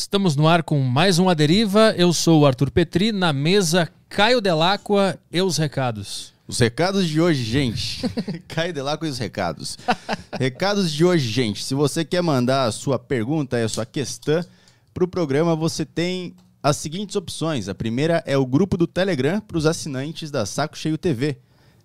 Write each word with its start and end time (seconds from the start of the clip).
Estamos 0.00 0.36
no 0.36 0.46
ar 0.46 0.62
com 0.62 0.78
mais 0.78 1.18
um 1.18 1.28
A 1.28 1.34
Deriva. 1.34 1.92
Eu 1.96 2.12
sou 2.12 2.40
o 2.40 2.46
Arthur 2.46 2.70
Petri, 2.70 3.10
na 3.10 3.32
mesa 3.32 3.90
Caio 4.08 4.40
Delacqua 4.40 5.18
e 5.30 5.42
os 5.42 5.56
recados. 5.56 6.32
Os 6.46 6.60
recados 6.60 7.08
de 7.08 7.20
hoje, 7.20 7.42
gente. 7.42 8.08
Caio 8.46 8.72
Delacqua 8.72 9.08
e 9.08 9.10
os 9.10 9.18
recados. 9.18 9.76
recados 10.38 10.92
de 10.92 11.04
hoje, 11.04 11.28
gente. 11.28 11.64
Se 11.64 11.74
você 11.74 12.04
quer 12.04 12.22
mandar 12.22 12.66
a 12.66 12.72
sua 12.72 12.96
pergunta 12.96 13.58
e 13.58 13.64
a 13.64 13.68
sua 13.68 13.84
questão 13.84 14.44
para 14.94 15.02
o 15.02 15.08
programa, 15.08 15.56
você 15.56 15.84
tem 15.84 16.32
as 16.62 16.76
seguintes 16.76 17.16
opções. 17.16 17.68
A 17.68 17.74
primeira 17.74 18.22
é 18.24 18.38
o 18.38 18.46
grupo 18.46 18.76
do 18.76 18.86
Telegram 18.86 19.40
para 19.40 19.58
os 19.58 19.66
assinantes 19.66 20.30
da 20.30 20.46
Saco 20.46 20.78
Cheio 20.78 20.96
TV. 20.96 21.38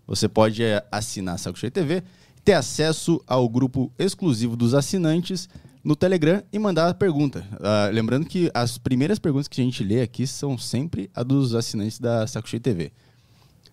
Você 0.05 0.29
pode 0.29 0.61
eh, 0.61 0.85
assinar 0.91 1.39
Saco 1.39 1.57
Cheio 1.57 1.71
TV, 1.71 2.03
ter 2.45 2.53
acesso 2.53 3.19
ao 3.25 3.49
grupo 3.49 3.91
exclusivo 3.97 4.55
dos 4.55 4.75
assinantes 4.75 5.49
no 5.83 5.95
Telegram 5.95 6.41
e 6.51 6.57
mandar 6.57 6.89
a 6.89 6.93
pergunta. 6.93 7.45
Uh, 7.53 7.93
lembrando 7.93 8.25
que 8.25 8.49
as 8.53 8.77
primeiras 8.77 9.19
perguntas 9.19 9.47
que 9.47 9.59
a 9.59 9.63
gente 9.63 9.83
lê 9.83 10.01
aqui 10.01 10.25
são 10.25 10.57
sempre 10.57 11.09
a 11.13 11.23
dos 11.23 11.53
assinantes 11.53 11.99
da 11.99 12.25
Saco 12.25 12.47
TV. 12.59 12.91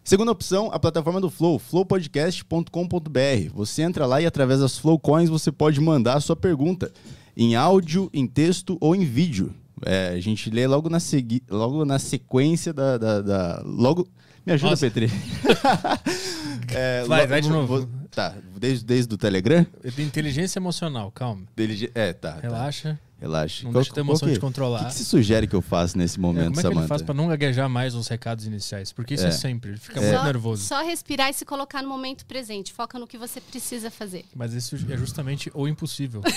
Segunda 0.02 0.32
opção, 0.32 0.70
a 0.72 0.78
plataforma 0.78 1.20
do 1.20 1.30
Flow, 1.30 1.58
flowpodcast.com.br. 1.58 3.52
Você 3.54 3.82
entra 3.82 4.06
lá 4.06 4.20
e 4.20 4.26
através 4.26 4.60
das 4.60 4.76
Flow 4.78 4.98
Coins 4.98 5.28
você 5.28 5.52
pode 5.52 5.80
mandar 5.80 6.16
a 6.16 6.20
sua 6.20 6.34
pergunta 6.34 6.90
em 7.36 7.54
áudio, 7.54 8.10
em 8.12 8.26
texto 8.26 8.76
ou 8.80 8.96
em 8.96 9.04
vídeo. 9.04 9.54
É, 9.84 10.08
a 10.08 10.20
gente 10.20 10.50
lê 10.50 10.66
logo 10.66 10.90
na, 10.90 11.00
segui 11.00 11.42
logo 11.48 11.84
na 11.84 11.98
sequência 11.98 12.72
da, 12.72 12.98
da, 12.98 13.22
da 13.22 13.62
Logo. 13.64 14.08
Me 14.44 14.52
ajuda, 14.54 14.70
Nossa. 14.70 14.90
Petri. 14.90 15.10
é, 16.74 17.04
vai, 17.04 17.26
vai 17.26 17.40
de 17.40 17.48
novo. 17.48 17.66
Vou, 17.66 17.88
tá, 18.10 18.34
desde, 18.56 18.84
desde 18.84 19.14
o 19.14 19.18
Telegram? 19.18 19.66
De 19.84 20.02
inteligência 20.02 20.58
emocional, 20.58 21.10
calma. 21.10 21.42
Deligi 21.54 21.90
é, 21.94 22.12
tá. 22.12 22.38
Relaxa. 22.40 22.94
Tá. 22.94 23.10
Relaxa. 23.20 23.64
Não 23.64 23.72
qual, 23.72 23.82
deixa 23.82 23.94
ter 23.94 24.00
emoção 24.00 24.32
de 24.32 24.40
controlar. 24.40 24.80
O 24.80 24.84
que, 24.84 24.88
que, 24.92 24.94
se 24.94 25.04
sugere 25.04 25.46
que 25.46 25.54
eu 25.54 25.60
faça 25.60 25.98
nesse 25.98 26.18
momento, 26.18 26.58
é, 26.58 26.62
Samantha? 26.62 26.62
Como 26.62 26.68
é 26.68 26.72
que 26.72 26.78
ele 26.78 26.88
faz 26.88 27.02
pra 27.02 27.14
não 27.14 27.28
gaguejar 27.28 27.68
mais 27.68 27.94
os 27.94 28.08
recados 28.08 28.46
iniciais? 28.46 28.92
Porque 28.92 29.12
isso 29.12 29.26
é, 29.26 29.28
é 29.28 29.32
sempre, 29.32 29.72
ele 29.72 29.78
fica 29.78 30.00
é. 30.00 30.10
muito 30.10 30.24
nervoso. 30.24 30.64
Só 30.64 30.82
respirar 30.82 31.28
e 31.28 31.34
se 31.34 31.44
colocar 31.44 31.82
no 31.82 31.88
momento 31.90 32.24
presente. 32.24 32.72
Foca 32.72 32.98
no 32.98 33.06
que 33.06 33.18
você 33.18 33.38
precisa 33.38 33.90
fazer. 33.90 34.24
Mas 34.34 34.54
isso 34.54 34.74
é 34.88 34.96
justamente 34.96 35.50
o 35.52 35.68
impossível. 35.68 36.22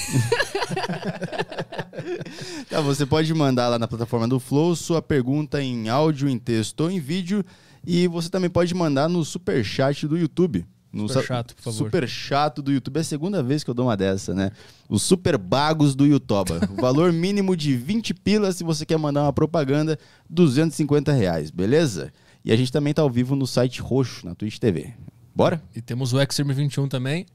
tá, 2.69 2.81
você 2.81 3.05
pode 3.05 3.33
mandar 3.33 3.69
lá 3.69 3.79
na 3.79 3.87
plataforma 3.87 4.27
do 4.27 4.37
Flow 4.37 4.75
sua 4.75 5.01
pergunta 5.01 5.63
em 5.63 5.87
áudio, 5.87 6.27
em 6.27 6.37
texto 6.37 6.81
ou 6.81 6.91
em 6.91 6.99
vídeo. 6.99 7.45
E 7.85 8.07
você 8.07 8.29
também 8.29 8.49
pode 8.49 8.73
mandar 8.73 9.09
no 9.09 9.23
super 9.25 9.63
chat 9.63 10.07
do 10.07 10.17
YouTube. 10.17 10.65
No 10.91 11.07
super 11.07 11.23
chato, 11.25 11.55
por 11.55 11.63
favor. 11.63 11.77
Super 11.77 12.07
chato 12.07 12.61
do 12.61 12.71
YouTube. 12.71 12.97
É 12.97 13.01
a 13.01 13.03
segunda 13.03 13.41
vez 13.41 13.63
que 13.63 13.69
eu 13.69 13.73
dou 13.73 13.87
uma 13.87 13.97
dessa, 13.97 14.33
né? 14.33 14.51
Os 14.87 15.01
super 15.01 15.37
bagos 15.37 15.95
do 15.95 16.05
YouTube. 16.05 16.51
o 16.69 16.75
valor 16.79 17.11
mínimo 17.13 17.57
de 17.57 17.75
20 17.75 18.13
pilas 18.13 18.57
se 18.57 18.63
você 18.63 18.85
quer 18.85 18.97
mandar 18.97 19.23
uma 19.23 19.33
propaganda, 19.33 19.97
250 20.29 21.11
reais, 21.11 21.49
beleza? 21.49 22.13
E 22.45 22.51
a 22.51 22.55
gente 22.55 22.71
também 22.71 22.93
tá 22.93 23.01
ao 23.01 23.09
vivo 23.09 23.35
no 23.35 23.47
site 23.47 23.81
roxo, 23.81 24.25
na 24.25 24.35
Twitch 24.35 24.59
TV. 24.59 24.93
Bora? 25.35 25.61
E 25.75 25.81
temos 25.81 26.13
o 26.13 26.17
Xtreme21 26.17 26.87
também 26.87 27.25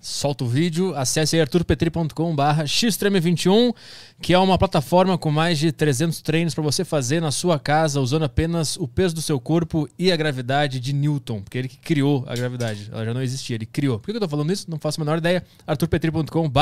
solta 0.00 0.44
o 0.44 0.48
vídeo, 0.48 0.94
acesse 0.96 1.36
aí 1.36 1.42
arturpetri.com.br 1.42 2.62
xtreme21, 2.64 3.74
que 4.20 4.32
é 4.32 4.38
uma 4.38 4.56
plataforma 4.56 5.18
com 5.18 5.30
mais 5.30 5.58
de 5.58 5.70
300 5.70 6.22
treinos 6.22 6.54
para 6.54 6.64
você 6.64 6.84
fazer 6.84 7.20
na 7.20 7.30
sua 7.30 7.58
casa, 7.58 8.00
usando 8.00 8.22
apenas 8.22 8.76
o 8.78 8.88
peso 8.88 9.14
do 9.14 9.20
seu 9.20 9.38
corpo 9.38 9.86
e 9.98 10.10
a 10.10 10.16
gravidade 10.16 10.80
de 10.80 10.94
Newton, 10.94 11.42
porque 11.42 11.58
ele 11.58 11.68
que 11.68 11.76
criou 11.76 12.24
a 12.26 12.34
gravidade, 12.34 12.88
ela 12.90 13.04
já 13.04 13.12
não 13.12 13.22
existia, 13.22 13.56
ele 13.56 13.66
criou. 13.66 13.98
Por 13.98 14.06
que 14.06 14.12
eu 14.12 14.16
estou 14.16 14.28
falando 14.28 14.50
isso? 14.50 14.70
Não 14.70 14.78
faço 14.78 14.98
a 15.00 15.04
menor 15.04 15.18
ideia. 15.18 15.44
arturpetri.com.br 15.66 16.58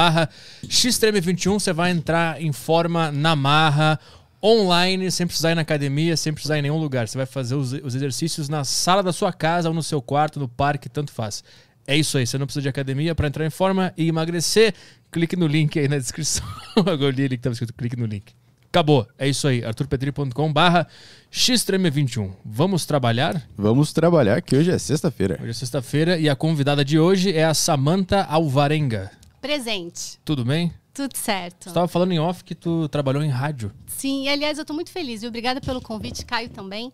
xtreme21, 0.67 1.53
você 1.61 1.73
vai 1.73 1.93
entrar 1.93 2.43
em 2.43 2.53
forma 2.53 3.13
na 3.13 3.37
marra, 3.37 4.01
online, 4.43 5.11
sem 5.11 5.27
precisar 5.27 5.53
ir 5.53 5.55
na 5.55 5.63
academia, 5.63 6.17
sem 6.17 6.33
precisar 6.33 6.57
ir 6.57 6.61
em 6.61 6.63
nenhum 6.63 6.79
lugar. 6.79 7.09
Você 7.09 7.17
vai 7.17 7.27
fazer 7.27 7.55
os, 7.55 7.73
os 7.73 7.95
exercícios 7.95 8.49
na 8.49 8.65
sala 8.65 9.03
da 9.03 9.13
sua 9.13 9.33
casa 9.33 9.69
ou 9.69 9.75
no 9.75 9.83
seu 9.83 10.01
quarto, 10.01 10.41
no 10.41 10.49
parque, 10.49 10.89
tanto 10.89 11.13
faz. 11.13 11.43
É 11.89 11.97
isso 11.97 12.19
aí, 12.19 12.27
você 12.27 12.37
não 12.37 12.45
precisa 12.45 12.61
de 12.61 12.69
academia 12.69 13.15
para 13.15 13.29
entrar 13.29 13.47
em 13.47 13.51
forma 13.51 13.95
e 13.97 14.09
emagrecer. 14.09 14.75
Clique 15.11 15.35
no 15.35 15.47
link 15.47 15.79
aí 15.79 15.89
na 15.89 15.97
descrição. 15.97 16.47
Agora 16.77 17.11
li 17.11 17.31
que 17.31 17.37
estava 17.37 17.55
escrito, 17.55 17.73
clique 17.73 17.97
no 17.97 18.05
link. 18.05 18.35
Acabou, 18.67 19.09
é 19.19 19.27
isso 19.27 19.49
aí, 19.49 19.65
arturpetri.com 19.65 20.53
barra 20.53 20.87
xtreme21. 21.33 22.31
Vamos 22.45 22.85
trabalhar? 22.85 23.43
Vamos 23.57 23.95
trabalhar, 23.95 24.43
que 24.43 24.55
hoje 24.55 24.71
é 24.71 24.77
sexta-feira. 24.77 25.39
Hoje 25.41 25.49
é 25.49 25.55
sexta-feira 25.55 26.19
e 26.19 26.29
a 26.29 26.37
convidada 26.37 26.85
de 26.85 26.99
hoje 26.99 27.33
é 27.33 27.47
a 27.47 27.55
Samanta 27.55 28.23
Alvarenga. 28.25 29.11
Presente. 29.41 30.19
Tudo 30.27 30.45
bem? 30.45 30.71
Tudo 30.93 31.17
certo. 31.17 31.65
Você 31.65 31.69
estava 31.71 31.89
falando 31.89 32.13
em 32.13 32.19
off 32.19 32.45
que 32.45 32.55
tu 32.55 32.87
trabalhou 32.91 33.23
em 33.23 33.31
rádio. 33.31 33.73
Sim, 33.87 34.25
e 34.25 34.29
aliás 34.29 34.59
eu 34.59 34.63
estou 34.63 34.77
muito 34.77 34.91
feliz. 34.91 35.23
Viu? 35.23 35.29
Obrigada 35.31 35.59
pelo 35.59 35.81
convite, 35.81 36.27
Caio 36.27 36.51
também. 36.51 36.93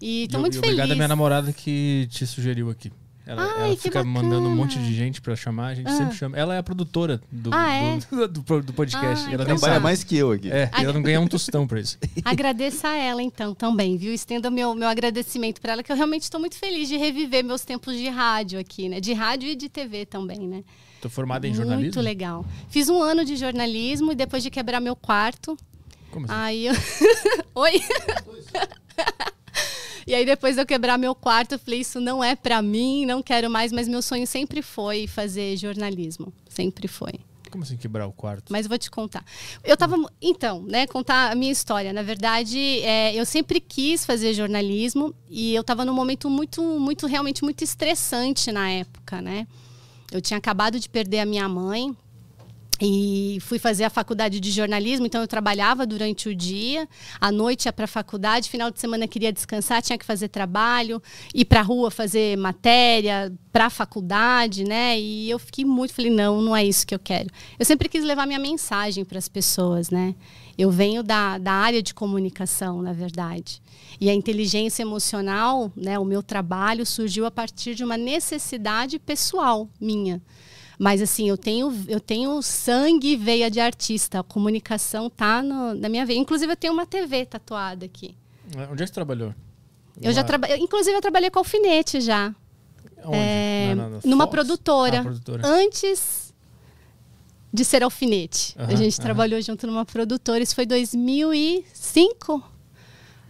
E 0.00 0.26
estou 0.26 0.38
muito 0.40 0.54
e 0.56 0.60
feliz. 0.60 0.74
Obrigada 0.74 0.92
à 0.92 0.94
minha 0.94 1.08
namorada 1.08 1.52
que 1.52 2.06
te 2.12 2.24
sugeriu 2.24 2.70
aqui. 2.70 2.92
Ela, 3.30 3.44
Ai, 3.44 3.68
ela 3.68 3.76
fica 3.76 4.02
bacana. 4.02 4.10
mandando 4.10 4.48
um 4.48 4.56
monte 4.56 4.76
de 4.76 4.92
gente 4.92 5.20
pra 5.20 5.36
chamar, 5.36 5.68
a 5.68 5.74
gente 5.76 5.86
ah. 5.86 5.96
sempre 5.96 6.16
chama. 6.16 6.36
Ela 6.36 6.56
é 6.56 6.58
a 6.58 6.64
produtora 6.64 7.22
do, 7.30 7.50
ah, 7.54 7.72
é? 7.72 7.98
do, 7.98 8.26
do, 8.42 8.62
do, 8.62 8.72
podcast. 8.72 9.32
ela 9.32 9.44
trabalha 9.44 9.78
mais 9.78 10.02
que 10.02 10.16
eu 10.16 10.32
aqui. 10.32 10.50
É, 10.50 10.68
e 10.76 10.82
ela 10.82 10.92
não 10.92 11.00
ganha 11.00 11.20
um 11.20 11.28
tostão 11.28 11.64
pra 11.64 11.78
isso. 11.78 11.96
Agradeça 12.24 12.88
a 12.88 12.96
ela, 12.96 13.22
então, 13.22 13.54
também, 13.54 13.96
viu? 13.96 14.12
Estenda 14.12 14.50
meu, 14.50 14.74
meu 14.74 14.88
agradecimento 14.88 15.60
pra 15.60 15.74
ela, 15.74 15.82
que 15.84 15.92
eu 15.92 15.96
realmente 15.96 16.22
estou 16.22 16.40
muito 16.40 16.56
feliz 16.56 16.88
de 16.88 16.96
reviver 16.96 17.44
meus 17.44 17.64
tempos 17.64 17.96
de 17.96 18.08
rádio 18.08 18.58
aqui, 18.58 18.88
né? 18.88 18.98
De 18.98 19.12
rádio 19.12 19.48
e 19.48 19.54
de 19.54 19.68
TV 19.68 20.06
também, 20.06 20.40
né? 20.40 20.64
Tô 21.00 21.08
formada 21.08 21.46
em 21.46 21.54
jornalismo? 21.54 21.82
Muito 21.82 22.00
legal. 22.00 22.44
Fiz 22.68 22.88
um 22.88 23.00
ano 23.00 23.24
de 23.24 23.36
jornalismo 23.36 24.10
e 24.10 24.16
depois 24.16 24.42
de 24.42 24.50
quebrar 24.50 24.80
meu 24.80 24.96
quarto. 24.96 25.56
Como 26.10 26.26
assim? 26.26 26.34
Aí 26.36 26.66
eu... 26.66 26.74
Oi? 27.54 27.80
E 30.06 30.14
aí 30.14 30.24
depois 30.24 30.58
eu 30.58 30.66
quebrar 30.66 30.98
meu 30.98 31.14
quarto, 31.14 31.52
eu 31.52 31.58
falei, 31.58 31.80
isso 31.80 32.00
não 32.00 32.22
é 32.22 32.34
para 32.34 32.60
mim, 32.62 33.04
não 33.06 33.22
quero 33.22 33.50
mais, 33.50 33.72
mas 33.72 33.88
meu 33.88 34.02
sonho 34.02 34.26
sempre 34.26 34.62
foi 34.62 35.06
fazer 35.06 35.56
jornalismo, 35.56 36.32
sempre 36.48 36.88
foi. 36.88 37.14
Como 37.50 37.64
assim 37.64 37.76
quebrar 37.76 38.06
o 38.06 38.12
quarto? 38.12 38.52
Mas 38.52 38.66
vou 38.66 38.78
te 38.78 38.90
contar. 38.90 39.24
Eu 39.64 39.76
tava. 39.76 39.96
Então, 40.22 40.62
né, 40.62 40.86
contar 40.86 41.32
a 41.32 41.34
minha 41.34 41.50
história. 41.50 41.92
Na 41.92 42.02
verdade, 42.02 42.58
é, 42.82 43.12
eu 43.14 43.26
sempre 43.26 43.60
quis 43.60 44.06
fazer 44.06 44.32
jornalismo 44.32 45.12
e 45.28 45.52
eu 45.54 45.64
tava 45.64 45.84
num 45.84 45.92
momento 45.92 46.30
muito, 46.30 46.62
muito, 46.62 47.06
realmente 47.08 47.42
muito 47.42 47.64
estressante 47.64 48.52
na 48.52 48.70
época, 48.70 49.20
né? 49.20 49.48
Eu 50.12 50.20
tinha 50.20 50.38
acabado 50.38 50.78
de 50.78 50.88
perder 50.88 51.20
a 51.20 51.26
minha 51.26 51.48
mãe, 51.48 51.96
e 52.80 53.38
fui 53.42 53.58
fazer 53.58 53.84
a 53.84 53.90
faculdade 53.90 54.40
de 54.40 54.50
jornalismo, 54.50 55.06
então 55.06 55.20
eu 55.20 55.28
trabalhava 55.28 55.86
durante 55.86 56.28
o 56.28 56.34
dia, 56.34 56.88
à 57.20 57.30
noite 57.30 57.66
ia 57.66 57.72
para 57.72 57.84
a 57.84 57.88
faculdade, 57.88 58.48
final 58.48 58.70
de 58.70 58.80
semana 58.80 59.06
queria 59.06 59.32
descansar, 59.32 59.82
tinha 59.82 59.98
que 59.98 60.04
fazer 60.04 60.28
trabalho, 60.28 61.02
ir 61.34 61.44
para 61.44 61.60
a 61.60 61.62
rua 61.62 61.90
fazer 61.90 62.38
matéria, 62.38 63.32
para 63.52 63.66
a 63.66 63.70
faculdade, 63.70 64.64
né? 64.64 64.98
E 64.98 65.28
eu 65.28 65.38
fiquei 65.38 65.64
muito, 65.64 65.92
falei, 65.92 66.10
não, 66.10 66.40
não 66.40 66.56
é 66.56 66.64
isso 66.64 66.86
que 66.86 66.94
eu 66.94 66.98
quero. 66.98 67.28
Eu 67.58 67.66
sempre 67.66 67.88
quis 67.88 68.02
levar 68.02 68.26
minha 68.26 68.38
mensagem 68.38 69.04
para 69.04 69.18
as 69.18 69.28
pessoas, 69.28 69.90
né? 69.90 70.14
Eu 70.56 70.70
venho 70.70 71.02
da, 71.02 71.36
da 71.36 71.52
área 71.52 71.82
de 71.82 71.92
comunicação, 71.92 72.80
na 72.80 72.92
verdade. 72.92 73.60
E 74.00 74.08
a 74.08 74.14
inteligência 74.14 74.82
emocional, 74.82 75.72
né, 75.76 75.98
o 75.98 76.04
meu 76.04 76.22
trabalho 76.22 76.86
surgiu 76.86 77.26
a 77.26 77.30
partir 77.30 77.74
de 77.74 77.84
uma 77.84 77.96
necessidade 77.96 78.98
pessoal 78.98 79.68
minha. 79.80 80.22
Mas 80.80 81.02
assim, 81.02 81.28
eu 81.28 81.36
tenho, 81.36 81.70
eu 81.86 82.00
tenho 82.00 82.40
sangue 82.40 83.08
e 83.08 83.16
veia 83.16 83.50
de 83.50 83.60
artista. 83.60 84.20
A 84.20 84.22
comunicação 84.22 85.10
tá 85.10 85.42
no, 85.42 85.74
na 85.74 85.90
minha 85.90 86.06
veia. 86.06 86.16
Inclusive, 86.18 86.50
eu 86.50 86.56
tenho 86.56 86.72
uma 86.72 86.86
TV 86.86 87.26
tatuada 87.26 87.84
aqui. 87.84 88.16
É, 88.56 88.62
onde 88.62 88.82
é 88.82 88.86
que 88.86 88.86
você 88.86 88.94
trabalhou? 88.94 89.34
Eu 90.00 90.10
já 90.10 90.24
trabalhei. 90.24 90.56
Inclusive, 90.56 90.96
eu 90.96 91.02
trabalhei 91.02 91.28
com 91.28 91.38
alfinete 91.38 92.00
já. 92.00 92.34
Onde? 93.04 93.14
É, 93.14 93.74
na, 93.74 93.88
na, 93.90 94.00
numa 94.02 94.26
produtora. 94.26 95.00
Ah, 95.00 95.02
produtora. 95.02 95.46
Antes 95.46 96.32
de 97.52 97.62
ser 97.62 97.82
alfinete. 97.82 98.54
a 98.56 98.74
gente 98.74 98.98
trabalhou 98.98 99.38
junto 99.42 99.66
numa 99.66 99.84
produtora. 99.84 100.42
Isso 100.42 100.54
foi 100.54 100.64
2005. 100.64 102.42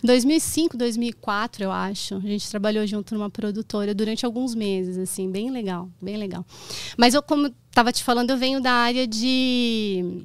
2005, 0.03 0.77
2004, 0.77 1.65
eu 1.65 1.71
acho. 1.71 2.17
A 2.17 2.21
gente 2.21 2.49
trabalhou 2.49 2.87
junto 2.87 3.15
numa 3.15 3.31
produtora 3.31 3.95
durante 3.95 4.25
alguns 4.25 4.55
meses, 4.55 4.97
assim, 4.97 5.31
bem 5.31 5.51
legal, 5.51 5.89
bem 6.01 6.17
legal. 6.17 6.45
Mas 6.97 7.15
eu, 7.15 7.23
como 7.23 7.53
estava 7.69 7.93
te 7.93 8.03
falando, 8.03 8.31
eu 8.31 8.37
venho 8.37 8.61
da 8.61 8.73
área 8.73 9.07
de, 9.07 10.25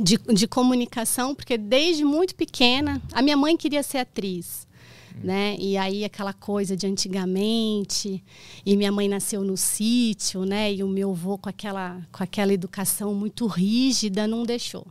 de, 0.00 0.18
de, 0.18 0.48
comunicação, 0.48 1.34
porque 1.34 1.58
desde 1.58 2.04
muito 2.04 2.34
pequena, 2.34 3.00
a 3.12 3.22
minha 3.22 3.36
mãe 3.36 3.56
queria 3.56 3.82
ser 3.82 3.98
atriz. 3.98 4.66
Né? 5.22 5.56
E 5.58 5.78
aí 5.78 6.04
aquela 6.04 6.34
coisa 6.34 6.76
de 6.76 6.86
antigamente, 6.86 8.22
e 8.66 8.76
minha 8.76 8.92
mãe 8.92 9.08
nasceu 9.08 9.42
no 9.42 9.56
sítio, 9.56 10.44
né? 10.44 10.74
E 10.74 10.84
o 10.84 10.88
meu 10.88 11.10
avô 11.10 11.38
com 11.38 11.48
aquela 11.48 12.06
com 12.12 12.22
aquela 12.22 12.52
educação 12.52 13.14
muito 13.14 13.46
rígida 13.46 14.26
não 14.26 14.42
deixou. 14.42 14.86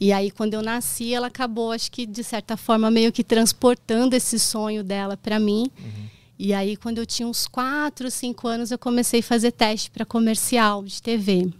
E 0.00 0.12
aí, 0.12 0.30
quando 0.30 0.54
eu 0.54 0.62
nasci, 0.62 1.12
ela 1.12 1.26
acabou, 1.26 1.72
acho 1.72 1.90
que 1.90 2.06
de 2.06 2.22
certa 2.22 2.56
forma, 2.56 2.90
meio 2.90 3.12
que 3.12 3.24
transportando 3.24 4.14
esse 4.14 4.38
sonho 4.38 4.84
dela 4.84 5.16
para 5.16 5.38
mim. 5.40 5.70
Uhum. 5.78 6.08
E 6.38 6.54
aí, 6.54 6.76
quando 6.76 6.98
eu 6.98 7.06
tinha 7.06 7.26
uns 7.26 7.48
4, 7.48 8.10
5 8.10 8.46
anos, 8.46 8.70
eu 8.70 8.78
comecei 8.78 9.20
a 9.20 9.22
fazer 9.22 9.50
teste 9.50 9.90
para 9.90 10.04
comercial 10.04 10.84
de 10.84 11.02
TV. 11.02 11.50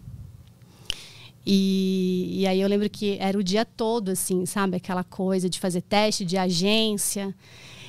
E, 1.45 2.41
e 2.41 2.47
aí 2.47 2.61
eu 2.61 2.69
lembro 2.69 2.89
que 2.89 3.17
era 3.19 3.37
o 3.37 3.43
dia 3.43 3.65
todo, 3.65 4.11
assim, 4.11 4.47
sabe? 4.47 4.77
Aquela 4.77 5.03
coisa 5.03 5.49
de 5.49 5.59
fazer 5.59 5.81
teste 5.81 6.25
de 6.25 6.37
agência. 6.37 7.35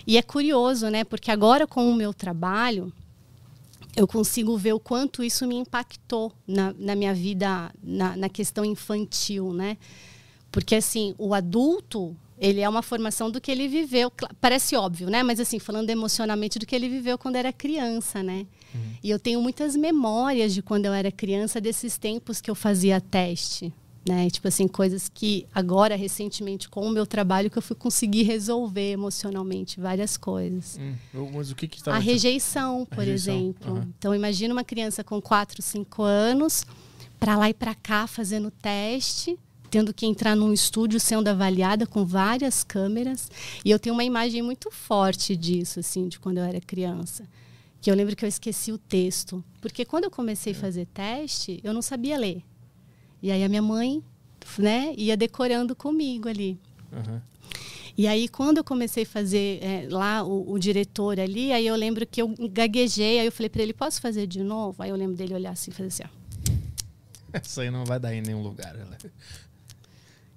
E 0.08 0.18
é 0.18 0.22
curioso, 0.22 0.90
né? 0.90 1.04
Porque 1.04 1.30
agora 1.30 1.68
com 1.68 1.92
o 1.92 1.94
meu 1.94 2.14
trabalho, 2.14 2.92
eu 3.96 4.08
consigo 4.08 4.58
ver 4.58 4.74
o 4.74 4.80
quanto 4.80 5.22
isso 5.22 5.46
me 5.46 5.56
impactou 5.56 6.32
na, 6.48 6.74
na 6.80 6.96
minha 6.96 7.14
vida, 7.14 7.70
na, 7.84 8.16
na 8.16 8.30
questão 8.30 8.64
infantil, 8.64 9.52
né? 9.54 9.78
Porque, 10.52 10.76
assim, 10.76 11.14
o 11.18 11.34
adulto, 11.34 12.16
ele 12.38 12.62
é 12.62 12.70
uma 12.70 12.82
formação 12.82 13.30
do 13.30 13.40
que 13.40 13.52
ele 13.52 13.68
viveu. 13.68 14.12
Parece 14.40 14.76
óbvio, 14.76 15.10
né? 15.10 15.22
Mas, 15.24 15.40
assim, 15.40 15.60
falando 15.60 15.90
emocionalmente, 15.90 16.58
do 16.58 16.66
que 16.66 16.76
ele 16.76 16.90
viveu 16.90 17.18
quando 17.18 17.36
era 17.36 17.52
criança, 17.52 18.24
né? 18.24 18.48
Uhum. 18.74 18.82
E 19.04 19.10
eu 19.10 19.20
tenho 19.20 19.42
muitas 19.42 19.76
memórias 19.76 20.54
de 20.54 20.62
quando 20.62 20.86
eu 20.86 20.94
era 20.94 21.12
criança, 21.12 21.60
desses 21.60 21.98
tempos 21.98 22.42
que 22.42 22.50
eu 22.50 22.56
fazia 22.56 23.00
teste. 23.02 23.74
Né? 24.08 24.30
Tipo 24.30 24.48
assim, 24.48 24.68
coisas 24.68 25.10
que 25.14 25.46
agora, 25.54 25.96
recentemente, 25.96 26.70
com 26.70 26.82
o 26.86 26.90
meu 26.90 27.06
trabalho, 27.06 27.50
que 27.50 27.58
eu 27.58 27.62
fui 27.62 27.76
conseguir 27.76 28.24
resolver 28.24 28.92
emocionalmente 28.92 29.80
várias 29.80 30.18
coisas. 30.18 30.80
Hum, 30.80 31.30
mas 31.34 31.52
o 31.52 31.56
que 31.56 31.68
que 31.68 31.88
A 31.88 32.00
rejeição, 32.00 32.86
por 32.86 33.04
rejeição. 33.04 33.36
exemplo. 33.36 33.74
Uhum. 33.74 33.94
Então, 34.00 34.16
imagina 34.16 34.54
uma 34.54 34.64
criança 34.64 35.04
com 35.04 35.22
4, 35.22 35.62
5 35.62 36.02
anos, 36.02 36.66
para 37.20 37.38
lá 37.38 37.50
e 37.50 37.54
para 37.54 37.76
cá 37.76 38.08
fazendo 38.08 38.50
teste, 38.50 39.38
tendo 39.70 39.94
que 39.94 40.06
entrar 40.06 40.36
num 40.36 40.52
estúdio 40.52 41.00
sendo 41.00 41.28
avaliada 41.28 41.86
com 41.86 42.06
várias 42.06 42.64
câmeras. 42.64 43.30
E 43.64 43.72
eu 43.72 43.80
tenho 43.80 43.96
uma 43.96 44.04
imagem 44.04 44.42
muito 44.42 44.72
forte 44.72 45.36
disso, 45.36 45.80
assim, 45.80 46.08
de 46.08 46.20
quando 46.20 46.40
eu 46.40 46.44
era 46.44 46.60
criança 46.60 47.26
que 47.82 47.90
eu 47.90 47.96
lembro 47.96 48.16
que 48.16 48.26
eu 48.26 48.30
esqueci 48.30 48.72
o 48.72 48.78
texto. 48.78 49.44
Porque 49.62 49.86
quando 49.86 50.06
eu 50.06 50.12
comecei 50.12 50.54
a 50.54 50.56
é. 50.56 50.60
fazer 50.60 50.86
teste, 50.88 51.60
eu 51.64 51.74
não 51.74 51.82
sabia 51.82 52.18
ler. 52.18 52.44
E 53.22 53.32
aí 53.32 53.44
a 53.44 53.50
minha 53.50 53.62
mãe 53.62 54.04
né, 54.58 54.94
ia 54.98 55.16
decorando 55.16 55.76
comigo 55.76 56.28
ali. 56.28 56.60
Uhum. 56.92 57.22
E 57.98 58.08
aí, 58.08 58.30
quando 58.30 58.60
eu 58.60 58.64
comecei 58.64 59.04
a 59.04 59.06
fazer 59.06 59.60
é, 59.62 59.88
lá 59.90 60.24
o, 60.24 60.54
o, 60.54 60.58
diretor 60.58 61.20
ali, 61.20 61.52
aí 61.52 61.68
eu 61.68 61.76
lembro 61.76 62.08
que 62.08 62.22
eu 62.22 62.34
gaguejei, 62.50 63.20
aí 63.20 63.26
eu 63.26 63.32
falei 63.32 63.50
para 63.50 63.62
ele, 63.62 63.74
posso 63.74 64.00
fazer 64.00 64.26
de 64.26 64.42
novo? 64.42 64.82
Aí 64.82 64.90
eu 64.90 64.96
lembro 64.96 65.18
dele 65.18 65.34
olhar 65.34 65.52
assim 65.52 65.70
e 65.70 65.74
fazer 65.74 65.88
assim, 65.88 66.04
ó. 66.06 67.40
Isso 67.44 67.60
aí 67.60 67.70
não 67.70 67.84
vai 67.84 68.00
dar 68.00 68.14
em 68.14 68.22
nenhum 68.22 68.42
lugar. 68.42 68.74
Né? 68.74 68.98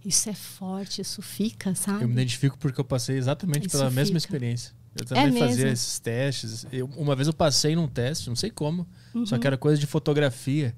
Isso 0.04 0.28
é 0.28 0.34
forte, 0.34 1.00
isso 1.00 1.22
fica, 1.22 1.74
sabe? 1.74 2.02
Eu 2.02 2.08
me 2.08 2.14
identifico 2.14 2.58
porque 2.58 2.80
eu 2.80 2.84
passei 2.84 3.16
exatamente 3.16 3.66
isso 3.66 3.76
pela 3.76 3.88
fica. 3.88 4.00
mesma 4.00 4.18
experiência. 4.18 4.72
Eu 4.98 5.06
também 5.06 5.36
é 5.36 5.38
fazia 5.38 5.68
esses 5.68 5.98
testes. 5.98 6.66
Eu, 6.72 6.86
uma 6.96 7.16
vez 7.16 7.26
eu 7.26 7.34
passei 7.34 7.74
num 7.74 7.88
teste, 7.88 8.28
não 8.28 8.36
sei 8.36 8.50
como, 8.50 8.86
uhum. 9.14 9.24
só 9.24 9.38
que 9.38 9.46
era 9.46 9.56
coisa 9.56 9.80
de 9.80 9.86
fotografia. 9.86 10.74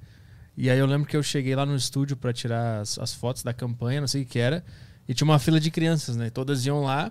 E 0.56 0.70
aí 0.70 0.78
eu 0.78 0.86
lembro 0.86 1.08
que 1.08 1.16
eu 1.16 1.22
cheguei 1.22 1.54
lá 1.56 1.66
no 1.66 1.74
estúdio 1.74 2.16
para 2.16 2.32
tirar 2.32 2.80
as, 2.80 2.98
as, 2.98 3.12
fotos 3.12 3.42
da 3.42 3.52
campanha, 3.52 4.00
não 4.00 4.08
sei 4.08 4.22
o 4.22 4.26
que 4.26 4.38
era, 4.38 4.64
e 5.08 5.14
tinha 5.14 5.24
uma 5.26 5.38
fila 5.38 5.58
de 5.58 5.70
crianças, 5.70 6.14
né? 6.16 6.30
Todas 6.30 6.64
iam 6.64 6.82
lá, 6.82 7.10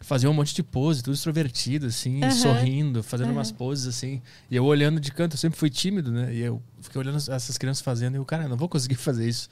faziam 0.00 0.30
um 0.30 0.34
monte 0.34 0.54
de 0.54 0.62
pose, 0.62 1.02
tudo 1.02 1.14
extrovertido, 1.14 1.86
assim, 1.86 2.22
uhum. 2.22 2.30
sorrindo, 2.30 3.02
fazendo 3.02 3.28
uhum. 3.28 3.34
umas 3.34 3.50
poses, 3.50 3.86
assim. 3.88 4.22
E 4.48 4.54
eu 4.54 4.64
olhando 4.64 5.00
de 5.00 5.10
canto, 5.10 5.34
eu 5.34 5.38
sempre 5.38 5.58
fui 5.58 5.70
tímido, 5.70 6.12
né? 6.12 6.32
E 6.32 6.40
eu 6.40 6.62
fiquei 6.80 7.00
olhando 7.00 7.16
essas 7.16 7.58
crianças 7.58 7.82
fazendo, 7.82 8.14
e 8.14 8.18
eu, 8.18 8.24
cara, 8.24 8.46
não 8.46 8.56
vou 8.56 8.68
conseguir 8.68 8.94
fazer 8.96 9.28
isso. 9.28 9.48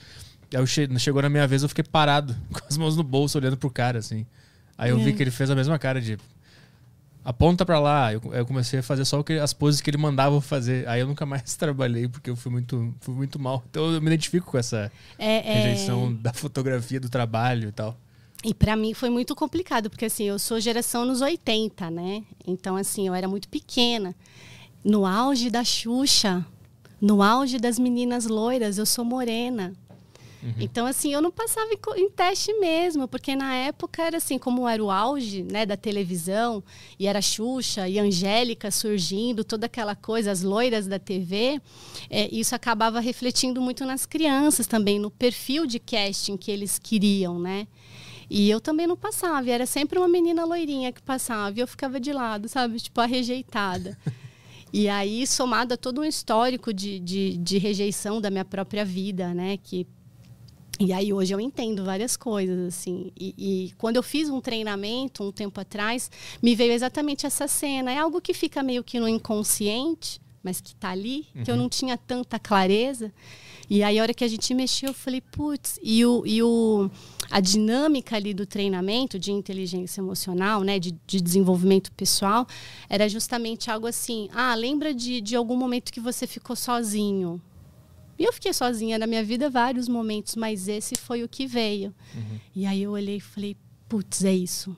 Aí 0.54 0.66
che 0.66 0.88
chegou 0.99 1.22
na 1.22 1.28
minha 1.28 1.46
vez, 1.46 1.62
eu 1.62 1.69
fiquei 1.69 1.84
parado, 1.84 2.37
com 2.52 2.60
as 2.69 2.76
mãos 2.76 2.96
no 2.96 3.02
bolso, 3.02 3.38
olhando 3.38 3.56
pro 3.56 3.70
cara, 3.70 3.99
assim. 3.99 4.26
Aí 4.76 4.90
eu 4.90 4.99
vi 4.99 5.10
é. 5.10 5.12
que 5.12 5.22
ele 5.22 5.31
fez 5.31 5.50
a 5.50 5.54
mesma 5.54 5.78
cara 5.78 6.00
de 6.00 6.19
aponta 7.25 7.64
para 7.64 7.78
lá. 7.78 8.12
Eu, 8.12 8.20
eu, 8.32 8.46
comecei 8.46 8.81
a 8.81 8.82
fazer 8.82 9.04
só 9.04 9.22
que, 9.22 9.34
as 9.34 9.52
poses 9.52 9.81
que 9.81 9.90
ele 9.90 9.96
mandava 9.96 10.40
fazer. 10.40 10.88
Aí 10.88 11.00
eu 11.00 11.06
nunca 11.06 11.25
mais 11.25 11.54
trabalhei 11.56 12.08
porque 12.08 12.31
eu 12.31 12.37
fui 12.37 12.50
muito, 12.50 12.94
fui 13.00 13.14
muito 13.14 13.38
mal. 13.38 13.62
Então 13.70 13.93
eu 13.93 14.00
me 14.00 14.06
identifico 14.08 14.50
com 14.50 14.58
essa 14.58 14.90
é, 15.19 15.40
rejeição 15.40 16.08
é... 16.08 16.22
da 16.22 16.32
fotografia, 16.32 17.00
do 17.00 17.08
trabalho 17.08 17.69
e 17.69 17.72
tal. 17.72 17.96
E 18.44 18.52
para 18.52 18.75
mim 18.75 18.93
foi 18.93 19.08
muito 19.08 19.37
complicado, 19.37 19.88
porque 19.88 20.06
assim, 20.06 20.25
eu 20.25 20.37
sou 20.37 20.58
geração 20.58 21.05
nos 21.05 21.20
80, 21.20 21.90
né? 21.90 22.25
Então 22.44 22.76
assim, 22.76 23.06
eu 23.06 23.14
era 23.14 23.28
muito 23.28 23.48
pequena. 23.48 24.14
No 24.84 25.06
auge 25.06 25.48
da 25.48 25.62
Xuxa, 25.62 26.44
no 27.00 27.22
auge 27.22 27.58
das 27.58 27.78
meninas 27.78 28.26
loiras, 28.26 28.78
eu 28.78 28.87
sou 28.87 29.05
morena. 29.05 29.72
Uhum. 30.42 30.54
Então, 30.58 30.86
assim, 30.86 31.12
eu 31.12 31.22
não 31.22 31.30
passava 31.30 31.70
em, 31.72 32.00
em, 32.02 32.10
teste 32.10 32.52
mesmo, 32.54 33.06
porque 33.06 33.36
na 33.36 33.54
época 33.54 34.02
era 34.02 34.16
assim, 34.16 34.38
como 34.38 34.68
era 34.68 34.82
o 34.82 34.90
auge 34.90 35.44
né, 35.44 35.64
da 35.64 35.76
televisão, 35.76 36.64
e 36.98 37.06
era 37.06 37.22
Xuxa 37.22 37.88
e 37.88 37.98
Angélica 37.98 38.70
surgindo, 38.70 39.44
toda 39.44 39.66
aquela 39.66 39.94
coisa, 39.94 40.32
as 40.32 40.42
loiras 40.42 40.86
da 40.86 40.98
TV, 40.98 41.60
é, 42.10 42.28
isso 42.34 42.54
acabava 42.54 42.98
refletindo 42.98 43.60
muito 43.60 43.84
nas 43.84 44.04
crianças 44.04 44.66
também, 44.66 44.98
no 44.98 45.10
perfil 45.10 45.64
de 45.64 45.78
casting 45.78 46.36
que 46.36 46.50
eles 46.50 46.78
queriam, 46.78 47.38
né? 47.38 47.68
E 48.28 48.50
eu 48.50 48.60
também 48.60 48.86
não 48.86 48.96
passava, 48.96 49.48
era 49.50 49.66
sempre 49.66 49.98
uma 49.98 50.08
menina 50.08 50.44
loirinha 50.44 50.90
que 50.90 51.02
passava, 51.02 51.56
e 51.56 51.60
eu 51.60 51.66
ficava 51.68 52.00
de 52.00 52.12
lado, 52.12 52.48
sabe? 52.48 52.80
Tipo, 52.80 53.00
a 53.00 53.06
rejeitada. 53.06 53.96
E 54.74 54.88
aí, 54.88 55.26
somado 55.26 55.74
a 55.74 55.76
todo 55.76 56.00
um 56.00 56.04
histórico 56.04 56.72
de, 56.72 56.98
de, 56.98 57.36
de, 57.36 57.58
rejeição 57.58 58.22
da 58.22 58.30
minha 58.30 58.44
própria 58.44 58.86
vida, 58.86 59.34
né? 59.34 59.58
Que 59.58 59.86
e 60.80 60.92
aí 60.92 61.12
hoje 61.12 61.34
eu 61.34 61.40
entendo 61.40 61.84
várias 61.84 62.16
coisas, 62.16 62.58
assim. 62.66 63.12
E, 63.19 63.34
e, 63.38 63.72
quando 63.78 63.96
eu 63.96 64.02
fiz 64.02 64.28
um 64.28 64.40
treinamento 64.40 65.22
um 65.22 65.30
tempo 65.30 65.60
atrás, 65.60 66.10
me 66.42 66.54
veio 66.54 66.72
exatamente 66.72 67.26
essa 67.26 67.46
cena. 67.46 67.92
É 67.92 67.98
algo 67.98 68.20
que 68.20 68.34
fica 68.34 68.62
meio 68.62 68.82
que 68.82 68.98
no 68.98 69.06
inconsciente, 69.06 70.20
mas 70.42 70.60
que 70.60 70.70
está 70.70 70.90
ali, 70.90 71.26
uhum. 71.34 71.44
que 71.44 71.50
eu 71.50 71.54
uhum. 71.54 71.62
não 71.62 71.69
tinha 71.69 71.96
tanta 71.96 72.38
clareza. 72.38 73.12
E 73.70 73.82
aí 73.82 73.98
a 73.98 74.02
hora 74.02 74.12
que 74.12 74.24
a 74.24 74.28
gente 74.28 74.52
mexeu, 74.54 74.88
eu 74.88 74.94
falei, 74.94 75.20
putz, 75.20 75.78
e, 75.82 76.04
o, 76.04 76.24
e 76.26 76.42
o, 76.42 76.90
a 77.30 77.40
dinâmica 77.40 78.16
ali 78.16 78.34
do 78.34 78.44
treinamento 78.44 79.19
de 79.19 79.30
inteligência 79.30 80.00
emocional, 80.00 80.62
né, 80.62 80.78
de, 80.78 80.94
de 81.06 81.20
desenvolvimento 81.20 81.92
pessoal, 81.92 82.46
era 82.88 83.08
justamente 83.08 83.70
algo 83.70 83.86
assim, 83.86 84.28
ah, 84.32 84.54
lembra 84.54 84.92
de, 84.92 85.20
de 85.20 85.36
algum 85.36 85.56
momento 85.56 85.92
que 85.92 86.00
você 86.00 86.26
ficou 86.26 86.56
sozinho, 86.56 87.40
e 88.22 88.24
eu 88.24 88.32
fiquei 88.32 88.52
sozinha 88.52 89.00
na 89.00 89.06
minha 89.08 89.24
vida 89.24 89.50
vários 89.50 89.88
momentos, 89.88 90.36
mas 90.36 90.69
esse 90.69 90.94
foi 90.94 91.24
o 91.24 91.28
que 91.28 91.44
veio. 91.44 91.92
Uhum. 92.14 92.38
E 92.54 92.64
aí 92.64 92.84
eu 92.84 92.92
olhei 92.92 93.16
e 93.16 93.20
falei, 93.20 93.56
putz, 93.88 94.22
é 94.22 94.32
isso. 94.32 94.76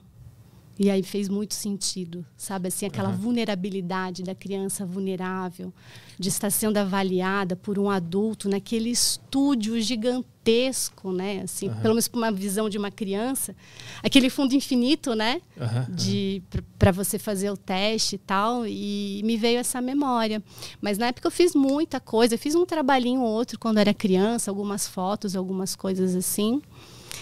E 0.77 0.89
aí 0.89 1.01
fez 1.03 1.29
muito 1.29 1.53
sentido, 1.53 2.25
sabe? 2.35 2.67
Assim, 2.67 2.85
aquela 2.85 3.09
uhum. 3.09 3.15
vulnerabilidade 3.15 4.23
da 4.23 4.35
criança 4.35 4.85
vulnerável, 4.85 5.73
de 6.19 6.27
estar 6.27 6.49
sendo 6.49 6.75
avaliada 6.75 7.55
por 7.55 7.79
um 7.79 7.89
adulto 7.89 8.49
naquele 8.49 8.89
estúdio 8.89 9.79
gigantesco, 9.79 11.13
né? 11.13 11.41
Assim, 11.45 11.69
uhum. 11.69 11.75
pelo 11.75 11.93
menos 11.93 12.09
por 12.09 12.17
uma 12.17 12.29
visão 12.29 12.69
de 12.69 12.77
uma 12.77 12.91
criança, 12.91 13.55
aquele 14.03 14.29
fundo 14.29 14.53
infinito, 14.53 15.15
né? 15.15 15.41
Uhum. 15.55 15.95
De 15.95 16.43
para 16.77 16.91
você 16.91 17.17
fazer 17.17 17.49
o 17.49 17.55
teste 17.55 18.15
e 18.15 18.19
tal. 18.19 18.67
E 18.67 19.21
me 19.23 19.37
veio 19.37 19.59
essa 19.59 19.79
memória. 19.79 20.43
Mas 20.81 20.97
na 20.97 21.07
época 21.07 21.27
eu 21.27 21.31
fiz 21.31 21.55
muita 21.55 22.01
coisa, 22.01 22.35
eu 22.35 22.39
fiz 22.39 22.53
um 22.53 22.65
trabalhinho 22.65 23.21
ou 23.21 23.31
outro 23.31 23.57
quando 23.57 23.77
era 23.77 23.93
criança, 23.93 24.51
algumas 24.51 24.85
fotos, 24.85 25.37
algumas 25.37 25.73
coisas 25.73 26.15
assim. 26.15 26.61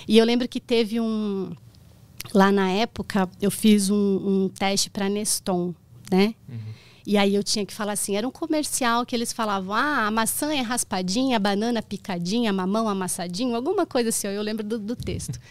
E 0.07 0.17
eu 0.17 0.25
lembro 0.25 0.47
que 0.47 0.59
teve 0.59 0.99
um 0.99 1.51
lá 2.33 2.51
na 2.51 2.69
época, 2.69 3.29
eu 3.41 3.49
fiz 3.49 3.89
um, 3.89 3.95
um 3.95 4.49
teste 4.49 4.89
para 4.89 5.09
Neston, 5.09 5.73
né? 6.11 6.35
Uhum. 6.47 6.73
E 7.05 7.17
aí 7.17 7.35
eu 7.35 7.43
tinha 7.43 7.65
que 7.65 7.73
falar 7.73 7.93
assim, 7.93 8.15
era 8.15 8.25
um 8.25 8.31
comercial 8.31 9.05
que 9.05 9.13
eles 9.13 9.33
falavam, 9.33 9.73
ah, 9.73 10.07
a 10.07 10.11
maçã 10.11 10.53
é 10.53 10.61
raspadinha, 10.61 11.35
a 11.35 11.39
banana 11.39 11.81
picadinha, 11.81 12.49
a 12.49 12.53
mamão 12.53 12.87
amassadinho, 12.87 13.55
alguma 13.55 13.85
coisa 13.85 14.09
assim, 14.09 14.27
eu 14.27 14.41
lembro 14.41 14.65
do, 14.65 14.79
do 14.79 14.95
texto. 14.95 15.39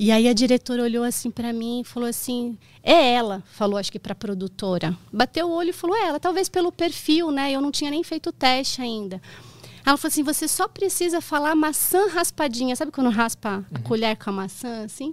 E 0.00 0.12
aí 0.12 0.28
a 0.28 0.32
diretora 0.32 0.84
olhou 0.84 1.02
assim 1.02 1.28
para 1.28 1.52
mim 1.52 1.80
e 1.80 1.84
falou 1.84 2.08
assim, 2.08 2.56
é 2.84 3.14
ela, 3.14 3.42
falou 3.50 3.76
acho 3.76 3.90
que 3.90 3.98
para 3.98 4.12
a 4.12 4.14
produtora. 4.14 4.96
Bateu 5.12 5.48
o 5.48 5.50
olho 5.50 5.70
e 5.70 5.72
falou, 5.72 5.96
é 5.96 6.06
ela, 6.06 6.20
talvez 6.20 6.48
pelo 6.48 6.70
perfil, 6.70 7.32
né? 7.32 7.50
Eu 7.50 7.60
não 7.60 7.72
tinha 7.72 7.90
nem 7.90 8.04
feito 8.04 8.28
o 8.28 8.32
teste 8.32 8.80
ainda. 8.80 9.20
Ela 9.84 9.96
falou 9.96 10.12
assim, 10.12 10.22
você 10.22 10.46
só 10.46 10.68
precisa 10.68 11.20
falar 11.20 11.56
maçã 11.56 12.06
raspadinha, 12.10 12.76
sabe 12.76 12.92
quando 12.92 13.10
raspa 13.10 13.48
a 13.48 13.56
uhum. 13.56 13.82
colher 13.82 14.16
com 14.16 14.30
a 14.30 14.32
maçã, 14.32 14.84
assim? 14.84 15.12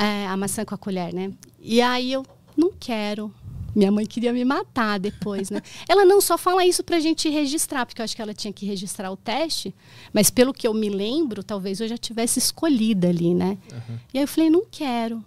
É, 0.00 0.26
a 0.26 0.36
maçã 0.36 0.64
com 0.64 0.74
a 0.74 0.78
colher, 0.78 1.12
né? 1.12 1.30
E 1.60 1.82
aí 1.82 2.10
eu 2.10 2.24
não 2.56 2.72
quero. 2.72 3.32
Minha 3.76 3.92
mãe 3.92 4.06
queria 4.06 4.32
me 4.32 4.44
matar 4.44 4.98
depois, 4.98 5.50
né? 5.50 5.60
ela 5.86 6.06
não 6.06 6.20
só 6.20 6.38
fala 6.38 6.64
isso 6.64 6.82
pra 6.82 6.98
gente 6.98 7.28
registrar, 7.28 7.84
porque 7.84 8.00
eu 8.00 8.04
acho 8.04 8.16
que 8.16 8.22
ela 8.22 8.32
tinha 8.32 8.52
que 8.52 8.64
registrar 8.64 9.12
o 9.12 9.16
teste, 9.16 9.74
mas 10.12 10.30
pelo 10.30 10.54
que 10.54 10.66
eu 10.66 10.72
me 10.72 10.88
lembro, 10.88 11.44
talvez 11.44 11.80
eu 11.80 11.86
já 11.86 11.98
tivesse 11.98 12.38
escolhida 12.38 13.08
ali, 13.08 13.34
né? 13.34 13.58
Uhum. 13.70 13.98
E 14.14 14.18
aí 14.18 14.24
eu 14.24 14.28
falei, 14.28 14.48
não 14.48 14.64
quero. 14.68 15.22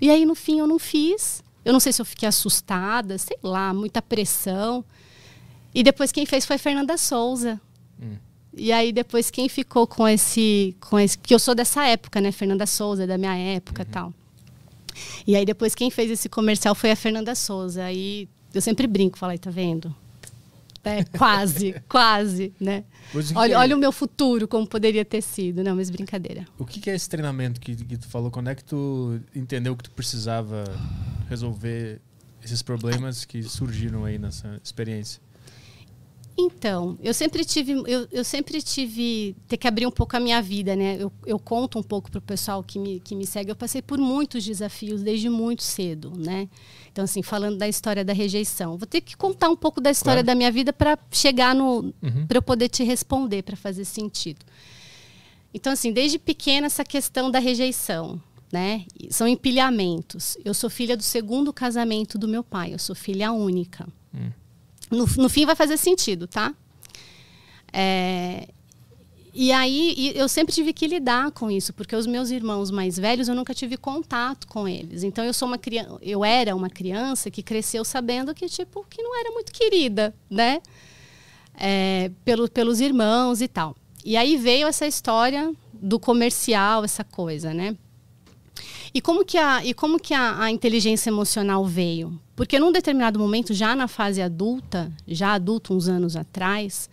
E 0.00 0.08
aí 0.08 0.24
no 0.24 0.36
fim 0.36 0.60
eu 0.60 0.66
não 0.68 0.78
fiz. 0.78 1.42
Eu 1.64 1.72
não 1.72 1.80
sei 1.80 1.92
se 1.92 2.00
eu 2.00 2.06
fiquei 2.06 2.28
assustada, 2.28 3.18
sei 3.18 3.36
lá, 3.42 3.74
muita 3.74 4.00
pressão. 4.00 4.84
E 5.74 5.82
depois 5.82 6.12
quem 6.12 6.26
fez 6.26 6.46
foi 6.46 6.58
Fernanda 6.58 6.96
Souza. 6.96 7.60
Hum. 8.00 8.16
E 8.54 8.70
aí 8.72 8.92
depois 8.92 9.30
quem 9.30 9.48
ficou 9.48 9.86
com 9.86 10.06
esse, 10.06 10.76
com 10.80 10.98
esse, 10.98 11.16
porque 11.16 11.34
eu 11.34 11.38
sou 11.38 11.54
dessa 11.54 11.84
época, 11.86 12.20
né, 12.20 12.30
Fernanda 12.30 12.66
Souza, 12.66 13.06
da 13.06 13.16
minha 13.16 13.34
época, 13.34 13.82
uhum. 13.82 13.90
tal. 13.90 14.14
E 15.26 15.34
aí 15.34 15.44
depois 15.44 15.74
quem 15.74 15.90
fez 15.90 16.10
esse 16.10 16.28
comercial 16.28 16.74
foi 16.74 16.90
a 16.90 16.96
Fernanda 16.96 17.34
Souza. 17.34 17.84
Aí 17.84 18.28
eu 18.52 18.60
sempre 18.60 18.86
brinco, 18.86 19.18
falei, 19.18 19.38
tá 19.38 19.50
vendo? 19.50 19.94
É, 20.84 21.04
quase, 21.04 21.74
quase, 21.88 22.52
né? 22.60 22.84
Olha, 23.34 23.58
olha 23.58 23.76
o 23.76 23.78
meu 23.78 23.92
futuro, 23.92 24.48
como 24.48 24.66
poderia 24.66 25.04
ter 25.04 25.22
sido. 25.22 25.62
Não, 25.62 25.76
mas 25.76 25.88
brincadeira. 25.90 26.46
O 26.58 26.64
que, 26.64 26.80
que 26.80 26.90
é 26.90 26.94
esse 26.94 27.08
treinamento 27.08 27.60
que, 27.60 27.76
que 27.76 27.96
tu 27.96 28.08
falou? 28.08 28.30
Quando 28.30 28.50
é 28.50 28.54
que 28.54 28.64
tu 28.64 29.20
entendeu 29.34 29.76
que 29.76 29.84
tu 29.84 29.90
precisava 29.92 30.64
resolver 31.28 32.00
esses 32.44 32.62
problemas 32.62 33.24
que 33.24 33.42
surgiram 33.44 34.04
aí 34.04 34.18
nessa 34.18 34.60
experiência? 34.62 35.22
Então, 36.36 36.98
eu 37.02 37.12
sempre 37.12 37.44
tive, 37.44 37.72
eu, 37.86 38.08
eu 38.10 38.24
sempre 38.24 38.62
tive 38.62 39.36
ter 39.46 39.58
que 39.58 39.68
abrir 39.68 39.86
um 39.86 39.90
pouco 39.90 40.16
a 40.16 40.20
minha 40.20 40.40
vida, 40.40 40.74
né? 40.74 40.96
Eu, 40.98 41.12
eu 41.26 41.38
conto 41.38 41.78
um 41.78 41.82
pouco 41.82 42.10
para 42.10 42.18
o 42.18 42.22
pessoal 42.22 42.62
que 42.62 42.78
me, 42.78 43.00
que 43.00 43.14
me 43.14 43.26
segue. 43.26 43.50
Eu 43.50 43.56
passei 43.56 43.82
por 43.82 43.98
muitos 43.98 44.42
desafios 44.44 45.02
desde 45.02 45.28
muito 45.28 45.62
cedo, 45.62 46.12
né? 46.16 46.48
Então, 46.90 47.04
assim, 47.04 47.22
falando 47.22 47.58
da 47.58 47.68
história 47.68 48.04
da 48.04 48.14
rejeição, 48.14 48.78
vou 48.78 48.86
ter 48.86 49.02
que 49.02 49.16
contar 49.16 49.50
um 49.50 49.56
pouco 49.56 49.80
da 49.80 49.90
história 49.90 50.22
claro. 50.22 50.26
da 50.26 50.34
minha 50.34 50.50
vida 50.50 50.72
para 50.72 50.98
chegar 51.10 51.54
no, 51.54 51.92
uhum. 52.02 52.26
para 52.26 52.38
eu 52.38 52.42
poder 52.42 52.68
te 52.68 52.82
responder, 52.82 53.42
para 53.42 53.56
fazer 53.56 53.84
sentido. 53.84 54.44
Então, 55.52 55.72
assim, 55.72 55.92
desde 55.92 56.18
pequena 56.18 56.66
essa 56.66 56.84
questão 56.84 57.30
da 57.30 57.38
rejeição, 57.38 58.18
né? 58.50 58.86
São 59.10 59.28
empilhamentos. 59.28 60.38
Eu 60.42 60.54
sou 60.54 60.70
filha 60.70 60.96
do 60.96 61.02
segundo 61.02 61.52
casamento 61.52 62.18
do 62.18 62.26
meu 62.26 62.42
pai. 62.42 62.72
Eu 62.72 62.78
sou 62.78 62.94
filha 62.94 63.32
única. 63.32 63.86
No, 64.92 65.06
no 65.16 65.28
fim 65.28 65.46
vai 65.46 65.56
fazer 65.56 65.76
sentido, 65.76 66.26
tá? 66.26 66.54
É, 67.72 68.48
e 69.34 69.50
aí 69.50 70.12
eu 70.14 70.28
sempre 70.28 70.54
tive 70.54 70.74
que 70.74 70.86
lidar 70.86 71.30
com 71.30 71.50
isso, 71.50 71.72
porque 71.72 71.96
os 71.96 72.06
meus 72.06 72.30
irmãos 72.30 72.70
mais 72.70 72.98
velhos 72.98 73.28
eu 73.28 73.34
nunca 73.34 73.54
tive 73.54 73.78
contato 73.78 74.46
com 74.46 74.68
eles. 74.68 75.02
Então 75.02 75.24
eu 75.24 75.32
sou 75.32 75.48
uma 75.48 75.56
criança, 75.56 75.98
eu 76.02 76.22
era 76.22 76.54
uma 76.54 76.68
criança 76.68 77.30
que 77.30 77.42
cresceu 77.42 77.82
sabendo 77.84 78.34
que 78.34 78.46
tipo 78.46 78.84
que 78.90 79.02
não 79.02 79.18
era 79.18 79.30
muito 79.30 79.50
querida, 79.50 80.14
né? 80.28 80.60
É, 81.54 82.10
pelo, 82.24 82.48
pelos 82.48 82.80
irmãos 82.80 83.40
e 83.40 83.48
tal. 83.48 83.74
E 84.04 84.16
aí 84.16 84.36
veio 84.36 84.66
essa 84.66 84.86
história 84.86 85.52
do 85.72 85.98
comercial, 85.98 86.84
essa 86.84 87.02
coisa, 87.02 87.54
né? 87.54 87.74
E 88.94 89.00
como 89.00 89.24
que 89.24 89.38
a, 89.38 89.64
e 89.64 89.72
como 89.72 89.98
que 89.98 90.12
a, 90.12 90.42
a 90.42 90.50
inteligência 90.50 91.08
emocional 91.08 91.64
veio? 91.64 92.20
Porque 92.36 92.58
num 92.58 92.70
determinado 92.70 93.18
momento, 93.18 93.54
já 93.54 93.74
na 93.74 93.88
fase 93.88 94.20
adulta, 94.20 94.92
já 95.06 95.32
adulto 95.32 95.74
uns 95.74 95.88
anos 95.88 96.14
atrás, 96.16 96.90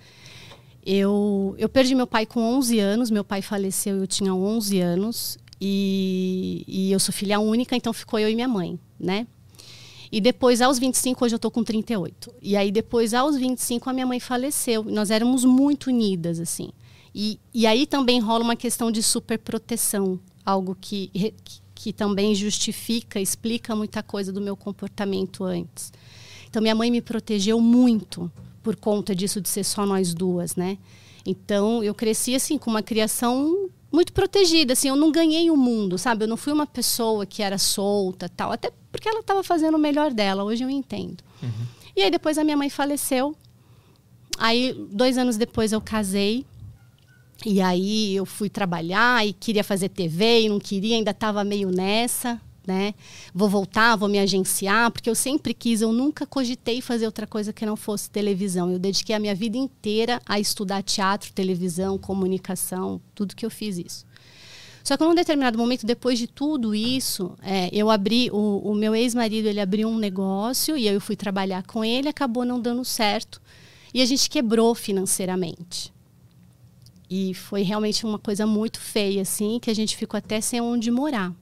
eu, 0.86 1.56
eu 1.58 1.68
perdi 1.68 1.94
meu 1.94 2.08
pai 2.08 2.26
com 2.26 2.42
11 2.42 2.80
anos, 2.80 3.12
meu 3.12 3.24
pai 3.24 3.42
faleceu 3.42 3.98
eu 3.98 4.08
tinha 4.08 4.34
11 4.34 4.80
anos, 4.80 5.38
e, 5.62 6.64
e 6.68 6.92
eu 6.92 7.00
sou 7.00 7.14
filha 7.14 7.40
única, 7.40 7.76
então 7.76 7.92
ficou 7.92 8.18
eu 8.18 8.30
e 8.30 8.36
minha 8.36 8.48
mãe, 8.48 8.80
né? 9.00 9.28
E 10.12 10.20
depois, 10.20 10.62
aos 10.62 10.80
25, 10.80 11.24
hoje 11.24 11.36
eu 11.36 11.40
tô 11.40 11.52
com 11.52 11.64
38. 11.64 12.34
E 12.42 12.56
aí, 12.56 12.72
depois, 12.72 13.14
aos 13.14 13.38
25, 13.38 13.90
a 13.90 13.94
minha 13.94 14.08
mãe 14.08 14.20
faleceu. 14.20 14.84
Nós 14.84 15.12
éramos 15.12 15.46
muito 15.46 15.88
unidas, 15.88 16.40
assim. 16.40 16.72
E, 17.14 17.40
e 17.54 17.68
aí 17.68 17.86
também 17.86 18.20
rola 18.20 18.44
uma 18.44 18.56
questão 18.56 18.92
de 18.92 19.04
superproteção, 19.04 20.20
algo 20.44 20.76
que, 20.80 21.12
que, 21.44 21.62
que 21.82 21.94
também 21.94 22.36
justifica, 22.36 23.22
explica 23.22 23.74
muita 23.74 24.04
coisa 24.04 24.34
do 24.34 24.42
meu 24.42 24.58
comportamento 24.58 25.46
antes. 25.46 25.94
Então 26.50 26.62
minha 26.62 26.76
mãe 26.76 26.92
me 26.92 27.02
protegeu 27.02 27.62
muito 27.62 28.30
por 28.62 28.76
conta 28.76 29.16
disso 29.16 29.40
de 29.40 29.48
ser 29.48 29.64
só 29.64 29.86
nós 29.86 30.14
duas, 30.14 30.58
né? 30.58 30.78
Então 31.26 31.82
eu 31.82 31.96
cresci 31.96 32.36
assim 32.36 32.58
com 32.58 32.70
uma 32.70 32.84
criação 32.84 33.70
muito 33.90 34.12
protegida, 34.12 34.74
assim, 34.74 34.90
eu 34.90 34.96
não 34.98 35.10
ganhei 35.10 35.50
o 35.50 35.56
mundo, 35.56 35.98
sabe? 35.98 36.26
Eu 36.26 36.28
não 36.28 36.36
fui 36.36 36.52
uma 36.52 36.68
pessoa 36.68 37.26
que 37.26 37.42
era 37.42 37.58
solta, 37.58 38.28
tal, 38.28 38.52
até 38.52 38.74
porque 38.92 39.08
ela 39.08 39.22
estava 39.22 39.42
fazendo 39.42 39.76
o 39.76 39.80
melhor 39.80 40.14
dela. 40.14 40.44
Hoje 40.44 40.66
eu 40.66 40.70
entendo. 40.70 41.24
Uhum. 41.42 41.66
E 41.96 42.02
aí 42.02 42.12
depois 42.12 42.38
a 42.38 42.44
minha 42.44 42.58
mãe 42.58 42.70
faleceu. 42.70 43.34
Aí 44.38 44.74
dois 44.92 45.18
anos 45.18 45.38
depois 45.38 45.72
eu 45.72 45.80
casei 45.80 46.46
e 47.46 47.62
aí 47.62 48.16
eu 48.16 48.26
fui 48.26 48.50
trabalhar 48.50 49.26
e 49.26 49.32
queria 49.32 49.64
fazer 49.64 49.90
TV 49.90 50.42
e 50.42 50.50
não 50.50 50.60
queria, 50.60 50.96
ainda 50.96 51.12
estava 51.12 51.44
meio 51.44 51.70
nessa, 51.72 52.40
né? 52.68 52.94
Vou 53.34 53.50
voltar, 53.50 53.96
vou 53.96 54.10
me 54.10 54.20
agenciar, 54.20 54.92
porque 54.92 55.10
eu 55.10 55.16
sempre 55.16 55.54
quis, 55.54 55.82
eu 55.82 55.92
nunca 55.92 56.26
cogitei 56.26 56.82
fazer 56.82 57.06
outra 57.06 57.26
coisa 57.26 57.54
que 57.54 57.66
não 57.66 57.76
fosse 57.76 58.10
televisão. 58.10 58.72
Eu 58.72 58.78
dediquei 58.78 59.16
a 59.16 59.20
minha 59.20 59.34
vida 59.34 59.58
inteira 59.58 60.22
a 60.26 60.40
estudar 60.40 60.84
teatro, 60.84 61.32
televisão, 61.34 61.98
comunicação, 61.98 63.02
tudo 63.16 63.36
que 63.36 63.46
eu 63.46 63.50
fiz 63.50 63.78
isso. 63.78 64.06
Só 64.84 64.98
que 64.98 65.04
num 65.04 65.16
determinado 65.16 65.58
momento, 65.58 65.86
depois 65.86 66.20
de 66.20 66.28
tudo 66.28 66.74
isso, 66.74 67.36
é, 67.42 67.70
eu 67.72 67.90
abri, 67.90 68.30
o, 68.32 68.60
o 68.64 68.76
meu 68.76 68.96
ex-marido, 68.96 69.48
ele 69.48 69.60
abriu 69.60 69.88
um 69.88 69.98
negócio 69.98 70.78
e 70.78 70.88
eu 70.88 71.00
fui 71.00 71.16
trabalhar 71.16 71.64
com 71.64 71.84
ele, 71.86 72.10
acabou 72.10 72.44
não 72.44 72.60
dando 72.60 72.84
certo. 72.84 73.42
E 73.94 74.02
a 74.02 74.06
gente 74.06 74.30
quebrou 74.30 74.74
financeiramente. 74.76 75.92
E 77.10 77.34
foi 77.34 77.64
realmente 77.64 78.06
uma 78.06 78.20
coisa 78.20 78.46
muito 78.46 78.80
feia, 78.80 79.24
assim, 79.24 79.60
que 79.60 79.72
a 79.72 79.74
gente 79.74 79.98
ficou 79.98 80.18
até 80.18 80.40
sem 80.40 80.62
onde 80.62 80.92
morar. 80.92 81.34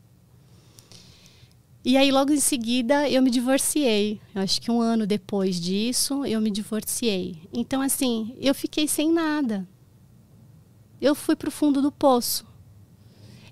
E 1.83 1.95
aí, 1.95 2.11
logo 2.11 2.33
em 2.33 2.39
seguida, 2.39 3.09
eu 3.09 3.21
me 3.21 3.29
divorciei. 3.29 4.19
Eu 4.33 4.41
acho 4.41 4.61
que 4.61 4.69
um 4.69 4.81
ano 4.81 5.07
depois 5.07 5.59
disso, 5.59 6.25
eu 6.25 6.41
me 6.41 6.51
divorciei. 6.51 7.41
Então, 7.53 7.81
assim, 7.81 8.35
eu 8.39 8.53
fiquei 8.53 8.87
sem 8.87 9.11
nada. 9.11 9.67
Eu 10.99 11.15
fui 11.15 11.35
para 11.35 11.47
o 11.47 11.51
fundo 11.51 11.81
do 11.81 11.91
poço. 11.91 12.45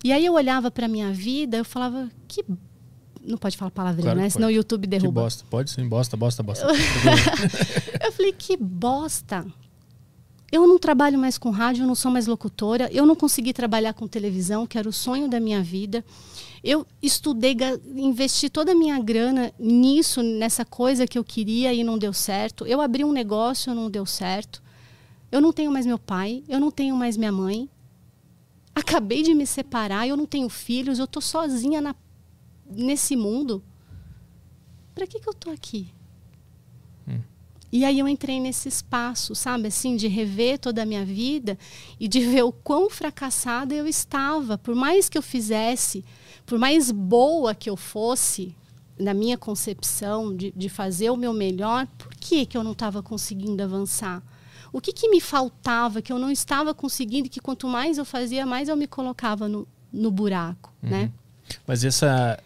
E 0.03 0.11
aí 0.11 0.25
eu 0.25 0.33
olhava 0.33 0.69
para 0.69 0.87
minha 0.87 1.11
vida, 1.11 1.57
eu 1.57 1.65
falava, 1.65 2.09
que. 2.27 2.43
Não 3.21 3.37
pode 3.37 3.57
falar 3.57 3.71
palavrinha, 3.71 4.07
claro 4.07 4.19
né? 4.19 4.29
Senão 4.29 4.49
o 4.49 4.51
YouTube 4.51 4.85
derruba. 4.85 5.07
Que 5.07 5.23
bosta. 5.23 5.45
Pode 5.49 5.71
sim, 5.71 5.87
bosta, 5.87 6.15
bosta, 6.15 6.43
bosta. 6.43 6.67
eu 8.03 8.11
falei, 8.11 8.33
que 8.33 8.55
bosta. 8.55 9.45
Eu 10.55 10.65
não 10.65 10.79
trabalho 10.79 11.19
mais 11.19 11.37
com 11.37 11.49
rádio, 11.49 11.83
eu 11.83 11.87
não 11.87 11.95
sou 11.95 12.09
mais 12.09 12.27
locutora, 12.27 12.89
eu 12.89 13.05
não 13.05 13.13
consegui 13.13 13.51
trabalhar 13.51 13.93
com 13.93 14.07
televisão, 14.07 14.65
que 14.65 14.77
era 14.77 14.87
o 14.87 14.93
sonho 14.93 15.27
da 15.27 15.37
minha 15.37 15.61
vida. 15.61 16.01
Eu 16.63 16.87
estudei, 17.01 17.57
investi 17.93 18.49
toda 18.49 18.71
a 18.71 18.75
minha 18.75 18.97
grana 18.97 19.53
nisso, 19.59 20.23
nessa 20.23 20.63
coisa 20.63 21.05
que 21.05 21.19
eu 21.19 21.25
queria 21.25 21.73
e 21.73 21.83
não 21.83 21.97
deu 21.97 22.13
certo. 22.13 22.65
Eu 22.65 22.79
abri 22.79 23.03
um 23.03 23.11
negócio, 23.11 23.75
não 23.75 23.91
deu 23.91 24.05
certo. 24.05 24.63
Eu 25.29 25.41
não 25.41 25.51
tenho 25.51 25.73
mais 25.73 25.85
meu 25.85 25.99
pai, 25.99 26.41
eu 26.47 26.57
não 26.57 26.71
tenho 26.71 26.95
mais 26.95 27.17
minha 27.17 27.33
mãe. 27.33 27.69
Acabei 28.73 29.23
de 29.23 29.33
me 29.33 29.45
separar, 29.45 30.07
eu 30.07 30.15
não 30.15 30.25
tenho 30.25 30.47
filhos, 30.47 30.99
eu 30.99 31.05
tô 31.05 31.19
sozinha 31.19 31.81
na, 31.81 31.93
nesse 32.65 33.17
mundo. 33.17 33.61
Para 34.93 35.05
que, 35.05 35.19
que 35.19 35.27
eu 35.27 35.33
tô 35.33 35.49
aqui? 35.49 35.89
E 37.75 37.83
aí 37.83 37.99
eu 37.99 38.07
entrei 38.07 38.39
nesse 38.39 38.69
espaço, 38.69 39.35
sabe, 39.35 39.67
assim, 39.67 39.97
de 39.97 40.07
rever 40.07 40.57
toda 40.57 40.81
a 40.81 40.85
minha 40.85 41.03
vida 41.03 41.59
e 41.99 42.07
de 42.07 42.21
ver 42.21 42.43
o 42.43 42.51
quão 42.53 42.89
fracassada 42.89 43.75
eu 43.75 43.85
estava. 43.85 44.57
Por 44.57 44.73
mais 44.73 45.09
que 45.09 45.17
eu 45.17 45.21
fizesse, 45.21 46.01
por 46.45 46.57
mais 46.57 46.89
boa 46.89 47.53
que 47.53 47.69
eu 47.69 47.75
fosse, 47.75 48.55
na 48.97 49.13
minha 49.13 49.37
concepção 49.37 50.33
de, 50.33 50.53
de 50.55 50.69
fazer 50.69 51.09
o 51.09 51.17
meu 51.17 51.33
melhor, 51.33 51.85
por 51.97 52.15
que, 52.15 52.45
que 52.45 52.55
eu 52.55 52.63
não 52.63 52.71
estava 52.71 53.03
conseguindo 53.03 53.61
avançar? 53.61 54.23
O 54.71 54.79
que, 54.79 54.93
que 54.93 55.09
me 55.09 55.19
faltava, 55.19 56.01
que 56.01 56.13
eu 56.13 56.17
não 56.17 56.31
estava 56.31 56.73
conseguindo, 56.73 57.27
que 57.27 57.41
quanto 57.41 57.67
mais 57.67 57.97
eu 57.97 58.05
fazia, 58.05 58.45
mais 58.45 58.69
eu 58.69 58.77
me 58.77 58.87
colocava 58.87 59.49
no, 59.49 59.67
no 59.91 60.09
buraco, 60.11 60.73
uhum. 60.81 60.91
né? 60.91 61.11
Mas 61.67 61.83
essa, 61.83 62.41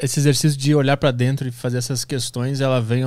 esse 0.00 0.20
exercício 0.20 0.56
de 0.56 0.72
olhar 0.72 0.96
para 0.96 1.10
dentro 1.10 1.48
e 1.48 1.50
fazer 1.50 1.78
essas 1.78 2.04
questões, 2.04 2.60
ela 2.60 2.80
vem 2.80 3.02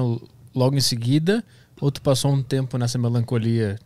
logo 0.53 0.75
em 0.75 0.81
seguida 0.81 1.41
ou 1.81 1.91
tu 1.91 2.01
passou 2.01 2.31
um 2.31 2.43
tempo 2.43 2.77
nessa 2.77 2.99
melancolia, 2.99 3.79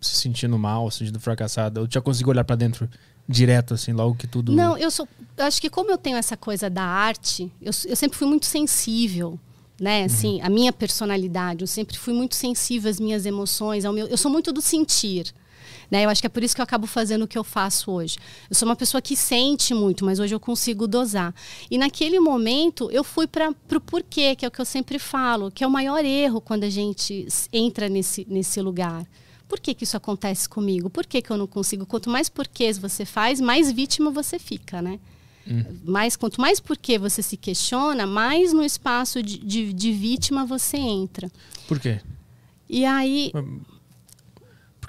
se 0.00 0.16
sentindo 0.16 0.58
mal, 0.58 0.90
se 0.90 1.00
sentindo 1.00 1.20
fracassada? 1.20 1.80
Ou 1.80 1.86
tu 1.86 1.94
já 1.94 2.00
conseguiu 2.00 2.30
olhar 2.30 2.44
para 2.44 2.56
dentro 2.56 2.88
direto, 3.28 3.74
assim, 3.74 3.92
logo 3.92 4.14
que 4.14 4.26
tudo. 4.26 4.52
Não, 4.52 4.76
eu 4.76 4.90
sou. 4.90 5.06
Eu 5.36 5.44
acho 5.44 5.60
que 5.60 5.68
como 5.68 5.90
eu 5.90 5.98
tenho 5.98 6.16
essa 6.16 6.36
coisa 6.36 6.70
da 6.70 6.82
arte, 6.82 7.52
eu, 7.60 7.70
eu 7.86 7.96
sempre 7.96 8.18
fui 8.18 8.26
muito 8.26 8.46
sensível. 8.46 9.38
Né, 9.80 10.00
uhum. 10.00 10.06
assim, 10.06 10.34
uhum. 10.34 10.46
a 10.46 10.48
minha 10.48 10.72
personalidade, 10.72 11.62
eu 11.62 11.66
sempre 11.66 11.98
fui 11.98 12.14
muito 12.14 12.36
sensível 12.36 12.88
às 12.88 13.00
minhas 13.00 13.26
emoções, 13.26 13.84
ao 13.84 13.92
meu, 13.92 14.06
eu 14.06 14.16
sou 14.16 14.30
muito 14.30 14.52
do 14.52 14.62
sentir. 14.62 15.34
Né? 15.92 16.06
Eu 16.06 16.08
acho 16.08 16.22
que 16.22 16.26
é 16.26 16.30
por 16.30 16.42
isso 16.42 16.54
que 16.54 16.60
eu 16.62 16.64
acabo 16.64 16.86
fazendo 16.86 17.26
o 17.26 17.28
que 17.28 17.36
eu 17.36 17.44
faço 17.44 17.90
hoje. 17.90 18.16
Eu 18.48 18.56
sou 18.56 18.66
uma 18.66 18.74
pessoa 18.74 19.02
que 19.02 19.14
sente 19.14 19.74
muito, 19.74 20.06
mas 20.06 20.18
hoje 20.18 20.34
eu 20.34 20.40
consigo 20.40 20.88
dosar. 20.88 21.34
E 21.70 21.76
naquele 21.76 22.18
momento 22.18 22.90
eu 22.90 23.04
fui 23.04 23.26
para 23.26 23.50
o 23.50 23.80
porquê, 23.80 24.34
que 24.34 24.46
é 24.46 24.48
o 24.48 24.50
que 24.50 24.58
eu 24.58 24.64
sempre 24.64 24.98
falo, 24.98 25.50
que 25.50 25.62
é 25.62 25.66
o 25.66 25.70
maior 25.70 26.02
erro 26.02 26.40
quando 26.40 26.64
a 26.64 26.70
gente 26.70 27.28
entra 27.52 27.90
nesse, 27.90 28.26
nesse 28.26 28.58
lugar. 28.62 29.06
Por 29.46 29.60
que, 29.60 29.74
que 29.74 29.84
isso 29.84 29.94
acontece 29.94 30.48
comigo? 30.48 30.88
Por 30.88 31.04
que, 31.04 31.20
que 31.20 31.28
eu 31.28 31.36
não 31.36 31.46
consigo? 31.46 31.84
Quanto 31.84 32.08
mais 32.08 32.30
porquês 32.30 32.78
você 32.78 33.04
faz, 33.04 33.38
mais 33.38 33.70
vítima 33.70 34.10
você 34.10 34.38
fica, 34.38 34.80
né? 34.80 34.98
Hum. 35.46 35.62
Mais, 35.84 36.16
quanto 36.16 36.40
mais 36.40 36.58
porquê 36.58 36.98
você 36.98 37.20
se 37.20 37.36
questiona, 37.36 38.06
mais 38.06 38.54
no 38.54 38.64
espaço 38.64 39.22
de, 39.22 39.36
de, 39.36 39.74
de 39.74 39.92
vítima 39.92 40.46
você 40.46 40.78
entra. 40.78 41.30
Por 41.68 41.78
quê? 41.78 42.00
E 42.66 42.86
aí. 42.86 43.30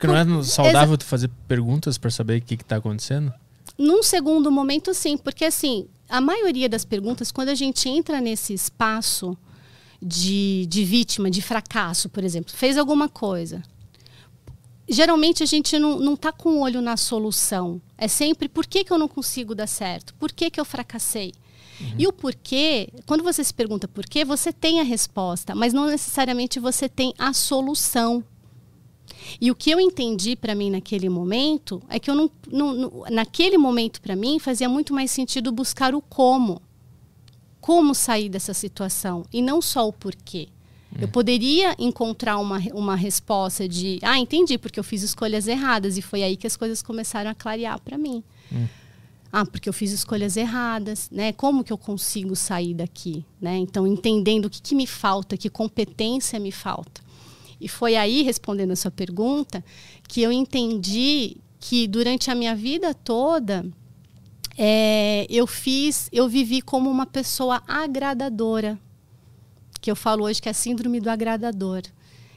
Porque 0.08 0.32
não 0.32 0.40
é 0.40 0.44
saudável 0.44 0.98
tu 0.98 1.06
fazer 1.06 1.30
perguntas 1.48 1.98
para 1.98 2.10
saber 2.10 2.40
o 2.40 2.42
que 2.42 2.56
está 2.56 2.78
acontecendo? 2.78 3.34
Num 3.78 4.04
segundo 4.04 4.52
momento, 4.52 4.94
sim, 4.94 5.18
porque 5.18 5.46
assim, 5.46 5.88
a 6.08 6.22
maioria 6.22 6.70
das 6.70 6.86
perguntas, 6.86 7.32
quando 7.32 7.50
a 7.50 7.56
gente 7.56 7.90
entra 7.90 8.22
nesse 8.22 8.54
espaço 8.54 9.38
de, 10.02 10.66
de 10.68 10.84
vítima, 10.84 11.32
de 11.32 11.42
fracasso, 11.42 12.10
por 12.10 12.24
exemplo, 12.24 12.54
fez 12.54 12.78
alguma 12.78 13.08
coisa. 13.08 13.64
Geralmente 14.88 15.42
a 15.42 15.46
gente 15.46 15.80
não, 15.80 15.98
não 15.98 16.16
tá 16.16 16.32
com 16.32 16.50
o 16.50 16.60
olho 16.60 16.82
na 16.82 16.98
solução. 16.98 17.82
É 17.98 18.08
sempre 18.08 18.50
por 18.50 18.66
que, 18.66 18.84
que 18.84 18.92
eu 18.92 19.00
não 19.00 19.08
consigo 19.08 19.56
dar 19.56 19.68
certo? 19.68 20.14
Por 20.16 20.32
que, 20.32 20.52
que 20.52 20.60
eu 20.60 20.66
fracassei? 20.66 21.34
Uhum. 21.80 21.96
E 21.98 22.08
o 22.08 22.14
porquê, 22.14 22.90
quando 23.06 23.24
você 23.24 23.44
se 23.44 23.54
pergunta 23.54 23.88
por 23.88 24.06
quê, 24.06 24.26
você 24.26 24.52
tem 24.52 24.80
a 24.80 24.84
resposta, 24.84 25.56
mas 25.56 25.74
não 25.74 25.88
necessariamente 25.88 26.60
você 26.60 26.90
tem 26.90 27.14
a 27.18 27.34
solução. 27.34 28.24
E 29.40 29.52
o 29.52 29.56
que 29.56 29.72
eu 29.72 29.80
entendi 29.80 30.36
para 30.36 30.56
mim 30.56 30.70
naquele 30.72 31.10
momento 31.10 31.82
é 31.90 32.00
que 32.00 32.10
eu 32.10 32.16
não, 32.16 32.32
não, 32.52 32.74
não 32.74 33.04
naquele 33.12 33.58
momento 33.58 34.02
para 34.02 34.16
mim 34.16 34.40
fazia 34.40 34.70
muito 34.70 34.94
mais 34.94 35.12
sentido 35.12 35.52
buscar 35.52 35.94
o 35.96 36.02
como. 36.02 36.62
Como 37.62 37.96
sair 37.96 38.30
dessa 38.30 38.54
situação 38.54 39.26
e 39.32 39.42
não 39.42 39.62
só 39.62 39.88
o 39.88 39.94
porquê. 39.94 40.50
Eu 41.00 41.08
poderia 41.08 41.76
encontrar 41.80 42.38
uma, 42.38 42.60
uma 42.74 42.96
resposta 42.96 43.68
de, 43.68 44.00
ah, 44.04 44.20
entendi, 44.20 44.58
porque 44.58 44.80
eu 44.80 44.84
fiz 44.84 45.02
escolhas 45.02 45.48
erradas. 45.48 45.98
E 45.98 46.02
foi 46.02 46.24
aí 46.24 46.38
que 46.38 46.46
as 46.46 46.56
coisas 46.56 46.82
começaram 46.82 47.32
a 47.32 47.36
clarear 47.36 47.80
para 47.80 47.98
mim. 47.98 48.24
Hum. 48.52 48.68
Ah, 49.32 49.46
porque 49.46 49.68
eu 49.68 49.74
fiz 49.74 49.92
escolhas 49.92 50.38
erradas, 50.38 51.10
né? 51.12 51.34
Como 51.34 51.64
que 51.64 51.74
eu 51.74 51.78
consigo 51.78 52.36
sair 52.36 52.76
daqui, 52.76 53.26
né? 53.42 53.58
Então, 53.58 53.88
entendendo 53.88 54.46
o 54.46 54.50
que, 54.50 54.62
que 54.62 54.76
me 54.76 54.86
falta, 54.86 55.36
que 55.36 55.50
competência 55.50 56.40
me 56.40 56.52
falta. 56.52 57.02
E 57.64 57.70
foi 57.70 57.96
aí, 57.96 58.24
respondendo 58.24 58.72
a 58.72 58.76
sua 58.76 58.92
pergunta, 58.92 59.64
que 60.06 60.22
eu 60.22 60.34
entendi 60.34 61.38
que 61.62 61.88
durante 61.88 62.30
a 62.30 62.36
minha 62.36 62.54
vida 62.54 62.94
toda 62.94 63.66
é, 64.58 65.26
eu 65.30 65.48
fiz, 65.48 66.10
eu 66.12 66.28
vivi 66.28 66.62
como 66.62 66.90
uma 66.90 67.06
pessoa 67.06 67.64
agradadora, 67.66 68.78
que 69.80 69.90
eu 69.90 69.96
falo 69.96 70.26
hoje 70.26 70.42
que 70.42 70.50
é 70.50 70.52
a 70.52 70.54
síndrome 70.54 71.00
do 71.00 71.10
agradador, 71.10 71.84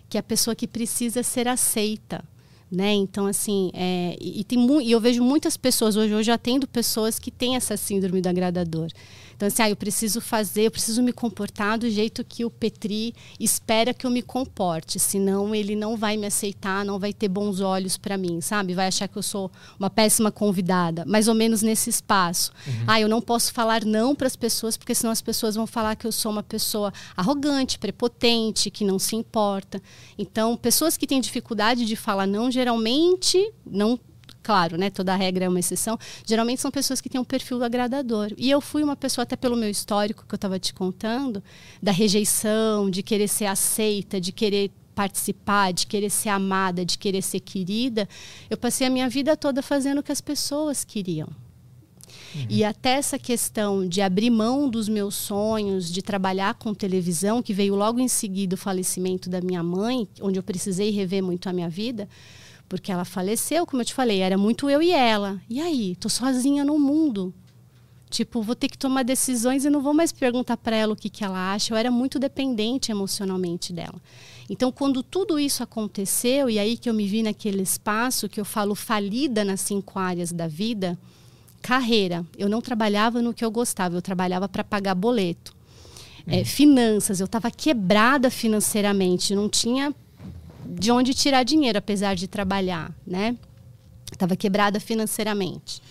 que 0.09 0.17
é 0.17 0.21
a 0.21 0.23
pessoa 0.23 0.55
que 0.55 0.69
precisa 0.69 1.25
ser 1.25 1.49
aceita 1.49 2.25
né? 2.71 2.93
Então, 2.93 3.27
assim, 3.27 3.71
é, 3.75 4.17
e, 4.21 4.43
tem 4.45 4.59
e 4.83 4.91
eu 4.91 5.01
vejo 5.01 5.23
muitas 5.23 5.57
pessoas, 5.57 5.97
hoje, 5.97 6.15
hoje 6.15 6.31
eu 6.31 6.35
atendo 6.35 6.67
pessoas 6.67 7.19
que 7.19 7.31
têm 7.31 7.57
essa 7.57 7.77
síndrome 7.77 8.21
do 8.21 8.29
agradador. 8.29 8.89
Então, 9.37 9.49
assim, 9.49 9.63
ah, 9.63 9.69
eu 9.69 9.77
preciso 9.77 10.19
fazer, 10.19 10.63
eu 10.63 10.71
preciso 10.71 11.03
me 11.03 11.13
comportar 11.13 11.79
do 11.79 11.89
jeito 11.91 12.25
que 12.25 12.43
o 12.43 12.51
Petri 12.51 13.15
espera 13.39 13.93
que 13.93 14.07
eu 14.07 14.11
me 14.11 14.23
comporte, 14.23 14.99
senão 14.99 15.55
ele 15.55 15.77
não 15.77 15.95
vai 15.95 16.17
me 16.17 16.27
aceitar, 16.27 16.87
não 16.87 16.99
vai 16.99 17.13
ter 17.13 17.29
bons 17.29 17.61
olhos 17.61 17.99
para 17.99 18.17
mim, 18.17 18.41
sabe? 18.41 18.73
Vai 18.73 18.87
achar 18.87 19.07
que 19.07 19.17
eu 19.17 19.23
sou 19.23 19.51
uma 19.79 19.91
péssima 19.91 20.33
convidada, 20.33 21.05
mais 21.05 21.29
ou 21.29 21.35
menos 21.35 21.61
nesse 21.61 21.91
espaço. 21.91 22.51
Uhum. 22.67 22.85
Ah, 22.87 22.99
eu 22.99 23.09
não 23.09 23.21
posso 23.21 23.53
falar 23.53 23.85
não 23.85 24.15
para 24.15 24.27
as 24.27 24.37
pessoas, 24.37 24.75
porque 24.75 24.95
senão 24.95 25.13
as 25.13 25.21
pessoas 25.21 25.55
vão 25.55 25.67
falar 25.67 25.97
que 25.97 26.07
eu 26.07 26.13
sou 26.13 26.33
uma 26.33 26.43
pessoa 26.43 26.91
arrogante, 27.15 27.79
prepotente, 27.79 28.71
que 28.71 28.87
não 28.87 28.99
se 28.99 29.17
importa. 29.17 29.83
Então, 30.17 30.57
pessoas 30.57 30.97
que 30.97 31.07
têm 31.07 31.21
dificuldade 31.21 31.85
de 31.85 31.95
falar 31.95 32.27
não, 32.27 32.51
geralmente 32.57 33.53
não 33.67 34.01
claro, 34.43 34.79
né, 34.79 34.91
toda 34.91 35.17
regra 35.17 35.47
é 35.47 35.49
uma 35.49 35.59
exceção, 35.59 35.99
geralmente 36.25 36.61
são 36.61 36.71
pessoas 36.71 37.01
que 37.01 37.09
têm 37.09 37.21
um 37.21 37.25
perfil 37.25 37.65
agradador. 37.65 38.33
E 38.39 38.49
eu 38.49 38.61
fui 38.61 38.85
uma 38.85 38.95
pessoa, 38.95 39.25
até 39.25 39.35
pelo 39.35 39.57
meu 39.57 39.69
histórico 39.69 40.25
que 40.25 40.33
eu 40.33 40.37
estava 40.37 40.57
te 40.57 40.73
contando, 40.73 41.43
da 41.83 41.91
rejeição, 41.91 42.89
de 42.89 43.03
querer 43.03 43.27
ser 43.27 43.47
aceita, 43.47 44.21
de 44.21 44.31
querer 44.31 44.71
participar, 44.95 45.73
de 45.73 45.85
querer 45.89 46.11
ser 46.11 46.29
amada, 46.29 46.85
de 46.85 46.97
querer 46.97 47.23
ser 47.23 47.41
querida, 47.41 48.09
eu 48.49 48.57
passei 48.57 48.87
a 48.87 48.91
minha 48.91 49.09
vida 49.09 49.37
toda 49.37 49.61
fazendo 49.63 49.99
o 49.99 50.03
que 50.03 50.13
as 50.13 50.21
pessoas 50.21 50.85
queriam. 50.85 51.29
Uhum. 52.37 52.47
E 52.49 52.63
até 52.63 52.91
essa 52.91 53.19
questão 53.19 53.87
de 53.87 54.01
abrir 54.01 54.31
mão 54.31 54.69
dos 54.69 54.89
meus 54.89 55.17
sonhos, 55.17 55.91
de 55.91 56.03
trabalhar 56.03 56.55
com 56.55 56.73
televisão, 56.73 57.43
que 57.43 57.53
veio 57.53 57.75
logo 57.75 57.99
em 57.99 58.09
seguida 58.09 58.55
o 58.55 58.59
falecimento 58.59 59.29
da 59.29 59.41
minha 59.41 59.63
mãe, 59.63 60.07
onde 60.21 60.39
eu 60.39 60.43
precisei 60.43 60.91
rever 60.91 61.23
muito 61.23 61.49
a 61.49 61.53
minha 61.53 61.69
vida, 61.69 62.09
porque 62.69 62.91
ela 62.91 63.05
faleceu, 63.05 63.67
como 63.67 63.83
eu 63.83 63.87
te 63.87 63.95
falei, 63.95 64.21
era 64.21 64.37
muito 64.37 64.69
eu 64.69 64.83
e 64.83 64.91
ela. 64.91 65.41
E 65.49 65.61
aí, 65.61 65.97
tô 65.97 66.09
sozinha 66.09 66.65
no 66.65 66.79
mundo. 66.79 67.35
Tipo, 68.09 68.41
vou 68.41 68.55
ter 68.55 68.69
que 68.69 68.79
tomar 68.79 69.03
decisões 69.03 69.65
e 69.65 69.71
não 69.71 69.81
vou 69.81 69.93
mais 69.93 70.13
perguntar 70.13 70.57
para 70.57 70.77
ela 70.77 70.93
o 70.93 70.97
que, 70.97 71.11
que 71.11 71.25
ela 71.25 71.53
acha. 71.53 71.73
Eu 71.73 71.77
era 71.77 71.91
muito 71.91 72.19
dependente 72.19 72.91
emocionalmente 72.91 73.73
dela. 73.73 74.01
Então, 74.49 74.71
quando 74.71 75.03
tudo 75.03 75.39
isso 75.39 75.63
aconteceu, 75.63 76.49
e 76.49 76.59
aí 76.59 76.77
que 76.77 76.89
eu 76.89 76.95
me 76.95 77.07
vi 77.07 77.23
naquele 77.23 77.63
espaço 77.63 78.29
que 78.29 78.41
eu 78.41 78.45
falo 78.45 78.75
falida 78.75 79.45
nas 79.45 79.61
cinco 79.61 79.99
áreas 79.99 80.33
da 80.33 80.47
vida, 80.47 80.97
carreira. 81.61 82.25
Eu 82.39 82.49
não 82.49 82.61
trabalhava 82.61 83.21
no 83.21 83.35
que 83.35 83.45
eu 83.45 83.51
gostava, 83.51 83.97
eu 83.97 84.03
trabalhava 84.03 84.49
para 84.49 84.63
pagar 84.63 84.95
boleto. 84.95 85.55
É, 86.29 86.45
finanças, 86.45 87.21
eu 87.21 87.27
estava 87.27 87.51
quebrada 87.51 88.31
financeiramente, 88.31 89.35
não 89.35 89.49
tinha 89.49 89.95
de 90.69 90.91
onde 90.91 91.15
tirar 91.15 91.43
dinheiro, 91.43 91.79
apesar 91.79 92.15
de 92.15 92.27
trabalhar, 92.27 92.95
né? 93.07 93.37
Estava 94.13 94.37
quebrada 94.37 94.79
financeiramente. 94.81 95.83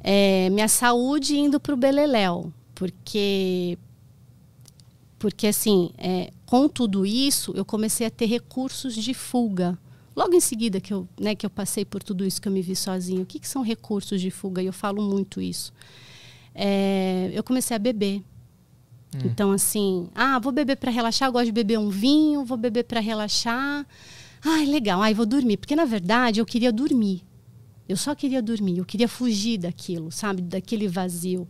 É, 0.00 0.50
minha 0.50 0.68
saúde 0.68 1.38
indo 1.38 1.60
para 1.60 1.74
o 1.74 1.76
beleléu, 1.76 2.52
porque 2.74 3.78
porque 5.18 5.46
assim, 5.46 5.90
é, 5.98 6.32
com 6.44 6.68
tudo 6.68 7.06
isso, 7.06 7.52
eu 7.54 7.64
comecei 7.64 8.04
a 8.06 8.10
ter 8.10 8.26
recursos 8.26 8.94
de 8.94 9.14
fuga. 9.14 9.78
Logo 10.16 10.34
em 10.34 10.40
seguida 10.40 10.80
que 10.80 10.92
eu, 10.92 11.08
né, 11.18 11.34
que 11.34 11.46
eu 11.46 11.50
passei 11.50 11.84
por 11.84 12.02
tudo 12.02 12.26
isso, 12.26 12.42
que 12.42 12.48
eu 12.48 12.52
me 12.52 12.60
vi 12.60 12.74
sozinho, 12.74 13.22
o 13.22 13.26
que, 13.26 13.38
que 13.38 13.46
são 13.46 13.62
recursos 13.62 14.20
de 14.20 14.30
fuga? 14.32 14.60
E 14.60 14.66
eu 14.66 14.72
falo 14.72 15.00
muito 15.00 15.40
isso. 15.40 15.72
É, 16.54 17.30
eu 17.32 17.42
comecei 17.42 17.76
a 17.76 17.78
beber. 17.78 18.22
Hum. 19.14 19.20
Então, 19.24 19.52
assim, 19.52 20.08
ah, 20.14 20.38
vou 20.38 20.52
beber 20.52 20.76
para 20.76 20.90
relaxar, 20.90 21.28
eu 21.28 21.32
gosto 21.32 21.46
de 21.46 21.52
beber 21.52 21.78
um 21.78 21.88
vinho, 21.88 22.44
vou 22.44 22.56
beber 22.56 22.84
para 22.84 23.00
relaxar. 23.00 23.86
Ah, 24.44 24.64
legal, 24.66 25.02
ai, 25.02 25.14
vou 25.14 25.26
dormir. 25.26 25.56
Porque, 25.56 25.76
na 25.76 25.84
verdade, 25.84 26.40
eu 26.40 26.46
queria 26.46 26.72
dormir. 26.72 27.22
Eu 27.88 27.96
só 27.96 28.14
queria 28.14 28.40
dormir, 28.40 28.78
eu 28.78 28.84
queria 28.84 29.08
fugir 29.08 29.58
daquilo, 29.58 30.10
sabe? 30.10 30.40
Daquele 30.40 30.88
vazio. 30.88 31.46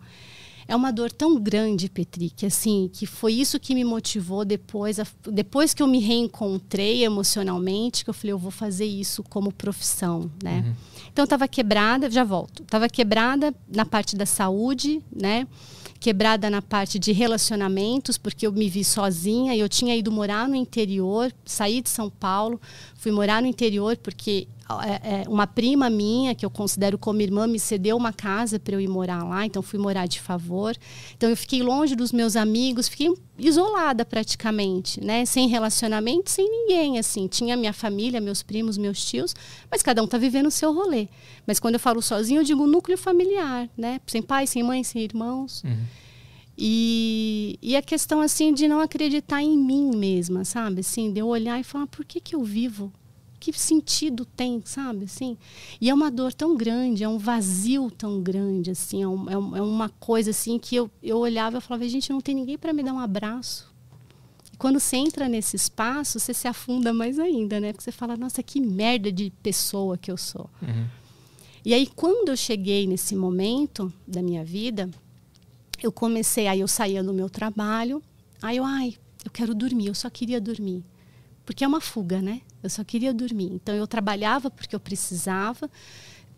É 0.67 0.75
uma 0.75 0.93
dor 0.93 1.11
tão 1.11 1.39
grande, 1.39 1.89
Petri, 1.89 2.31
que 2.31 2.47
assim, 2.47 2.89
que 2.93 3.05
foi 3.05 3.35
isso 3.35 3.59
que 3.59 3.75
me 3.75 3.85
motivou 3.85 4.45
depois, 4.45 4.99
a, 4.99 5.07
depois 5.31 5.75
que 5.75 5.83
eu 5.83 5.87
me 5.87 5.99
reencontrei 5.99 7.05
emocionalmente, 7.05 8.05
que 8.05 8.11
eu 8.11 8.15
falei, 8.15 8.33
eu 8.33 8.39
vou 8.39 8.51
fazer 8.51 8.85
isso 8.85 9.23
como 9.25 9.53
profissão, 9.53 10.31
né? 10.43 10.65
Uhum. 10.67 10.75
Então, 11.13 11.23
eu 11.23 11.25
estava 11.25 11.47
quebrada, 11.47 12.11
já 12.11 12.25
volto. 12.25 12.63
Estava 12.63 12.89
quebrada 12.89 13.55
na 13.69 13.85
parte 13.85 14.17
da 14.17 14.25
saúde, 14.25 15.03
né? 15.15 15.47
Quebrada 16.03 16.51
na 16.51 16.61
parte 16.61 16.99
de 16.99 17.13
relacionamentos, 17.13 18.19
porque 18.19 18.45
eu 18.45 18.51
me 18.51 18.69
vi 18.69 18.83
sozinha 18.83 19.55
e 19.55 19.61
eu 19.61 19.69
tinha 19.69 19.95
ido 19.95 20.11
morar 20.11 20.49
no 20.49 20.57
interior, 20.57 21.33
saí 21.45 21.81
de 21.81 21.89
São 21.89 22.11
Paulo, 22.11 22.61
fui 23.03 23.11
morar 23.11 23.43
no 23.43 23.49
interior 23.49 23.97
porque 23.97 24.47
é, 24.81 25.23
é, 25.23 25.29
uma 25.29 25.45
prima 25.45 25.91
minha, 25.91 26.37
que 26.37 26.47
eu 26.47 26.51
considero 26.51 26.97
como 26.97 27.21
irmã, 27.21 27.49
me 27.49 27.59
cedeu 27.59 27.97
uma 27.97 28.13
casa 28.13 28.61
para 28.61 28.77
eu 28.77 28.81
ir 28.81 28.87
morar 28.87 29.25
lá, 29.25 29.45
então 29.45 29.61
fui 29.61 29.77
morar 29.77 30.07
de 30.07 30.21
favor. 30.21 30.77
Então 31.17 31.29
eu 31.29 31.37
fiquei 31.37 31.65
longe 31.65 31.97
dos 31.97 32.13
meus 32.13 32.37
amigos, 32.37 32.87
fiquei 32.87 33.13
isolada 33.37 34.05
praticamente, 34.05 35.03
né? 35.05 35.25
Sem 35.25 35.49
relacionamento, 35.49 36.31
sem 36.31 36.49
ninguém, 36.49 36.97
assim. 36.97 37.27
Tinha 37.27 37.57
minha 37.57 37.73
família, 37.73 38.21
meus 38.21 38.41
primos, 38.41 38.79
meus 38.79 39.05
tios, 39.05 39.35
mas 39.69 39.83
cada 39.83 40.01
um 40.01 40.07
tá 40.07 40.17
vivendo 40.17 40.47
o 40.47 40.51
seu 40.51 40.73
rolê. 40.73 41.09
Mas 41.45 41.59
quando 41.59 41.75
eu 41.75 41.81
falo 41.81 42.01
sozinho, 42.01 42.41
eu 42.41 42.45
digo 42.45 42.65
núcleo 42.69 42.97
familiar, 42.97 43.69
né? 43.77 44.01
Sem 44.07 44.23
pai, 44.23 44.47
sem 44.47 44.63
mãe, 44.63 44.85
sem 44.85 45.03
irmãos. 45.03 45.65
Uhum. 45.65 45.85
E, 46.57 47.59
e 47.63 47.75
a 47.77 47.83
questão 47.83 48.21
assim 48.21 48.53
de 48.53 48.69
não 48.69 48.81
acreditar 48.81 49.43
em 49.43 49.57
mim 49.57 49.97
mesma, 49.97 50.45
sabe? 50.45 50.81
Assim, 50.81 51.13
de 51.13 51.21
eu 51.21 51.27
olhar 51.27 51.59
e 51.59 51.65
falar, 51.65 51.87
por 51.87 52.05
que, 52.05 52.21
que 52.21 52.35
eu 52.35 52.45
vivo? 52.45 52.93
que 53.43 53.59
sentido 53.59 54.25
tem, 54.25 54.63
sabe? 54.65 55.07
Assim, 55.07 55.37
e 55.81 55.91
é 55.91 55.95
uma 55.95 56.13
dor 56.13 56.33
tão 56.33 56.57
grande, 56.57 57.03
é 57.03 57.09
um 57.09 57.19
vazio 57.19 57.91
tão 57.91 58.23
grande, 58.23 58.71
assim, 58.71 59.03
é, 59.03 59.09
um, 59.09 59.29
é, 59.29 59.59
é 59.59 59.63
uma 59.63 59.89
coisa 59.89 60.31
assim 60.31 60.61
que 60.61 60.77
eu, 60.77 60.89
eu 61.03 61.19
olhava 61.19 61.59
e 61.59 61.61
falava, 61.61 61.89
gente, 61.89 62.13
não 62.13 62.21
tem 62.21 62.37
ninguém 62.37 62.57
para 62.57 62.73
me 62.73 62.85
dar 62.85 62.93
um 62.93 63.01
abraço. 63.01 63.73
E 64.53 64.57
quando 64.57 64.79
você 64.79 64.97
entra 64.97 65.29
nesse 65.29 65.57
espaço, 65.57 66.21
você 66.21 66.33
se 66.33 66.47
afunda 66.47 66.93
mais 66.93 67.19
ainda, 67.19 67.59
né? 67.59 67.73
Porque 67.73 67.83
você 67.83 67.91
fala, 67.91 68.17
nossa, 68.17 68.45
que 68.45 68.61
merda 68.61 69.11
de 69.11 69.33
pessoa 69.43 69.99
que 69.99 70.11
eu 70.11 70.17
sou. 70.17 70.49
Uhum. 70.63 70.87
E 71.65 71.75
aí, 71.75 71.87
quando 71.87 72.29
eu 72.29 72.37
cheguei 72.37 72.87
nesse 72.87 73.17
momento 73.17 73.93
da 74.07 74.23
minha 74.23 74.45
vida, 74.45 74.89
eu 75.87 75.93
comecei, 75.93 76.47
aí 76.47 76.61
eu 76.61 76.69
saía 76.69 77.03
do 77.03 77.13
meu 77.13 77.29
trabalho, 77.29 78.03
aí 78.41 78.57
eu, 78.57 78.65
ai, 78.65 78.97
eu 79.25 79.31
quero 79.31 79.55
dormir, 79.55 79.87
eu 79.87 79.95
só 79.95 80.11
queria 80.11 80.41
dormir. 80.41 80.85
Porque 81.45 81.65
é 81.65 81.69
uma 81.69 81.81
fuga, 81.81 82.21
né? 82.23 82.41
Eu 82.63 82.71
só 82.71 82.85
queria 82.85 83.13
dormir. 83.13 83.51
Então 83.53 83.75
eu 83.75 83.87
trabalhava 83.87 84.51
porque 84.51 84.75
eu 84.75 84.81
precisava, 84.81 85.69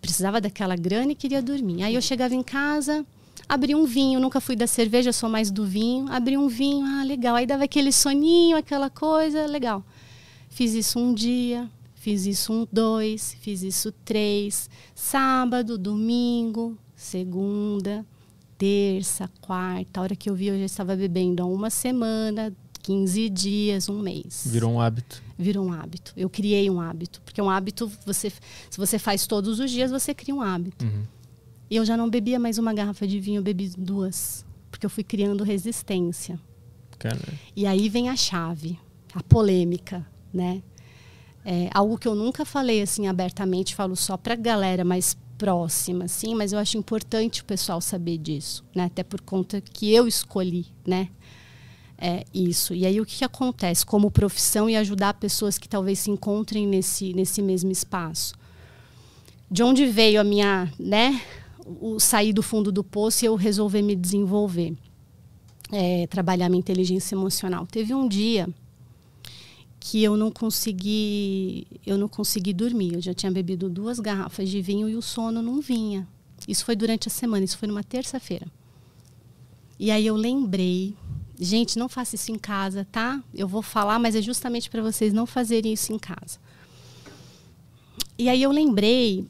precisava 0.00 0.40
daquela 0.40 0.76
grana 0.76 1.12
e 1.12 1.14
queria 1.14 1.42
dormir. 1.42 1.82
Aí 1.82 1.94
eu 1.94 2.02
chegava 2.02 2.34
em 2.34 2.42
casa, 2.42 3.06
abri 3.48 3.74
um 3.74 3.84
vinho, 3.84 4.18
nunca 4.18 4.40
fui 4.40 4.56
da 4.56 4.66
cerveja, 4.66 5.12
sou 5.12 5.28
mais 5.28 5.50
do 5.50 5.64
vinho. 5.64 6.10
Abri 6.10 6.38
um 6.38 6.48
vinho, 6.48 6.86
ah, 6.86 7.04
legal. 7.04 7.36
Aí 7.36 7.46
dava 7.46 7.64
aquele 7.64 7.92
soninho, 7.92 8.56
aquela 8.56 8.88
coisa, 8.88 9.46
legal. 9.46 9.84
Fiz 10.48 10.72
isso 10.72 10.98
um 10.98 11.12
dia, 11.12 11.68
fiz 11.94 12.26
isso 12.26 12.52
um 12.52 12.66
dois, 12.72 13.36
fiz 13.40 13.62
isso 13.62 13.92
três, 14.04 14.70
sábado, 14.94 15.76
domingo, 15.76 16.78
segunda, 16.94 18.06
terça, 18.58 19.30
quarta. 19.40 20.00
A 20.00 20.02
hora 20.02 20.16
que 20.16 20.28
eu 20.28 20.34
vi, 20.34 20.46
eu 20.46 20.58
já 20.58 20.64
estava 20.64 20.96
bebendo 20.96 21.42
há 21.42 21.46
uma 21.46 21.70
semana, 21.70 22.52
15 22.82 23.30
dias, 23.30 23.88
um 23.88 23.98
mês. 23.98 24.44
Virou 24.46 24.72
um 24.72 24.80
hábito. 24.80 25.22
Virou 25.38 25.66
um 25.66 25.72
hábito. 25.72 26.12
Eu 26.16 26.28
criei 26.28 26.68
um 26.68 26.80
hábito. 26.80 27.20
Porque 27.24 27.40
um 27.40 27.48
hábito, 27.48 27.90
você, 28.04 28.30
se 28.70 28.76
você 28.76 28.98
faz 28.98 29.26
todos 29.26 29.58
os 29.58 29.70
dias, 29.70 29.90
você 29.90 30.14
cria 30.14 30.34
um 30.34 30.42
hábito. 30.42 30.84
Uhum. 30.84 31.02
E 31.70 31.76
eu 31.76 31.84
já 31.84 31.96
não 31.96 32.10
bebia 32.10 32.38
mais 32.38 32.58
uma 32.58 32.74
garrafa 32.74 33.06
de 33.06 33.18
vinho, 33.18 33.38
eu 33.38 33.42
bebi 33.42 33.70
duas. 33.76 34.44
Porque 34.70 34.84
eu 34.84 34.90
fui 34.90 35.02
criando 35.02 35.42
resistência. 35.42 36.38
Cara, 36.98 37.18
E 37.56 37.66
aí 37.66 37.88
vem 37.88 38.08
a 38.08 38.16
chave, 38.16 38.78
a 39.14 39.22
polêmica, 39.22 40.06
né? 40.32 40.62
É 41.44 41.68
algo 41.74 41.98
que 41.98 42.08
eu 42.08 42.14
nunca 42.14 42.44
falei 42.44 42.80
assim 42.80 43.06
abertamente, 43.06 43.74
falo 43.74 43.94
só 43.96 44.16
para 44.16 44.34
galera 44.34 44.84
mais 44.84 45.16
próxima, 45.44 46.06
assim, 46.06 46.34
mas 46.34 46.54
eu 46.54 46.58
acho 46.58 46.78
importante 46.78 47.42
o 47.42 47.44
pessoal 47.44 47.78
saber 47.78 48.16
disso, 48.16 48.64
né? 48.74 48.84
Até 48.84 49.02
por 49.02 49.20
conta 49.20 49.60
que 49.60 49.92
eu 49.92 50.08
escolhi, 50.08 50.64
né? 50.86 51.10
É, 51.98 52.24
isso. 52.32 52.74
E 52.74 52.86
aí 52.86 52.98
o 52.98 53.04
que, 53.04 53.18
que 53.18 53.24
acontece 53.26 53.84
como 53.84 54.10
profissão 54.10 54.70
e 54.70 54.76
ajudar 54.76 55.12
pessoas 55.12 55.58
que 55.58 55.68
talvez 55.68 55.98
se 55.98 56.10
encontrem 56.10 56.66
nesse, 56.66 57.12
nesse 57.12 57.42
mesmo 57.42 57.70
espaço? 57.70 58.34
De 59.50 59.62
onde 59.62 59.84
veio 59.84 60.18
a 60.18 60.24
minha, 60.24 60.72
né? 60.78 61.20
O 61.78 62.00
sair 62.00 62.32
do 62.32 62.42
fundo 62.42 62.72
do 62.72 62.82
poço 62.82 63.22
e 63.22 63.28
eu 63.28 63.34
resolver 63.34 63.82
me 63.82 63.94
desenvolver, 63.94 64.74
é, 65.70 66.06
trabalhar 66.06 66.48
minha 66.48 66.58
inteligência 66.58 67.14
emocional. 67.14 67.66
Teve 67.66 67.94
um 67.94 68.08
dia 68.08 68.48
que 69.86 70.02
eu 70.02 70.16
não 70.16 70.30
consegui, 70.30 71.66
eu 71.84 71.98
não 71.98 72.08
consegui 72.08 72.54
dormir. 72.54 72.94
Eu 72.94 73.02
já 73.02 73.12
tinha 73.12 73.30
bebido 73.30 73.68
duas 73.68 74.00
garrafas 74.00 74.48
de 74.48 74.62
vinho 74.62 74.88
e 74.88 74.96
o 74.96 75.02
sono 75.02 75.42
não 75.42 75.60
vinha. 75.60 76.08
Isso 76.48 76.64
foi 76.64 76.74
durante 76.74 77.08
a 77.08 77.10
semana, 77.10 77.44
isso 77.44 77.58
foi 77.58 77.68
numa 77.68 77.84
terça-feira. 77.84 78.46
E 79.78 79.90
aí 79.90 80.06
eu 80.06 80.16
lembrei, 80.16 80.96
gente, 81.38 81.78
não 81.78 81.86
faça 81.86 82.14
isso 82.14 82.32
em 82.32 82.38
casa, 82.38 82.86
tá? 82.90 83.22
Eu 83.34 83.46
vou 83.46 83.60
falar, 83.60 83.98
mas 83.98 84.16
é 84.16 84.22
justamente 84.22 84.70
para 84.70 84.80
vocês 84.80 85.12
não 85.12 85.26
fazerem 85.26 85.74
isso 85.74 85.92
em 85.92 85.98
casa. 85.98 86.38
E 88.16 88.30
aí 88.30 88.42
eu 88.42 88.50
lembrei 88.50 89.26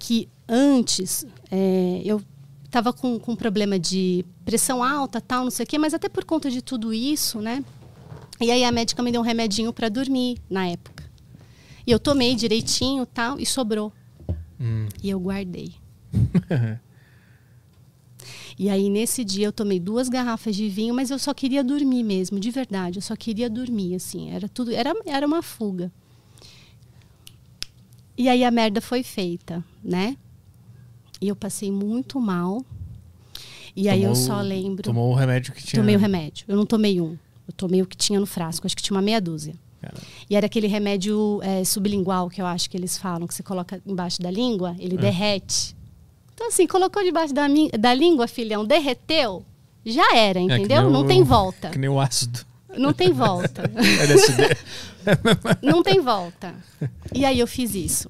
que 0.00 0.28
antes 0.48 1.24
é, 1.48 2.02
eu 2.04 2.20
estava 2.64 2.92
com, 2.92 3.20
com 3.20 3.36
problema 3.36 3.78
de 3.78 4.24
pressão 4.44 4.82
alta, 4.82 5.20
tal, 5.20 5.44
não 5.44 5.50
sei 5.52 5.62
o 5.62 5.66
quê, 5.68 5.78
mas 5.78 5.94
até 5.94 6.08
por 6.08 6.24
conta 6.24 6.50
de 6.50 6.60
tudo 6.60 6.92
isso, 6.92 7.40
né? 7.40 7.64
E 8.42 8.50
aí 8.50 8.64
a 8.64 8.72
médica 8.72 9.02
me 9.02 9.12
deu 9.12 9.20
um 9.20 9.24
remedinho 9.24 9.72
para 9.72 9.88
dormir 9.88 10.38
na 10.50 10.66
época. 10.66 11.04
E 11.86 11.90
eu 11.90 11.98
tomei 11.98 12.34
direitinho, 12.34 13.06
tal, 13.06 13.38
e 13.38 13.46
sobrou. 13.46 13.92
hum. 14.60 14.86
E 15.02 15.10
eu 15.10 15.18
guardei. 15.20 15.72
E 18.58 18.68
aí 18.68 18.88
nesse 18.90 19.24
dia 19.24 19.46
eu 19.46 19.52
tomei 19.52 19.80
duas 19.80 20.08
garrafas 20.08 20.54
de 20.54 20.68
vinho, 20.68 20.94
mas 20.94 21.10
eu 21.10 21.18
só 21.18 21.32
queria 21.32 21.64
dormir 21.64 22.04
mesmo, 22.04 22.38
de 22.38 22.50
verdade. 22.50 22.98
Eu 22.98 23.02
só 23.02 23.16
queria 23.16 23.48
dormir, 23.48 23.94
assim. 23.94 24.30
Era 24.30 24.48
tudo, 24.48 24.70
era, 24.72 24.92
era 25.06 25.26
uma 25.26 25.42
fuga. 25.42 25.90
E 28.16 28.28
aí 28.28 28.44
a 28.44 28.50
merda 28.50 28.80
foi 28.80 29.02
feita, 29.02 29.64
né? 29.82 30.16
E 31.20 31.28
eu 31.28 31.34
passei 31.34 31.72
muito 31.72 32.20
mal. 32.20 32.64
E 33.74 33.88
aí 33.88 34.02
eu 34.04 34.12
Tomou- 34.12 34.26
só 34.26 34.40
lembro. 34.42 34.82
Tomou 34.82 35.10
o 35.10 35.14
remédio 35.14 35.52
que 35.54 35.64
tinha. 35.64 35.80
Tomei 35.80 35.96
o 35.96 35.98
remédio. 35.98 36.44
Eu 36.46 36.56
não 36.56 36.66
tomei 36.66 37.00
um. 37.00 37.16
Eu 37.46 37.52
tomei 37.54 37.82
o 37.82 37.86
que 37.86 37.96
tinha 37.96 38.18
no 38.20 38.26
frasco. 38.26 38.66
Acho 38.66 38.76
que 38.76 38.82
tinha 38.82 38.96
uma 38.96 39.02
meia 39.02 39.20
dúzia. 39.20 39.54
Cara, 39.80 39.94
E 40.30 40.36
era 40.36 40.46
aquele 40.46 40.66
remédio 40.68 41.40
é, 41.42 41.64
sublingual 41.64 42.30
que 42.30 42.40
eu 42.40 42.46
acho 42.46 42.70
que 42.70 42.76
eles 42.76 42.96
falam, 42.96 43.26
que 43.26 43.34
você 43.34 43.42
coloca 43.42 43.82
embaixo 43.84 44.22
da 44.22 44.30
língua, 44.30 44.76
ele 44.78 44.96
derrete. 44.96 45.74
Então, 46.34 46.46
assim, 46.48 46.66
colocou 46.66 47.02
debaixo 47.02 47.34
da, 47.34 47.46
da 47.78 47.92
língua, 47.92 48.26
filhão, 48.28 48.64
derreteu, 48.64 49.44
já 49.84 50.14
era, 50.16 50.38
É, 50.38 50.42
entendeu? 50.42 50.82
nem 50.84 50.92
Não 50.92 51.00
o- 51.02 51.06
tem 51.06 51.22
volta. 51.24 51.70
Que 51.70 51.78
nem 51.78 51.90
o 51.90 52.00
ácido. 52.00 52.44
Não 52.78 52.92
tem 52.92 53.12
volta. 53.12 53.62
LSD. 53.74 54.56
Não 55.62 55.82
tem 55.82 56.00
volta. 56.00 56.54
E 57.14 57.24
aí 57.24 57.38
eu 57.40 57.46
fiz 57.46 57.74
isso. 57.74 58.08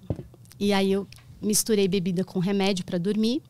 E 0.61 0.73
aí 0.73 0.93
eu 0.93 1.09
misturei 1.41 1.89
bebida 1.89 2.23
com 2.23 2.39
remédio 2.39 2.85
para 2.85 2.99
dormir. 2.99 3.43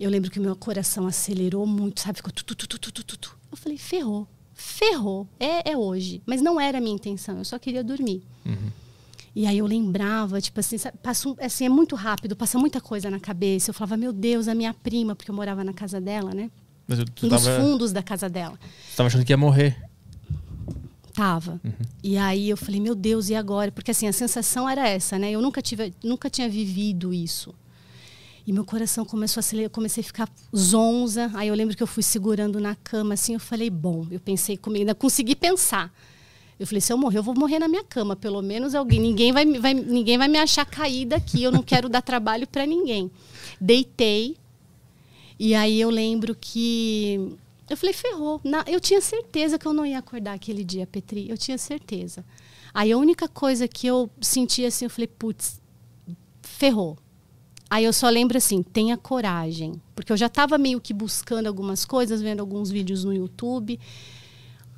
Eu 0.00 0.08
lembro 0.08 0.30
que 0.30 0.38
o 0.38 0.42
meu 0.42 0.56
coração 0.56 1.06
acelerou 1.06 1.66
muito, 1.66 2.00
sabe? 2.00 2.16
Ficou 2.16 2.32
tu, 2.32 2.44
tu, 2.44 2.54
tu, 2.56 2.66
tu, 2.66 2.78
tu, 2.92 3.04
tu, 3.04 3.18
tu. 3.18 3.36
Eu 3.50 3.56
falei, 3.56 3.76
ferrou. 3.76 4.26
Ferrou. 4.62 5.26
É, 5.40 5.72
é 5.72 5.76
hoje. 5.76 6.22
Mas 6.24 6.40
não 6.40 6.60
era 6.60 6.78
a 6.78 6.80
minha 6.80 6.94
intenção. 6.94 7.38
Eu 7.38 7.44
só 7.44 7.58
queria 7.58 7.82
dormir. 7.82 8.22
E 9.34 9.46
aí 9.46 9.58
eu 9.58 9.66
lembrava, 9.66 10.40
tipo 10.40 10.60
assim, 10.60 10.76
passa 11.02 11.34
assim, 11.40 11.64
é 11.64 11.68
muito 11.68 11.96
rápido, 11.96 12.36
passa 12.36 12.58
muita 12.58 12.80
coisa 12.80 13.10
na 13.10 13.18
cabeça. 13.18 13.70
Eu 13.70 13.74
falava, 13.74 13.96
meu 13.96 14.12
Deus, 14.12 14.46
a 14.46 14.54
minha 14.54 14.74
prima, 14.74 15.14
porque 15.16 15.30
eu 15.30 15.34
morava 15.34 15.64
na 15.64 15.72
casa 15.72 16.00
dela, 16.00 16.32
né? 16.34 16.50
Mas 16.86 16.98
eu- 16.98 17.06
tu 17.06 17.28
dos 17.28 17.42
tava, 17.44 17.60
fundos 17.60 17.92
da 17.92 18.02
casa 18.02 18.28
dela. 18.28 18.58
tu 18.60 18.96
tava 18.96 19.06
achando 19.06 19.24
que 19.24 19.32
ia 19.32 19.36
morrer. 19.36 19.82
Tava. 21.14 21.60
E 22.02 22.16
aí 22.16 22.48
eu 22.48 22.56
falei, 22.56 22.80
meu 22.80 22.94
Deus, 22.94 23.28
e 23.28 23.34
agora? 23.34 23.70
Porque 23.72 23.90
assim, 23.90 24.06
a 24.06 24.12
sensação 24.12 24.68
era 24.68 24.88
essa, 24.88 25.18
né? 25.18 25.30
Eu 25.30 25.42
nunca, 25.42 25.60
tive, 25.60 25.92
nunca 26.02 26.30
tinha 26.30 26.48
vivido 26.48 27.12
isso. 27.12 27.54
E 28.46 28.52
meu 28.52 28.64
coração 28.64 29.04
começou 29.04 29.38
a 29.38 29.42
acelerar, 29.42 29.70
comecei 29.70 30.00
a 30.00 30.04
ficar 30.04 30.28
zonza. 30.56 31.30
Aí 31.34 31.48
eu 31.48 31.54
lembro 31.54 31.76
que 31.76 31.82
eu 31.82 31.86
fui 31.86 32.02
segurando 32.02 32.58
na 32.60 32.74
cama, 32.74 33.14
assim, 33.14 33.34
eu 33.34 33.40
falei, 33.40 33.70
bom, 33.70 34.06
eu 34.10 34.18
pensei 34.18 34.56
comigo, 34.56 34.80
ainda 34.82 34.94
consegui 34.94 35.36
pensar. 35.36 35.92
Eu 36.58 36.66
falei, 36.66 36.80
se 36.80 36.92
eu 36.92 36.98
morrer, 36.98 37.18
eu 37.18 37.22
vou 37.22 37.34
morrer 37.34 37.58
na 37.58 37.68
minha 37.68 37.84
cama, 37.84 38.14
pelo 38.16 38.42
menos 38.42 38.74
alguém, 38.74 39.00
ninguém 39.00 39.32
vai, 39.32 39.44
vai, 39.58 39.74
ninguém 39.74 40.18
vai 40.18 40.28
me 40.28 40.38
achar 40.38 40.64
caída 40.64 41.16
aqui, 41.16 41.42
eu 41.42 41.50
não 41.52 41.62
quero 41.62 41.88
dar 41.88 42.02
trabalho 42.02 42.46
para 42.46 42.66
ninguém. 42.66 43.10
Deitei, 43.60 44.36
e 45.38 45.54
aí 45.54 45.80
eu 45.80 45.90
lembro 45.90 46.36
que 46.40 47.36
eu 47.68 47.76
falei, 47.76 47.92
ferrou. 47.92 48.40
Na- 48.44 48.64
eu 48.66 48.80
tinha 48.80 49.00
certeza 49.00 49.58
que 49.58 49.66
eu 49.66 49.72
não 49.72 49.86
ia 49.86 49.98
acordar 49.98 50.34
aquele 50.34 50.62
dia, 50.62 50.86
Petri. 50.86 51.28
Eu 51.30 51.38
tinha 51.38 51.56
certeza. 51.56 52.24
Aí 52.74 52.92
a 52.92 52.98
única 52.98 53.26
coisa 53.28 53.66
que 53.66 53.86
eu 53.86 54.10
senti 54.20 54.64
assim, 54.64 54.84
eu 54.84 54.90
falei, 54.90 55.06
putz, 55.08 55.60
ferrou. 56.42 56.98
Aí 57.72 57.84
eu 57.86 57.92
só 57.94 58.10
lembro 58.10 58.36
assim, 58.36 58.62
tenha 58.62 58.98
coragem. 58.98 59.80
Porque 59.94 60.12
eu 60.12 60.16
já 60.18 60.26
estava 60.26 60.58
meio 60.58 60.78
que 60.78 60.92
buscando 60.92 61.46
algumas 61.46 61.86
coisas, 61.86 62.20
vendo 62.20 62.40
alguns 62.40 62.70
vídeos 62.70 63.02
no 63.02 63.14
YouTube. 63.14 63.80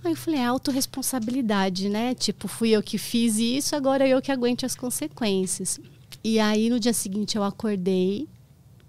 Aí 0.04 0.12
eu 0.12 0.16
falei, 0.16 0.38
é 0.38 0.44
autorresponsabilidade, 0.44 1.88
né? 1.88 2.14
Tipo, 2.14 2.46
fui 2.46 2.70
eu 2.70 2.80
que 2.80 2.96
fiz 2.96 3.36
isso, 3.36 3.74
agora 3.74 4.06
eu 4.06 4.22
que 4.22 4.30
aguente 4.30 4.64
as 4.64 4.76
consequências. 4.76 5.80
E 6.22 6.38
aí 6.38 6.70
no 6.70 6.78
dia 6.78 6.92
seguinte 6.92 7.36
eu 7.36 7.42
acordei, 7.42 8.28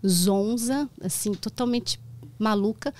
zonza, 0.06 0.88
assim, 1.02 1.34
totalmente 1.34 2.00
maluca. 2.38 2.94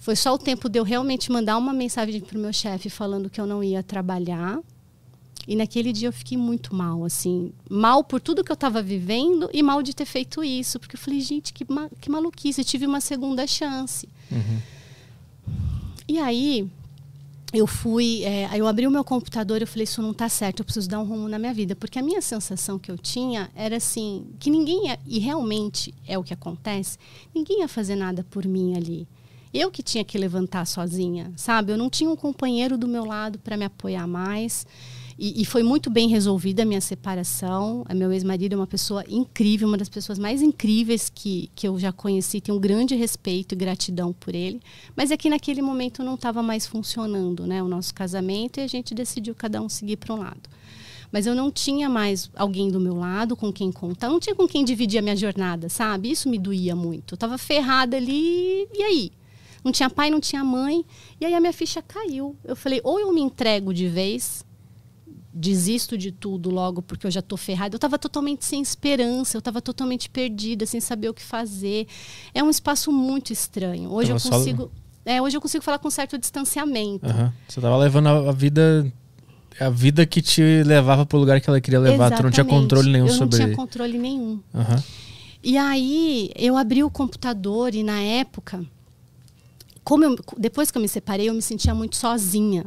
Foi 0.00 0.16
só 0.16 0.34
o 0.34 0.38
tempo 0.38 0.68
de 0.68 0.80
eu 0.80 0.82
realmente 0.82 1.30
mandar 1.30 1.56
uma 1.56 1.72
mensagem 1.72 2.20
pro 2.20 2.36
meu 2.36 2.52
chefe 2.52 2.90
falando 2.90 3.30
que 3.30 3.40
eu 3.40 3.46
não 3.46 3.62
ia 3.62 3.80
trabalhar. 3.80 4.58
E 5.48 5.56
naquele 5.56 5.94
dia 5.94 6.08
eu 6.08 6.12
fiquei 6.12 6.36
muito 6.36 6.74
mal, 6.74 7.02
assim. 7.06 7.54
Mal 7.70 8.04
por 8.04 8.20
tudo 8.20 8.44
que 8.44 8.52
eu 8.52 8.54
estava 8.54 8.82
vivendo 8.82 9.48
e 9.50 9.62
mal 9.62 9.82
de 9.82 9.96
ter 9.96 10.04
feito 10.04 10.44
isso. 10.44 10.78
Porque 10.78 10.94
eu 10.94 11.00
falei, 11.00 11.22
gente, 11.22 11.54
que, 11.54 11.64
ma 11.66 11.88
que 11.98 12.10
maluquice. 12.10 12.60
Eu 12.60 12.66
tive 12.66 12.84
uma 12.84 13.00
segunda 13.00 13.46
chance. 13.46 14.06
E 16.06 16.18
aí, 16.18 16.70
eu 17.50 17.66
fui, 17.66 18.24
é, 18.24 18.50
eu 18.54 18.66
abri 18.66 18.86
o 18.86 18.90
meu 18.90 19.02
computador 19.02 19.58
e 19.58 19.62
eu 19.62 19.66
falei, 19.66 19.84
isso 19.84 20.02
não 20.02 20.10
está 20.10 20.28
certo, 20.28 20.60
eu 20.60 20.64
preciso 20.66 20.86
dar 20.86 21.00
um 21.00 21.04
rumo 21.04 21.30
na 21.30 21.38
minha 21.38 21.54
vida. 21.54 21.74
Porque 21.74 21.98
a 21.98 22.02
minha 22.02 22.20
sensação 22.20 22.78
que 22.78 22.90
eu 22.90 22.98
tinha 22.98 23.50
era 23.54 23.78
assim, 23.78 24.26
que 24.38 24.50
ninguém 24.50 24.88
ia, 24.88 24.98
e 25.06 25.18
realmente 25.18 25.94
é 26.06 26.18
o 26.18 26.22
que 26.22 26.34
acontece, 26.34 26.98
ninguém 27.34 27.60
ia 27.60 27.68
fazer 27.68 27.96
nada 27.96 28.22
por 28.22 28.44
mim 28.46 28.76
ali. 28.76 29.08
Eu 29.52 29.70
que 29.70 29.82
tinha 29.82 30.04
que 30.04 30.18
levantar 30.18 30.66
sozinha, 30.66 31.32
sabe? 31.36 31.72
Eu 31.72 31.78
não 31.78 31.88
tinha 31.88 32.10
um 32.10 32.16
companheiro 32.16 32.76
do 32.76 32.86
meu 32.86 33.06
lado 33.06 33.38
para 33.38 33.56
me 33.56 33.64
apoiar 33.64 34.06
mais. 34.06 34.66
E, 35.18 35.42
e 35.42 35.44
foi 35.44 35.64
muito 35.64 35.90
bem 35.90 36.08
resolvida 36.08 36.62
a 36.62 36.64
minha 36.64 36.80
separação. 36.80 37.84
A 37.88 37.94
meu 37.94 38.12
ex-marido 38.12 38.52
é 38.52 38.56
uma 38.56 38.68
pessoa 38.68 39.04
incrível, 39.08 39.66
uma 39.66 39.76
das 39.76 39.88
pessoas 39.88 40.16
mais 40.16 40.40
incríveis 40.40 41.10
que, 41.12 41.50
que 41.56 41.66
eu 41.66 41.76
já 41.76 41.90
conheci. 41.90 42.40
Tenho 42.40 42.56
um 42.56 42.60
grande 42.60 42.94
respeito 42.94 43.52
e 43.52 43.56
gratidão 43.56 44.12
por 44.12 44.32
ele. 44.32 44.60
Mas 44.94 45.10
é 45.10 45.16
que 45.16 45.28
naquele 45.28 45.60
momento 45.60 46.04
não 46.04 46.14
estava 46.14 46.40
mais 46.40 46.68
funcionando 46.68 47.46
né, 47.48 47.60
o 47.60 47.66
nosso 47.66 47.92
casamento 47.92 48.60
e 48.60 48.62
a 48.62 48.68
gente 48.68 48.94
decidiu 48.94 49.34
cada 49.34 49.60
um 49.60 49.68
seguir 49.68 49.96
para 49.96 50.14
um 50.14 50.18
lado. 50.18 50.48
Mas 51.10 51.26
eu 51.26 51.34
não 51.34 51.50
tinha 51.50 51.88
mais 51.88 52.30
alguém 52.36 52.70
do 52.70 52.78
meu 52.78 52.94
lado 52.94 53.34
com 53.34 53.52
quem 53.52 53.72
contar, 53.72 54.08
não 54.08 54.20
tinha 54.20 54.36
com 54.36 54.46
quem 54.46 54.64
dividir 54.64 54.98
a 54.98 55.02
minha 55.02 55.16
jornada, 55.16 55.68
sabe? 55.68 56.10
Isso 56.10 56.28
me 56.28 56.38
doía 56.38 56.76
muito. 56.76 57.14
Eu 57.14 57.16
estava 57.16 57.38
ferrada 57.38 57.96
ali, 57.96 58.68
e 58.72 58.82
aí? 58.82 59.12
Não 59.64 59.72
tinha 59.72 59.90
pai, 59.90 60.10
não 60.10 60.20
tinha 60.20 60.44
mãe. 60.44 60.84
E 61.20 61.24
aí 61.24 61.34
a 61.34 61.40
minha 61.40 61.52
ficha 61.52 61.82
caiu. 61.82 62.36
Eu 62.44 62.54
falei, 62.54 62.80
ou 62.84 63.00
eu 63.00 63.12
me 63.12 63.20
entrego 63.20 63.72
de 63.72 63.88
vez, 63.88 64.44
desisto 65.32 65.96
de 65.98 66.10
tudo 66.10 66.50
logo 66.50 66.80
porque 66.82 67.06
eu 67.06 67.10
já 67.10 67.20
tô 67.22 67.36
ferrada. 67.36 67.74
Eu 67.74 67.78
estava 67.78 67.98
totalmente 67.98 68.44
sem 68.44 68.60
esperança, 68.62 69.36
eu 69.36 69.40
estava 69.40 69.60
totalmente 69.60 70.08
perdida, 70.08 70.64
sem 70.66 70.80
saber 70.80 71.08
o 71.08 71.14
que 71.14 71.22
fazer. 71.22 71.86
É 72.34 72.42
um 72.42 72.50
espaço 72.50 72.90
muito 72.90 73.32
estranho. 73.32 73.90
Hoje 73.92 74.08
Tava 74.08 74.16
eu 74.16 74.20
só- 74.20 74.30
consigo, 74.30 74.70
é, 75.04 75.20
hoje 75.22 75.36
eu 75.36 75.40
consigo 75.40 75.62
falar 75.62 75.78
com 75.78 75.90
certo 75.90 76.16
distanciamento. 76.18 77.06
Aham. 77.06 77.32
Você 77.48 77.60
tava 77.60 77.76
levando 77.76 78.06
a, 78.08 78.30
a 78.30 78.32
vida. 78.32 78.92
A 79.60 79.70
vida 79.70 80.06
que 80.06 80.22
te 80.22 80.62
levava 80.62 81.04
pro 81.04 81.18
lugar 81.18 81.40
que 81.40 81.50
ela 81.50 81.60
queria 81.60 81.80
levar. 81.80 82.10
Tu 82.12 82.22
não 82.22 82.30
tinha 82.30 82.42
Exatamente. 82.42 82.62
controle 82.62 82.92
nenhum 82.92 83.06
eu 83.08 83.12
sobre. 83.12 83.38
não 83.38 83.44
tinha 83.46 83.56
controle 83.56 83.98
nenhum. 83.98 84.40
Aham. 84.54 84.82
E 85.42 85.58
aí 85.58 86.30
eu 86.36 86.56
abri 86.56 86.84
o 86.84 86.90
computador 86.90 87.74
e 87.74 87.82
na 87.82 88.00
época, 88.00 88.64
como 89.82 90.04
eu- 90.04 90.16
depois 90.36 90.70
que 90.70 90.78
eu 90.78 90.82
me 90.82 90.86
separei, 90.88 91.28
eu 91.28 91.34
me 91.34 91.42
sentia 91.42 91.74
muito 91.74 91.96
sozinha. 91.96 92.66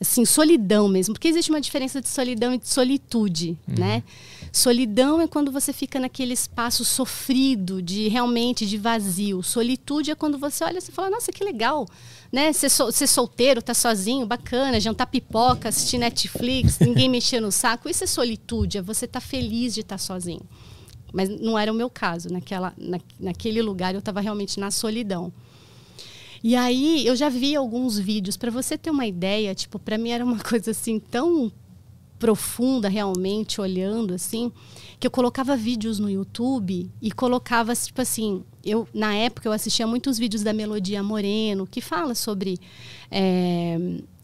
Assim, 0.00 0.24
solidão 0.24 0.88
mesmo, 0.88 1.12
porque 1.12 1.28
existe 1.28 1.50
uma 1.50 1.60
diferença 1.60 2.00
de 2.00 2.08
solidão 2.08 2.54
e 2.54 2.58
de 2.58 2.66
solitude, 2.66 3.58
uhum. 3.68 3.74
né? 3.78 4.02
Solidão 4.50 5.20
é 5.20 5.28
quando 5.28 5.52
você 5.52 5.72
fica 5.72 6.00
naquele 6.00 6.32
espaço 6.32 6.84
sofrido, 6.84 7.82
de 7.82 8.08
realmente 8.08 8.66
de 8.66 8.78
vazio. 8.78 9.42
Solitude 9.42 10.10
é 10.10 10.14
quando 10.14 10.38
você 10.38 10.64
olha 10.64 10.78
e 10.78 10.92
fala, 10.92 11.10
nossa, 11.10 11.30
que 11.30 11.44
legal, 11.44 11.86
né? 12.32 12.52
Ser, 12.52 12.70
ser 12.70 13.06
solteiro, 13.06 13.60
tá 13.60 13.74
sozinho, 13.74 14.26
bacana, 14.26 14.80
jantar 14.80 15.06
pipoca, 15.06 15.68
assistir 15.68 15.98
Netflix, 15.98 16.78
ninguém 16.80 17.08
mexer 17.08 17.38
no 17.38 17.52
saco. 17.52 17.88
Isso 17.88 18.02
é 18.02 18.06
solitude, 18.06 18.78
é 18.78 18.82
você 18.82 19.04
estar 19.04 19.20
tá 19.20 19.26
feliz 19.26 19.74
de 19.74 19.82
estar 19.82 19.96
tá 19.96 19.98
sozinho. 19.98 20.42
Mas 21.12 21.28
não 21.28 21.58
era 21.58 21.70
o 21.70 21.74
meu 21.74 21.90
caso. 21.90 22.32
Naquela, 22.32 22.72
na, 22.76 22.98
naquele 23.18 23.60
lugar 23.60 23.94
eu 23.94 23.98
estava 23.98 24.20
realmente 24.20 24.58
na 24.58 24.70
solidão. 24.70 25.32
E 26.42 26.56
aí 26.56 27.06
eu 27.06 27.14
já 27.14 27.28
vi 27.28 27.54
alguns 27.54 27.98
vídeos 27.98 28.36
para 28.36 28.50
você 28.50 28.78
ter 28.78 28.90
uma 28.90 29.06
ideia, 29.06 29.54
tipo, 29.54 29.78
para 29.78 29.98
mim 29.98 30.10
era 30.10 30.24
uma 30.24 30.38
coisa 30.42 30.70
assim 30.70 30.98
tão 30.98 31.52
profunda 32.18 32.86
realmente 32.86 33.62
olhando 33.62 34.12
assim, 34.12 34.52
que 34.98 35.06
eu 35.06 35.10
colocava 35.10 35.56
vídeos 35.56 35.98
no 35.98 36.10
YouTube 36.10 36.90
e 37.00 37.10
colocava 37.10 37.74
tipo 37.74 38.02
assim, 38.02 38.44
eu 38.62 38.86
na 38.92 39.14
época 39.14 39.48
eu 39.48 39.52
assistia 39.52 39.86
muitos 39.86 40.18
vídeos 40.18 40.42
da 40.42 40.52
Melodia 40.52 41.02
Moreno 41.02 41.66
que 41.66 41.80
fala 41.80 42.14
sobre 42.14 42.60
é, 43.10 43.78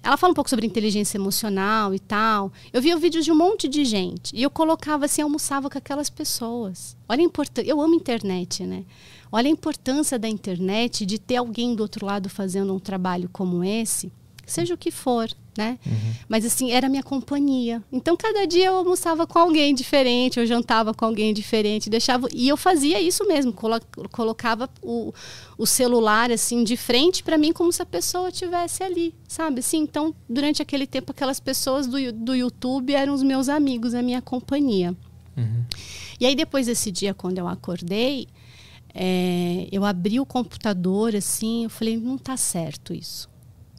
ela 0.07 0.17
fala 0.17 0.31
um 0.31 0.35
pouco 0.35 0.49
sobre 0.49 0.67
inteligência 0.67 1.19
emocional 1.19 1.93
e 1.93 1.99
tal. 1.99 2.53
Eu 2.73 2.81
via 2.81 2.97
vídeos 2.97 3.25
de 3.25 3.33
um 3.33 3.35
monte 3.35 3.67
de 3.67 3.85
gente 3.85 4.37
e 4.37 4.43
eu 4.43 4.51
colocava 4.51 5.07
assim, 5.07 5.21
almoçava 5.21 5.69
com 5.69 5.79
aquelas 5.79 6.09
pessoas. 6.09 6.97
Olha 7.09 7.21
a 7.21 7.25
importância, 7.25 7.69
eu 7.69 7.81
amo 7.81 7.95
internet, 7.95 8.65
né? 8.65 8.85
Olha 9.31 9.49
a 9.49 9.51
importância 9.51 10.19
da 10.19 10.29
internet 10.29 11.05
de 11.05 11.19
ter 11.19 11.37
alguém 11.37 11.75
do 11.75 11.83
outro 11.83 12.07
lado 12.07 12.29
fazendo 12.29 12.75
um 12.75 12.79
trabalho 12.79 13.29
como 13.33 13.65
esse, 13.65 14.13
seja 14.47 14.75
o 14.75 14.79
que 14.79 14.91
for, 14.91 15.29
né? 15.57 15.79
Uhum. 15.85 16.13
Mas 16.29 16.45
assim, 16.45 16.71
era 16.71 16.89
minha 16.89 17.03
companhia. 17.03 17.83
Então 17.91 18.17
cada 18.17 18.47
dia 18.47 18.67
eu 18.67 18.77
almoçava 18.77 19.27
com 19.27 19.39
alguém 19.39 19.75
diferente, 19.75 20.39
eu 20.39 20.47
jantava 20.47 20.95
com 20.95 21.05
alguém 21.05 21.35
diferente, 21.35 21.91
deixava 21.91 22.29
e 22.33 22.49
eu 22.49 22.57
fazia 22.57 23.01
isso 23.01 23.27
mesmo, 23.27 23.53
colo 23.53 23.81
colocava 24.13 24.69
o, 24.83 25.13
o 25.59 25.67
celular 25.67 26.31
assim 26.31 26.63
de 26.63 26.77
frente 26.77 27.23
para 27.23 27.37
mim 27.37 27.53
como 27.53 27.73
se 27.73 27.83
a 27.83 27.87
pessoa 27.87 28.29
estivesse 28.29 28.83
ali, 28.83 29.15
sabe? 29.27 29.61
Assim, 29.61 29.79
então 29.79 30.15
durante 30.29 30.63
aquele 30.63 30.87
tempo 30.87 31.11
aquelas 31.11 31.41
pessoas 31.41 31.87
do, 31.87 32.13
do 32.13 32.35
YouTube 32.35 32.95
eram 32.95 33.15
os 33.15 33.23
meus 33.23 33.49
amigos, 33.49 33.95
a 33.95 34.03
minha 34.03 34.23
companhia. 34.23 34.95
Uhum. 35.37 35.65
E 36.21 36.27
aí 36.27 36.35
depois 36.35 36.67
desse 36.67 36.91
dia 36.91 37.13
quando 37.13 37.39
eu 37.39 37.49
acordei, 37.49 38.29
é, 38.99 39.69
eu 39.71 39.85
abri 39.85 40.19
o 40.19 40.27
computador 40.27 41.15
assim, 41.15 41.65
eu 41.65 41.71
falei 41.71 41.97
não 41.97 42.17
está 42.17 42.37
certo 42.37 42.95
isso. 42.95 43.29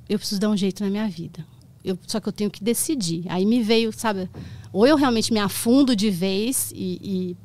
Eu 0.07 0.17
preciso 0.19 0.39
dar 0.39 0.49
um 0.49 0.57
jeito 0.57 0.83
na 0.83 0.89
minha 0.89 1.07
vida 1.07 1.45
eu, 1.87 1.97
só 2.05 2.19
que 2.19 2.27
eu 2.27 2.33
tenho 2.33 2.51
que 2.51 2.63
decidir. 2.63 3.23
Aí 3.29 3.45
me 3.45 3.63
veio, 3.63 3.91
sabe, 3.93 4.29
ou 4.73 4.85
eu 4.85 4.95
realmente 4.95 5.31
me 5.31 5.39
afundo 5.39 5.95
de 5.95 6.09
vez 6.09 6.71
e, 6.75 6.99
e, 7.01 7.37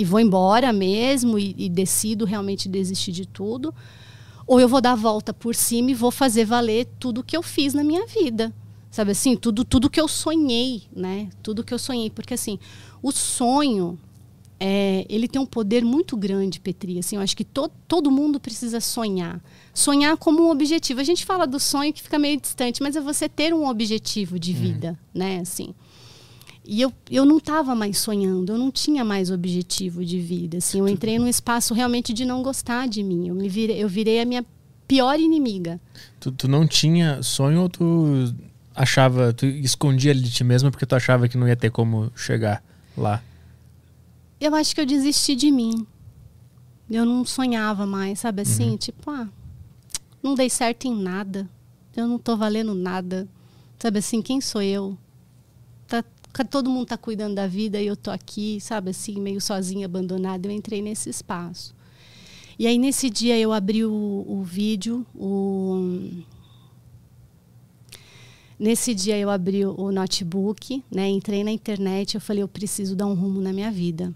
e 0.00 0.04
vou 0.04 0.18
embora 0.18 0.72
mesmo 0.72 1.38
e, 1.38 1.54
e, 1.58 1.68
decido 1.68 2.24
realmente 2.24 2.68
desistir 2.68 3.12
de 3.12 3.26
tudo, 3.26 3.74
ou 4.46 4.58
eu 4.60 4.68
vou 4.68 4.80
dar 4.80 4.92
a 4.92 4.96
volta 4.96 5.34
por 5.34 5.54
cima 5.54 5.90
e 5.90 5.94
vou 5.94 6.10
fazer 6.10 6.44
valer 6.44 6.88
tudo 6.98 7.22
que 7.22 7.36
eu 7.36 7.42
fiz 7.42 7.74
na 7.74 7.84
minha 7.84 8.06
vida. 8.06 8.54
Sabe 8.90 9.10
assim, 9.10 9.36
tudo, 9.36 9.62
tudo 9.64 9.90
que 9.90 10.00
eu 10.00 10.08
sonhei, 10.08 10.84
né? 10.94 11.28
Tudo 11.42 11.62
que 11.62 11.74
eu 11.74 11.78
sonhei. 11.78 12.08
Porque 12.08 12.32
assim, 12.32 12.58
o 13.02 13.12
sonho, 13.12 13.98
é, 14.58 15.06
ele 15.08 15.28
tem 15.28 15.40
um 15.40 15.46
poder 15.46 15.84
muito 15.84 16.16
grande, 16.16 16.60
Petri. 16.60 16.98
Assim, 16.98 17.16
eu 17.16 17.22
acho 17.22 17.36
que 17.36 17.44
to, 17.44 17.70
todo 17.86 18.10
mundo 18.10 18.40
precisa 18.40 18.80
sonhar 18.80 19.40
sonhar 19.76 20.16
como 20.16 20.42
um 20.42 20.50
objetivo. 20.50 21.00
A 21.00 21.04
gente 21.04 21.24
fala 21.24 21.46
do 21.46 21.60
sonho 21.60 21.92
que 21.92 22.02
fica 22.02 22.18
meio 22.18 22.40
distante, 22.40 22.82
mas 22.82 22.96
é 22.96 23.00
você 23.00 23.28
ter 23.28 23.52
um 23.52 23.68
objetivo 23.68 24.38
de 24.38 24.52
uhum. 24.52 24.58
vida, 24.58 24.88
uhum. 24.88 25.20
né? 25.20 25.38
Assim. 25.40 25.74
E 26.64 26.80
eu, 26.80 26.92
eu 27.10 27.24
não 27.24 27.36
estava 27.36 27.74
mais 27.76 27.98
sonhando, 27.98 28.52
eu 28.52 28.58
não 28.58 28.72
tinha 28.72 29.04
mais 29.04 29.30
objetivo 29.30 30.04
de 30.04 30.18
vida. 30.18 30.58
Assim, 30.58 30.80
eu 30.80 30.88
entrei 30.88 31.18
num 31.18 31.28
espaço 31.28 31.74
realmente 31.74 32.12
de 32.12 32.24
não 32.24 32.42
gostar 32.42 32.88
de 32.88 33.02
mim. 33.04 33.28
Eu, 33.28 33.34
me 33.34 33.48
virei, 33.48 33.80
eu 33.80 33.88
virei 33.88 34.20
a 34.20 34.24
minha 34.24 34.44
pior 34.88 35.20
inimiga. 35.20 35.78
Tu, 36.18 36.32
tu 36.32 36.48
não 36.48 36.66
tinha 36.66 37.22
sonho 37.22 37.60
ou 37.60 37.68
tu 37.68 38.34
achava, 38.74 39.32
tu 39.32 39.46
escondia 39.46 40.14
de 40.14 40.30
ti 40.30 40.42
mesma 40.42 40.70
porque 40.70 40.86
tu 40.86 40.96
achava 40.96 41.28
que 41.28 41.36
não 41.36 41.46
ia 41.46 41.54
ter 41.54 41.70
como 41.70 42.10
chegar 42.16 42.64
lá? 42.96 43.22
Eu 44.40 44.54
acho 44.54 44.74
que 44.74 44.80
eu 44.80 44.86
desisti 44.86 45.34
de 45.34 45.50
mim. 45.50 45.86
Eu 46.90 47.04
não 47.04 47.24
sonhava 47.24 47.86
mais, 47.86 48.20
sabe 48.20 48.42
assim? 48.42 48.70
Uhum. 48.70 48.76
Tipo, 48.76 49.10
ah, 49.10 49.28
não 50.22 50.34
dei 50.34 50.50
certo 50.50 50.86
em 50.86 50.94
nada. 50.94 51.48
Eu 51.96 52.06
não 52.06 52.18
tô 52.18 52.36
valendo 52.36 52.74
nada. 52.74 53.26
Sabe 53.78 53.98
assim, 53.98 54.20
quem 54.22 54.40
sou 54.40 54.62
eu? 54.62 54.96
Tá, 55.88 56.04
todo 56.50 56.70
mundo 56.70 56.86
tá 56.86 56.96
cuidando 56.96 57.34
da 57.34 57.46
vida 57.46 57.80
e 57.80 57.86
eu 57.86 57.96
tô 57.96 58.10
aqui, 58.10 58.60
sabe 58.60 58.90
assim, 58.90 59.20
meio 59.20 59.40
sozinha, 59.40 59.86
abandonada. 59.86 60.46
Eu 60.46 60.52
entrei 60.52 60.82
nesse 60.82 61.08
espaço. 61.08 61.74
E 62.58 62.66
aí 62.66 62.78
nesse 62.78 63.10
dia 63.10 63.38
eu 63.38 63.52
abri 63.52 63.84
o, 63.84 64.24
o 64.26 64.42
vídeo, 64.42 65.04
o 65.14 66.10
Nesse 68.58 68.94
dia 68.94 69.18
eu 69.18 69.28
abri 69.28 69.66
o 69.66 69.92
notebook, 69.92 70.82
né? 70.90 71.08
Entrei 71.08 71.44
na 71.44 71.50
internet, 71.50 72.14
eu 72.14 72.20
falei, 72.20 72.42
eu 72.42 72.48
preciso 72.48 72.96
dar 72.96 73.06
um 73.06 73.12
rumo 73.12 73.40
na 73.40 73.52
minha 73.52 73.70
vida. 73.70 74.14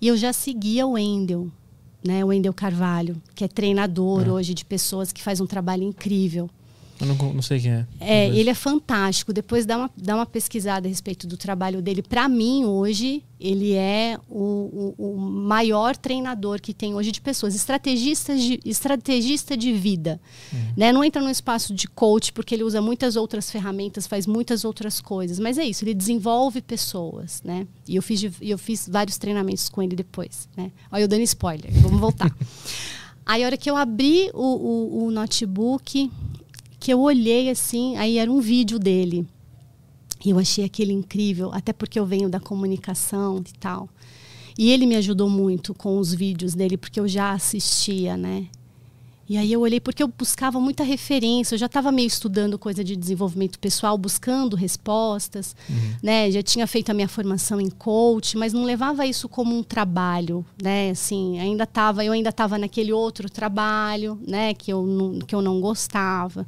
E 0.00 0.08
eu 0.08 0.16
já 0.16 0.32
seguia 0.32 0.86
o 0.86 0.92
Wendel, 0.92 1.50
né, 2.04 2.24
o 2.24 2.28
Wendel 2.28 2.52
Carvalho, 2.52 3.20
que 3.34 3.44
é 3.44 3.48
treinador 3.48 4.26
é. 4.26 4.30
hoje 4.30 4.54
de 4.54 4.64
pessoas 4.64 5.12
que 5.12 5.22
faz 5.22 5.40
um 5.40 5.46
trabalho 5.46 5.82
incrível. 5.82 6.50
Eu 7.00 7.06
não, 7.08 7.16
não 7.34 7.42
sei 7.42 7.60
quem 7.60 7.72
é. 7.72 7.86
É, 8.00 8.28
ele 8.28 8.48
é 8.48 8.54
fantástico. 8.54 9.32
Depois 9.32 9.66
dá 9.66 9.76
uma, 9.76 9.90
dá 9.96 10.14
uma 10.14 10.26
pesquisada 10.26 10.86
a 10.86 10.88
respeito 10.88 11.26
do 11.26 11.36
trabalho 11.36 11.82
dele. 11.82 12.02
Para 12.02 12.28
mim, 12.28 12.64
hoje, 12.64 13.22
ele 13.40 13.72
é 13.72 14.16
o, 14.28 14.94
o, 14.96 15.12
o, 15.12 15.18
maior 15.18 15.96
treinador 15.96 16.60
que 16.60 16.72
tem 16.72 16.94
hoje 16.94 17.10
de 17.10 17.20
pessoas, 17.20 17.54
estrategistas 17.54 18.40
de, 18.40 18.60
estrategista 18.64 19.56
de 19.56 19.72
vida. 19.72 20.20
Uhum. 20.52 20.72
Né? 20.76 20.92
Não 20.92 21.02
entra 21.02 21.20
no 21.20 21.30
espaço 21.30 21.74
de 21.74 21.88
coach, 21.88 22.32
porque 22.32 22.54
ele 22.54 22.62
usa 22.62 22.80
muitas 22.80 23.16
outras 23.16 23.50
ferramentas, 23.50 24.06
faz 24.06 24.26
muitas 24.26 24.64
outras 24.64 25.00
coisas. 25.00 25.40
Mas 25.40 25.58
é 25.58 25.64
isso, 25.64 25.84
ele 25.84 25.94
desenvolve 25.94 26.62
pessoas. 26.62 27.42
Né? 27.42 27.66
E 27.88 27.96
eu 27.96 28.02
fiz, 28.02 28.24
eu 28.40 28.56
fiz 28.56 28.88
vários 28.88 29.18
treinamentos 29.18 29.68
com 29.68 29.82
ele 29.82 29.96
depois. 29.96 30.48
Né? 30.56 30.70
Olha, 30.92 31.02
eu 31.02 31.08
dando 31.08 31.22
spoiler. 31.22 31.72
Vamos 31.72 32.00
voltar. 32.00 32.34
Aí, 33.26 33.42
a 33.42 33.46
hora 33.46 33.56
que 33.56 33.70
eu 33.70 33.76
abri 33.76 34.30
o, 34.34 34.42
o, 34.42 35.04
o 35.06 35.10
notebook, 35.10 36.10
que 36.84 36.92
eu 36.92 37.00
olhei 37.00 37.48
assim, 37.48 37.96
aí 37.96 38.18
era 38.18 38.30
um 38.30 38.42
vídeo 38.42 38.78
dele. 38.78 39.26
E 40.22 40.28
eu 40.28 40.38
achei 40.38 40.66
aquele 40.66 40.92
incrível, 40.92 41.50
até 41.50 41.72
porque 41.72 41.98
eu 41.98 42.04
venho 42.04 42.28
da 42.28 42.38
comunicação 42.38 43.38
e 43.38 43.58
tal. 43.58 43.88
E 44.58 44.70
ele 44.70 44.84
me 44.84 44.94
ajudou 44.96 45.30
muito 45.30 45.72
com 45.72 45.98
os 45.98 46.12
vídeos 46.12 46.54
dele, 46.54 46.76
porque 46.76 47.00
eu 47.00 47.08
já 47.08 47.32
assistia, 47.32 48.18
né? 48.18 48.48
E 49.28 49.38
aí 49.38 49.52
eu 49.52 49.60
olhei 49.60 49.80
porque 49.80 50.02
eu 50.02 50.08
buscava 50.08 50.60
muita 50.60 50.84
referência, 50.84 51.54
eu 51.54 51.58
já 51.58 51.66
estava 51.66 51.90
meio 51.90 52.06
estudando 52.06 52.58
coisa 52.58 52.84
de 52.84 52.94
desenvolvimento 52.94 53.58
pessoal, 53.58 53.96
buscando 53.96 54.54
respostas, 54.54 55.56
uhum. 55.68 55.94
né? 56.02 56.30
Já 56.30 56.42
tinha 56.42 56.66
feito 56.66 56.90
a 56.90 56.94
minha 56.94 57.08
formação 57.08 57.60
em 57.60 57.70
coach, 57.70 58.36
mas 58.36 58.52
não 58.52 58.64
levava 58.64 59.06
isso 59.06 59.28
como 59.28 59.56
um 59.56 59.62
trabalho, 59.62 60.44
né? 60.62 60.90
Assim, 60.90 61.38
ainda 61.38 61.66
tava, 61.66 62.04
eu 62.04 62.12
ainda 62.12 62.28
estava 62.28 62.58
naquele 62.58 62.92
outro 62.92 63.30
trabalho, 63.30 64.18
né, 64.26 64.52
que 64.52 64.72
eu 64.72 64.84
não, 64.84 65.18
que 65.20 65.34
eu 65.34 65.40
não 65.40 65.60
gostava. 65.60 66.46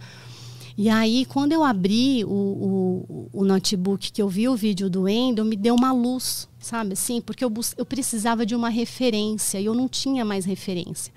E 0.79 0.91
aí, 0.91 1.25
quando 1.25 1.53
eu 1.53 1.65
abri 1.65 2.23
o, 2.23 2.29
o, 2.29 3.29
o, 3.33 3.45
notebook, 3.47 4.12
que 4.12 4.21
eu 4.21 4.29
vi 4.29 4.47
o 4.47 4.55
vídeo 4.55 4.91
do 4.91 5.03
Wendel, 5.05 5.43
me 5.43 5.57
deu 5.57 5.75
uma 5.75 5.91
luz, 5.91 6.47
sabe 6.59 6.93
assim? 6.93 7.19
Porque 7.23 7.43
eu, 7.43 7.51
eu 7.79 7.87
precisava 7.87 8.45
de 8.45 8.55
uma 8.55 8.69
referência 8.69 9.59
e 9.59 9.65
eu 9.65 9.75
não 9.75 9.89
tinha 9.89 10.23
mais 10.23 10.45
referência. 10.45 11.11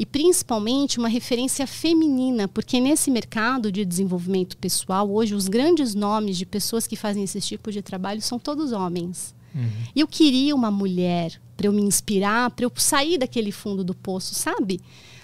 E 0.00 0.06
principalmente 0.06 0.98
uma 0.98 1.08
referência 1.08 1.66
feminina, 1.66 2.48
porque 2.48 2.80
nesse 2.80 3.10
mercado 3.10 3.70
de 3.70 3.84
desenvolvimento 3.84 4.56
pessoal, 4.56 5.10
hoje, 5.10 5.34
os 5.34 5.46
grandes 5.46 5.94
nomes 5.94 6.38
de 6.38 6.46
pessoas 6.46 6.86
que 6.86 6.96
fazem 6.96 7.22
esse 7.22 7.38
tipo 7.38 7.70
de 7.70 7.82
trabalho 7.82 8.22
são 8.22 8.38
todos 8.38 8.72
homens. 8.72 9.34
Uhum. 9.54 9.68
E 9.94 10.00
eu 10.00 10.08
queria 10.08 10.54
uma 10.54 10.70
mulher 10.70 11.38
para 11.54 11.66
eu 11.66 11.72
me 11.72 11.82
inspirar, 11.82 12.50
para 12.50 12.64
eu 12.64 12.72
sair 12.76 13.18
daquele 13.18 13.52
fundo 13.52 13.84
do 13.84 13.94
poço, 13.94 14.34
sabe? 14.34 14.80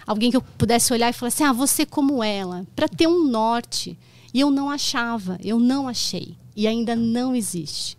alguém 0.07 0.31
que 0.31 0.37
eu 0.37 0.43
pudesse 0.43 0.93
olhar 0.93 1.11
e 1.11 1.13
falar 1.13 1.29
assim: 1.29 1.45
ah, 1.45 1.53
você 1.53 1.85
como 1.85 2.23
ela, 2.23 2.65
para 2.77 2.89
ter 2.89 3.07
um 3.07 3.25
norte. 3.25 3.99
E 4.33 4.41
eu 4.41 4.51
não 4.51 4.69
achava, 4.69 5.39
eu 5.43 5.59
não 5.59 5.89
achei. 5.89 6.37
E 6.55 6.67
ainda 6.67 6.95
não 6.95 7.35
existe. 7.35 7.97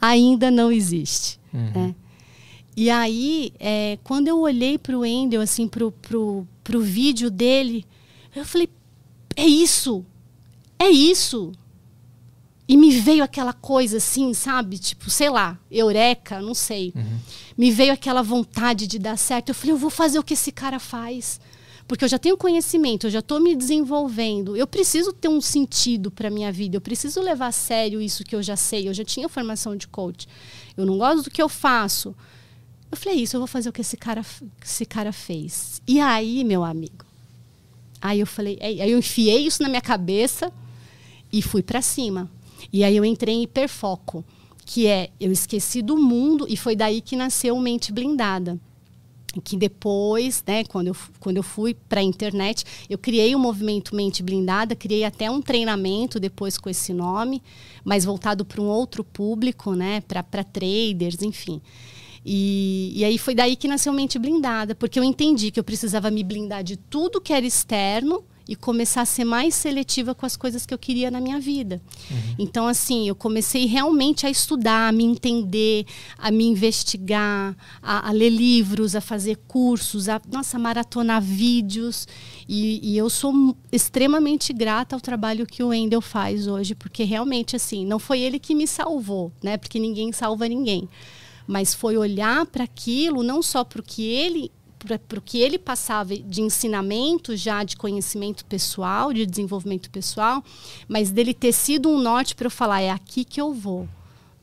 Ainda 0.00 0.50
não 0.50 0.72
existe. 0.72 1.38
Uhum. 1.54 1.70
Né? 1.72 1.94
E 2.76 2.88
aí, 2.90 3.52
é, 3.58 3.98
quando 4.02 4.28
eu 4.28 4.38
olhei 4.40 4.78
para 4.78 4.98
o 4.98 5.04
Endel, 5.04 5.40
assim, 5.40 5.68
para 5.68 5.84
o 5.86 6.46
vídeo 6.80 7.30
dele, 7.30 7.84
eu 8.34 8.44
falei: 8.44 8.68
é 9.36 9.46
isso! 9.46 10.04
É 10.78 10.88
isso! 10.88 11.52
E 12.66 12.76
me 12.76 12.90
veio 12.90 13.22
aquela 13.22 13.52
coisa 13.52 13.98
assim, 13.98 14.32
sabe? 14.32 14.78
Tipo, 14.78 15.10
sei 15.10 15.28
lá, 15.28 15.58
eureka, 15.70 16.40
não 16.40 16.54
sei. 16.54 16.92
Uhum. 16.96 17.18
Me 17.58 17.70
veio 17.70 17.92
aquela 17.92 18.22
vontade 18.22 18.86
de 18.86 18.98
dar 18.98 19.18
certo. 19.18 19.50
Eu 19.50 19.54
falei, 19.54 19.72
eu 19.72 19.76
vou 19.78 19.90
fazer 19.90 20.18
o 20.18 20.22
que 20.22 20.32
esse 20.32 20.50
cara 20.50 20.78
faz. 20.78 21.38
Porque 21.86 22.04
eu 22.04 22.08
já 22.08 22.18
tenho 22.18 22.36
conhecimento, 22.36 23.06
eu 23.06 23.10
já 23.10 23.18
estou 23.18 23.40
me 23.40 23.54
desenvolvendo. 23.54 24.56
Eu 24.56 24.66
preciso 24.66 25.12
ter 25.12 25.28
um 25.28 25.40
sentido 25.40 26.10
para 26.10 26.30
minha 26.30 26.50
vida. 26.50 26.76
Eu 26.76 26.80
preciso 26.80 27.20
levar 27.20 27.48
a 27.48 27.52
sério 27.52 28.00
isso 28.00 28.24
que 28.24 28.34
eu 28.34 28.42
já 28.42 28.56
sei. 28.56 28.88
Eu 28.88 28.94
já 28.94 29.04
tinha 29.04 29.28
formação 29.28 29.76
de 29.76 29.86
coach. 29.88 30.26
Eu 30.76 30.86
não 30.86 30.96
gosto 30.96 31.24
do 31.24 31.30
que 31.30 31.42
eu 31.42 31.50
faço. 31.50 32.14
Eu 32.92 32.96
falei, 32.98 33.18
é 33.18 33.22
isso, 33.22 33.34
eu 33.34 33.40
vou 33.40 33.46
fazer 33.46 33.70
o 33.70 33.72
que 33.72 33.80
esse 33.80 33.96
cara, 33.96 34.22
esse 34.62 34.84
cara 34.84 35.12
fez. 35.12 35.80
E 35.88 35.98
aí, 35.98 36.44
meu 36.44 36.62
amigo, 36.62 37.06
aí 38.00 38.20
eu 38.20 38.26
falei, 38.26 38.58
aí 38.60 38.90
eu 38.90 38.98
enfiei 38.98 39.46
isso 39.46 39.62
na 39.62 39.68
minha 39.68 39.80
cabeça 39.80 40.52
e 41.32 41.40
fui 41.40 41.62
para 41.62 41.80
cima. 41.80 42.30
E 42.70 42.84
aí 42.84 42.94
eu 42.94 43.04
entrei 43.04 43.34
em 43.34 43.42
hiperfoco, 43.44 44.22
que 44.66 44.86
é 44.86 45.08
eu 45.18 45.32
esqueci 45.32 45.80
do 45.80 45.96
mundo 45.96 46.46
e 46.46 46.54
foi 46.54 46.76
daí 46.76 47.00
que 47.00 47.16
nasceu 47.16 47.58
Mente 47.58 47.90
Blindada 47.90 48.60
que 49.40 49.56
depois, 49.56 50.42
né, 50.46 50.64
quando 50.64 50.88
eu, 50.88 50.96
quando 51.18 51.36
eu 51.36 51.42
fui 51.42 51.74
para 51.74 52.00
a 52.00 52.04
internet, 52.04 52.64
eu 52.90 52.98
criei 52.98 53.34
o 53.34 53.38
um 53.38 53.40
movimento 53.40 53.94
Mente 53.94 54.22
Blindada, 54.22 54.76
criei 54.76 55.04
até 55.04 55.30
um 55.30 55.40
treinamento 55.40 56.20
depois 56.20 56.58
com 56.58 56.68
esse 56.68 56.92
nome, 56.92 57.42
mas 57.84 58.04
voltado 58.04 58.44
para 58.44 58.60
um 58.60 58.66
outro 58.66 59.02
público, 59.02 59.74
né, 59.74 60.02
para 60.02 60.44
traders, 60.44 61.22
enfim. 61.22 61.60
E, 62.24 62.92
e 62.94 63.04
aí 63.04 63.18
foi 63.18 63.34
daí 63.34 63.56
que 63.56 63.66
nasceu 63.66 63.92
Mente 63.92 64.18
Blindada, 64.18 64.74
porque 64.74 64.98
eu 64.98 65.04
entendi 65.04 65.50
que 65.50 65.58
eu 65.58 65.64
precisava 65.64 66.10
me 66.10 66.22
blindar 66.22 66.62
de 66.62 66.76
tudo 66.76 67.20
que 67.20 67.32
era 67.32 67.44
externo 67.44 68.24
e 68.48 68.56
começar 68.56 69.02
a 69.02 69.06
ser 69.06 69.24
mais 69.24 69.54
seletiva 69.54 70.14
com 70.14 70.26
as 70.26 70.36
coisas 70.36 70.66
que 70.66 70.74
eu 70.74 70.78
queria 70.78 71.10
na 71.10 71.20
minha 71.20 71.38
vida. 71.38 71.80
Uhum. 72.10 72.34
Então, 72.38 72.66
assim, 72.66 73.08
eu 73.08 73.14
comecei 73.14 73.66
realmente 73.66 74.26
a 74.26 74.30
estudar, 74.30 74.88
a 74.88 74.92
me 74.92 75.04
entender, 75.04 75.86
a 76.18 76.30
me 76.30 76.44
investigar, 76.44 77.56
a, 77.80 78.08
a 78.08 78.12
ler 78.12 78.30
livros, 78.30 78.96
a 78.96 79.00
fazer 79.00 79.38
cursos, 79.46 80.08
a 80.08 80.20
nossa, 80.30 80.58
maratonar 80.58 81.22
vídeos. 81.22 82.06
E, 82.48 82.80
e, 82.82 82.96
eu 82.96 83.08
sou 83.08 83.56
extremamente 83.70 84.52
grata 84.52 84.96
ao 84.96 85.00
trabalho 85.00 85.46
que 85.46 85.62
o 85.62 85.68
Wendel 85.68 86.00
faz 86.00 86.46
hoje, 86.46 86.74
porque 86.74 87.04
realmente, 87.04 87.54
assim, 87.54 87.86
não 87.86 87.98
foi 87.98 88.20
ele 88.20 88.38
que 88.38 88.54
me 88.54 88.66
salvou, 88.66 89.32
né? 89.42 89.56
Porque 89.56 89.78
ninguém 89.78 90.12
salva 90.12 90.48
ninguém 90.48 90.88
mas 91.46 91.74
foi 91.74 91.96
olhar 91.96 92.46
para 92.46 92.64
aquilo, 92.64 93.22
não 93.22 93.42
só 93.42 93.64
para 93.64 93.80
o 93.80 93.84
que 93.84 94.06
ele 94.06 94.50
para 94.84 95.18
o 95.18 95.22
que 95.22 95.38
ele 95.38 95.58
passava 95.58 96.16
de 96.16 96.42
ensinamento 96.42 97.36
já 97.36 97.62
de 97.62 97.76
conhecimento 97.76 98.44
pessoal, 98.44 99.12
de 99.12 99.24
desenvolvimento 99.24 99.88
pessoal, 99.90 100.42
mas 100.88 101.10
dele 101.10 101.32
ter 101.32 101.52
sido 101.52 101.88
um 101.88 102.00
norte 102.00 102.34
para 102.34 102.46
eu 102.46 102.50
falar 102.50 102.80
é 102.80 102.90
aqui 102.90 103.24
que 103.24 103.40
eu 103.40 103.52
vou, 103.52 103.88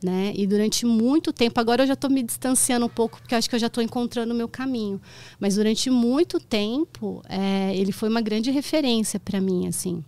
né? 0.02 0.32
E 0.36 0.48
durante 0.48 0.86
muito 0.86 1.34
tempo, 1.34 1.60
agora 1.60 1.84
eu 1.84 1.88
já 1.88 1.94
estou 1.94 2.10
me 2.10 2.24
distanciando 2.24 2.86
um 2.86 2.90
pouco 2.90 3.20
porque 3.20 3.36
acho 3.36 3.50
que 3.50 3.56
eu 3.56 3.60
já 3.60 3.68
estou 3.68 3.84
encontrando 3.84 4.34
o 4.34 4.38
meu 4.38 4.48
caminho, 4.48 5.02
mas 5.40 5.56
durante 5.56 5.90
muito 5.90 6.40
tempo 6.40 7.22
é, 7.28 7.76
ele 7.76 7.92
foi 7.92 8.08
uma 8.08 8.22
grande 8.22 8.50
referência 8.50 9.20
para 9.20 9.42
mim, 9.42 9.68
assim. 9.68 10.04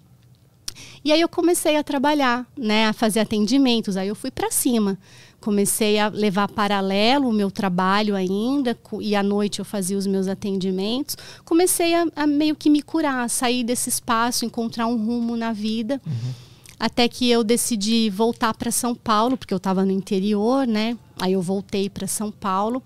E 1.04 1.12
aí 1.12 1.20
eu 1.20 1.28
comecei 1.28 1.76
a 1.76 1.84
trabalhar, 1.84 2.48
né, 2.58 2.88
a 2.88 2.94
fazer 2.94 3.20
atendimentos, 3.20 3.98
aí 3.98 4.08
eu 4.08 4.16
fui 4.16 4.32
para 4.32 4.50
cima 4.50 4.98
comecei 5.42 5.98
a 5.98 6.08
levar 6.08 6.48
paralelo 6.48 7.28
o 7.28 7.34
meu 7.34 7.50
trabalho 7.50 8.16
ainda, 8.16 8.78
e 9.02 9.16
à 9.16 9.24
noite 9.24 9.60
eu 9.60 9.66
fazia 9.66 9.98
os 9.98 10.06
meus 10.06 10.28
atendimentos. 10.28 11.18
Comecei 11.44 11.96
a, 11.96 12.06
a 12.16 12.28
meio 12.28 12.56
que 12.56 12.70
me 12.70 12.82
curar, 12.82 13.28
sair 13.30 13.64
desse 13.64 13.90
espaço, 13.90 14.46
encontrar 14.46 14.86
um 14.86 15.04
rumo 15.04 15.36
na 15.36 15.52
vida. 15.52 16.00
Uhum. 16.06 16.34
Até 16.80 17.08
que 17.08 17.30
eu 17.30 17.44
decidi 17.44 18.10
voltar 18.10 18.54
para 18.54 18.72
São 18.72 18.94
Paulo, 18.94 19.36
porque 19.36 19.54
eu 19.54 19.58
estava 19.58 19.84
no 19.84 19.92
interior, 19.92 20.66
né? 20.68 20.98
Aí 21.20 21.34
eu 21.34 21.42
voltei 21.42 21.90
para 21.90 22.08
São 22.08 22.32
Paulo. 22.32 22.82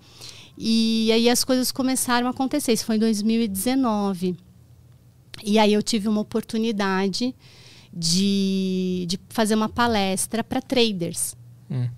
E 0.56 1.10
aí 1.12 1.28
as 1.28 1.44
coisas 1.44 1.70
começaram 1.70 2.26
a 2.26 2.30
acontecer. 2.30 2.72
Isso 2.72 2.86
foi 2.86 2.96
em 2.96 3.00
2019. 3.00 4.36
E 5.44 5.58
aí 5.58 5.74
eu 5.74 5.82
tive 5.82 6.08
uma 6.08 6.22
oportunidade 6.22 7.34
de, 7.92 9.04
de 9.08 9.20
fazer 9.28 9.54
uma 9.54 9.68
palestra 9.68 10.42
para 10.42 10.62
traders. 10.62 11.34
Hum 11.70 11.88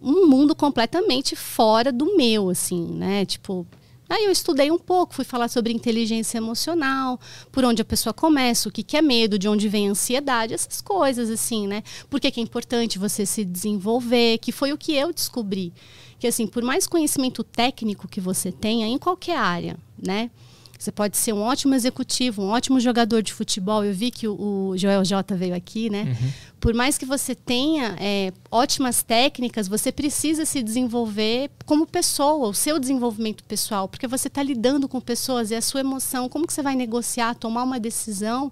um 0.00 0.26
mundo 0.26 0.54
completamente 0.54 1.34
fora 1.34 1.92
do 1.92 2.16
meu, 2.16 2.50
assim, 2.50 2.86
né? 2.86 3.24
Tipo, 3.24 3.66
Aí 4.08 4.26
eu 4.26 4.30
estudei 4.30 4.70
um 4.70 4.78
pouco, 4.78 5.14
fui 5.14 5.24
falar 5.24 5.48
sobre 5.48 5.72
inteligência 5.72 6.36
emocional, 6.36 7.18
por 7.50 7.64
onde 7.64 7.80
a 7.80 7.84
pessoa 7.84 8.12
começa, 8.12 8.68
o 8.68 8.72
que, 8.72 8.82
que 8.82 8.96
é 8.96 9.02
medo, 9.02 9.38
de 9.38 9.48
onde 9.48 9.68
vem 9.68 9.88
a 9.88 9.92
ansiedade, 9.92 10.52
essas 10.52 10.80
coisas 10.80 11.30
assim, 11.30 11.66
né? 11.66 11.82
Por 12.10 12.20
que, 12.20 12.30
que 12.30 12.38
é 12.38 12.42
importante 12.42 12.98
você 12.98 13.24
se 13.24 13.44
desenvolver, 13.44 14.38
que 14.38 14.52
foi 14.52 14.72
o 14.72 14.78
que 14.78 14.94
eu 14.94 15.12
descobri. 15.12 15.72
Que 16.18 16.26
assim, 16.26 16.46
por 16.46 16.62
mais 16.62 16.86
conhecimento 16.86 17.42
técnico 17.42 18.06
que 18.06 18.20
você 18.20 18.52
tenha 18.52 18.86
em 18.86 18.98
qualquer 18.98 19.38
área, 19.38 19.76
né? 20.00 20.30
Você 20.78 20.92
pode 20.92 21.16
ser 21.16 21.32
um 21.32 21.40
ótimo 21.40 21.74
executivo, 21.74 22.42
um 22.42 22.48
ótimo 22.48 22.78
jogador 22.80 23.22
de 23.22 23.32
futebol. 23.32 23.84
Eu 23.84 23.94
vi 23.94 24.10
que 24.10 24.28
o, 24.28 24.70
o 24.70 24.76
Joel 24.76 25.04
J 25.04 25.34
veio 25.36 25.54
aqui, 25.54 25.88
né? 25.88 26.04
Uhum. 26.04 26.32
Por 26.60 26.74
mais 26.74 26.96
que 26.96 27.04
você 27.04 27.34
tenha 27.34 27.96
é, 27.98 28.32
ótimas 28.50 29.02
técnicas, 29.02 29.68
você 29.68 29.92
precisa 29.92 30.44
se 30.44 30.62
desenvolver 30.62 31.50
como 31.66 31.86
pessoa, 31.86 32.48
o 32.48 32.54
seu 32.54 32.78
desenvolvimento 32.78 33.44
pessoal, 33.44 33.88
porque 33.88 34.06
você 34.06 34.28
está 34.28 34.42
lidando 34.42 34.88
com 34.88 35.00
pessoas 35.00 35.50
e 35.50 35.54
a 35.54 35.60
sua 35.60 35.80
emoção. 35.80 36.28
Como 36.28 36.46
que 36.46 36.52
você 36.52 36.62
vai 36.62 36.74
negociar, 36.74 37.34
tomar 37.34 37.62
uma 37.62 37.78
decisão, 37.78 38.50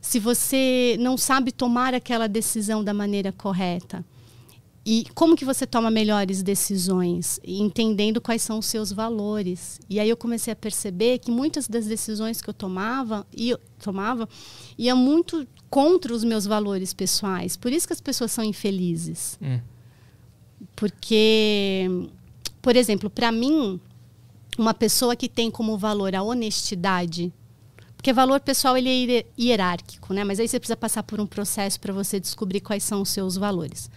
se 0.00 0.18
você 0.18 0.96
não 1.00 1.16
sabe 1.16 1.52
tomar 1.52 1.94
aquela 1.94 2.28
decisão 2.28 2.82
da 2.82 2.94
maneira 2.94 3.32
correta? 3.32 4.04
E 4.88 5.04
como 5.16 5.34
que 5.34 5.44
você 5.44 5.66
toma 5.66 5.90
melhores 5.90 6.44
decisões? 6.44 7.40
Entendendo 7.44 8.20
quais 8.20 8.40
são 8.40 8.60
os 8.60 8.66
seus 8.66 8.92
valores. 8.92 9.80
E 9.90 9.98
aí 9.98 10.08
eu 10.08 10.16
comecei 10.16 10.52
a 10.52 10.56
perceber 10.56 11.18
que 11.18 11.28
muitas 11.28 11.66
das 11.66 11.86
decisões 11.86 12.40
que 12.40 12.48
eu 12.48 12.54
tomava, 12.54 13.26
e 13.36 13.52
tomava 13.80 14.28
ia 14.78 14.94
muito 14.94 15.44
contra 15.68 16.14
os 16.14 16.22
meus 16.22 16.46
valores 16.46 16.94
pessoais. 16.94 17.56
Por 17.56 17.72
isso 17.72 17.84
que 17.88 17.94
as 17.94 18.00
pessoas 18.00 18.30
são 18.30 18.44
infelizes. 18.44 19.36
Hum. 19.42 19.58
Porque, 20.76 21.88
por 22.62 22.76
exemplo, 22.76 23.10
para 23.10 23.32
mim, 23.32 23.80
uma 24.56 24.72
pessoa 24.72 25.16
que 25.16 25.28
tem 25.28 25.50
como 25.50 25.76
valor 25.76 26.14
a 26.14 26.22
honestidade, 26.22 27.32
porque 27.96 28.12
valor 28.12 28.38
pessoal 28.38 28.76
ele 28.78 29.16
é 29.16 29.26
hierárquico, 29.36 30.14
né? 30.14 30.22
Mas 30.22 30.38
aí 30.38 30.46
você 30.46 30.60
precisa 30.60 30.76
passar 30.76 31.02
por 31.02 31.18
um 31.18 31.26
processo 31.26 31.80
para 31.80 31.92
você 31.92 32.20
descobrir 32.20 32.60
quais 32.60 32.84
são 32.84 33.02
os 33.02 33.08
seus 33.08 33.36
valores 33.36 33.90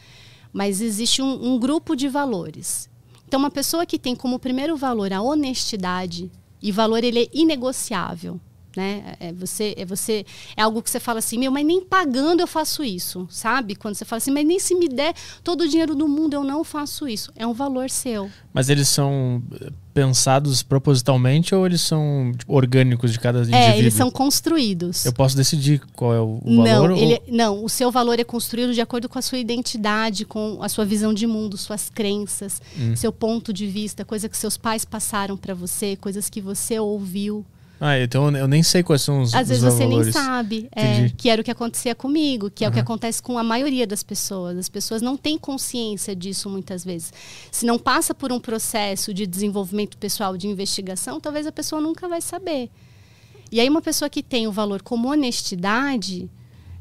mas 0.52 0.82
existe 0.82 1.22
um, 1.22 1.54
um 1.54 1.60
grupo 1.60 1.96
de 1.96 2.08
valores. 2.08 2.90
Então, 3.28 3.40
uma 3.40 3.52
pessoa 3.52 3.86
que 3.86 4.00
tem 4.00 4.16
como 4.16 4.40
primeiro 4.40 4.76
valor 4.76 5.14
a 5.14 5.22
honestidade, 5.22 6.32
e 6.62 6.72
valor 6.72 7.04
ele 7.04 7.24
é 7.24 7.30
inegociável, 7.32 8.40
né? 8.76 9.16
É 9.20 9.34
você, 9.34 9.74
é 9.78 9.86
você, 9.86 10.26
é 10.56 10.62
algo 10.62 10.82
que 10.82 10.90
você 10.90 11.00
fala 11.00 11.20
assim, 11.20 11.38
meu, 11.38 11.52
mas 11.52 11.66
nem 11.66 11.82
pagando 11.84 12.42
eu 12.42 12.48
faço 12.48 12.84
isso, 12.84 13.28
sabe? 13.30 13.76
Quando 13.76 13.96
você 13.96 14.06
fala 14.06 14.18
assim, 14.18 14.32
mas 14.32 14.46
nem 14.46 14.60
se 14.60 14.76
me 14.76 14.88
der 14.88 15.14
todo 15.44 15.62
o 15.62 15.68
dinheiro 15.68 15.96
do 15.96 16.08
mundo 16.08 16.34
eu 16.34 16.44
não 16.44 16.64
faço 16.64 17.08
isso. 17.08 17.32
É 17.36 17.46
um 17.46 17.54
valor 17.54 17.90
seu. 17.90 18.30
Mas 18.54 18.70
eles 18.70 18.88
são 18.88 19.42
pensados 19.94 20.64
propositalmente 20.64 21.54
ou 21.54 21.66
eles 21.66 21.82
são 21.82 22.32
tipo, 22.38 22.54
orgânicos 22.54 23.12
de 23.12 23.20
cada 23.20 23.40
indivíduo? 23.40 23.62
É, 23.62 23.78
eles 23.78 23.94
são 23.94 24.10
construídos. 24.10 25.06
Eu 25.06 25.12
posso 25.12 25.36
decidir 25.36 25.82
qual 25.94 26.14
é 26.14 26.22
o, 26.22 26.40
valor? 26.46 26.90
Não, 26.90 26.96
ele, 26.96 27.22
ou... 27.28 27.36
não, 27.36 27.64
o 27.66 27.70
seu 27.70 27.92
valor 27.92 28.20
é 28.20 28.24
construído 28.24 28.74
de 28.74 28.82
acordo 28.82 29.10
com 29.10 29.20
a 29.20 29.22
sua 29.22 29.38
identidade, 29.38 30.26
com 30.26 30.60
a 30.62 30.70
sua 30.70 30.86
visão 30.86 31.14
de 31.14 31.28
mundo, 31.28 31.58
suas 31.58 31.90
crenças, 31.90 32.62
hum. 32.80 32.96
seu 32.96 33.12
ponto 33.12 33.52
de 33.52 33.68
vista, 33.68 34.06
coisa 34.06 34.30
que 34.30 34.38
seus 34.38 34.58
pais 34.58 34.86
passaram 34.86 35.36
para 35.36 35.54
você, 35.54 35.98
coisas 35.98 36.30
que 36.30 36.40
você 36.40 36.80
ouviu. 36.80 37.46
Ah, 37.82 37.98
então 37.98 38.36
eu 38.36 38.48
nem 38.48 38.62
sei 38.62 38.84
quais 38.84 39.02
são 39.02 39.22
os 39.22 39.34
Às 39.34 39.48
vezes 39.48 39.64
os 39.64 39.74
você 39.74 39.86
nem 39.86 40.12
sabe. 40.12 40.68
É, 40.76 41.10
que 41.16 41.30
era 41.30 41.42
o 41.42 41.46
que 41.46 41.52
acontecia 41.52 41.96
comigo, 41.96 42.52
que 42.52 42.66
é 42.66 42.68
uhum. 42.68 42.72
o 42.72 42.74
que 42.74 42.80
acontece 42.80 43.22
com 43.22 43.38
a 43.38 43.44
maioria 43.44 43.88
das 43.88 44.04
pessoas. 44.04 44.58
As 44.58 44.68
pessoas 44.68 45.02
não 45.02 45.16
têm 45.16 45.38
consciência 45.38 46.14
disso 46.14 46.50
muitas 46.50 46.84
vezes. 46.84 47.14
Se 47.50 47.66
não 47.66 47.80
passa 47.80 48.14
por 48.14 48.34
um 48.34 48.40
processo 48.40 49.14
de 49.14 49.26
desenvolvimento 49.26 49.98
pessoal, 49.98 50.36
de 50.36 50.48
investigação, 50.48 51.22
talvez 51.22 51.48
a 51.48 51.52
pessoa 51.52 51.82
nunca 51.82 52.10
vai 52.10 52.20
saber. 52.20 52.70
E 53.52 53.62
aí 53.62 53.70
uma 53.70 53.82
pessoa 53.82 54.10
que 54.10 54.22
tem 54.22 54.46
o 54.46 54.52
valor 54.52 54.82
como 54.82 55.10
honestidade, 55.10 56.30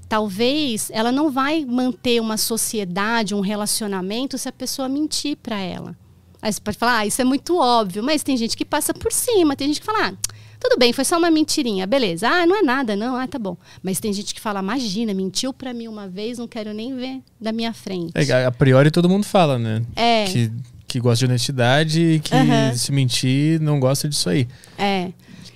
talvez 0.09 0.91
ela 0.93 1.13
não 1.13 1.31
vai 1.31 1.65
manter 1.65 2.21
uma 2.21 2.37
sociedade, 2.37 3.37
um 3.37 3.41
relacionamento 3.41 4.37
se 4.37 4.49
a 4.49 4.53
pessoa 4.53 4.89
mentir 4.89 5.37
para 5.37 5.61
ela. 5.61 5.97
Aí 6.43 6.53
você 6.53 6.61
pode 6.61 6.79
falar, 6.79 6.99
ah, 6.99 7.07
isso 7.07 7.21
é 7.21 7.25
muito 7.25 7.57
óbvio, 7.57 8.03
mas 8.03 8.23
tem 8.23 8.37
gente 8.37 8.57
que 8.57 8.65
passa 8.65 8.93
por 8.95 9.13
cima, 9.13 9.57
tem 9.57 9.69
gente 9.69 9.81
que 9.81 9.87
fala, 9.87 10.09
ah, 10.09 10.15
tudo 10.61 10.77
bem, 10.77 10.93
foi 10.93 11.05
só 11.05 11.17
uma 11.17 11.31
mentirinha, 11.31 11.87
beleza. 11.87 12.29
Ah, 12.29 12.47
não 12.47 12.57
é 12.57 12.63
nada, 12.63 12.97
não. 12.97 13.17
Ah, 13.17 13.27
tá 13.29 13.39
bom. 13.39 13.57
Mas 13.83 14.01
tem 14.01 14.13
gente 14.13 14.35
que 14.35 14.41
fala, 14.41 14.61
imagina, 14.61 15.15
mentiu 15.15 15.53
para 15.53 15.73
mim 15.73 15.87
uma 15.87 16.09
vez, 16.09 16.39
não 16.39 16.49
quero 16.49 16.73
nem 16.73 16.97
ver 16.97 17.21
da 17.41 17.53
minha 17.53 17.73
frente. 17.73 18.13
É, 18.15 18.45
a 18.45 18.51
priori 18.51 18.91
todo 18.91 19.09
mundo 19.09 19.25
fala, 19.25 19.59
né? 19.59 19.83
É. 19.95 20.25
Que, 20.25 20.51
que 20.87 21.01
gosta 21.01 21.25
de 21.25 21.31
honestidade 21.31 22.01
e 22.01 22.21
que 22.21 22.35
uhum. 22.35 22.75
se 22.75 22.91
mentir 22.91 23.61
não 23.61 23.79
gosta 23.79 24.09
disso 24.09 24.29
aí. 24.29 24.49
É. 24.77 25.13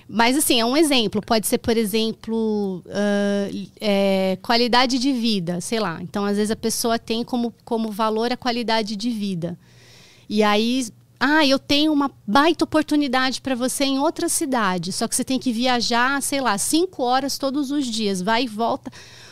Mas 0.07 0.37
assim, 0.37 0.59
é 0.59 0.65
um 0.65 0.77
exemplo. 0.77 1.21
Pode 1.21 1.47
ser, 1.47 1.57
por 1.57 1.75
exemplo, 1.75 2.83
uh, 2.85 3.69
é, 3.81 4.37
qualidade 4.41 4.99
de 4.99 5.11
vida, 5.11 5.59
sei 5.59 5.79
lá. 5.79 5.99
Então, 6.01 6.23
às 6.23 6.37
vezes 6.37 6.51
a 6.51 6.55
pessoa 6.55 6.99
tem 6.99 7.23
como, 7.23 7.53
como 7.65 7.91
valor 7.91 8.31
a 8.31 8.37
qualidade 8.37 8.95
de 8.95 9.09
vida. 9.09 9.57
E 10.29 10.43
aí 10.43 10.87
Ah, 11.25 11.47
eu 11.47 11.57
tenho 11.57 11.93
uma 11.93 12.11
baita 12.27 12.65
oportunidade 12.65 13.39
para 13.39 13.55
você 13.55 13.85
em 13.85 13.97
outra 13.97 14.27
cidade, 14.27 14.91
só 14.91 15.07
que 15.07 15.15
você 15.15 15.23
tem 15.23 15.39
que 15.39 15.53
viajar, 15.53 16.21
sei 16.21 16.41
lá, 16.41 16.57
cinco 16.57 17.01
horas 17.01 17.37
todos 17.37 17.71
os 17.71 17.85
dias, 17.85 18.21
vai 18.21 18.43
e 18.43 18.47
volta, 18.47 18.91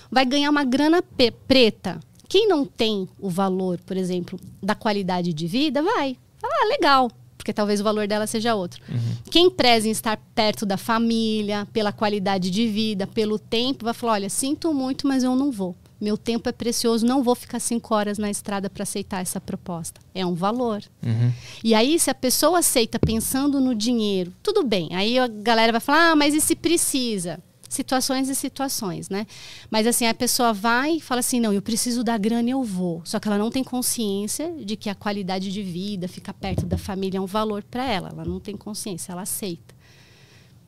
vai 0.10 0.26
ganhar 0.26 0.50
uma 0.50 0.64
grana 0.64 1.04
preta. 1.50 2.00
Quem 2.30 2.48
não 2.48 2.64
tem 2.64 3.10
o 3.20 3.30
valor, 3.30 3.78
por 3.86 3.98
exemplo, 3.98 4.40
da 4.64 4.74
qualidade 4.74 5.34
de 5.34 5.48
vida, 5.48 5.84
vai. 5.84 6.16
Ah, 6.42 6.66
legal, 6.70 7.12
porque 7.38 7.52
talvez 7.52 7.82
o 7.82 7.84
valor 7.84 8.08
dela 8.08 8.26
seja 8.26 8.56
outro. 8.56 8.82
Uhum. 8.88 9.18
Quem 9.30 9.50
preza 9.50 9.90
em 9.90 9.92
estar 9.92 10.16
perto 10.34 10.66
da 10.66 10.78
família, 10.78 11.68
pela 11.74 11.92
qualidade 11.92 12.50
de 12.50 12.68
vida, 12.68 13.06
pelo 13.06 13.38
tempo, 13.38 13.84
vai 13.84 13.94
falar: 13.94 14.14
olha, 14.14 14.30
sinto 14.30 14.74
muito, 14.74 15.06
mas 15.06 15.26
eu 15.26 15.36
não 15.36 15.52
vou. 15.52 15.76
Meu 16.02 16.18
tempo 16.18 16.50
é 16.50 16.52
precioso, 16.52 17.06
não 17.06 17.22
vou 17.22 17.36
ficar 17.36 17.60
cinco 17.60 17.94
horas 17.94 18.18
na 18.18 18.30
estrada 18.30 18.72
para 18.72 18.82
aceitar 18.82 19.22
essa 19.22 19.40
proposta. 19.40 20.02
É 20.16 20.26
um 20.26 20.34
valor. 20.34 20.84
Uhum. 21.06 21.32
E 21.64 21.76
aí, 21.76 22.00
se 22.00 22.10
a 22.10 22.16
pessoa 22.16 22.60
aceita 22.60 22.98
pensando 22.98 23.62
no 23.62 23.76
dinheiro, 23.76 24.34
tudo 24.42 24.64
bem. 24.64 24.90
Aí 24.94 25.20
a 25.20 25.28
galera 25.28 25.72
vai 25.72 25.80
falar: 25.80 26.12
ah, 26.12 26.16
mas 26.16 26.34
e 26.34 26.42
se 26.42 26.56
precisa? 26.56 27.40
situações 27.72 28.28
e 28.28 28.36
situações, 28.36 29.10
né? 29.10 29.26
Mas 29.70 29.88
assim, 29.88 30.06
a 30.06 30.14
pessoa 30.14 30.54
vai 30.54 30.98
e 30.98 31.02
fala 31.02 31.20
assim: 31.20 31.40
não, 31.40 31.54
eu 31.54 31.62
preciso 31.62 32.04
da 32.04 32.18
grana 32.18 32.50
e 32.50 32.52
eu 32.52 32.64
vou. 32.64 33.02
Só 33.06 33.20
que 33.20 33.28
ela 33.28 33.38
não 33.38 33.50
tem 33.50 33.64
consciência 33.64 34.54
de 34.60 34.76
que 34.76 34.90
a 34.90 34.96
qualidade 34.96 35.52
de 35.52 35.64
vida, 35.64 36.08
ficar 36.08 36.34
perto 36.34 36.66
da 36.66 36.78
família 36.78 37.18
é 37.18 37.22
um 37.22 37.26
valor 37.26 37.64
para 37.64 37.86
ela. 37.86 38.10
Ela 38.10 38.26
não 38.26 38.40
tem 38.40 38.58
consciência, 38.58 39.14
ela 39.14 39.22
aceita. 39.22 39.74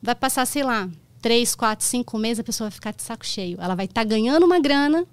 Vai 0.02 0.14
passar, 0.14 0.46
sei 0.46 0.62
lá, 0.62 0.88
três, 1.20 1.54
quatro, 1.54 1.86
cinco 1.86 2.18
meses, 2.18 2.40
a 2.40 2.44
pessoa 2.44 2.68
vai 2.68 2.74
ficar 2.74 2.92
de 2.92 3.02
saco 3.02 3.24
cheio. 3.24 3.58
Ela 3.60 3.74
vai 3.74 3.86
estar 3.86 4.02
tá 4.02 4.04
ganhando 4.08 4.44
uma 4.44 4.58
grana, 4.58 5.06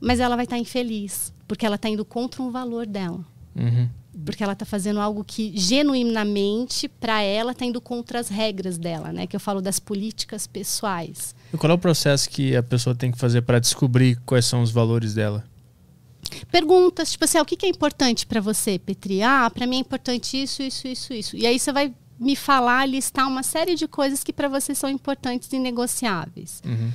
mas 0.00 0.20
ela 0.20 0.36
vai 0.36 0.44
estar 0.44 0.56
tá 0.56 0.60
infeliz, 0.60 1.32
porque 1.46 1.64
ela 1.66 1.76
está 1.76 1.88
indo 1.88 2.04
contra 2.04 2.42
um 2.42 2.50
valor 2.50 2.86
dela. 2.86 3.24
Uhum 3.54 3.88
porque 4.24 4.42
ela 4.42 4.54
está 4.54 4.64
fazendo 4.64 5.00
algo 5.00 5.22
que 5.24 5.52
genuinamente 5.54 6.88
para 6.88 7.20
ela 7.20 7.52
está 7.52 7.64
indo 7.64 7.80
contra 7.80 8.18
as 8.18 8.28
regras 8.28 8.78
dela, 8.78 9.12
né? 9.12 9.26
Que 9.26 9.36
eu 9.36 9.40
falo 9.40 9.60
das 9.60 9.78
políticas 9.78 10.46
pessoais. 10.46 11.34
E 11.52 11.56
qual 11.56 11.70
é 11.70 11.74
o 11.74 11.78
processo 11.78 12.28
que 12.30 12.56
a 12.56 12.62
pessoa 12.62 12.94
tem 12.94 13.12
que 13.12 13.18
fazer 13.18 13.42
para 13.42 13.58
descobrir 13.58 14.18
quais 14.24 14.46
são 14.46 14.62
os 14.62 14.70
valores 14.70 15.14
dela? 15.14 15.44
Perguntas, 16.50 17.12
tipo 17.12 17.24
assim, 17.24 17.38
ah, 17.38 17.42
o 17.42 17.44
que, 17.44 17.64
é 17.64 17.68
importante 17.68 18.26
para 18.26 18.40
você, 18.40 18.78
Petri? 18.78 19.22
Ah, 19.22 19.50
para 19.50 19.66
mim 19.66 19.76
é 19.76 19.80
importante 19.80 20.42
isso, 20.42 20.62
isso, 20.62 20.88
isso, 20.88 21.12
isso. 21.12 21.36
E 21.36 21.46
aí 21.46 21.58
você 21.58 21.72
vai 21.72 21.94
me 22.18 22.34
falar, 22.34 22.86
listar 22.86 23.28
uma 23.28 23.42
série 23.42 23.74
de 23.74 23.86
coisas 23.86 24.24
que 24.24 24.32
para 24.32 24.48
você 24.48 24.74
são 24.74 24.88
importantes 24.88 25.52
e 25.52 25.58
negociáveis. 25.58 26.62
Uhum. 26.64 26.90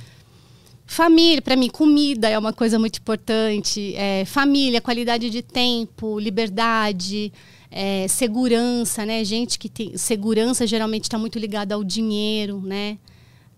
Família, 0.92 1.40
para 1.40 1.56
mim, 1.56 1.70
comida 1.70 2.28
é 2.28 2.38
uma 2.38 2.52
coisa 2.52 2.78
muito 2.78 2.98
importante. 2.98 3.94
É, 3.96 4.26
família, 4.26 4.78
qualidade 4.78 5.30
de 5.30 5.40
tempo, 5.40 6.18
liberdade, 6.18 7.32
é, 7.70 8.06
segurança, 8.06 9.06
né? 9.06 9.24
Gente 9.24 9.58
que 9.58 9.70
tem 9.70 9.96
segurança 9.96 10.66
geralmente 10.66 11.04
está 11.04 11.16
muito 11.16 11.38
ligada 11.38 11.74
ao 11.74 11.82
dinheiro, 11.82 12.60
né? 12.60 12.98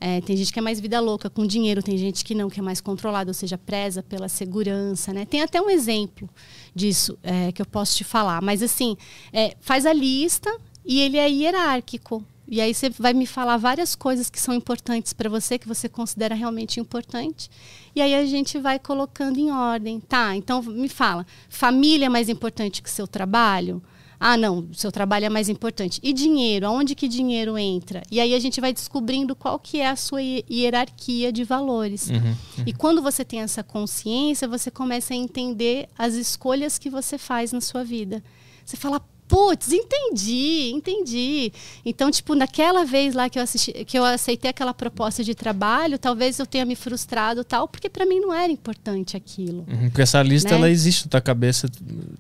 É, 0.01 0.21
tem 0.21 0.37
gente 0.37 0.53
que 0.53 0.61
é 0.61 0.63
mais 0.63 0.79
vida 0.79 1.01
louca 1.01 1.29
com 1.29 1.45
dinheiro, 1.45 1.83
tem 1.83 1.99
gente 1.99 2.25
que 2.25 2.37
não, 2.37 2.49
que 2.49 2.61
é 2.61 2.63
mais 2.63 2.81
controlada, 2.81 3.31
ou 3.31 3.35
seja, 3.35 3.59
preza 3.59 4.01
pela 4.01 4.29
segurança, 4.29 5.13
né? 5.13 5.25
Tem 5.25 5.43
até 5.43 5.61
um 5.61 5.69
exemplo 5.69 6.31
disso 6.73 7.19
é, 7.21 7.51
que 7.51 7.61
eu 7.61 7.67
posso 7.67 7.97
te 7.97 8.05
falar, 8.05 8.41
mas 8.41 8.63
assim, 8.63 8.97
é, 9.33 9.57
faz 9.61 9.87
a 9.87 9.93
lista 9.93 10.57
e 10.85 11.01
ele 11.01 11.17
é 11.17 11.29
hierárquico. 11.29 12.25
E 12.47 12.61
aí 12.61 12.75
você 12.75 12.91
vai 12.91 13.13
me 13.13 13.27
falar 13.27 13.57
várias 13.57 13.95
coisas 13.95 14.29
que 14.29 14.41
são 14.41 14.55
importantes 14.55 15.13
para 15.13 15.31
você, 15.31 15.59
que 15.59 15.69
você 15.69 15.89
considera 15.89 16.35
realmente 16.35 16.79
importante. 16.79 17.51
E 17.95 18.03
aí 18.03 18.15
a 18.15 18.27
gente 18.27 18.59
vai 18.59 18.79
colocando 18.79 19.39
em 19.39 19.51
ordem. 19.51 20.01
Tá, 20.01 20.37
então 20.37 20.63
me 20.63 20.89
fala, 20.89 21.27
família 21.49 22.07
é 22.07 22.09
mais 22.09 22.29
importante 22.29 22.83
que 22.83 22.91
seu 22.91 23.07
trabalho? 23.07 23.83
Ah, 24.19 24.37
não, 24.37 24.69
seu 24.73 24.91
trabalho 24.91 25.27
é 25.27 25.29
mais 25.29 25.49
importante. 25.49 26.01
E 26.03 26.13
dinheiro? 26.13 26.67
Aonde 26.67 26.95
que 26.95 27.09
dinheiro 27.09 27.59
entra? 27.59 28.03
E 28.11 28.21
aí 28.21 28.35
a 28.35 28.39
gente 28.39 28.61
vai 28.61 28.73
descobrindo 28.73 29.35
qual 29.35 29.59
que 29.59 29.81
é 29.81 29.89
a 29.89 29.97
sua 29.97 30.23
hierarquia 30.23 31.33
de 31.33 31.45
valores. 31.45 32.09
Uhum, 32.09 32.17
uhum. 32.17 32.65
E 32.67 32.73
quando 32.73 33.03
você 33.03 33.25
tem 33.25 33.41
essa 33.41 33.63
consciência, 33.63 34.49
você 34.49 34.71
começa 34.71 35.13
a 35.13 35.17
entender 35.17 35.89
as 35.99 36.15
escolhas 36.15 36.79
que 36.79 36.89
você 36.89 37.19
faz 37.19 37.53
na 37.53 37.61
sua 37.61 37.85
vida. 37.85 38.23
Você 38.65 38.77
fala, 38.77 39.03
Putz, 39.27 39.73
entendi, 39.73 40.71
entendi. 40.75 41.51
Então, 41.85 42.11
tipo, 42.11 42.35
naquela 42.35 42.85
vez 42.85 43.15
lá 43.15 43.31
que 43.31 43.39
eu, 43.39 43.43
assisti, 43.43 43.73
que 43.85 43.99
eu 43.99 44.05
aceitei 44.05 44.51
aquela 44.51 44.75
proposta 44.75 45.25
de 45.25 45.35
trabalho, 45.35 45.99
talvez 45.99 46.39
eu 46.39 46.45
tenha 46.45 46.65
me 46.67 46.77
frustrado 46.77 47.43
tal, 47.43 47.67
porque 47.67 47.89
para 47.89 48.05
mim 48.05 48.21
não 48.21 48.35
era 48.35 48.53
importante 48.53 49.17
aquilo. 49.17 49.65
Uhum, 49.67 49.89
porque 49.89 50.03
essa 50.03 50.23
lista, 50.23 50.51
né? 50.51 50.57
ela 50.57 50.71
existe 50.71 51.07
na 51.07 51.11
tua 51.11 51.21
cabeça, 51.23 51.71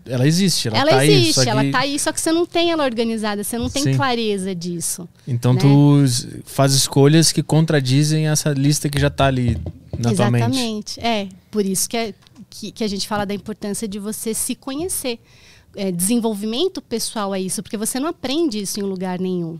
ela 0.06 0.26
existe, 0.26 0.68
ela, 0.68 0.78
ela 0.78 0.90
tá 0.92 1.06
existe, 1.06 1.40
aí, 1.40 1.48
ela 1.48 1.64
que... 1.64 1.70
tá 1.70 1.78
aí, 1.80 1.98
só 1.98 2.10
que 2.10 2.20
você 2.20 2.32
não 2.32 2.46
tem 2.46 2.70
ela 2.70 2.84
organizada, 2.84 3.44
você 3.44 3.58
não 3.58 3.68
tem 3.68 3.82
Sim. 3.82 3.96
clareza 3.96 4.54
disso. 4.54 5.06
Então 5.28 5.52
né? 5.52 5.60
tu 5.60 6.04
faz 6.46 6.72
escolhas 6.72 7.32
que 7.32 7.42
contradizem 7.42 8.28
essa 8.28 8.50
lista 8.50 8.88
que 8.88 8.98
já 8.98 9.10
tá 9.10 9.26
ali 9.26 9.58
na 9.98 10.10
Exatamente. 10.10 10.42
tua 10.42 10.48
mente. 10.48 11.00
Exatamente, 11.00 11.00
é, 11.00 11.28
por 11.50 11.66
isso 11.66 11.86
que, 11.86 11.96
é, 11.98 12.14
que, 12.48 12.72
que 12.72 12.82
a 12.82 12.88
gente 12.88 13.06
fala 13.06 13.26
da 13.26 13.34
importância 13.34 13.86
de 13.86 13.98
você 13.98 14.32
se 14.32 14.54
conhecer 14.54 15.20
é, 15.76 15.90
desenvolvimento 15.90 16.80
pessoal 16.80 17.34
é 17.34 17.40
isso, 17.40 17.62
porque 17.62 17.76
você 17.76 17.98
não 18.00 18.08
aprende 18.08 18.60
isso 18.60 18.80
em 18.80 18.82
lugar 18.82 19.18
nenhum. 19.18 19.58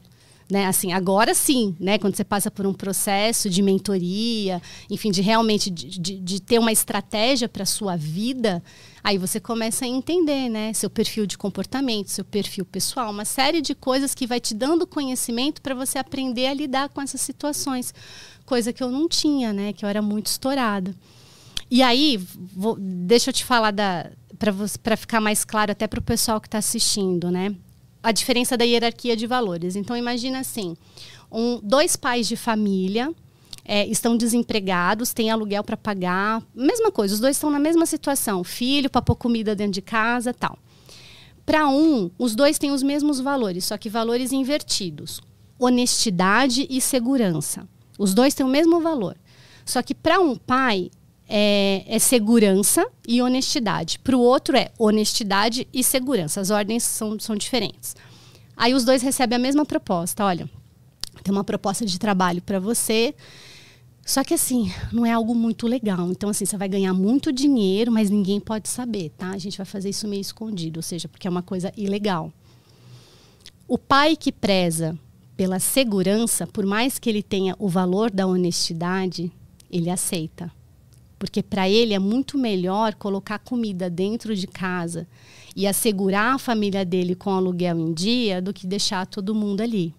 Né? 0.51 0.67
Assim, 0.67 0.93
agora 0.93 1.35
sim, 1.35 1.75
né? 1.81 1.97
quando 1.97 2.15
você 2.15 2.25
passa 2.25 2.51
por 2.51 2.67
um 2.67 2.75
processo 2.75 3.49
de 3.49 3.63
mentoria, 3.63 4.61
enfim, 4.91 5.11
de 5.11 5.23
realmente 5.23 5.71
de, 5.71 5.99
de, 5.99 6.19
de 6.19 6.41
ter 6.41 6.59
uma 6.59 6.71
estratégia 6.71 7.49
para 7.49 7.63
a 7.63 7.67
sua 7.67 7.97
vida, 7.97 8.63
aí 9.03 9.17
você 9.17 9.41
começa 9.41 9.87
a 9.87 9.89
entender 9.89 10.51
né? 10.51 10.73
seu 10.75 10.91
perfil 10.91 11.25
de 11.25 11.39
comportamento, 11.39 12.11
seu 12.11 12.25
perfil 12.25 12.67
pessoal, 12.67 13.11
uma 13.11 13.25
série 13.25 13.63
de 13.63 13.75
coisas 13.75 14.15
que 14.15 14.27
vai 14.27 14.39
te 14.39 14.55
dando 14.55 14.87
conhecimento 14.87 15.63
para 15.63 15.75
você 15.75 15.99
aprender 15.99 16.47
a 16.47 16.55
lidar 16.55 16.91
com 16.91 17.01
essas 17.01 17.23
situações. 17.23 17.95
Coisa 18.45 18.71
que 18.71 18.83
eu 18.83 18.91
não 18.91 19.09
tinha, 19.09 19.51
né? 19.51 19.73
que 19.73 19.83
eu 19.83 19.89
era 19.89 20.03
muito 20.03 20.27
estourada. 20.27 20.95
E 21.71 21.83
aí, 21.83 22.19
vou, 22.55 22.77
deixa 22.79 23.31
eu 23.31 23.35
te 23.35 23.45
falar 23.45 23.71
da, 23.71 24.11
para 24.83 24.97
ficar 24.97 25.21
mais 25.21 25.45
claro 25.45 25.73
até 25.73 25.87
para 25.87 26.01
o 26.01 26.03
pessoal 26.03 26.41
que 26.41 26.49
está 26.49 26.59
assistindo, 26.59 27.31
né? 27.31 27.55
A 28.03 28.13
diferença 28.13 28.57
da 28.57 28.65
hierarquia 28.65 29.17
de 29.17 29.27
valores. 29.27 29.77
Então 29.77 29.97
imagina 29.97 30.41
assim, 30.41 30.77
um, 31.31 31.61
dois 31.63 31.97
pais 31.97 32.29
de 32.29 32.37
família 32.37 33.13
é, 33.65 33.87
estão 33.87 34.17
desempregados, 34.17 35.15
têm 35.15 35.31
aluguel 35.31 35.65
para 35.65 35.77
pagar, 35.77 36.43
mesma 36.55 36.93
coisa, 36.93 37.15
os 37.15 37.21
dois 37.21 37.37
estão 37.37 37.51
na 37.51 37.59
mesma 37.59 37.87
situação, 37.87 38.45
filho 38.45 38.91
para 38.91 39.01
pôr 39.01 39.17
comida 39.17 39.55
dentro 39.57 39.73
de 39.73 39.83
casa, 39.83 40.35
tal. 40.35 40.59
Para 41.47 41.69
um, 41.69 42.11
os 42.19 42.35
dois 42.35 42.59
têm 42.59 42.71
os 42.71 42.83
mesmos 42.83 43.21
valores, 43.21 43.67
só 43.67 43.77
que 43.77 43.89
valores 43.89 44.33
invertidos: 44.33 45.21
honestidade 45.59 46.67
e 46.71 46.81
segurança. 46.81 47.69
Os 47.99 48.15
dois 48.15 48.35
têm 48.35 48.45
o 48.45 48.49
mesmo 48.49 48.81
valor. 48.81 49.17
Só 49.65 49.83
que 49.83 49.95
para 49.95 50.21
um 50.21 50.37
pai, 50.37 50.91
é, 51.29 51.85
é 51.87 51.99
segurança 51.99 52.87
e 53.07 53.23
honestidade. 53.23 53.99
Para 53.99 54.17
o 54.17 54.21
outro 54.21 54.57
é 54.57 54.71
honestidade 54.79 55.67
e 55.73 55.83
segurança. 55.83 56.41
As 56.41 56.51
ordens 56.51 56.83
são, 56.83 57.19
são 57.19 57.37
diferentes. 57.37 57.97
Aí 58.57 58.75
os 58.75 58.85
dois 58.85 59.03
recebem 59.03 59.37
a 59.37 59.39
mesma 59.39 59.65
proposta. 59.65 60.25
Olha, 60.25 60.49
tem 61.23 61.33
uma 61.33 61.45
proposta 61.45 61.85
de 61.85 61.99
trabalho 61.99 62.43
para 62.43 62.61
você. 62.61 63.15
Só 64.05 64.23
que 64.23 64.35
assim, 64.35 64.71
não 64.93 65.07
é 65.07 65.13
algo 65.13 65.35
muito 65.35 65.67
legal. 65.67 66.11
Então, 66.11 66.29
assim, 66.29 66.45
você 66.45 66.59
vai 66.59 66.69
ganhar 66.69 66.93
muito 66.93 67.33
dinheiro, 67.33 67.91
mas 67.91 68.11
ninguém 68.11 68.39
pode 68.39 68.69
saber, 68.69 69.11
tá? 69.17 69.31
A 69.31 69.39
gente 69.39 69.57
vai 69.57 69.65
fazer 69.65 69.89
isso 69.89 70.07
meio 70.07 70.21
escondido, 70.21 70.79
ou 70.79 70.83
seja, 70.83 71.09
porque 71.09 71.27
é 71.27 71.31
uma 71.31 71.43
coisa 71.43 71.73
ilegal. 71.75 72.31
O 73.67 73.79
pai 73.79 74.15
que 74.15 74.31
preza 74.31 74.99
pela 75.35 75.59
segurança, 75.59 76.47
por 76.47 76.67
mais 76.67 76.99
que 76.99 77.09
ele 77.09 77.23
tenha 77.23 77.57
o 77.59 77.67
valor 77.67 78.11
da 78.11 78.27
honestidade, 78.27 79.33
ele 79.71 79.89
aceita 79.89 80.53
porque 81.25 81.43
para 81.43 81.67
ele 81.67 81.95
é 81.95 81.99
muito 81.99 82.37
melhor 82.37 82.95
colocar 82.97 83.39
comida 83.39 83.89
dentro 83.89 84.37
de 84.37 84.47
casa 84.47 85.09
e 85.57 85.67
assegurar 85.67 86.35
a 86.35 86.39
família 86.39 86.85
dele 86.85 87.15
com 87.15 87.31
aluguel 87.31 87.79
em 87.79 87.95
dia 87.95 88.43
do 88.43 88.53
que 88.53 88.67
deixar 88.67 89.07
todo 89.07 89.35
mundo 89.35 89.63
ali. 89.63 89.95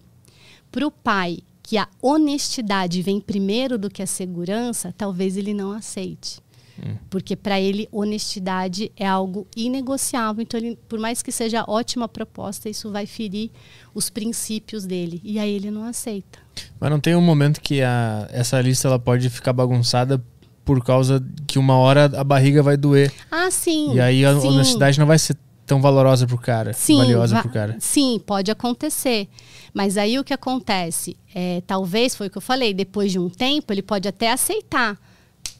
Para 0.70 0.86
o 0.86 0.90
pai, 0.90 1.38
que 1.64 1.76
a 1.76 1.88
honestidade 2.00 3.02
vem 3.02 3.20
primeiro 3.20 3.76
do 3.76 3.90
que 3.90 4.04
a 4.04 4.06
segurança, 4.06 4.94
talvez 4.96 5.36
ele 5.36 5.52
não 5.52 5.72
aceite. 5.72 6.38
Hum. 6.78 6.94
Porque 7.10 7.34
para 7.34 7.60
ele, 7.60 7.88
honestidade 7.90 8.92
é 8.96 9.04
algo 9.04 9.48
inegociável. 9.56 10.42
Então, 10.42 10.60
ele, 10.60 10.78
por 10.88 11.00
mais 11.00 11.22
que 11.22 11.32
seja 11.32 11.64
ótima 11.66 12.06
proposta, 12.06 12.68
isso 12.68 12.92
vai 12.92 13.04
ferir 13.04 13.50
os 13.92 14.08
princípios 14.08 14.86
dele. 14.86 15.20
E 15.24 15.40
aí 15.40 15.50
ele 15.50 15.72
não 15.72 15.82
aceita. 15.82 16.38
Mas 16.78 16.88
não 16.88 17.00
tem 17.00 17.16
um 17.16 17.20
momento 17.20 17.60
que 17.60 17.82
a, 17.82 18.28
essa 18.30 18.60
lista 18.60 18.86
ela 18.86 18.98
pode 18.98 19.28
ficar 19.28 19.52
bagunçada 19.52 20.22
por 20.66 20.84
causa 20.84 21.24
que 21.46 21.60
uma 21.60 21.78
hora 21.78 22.06
a 22.06 22.24
barriga 22.24 22.60
vai 22.60 22.76
doer. 22.76 23.12
Ah, 23.30 23.50
sim. 23.52 23.94
E 23.94 24.00
aí 24.00 24.26
a 24.26 24.38
sim. 24.38 24.48
honestidade 24.48 24.98
não 24.98 25.06
vai 25.06 25.16
ser 25.16 25.36
tão 25.64 25.80
valorosa 25.80 26.26
pro 26.26 26.36
cara, 26.36 26.72
sim, 26.72 26.98
valiosa 26.98 27.40
pro 27.40 27.50
cara. 27.50 27.76
Sim, 27.78 28.20
pode 28.26 28.50
acontecer. 28.50 29.28
Mas 29.72 29.96
aí 29.96 30.18
o 30.18 30.24
que 30.24 30.34
acontece? 30.34 31.16
É, 31.32 31.62
talvez 31.66 32.16
foi 32.16 32.26
o 32.26 32.30
que 32.30 32.36
eu 32.36 32.42
falei, 32.42 32.74
depois 32.74 33.12
de 33.12 33.18
um 33.18 33.28
tempo 33.28 33.72
ele 33.72 33.82
pode 33.82 34.08
até 34.08 34.32
aceitar 34.32 34.98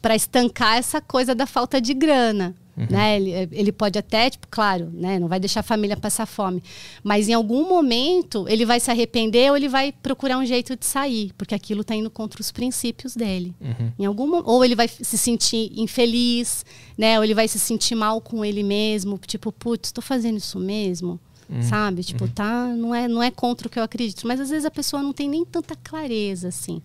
para 0.01 0.13
estancar 0.13 0.77
essa 0.77 0.99
coisa 0.99 1.33
da 1.33 1.47
falta 1.47 1.79
de 1.79 1.93
grana. 1.93 2.53
Né? 2.89 3.15
Ele, 3.15 3.49
ele 3.51 3.71
pode 3.71 3.97
até, 3.97 4.29
tipo, 4.29 4.47
claro, 4.49 4.89
né? 4.93 5.17
não 5.17 5.27
vai 5.27 5.39
deixar 5.39 5.61
a 5.61 5.63
família 5.63 5.97
passar 5.97 6.27
fome. 6.27 6.61
Mas 7.03 7.27
em 7.27 7.33
algum 7.33 7.67
momento 7.67 8.45
ele 8.47 8.65
vai 8.65 8.79
se 8.79 8.91
arrepender 8.91 9.49
ou 9.49 9.57
ele 9.57 9.67
vai 9.67 9.91
procurar 9.91 10.37
um 10.37 10.45
jeito 10.45 10.75
de 10.75 10.85
sair, 10.85 11.31
porque 11.37 11.55
aquilo 11.55 11.81
está 11.81 11.95
indo 11.95 12.09
contra 12.09 12.39
os 12.39 12.51
princípios 12.51 13.15
dele. 13.15 13.55
Uhum. 13.59 13.91
Em 13.97 14.05
algum 14.05 14.41
ou 14.45 14.63
ele 14.63 14.75
vai 14.75 14.87
se 14.87 15.17
sentir 15.17 15.71
infeliz, 15.75 16.63
né? 16.97 17.17
Ou 17.17 17.23
ele 17.23 17.33
vai 17.33 17.47
se 17.47 17.57
sentir 17.57 17.95
mal 17.95 18.21
com 18.21 18.45
ele 18.45 18.61
mesmo, 18.61 19.19
tipo, 19.25 19.51
putz, 19.51 19.89
estou 19.89 20.03
fazendo 20.03 20.37
isso 20.37 20.59
mesmo. 20.59 21.19
Sabe? 21.61 22.03
Tipo, 22.03 22.27
tá, 22.27 22.67
não 22.67 22.93
é, 22.93 23.07
não 23.07 23.23
é 23.23 23.31
contra 23.31 23.67
o 23.67 23.69
que 23.69 23.79
eu 23.79 23.83
acredito, 23.83 24.27
mas 24.27 24.39
às 24.39 24.49
vezes 24.49 24.65
a 24.65 24.71
pessoa 24.71 25.01
não 25.01 25.13
tem 25.13 25.29
nem 25.29 25.45
tanta 25.45 25.75
clareza 25.75 26.49
assim. 26.49 26.81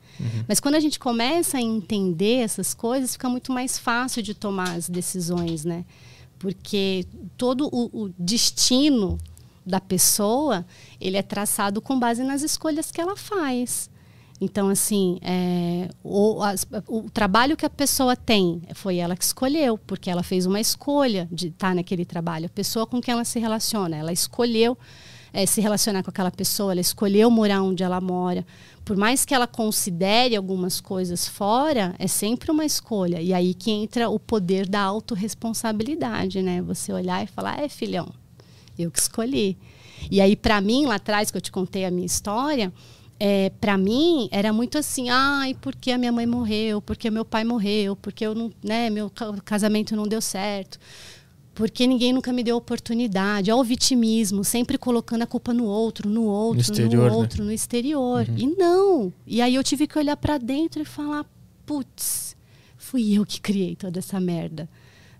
Mas 0.47 0.61
quando 0.61 0.77
a 0.77 0.81
gente 0.81 0.99
começa 0.99 1.59
a 1.59 1.61
entender 1.61 2.43
essas 2.43 2.73
coisas, 2.73 3.13
fica 3.13 3.29
muito 3.29 3.53
mais 3.53 3.79
fácil 3.79 4.23
de 4.23 4.35
tomar 4.35 4.71
as 4.71 4.89
decisões, 4.89 5.65
né? 5.65 5.85
Porque 6.39 7.07
todo 7.37 7.69
o, 7.73 8.05
o 8.05 8.09
destino 8.19 9.19
da 9.65 9.81
pessoa, 9.81 10.67
ele 11.01 11.17
é 11.17 11.23
traçado 11.23 11.81
com 11.81 11.99
base 11.99 12.23
nas 12.23 12.43
escolhas 12.43 12.91
que 12.91 13.01
ela 13.01 13.17
faz. 13.17 13.89
Então, 14.45 14.69
assim, 14.69 15.19
é, 15.23 15.89
o, 16.03 16.43
as- 16.43 16.67
o 16.89 17.09
trabalho 17.09 17.57
que 17.57 17.65
a 17.65 17.71
pessoa 17.71 18.17
tem 18.17 18.61
foi 18.75 18.97
ela 18.97 19.15
que 19.17 19.23
escolheu, 19.23 19.79
porque 19.79 20.11
ela 20.11 20.25
fez 20.25 20.47
uma 20.47 20.59
escolha 20.61 21.29
de 21.31 21.47
estar 21.47 21.73
naquele 21.77 22.05
trabalho. 22.05 22.47
A 22.47 22.49
pessoa 22.49 22.85
com 22.85 23.01
quem 23.01 23.13
ela 23.13 23.25
se 23.25 23.39
relaciona, 23.39 23.97
ela 23.97 24.13
escolheu 24.13 24.77
é, 25.33 25.47
se 25.47 25.61
relacionar 25.61 26.03
com 26.03 26.11
aquela 26.11 26.31
pessoa, 26.33 26.73
ela 26.73 26.81
escolheu 26.81 27.31
morar 27.31 27.63
onde 27.63 27.85
ela 27.85 28.01
mora. 28.01 28.45
Por 28.85 28.97
mais 28.97 29.25
que 29.25 29.33
ela 29.33 29.47
considere 29.47 30.35
algumas 30.35 30.81
coisas 30.81 31.29
fora, 31.29 31.95
é 31.97 32.09
sempre 32.09 32.51
uma 32.51 32.65
escolha. 32.65 33.23
E 33.23 33.33
aí 33.33 33.55
que 33.55 33.71
entra 33.71 34.11
o 34.11 34.19
poder 34.19 34.69
da 34.69 34.81
autorresponsabilidade, 34.81 36.43
né? 36.43 36.61
Você 36.63 36.93
olhar 36.93 37.23
e 37.23 37.29
falar, 37.29 37.61
é, 37.63 37.69
filhão, 37.69 38.13
eu 38.77 38.91
que 38.91 38.99
escolhi. 38.99 39.57
E 40.11 40.21
aí, 40.21 40.35
para 40.35 40.61
mim, 40.61 40.85
lá 40.87 40.97
atrás, 40.97 41.31
que 41.31 41.37
eu 41.37 41.41
te 41.41 41.53
contei 41.53 41.85
a 41.85 41.93
minha 41.93 42.05
história, 42.07 42.73
é, 43.25 43.51
para 43.61 43.79
mim 43.79 44.29
era 44.33 44.53
muito 44.53 44.77
assim, 44.77 45.09
ai, 45.09 45.55
porque 45.61 45.93
a 45.93 45.97
minha 45.99 46.11
mãe 46.11 46.27
morreu, 46.27 46.83
porque 46.83 47.09
meu 47.09 47.25
pai 47.25 47.45
morreu, 47.45 47.95
porque 47.95 48.27
eu 48.27 48.35
não, 48.35 48.51
né, 48.65 48.91
meu 48.91 49.09
ca- 49.09 49.33
casamento 49.45 49.95
não 49.95 50.09
deu 50.09 50.21
certo. 50.21 50.77
Porque 51.55 51.87
ninguém 51.87 52.13
nunca 52.13 52.33
me 52.33 52.43
deu 52.43 52.57
oportunidade. 52.57 53.53
Olha 53.53 53.61
o 53.61 53.63
vitimismo, 53.63 54.43
sempre 54.43 54.77
colocando 54.77 55.23
a 55.23 55.27
culpa 55.27 55.55
no 55.55 55.67
outro, 55.67 56.09
no 56.09 56.25
outro, 56.25 56.55
no, 56.57 56.61
exterior, 56.63 57.11
né? 57.11 57.17
outro, 57.17 57.45
no 57.45 57.53
exterior. 57.53 58.27
E 58.37 58.47
não. 58.57 59.13
E 59.25 59.41
aí 59.41 59.55
eu 59.55 59.63
tive 59.63 59.87
que 59.87 59.97
olhar 59.97 60.17
para 60.17 60.37
dentro 60.37 60.83
e 60.83 60.85
falar, 60.85 61.25
putz, 61.65 62.35
fui 62.77 63.17
eu 63.17 63.25
que 63.25 63.41
criei 63.41 63.77
toda 63.77 64.01
essa 64.01 64.19
merda. 64.19 64.69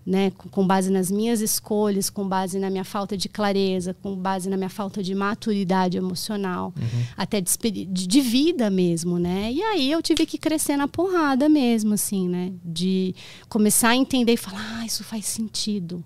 Né? 0.05 0.31
Com, 0.51 0.67
base 0.67 0.91
nas 0.91 1.09
minhas 1.09 1.39
escolhas, 1.39 2.09
com 2.09 2.27
base 2.27 2.59
na 2.59 2.69
minha 2.69 2.83
falta 2.83 3.15
de 3.15 3.29
clareza, 3.29 3.93
com 3.93 4.15
base 4.15 4.49
na 4.49 4.57
minha 4.57 4.69
falta 4.69 5.01
de 5.01 5.15
maturidade 5.15 5.97
emocional, 5.97 6.73
até 7.15 7.39
de, 7.39 7.85
de, 7.85 8.21
vida 8.21 8.69
mesmo, 8.69 9.17
né? 9.17 9.49
E 9.51 9.61
aí 9.61 9.89
eu 9.89 10.01
tive 10.01 10.25
que 10.25 10.37
crescer 10.37 10.75
na 10.75 10.89
porrada 10.89 11.47
mesmo, 11.47 11.93
assim, 11.93 12.27
né? 12.27 12.51
De 12.65 13.15
começar 13.47 13.89
a 13.89 13.95
entender 13.95 14.33
e 14.33 14.37
falar, 14.37 14.79
ah, 14.79 14.85
isso 14.85 15.03
faz 15.03 15.25
sentido. 15.25 16.03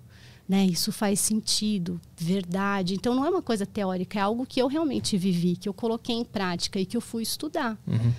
Né, 0.48 0.64
isso 0.64 0.90
faz 0.90 1.20
sentido, 1.20 2.00
verdade. 2.16 2.94
Então 2.94 3.14
não 3.14 3.22
é 3.22 3.28
uma 3.28 3.42
coisa 3.42 3.66
teórica, 3.66 4.18
é 4.18 4.22
algo 4.22 4.46
que 4.46 4.62
eu 4.62 4.66
realmente 4.66 5.18
vivi, 5.18 5.54
que 5.54 5.68
eu 5.68 5.74
coloquei 5.74 6.16
em 6.16 6.24
prática 6.24 6.80
e 6.80 6.86
que 6.86 6.96
eu 6.96 7.02
fui 7.02 7.22
estudar. 7.22 7.76
Uhum. 7.86 8.14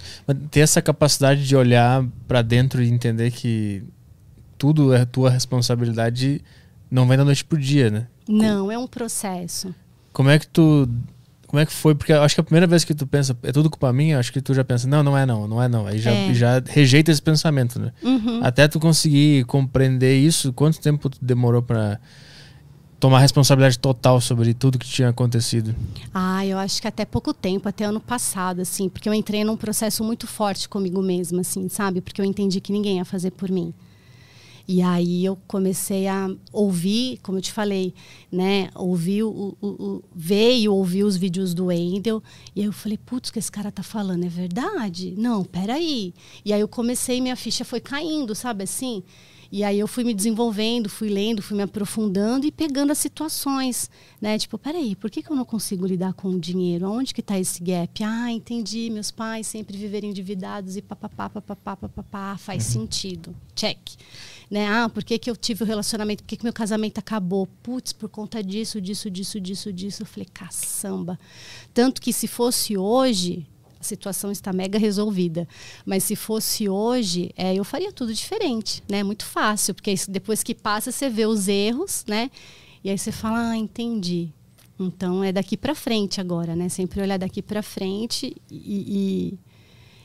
Ter 0.52 0.60
essa 0.60 0.80
capacidade 0.80 1.48
de 1.48 1.56
olhar 1.56 2.06
pra 2.28 2.44
dentro 2.44 2.84
e 2.84 2.88
entender 2.88 3.32
que 3.32 3.84
tudo 4.60 4.94
é 4.94 5.06
tua 5.06 5.30
responsabilidade 5.32 6.42
não 6.92 7.08
vem 7.08 7.18
da 7.18 7.26
noite 7.26 7.44
pro 7.46 7.58
dia, 7.58 7.90
né? 7.90 8.08
Não, 8.28 8.72
é 8.72 8.78
um 8.78 8.86
processo. 8.88 9.74
Como 10.14 10.30
é 10.30 10.38
que 10.38 10.48
tu. 10.48 10.88
Como 11.48 11.60
é 11.60 11.66
que 11.66 11.74
foi? 11.74 11.96
Porque 11.96 12.12
eu 12.14 12.22
acho 12.22 12.36
que 12.36 12.42
a 12.42 12.44
primeira 12.44 12.68
vez 12.68 12.84
que 12.84 12.94
tu 12.94 13.08
pensa, 13.08 13.36
é 13.42 13.52
tudo 13.52 13.72
culpa 13.72 13.92
minha, 13.92 14.20
acho 14.20 14.32
que 14.32 14.40
tu 14.40 14.54
já 14.54 14.64
pensa, 14.64 14.88
não, 14.88 15.02
não 15.02 15.18
é 15.18 15.26
não, 15.26 15.48
não 15.48 15.64
é 15.64 15.68
não. 15.68 15.88
Aí 15.88 15.98
já, 15.98 16.12
É. 16.12 16.32
já 16.34 16.62
rejeita 16.68 17.10
esse 17.12 17.22
pensamento, 17.22 17.80
né? 17.80 17.92
Uhum. 18.04 18.42
Até 18.44 18.68
tu 18.68 18.80
conseguir 18.80 19.46
compreender 19.46 20.16
isso, 20.20 20.54
quanto 20.54 20.80
tempo 20.80 21.10
tu 21.10 21.18
demorou 21.20 21.64
pra 21.64 22.00
tomar 23.00 23.20
responsabilidade 23.20 23.80
total 23.80 24.20
sobre 24.22 24.54
tudo 24.54 24.78
que 24.78 24.86
tinha 24.88 25.10
acontecido? 25.10 25.74
Ah, 26.14 26.46
eu 26.46 26.58
acho 26.60 26.82
que 26.82 26.88
até 26.88 27.04
pouco 27.06 27.34
tempo, 27.34 27.68
até 27.68 27.86
ano 27.86 28.00
passado, 28.00 28.62
assim, 28.62 28.88
porque 28.90 29.08
eu 29.10 29.14
entrei 29.14 29.44
num 29.44 29.58
processo 29.58 30.04
muito 30.04 30.28
forte 30.28 30.68
comigo 30.70 31.02
mesma, 31.02 31.42
assim, 31.42 31.68
sabe? 31.70 32.00
Porque 32.02 32.20
eu 32.22 32.26
entendi 32.26 32.60
que 32.62 32.72
ninguém 32.72 32.98
ia 32.98 33.06
fazer 33.06 33.32
por 33.32 33.50
mim. 33.50 33.74
E 34.72 34.84
aí 34.84 35.26
eu 35.26 35.36
comecei 35.48 36.08
a 36.08 36.30
ouvir, 36.54 37.18
como 37.24 37.40
eu 37.40 37.42
te 37.42 37.52
falei, 37.52 37.92
né? 38.32 38.70
Ouvir 38.76 39.24
o, 39.24 39.58
o, 39.60 39.68
o 39.68 40.04
ver 40.14 40.60
e 40.60 40.70
ouvir 40.70 41.04
os 41.04 41.18
vídeos 41.18 41.56
do 41.56 41.66
Wendel. 41.66 42.22
E 42.56 42.60
aí 42.62 42.68
eu 42.68 42.72
falei, 42.72 42.96
putz, 42.96 43.30
o 43.30 43.34
que 43.34 43.40
esse 43.40 43.52
cara 43.52 43.72
tá 43.72 43.82
falando 43.82 44.26
é 44.26 44.30
verdade? 44.30 45.16
Não, 45.18 45.44
peraí. 45.44 46.14
E 46.46 46.54
aí 46.54 46.62
eu 46.62 46.68
comecei, 46.68 47.20
minha 47.20 47.36
ficha 47.36 47.66
foi 47.66 47.80
caindo, 47.80 48.36
sabe 48.36 48.64
assim? 48.64 49.02
E 49.52 49.64
aí 49.64 49.80
eu 49.80 49.88
fui 49.88 50.04
me 50.04 50.14
desenvolvendo, 50.14 50.88
fui 50.88 51.10
lendo, 51.10 51.42
fui 51.42 51.58
me 51.58 51.64
aprofundando 51.64 52.46
e 52.46 52.52
pegando 52.52 52.92
as 52.92 53.00
situações, 53.00 53.90
né? 54.22 54.38
Tipo, 54.38 54.60
peraí, 54.60 54.96
por 54.96 55.10
que, 55.10 55.24
que 55.24 55.32
eu 55.32 55.36
não 55.36 55.46
consigo 55.46 55.88
lidar 55.88 56.14
com 56.14 56.30
o 56.30 56.40
dinheiro? 56.40 56.86
Aonde 56.86 57.12
que 57.12 57.22
está 57.22 57.40
esse 57.40 57.64
gap? 57.64 58.04
Ah, 58.04 58.32
entendi, 58.32 58.92
meus 58.92 59.10
pais 59.10 59.48
sempre 59.48 59.76
viveram 59.76 60.08
endividados 60.08 60.78
e 60.78 60.82
papapá, 60.84 61.28
papapá, 61.28 61.76
papapá, 61.76 62.38
faz 62.38 62.66
sentido. 62.66 63.36
Check. 63.56 63.80
Né? 64.50 64.68
Ah, 64.68 64.90
por 64.90 65.04
que, 65.04 65.20
que 65.20 65.30
eu 65.30 65.36
tive 65.36 65.64
o 65.64 65.66
relacionamento? 65.66 66.24
Por 66.24 66.30
que, 66.30 66.38
que 66.38 66.44
meu 66.44 66.54
casamento 66.54 66.98
acabou? 66.98 67.48
Putz, 67.62 67.94
por 67.94 68.10
conta 68.10 68.44
disso, 68.44 68.82
disso, 68.82 69.10
disso, 69.10 69.40
disso, 69.40 69.72
disso. 69.72 70.02
Eu 70.02 70.08
falei, 70.08 70.28
caçamba. 70.34 71.20
Tanto 71.74 72.02
que 72.02 72.12
se 72.12 72.28
fosse 72.28 72.76
hoje, 72.76 73.46
a 73.80 73.84
situação 73.84 74.32
está 74.32 74.52
mega 74.52 74.80
resolvida. 74.80 75.48
Mas 75.86 76.04
se 76.04 76.16
fosse 76.16 76.68
hoje, 76.68 77.32
é, 77.38 77.54
eu 77.56 77.64
faria 77.64 77.92
tudo 77.92 78.14
diferente, 78.14 78.84
né? 78.90 79.04
Muito 79.04 79.24
fácil, 79.24 79.74
porque 79.74 79.94
depois 80.08 80.42
que 80.42 80.56
passa, 80.56 80.92
você 80.92 81.10
vê 81.10 81.26
os 81.26 81.48
erros, 81.48 82.04
né? 82.08 82.32
E 82.84 82.90
aí 82.90 82.98
você 82.98 83.12
fala, 83.12 83.52
ah, 83.52 83.58
entendi. 83.58 84.34
Então 84.80 85.24
é 85.24 85.32
daqui 85.32 85.58
para 85.58 85.76
frente 85.76 86.20
agora, 86.20 86.56
né? 86.56 86.70
Sempre 86.70 87.02
olhar 87.02 87.18
daqui 87.18 87.42
para 87.42 87.62
frente 87.62 88.36
e, 88.50 88.56
e, 88.56 89.40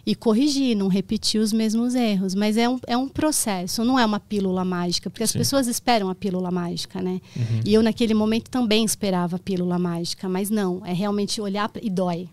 e 0.06 0.14
corrigir, 0.14 0.76
não 0.76 0.88
repetir 0.88 1.40
os 1.40 1.52
mesmos 1.52 1.94
erros. 1.94 2.34
Mas 2.34 2.56
é 2.56 2.68
um, 2.68 2.78
é 2.86 2.96
um 2.96 3.08
processo, 3.08 3.84
não 3.84 3.98
é 3.98 4.04
uma 4.04 4.20
pílula 4.20 4.64
mágica, 4.64 5.08
porque 5.08 5.22
as 5.22 5.30
Sim. 5.30 5.38
pessoas 5.38 5.66
esperam 5.66 6.10
a 6.10 6.14
pílula 6.14 6.50
mágica, 6.50 7.00
né? 7.00 7.20
E 7.64 7.72
eu 7.72 7.82
naquele 7.82 8.14
momento 8.14 8.50
também 8.50 8.84
esperava 8.84 9.36
a 9.36 9.38
pílula 9.38 9.78
mágica, 9.78 10.28
mas 10.28 10.50
não, 10.50 10.84
é 10.84 10.92
realmente 10.92 11.40
olhar 11.40 11.68
pra, 11.68 11.80
e 11.82 11.88
dói. 11.88 12.28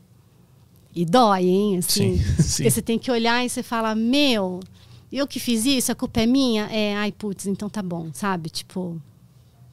E 0.93 1.05
dói, 1.05 1.45
hein? 1.45 1.78
Assim, 1.78 2.17
Sim, 2.17 2.24
sim. 2.41 2.53
Porque 2.55 2.72
você 2.72 2.82
tem 2.82 2.99
que 2.99 3.09
olhar 3.09 3.45
e 3.45 3.49
você 3.49 3.63
fala, 3.63 3.95
meu, 3.95 4.59
eu 5.11 5.26
que 5.26 5.39
fiz 5.39 5.65
isso, 5.65 5.91
a 5.91 5.95
culpa 5.95 6.22
é 6.22 6.26
minha? 6.26 6.65
É, 6.65 6.95
ai, 6.95 7.11
putz, 7.11 7.47
então 7.47 7.69
tá 7.69 7.82
bom, 7.82 8.09
sabe? 8.13 8.49
Tipo, 8.49 9.01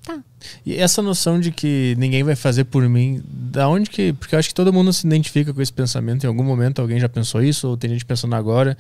tá. 0.09 0.23
E 0.65 0.75
essa 0.77 1.03
noção 1.03 1.39
de 1.39 1.51
que 1.51 1.95
ninguém 1.99 2.23
vai 2.23 2.35
fazer 2.35 2.65
por 2.65 2.89
mim, 2.89 3.23
da 3.29 3.69
onde 3.69 3.91
que. 3.91 4.13
Porque 4.15 4.35
eu 4.35 4.39
acho 4.39 4.49
que 4.49 4.55
todo 4.55 4.73
mundo 4.73 4.93
se 4.93 5.07
identifica 5.07 5.53
com 5.53 5.61
esse 5.61 5.73
pensamento. 5.73 6.25
Em 6.25 6.27
algum 6.27 6.43
momento 6.45 6.81
alguém 6.81 6.99
já 6.99 7.09
pensou 7.09 7.43
isso, 7.43 7.69
ou 7.69 7.77
tem 7.77 7.91
gente 7.91 8.05
pensando 8.05 8.35
agora. 8.35 8.77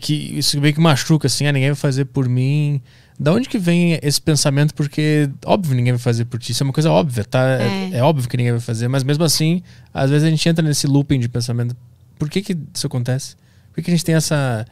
Que 0.00 0.14
isso 0.38 0.58
meio 0.60 0.72
que 0.72 0.80
machuca, 0.80 1.26
assim, 1.26 1.46
ah, 1.46 1.52
ninguém 1.52 1.70
vai 1.70 1.76
fazer 1.76 2.06
por 2.06 2.28
mim. 2.28 2.80
Da 3.20 3.32
onde 3.32 3.48
que 3.48 3.58
vem 3.58 3.98
esse 4.02 4.20
pensamento? 4.20 4.72
Porque, 4.74 5.28
óbvio, 5.44 5.74
ninguém 5.74 5.92
vai 5.92 6.00
fazer 6.00 6.24
por 6.24 6.38
ti. 6.38 6.52
Isso 6.52 6.62
é 6.62 6.64
uma 6.64 6.72
coisa 6.72 6.90
óbvia, 6.90 7.24
tá? 7.24 7.44
É, 7.60 7.90
É. 7.92 7.98
é 7.98 8.02
óbvio 8.02 8.28
que 8.28 8.36
ninguém 8.36 8.52
vai 8.52 8.60
fazer, 8.60 8.86
mas 8.88 9.02
mesmo 9.02 9.24
assim, 9.24 9.62
às 9.92 10.08
vezes 10.10 10.26
a 10.26 10.30
gente 10.30 10.48
entra 10.48 10.64
nesse 10.64 10.86
looping 10.86 11.18
de 11.18 11.28
pensamento. 11.28 11.76
Por 12.18 12.30
que, 12.30 12.40
que 12.40 12.56
isso 12.72 12.86
acontece? 12.86 13.34
Por 13.70 13.76
que, 13.76 13.82
que 13.82 13.90
a 13.90 13.94
gente 13.94 14.04
tem 14.04 14.14
essa 14.14 14.64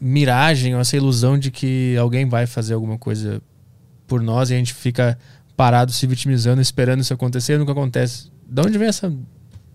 miragem 0.00 0.74
ou 0.74 0.80
essa 0.80 0.96
ilusão 0.96 1.38
de 1.38 1.50
que 1.50 1.96
alguém 1.96 2.26
vai 2.28 2.46
fazer 2.46 2.74
alguma 2.74 2.98
coisa 2.98 3.40
por 4.06 4.22
nós 4.22 4.50
e 4.50 4.54
a 4.54 4.56
gente 4.58 4.74
fica 4.74 5.18
parado 5.56 5.92
se 5.92 6.06
vitimizando, 6.06 6.60
esperando 6.60 7.00
isso 7.00 7.14
acontecer 7.14 7.58
nunca 7.58 7.72
acontece. 7.72 8.30
De 8.46 8.60
onde 8.60 8.78
vem 8.78 8.88
essa 8.88 9.12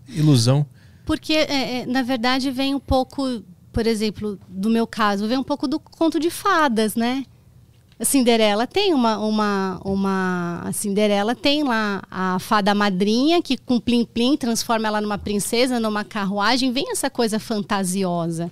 ilusão? 0.08 0.66
Porque, 1.04 1.32
é, 1.32 1.80
é, 1.80 1.86
na 1.86 2.02
verdade, 2.02 2.50
vem 2.50 2.74
um 2.74 2.80
pouco, 2.80 3.42
por 3.72 3.86
exemplo, 3.86 4.38
do 4.48 4.70
meu 4.70 4.86
caso, 4.86 5.26
vem 5.26 5.38
um 5.38 5.44
pouco 5.44 5.66
do 5.66 5.78
conto 5.78 6.20
de 6.20 6.30
fadas, 6.30 6.94
né? 6.94 7.24
A 8.02 8.04
Cinderela 8.04 8.66
tem 8.66 8.92
uma, 8.92 9.16
uma, 9.18 9.80
uma. 9.84 10.62
A 10.64 10.72
Cinderela 10.72 11.36
tem 11.36 11.62
lá 11.62 12.02
a 12.10 12.36
fada 12.40 12.74
madrinha 12.74 13.40
que 13.40 13.56
com 13.56 13.78
plim 13.78 14.04
plim 14.04 14.36
transforma 14.36 14.88
ela 14.88 15.00
numa 15.00 15.16
princesa, 15.16 15.78
numa 15.78 16.02
carruagem. 16.02 16.72
Vem 16.72 16.90
essa 16.90 17.08
coisa 17.08 17.38
fantasiosa, 17.38 18.50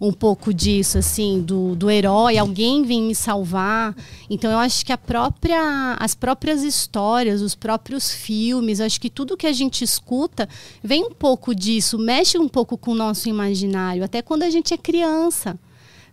um 0.00 0.10
pouco 0.10 0.54
disso, 0.54 0.96
assim, 0.96 1.42
do, 1.42 1.76
do 1.76 1.90
herói, 1.90 2.38
alguém 2.38 2.82
vem 2.82 3.02
me 3.02 3.14
salvar. 3.14 3.94
Então 4.30 4.50
eu 4.50 4.58
acho 4.58 4.86
que 4.86 4.92
a 4.92 4.96
própria, 4.96 5.94
as 6.00 6.14
próprias 6.14 6.62
histórias, 6.62 7.42
os 7.42 7.54
próprios 7.54 8.10
filmes, 8.10 8.80
acho 8.80 8.98
que 8.98 9.10
tudo 9.10 9.36
que 9.36 9.46
a 9.46 9.52
gente 9.52 9.84
escuta 9.84 10.48
vem 10.82 11.04
um 11.04 11.12
pouco 11.12 11.54
disso, 11.54 11.98
mexe 11.98 12.38
um 12.38 12.48
pouco 12.48 12.78
com 12.78 12.92
o 12.92 12.94
nosso 12.94 13.28
imaginário, 13.28 14.02
até 14.02 14.22
quando 14.22 14.44
a 14.44 14.50
gente 14.50 14.72
é 14.72 14.78
criança 14.78 15.58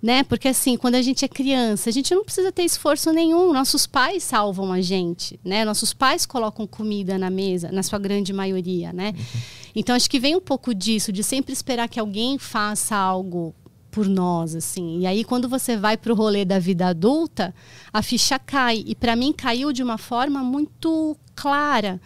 né? 0.06 0.24
Porque 0.24 0.47
assim, 0.47 0.78
quando 0.78 0.93
a 0.93 1.01
gente 1.01 1.26
é 1.26 1.28
criança, 1.28 1.89
a 1.89 1.91
gente 1.91 2.14
não 2.14 2.24
precisa 2.24 2.51
ter 2.51 2.62
esforço 2.62 3.12
nenhum. 3.12 3.51
Nossos 3.51 3.88
pais 3.88 4.24
salvam 4.24 4.72
a 4.72 4.80
gente, 4.80 5.39
né? 5.43 5.66
Nossos 5.66 5.93
pais 5.93 6.28
colocam 6.28 6.68
comida 6.68 7.18
na 7.18 7.32
mesa, 7.32 7.72
na 7.72 7.82
sua 7.82 7.97
grande 7.97 8.32
maioria, 8.32 8.93
né? 8.93 9.16
Uhum. 9.18 9.41
Então 9.76 9.95
acho 9.95 10.08
que 10.08 10.20
vem 10.20 10.36
um 10.36 10.39
pouco 10.39 10.76
disso, 10.76 11.12
de 11.12 11.24
sempre 11.24 11.53
esperar 11.53 11.89
que 11.89 11.99
alguém 11.99 12.38
faça 12.38 12.95
algo 12.95 13.56
por 13.89 14.08
nós, 14.08 14.53
assim. 14.53 14.99
E 14.99 15.08
aí 15.08 15.24
quando 15.24 15.49
você 15.49 15.76
vai 15.76 15.97
para 15.97 16.14
o 16.14 16.16
rolê 16.16 16.45
da 16.45 16.60
vida 16.60 16.86
adulta, 16.86 17.51
a 17.91 18.03
ficha 18.03 18.38
cai. 18.38 18.84
E 18.86 18.93
para 18.93 19.16
mim 19.16 19.34
caiu 19.34 19.74
de 19.74 19.82
uma 19.82 19.97
forma 19.97 20.43
muito 20.43 21.18
clara. 21.34 21.99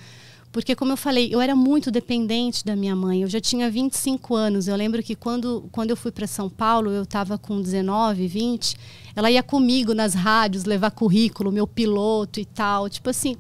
Porque, 0.60 0.76
como 0.76 0.92
eu 0.92 0.98
falei, 0.98 1.34
eu 1.34 1.40
era 1.40 1.56
muito 1.56 1.90
dependente 1.90 2.66
da 2.66 2.76
minha 2.76 2.94
mãe. 2.94 3.22
Eu 3.22 3.30
já 3.30 3.40
tinha 3.40 3.72
25 3.72 4.36
anos. 4.36 4.68
Eu 4.68 4.76
lembro 4.76 5.02
que 5.02 5.16
quando, 5.16 5.70
quando 5.72 5.92
eu 5.92 5.96
fui 5.96 6.12
para 6.12 6.28
São 6.28 6.50
Paulo, 6.50 6.92
eu 6.92 7.04
estava 7.04 7.38
com 7.38 7.62
19, 7.62 8.28
20. 8.28 8.76
Ela 9.16 9.32
ia 9.32 9.42
comigo 9.42 9.94
nas 9.94 10.14
rádios 10.14 10.66
levar 10.66 10.92
currículo, 10.92 11.50
meu 11.50 11.66
piloto 11.66 12.42
e 12.42 12.46
tal. 12.46 12.90
Tipo 12.90 13.10
assim. 13.10 13.38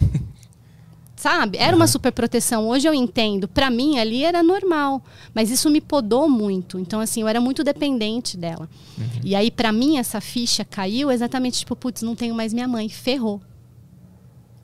sabe? 1.16 1.58
Era 1.58 1.74
uma 1.74 1.88
super 1.88 2.12
proteção. 2.12 2.68
Hoje 2.68 2.86
eu 2.86 2.94
entendo. 2.94 3.48
Para 3.48 3.68
mim, 3.68 3.98
ali 3.98 4.22
era 4.22 4.40
normal. 4.40 5.02
Mas 5.34 5.50
isso 5.50 5.68
me 5.70 5.80
podou 5.80 6.28
muito. 6.28 6.78
Então, 6.78 7.00
assim, 7.00 7.22
eu 7.22 7.26
era 7.26 7.40
muito 7.40 7.64
dependente 7.64 8.36
dela. 8.36 8.68
Uhum. 8.96 9.06
E 9.24 9.34
aí, 9.34 9.50
para 9.50 9.72
mim, 9.72 9.98
essa 9.98 10.20
ficha 10.20 10.64
caiu 10.64 11.10
exatamente 11.10 11.58
tipo, 11.58 11.74
putz, 11.74 12.02
não 12.02 12.14
tenho 12.14 12.32
mais 12.32 12.52
minha 12.52 12.68
mãe. 12.68 12.88
Ferrou 12.88 13.42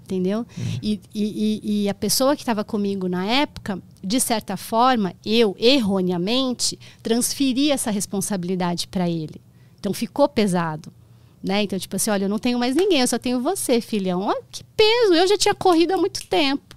entendeu? 0.06 0.38
Uhum. 0.38 0.78
E, 0.82 1.00
e, 1.14 1.82
e, 1.82 1.88
a 1.88 1.94
pessoa 1.94 2.36
que 2.36 2.42
estava 2.42 2.64
comigo 2.64 3.08
na 3.08 3.26
época, 3.26 3.82
de 4.02 4.20
certa 4.20 4.56
forma, 4.56 5.12
eu, 5.24 5.54
erroneamente, 5.58 6.78
transferi 7.02 7.70
essa 7.70 7.90
responsabilidade 7.90 8.86
para 8.88 9.08
ele. 9.10 9.40
Então 9.78 9.92
ficou 9.92 10.28
pesado. 10.28 10.92
Né? 11.42 11.62
Então, 11.62 11.78
tipo 11.78 11.94
assim, 11.94 12.10
olha, 12.10 12.24
eu 12.24 12.28
não 12.28 12.38
tenho 12.38 12.58
mais 12.58 12.74
ninguém, 12.74 13.00
eu 13.00 13.06
só 13.06 13.18
tenho 13.18 13.40
você, 13.40 13.80
filhão. 13.80 14.22
Olha 14.22 14.42
que 14.50 14.64
peso, 14.76 15.14
eu 15.14 15.26
já 15.28 15.36
tinha 15.36 15.54
corrido 15.54 15.92
há 15.92 15.96
muito 15.96 16.26
tempo. 16.26 16.76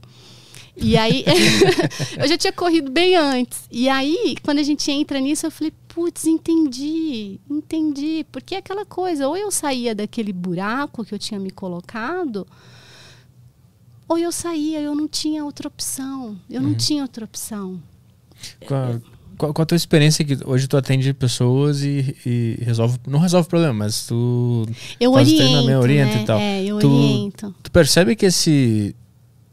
E 0.76 0.96
aí, 0.96 1.26
eu 2.18 2.28
já 2.28 2.38
tinha 2.38 2.54
corrido 2.54 2.92
bem 2.92 3.16
antes. 3.16 3.64
E 3.72 3.90
aí, 3.90 4.36
quando 4.44 4.60
a 4.60 4.64
gente 4.64 4.90
entra 4.92 5.20
nisso, 5.20 5.46
eu 5.46 5.52
falei, 5.52 5.74
putz, 5.88 6.26
entendi, 6.26 7.40
entendi. 7.50 8.26
Porque 8.32 8.56
é 8.56 8.60
aquela 8.60 8.86
coisa, 8.86 9.28
ou 9.28 9.36
eu 9.36 9.52
saía 9.52 9.94
daquele 9.94 10.32
buraco 10.32 11.04
que 11.04 11.14
eu 11.14 11.20
tinha 11.20 11.40
me 11.40 11.52
colocado, 11.52 12.48
ou 14.10 14.18
eu 14.18 14.32
saía, 14.32 14.82
eu 14.82 14.96
não 14.96 15.08
tinha 15.08 15.46
outra 15.46 15.68
opção. 15.68 16.36
Eu 16.50 16.62
uhum. 16.62 16.70
não 16.70 16.74
tinha 16.74 17.04
outra 17.04 17.24
opção. 17.24 17.80
Qual, 18.66 19.00
qual, 19.38 19.54
qual, 19.54 19.64
a 19.64 19.66
tua 19.68 19.76
experiência 19.76 20.26
que 20.26 20.38
hoje 20.44 20.68
tu 20.68 20.76
atende 20.76 21.14
pessoas 21.14 21.84
e, 21.84 22.16
e 22.26 22.58
resolve, 22.62 22.98
não 23.08 23.20
resolve 23.20 23.46
o 23.46 23.50
problema, 23.50 23.74
mas 23.74 24.08
tu 24.08 24.66
eu 25.00 25.14
faz 25.14 25.28
oriento, 25.28 25.44
treinamento, 25.44 25.80
orienta 25.80 26.16
né? 26.16 26.22
e 26.22 26.26
tal. 26.26 26.40
É, 26.40 26.64
eu 26.64 26.80
tu, 26.80 26.90
oriento. 26.90 27.56
Tu 27.62 27.72
percebe 27.72 28.16
que 28.16 28.26
esse 28.26 28.96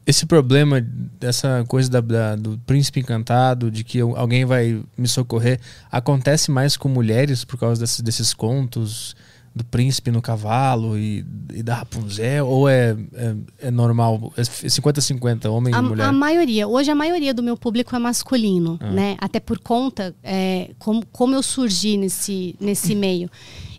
esse 0.07 0.25
problema 0.25 0.81
dessa 0.81 1.65
coisa 1.67 1.91
da, 1.91 2.01
da, 2.01 2.37
do 2.37 2.57
príncipe 2.65 3.01
encantado, 3.01 3.73
de 3.73 3.83
que 3.83 4.01
alguém 4.01 4.45
vai 4.45 4.81
me 4.97 5.09
socorrer, 5.09 5.61
acontece 5.91 6.49
mais 6.51 6.77
com 6.77 6.89
mulheres 6.89 7.45
por 7.45 7.59
causa 7.59 7.81
desses, 7.81 8.01
desses 8.01 8.33
contos 8.33 9.17
do 9.57 9.65
príncipe 9.65 10.11
no 10.11 10.21
cavalo 10.21 10.99
e, 10.99 11.25
e 11.51 11.63
da 11.63 11.77
Rapunzel? 11.77 12.47
Ou 12.47 12.69
é, 12.69 12.95
é, 13.15 13.35
é 13.69 13.71
normal? 13.71 14.31
É 14.37 14.43
50-50, 14.43 15.51
homem 15.51 15.75
a, 15.75 15.79
e 15.79 15.83
mulher? 15.83 16.07
A 16.07 16.13
maioria. 16.13 16.69
Hoje 16.69 16.91
a 16.91 16.95
maioria 16.95 17.33
do 17.33 17.43
meu 17.43 17.57
público 17.57 17.97
é 17.97 17.99
masculino, 17.99 18.77
ah. 18.83 18.91
né? 18.93 19.17
Até 19.19 19.41
por 19.41 19.59
conta, 19.59 20.15
é, 20.23 20.73
como, 20.79 21.07
como 21.11 21.35
eu 21.35 21.43
surgi 21.43 21.97
nesse, 21.97 22.55
nesse 22.61 22.93
meio. 22.95 23.31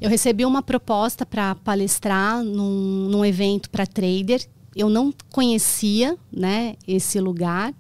Eu 0.01 0.09
recebi 0.09 0.43
uma 0.45 0.63
proposta 0.63 1.27
para 1.27 1.53
palestrar 1.53 2.43
num, 2.43 3.07
num 3.07 3.23
evento 3.23 3.69
para 3.69 3.85
trader. 3.85 4.43
Eu 4.75 4.89
não 4.89 5.13
conhecia 5.31 6.17
né, 6.31 6.75
esse 6.87 7.19
lugar. 7.19 7.71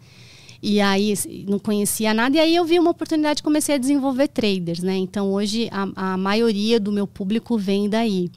E 0.61 0.81
aí 0.81 1.13
não 1.47 1.59
conhecia 1.59 2.13
nada, 2.13 2.37
e 2.37 2.39
aí 2.39 2.55
eu 2.55 2.65
vi 2.65 2.79
uma 2.79 2.91
oportunidade 2.91 3.41
e 3.41 3.43
comecei 3.43 3.75
a 3.75 3.77
desenvolver 3.77 4.27
traders, 4.27 4.79
né? 4.79 4.95
Então 4.97 5.31
hoje 5.31 5.69
a, 5.71 6.13
a 6.13 6.17
maioria 6.17 6.79
do 6.79 6.91
meu 6.91 7.05
público 7.05 7.57
vem 7.57 7.89
daí. 7.89 8.31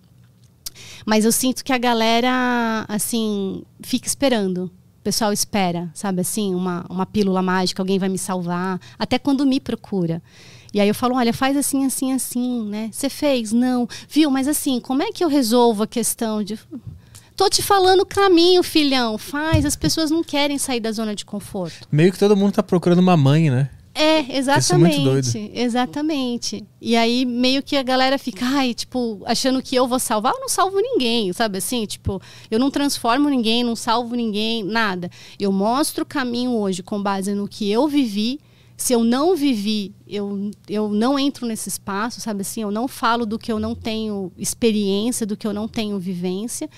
Mas 1.04 1.24
eu 1.24 1.32
sinto 1.32 1.64
que 1.64 1.72
a 1.72 1.78
galera, 1.78 2.84
assim, 2.88 3.62
fica 3.82 4.06
esperando. 4.06 4.70
O 4.98 5.02
pessoal 5.02 5.32
espera, 5.32 5.90
sabe 5.94 6.20
assim, 6.20 6.54
uma, 6.54 6.84
uma 6.90 7.06
pílula 7.06 7.40
mágica, 7.40 7.80
alguém 7.80 7.98
vai 7.98 8.08
me 8.08 8.18
salvar, 8.18 8.78
até 8.98 9.18
quando 9.18 9.46
me 9.46 9.58
procura. 9.58 10.22
E 10.74 10.80
aí 10.80 10.88
eu 10.88 10.94
falo, 10.94 11.16
olha, 11.16 11.32
faz 11.32 11.56
assim, 11.56 11.84
assim, 11.84 12.12
assim, 12.12 12.68
né? 12.68 12.90
Você 12.92 13.08
fez? 13.08 13.50
Não. 13.50 13.88
Viu? 14.08 14.30
Mas 14.30 14.46
assim, 14.46 14.78
como 14.78 15.02
é 15.02 15.10
que 15.10 15.24
eu 15.24 15.28
resolvo 15.28 15.82
a 15.82 15.86
questão 15.86 16.44
de 16.44 16.58
Tô 17.40 17.48
te 17.48 17.62
falando 17.62 18.00
o 18.00 18.06
caminho, 18.06 18.62
filhão. 18.62 19.16
Faz. 19.16 19.64
As 19.64 19.74
pessoas 19.74 20.10
não 20.10 20.22
querem 20.22 20.58
sair 20.58 20.78
da 20.78 20.92
zona 20.92 21.14
de 21.14 21.24
conforto. 21.24 21.88
Meio 21.90 22.12
que 22.12 22.18
todo 22.18 22.36
mundo 22.36 22.52
tá 22.52 22.62
procurando 22.62 22.98
uma 22.98 23.16
mãe, 23.16 23.48
né? 23.48 23.70
É, 23.94 24.36
exatamente. 24.36 24.60
Isso 24.60 24.74
é 24.74 24.76
muito 24.76 25.02
doido. 25.02 25.50
Exatamente. 25.54 26.62
E 26.78 26.94
aí, 26.94 27.24
meio 27.24 27.62
que 27.62 27.78
a 27.78 27.82
galera 27.82 28.18
fica, 28.18 28.44
ai, 28.44 28.74
tipo, 28.74 29.22
achando 29.24 29.62
que 29.62 29.74
eu 29.74 29.88
vou 29.88 29.98
salvar. 29.98 30.34
Eu 30.34 30.40
não 30.40 30.50
salvo 30.50 30.78
ninguém, 30.80 31.32
sabe 31.32 31.56
assim? 31.56 31.86
Tipo, 31.86 32.20
eu 32.50 32.58
não 32.58 32.70
transformo 32.70 33.30
ninguém, 33.30 33.64
não 33.64 33.74
salvo 33.74 34.14
ninguém, 34.14 34.62
nada. 34.62 35.10
Eu 35.38 35.50
mostro 35.50 36.02
o 36.02 36.06
caminho 36.06 36.50
hoje 36.50 36.82
com 36.82 37.02
base 37.02 37.32
no 37.32 37.48
que 37.48 37.70
eu 37.72 37.88
vivi. 37.88 38.38
Se 38.76 38.92
eu 38.92 39.02
não 39.02 39.34
vivi, 39.34 39.94
eu, 40.06 40.50
eu 40.68 40.90
não 40.90 41.18
entro 41.18 41.46
nesse 41.46 41.70
espaço, 41.70 42.20
sabe 42.20 42.42
assim? 42.42 42.60
Eu 42.60 42.70
não 42.70 42.86
falo 42.86 43.24
do 43.24 43.38
que 43.38 43.50
eu 43.50 43.58
não 43.58 43.74
tenho 43.74 44.30
experiência, 44.36 45.26
do 45.26 45.38
que 45.38 45.46
eu 45.46 45.54
não 45.54 45.66
tenho 45.66 45.98
vivência 45.98 46.68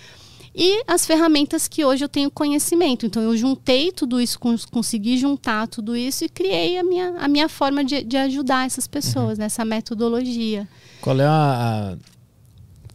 e 0.55 0.83
as 0.87 1.07
ferramentas 1.07 1.67
que 1.67 1.85
hoje 1.85 2.05
eu 2.05 2.09
tenho 2.09 2.31
conhecimento. 2.31 3.07
Então, 3.07 3.23
eu 3.23 3.37
juntei 3.37 3.91
tudo 3.91 4.21
isso, 4.21 4.39
consegui 4.71 5.17
juntar 5.17 5.67
tudo 5.67 5.97
isso 5.97 6.25
e 6.25 6.29
criei 6.29 6.79
a 6.79 6.85
minha, 6.85 7.15
a 7.19 7.29
minha 7.29 7.49
forma 7.49 7.83
de, 7.83 8.03
de 8.03 8.17
ajudar 8.17 8.67
essas 8.67 8.87
pessoas 8.87 9.39
uhum. 9.39 9.45
nessa 9.45 9.65
metodologia. 9.65 10.69
Qual 11.01 11.19
é 11.19 11.25
a, 11.25 11.95
a 11.95 11.97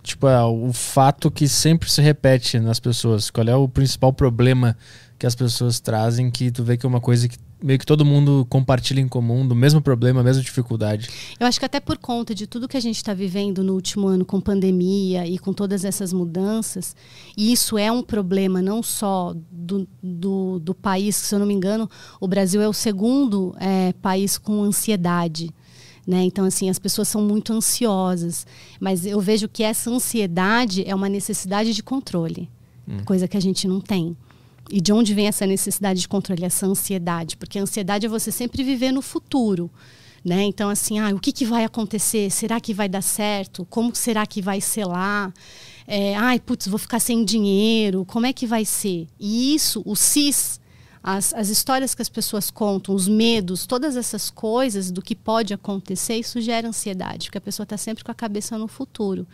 tipo, 0.03 0.28
é, 0.28 0.43
o 0.43 0.72
fato 0.72 1.32
que 1.32 1.47
sempre 1.47 1.89
se 1.89 2.01
repete 2.01 2.60
nas 2.60 2.80
pessoas? 2.80 3.32
Qual 3.32 3.47
é 3.47 3.55
o 3.55 3.68
principal 3.68 4.14
problema 4.14 4.78
que 5.18 5.26
as 5.26 5.34
pessoas 5.34 5.80
trazem 5.80 6.30
que 6.30 6.51
tu 6.51 6.64
vê 6.64 6.78
que 6.78 6.86
é 6.86 6.89
uma 6.89 7.01
coisa 7.01 7.28
que 7.28 7.38
meio 7.68 7.78
que 7.78 7.86
todo 7.86 8.05
mundo 8.05 8.47
compartilha 8.49 9.01
em 9.01 9.09
comum, 9.09 9.45
do 9.45 9.53
mesmo 9.53 9.82
problema, 9.82 10.22
a 10.22 10.24
mesma 10.24 10.41
dificuldade. 10.41 11.09
Eu 11.38 11.45
acho 11.45 11.59
que 11.59 11.65
até 11.65 11.82
por 11.82 11.97
conta 11.97 12.34
de 12.34 12.47
tudo 12.47 12.65
que 12.65 12.78
a 12.78 12.80
gente 12.80 12.95
está 12.95 13.13
vivendo 13.13 13.61
no 13.61 13.74
último 13.74 14.07
ano 14.07 14.24
com 14.24 14.39
pandemia 14.39 15.28
e 15.28 15.38
com 15.38 15.51
todas 15.51 15.84
essas 15.84 16.13
mudanças, 16.13 16.95
e 17.36 17.51
isso 17.51 17.78
é 17.78 17.91
um 17.91 18.01
problema 18.01 18.61
não 18.61 18.82
só 18.82 19.36
do, 19.51 19.86
do, 20.01 20.59
do 20.59 20.74
país, 20.74 21.18
se 21.18 21.36
eu 21.36 21.39
não 21.39 21.45
me 21.45 21.53
engano, 21.53 21.89
o 22.22 22.28
Brasil 22.28 22.61
é 22.61 22.70
o 22.70 22.74
segundo 22.74 23.53
é, 23.59 23.91
país 24.01 24.38
com 24.38 24.63
ansiedade. 24.63 25.53
Né? 26.07 26.24
Então, 26.24 26.45
assim, 26.45 26.70
as 26.70 26.80
pessoas 26.80 27.09
são 27.09 27.22
muito 27.22 27.51
ansiosas. 27.51 28.47
Mas 28.80 29.05
eu 29.05 29.20
vejo 29.20 29.49
que 29.49 29.61
essa 29.61 29.89
ansiedade 29.89 30.88
é 30.88 30.95
uma 30.95 31.09
necessidade 31.09 31.74
de 31.74 31.84
controle, 31.84 32.49
hum. 32.88 32.99
coisa 33.03 33.28
que 33.28 33.36
a 33.36 33.41
gente 33.41 33.68
não 33.68 33.82
tem. 33.82 34.15
E 34.70 34.82
de 34.82 34.91
onde 34.91 35.13
vem 35.13 35.28
essa 35.28 35.45
necessidade 35.45 36.01
de 36.01 36.07
controle, 36.07 36.43
essa 36.43 36.65
ansiedade? 36.65 37.38
Porque 37.38 37.57
a 37.57 37.61
ansiedade 37.61 38.05
é 38.05 38.09
você 38.09 38.32
sempre 38.32 38.63
viver 38.63 38.91
no 38.91 39.01
futuro. 39.01 39.72
Né? 40.26 40.43
Então, 40.43 40.70
assim, 40.70 40.99
ah, 40.99 41.09
o 41.15 41.20
que, 41.20 41.32
que 41.32 41.45
vai 41.45 41.63
acontecer? 41.63 42.30
Será 42.30 42.59
que 42.59 42.74
vai 42.74 42.89
dar 42.89 43.01
certo? 43.01 43.65
Como 43.70 43.95
será 43.95 44.26
que 44.26 44.41
vai 44.41 44.59
ser 44.59 44.86
lá? 44.86 45.32
É, 45.88 46.15
ai, 46.15 46.39
putz, 46.39 46.68
vou 46.68 46.78
ficar 46.78 46.99
sem 46.99 47.24
dinheiro. 47.24 48.03
Como 48.03 48.26
é 48.26 48.34
que 48.34 48.45
vai 48.45 48.65
ser? 48.65 49.07
E 49.18 49.55
isso, 49.55 49.82
o 49.86 49.95
CIS, 49.95 50.59
as, 51.01 51.34
as 51.34 51.47
histórias 51.47 51.95
que 51.95 52.01
as 52.01 52.09
pessoas 52.09 52.51
contam, 52.51 52.93
os 52.93 53.07
medos, 53.07 53.65
todas 53.65 53.95
essas 53.95 54.30
coisas 54.30 54.91
do 54.91 55.01
que 55.01 55.15
pode 55.15 55.53
acontecer, 55.53 56.15
isso 56.15 56.41
gera 56.41 56.68
ansiedade, 56.68 57.28
porque 57.28 57.38
a 57.38 57.41
pessoa 57.41 57.63
está 57.63 57.78
sempre 57.78 58.03
com 58.03 58.11
a 58.11 58.15
cabeça 58.15 58.57
no 58.57 58.68
futuro. 58.68 59.26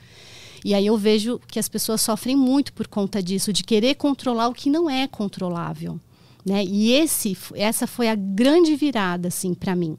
E 0.64 0.74
aí 0.74 0.86
eu 0.86 0.98
vejo 0.98 1.40
que 1.48 1.60
as 1.60 1.68
pessoas 1.68 2.02
sofrem 2.02 2.36
muito 2.36 2.72
por 2.74 2.88
conta 2.88 3.22
disso, 3.22 3.52
de 3.52 3.64
querer 3.64 3.96
controlar 3.96 4.48
o 4.48 4.54
que 4.54 4.70
não 4.70 4.90
é 4.90 5.08
controlável. 5.08 6.00
Né? 6.46 6.64
E 6.64 6.92
esse, 6.92 7.38
essa 7.54 7.86
foi 7.88 8.10
a 8.10 8.16
grande 8.16 8.76
virada 8.76 9.28
assim, 9.28 9.54
para 9.54 9.76
mim. 9.76 9.98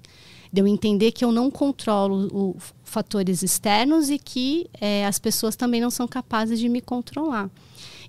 De 0.52 0.60
eu 0.60 0.66
entender 0.66 1.12
que 1.12 1.24
eu 1.24 1.32
não 1.32 1.50
controlo 1.50 2.28
o, 2.32 2.56
fatores 2.82 3.42
externos 3.42 4.08
e 4.08 4.18
que 4.18 4.68
é, 4.80 5.04
as 5.04 5.18
pessoas 5.18 5.56
também 5.56 5.80
não 5.80 5.90
são 5.90 6.06
capazes 6.06 6.58
de 6.58 6.68
me 6.68 6.80
controlar. 6.80 7.50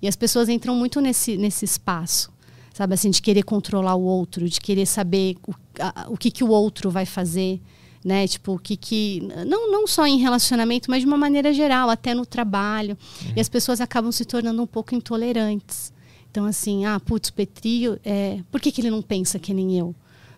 E 0.02 0.08
as 0.08 0.16
pessoas 0.16 0.48
entram 0.48 0.76
muito 0.76 1.02
nesse, 1.02 1.38
nesse 1.38 1.66
espaço, 1.66 2.32
sabe 2.74 2.94
assim, 2.94 3.10
de 3.10 3.22
querer 3.22 3.44
controlar 3.44 3.96
o 3.96 4.04
outro, 4.04 4.48
de 4.48 4.62
querer 4.62 4.86
saber 4.86 5.38
o, 5.48 5.54
a, 5.80 6.06
o 6.10 6.18
que, 6.18 6.30
que 6.30 6.44
o 6.44 6.50
outro 6.50 6.92
vai 6.92 7.06
fazer 7.06 7.60
né? 8.06 8.28
Tipo, 8.28 8.60
que 8.60 8.78
que 8.78 9.28
não 9.48 9.72
não 9.72 9.88
só 9.88 10.06
em 10.06 10.20
relacionamento, 10.20 10.92
mas 10.92 11.02
de 11.02 11.08
uma 11.08 11.18
maneira 11.18 11.52
geral, 11.52 11.90
até 11.90 12.14
no 12.14 12.24
trabalho. 12.24 12.96
Uhum. 13.24 13.34
E 13.36 13.42
as 13.42 13.50
pessoas 13.50 13.82
acabam 13.82 14.12
se 14.12 14.24
tornando 14.24 14.62
um 14.62 14.68
pouco 14.68 14.94
intolerantes. 14.94 15.92
Então 16.30 16.46
assim, 16.46 16.86
ah, 16.86 17.00
putz, 17.00 17.32
Petri, 17.32 17.98
é, 18.06 18.42
por 18.52 18.62
que 18.62 18.72
que 18.72 18.82
ele 18.82 18.92
não 18.92 19.02
pensa 19.02 19.40
que 19.40 19.54
nem 19.54 19.80
eu? 19.80 19.96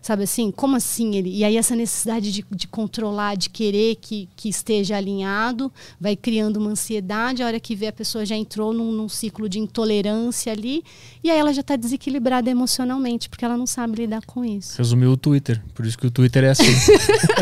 Sabe 0.08 0.24
assim? 0.24 0.52
Como 0.52 0.78
assim 0.78 1.18
ele? 1.18 1.36
E 1.36 1.44
aí 1.44 1.58
essa 1.58 1.76
necessidade 1.76 2.32
de, 2.32 2.46
de 2.50 2.66
controlar, 2.66 3.36
de 3.36 3.50
querer 3.50 3.96
que, 3.96 4.30
que 4.38 4.48
esteja 4.48 4.96
alinhado, 4.96 5.70
vai 6.00 6.16
criando 6.16 6.56
uma 6.56 6.70
ansiedade. 6.70 7.44
A 7.44 7.46
hora 7.46 7.60
que 7.60 7.76
vê 7.76 7.88
a 7.88 7.92
pessoa 7.92 8.26
já 8.26 8.34
entrou 8.34 8.74
num, 8.74 8.90
num 8.94 9.10
ciclo 9.10 9.50
de 9.50 9.60
intolerância 9.60 10.54
ali. 10.54 10.82
E 11.22 11.30
aí 11.30 11.38
ela 11.38 11.54
já 11.54 11.60
está 11.60 11.76
desequilibrada 11.76 12.50
emocionalmente, 12.50 13.28
porque 13.28 13.44
ela 13.44 13.58
não 13.58 13.68
sabe 13.68 13.98
lidar 13.98 14.22
com 14.26 14.46
isso. 14.46 14.78
Resumiu 14.78 15.12
o 15.12 15.18
Twitter. 15.18 15.62
Por 15.76 15.86
isso 15.86 15.98
que 15.98 16.08
o 16.08 16.12
Twitter 16.12 16.46
é 16.46 16.52
assim. 16.52 16.64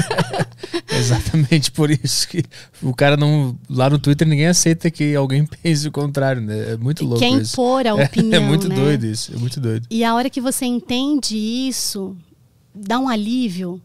Exatamente 0.90 1.70
por 1.70 1.92
isso 1.92 2.28
que 2.28 2.44
o 2.82 2.96
cara 2.96 3.16
não. 3.16 3.56
Lá 3.70 3.92
no 3.92 4.00
Twitter 4.00 4.28
ninguém 4.28 4.48
aceita 4.48 4.90
que 4.90 5.14
alguém 5.14 5.46
pense 5.62 5.88
o 5.88 5.92
contrário, 5.92 6.42
né? 6.42 6.72
É 6.72 6.78
muito 6.78 7.06
louco 7.06 7.20
Quer 7.20 7.30
isso. 7.30 7.54
impor 7.54 7.86
a 7.86 7.94
opinião. 7.94 8.26
É, 8.34 8.38
é 8.38 8.40
muito 8.40 8.68
né? 8.68 8.76
doido 8.76 9.06
isso. 9.06 9.36
É 9.36 9.38
muito 9.38 9.60
doido. 9.60 9.86
E 9.92 10.04
a 10.04 10.16
hora 10.16 10.32
que 10.32 10.42
você 10.42 10.66
entende 10.66 11.38
isso, 11.38 12.18
dá 12.76 13.00
um 13.00 13.08
alívio, 13.08 13.82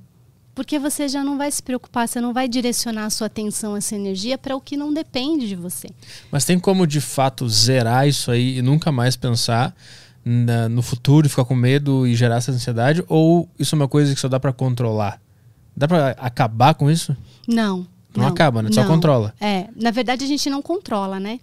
porque 0.55 0.79
você 0.79 1.09
já 1.09 1.23
não 1.25 1.39
vai 1.39 1.51
se 1.51 1.63
preocupar, 1.63 2.09
você 2.09 2.21
não 2.21 2.33
vai 2.33 2.49
direcionar 2.49 3.07
a 3.07 3.11
sua 3.11 3.29
atenção, 3.29 3.77
essa 3.77 3.95
energia 3.95 4.37
para 4.37 4.55
o 4.57 4.61
que 4.61 4.77
não 4.77 4.93
depende 4.93 5.49
de 5.49 5.55
você. 5.57 5.89
Mas 6.31 6.45
tem 6.45 6.59
como 6.59 6.87
de 6.87 7.01
fato 7.01 7.49
zerar 7.49 8.07
isso 8.09 8.31
aí 8.31 8.59
e 8.59 8.63
nunca 8.63 8.91
mais 8.93 9.17
pensar 9.17 9.75
na- 10.25 10.69
no 10.69 10.83
futuro 10.83 11.27
e 11.27 11.31
ficar 11.31 11.45
com 11.45 11.55
medo 11.55 12.07
e 12.07 12.15
gerar 12.15 12.37
essa 12.37 12.53
ansiedade? 12.53 13.03
Ou 13.09 13.49
isso 13.59 13.75
é 13.75 13.77
uma 13.77 13.89
coisa 13.89 14.15
que 14.15 14.21
só 14.21 14.29
dá 14.29 14.39
pra 14.41 14.53
controlar? 14.53 15.21
Dá 15.77 15.87
pra 15.89 16.11
acabar 16.19 16.75
com 16.75 16.91
isso? 16.91 17.17
Não. 17.49 17.87
Não 18.15 18.27
acaba, 18.27 18.61
né? 18.61 18.71
Só 18.73 18.85
controla. 18.85 19.33
É, 19.41 19.69
na 19.77 19.93
verdade 19.93 20.25
a 20.25 20.27
gente 20.27 20.51
não 20.51 20.61
controla, 20.61 21.21
né? 21.21 21.39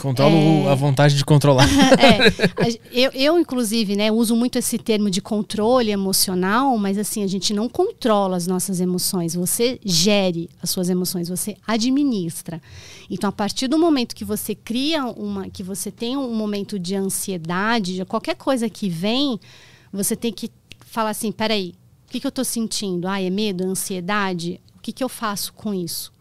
Controla 0.00 0.34
o- 0.34 0.68
É. 0.68 0.72
a 0.72 0.74
vontade 0.74 1.16
de 1.16 1.24
controlar. 1.24 1.66
É, 2.00 2.78
eu, 2.92 3.10
eu, 3.12 3.38
inclusive, 3.38 3.96
né, 3.96 4.10
uso 4.12 4.34
muito 4.36 4.56
esse 4.58 4.78
termo 4.78 5.10
de 5.10 5.20
controle 5.20 5.90
emocional, 5.90 6.76
mas 6.78 6.96
assim, 6.98 7.22
a 7.22 7.26
gente 7.26 7.52
não 7.52 7.68
controla 7.68 8.36
as 8.36 8.46
nossas 8.46 8.80
emoções, 8.80 9.34
você 9.34 9.78
gere 9.84 10.48
as 10.62 10.70
suas 10.70 10.88
emoções, 10.88 11.28
você 11.28 11.56
administra. 11.66 12.60
Então, 13.08 13.28
a 13.28 13.32
partir 13.32 13.66
do 13.68 13.78
momento 13.78 14.14
que 14.14 14.24
você 14.24 14.54
cria 14.54 15.04
uma, 15.06 15.48
que 15.50 15.62
você 15.62 15.90
tem 15.90 16.16
um 16.16 16.34
momento 16.34 16.78
de 16.78 16.94
ansiedade, 16.94 17.94
de 17.96 18.04
qualquer 18.04 18.36
coisa 18.36 18.68
que 18.68 18.88
vem, 18.88 19.38
você 19.92 20.14
tem 20.14 20.32
que 20.32 20.50
falar 20.86 21.10
assim, 21.10 21.32
peraí, 21.32 21.74
o 22.06 22.10
que, 22.10 22.20
que 22.20 22.26
eu 22.26 22.30
estou 22.30 22.44
sentindo? 22.44 23.06
Ah, 23.08 23.20
é 23.20 23.30
medo, 23.30 23.64
ansiedade? 23.64 24.60
O 24.76 24.80
que, 24.80 24.92
que 24.92 25.02
eu 25.04 25.08
faço 25.08 25.52
com 25.52 25.72
isso? 25.74 26.12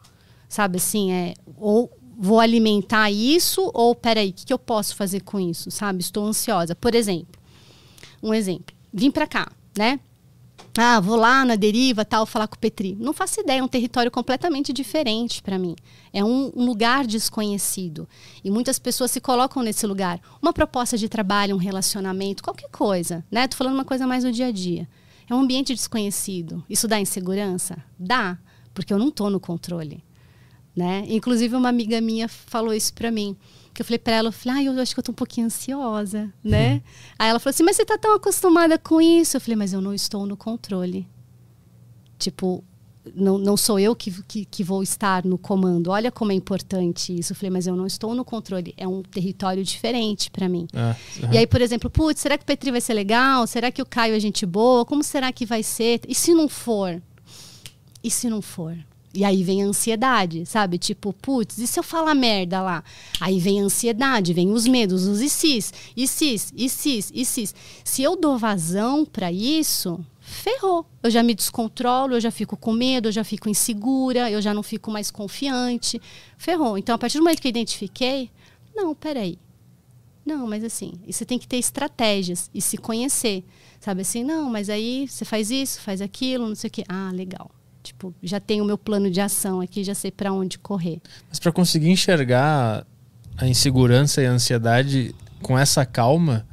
Sabe 0.47 0.78
assim, 0.78 1.11
é 1.11 1.34
ou 1.57 1.89
vou 2.22 2.41
alimentar 2.41 3.09
isso 3.09 3.72
ou 3.74 3.95
peraí, 3.95 4.32
o 4.32 4.34
que, 4.34 4.45
que 4.47 4.53
eu 4.53 4.59
posso 4.59 4.93
fazer 4.93 5.22
com 5.22 5.39
isso? 5.39 5.72
Sabe? 5.72 6.01
Estou 6.01 6.26
ansiosa. 6.26 6.76
Por 6.76 6.93
exemplo, 6.93 7.39
um 8.22 8.34
exemplo. 8.34 8.76
Vim 8.93 9.09
para 9.09 9.26
cá, 9.26 9.49
né? 9.78 10.01
Ah, 10.78 10.99
vou 10.99 11.15
lá 11.15 11.45
na 11.45 11.55
deriva, 11.55 12.03
tal, 12.03 12.26
falar 12.26 12.47
com 12.47 12.55
o 12.55 12.59
Petri. 12.59 12.95
Não 12.99 13.13
faço 13.13 13.39
ideia, 13.39 13.59
é 13.59 13.63
um 13.63 13.67
território 13.67 14.11
completamente 14.11 14.74
diferente 14.74 15.41
para 15.41 15.57
mim. 15.57 15.76
É 16.11 16.24
um, 16.24 16.51
um 16.55 16.65
lugar 16.65 17.07
desconhecido. 17.07 18.07
E 18.43 18.51
muitas 18.51 18.78
pessoas 18.78 19.11
se 19.11 19.22
colocam 19.22 19.63
nesse 19.63 19.88
lugar. 19.88 20.20
Uma 20.41 20.53
proposta 20.53 20.97
de 20.97 21.07
trabalho, 21.07 21.55
um 21.55 21.59
relacionamento, 21.59 22.43
qualquer 22.43 22.70
coisa, 22.70 23.26
né? 23.32 23.47
Tô 23.47 23.55
falando 23.55 23.76
uma 23.76 23.86
coisa 23.86 24.05
mais 24.05 24.24
do 24.24 24.32
dia 24.32 24.47
a 24.47 24.51
dia. 24.51 24.88
É 25.30 25.34
um 25.34 25.39
ambiente 25.39 25.74
desconhecido. 25.74 26.63
Isso 26.70 26.88
dá 26.88 26.99
insegurança? 26.99 27.78
Dá, 27.97 28.38
porque 28.74 28.93
eu 28.93 28.99
não 28.99 29.09
tô 29.09 29.30
no 29.30 29.39
controle 29.39 30.03
né? 30.80 31.03
Inclusive 31.09 31.57
uma 31.57 31.67
amiga 31.67 31.99
minha 31.99 32.30
falou 32.30 32.73
isso 32.73 32.93
para 32.93 33.11
mim, 33.11 33.36
que 33.73 33.82
eu 33.82 33.86
falei 33.86 33.99
para 33.99 34.15
ela, 34.15 34.30
eu 34.30 34.32
falei, 34.32 34.67
ah, 34.67 34.71
eu 34.71 34.82
acho 34.82 34.93
que 34.93 34.99
eu 34.99 35.03
tô 35.03 35.11
um 35.11 35.15
pouquinho 35.15 35.47
ansiosa, 35.47 36.34
né? 36.41 36.82
Aí 37.19 37.30
ela 37.30 37.38
falou 37.38 37.49
assim, 37.49 37.63
mas 37.63 37.75
você 37.75 37.84
tá 37.84 37.97
tão 37.97 38.15
acostumada 38.15 38.80
com 38.80 39.01
isso? 39.01 39.36
Eu 39.36 39.41
falei, 39.41 39.57
mas 39.57 39.73
eu 39.73 39.82
não 39.82 39.93
estou 39.93 40.25
no 40.25 40.38
controle. 40.38 41.05
Tipo, 42.17 42.63
não, 43.13 43.38
não 43.38 43.57
sou 43.57 43.77
eu 43.77 43.93
que, 43.93 44.23
que, 44.23 44.45
que 44.45 44.63
vou 44.63 44.82
estar 44.82 45.25
no 45.25 45.38
comando. 45.38 45.89
Olha 45.89 46.13
como 46.13 46.32
é 46.32 46.36
importante 46.36 47.17
isso. 47.17 47.34
Eu 47.34 47.36
falei, 47.36 47.49
mas 47.49 47.67
eu 47.67 47.75
não 47.75 47.86
estou 47.86 48.15
no 48.15 48.23
controle. 48.23 48.73
É 48.77 48.88
um 48.88 49.01
território 49.01 49.63
diferente 49.65 50.32
para 50.32 50.47
mim. 50.47 50.65
Ah, 50.73 50.95
aham. 51.21 51.34
E 51.34 51.38
aí, 51.39 51.47
por 51.47 51.61
exemplo, 51.61 51.89
putz, 51.89 52.21
será 52.21 52.38
que 52.38 52.43
o 52.43 52.45
Petri 52.45 52.71
vai 52.71 52.80
ser 52.80 52.93
legal? 52.93 53.45
Será 53.47 53.69
que 53.69 53.82
o 53.82 53.86
Caio 53.86 54.15
é 54.15 54.19
gente 54.19 54.45
boa? 54.45 54.86
Como 54.86 55.03
será 55.03 55.30
que 55.34 55.45
vai 55.45 55.61
ser? 55.61 55.99
E 56.07 56.15
se 56.15 56.34
não 56.34 56.47
for? 56.47 57.01
E 58.01 58.09
se 58.09 58.30
não 58.30 58.41
for? 58.41 58.77
E 59.14 59.26
aí 59.26 59.43
vem 59.43 59.64
a 59.64 59.66
ansiedade, 59.66 60.45
sabe? 60.45 60.78
Tipo, 60.78 61.12
putz, 61.14 61.57
e 61.57 61.66
se 61.66 61.80
eu 61.80 61.84
falar 61.84 62.14
merda 62.14 62.62
lá? 62.62 62.84
Aí 63.20 63.39
vem 63.39 63.60
a 63.60 63.64
ansiedade, 63.64 64.34
vem 64.34 64.51
os 64.51 64.68
medos, 64.68 65.07
os 65.07 65.20
e 65.20 65.30
sis, 65.30 65.74
e 65.97 66.07
sis, 66.07 66.53
e 66.55 66.70
sis, 66.70 67.12
e 67.14 67.26
sis. 67.26 67.55
Se 67.84 68.03
eu 68.03 68.16
dou 68.16 68.38
vazão 68.38 69.03
para 69.03 69.32
isso, 69.32 69.99
ferrou. 70.20 70.86
Eu 71.01 71.10
já 71.10 71.24
me 71.24 71.34
descontrolo, 71.34 72.14
eu 72.14 72.22
já 72.22 72.30
fico 72.30 72.55
com 72.55 72.72
medo, 72.72 73.07
eu 73.07 73.12
já 73.12 73.24
fico 73.24 73.49
insegura, 73.49 74.30
eu 74.30 74.41
já 74.41 74.53
não 74.53 74.62
fico 74.62 74.91
mais 74.91 75.10
confiante. 75.10 75.99
Ferrou. 76.38 76.78
Então, 76.78 76.93
a 76.93 76.97
partir 76.97 77.18
do 77.18 77.24
momento 77.24 77.41
que 77.41 77.47
eu 77.47 77.51
identifiquei, 77.51 78.30
não, 78.76 78.93
peraí. 78.93 79.39
Não, 80.24 80.45
mas 80.45 80.64
assim, 80.64 80.93
você 81.07 81.26
tem 81.26 81.39
que 81.39 81.47
ter 81.47 81.57
estratégias 81.57 82.51
e 82.53 82.62
se 82.62 82.78
conhecer. 82.78 83.43
Sabe 83.80 84.01
assim, 84.01 84.24
não, 84.24 84.49
mas 84.51 84.70
aí 84.70 85.07
você 85.07 85.26
faz 85.26 85.49
isso, 85.49 85.82
faz 85.82 85.99
aquilo, 85.99 86.47
não 86.47 86.55
sei 86.55 86.68
o 86.68 86.72
quê. 86.72 86.84
Ah, 86.88 87.10
legal. 87.12 87.49
Tipo, 87.89 88.13
já 88.21 88.39
tenho 88.39 88.63
o 88.63 88.67
meu 88.67 88.77
plano 88.77 89.09
de 89.09 89.19
ação 89.19 89.61
aqui, 89.61 89.83
já 89.83 89.95
sei 89.95 90.11
para 90.11 90.31
onde 90.31 90.59
correr. 90.59 91.01
Mas 91.27 91.39
para 91.39 91.51
conseguir 91.51 91.89
enxergar 91.89 92.85
a 93.35 93.47
insegurança 93.47 94.21
e 94.21 94.27
a 94.27 94.31
ansiedade 94.31 95.13
com 95.41 95.57
essa 95.57 95.83
calma 95.85 96.45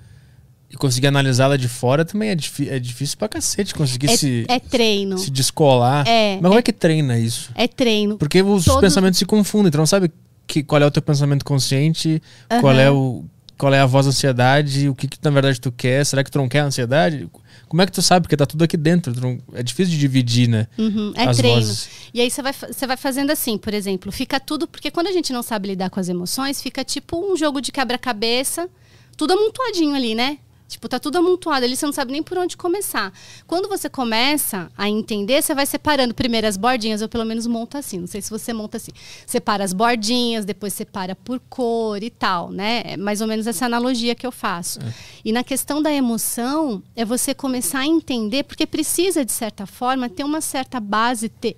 e 0.70 0.76
conseguir 0.76 1.08
analisá-la 1.08 1.56
de 1.58 1.68
fora 1.68 2.04
também 2.06 2.30
é, 2.30 2.32
é 2.32 2.78
difícil 2.78 3.18
pra 3.18 3.28
cacete 3.28 3.74
conseguir 3.74 4.10
É, 4.10 4.16
se, 4.16 4.46
é 4.48 4.58
treino. 4.58 5.18
se 5.18 5.30
descolar. 5.30 6.08
É, 6.08 6.36
Mas 6.36 6.42
como 6.42 6.54
é- 6.54 6.58
é 6.58 6.62
que 6.62 6.72
treina 6.72 7.18
isso? 7.18 7.50
É 7.54 7.68
treino. 7.68 8.16
Porque 8.16 8.40
os 8.42 8.64
Todo- 8.64 8.80
pensamentos 8.80 9.18
se 9.18 9.26
confundem, 9.26 9.68
então 9.68 9.80
não 9.80 9.86
sabe 9.86 10.10
que, 10.46 10.62
qual 10.62 10.80
é 10.80 10.86
o 10.86 10.90
teu 10.90 11.02
pensamento 11.02 11.44
consciente, 11.44 12.22
qual 12.60 12.72
Aham. 12.72 12.80
é 12.80 12.90
o 12.90 13.24
qual 13.58 13.72
é 13.72 13.80
a 13.80 13.86
voz 13.86 14.04
da 14.06 14.10
ansiedade, 14.10 14.86
o 14.88 14.94
que, 14.94 15.08
que 15.08 15.16
na 15.22 15.30
verdade 15.30 15.58
tu 15.60 15.72
quer, 15.72 16.04
será 16.04 16.22
que 16.22 16.30
tu 16.30 16.36
não 16.38 16.46
quer 16.48 16.60
a 16.60 16.64
ansiedade? 16.66 17.26
Como 17.68 17.82
é 17.82 17.86
que 17.86 17.92
tu 17.92 18.00
sabe? 18.02 18.24
Porque 18.24 18.36
tá 18.36 18.46
tudo 18.46 18.62
aqui 18.62 18.76
dentro, 18.76 19.12
não- 19.20 19.38
é 19.52 19.62
difícil 19.62 19.92
de 19.94 19.98
dividir, 19.98 20.48
né? 20.48 20.68
Uhum, 20.78 21.12
é 21.16 21.24
as 21.24 21.36
treino. 21.36 21.56
vozes. 21.60 21.88
E 22.14 22.20
aí 22.20 22.30
você 22.30 22.40
vai, 22.42 22.52
você 22.52 22.86
vai 22.86 22.96
fazendo 22.96 23.30
assim, 23.30 23.58
por 23.58 23.74
exemplo, 23.74 24.12
fica 24.12 24.38
tudo. 24.38 24.68
Porque 24.68 24.90
quando 24.90 25.08
a 25.08 25.12
gente 25.12 25.32
não 25.32 25.42
sabe 25.42 25.68
lidar 25.68 25.90
com 25.90 25.98
as 25.98 26.08
emoções, 26.08 26.62
fica 26.62 26.84
tipo 26.84 27.16
um 27.32 27.36
jogo 27.36 27.60
de 27.60 27.72
quebra-cabeça, 27.72 28.68
tudo 29.16 29.32
amontoadinho 29.32 29.94
ali, 29.94 30.14
né? 30.14 30.38
Tipo, 30.68 30.88
tá 30.88 30.98
tudo 30.98 31.16
amontoado 31.18 31.64
ali, 31.64 31.76
você 31.76 31.86
não 31.86 31.92
sabe 31.92 32.10
nem 32.10 32.22
por 32.22 32.36
onde 32.38 32.56
começar. 32.56 33.12
Quando 33.46 33.68
você 33.68 33.88
começa 33.88 34.68
a 34.76 34.88
entender, 34.88 35.40
você 35.40 35.54
vai 35.54 35.64
separando 35.64 36.12
primeiro 36.12 36.44
as 36.46 36.56
bordinhas, 36.56 37.00
eu 37.00 37.08
pelo 37.08 37.24
menos 37.24 37.46
monto 37.46 37.78
assim, 37.78 37.98
não 38.00 38.06
sei 38.08 38.20
se 38.20 38.28
você 38.30 38.52
monta 38.52 38.76
assim. 38.76 38.90
Separa 39.24 39.62
as 39.62 39.72
bordinhas, 39.72 40.44
depois 40.44 40.72
separa 40.72 41.14
por 41.14 41.38
cor 41.48 42.02
e 42.02 42.10
tal, 42.10 42.50
né? 42.50 42.82
É 42.84 42.96
mais 42.96 43.20
ou 43.20 43.28
menos 43.28 43.46
essa 43.46 43.64
analogia 43.66 44.14
que 44.14 44.26
eu 44.26 44.32
faço. 44.32 44.80
E 45.24 45.30
na 45.32 45.44
questão 45.44 45.80
da 45.80 45.92
emoção, 45.92 46.82
é 46.96 47.04
você 47.04 47.32
começar 47.32 47.80
a 47.80 47.86
entender, 47.86 48.42
porque 48.42 48.66
precisa, 48.66 49.24
de 49.24 49.32
certa 49.32 49.66
forma, 49.66 50.08
ter 50.08 50.24
uma 50.24 50.40
certa 50.40 50.80
base 50.80 51.28
te- 51.28 51.56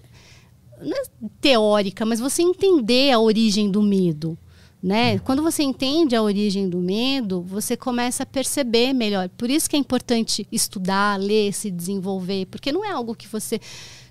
não 0.82 0.96
é 0.96 1.02
teórica, 1.40 2.04
mas 2.04 2.20
você 2.20 2.42
entender 2.42 3.10
a 3.10 3.18
origem 3.18 3.70
do 3.70 3.82
medo. 3.82 4.36
Né? 4.80 5.18
Quando 5.18 5.42
você 5.42 5.64
entende 5.64 6.14
a 6.14 6.22
origem 6.22 6.68
do 6.68 6.78
medo, 6.78 7.42
você 7.42 7.76
começa 7.76 8.22
a 8.22 8.26
perceber 8.26 8.92
melhor. 8.92 9.28
Por 9.30 9.50
isso 9.50 9.68
que 9.68 9.74
é 9.74 9.78
importante 9.78 10.46
estudar, 10.52 11.18
ler, 11.18 11.52
se 11.52 11.68
desenvolver, 11.68 12.46
porque 12.46 12.70
não 12.70 12.84
é 12.84 12.92
algo 12.92 13.12
que 13.12 13.26
você 13.26 13.60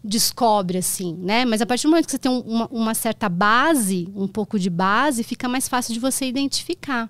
descobre 0.04 0.78
assim, 0.78 1.14
né? 1.22 1.46
Mas 1.46 1.62
a 1.62 1.66
partir 1.66 1.84
do 1.84 1.92
momento 1.92 2.06
que 2.06 2.12
você 2.12 2.18
tem 2.20 2.30
um- 2.32 2.42
uma, 2.42 2.68
uma 2.68 2.94
certa 2.94 3.30
base, 3.30 4.10
um 4.14 4.28
pouco 4.28 4.60
de 4.60 4.70
base, 4.70 5.24
fica 5.24 5.48
mais 5.48 5.70
fácil 5.70 5.94
de 5.94 6.00
você 6.02 6.26
identificar. 6.26 7.10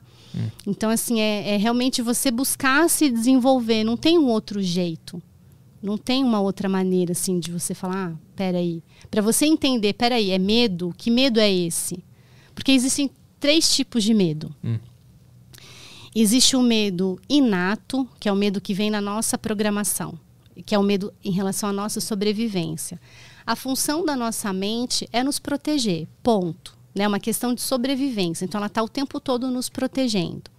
Então, 0.68 0.91
assim, 0.91 1.20
é, 1.20 1.55
é 1.55 1.58
realmente 1.58 1.99
você 2.01 2.30
buscar 2.30 2.88
se 2.89 3.10
desenvolver, 3.10 3.84
não 3.84 3.97
tem 3.97 4.20
um 4.20 4.28
outro 4.28 4.62
jeito. 4.62 5.20
Não 5.82 5.97
tem 5.97 6.24
uma 6.24 6.39
outra 6.39 6.70
maneira, 6.70 7.14
assim, 7.14 7.39
de 7.39 7.51
você 7.51 7.74
falar, 7.74 8.12
ah, 8.14 8.18
peraí. 8.36 8.84
Para 9.10 9.22
você 9.22 9.45
entender, 9.47 9.93
peraí, 9.93 10.30
é 10.30 10.38
medo? 10.38 10.93
Que 10.95 11.10
medo 11.10 11.39
é 11.39 11.51
esse? 11.51 12.03
Porque 12.53 12.72
existem 12.72 13.10
três 13.40 13.74
tipos 13.74 14.04
de 14.04 14.14
medo. 14.14 14.54
Existe 16.16 16.56
o 16.56 16.62
medo 16.62 17.20
inato, 17.30 18.08
que 18.20 18.28
é 18.28 18.32
o 18.32 18.36
medo 18.36 18.60
que 18.60 18.74
vem 18.74 18.90
na 18.90 19.00
nossa 19.00 19.38
programação, 19.38 20.18
que 20.66 20.74
é 20.74 20.80
o 20.80 20.84
medo 20.84 21.14
em 21.24 21.32
relação 21.32 21.70
à 21.70 21.74
nossa 21.74 22.02
sobrevivência. 22.02 23.00
A 23.46 23.56
função 23.56 24.04
da 24.04 24.16
nossa 24.16 24.52
mente 24.52 25.08
é 25.14 25.24
nos 25.24 25.40
proteger, 25.40 26.08
ponto. 26.24 26.76
É 26.96 27.00
né? 27.00 27.08
uma 27.08 27.20
questão 27.20 27.54
de 27.54 27.62
sobrevivência. 27.62 28.44
Então, 28.44 28.58
ela 28.58 28.66
está 28.66 28.82
o 28.82 28.90
tempo 28.90 29.20
todo 29.20 29.52
nos 29.52 29.70
protegendo. 29.70 30.50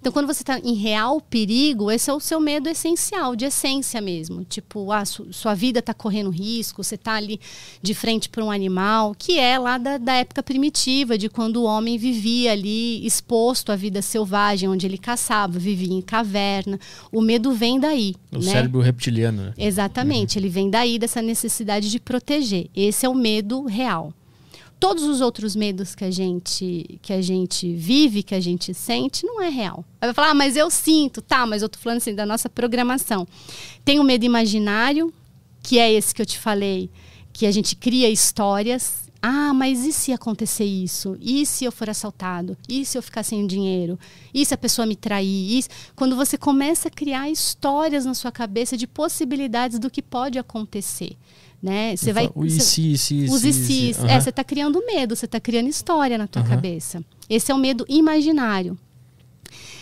Então, 0.00 0.12
quando 0.12 0.26
você 0.26 0.42
está 0.42 0.58
em 0.58 0.74
real 0.74 1.20
perigo, 1.20 1.90
esse 1.90 2.10
é 2.10 2.12
o 2.12 2.20
seu 2.20 2.40
medo 2.40 2.68
essencial, 2.68 3.36
de 3.36 3.44
essência 3.44 4.00
mesmo. 4.00 4.44
Tipo, 4.44 4.90
ah, 4.92 5.04
su 5.04 5.30
sua 5.32 5.54
vida 5.54 5.80
está 5.80 5.92
correndo 5.92 6.30
risco, 6.30 6.82
você 6.82 6.94
está 6.94 7.14
ali 7.14 7.40
de 7.82 7.94
frente 7.94 8.28
para 8.28 8.44
um 8.44 8.50
animal, 8.50 9.14
que 9.16 9.38
é 9.38 9.58
lá 9.58 9.78
da, 9.78 9.98
da 9.98 10.14
época 10.14 10.42
primitiva, 10.42 11.16
de 11.16 11.28
quando 11.28 11.56
o 11.56 11.64
homem 11.64 11.98
vivia 11.98 12.52
ali 12.52 13.04
exposto 13.06 13.70
à 13.72 13.76
vida 13.76 14.02
selvagem, 14.02 14.68
onde 14.68 14.86
ele 14.86 14.98
caçava, 14.98 15.58
vivia 15.58 15.92
em 15.92 16.00
caverna. 16.00 16.78
O 17.12 17.20
medo 17.20 17.52
vem 17.52 17.78
daí. 17.78 18.14
O 18.32 18.38
né? 18.38 18.52
cérebro 18.52 18.80
reptiliano. 18.80 19.42
Né? 19.42 19.54
Exatamente, 19.58 20.36
uhum. 20.36 20.42
ele 20.42 20.48
vem 20.48 20.70
daí 20.70 20.98
dessa 20.98 21.20
necessidade 21.20 21.90
de 21.90 22.00
proteger. 22.00 22.68
Esse 22.74 23.06
é 23.06 23.08
o 23.08 23.14
medo 23.14 23.64
real 23.64 24.12
todos 24.80 25.04
os 25.04 25.20
outros 25.20 25.54
medos 25.54 25.94
que 25.94 26.04
a 26.04 26.10
gente 26.10 26.98
que 27.02 27.12
a 27.12 27.20
gente 27.20 27.72
vive, 27.74 28.22
que 28.22 28.34
a 28.34 28.40
gente 28.40 28.72
sente, 28.72 29.26
não 29.26 29.40
é 29.40 29.50
real. 29.50 29.84
Aí 30.00 30.08
vai 30.08 30.14
falar, 30.14 30.30
ah, 30.30 30.34
mas 30.34 30.56
eu 30.56 30.70
sinto, 30.70 31.20
tá, 31.20 31.46
mas 31.46 31.60
eu 31.60 31.68
tô 31.68 31.78
falando 31.78 31.98
assim 31.98 32.14
da 32.14 32.24
nossa 32.24 32.48
programação. 32.48 33.28
Tem 33.84 34.00
o 34.00 34.04
medo 34.04 34.24
imaginário, 34.24 35.12
que 35.62 35.78
é 35.78 35.92
esse 35.92 36.14
que 36.14 36.22
eu 36.22 36.26
te 36.26 36.38
falei, 36.38 36.90
que 37.30 37.44
a 37.44 37.52
gente 37.52 37.76
cria 37.76 38.08
histórias. 38.08 39.10
Ah, 39.22 39.52
mas 39.52 39.84
e 39.84 39.92
se 39.92 40.14
acontecer 40.14 40.64
isso? 40.64 41.14
E 41.20 41.44
se 41.44 41.66
eu 41.66 41.70
for 41.70 41.90
assaltado? 41.90 42.56
E 42.66 42.86
se 42.86 42.96
eu 42.96 43.02
ficar 43.02 43.22
sem 43.22 43.46
dinheiro? 43.46 43.98
E 44.32 44.46
se 44.46 44.54
a 44.54 44.56
pessoa 44.56 44.86
me 44.86 44.96
trair? 44.96 45.58
E 45.58 45.64
Quando 45.94 46.16
você 46.16 46.38
começa 46.38 46.88
a 46.88 46.90
criar 46.90 47.28
histórias 47.28 48.06
na 48.06 48.14
sua 48.14 48.32
cabeça 48.32 48.78
de 48.78 48.86
possibilidades 48.86 49.78
do 49.78 49.90
que 49.90 50.00
pode 50.00 50.38
acontecer 50.38 51.18
né? 51.62 51.94
Você 51.96 52.12
vai 52.12 52.30
o 52.34 52.40
os 52.40 53.44
se, 53.44 53.96
uhum. 54.00 54.08
é, 54.08 54.20
você 54.20 54.30
está 54.30 54.42
criando 54.42 54.84
medo, 54.86 55.14
você 55.14 55.26
está 55.26 55.38
criando 55.38 55.68
história 55.68 56.16
na 56.16 56.26
tua 56.26 56.42
uhum. 56.42 56.48
cabeça. 56.48 57.04
Esse 57.28 57.52
é 57.52 57.54
o 57.54 57.58
medo 57.58 57.84
imaginário. 57.88 58.78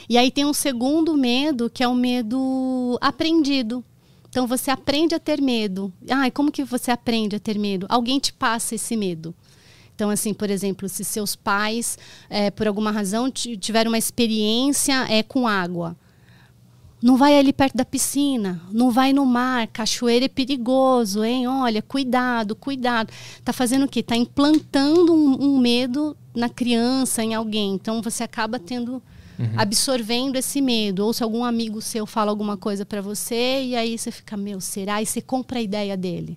E 0.08 0.16
aí 0.16 0.30
tem 0.30 0.44
um 0.44 0.54
segundo 0.54 1.16
medo 1.16 1.70
que 1.70 1.82
é 1.82 1.88
o 1.88 1.94
medo 1.94 2.98
aprendido. 3.00 3.84
Então 4.28 4.46
você 4.46 4.70
aprende 4.70 5.14
a 5.14 5.18
ter 5.18 5.40
medo. 5.40 5.92
Ai, 6.08 6.30
como 6.30 6.50
que 6.50 6.64
você 6.64 6.90
aprende 6.90 7.36
a 7.36 7.40
ter 7.40 7.58
medo? 7.58 7.86
Alguém 7.88 8.18
te 8.18 8.32
passa 8.32 8.74
esse 8.74 8.96
medo. 8.96 9.34
Então, 9.94 10.10
assim, 10.10 10.32
por 10.32 10.48
exemplo, 10.48 10.88
se 10.88 11.02
seus 11.02 11.34
pais, 11.34 11.98
é, 12.30 12.52
por 12.52 12.68
alguma 12.68 12.92
razão, 12.92 13.28
tiveram 13.32 13.90
uma 13.90 13.98
experiência 13.98 14.94
é, 15.10 15.24
com 15.24 15.48
água, 15.48 15.96
não 17.00 17.16
vai 17.16 17.38
ali 17.38 17.52
perto 17.52 17.76
da 17.76 17.84
piscina, 17.84 18.60
não 18.72 18.90
vai 18.90 19.12
no 19.12 19.24
mar, 19.24 19.68
cachoeira 19.68 20.24
é 20.24 20.28
perigoso, 20.28 21.24
hein? 21.24 21.46
Olha, 21.46 21.80
cuidado, 21.80 22.56
cuidado. 22.56 23.12
Tá 23.44 23.52
fazendo 23.52 23.84
o 23.84 23.88
quê? 23.88 24.02
Tá 24.02 24.16
implantando 24.16 25.14
um, 25.14 25.40
um 25.40 25.58
medo 25.58 26.16
na 26.34 26.48
criança, 26.48 27.22
em 27.22 27.34
alguém. 27.34 27.74
Então 27.74 28.02
você 28.02 28.24
acaba 28.24 28.58
tendo 28.58 29.02
uhum. 29.38 29.52
absorvendo 29.56 30.36
esse 30.36 30.60
medo. 30.60 31.04
Ou 31.04 31.12
se 31.12 31.22
algum 31.22 31.44
amigo 31.44 31.80
seu 31.80 32.04
fala 32.04 32.30
alguma 32.30 32.56
coisa 32.56 32.84
para 32.84 33.00
você 33.00 33.62
e 33.62 33.76
aí 33.76 33.96
você 33.96 34.10
fica, 34.10 34.36
meu, 34.36 34.60
será? 34.60 35.00
E 35.00 35.06
você 35.06 35.20
compra 35.20 35.60
a 35.60 35.62
ideia 35.62 35.96
dele. 35.96 36.36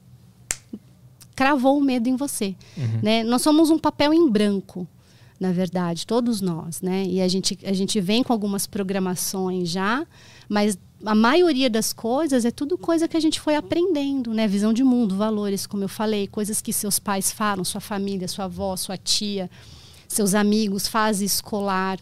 Cravou 1.35 1.77
o 1.77 1.81
medo 1.81 2.07
em 2.07 2.15
você, 2.15 2.55
uhum. 2.77 2.99
né? 3.01 3.23
Nós 3.23 3.41
somos 3.41 3.71
um 3.71 3.79
papel 3.79 4.13
em 4.13 4.29
branco 4.29 4.87
na 5.41 5.51
verdade, 5.51 6.05
todos 6.05 6.39
nós, 6.39 6.83
né? 6.83 7.03
E 7.03 7.19
a 7.19 7.27
gente, 7.27 7.57
a 7.63 7.73
gente 7.73 7.99
vem 7.99 8.21
com 8.21 8.31
algumas 8.31 8.67
programações 8.67 9.69
já, 9.69 10.05
mas 10.47 10.77
a 11.03 11.15
maioria 11.15 11.67
das 11.67 11.91
coisas 11.91 12.45
é 12.45 12.51
tudo 12.51 12.77
coisa 12.77 13.07
que 13.07 13.17
a 13.17 13.19
gente 13.19 13.41
foi 13.41 13.55
aprendendo, 13.55 14.35
né? 14.35 14.47
Visão 14.47 14.71
de 14.71 14.83
mundo, 14.83 15.15
valores, 15.15 15.65
como 15.65 15.83
eu 15.83 15.89
falei, 15.89 16.27
coisas 16.27 16.61
que 16.61 16.71
seus 16.71 16.99
pais 16.99 17.31
falam, 17.31 17.63
sua 17.63 17.81
família, 17.81 18.27
sua 18.27 18.45
avó, 18.45 18.75
sua 18.75 18.97
tia, 18.97 19.49
seus 20.07 20.35
amigos, 20.35 20.87
fase 20.87 21.25
escolar, 21.25 21.99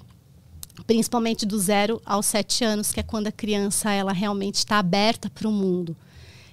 principalmente 0.85 1.45
do 1.45 1.57
zero 1.57 2.01
aos 2.05 2.25
sete 2.25 2.65
anos, 2.65 2.91
que 2.91 2.99
é 2.99 3.03
quando 3.03 3.27
a 3.27 3.31
criança 3.31 3.89
ela 3.89 4.11
realmente 4.11 4.55
está 4.55 4.79
aberta 4.79 5.29
para 5.29 5.47
o 5.47 5.51
mundo. 5.51 5.95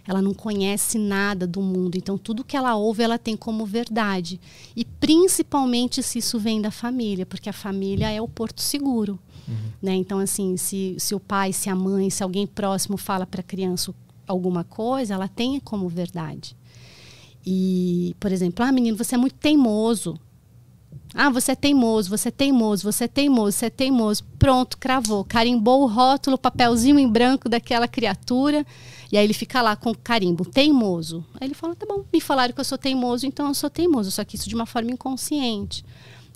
Ela 0.07 0.23
não 0.23 0.33
conhece 0.33 0.99
nada 0.99 1.47
do 1.47 1.61
mundo, 1.61 1.97
então 1.97 2.17
tudo 2.17 2.45
que 2.45 2.57
ela 2.57 2.77
ouve 2.77 3.03
ela 3.03 3.19
tem 3.19 3.37
como 3.37 3.67
verdade. 3.67 4.41
E 4.77 4.85
principalmente 4.85 6.03
se 6.03 6.19
isso 6.19 6.39
vem 6.39 6.61
da 6.61 6.71
família, 6.71 7.27
porque 7.27 7.49
a 7.49 7.53
família 7.53 8.11
é 8.11 8.21
o 8.21 8.29
porto 8.29 8.63
seguro. 8.63 9.19
Uhum. 9.49 9.55
Né? 9.83 9.95
Então, 9.95 10.19
assim, 10.19 10.57
se, 10.57 10.97
se 10.99 11.15
o 11.15 11.21
pai, 11.21 11.53
se 11.53 11.69
a 11.69 11.75
mãe, 11.75 12.11
se 12.11 12.23
alguém 12.23 12.47
próximo 12.47 12.97
fala 12.97 13.27
para 13.27 13.41
a 13.41 13.45
criança 13.45 13.95
alguma 14.27 14.65
coisa, 14.65 15.15
ela 15.15 15.29
tem 15.29 15.61
como 15.61 15.89
verdade. 15.89 16.57
E, 17.45 18.17
por 18.19 18.33
exemplo, 18.33 18.65
ah, 18.65 18.73
menino, 18.73 18.97
você 18.97 19.15
é 19.15 19.19
muito 19.19 19.37
teimoso. 19.37 20.19
Ah, 21.19 21.31
você 21.31 21.53
é 21.53 21.55
teimoso, 21.55 22.11
você 22.11 22.29
é 22.29 22.31
teimoso, 22.31 22.83
você 22.83 23.05
é 23.05 23.09
teimoso, 23.09 23.57
você 23.57 23.67
é 23.67 23.71
teimoso. 23.71 24.23
Pronto, 24.39 24.77
cravou. 24.77 25.25
Carimbou 25.25 25.83
o 25.83 25.87
rótulo, 25.87 26.37
o 26.37 26.39
papelzinho 26.39 26.99
em 26.99 27.09
branco 27.09 27.49
daquela 27.49 27.89
criatura. 27.89 28.67
E 29.11 29.17
aí 29.17 29.25
ele 29.25 29.33
fica 29.33 29.63
lá 29.63 29.75
com 29.75 29.95
carimbo, 29.95 30.45
teimoso. 30.45 31.25
Aí 31.41 31.49
ele 31.49 31.55
fala: 31.55 31.75
tá 31.75 31.87
bom, 31.87 32.05
me 32.13 32.21
falaram 32.21 32.53
que 32.53 32.61
eu 32.61 32.65
sou 32.65 32.77
teimoso, 32.77 33.27
então 33.27 33.49
eu 33.49 33.55
sou 33.55 33.71
teimoso. 33.71 34.11
Só 34.11 34.25
que 34.25 34.37
isso 34.37 34.47
de 34.47 34.55
uma 34.55 34.67
forma 34.67 34.91
inconsciente. 34.91 35.83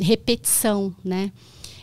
Repetição, 0.00 0.94
né? 1.04 1.30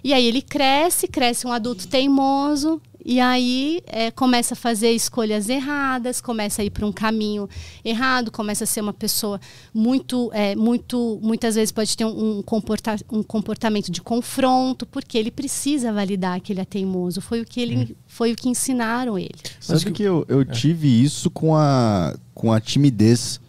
E 0.03 0.13
aí 0.13 0.25
ele 0.25 0.41
cresce, 0.41 1.07
cresce 1.07 1.47
um 1.47 1.51
adulto 1.51 1.87
teimoso, 1.87 2.81
e 3.09 3.21
aí 3.21 3.81
é, 3.87 4.11
começa 4.11 4.53
a 4.53 4.57
fazer 4.57 4.91
escolhas 4.91 5.47
erradas, 5.47 6.19
começa 6.19 6.61
a 6.61 6.65
ir 6.65 6.71
para 6.71 6.85
um 6.85 6.91
caminho 6.91 7.47
errado, 7.83 8.29
começa 8.29 8.65
a 8.65 8.67
ser 8.67 8.81
uma 8.81 8.91
pessoa 8.91 9.39
muito, 9.73 10.29
é, 10.33 10.57
muito, 10.57 11.17
muitas 11.23 11.55
vezes 11.55 11.71
pode 11.71 11.95
ter 11.95 12.03
um, 12.03 12.41
comporta 12.41 12.97
um 13.09 13.23
comportamento 13.23 13.89
de 13.89 14.01
confronto, 14.01 14.85
porque 14.85 15.17
ele 15.17 15.31
precisa 15.31 15.93
validar 15.93 16.41
que 16.41 16.51
ele 16.51 16.59
é 16.59 16.65
teimoso. 16.65 17.21
Foi 17.21 17.39
o 17.39 17.45
que 17.45 17.61
ele, 17.61 17.77
hum. 17.77 17.95
foi 18.07 18.33
o 18.33 18.35
que 18.35 18.49
ensinaram 18.49 19.17
ele. 19.17 19.35
Sabe 19.57 19.89
que 19.91 20.03
eu, 20.03 20.25
eu 20.27 20.41
é. 20.41 20.45
tive 20.45 21.01
isso 21.01 21.29
com 21.29 21.55
a, 21.55 22.13
com 22.35 22.51
a 22.51 22.59
timidez. 22.59 23.39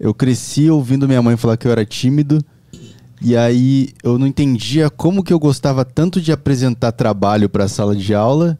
Eu 0.00 0.14
cresci 0.14 0.70
ouvindo 0.70 1.06
minha 1.06 1.20
mãe 1.20 1.36
falar 1.36 1.58
que 1.58 1.66
eu 1.66 1.72
era 1.72 1.84
tímido. 1.84 2.42
E 3.20 3.36
aí 3.36 3.90
eu 4.02 4.18
não 4.18 4.26
entendia 4.26 4.88
como 4.90 5.22
que 5.22 5.32
eu 5.32 5.38
gostava 5.38 5.84
tanto 5.84 6.20
de 6.20 6.30
apresentar 6.32 6.92
trabalho 6.92 7.48
para 7.48 7.64
a 7.64 7.68
sala 7.68 7.94
de 7.94 8.14
aula 8.14 8.58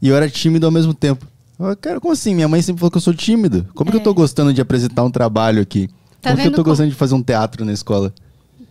e 0.00 0.08
eu 0.08 0.16
era 0.16 0.30
tímido 0.30 0.66
ao 0.66 0.72
mesmo 0.72 0.94
tempo. 0.94 1.26
Eu, 1.58 1.76
cara, 1.76 2.00
como 2.00 2.12
assim? 2.12 2.34
Minha 2.34 2.48
mãe 2.48 2.62
sempre 2.62 2.80
falou 2.80 2.90
que 2.90 2.98
eu 2.98 3.02
sou 3.02 3.14
tímido. 3.14 3.66
Como 3.74 3.90
é. 3.90 3.92
que 3.92 3.96
eu 3.98 4.02
tô 4.02 4.10
é. 4.10 4.14
gostando 4.14 4.52
de 4.52 4.60
apresentar 4.60 5.02
um 5.02 5.10
trabalho 5.10 5.60
aqui? 5.60 5.88
Tá 6.20 6.30
como 6.30 6.42
que 6.42 6.48
eu 6.48 6.52
tô 6.52 6.56
como... 6.56 6.70
gostando 6.70 6.90
de 6.90 6.96
fazer 6.96 7.14
um 7.14 7.22
teatro 7.22 7.64
na 7.64 7.72
escola? 7.72 8.12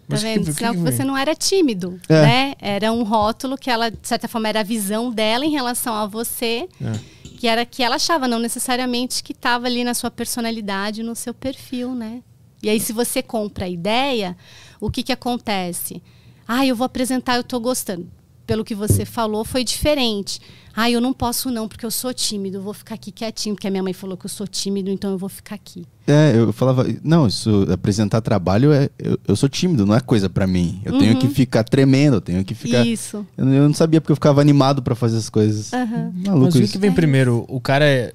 Tá 0.07 0.17
vendo? 0.17 0.45
Que, 0.45 0.53
que, 0.53 0.71
que 0.71 0.77
você 0.77 1.03
não 1.03 1.17
era 1.17 1.33
tímido, 1.33 1.99
é. 2.07 2.21
né? 2.21 2.53
Era 2.61 2.91
um 2.91 3.03
rótulo 3.03 3.57
que 3.57 3.71
ela, 3.71 3.89
de 3.89 3.97
certa 4.03 4.27
forma, 4.27 4.47
era 4.47 4.59
a 4.59 4.63
visão 4.63 5.11
dela 5.11 5.43
em 5.43 5.49
relação 5.49 5.95
a 5.95 6.05
você, 6.05 6.69
é. 6.79 6.91
que 7.37 7.47
era 7.47 7.65
que 7.65 7.81
ela 7.81 7.95
achava, 7.95 8.27
não 8.27 8.37
necessariamente 8.37 9.23
que 9.23 9.31
estava 9.31 9.65
ali 9.65 9.83
na 9.83 9.95
sua 9.95 10.11
personalidade, 10.11 11.01
no 11.01 11.15
seu 11.15 11.33
perfil, 11.33 11.95
né? 11.95 12.21
E 12.61 12.69
aí, 12.69 12.79
se 12.79 12.93
você 12.93 13.21
compra 13.21 13.65
a 13.65 13.69
ideia, 13.69 14.37
o 14.79 14.89
que, 14.89 15.03
que 15.03 15.11
acontece? 15.11 16.01
Ah, 16.47 16.65
eu 16.65 16.75
vou 16.75 16.85
apresentar, 16.85 17.35
eu 17.35 17.41
estou 17.41 17.59
gostando. 17.59 18.07
Pelo 18.45 18.63
que 18.63 18.75
você 18.75 19.05
falou, 19.05 19.43
foi 19.43 19.63
diferente. 19.63 20.39
Ah, 20.75 20.91
eu 20.91 20.99
não 21.01 21.13
posso 21.13 21.49
não, 21.49 21.67
porque 21.67 21.85
eu 21.85 21.89
sou 21.89 22.13
tímido, 22.13 22.57
eu 22.57 22.61
vou 22.61 22.73
ficar 22.73 22.95
aqui 22.95 23.11
quietinho, 23.11 23.55
porque 23.55 23.65
a 23.65 23.71
minha 23.71 23.81
mãe 23.81 23.93
falou 23.93 24.17
que 24.17 24.25
eu 24.25 24.29
sou 24.29 24.45
tímido, 24.45 24.91
então 24.91 25.09
eu 25.11 25.17
vou 25.17 25.29
ficar 25.29 25.55
aqui. 25.55 25.85
É, 26.05 26.33
eu 26.35 26.51
falava, 26.51 26.85
não, 27.01 27.25
isso, 27.25 27.65
apresentar 27.71 28.21
trabalho, 28.21 28.71
é, 28.71 28.89
eu, 28.99 29.17
eu 29.27 29.35
sou 29.35 29.49
tímido, 29.49 29.85
não 29.85 29.95
é 29.95 30.01
coisa 30.01 30.29
para 30.29 30.45
mim. 30.45 30.81
Eu 30.83 30.93
uhum. 30.93 30.99
tenho 30.99 31.17
que 31.17 31.27
ficar 31.29 31.63
tremendo, 31.63 32.17
eu 32.17 32.21
tenho 32.21 32.43
que 32.43 32.53
ficar... 32.53 32.85
Isso. 32.85 33.25
Eu, 33.37 33.47
eu 33.47 33.63
não 33.63 33.73
sabia 33.73 34.01
porque 34.01 34.11
eu 34.11 34.17
ficava 34.17 34.41
animado 34.41 34.83
para 34.83 34.93
fazer 34.93 35.17
as 35.17 35.29
coisas. 35.29 35.71
Uhum. 35.71 36.13
Maluco 36.25 36.45
Mas 36.45 36.55
o 36.55 36.61
que, 36.61 36.67
que 36.67 36.77
vem 36.77 36.91
é 36.91 36.93
primeiro? 36.93 37.45
O 37.47 37.59
cara 37.61 37.85
é... 37.85 38.13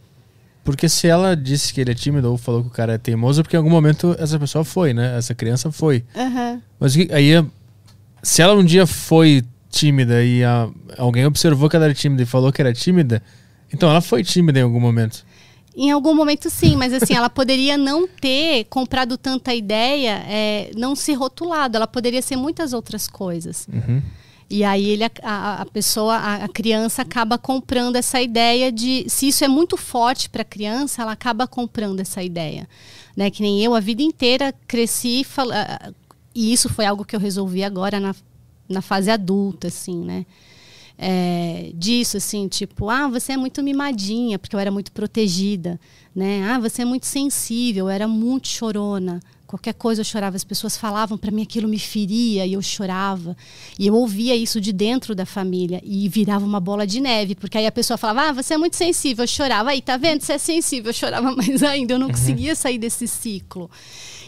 Porque 0.62 0.88
se 0.88 1.06
ela 1.06 1.34
disse 1.34 1.72
que 1.72 1.80
ele 1.80 1.90
é 1.90 1.94
tímido 1.94 2.30
ou 2.30 2.36
falou 2.36 2.62
que 2.62 2.68
o 2.68 2.72
cara 2.72 2.94
é 2.94 2.98
teimoso, 2.98 3.40
é 3.40 3.42
porque 3.42 3.56
em 3.56 3.58
algum 3.58 3.70
momento 3.70 4.14
essa 4.18 4.38
pessoa 4.38 4.64
foi, 4.64 4.92
né? 4.92 5.16
Essa 5.16 5.34
criança 5.34 5.72
foi. 5.72 6.04
Uhum. 6.14 6.60
Mas 6.78 6.96
aí, 6.96 7.44
se 8.22 8.42
ela 8.42 8.54
um 8.54 8.64
dia 8.64 8.86
foi 8.86 9.42
tímida 9.70 10.22
e 10.22 10.44
a, 10.44 10.68
alguém 10.98 11.24
observou 11.24 11.68
que 11.68 11.76
ela 11.76 11.86
era 11.86 11.94
tímida 11.94 12.22
e 12.22 12.26
falou 12.26 12.52
que 12.52 12.60
era 12.60 12.72
tímida, 12.72 13.22
então 13.72 13.88
ela 13.88 14.00
foi 14.00 14.22
tímida 14.22 14.58
em 14.58 14.62
algum 14.62 14.80
momento. 14.80 15.24
Em 15.74 15.90
algum 15.90 16.14
momento 16.14 16.50
sim, 16.50 16.76
mas 16.76 16.92
assim, 16.92 17.14
ela 17.14 17.30
poderia 17.30 17.78
não 17.78 18.06
ter 18.06 18.64
comprado 18.64 19.16
tanta 19.16 19.54
ideia, 19.54 20.22
é, 20.28 20.70
não 20.76 20.96
se 20.96 21.14
rotulado, 21.14 21.76
ela 21.76 21.86
poderia 21.86 22.20
ser 22.20 22.36
muitas 22.36 22.72
outras 22.72 23.06
coisas. 23.06 23.66
Uhum. 23.72 24.02
E 24.50 24.64
aí 24.64 24.84
ele, 24.90 25.04
a, 25.22 25.62
a 25.62 25.66
pessoa, 25.66 26.16
a, 26.16 26.44
a, 26.44 26.48
criança 26.48 27.02
acaba 27.02 27.38
comprando 27.38 27.94
essa 27.94 28.20
ideia 28.20 28.72
de. 28.72 29.04
Se 29.08 29.28
isso 29.28 29.44
é 29.44 29.48
muito 29.48 29.76
forte 29.76 30.28
para 30.28 30.42
a 30.42 30.44
criança, 30.44 31.02
ela 31.02 31.12
acaba 31.12 31.46
comprando 31.46 32.00
essa 32.00 32.20
ideia. 32.20 32.68
Né? 33.16 33.30
Que 33.30 33.42
nem 33.42 33.62
eu, 33.62 33.76
a 33.76 33.80
vida 33.80 34.02
inteira 34.02 34.52
cresci. 34.66 35.22
Fala, 35.22 35.94
e 36.34 36.52
isso 36.52 36.68
foi 36.68 36.84
algo 36.84 37.04
que 37.04 37.14
eu 37.14 37.20
resolvi 37.20 37.62
agora 37.62 38.00
na, 38.00 38.12
na 38.68 38.82
fase 38.82 39.08
adulta, 39.08 39.68
assim, 39.68 40.04
né? 40.04 40.26
É, 40.98 41.70
disso, 41.74 42.16
assim, 42.16 42.48
tipo, 42.48 42.90
ah, 42.90 43.06
você 43.08 43.32
é 43.32 43.36
muito 43.36 43.62
mimadinha, 43.62 44.38
porque 44.38 44.54
eu 44.54 44.60
era 44.60 44.70
muito 44.70 44.90
protegida, 44.92 45.80
né? 46.14 46.42
Ah, 46.50 46.58
você 46.58 46.82
é 46.82 46.84
muito 46.84 47.06
sensível, 47.06 47.86
eu 47.86 47.88
era 47.88 48.08
muito 48.08 48.48
chorona 48.48 49.20
Qualquer 49.50 49.74
coisa 49.74 50.02
eu 50.02 50.04
chorava. 50.04 50.36
As 50.36 50.44
pessoas 50.44 50.76
falavam 50.76 51.18
para 51.18 51.32
mim 51.32 51.42
aquilo 51.42 51.66
me 51.66 51.76
feria 51.76 52.46
e 52.46 52.52
eu 52.52 52.62
chorava. 52.62 53.36
E 53.76 53.84
eu 53.84 53.96
ouvia 53.96 54.36
isso 54.36 54.60
de 54.60 54.72
dentro 54.72 55.12
da 55.12 55.26
família 55.26 55.80
e 55.84 56.08
virava 56.08 56.46
uma 56.46 56.60
bola 56.60 56.86
de 56.86 57.00
neve, 57.00 57.34
porque 57.34 57.58
aí 57.58 57.66
a 57.66 57.72
pessoa 57.72 57.98
falava: 57.98 58.28
"Ah, 58.28 58.32
você 58.32 58.54
é 58.54 58.56
muito 58.56 58.76
sensível". 58.76 59.24
Eu 59.24 59.28
chorava. 59.28 59.70
Aí, 59.70 59.82
tá 59.82 59.96
vendo? 59.96 60.20
Você 60.20 60.34
é 60.34 60.38
sensível. 60.38 60.90
Eu 60.90 60.94
chorava 60.94 61.32
mais 61.34 61.64
ainda. 61.64 61.94
Eu 61.94 61.98
não 61.98 62.06
uhum. 62.06 62.12
conseguia 62.12 62.54
sair 62.54 62.78
desse 62.78 63.08
ciclo. 63.08 63.68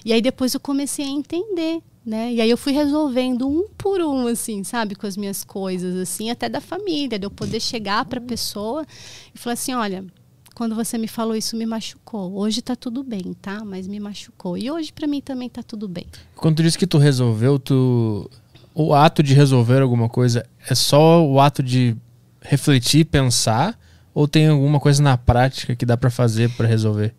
E 0.05 0.13
aí 0.13 0.21
depois 0.21 0.55
eu 0.55 0.61
comecei 0.61 1.05
a 1.05 1.09
entender 1.09 1.81
né? 2.05 2.33
E 2.33 2.41
aí 2.41 2.51
eu 2.51 2.57
fui 2.57 2.73
resolvendo 2.73 3.49
um 3.49 3.69
por 3.79 4.01
um, 4.01 4.27
assim, 4.27 4.65
sabe, 4.65 4.97
com 4.97 5.07
as 5.07 5.17
minhas 5.17 5.45
coisas, 5.45 5.97
assim, 5.97 6.31
até 6.31 6.49
da 6.49 6.61
família, 6.61 7.17
de 7.17 7.25
eu 7.25 7.31
poder 7.31 7.61
chegar 7.61 8.05
para 8.07 8.19
a 8.19 8.23
pessoa 8.23 8.85
e 9.33 9.39
falar 9.39 9.55
assim, 9.55 9.73
olha, 9.73 10.05
quando 10.63 10.77
você 10.77 10.97
me 10.97 11.09
falou 11.09 11.35
isso 11.35 11.57
me 11.57 11.67
machucou. 11.67 12.39
Hoje 12.39 12.63
tá 12.63 12.77
tudo 12.77 13.03
bem, 13.03 13.35
tá? 13.43 13.65
Mas 13.65 13.89
me 13.89 13.99
machucou. 13.99 14.57
E 14.57 14.71
hoje 14.71 14.93
para 14.93 15.09
mim 15.09 15.21
também 15.21 15.49
tá 15.49 15.61
tudo 15.61 15.89
bem. 15.89 16.07
Quando 16.37 16.55
tu 16.55 16.63
disse 16.63 16.79
que 16.79 16.87
tu 16.87 16.99
resolveu, 16.99 17.59
tu 17.59 18.31
o 18.73 18.95
ato 18.95 19.25
de 19.25 19.35
resolver 19.35 19.83
alguma 19.83 20.09
coisa 20.09 20.47
é 20.71 20.73
só 20.77 21.27
o 21.27 21.41
ato 21.41 21.65
de 21.65 21.97
refletir, 22.41 23.07
pensar 23.07 23.77
ou 24.15 24.29
tem 24.29 24.47
alguma 24.47 24.79
coisa 24.79 25.03
na 25.03 25.19
prática 25.19 25.75
que 25.75 25.85
dá 25.85 25.97
para 25.97 26.11
fazer 26.11 26.49
para 26.51 26.69
resolver? 26.69 27.13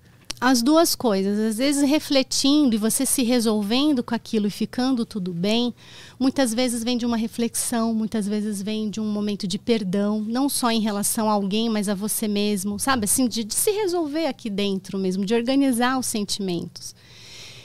As 0.44 0.62
duas 0.62 0.94
coisas. 0.94 1.40
Às 1.40 1.58
vezes 1.58 1.90
refletindo 1.90 2.76
e 2.76 2.78
você 2.78 3.06
se 3.06 3.24
resolvendo 3.24 4.04
com 4.04 4.14
aquilo 4.14 4.48
e 4.48 4.52
ficando 4.52 5.06
tudo 5.06 5.32
bem, 5.32 5.74
muitas 6.20 6.54
vezes 6.54 6.84
vem 6.84 6.98
de 6.98 7.06
uma 7.06 7.16
reflexão, 7.16 7.94
muitas 7.94 8.28
vezes 8.28 8.62
vem 8.62 8.90
de 8.90 9.00
um 9.00 9.06
momento 9.06 9.48
de 9.48 9.58
perdão, 9.58 10.20
não 10.20 10.50
só 10.50 10.70
em 10.70 10.82
relação 10.82 11.30
a 11.30 11.34
alguém, 11.34 11.70
mas 11.70 11.88
a 11.88 11.96
você 11.96 12.28
mesmo, 12.28 12.78
sabe? 12.78 13.06
Assim, 13.06 13.26
de, 13.26 13.46
de 13.46 13.54
se 13.54 13.72
resolver 13.72 14.26
aqui 14.26 14.50
dentro 14.50 15.00
mesmo, 15.00 15.26
de 15.26 15.34
organizar 15.34 15.98
os 15.98 16.08
sentimentos. 16.08 16.94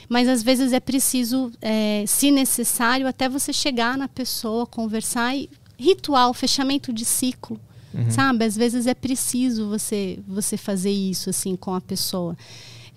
Mas 0.07 0.29
às 0.29 0.41
vezes 0.41 0.71
é 0.71 0.79
preciso, 0.79 1.51
é, 1.61 2.05
se 2.07 2.31
necessário, 2.31 3.07
até 3.07 3.27
você 3.27 3.51
chegar 3.51 3.97
na 3.97 4.07
pessoa, 4.07 4.65
conversar 4.65 5.35
e 5.35 5.49
ritual, 5.77 6.33
fechamento 6.33 6.93
de 6.93 7.03
ciclo. 7.03 7.59
Uhum. 7.93 8.11
Sabe? 8.11 8.45
Às 8.45 8.55
vezes 8.55 8.87
é 8.87 8.93
preciso 8.93 9.67
você 9.69 10.19
você 10.27 10.57
fazer 10.57 10.91
isso 10.91 11.29
assim 11.29 11.55
com 11.55 11.73
a 11.73 11.81
pessoa. 11.81 12.35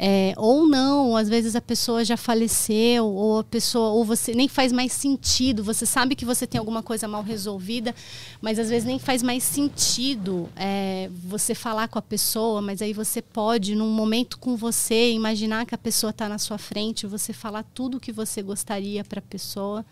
É, 0.05 0.35
ou 0.37 0.67
não, 0.67 1.17
às 1.17 1.29
vezes 1.29 1.55
a 1.55 1.61
pessoa 1.61 2.05
já 2.05 2.17
faleceu, 2.17 3.07
ou 3.07 3.39
a 3.39 3.45
pessoa, 3.45 3.91
ou 3.91 4.05
você 4.05 4.35
nem 4.35 4.49
faz 4.49 4.73
mais 4.73 4.93
sentido. 4.93 5.63
Você 5.63 5.87
sabe 5.87 6.17
que 6.17 6.25
você 6.25 6.47
tem 6.47 6.59
alguma 6.59 6.83
coisa 6.83 7.07
mal 7.07 7.23
resolvida, 7.23 7.95
mas 8.41 8.59
às 8.59 8.69
vezes 8.69 8.85
nem 8.85 8.99
faz 8.99 9.23
mais 9.23 9.45
sentido 9.45 10.49
é, 10.57 11.09
você 11.13 11.55
falar 11.55 11.87
com 11.89 11.99
a 11.99 12.03
pessoa. 12.03 12.61
Mas 12.61 12.83
aí 12.83 12.93
você 12.93 13.23
pode, 13.23 13.77
num 13.77 13.91
momento 13.91 14.39
com 14.39 14.57
você, 14.57 15.13
imaginar 15.13 15.67
que 15.67 15.75
a 15.75 15.79
pessoa 15.79 16.11
está 16.11 16.29
na 16.29 16.39
sua 16.39 16.59
frente, 16.59 17.07
você 17.07 17.33
falar 17.33 17.65
tudo 17.75 17.99
o 17.99 18.01
que 18.01 18.11
você 18.11 18.43
gostaria 18.43 19.05
para 19.05 19.21
a 19.21 19.23
pessoa. 19.23 19.85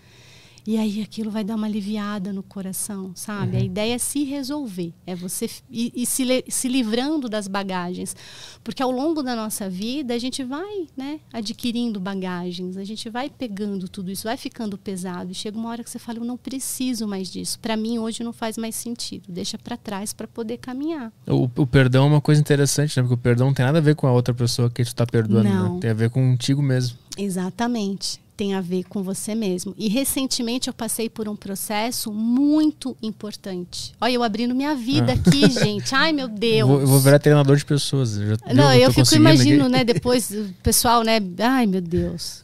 E 0.67 0.77
aí 0.77 1.03
aquilo 1.03 1.31
vai 1.31 1.45
dar 1.45 1.57
uma 1.57 1.67
aliviada 1.67 2.33
no 2.33 2.43
coração, 2.43 3.13
sabe? 3.15 3.57
Uhum. 3.57 3.63
A 3.63 3.65
ideia 3.65 3.95
é 3.95 3.99
se 3.99 4.25
resolver, 4.25 4.93
é 5.07 5.15
você 5.15 5.49
ir 5.71 6.07
se, 6.07 6.45
se 6.49 6.69
livrando 6.69 7.29
das 7.29 7.49
bagagens. 7.49 8.15
Porque 8.63 8.83
ao 8.83 8.91
longo 8.91 9.23
da 9.23 9.35
nossa 9.35 9.69
vida 9.69 10.15
a 10.15 10.19
gente 10.19 10.45
vai 10.45 10.87
né, 10.97 11.21
adquirindo 11.33 11.99
bagagens, 11.99 12.77
a 12.77 12.85
gente 12.85 13.09
vai 13.09 13.31
pegando 13.31 13.89
tudo 13.89 14.11
isso, 14.11 14.25
vai 14.25 14.37
ficando 14.37 14.77
pesado. 14.77 15.33
E 15.33 15.35
chega 15.35 15.59
uma 15.59 15.71
hora 15.71 15.83
que 15.83 15.91
você 15.91 15.99
fala, 15.99 16.19
eu 16.19 16.25
não 16.25 16.37
preciso 16.37 17.07
mais 17.07 17.31
disso. 17.31 17.59
Para 17.59 17.77
mim 17.77 17.99
hoje 17.99 18.23
não 18.23 18.33
faz 18.33 18.57
mais 18.57 18.75
sentido. 18.75 19.25
Deixa 19.29 19.59
para 19.59 19.77
trás 19.77 20.13
para 20.13 20.27
poder 20.27 20.59
caminhar. 20.59 21.13
O, 21.27 21.45
o, 21.45 21.67
perdão 21.67 22.05
é 22.05 22.09
uma 22.09 22.21
coisa 22.21 22.41
interessante, 22.41 22.97
né? 22.97 23.03
Porque 23.03 23.15
o 23.15 23.19
perdão 23.19 23.49
não 23.49 23.55
tem 23.55 23.65
nada 23.65 23.79
a 23.79 23.83
ver 23.83 23.95
com 23.95 24.07
a 24.07 24.13
outra 24.13 24.35
pessoa 24.35 24.69
que 24.69 24.83
tu 24.83 24.89
está 24.89 25.07
perdoando, 25.07 25.49
não. 25.49 25.75
Né? 25.75 25.81
Tem 25.81 25.91
a 25.91 25.95
ver 25.95 26.11
contigo 26.11 26.63
mesmo. 26.63 26.99
Exatamente 27.17 28.21
tem 28.41 28.55
a 28.55 28.61
ver 28.63 28.85
com 28.85 29.03
você 29.03 29.35
mesmo. 29.35 29.75
E 29.77 29.87
recentemente 29.87 30.67
eu 30.67 30.73
passei 30.73 31.11
por 31.11 31.29
um 31.29 31.37
processo 31.37 32.11
muito 32.11 32.97
importante. 33.03 33.95
Olha, 34.01 34.13
eu 34.13 34.23
abrindo 34.23 34.55
minha 34.55 34.75
vida 34.75 35.13
ah. 35.13 35.15
aqui, 35.15 35.51
gente. 35.51 35.95
Ai, 35.95 36.11
meu 36.11 36.25
Deus. 36.27 36.67
Vou, 36.67 36.81
eu 36.81 36.87
vou 36.87 37.01
virar 37.01 37.19
treinador 37.19 37.55
de 37.59 37.67
pessoas. 37.67 38.15
Já, 38.15 38.55
não, 38.55 38.73
eu, 38.73 38.85
eu 38.85 38.93
fico 38.95 39.15
imaginando, 39.15 39.69
né, 39.69 39.85
depois 39.85 40.31
o 40.31 40.55
pessoal, 40.63 41.03
né? 41.03 41.21
Ai, 41.39 41.67
meu 41.67 41.83
Deus. 41.83 42.43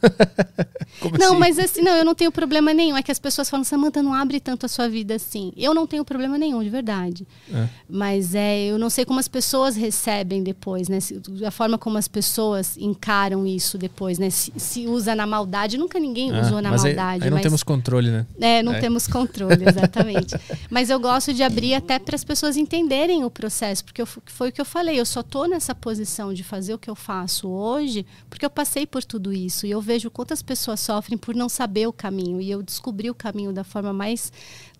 não, 1.19 1.29
assim? 1.29 1.39
mas 1.39 1.57
assim, 1.57 1.81
não, 1.81 1.93
eu 1.93 2.05
não 2.05 2.13
tenho 2.13 2.31
problema 2.31 2.75
nenhum. 2.75 2.95
É 2.95 3.01
que 3.01 3.11
as 3.11 3.17
pessoas 3.17 3.49
falam, 3.49 3.63
Samanta, 3.63 4.03
não 4.03 4.13
abre 4.13 4.39
tanto 4.39 4.67
a 4.67 4.69
sua 4.69 4.87
vida 4.87 5.15
assim. 5.15 5.51
Eu 5.57 5.73
não 5.73 5.87
tenho 5.87 6.05
problema 6.05 6.37
nenhum, 6.37 6.61
de 6.61 6.69
verdade. 6.69 7.27
É. 7.51 7.67
Mas 7.89 8.35
é, 8.35 8.67
eu 8.67 8.77
não 8.77 8.91
sei 8.91 9.03
como 9.03 9.19
as 9.19 9.27
pessoas 9.27 9.75
recebem 9.75 10.43
depois, 10.43 10.89
né? 10.89 10.99
A 11.43 11.49
forma 11.49 11.75
como 11.75 11.97
as 11.97 12.07
pessoas 12.07 12.77
encaram 12.77 13.47
isso 13.47 13.79
depois, 13.79 14.19
né? 14.19 14.29
Se, 14.29 14.53
se 14.57 14.85
usa 14.85 15.15
na 15.15 15.25
maldade, 15.25 15.75
não 15.75 15.86
nunca 15.87 15.99
ninguém 15.99 16.31
ah, 16.31 16.41
usou 16.41 16.61
na 16.61 16.69
mas 16.71 16.83
maldade. 16.83 17.23
Aí, 17.23 17.23
aí 17.23 17.29
não 17.29 17.37
mas... 17.37 17.43
temos 17.43 17.63
controle, 17.63 18.11
né? 18.11 18.27
É, 18.39 18.61
não 18.61 18.73
é. 18.73 18.79
temos 18.79 19.07
controle, 19.07 19.63
exatamente. 19.67 20.35
mas 20.69 20.89
eu 20.89 20.99
gosto 20.99 21.33
de 21.33 21.41
abrir 21.41 21.73
até 21.73 21.97
para 21.97 22.15
as 22.15 22.23
pessoas 22.23 22.57
entenderem 22.57 23.23
o 23.23 23.29
processo, 23.29 23.83
porque 23.85 24.01
eu, 24.01 24.05
foi 24.05 24.49
o 24.49 24.51
que 24.51 24.59
eu 24.59 24.65
falei, 24.65 24.99
eu 24.99 25.05
só 25.05 25.21
estou 25.21 25.47
nessa 25.47 25.73
posição 25.73 26.33
de 26.33 26.43
fazer 26.43 26.73
o 26.73 26.77
que 26.77 26.89
eu 26.89 26.95
faço 26.95 27.47
hoje 27.47 28.05
porque 28.29 28.45
eu 28.45 28.49
passei 28.49 28.85
por 28.85 29.03
tudo 29.03 29.33
isso 29.33 29.65
e 29.65 29.71
eu 29.71 29.81
vejo 29.81 30.11
quantas 30.11 30.41
pessoas 30.41 30.79
sofrem 30.79 31.17
por 31.17 31.35
não 31.35 31.47
saber 31.47 31.87
o 31.87 31.93
caminho 31.93 32.41
e 32.41 32.51
eu 32.51 32.61
descobri 32.61 33.09
o 33.09 33.15
caminho 33.15 33.53
da 33.53 33.63
forma 33.63 33.93
mais 33.93 34.31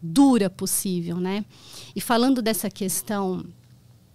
dura 0.01 0.49
possível, 0.49 1.18
né? 1.18 1.45
E 1.95 2.01
falando 2.01 2.41
dessa 2.41 2.70
questão 2.70 3.45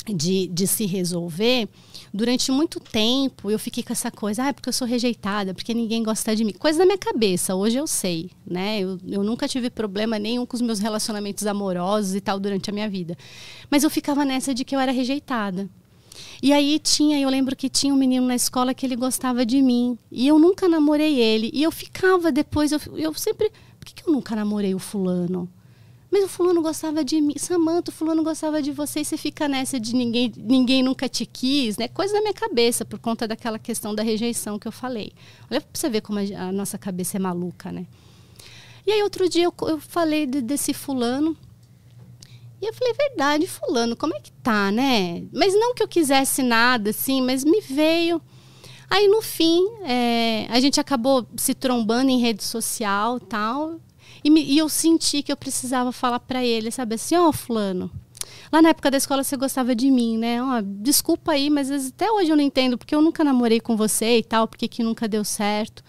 de, 0.07 0.49
de 0.49 0.67
se 0.67 0.87
resolver, 0.87 1.69
durante 2.13 2.51
muito 2.53 2.79
tempo 2.79 3.51
eu 3.51 3.59
fiquei 3.59 3.83
com 3.83 3.93
essa 3.93 4.11
coisa, 4.11 4.45
ah, 4.45 4.49
é 4.49 4.53
porque 4.53 4.69
eu 4.69 4.73
sou 4.73 4.87
rejeitada, 4.87 5.55
porque 5.55 5.73
ninguém 5.73 6.03
gosta 6.03 6.37
de 6.37 6.45
mim. 6.45 6.53
Coisa 6.53 6.79
da 6.79 6.85
minha 6.85 6.99
cabeça, 6.99 7.55
hoje 7.55 7.77
eu 7.77 7.87
sei, 7.87 8.31
né? 8.47 8.81
Eu, 8.81 8.99
eu 9.09 9.23
nunca 9.23 9.49
tive 9.49 9.71
problema 9.71 10.19
nenhum 10.19 10.45
com 10.45 10.57
os 10.57 10.61
meus 10.61 10.79
relacionamentos 10.79 11.47
amorosos 11.47 12.15
e 12.15 12.21
tal 12.21 12.39
durante 12.39 12.69
a 12.69 12.73
minha 12.73 12.89
vida. 12.89 13.17
Mas 13.71 13.83
eu 13.83 13.91
ficava 13.91 14.25
nessa 14.25 14.55
de 14.55 14.65
que 14.65 14.77
eu 14.77 14.81
era 14.81 14.93
rejeitada. 14.93 15.69
E 16.43 16.53
aí 16.53 16.79
tinha, 16.79 17.19
eu 17.21 17.31
lembro 17.31 17.57
que 17.57 17.69
tinha 17.69 17.95
um 17.95 17.97
menino 17.97 18.27
na 18.27 18.35
escola 18.35 18.75
que 18.75 18.85
ele 18.85 18.97
gostava 18.97 19.47
de 19.47 19.63
mim. 19.63 19.97
E 20.11 20.29
eu 20.29 20.39
nunca 20.39 20.69
namorei 20.69 21.19
ele. 21.19 21.51
E 21.55 21.63
eu 21.63 21.71
ficava 21.71 22.31
depois, 22.31 22.73
eu, 22.73 22.81
eu 22.97 23.15
sempre. 23.15 23.51
Por 23.79 23.87
que, 23.87 23.95
que 23.95 24.09
eu 24.09 24.13
nunca 24.13 24.37
namorei 24.37 24.75
o 24.75 24.79
fulano? 24.79 25.49
Mas 26.13 26.25
o 26.25 26.29
fulano 26.29 26.61
gostava 26.61 27.03
de 27.03 27.19
mim. 27.23 27.33
Samanta, 27.39 27.91
o 27.91 27.95
fulano 27.95 28.23
gostava 28.23 28.61
de 28.61 28.71
você 28.71 29.01
e 29.01 29.05
você 29.05 29.17
fica 29.17 29.49
nessa 29.49 29.81
de 29.81 29.97
ninguém, 29.97 30.31
ninguém 30.37 30.83
nunca 30.83 31.09
te 31.09 31.25
quis, 31.25 31.79
né? 31.79 31.89
Coisa 31.89 32.13
da 32.13 32.21
minha 32.21 32.35
cabeça, 32.35 32.85
por 32.85 32.99
conta 32.99 33.27
daquela 33.27 33.59
questão 33.59 33.95
da 33.95 34.03
rejeição 34.03 34.59
que 34.59 34.69
eu 34.69 34.73
falei. 34.73 35.15
Olha 35.51 35.63
pra 35.63 35.71
você 35.73 35.89
ver 35.89 36.03
como 36.03 36.19
a, 36.19 36.49
a 36.49 36.53
nossa 36.53 36.77
cabeça 36.77 37.17
é 37.17 37.19
maluca, 37.21 37.73
né? 37.73 37.87
E 38.87 38.93
aí 38.93 39.03
outro 39.03 39.27
dia 39.27 39.45
eu, 39.45 39.55
eu 39.63 39.81
falei 39.81 40.27
de, 40.27 40.43
desse 40.43 40.75
fulano. 40.75 41.35
E 42.61 42.67
eu 42.67 42.75
falei, 42.75 42.93
verdade, 42.93 43.47
fulano, 43.47 43.97
como 43.97 44.15
é 44.15 44.21
que 44.21 44.33
tá, 44.33 44.71
né? 44.71 45.25
Mas 45.33 45.55
não 45.55 45.75
que 45.75 45.83
eu 45.83 45.89
quisesse 45.89 46.43
nada, 46.43 46.91
assim, 46.91 47.23
mas 47.23 47.43
me 47.43 47.63
veio. 47.63 48.21
Aí 48.91 49.09
no 49.09 49.23
fim, 49.23 49.67
é, 49.83 50.47
a 50.51 50.61
gente 50.61 50.79
acabou 50.79 51.27
se 51.39 51.55
trombando 51.55 52.11
em 52.11 52.21
rede 52.21 52.45
social 52.45 53.19
tal. 53.19 53.81
E, 54.25 54.31
me, 54.31 54.43
e 54.43 54.59
eu 54.59 54.69
senti 54.69 55.23
que 55.23 55.33
eu 55.33 55.37
precisava 55.37 55.93
falar 55.93 56.21
para 56.21 56.45
ele, 56.45 56.71
sabe 56.71 56.95
assim, 56.95 57.17
ó, 57.17 57.29
oh, 57.29 57.33
fulano, 57.33 57.91
lá 58.53 58.63
na 58.63 58.69
época 58.69 58.91
da 58.91 58.97
escola 58.97 59.25
você 59.25 59.37
gostava 59.37 59.75
de 59.75 59.91
mim, 59.91 60.17
né? 60.17 60.43
Oh, 60.43 60.63
desculpa 60.63 61.33
aí, 61.33 61.51
mas 61.51 61.71
até 61.71 62.11
hoje 62.11 62.31
eu 62.31 62.37
não 62.37 62.43
entendo 62.43 62.79
porque 62.79 62.95
eu 62.95 63.03
nunca 63.03 63.25
namorei 63.25 63.61
com 63.61 63.77
você 63.77 64.19
e 64.19 64.23
tal, 64.23 64.47
porque 64.47 64.69
que 64.69 64.83
nunca 64.83 65.09
deu 65.09 65.25
certo. 65.25 65.83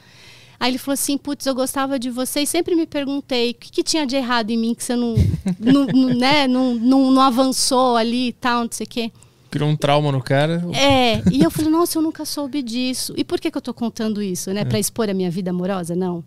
Aí 0.59 0.71
ele 0.71 0.77
falou 0.77 0.93
assim, 0.93 1.17
putz, 1.17 1.45
eu 1.45 1.53
gostava 1.53 1.99
de 1.99 2.09
você 2.09 2.41
e 2.41 2.47
sempre 2.47 2.73
me 2.73 2.85
perguntei 2.85 3.51
o 3.51 3.53
que, 3.53 3.69
que 3.69 3.83
tinha 3.83 4.05
de 4.07 4.15
errado 4.15 4.49
em 4.49 4.57
mim 4.57 4.73
que 4.73 4.83
você 4.83 4.95
não, 4.95 5.13
não, 5.59 5.85
não, 5.87 6.09
né, 6.15 6.47
não, 6.47 6.75
não, 6.75 7.11
não 7.11 7.21
avançou 7.21 7.97
ali 7.97 8.29
e 8.29 8.33
tal, 8.33 8.63
não 8.63 8.71
sei 8.71 8.85
o 8.85 8.89
quê. 8.89 9.11
Criou 9.51 9.69
um 9.69 9.75
trauma 9.75 10.11
no 10.11 10.23
cara. 10.23 10.63
É, 10.73 11.21
e 11.31 11.43
eu 11.43 11.51
falei, 11.51 11.69
nossa, 11.69 11.99
eu 11.99 12.01
nunca 12.01 12.25
soube 12.25 12.63
disso. 12.63 13.13
E 13.15 13.23
por 13.23 13.39
que, 13.39 13.51
que 13.51 13.57
eu 13.57 13.61
tô 13.61 13.73
contando 13.73 14.21
isso, 14.21 14.51
né? 14.51 14.61
É. 14.61 14.65
Pra 14.65 14.79
expor 14.79 15.09
a 15.09 15.13
minha 15.13 15.29
vida 15.29 15.51
amorosa? 15.51 15.95
Não 15.95 16.23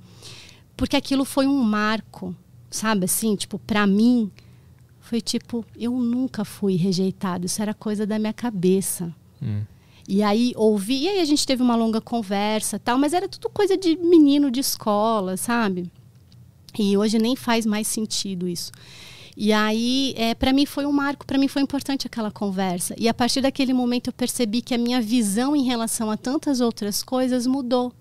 porque 0.77 0.97
aquilo 0.97 1.25
foi 1.25 1.47
um 1.47 1.63
marco, 1.63 2.35
sabe 2.71 3.05
assim, 3.05 3.35
tipo, 3.35 3.59
para 3.59 3.87
mim 3.87 4.31
foi 5.01 5.21
tipo, 5.21 5.65
eu 5.77 5.93
nunca 5.93 6.45
fui 6.45 6.77
rejeitado, 6.77 7.47
isso 7.47 7.63
era 7.63 7.73
coisa 7.73 8.07
da 8.07 8.19
minha 8.19 8.33
cabeça. 8.33 9.15
Hum. 9.41 9.63
E 10.09 10.23
aí 10.23 10.53
ouvi, 10.57 11.03
e 11.03 11.09
aí 11.09 11.21
a 11.21 11.25
gente 11.25 11.47
teve 11.47 11.63
uma 11.63 11.75
longa 11.75 12.01
conversa, 12.01 12.79
tal, 12.79 12.99
mas 12.99 13.13
era 13.13 13.29
tudo 13.29 13.49
coisa 13.49 13.77
de 13.77 13.97
menino 13.97 14.51
de 14.51 14.61
escola, 14.61 15.37
sabe? 15.37 15.91
E 16.79 16.97
hoje 16.97 17.19
nem 17.19 17.35
faz 17.35 17.65
mais 17.65 17.89
sentido 17.89 18.49
isso. 18.49 18.71
E 19.37 19.53
aí, 19.53 20.15
é, 20.17 20.35
para 20.35 20.53
mim 20.53 20.65
foi 20.65 20.87
um 20.87 20.93
marco, 20.93 21.27
para 21.27 21.39
mim 21.39 21.47
foi 21.47 21.61
importante 21.61 22.07
aquela 22.07 22.31
conversa. 22.31 22.95
E 22.97 23.09
a 23.09 23.15
partir 23.15 23.43
daquele 23.43 23.73
momento 23.73 24.09
eu 24.09 24.13
percebi 24.13 24.63
que 24.63 24.75
a 24.75 24.79
minha 24.79 25.01
visão 25.01 25.55
em 25.55 25.65
relação 25.65 26.11
a 26.11 26.17
tantas 26.17 26.61
outras 26.61 27.03
coisas 27.03 27.47
mudou 27.47 27.93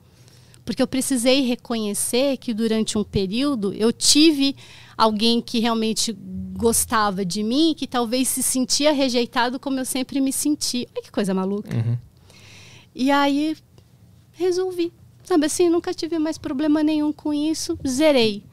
porque 0.66 0.82
eu 0.82 0.88
precisei 0.88 1.42
reconhecer 1.42 2.38
que 2.38 2.54
durante 2.54 2.98
um 2.98 3.04
período 3.04 3.72
eu 3.74 3.94
tive 3.94 4.56
alguém 4.98 5.40
que 5.40 5.60
realmente 5.60 6.12
gostava 6.58 7.24
de 7.24 7.44
mim, 7.44 7.76
que 7.78 7.86
talvez 7.86 8.28
se 8.28 8.42
sentia 8.42 8.92
rejeitado 8.92 9.60
como 9.60 9.80
eu 9.80 9.86
sempre 9.86 10.20
me 10.20 10.34
senti. 10.34 10.88
Olha 10.94 11.04
que 11.04 11.12
coisa 11.12 11.34
maluca. 11.34 11.76
Uhum. 11.76 11.98
E 12.96 13.12
aí 13.12 13.56
resolvi. 14.32 14.92
Sabe 15.24 15.46
assim, 15.46 15.70
nunca 15.70 15.94
tive 15.94 16.18
mais 16.20 16.38
problema 16.38 16.84
nenhum 16.84 17.12
com 17.14 17.34
isso, 17.34 17.78
zerei. 17.88 18.44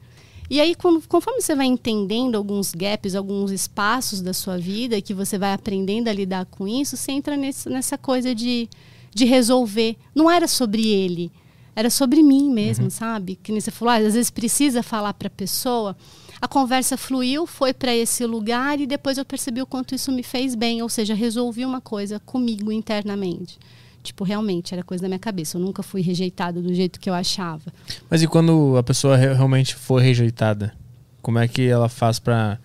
E 0.49 0.59
aí, 0.59 0.75
conforme 0.75 1.41
você 1.41 1.55
vai 1.55 1.65
entendendo 1.65 2.35
alguns 2.35 2.73
gaps, 2.75 3.15
alguns 3.15 3.51
espaços 3.51 4.21
da 4.21 4.33
sua 4.33 4.57
vida, 4.57 5.01
que 5.01 5.13
você 5.13 5.37
vai 5.37 5.53
aprendendo 5.53 6.09
a 6.09 6.13
lidar 6.13 6.45
com 6.45 6.67
isso, 6.67 6.97
você 6.97 7.11
entra 7.11 7.37
nesse, 7.37 7.69
nessa 7.69 7.97
coisa 7.97 8.35
de, 8.35 8.69
de 9.13 9.25
resolver. 9.25 9.95
Não 10.13 10.29
era 10.29 10.47
sobre 10.47 10.87
ele, 10.87 11.31
era 11.75 11.89
sobre 11.89 12.21
mim 12.21 12.51
mesmo, 12.51 12.85
uhum. 12.85 12.89
sabe? 12.89 13.35
Que 13.41 13.51
nem 13.51 13.59
você 13.59 13.71
falou, 13.71 13.93
ah, 13.93 13.97
às 13.97 14.13
vezes 14.13 14.29
precisa 14.29 14.83
falar 14.83 15.13
para 15.13 15.27
a 15.27 15.31
pessoa. 15.31 15.95
A 16.39 16.47
conversa 16.47 16.97
fluiu, 16.97 17.47
foi 17.47 17.73
para 17.73 17.95
esse 17.95 18.25
lugar 18.25 18.79
e 18.79 18.85
depois 18.85 19.17
eu 19.17 19.25
percebi 19.25 19.61
o 19.61 19.65
quanto 19.65 19.95
isso 19.95 20.11
me 20.11 20.23
fez 20.23 20.55
bem, 20.55 20.81
ou 20.81 20.89
seja, 20.89 21.13
resolvi 21.13 21.65
uma 21.65 21.81
coisa 21.81 22.19
comigo 22.19 22.71
internamente. 22.71 23.57
Tipo, 24.03 24.25
realmente, 24.25 24.73
era 24.73 24.83
coisa 24.83 25.01
da 25.01 25.07
minha 25.07 25.19
cabeça. 25.19 25.57
Eu 25.57 25.61
nunca 25.61 25.81
fui 25.81 26.01
rejeitada 26.01 26.61
do 26.61 26.73
jeito 26.73 26.99
que 26.99 27.09
eu 27.09 27.13
achava. 27.13 27.71
Mas 28.09 28.21
e 28.21 28.27
quando 28.27 28.75
a 28.77 28.83
pessoa 28.83 29.15
realmente 29.15 29.73
foi 29.75 30.03
rejeitada? 30.03 30.73
Como 31.21 31.39
é 31.39 31.47
que 31.47 31.65
ela 31.65 31.87
faz 31.87 32.19
para 32.19 32.59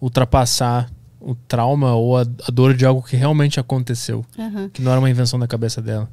ultrapassar 0.00 0.90
o 1.20 1.34
trauma 1.34 1.94
ou 1.94 2.16
a, 2.16 2.24
dor 2.50 2.74
de 2.74 2.86
algo 2.86 3.02
que 3.02 3.16
realmente 3.16 3.60
aconteceu? 3.60 4.24
Uhum. 4.38 4.70
Que 4.70 4.80
não 4.80 4.90
era 4.90 4.98
uma 4.98 5.10
invenção 5.10 5.38
da 5.38 5.46
cabeça 5.46 5.82
dela? 5.82 6.08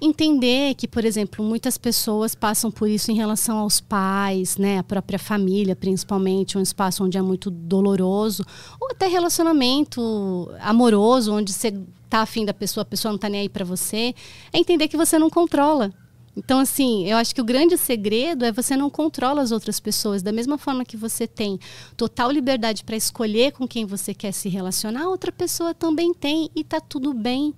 Entender 0.00 0.74
que, 0.74 0.86
por 0.86 1.04
exemplo, 1.04 1.44
muitas 1.44 1.76
pessoas 1.76 2.34
passam 2.34 2.70
por 2.70 2.88
isso 2.88 3.10
em 3.10 3.14
relação 3.14 3.58
aos 3.58 3.80
pais, 3.80 4.56
né, 4.56 4.78
a 4.78 4.82
própria 4.82 5.18
família, 5.18 5.74
principalmente, 5.74 6.56
um 6.56 6.62
espaço 6.62 7.04
onde 7.04 7.18
é 7.18 7.22
muito 7.22 7.50
doloroso, 7.50 8.44
ou 8.80 8.90
até 8.90 9.06
relacionamento 9.06 10.50
amoroso, 10.60 11.32
onde 11.32 11.52
você 11.52 11.74
tá 12.08 12.20
afim 12.20 12.44
da 12.44 12.54
pessoa, 12.54 12.82
a 12.82 12.86
pessoa 12.86 13.12
não 13.12 13.18
tá 13.18 13.28
nem 13.28 13.42
aí 13.42 13.48
para 13.48 13.64
você, 13.64 14.14
é 14.52 14.58
entender 14.58 14.88
que 14.88 14.96
você 14.96 15.18
não 15.18 15.28
controla. 15.28 15.92
Então, 16.38 16.60
assim, 16.60 17.04
eu 17.04 17.16
acho 17.16 17.34
que 17.34 17.40
o 17.40 17.44
grande 17.44 17.76
segredo 17.76 18.44
é 18.44 18.52
você 18.52 18.76
não 18.76 18.88
controla 18.88 19.42
as 19.42 19.50
outras 19.50 19.80
pessoas. 19.80 20.22
Da 20.22 20.30
mesma 20.30 20.56
forma 20.56 20.84
que 20.84 20.96
você 20.96 21.26
tem 21.26 21.58
total 21.96 22.30
liberdade 22.30 22.84
para 22.84 22.94
escolher 22.94 23.50
com 23.50 23.66
quem 23.66 23.84
você 23.84 24.14
quer 24.14 24.30
se 24.30 24.48
relacionar, 24.48 25.08
outra 25.08 25.32
pessoa 25.32 25.74
também 25.74 26.14
tem 26.14 26.48
e 26.54 26.62
tá 26.62 26.80
tudo 26.80 27.12
bem. 27.12 27.52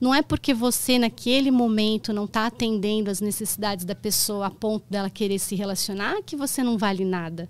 Não 0.00 0.14
é 0.14 0.22
porque 0.22 0.54
você, 0.54 0.98
naquele 0.98 1.50
momento, 1.50 2.12
não 2.12 2.24
está 2.24 2.46
atendendo 2.46 3.10
as 3.10 3.20
necessidades 3.20 3.84
da 3.84 3.94
pessoa 3.94 4.46
a 4.46 4.50
ponto 4.50 4.84
dela 4.88 5.10
querer 5.10 5.38
se 5.38 5.54
relacionar 5.54 6.22
que 6.24 6.34
você 6.34 6.62
não 6.62 6.78
vale 6.78 7.04
nada. 7.04 7.48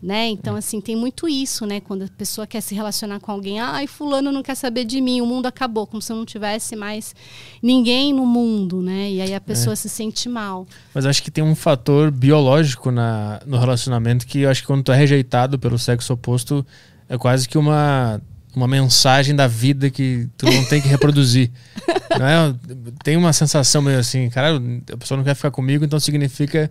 Né? 0.00 0.28
Então, 0.28 0.54
é. 0.54 0.58
assim, 0.58 0.80
tem 0.80 0.94
muito 0.94 1.28
isso, 1.28 1.66
né? 1.66 1.80
Quando 1.80 2.04
a 2.04 2.08
pessoa 2.08 2.46
quer 2.46 2.60
se 2.60 2.72
relacionar 2.72 3.18
com 3.18 3.32
alguém, 3.32 3.58
ai, 3.58 3.88
fulano 3.88 4.30
não 4.30 4.44
quer 4.44 4.54
saber 4.54 4.84
de 4.84 5.00
mim, 5.00 5.20
o 5.20 5.26
mundo 5.26 5.46
acabou, 5.46 5.88
como 5.88 6.00
se 6.00 6.12
não 6.12 6.24
tivesse 6.24 6.76
mais 6.76 7.16
ninguém 7.60 8.12
no 8.12 8.24
mundo, 8.24 8.80
né? 8.80 9.10
E 9.10 9.20
aí 9.20 9.34
a 9.34 9.40
pessoa 9.40 9.72
é. 9.72 9.76
se 9.76 9.88
sente 9.88 10.28
mal. 10.28 10.68
Mas 10.94 11.04
acho 11.04 11.20
que 11.20 11.32
tem 11.32 11.42
um 11.42 11.54
fator 11.56 12.12
biológico 12.12 12.92
na, 12.92 13.40
no 13.44 13.58
relacionamento 13.58 14.24
que 14.24 14.42
eu 14.42 14.50
acho 14.50 14.60
que 14.60 14.68
quando 14.68 14.84
tu 14.84 14.92
é 14.92 14.96
rejeitado 14.96 15.58
pelo 15.58 15.76
sexo 15.76 16.12
oposto, 16.12 16.64
é 17.08 17.18
quase 17.18 17.48
que 17.48 17.58
uma 17.58 18.20
uma 18.58 18.68
mensagem 18.68 19.34
da 19.34 19.46
vida 19.46 19.88
que 19.88 20.28
tu 20.36 20.46
não 20.46 20.64
tem 20.64 20.82
que 20.82 20.88
reproduzir. 20.88 21.50
não 22.18 22.26
é? 22.26 22.54
Tem 23.02 23.16
uma 23.16 23.32
sensação 23.32 23.80
meio 23.80 23.98
assim, 23.98 24.28
cara, 24.28 24.60
a 24.92 24.96
pessoa 24.96 25.16
não 25.16 25.24
quer 25.24 25.34
ficar 25.34 25.50
comigo, 25.50 25.84
então 25.84 25.98
significa 26.00 26.70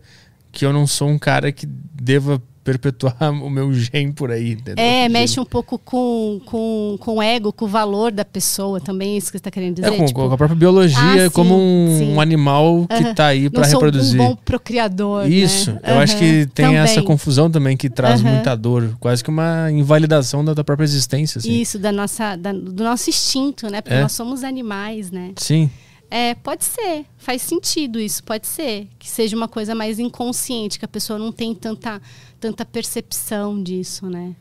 que 0.52 0.66
eu 0.66 0.74
não 0.74 0.86
sou 0.86 1.10
um 1.10 1.18
cara 1.18 1.52
que 1.52 1.66
deva 1.66 2.42
perpetuar 2.68 3.16
o 3.32 3.50
meu 3.50 3.74
gen 3.74 4.12
por 4.12 4.30
aí. 4.30 4.52
Entendeu? 4.52 4.84
É, 4.84 5.08
mexe 5.08 5.40
um 5.40 5.46
pouco 5.46 5.80
com, 5.80 6.42
com, 6.46 6.98
com 7.00 7.18
o 7.18 7.22
ego, 7.22 7.54
com 7.54 7.64
o 7.64 7.68
valor 7.68 8.12
da 8.12 8.26
pessoa 8.26 8.82
também, 8.82 9.18
isso 9.18 9.28
que 9.28 9.32
você 9.34 9.38
está 9.38 9.52
querendo 9.52 9.76
dizer. 9.76 9.88
É, 9.88 9.98
com, 9.98 10.06
tipo... 10.06 10.20
com, 10.20 10.34
a 10.34 10.38
própria 10.38 10.58
biologia, 10.58 11.28
ah, 11.28 11.30
como 11.32 11.56
um, 11.56 12.16
um, 12.16 12.22
animal 12.22 12.86
que 12.88 13.10
está 13.10 13.28
aí 13.28 13.50
para 13.50 13.66
reproduzir. 13.66 14.20
um 14.20 14.26
bom 14.26 14.36
procriador. 14.36 15.24
Né? 15.24 15.30
Isso, 15.30 15.72
né? 15.72 15.80
eu 15.88 15.96
uhum. 15.96 16.02
acho 16.02 16.18
que 16.18 16.46
tem 16.54 16.66
também. 16.66 16.78
essa 16.78 17.02
confusão 17.02 17.50
também 17.50 17.78
que 17.78 17.90
traz 17.90 18.22
uhum. 18.22 18.32
muita 18.32 18.56
dor, 18.56 18.98
quase 19.00 19.24
que 19.24 19.30
uma 19.30 19.72
invalidação 19.72 20.44
da, 20.44 20.54
da 20.54 20.64
própria 20.64 20.84
existência. 20.84 21.40
Assim. 21.40 21.62
Isso, 21.62 21.80
da 21.80 21.92
nossa, 21.92 22.36
da, 22.36 22.52
do 22.52 22.84
nosso 22.84 23.10
instinto, 23.10 23.70
né? 23.70 23.82
Porque 23.82 23.96
é. 23.96 24.02
nós 24.02 24.12
somos 24.12 24.44
animais, 24.44 25.10
né? 25.10 25.32
Sim. 25.38 25.70
É, 26.10 26.36
pode 26.36 26.64
ser, 26.64 27.06
faz 27.18 27.42
sentido 27.42 28.00
isso, 28.00 28.24
pode 28.24 28.48
ser. 28.48 28.88
Que 28.98 29.10
seja 29.10 29.36
uma 29.36 29.48
coisa 29.48 29.76
mais 29.76 30.00
inconsciente, 30.00 30.80
que 30.80 30.86
a 30.86 30.88
pessoa 30.88 31.20
não 31.20 31.32
tem 31.32 31.54
tanta, 31.54 32.02
tanta 32.40 32.66
percepção 32.66 33.62
disso, 33.62 34.10
né? 34.10 34.36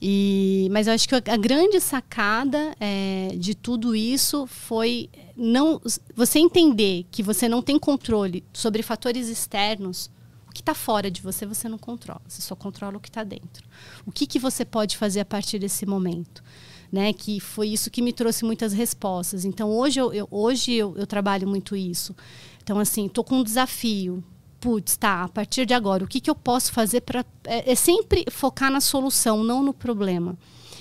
E, 0.00 0.68
mas 0.70 0.86
eu 0.86 0.92
acho 0.92 1.08
que 1.08 1.14
a, 1.14 1.36
grande 1.36 1.80
sacada 1.80 2.74
é, 2.78 3.34
de 3.36 3.54
tudo 3.54 3.96
isso 3.96 4.46
foi 4.46 5.10
não 5.36 5.80
você 6.14 6.38
entender 6.38 7.04
que 7.10 7.22
você 7.22 7.48
não 7.48 7.60
tem 7.60 7.78
controle 7.78 8.44
sobre 8.52 8.82
fatores 8.82 9.28
externos. 9.28 10.08
O 10.48 10.52
que 10.52 10.62
está 10.62 10.74
fora 10.74 11.10
de 11.10 11.20
você, 11.20 11.44
você 11.44 11.68
não 11.68 11.78
controla. 11.78 12.22
Você 12.26 12.40
só 12.40 12.54
controla 12.54 12.96
o 12.96 13.00
que 13.00 13.08
está 13.08 13.24
dentro. 13.24 13.66
O 14.06 14.12
que, 14.12 14.26
que 14.26 14.38
você 14.38 14.64
pode 14.64 14.96
fazer 14.96 15.20
a 15.20 15.24
partir 15.24 15.58
desse 15.58 15.84
momento? 15.84 16.42
Né? 16.90 17.12
Que 17.12 17.38
foi 17.40 17.68
isso 17.68 17.90
que 17.90 18.02
me 18.02 18.12
trouxe 18.12 18.44
muitas 18.44 18.72
respostas. 18.72 19.44
Então 19.44 19.70
hoje 19.70 20.00
eu, 20.00 20.12
eu 20.12 20.28
hoje 20.30 20.72
eu, 20.72 20.94
eu, 20.96 21.06
trabalho 21.06 21.46
muito 21.46 21.76
isso. 21.76 22.14
Então 22.62 22.78
assim, 22.78 23.06
estou 23.06 23.24
com 23.24 23.36
um 23.36 23.44
desafio. 23.44 24.22
Putz, 24.60 24.96
tá, 24.96 25.22
a 25.22 25.28
partir 25.28 25.64
de 25.64 25.72
agora, 25.72 26.02
o 26.02 26.08
que, 26.08 26.20
que 26.20 26.28
eu 26.28 26.34
posso 26.34 26.72
fazer 26.72 27.02
para. 27.02 27.24
É, 27.44 27.72
é 27.72 27.74
sempre 27.76 28.24
focar 28.28 28.72
na 28.72 28.80
solução, 28.80 29.44
não 29.44 29.62
no 29.62 29.72
problema. 29.72 30.36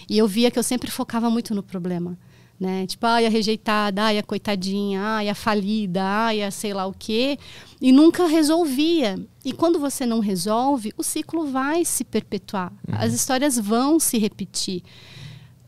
E 0.09 0.17
eu 0.17 0.27
via 0.27 0.49
que 0.49 0.57
eu 0.57 0.63
sempre 0.63 0.89
focava 0.89 1.29
muito 1.29 1.53
no 1.53 1.61
problema. 1.61 2.17
Né? 2.59 2.87
Tipo, 2.87 3.05
ai, 3.05 3.27
a 3.27 3.29
rejeitada, 3.29 4.05
ai, 4.05 4.17
a 4.17 4.23
coitadinha, 4.23 4.99
ai, 4.99 5.29
a 5.29 5.35
falida, 5.35 6.03
ai, 6.03 6.41
a 6.41 6.49
sei 6.49 6.73
lá 6.73 6.87
o 6.87 6.93
quê. 6.93 7.37
E 7.79 7.91
nunca 7.91 8.25
resolvia. 8.25 9.23
E 9.45 9.53
quando 9.53 9.77
você 9.77 10.07
não 10.07 10.19
resolve, 10.19 10.91
o 10.97 11.03
ciclo 11.03 11.45
vai 11.51 11.85
se 11.85 12.03
perpetuar. 12.03 12.73
Uhum. 12.87 12.95
As 12.97 13.13
histórias 13.13 13.59
vão 13.59 13.99
se 13.99 14.17
repetir 14.17 14.81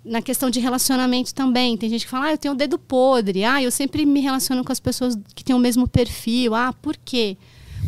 na 0.04 0.22
questão 0.22 0.50
de 0.50 0.60
relacionamento 0.60 1.34
também. 1.34 1.78
Tem 1.78 1.90
gente 1.90 2.06
que 2.06 2.12
fala, 2.12 2.28
ah, 2.28 2.32
eu 2.32 2.38
tenho 2.38 2.54
o 2.54 2.58
dedo 2.58 2.78
podre, 2.78 3.44
ah, 3.44 3.62
eu 3.62 3.72
sempre 3.72 4.06
me 4.06 4.22
relaciono 4.22 4.64
com 4.64 4.72
as 4.72 4.80
pessoas 4.80 5.18
que 5.36 5.44
têm 5.44 5.56
o 5.56 5.60
mesmo 5.60 5.88
perfil. 5.88 6.56
Ah, 6.56 6.74
por 6.74 6.96
quê? 6.98 7.38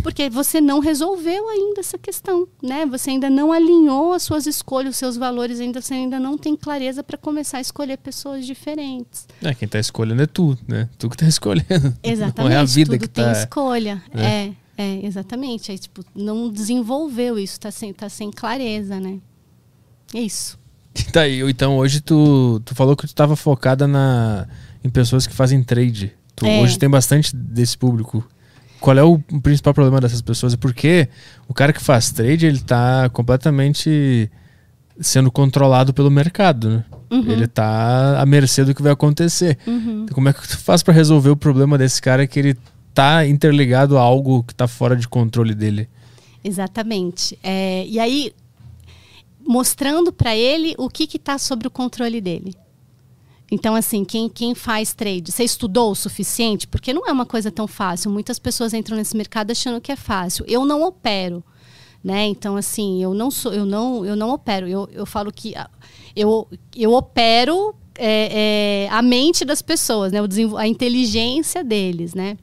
Porque 0.03 0.29
você 0.29 0.59
não 0.61 0.79
resolveu 0.79 1.49
ainda 1.49 1.81
essa 1.81 1.97
questão, 1.97 2.47
né? 2.61 2.85
Você 2.85 3.11
ainda 3.11 3.29
não 3.29 3.51
alinhou 3.51 4.13
as 4.13 4.23
suas 4.23 4.47
escolhas, 4.47 4.91
os 4.91 4.97
seus 4.97 5.17
valores, 5.17 5.59
ainda 5.59 5.81
você 5.81 5.93
ainda 5.93 6.19
não 6.19 6.37
tem 6.37 6.55
clareza 6.55 7.03
para 7.03 7.17
começar 7.17 7.57
a 7.57 7.61
escolher 7.61 7.97
pessoas 7.97 8.45
diferentes. 8.45 9.27
É, 9.41 9.53
quem 9.53 9.65
está 9.65 9.79
escolhendo 9.79 10.21
é 10.21 10.25
tu, 10.25 10.57
né? 10.67 10.89
Tu 10.97 11.09
que 11.09 11.15
está 11.15 11.27
escolhendo. 11.29 11.95
Exatamente. 12.01 12.49
Não 12.49 12.49
é 12.49 12.57
a 12.57 12.63
vida 12.63 12.97
que 12.97 13.07
tem 13.07 13.23
tá... 13.23 13.31
escolha. 13.33 14.01
É. 14.13 14.25
é, 14.25 14.53
é, 14.77 15.05
exatamente. 15.05 15.71
Aí, 15.71 15.77
tipo, 15.77 16.03
não 16.15 16.49
desenvolveu 16.49 17.37
isso, 17.37 17.53
está 17.53 17.69
sem, 17.69 17.93
tá 17.93 18.09
sem 18.09 18.31
clareza, 18.31 18.99
né? 18.99 19.19
É 20.13 20.19
isso. 20.19 20.60
Tá 21.11 21.21
aí, 21.21 21.41
então 21.41 21.77
hoje 21.77 22.01
tu, 22.01 22.61
tu 22.65 22.75
falou 22.75 22.95
que 22.95 23.03
tu 23.03 23.09
estava 23.09 23.35
focada 23.35 23.87
na, 23.87 24.47
em 24.83 24.89
pessoas 24.89 25.25
que 25.25 25.33
fazem 25.33 25.63
trade. 25.63 26.13
Tu, 26.35 26.45
é. 26.45 26.61
Hoje 26.61 26.77
tem 26.77 26.89
bastante 26.89 27.35
desse 27.35 27.77
público. 27.77 28.25
Qual 28.79 28.97
é 28.97 29.03
o 29.03 29.19
principal 29.41 29.73
problema 29.73 30.01
dessas 30.01 30.21
pessoas? 30.21 30.53
É 30.53 30.57
porque 30.57 31.07
o 31.47 31.53
cara 31.53 31.71
que 31.71 31.81
faz 31.81 32.11
trade, 32.11 32.45
ele 32.45 32.59
tá 32.59 33.09
completamente 33.09 34.29
sendo 34.99 35.31
controlado 35.31 35.93
pelo 35.93 36.09
mercado, 36.09 36.69
né? 36.69 36.85
Uhum. 37.11 37.31
Ele 37.31 37.47
tá 37.47 38.19
à 38.19 38.25
mercê 38.25 38.63
do 38.63 38.73
que 38.73 38.81
vai 38.81 38.91
acontecer. 38.91 39.57
Uhum. 39.67 40.03
Então, 40.03 40.15
como 40.15 40.29
é 40.29 40.33
que 40.33 40.47
tu 40.47 40.57
faz 40.57 40.81
para 40.81 40.93
resolver 40.93 41.29
o 41.29 41.35
problema 41.35 41.77
desse 41.77 42.01
cara 42.01 42.25
que 42.25 42.39
ele 42.39 42.57
tá 42.93 43.25
interligado 43.25 43.97
a 43.97 44.01
algo 44.01 44.43
que 44.43 44.55
tá 44.55 44.67
fora 44.67 44.95
de 44.95 45.07
controle 45.07 45.53
dele? 45.53 45.87
Exatamente. 46.43 47.37
É, 47.43 47.85
e 47.85 47.99
aí, 47.99 48.33
mostrando 49.51 50.13
para 50.13 50.33
ele 50.33 50.73
o 50.77 50.89
que 50.89 51.03
está 51.13 51.37
sobre 51.37 51.67
o 51.67 51.71
controle 51.71 52.21
dele. 52.21 52.55
Então, 53.51 53.75
assim, 53.75 54.05
quem, 54.05 54.29
quem 54.29 54.55
faz 54.55 54.93
trade, 54.93 55.29
você 55.29 55.43
estudou 55.43 55.91
o 55.91 55.95
suficiente? 55.95 56.65
Porque 56.65 56.93
não 56.93 57.05
é 57.05 57.11
uma 57.11 57.25
coisa 57.25 57.51
tão 57.51 57.67
fácil. 57.67 58.09
Muitas 58.09 58.39
pessoas 58.39 58.73
entram 58.73 58.95
nesse 58.95 59.15
mercado 59.17 59.51
achando 59.51 59.81
que 59.81 59.91
é 59.91 59.97
fácil. 59.97 60.45
Eu 60.47 60.63
não 60.63 60.83
opero, 60.83 61.43
né? 62.01 62.27
Então, 62.27 62.55
assim, 62.55 63.03
eu 63.03 63.13
não 63.13 63.29
sou, 63.29 63.53
eu 63.53 63.65
não, 63.65 64.05
eu 64.05 64.15
não 64.15 64.29
opero. 64.29 64.69
Eu, 64.69 64.87
eu 64.93 65.05
falo 65.05 65.33
que 65.33 65.53
eu, 66.15 66.47
eu 66.73 66.93
opero 66.93 67.75
é, 67.97 68.85
é, 68.85 68.89
a 68.89 69.01
mente 69.01 69.43
das 69.43 69.61
pessoas, 69.61 70.13
né? 70.13 70.19
a 70.57 70.65
inteligência 70.65 71.61
deles, 71.61 72.13
né? 72.13 72.37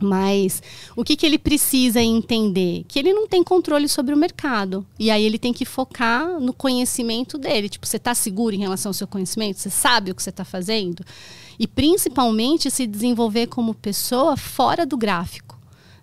Mas 0.00 0.62
o 0.94 1.02
que, 1.02 1.16
que 1.16 1.26
ele 1.26 1.38
precisa 1.38 2.00
entender? 2.00 2.84
Que 2.86 2.98
ele 2.98 3.12
não 3.12 3.26
tem 3.26 3.42
controle 3.42 3.88
sobre 3.88 4.14
o 4.14 4.16
mercado. 4.16 4.86
E 4.98 5.10
aí 5.10 5.24
ele 5.24 5.38
tem 5.38 5.52
que 5.52 5.64
focar 5.64 6.38
no 6.40 6.52
conhecimento 6.52 7.36
dele. 7.36 7.68
Tipo, 7.68 7.86
você 7.86 7.96
está 7.96 8.14
seguro 8.14 8.54
em 8.54 8.60
relação 8.60 8.90
ao 8.90 8.94
seu 8.94 9.06
conhecimento? 9.06 9.58
Você 9.58 9.70
sabe 9.70 10.10
o 10.10 10.14
que 10.14 10.22
você 10.22 10.30
está 10.30 10.44
fazendo? 10.44 11.04
E 11.58 11.66
principalmente 11.66 12.70
se 12.70 12.86
desenvolver 12.86 13.48
como 13.48 13.74
pessoa 13.74 14.36
fora 14.36 14.86
do 14.86 14.96
gráfico 14.96 15.48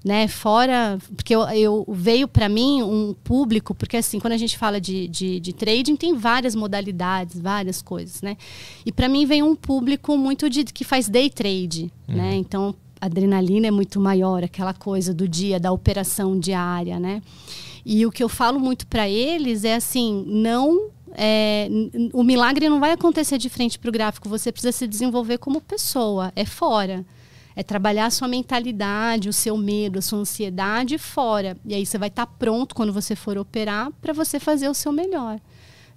né, 0.05 0.27
fora, 0.27 0.99
porque 1.15 1.33
eu, 1.33 1.41
eu 1.49 1.85
veio 1.89 2.27
para 2.27 2.47
mim 2.47 2.83
um 2.83 3.15
público, 3.23 3.73
porque 3.73 3.97
assim, 3.97 4.19
quando 4.19 4.33
a 4.33 4.37
gente 4.37 4.55
fala 4.55 4.79
de, 4.79 5.07
de, 5.07 5.39
de 5.39 5.51
trading, 5.51 5.95
tem 5.95 6.13
várias 6.13 6.53
modalidades, 6.53 7.39
várias 7.39 7.81
coisas, 7.81 8.21
né? 8.21 8.37
E 8.85 8.91
para 8.91 9.09
mim 9.09 9.25
vem 9.25 9.41
um 9.41 9.55
público 9.55 10.15
muito 10.15 10.47
de 10.47 10.63
que 10.63 10.83
faz 10.83 11.09
day 11.09 11.27
trade, 11.27 11.91
né? 12.07 12.13
uhum. 12.13 12.15
né? 12.17 12.35
Então 12.35 12.75
adrenalina 13.05 13.67
é 13.67 13.71
muito 13.71 13.99
maior, 13.99 14.43
aquela 14.43 14.73
coisa 14.73 15.13
do 15.13 15.27
dia, 15.27 15.59
da 15.59 15.71
operação 15.71 16.39
diária, 16.39 16.99
né? 16.99 17.21
E 17.85 18.05
o 18.05 18.11
que 18.11 18.23
eu 18.23 18.29
falo 18.29 18.59
muito 18.59 18.87
para 18.87 19.07
eles 19.07 19.63
é 19.63 19.75
assim, 19.75 20.25
não 20.27 20.89
é, 21.17 21.69
o 22.13 22.23
milagre 22.23 22.67
não 22.67 22.79
vai 22.79 22.91
acontecer 22.91 23.37
de 23.37 23.49
frente 23.49 23.79
para 23.79 23.89
o 23.89 23.91
gráfico, 23.91 24.27
você 24.27 24.51
precisa 24.51 24.71
se 24.71 24.87
desenvolver 24.87 25.37
como 25.37 25.61
pessoa, 25.61 26.31
é 26.35 26.45
fora. 26.45 27.05
É 27.57 27.63
trabalhar 27.63 28.07
a 28.07 28.09
sua 28.09 28.27
mentalidade, 28.27 29.29
o 29.29 29.33
seu 29.33 29.55
medo, 29.55 29.99
a 29.99 30.01
sua 30.01 30.19
ansiedade 30.19 30.97
fora. 30.97 31.55
E 31.63 31.73
aí 31.73 31.85
você 31.85 31.97
vai 31.97 32.09
estar 32.09 32.25
tá 32.25 32.31
pronto 32.37 32.75
quando 32.75 32.91
você 32.91 33.15
for 33.15 33.37
operar 33.37 33.91
para 34.01 34.11
você 34.11 34.41
fazer 34.41 34.67
o 34.67 34.73
seu 34.73 34.91
melhor. 34.91 35.39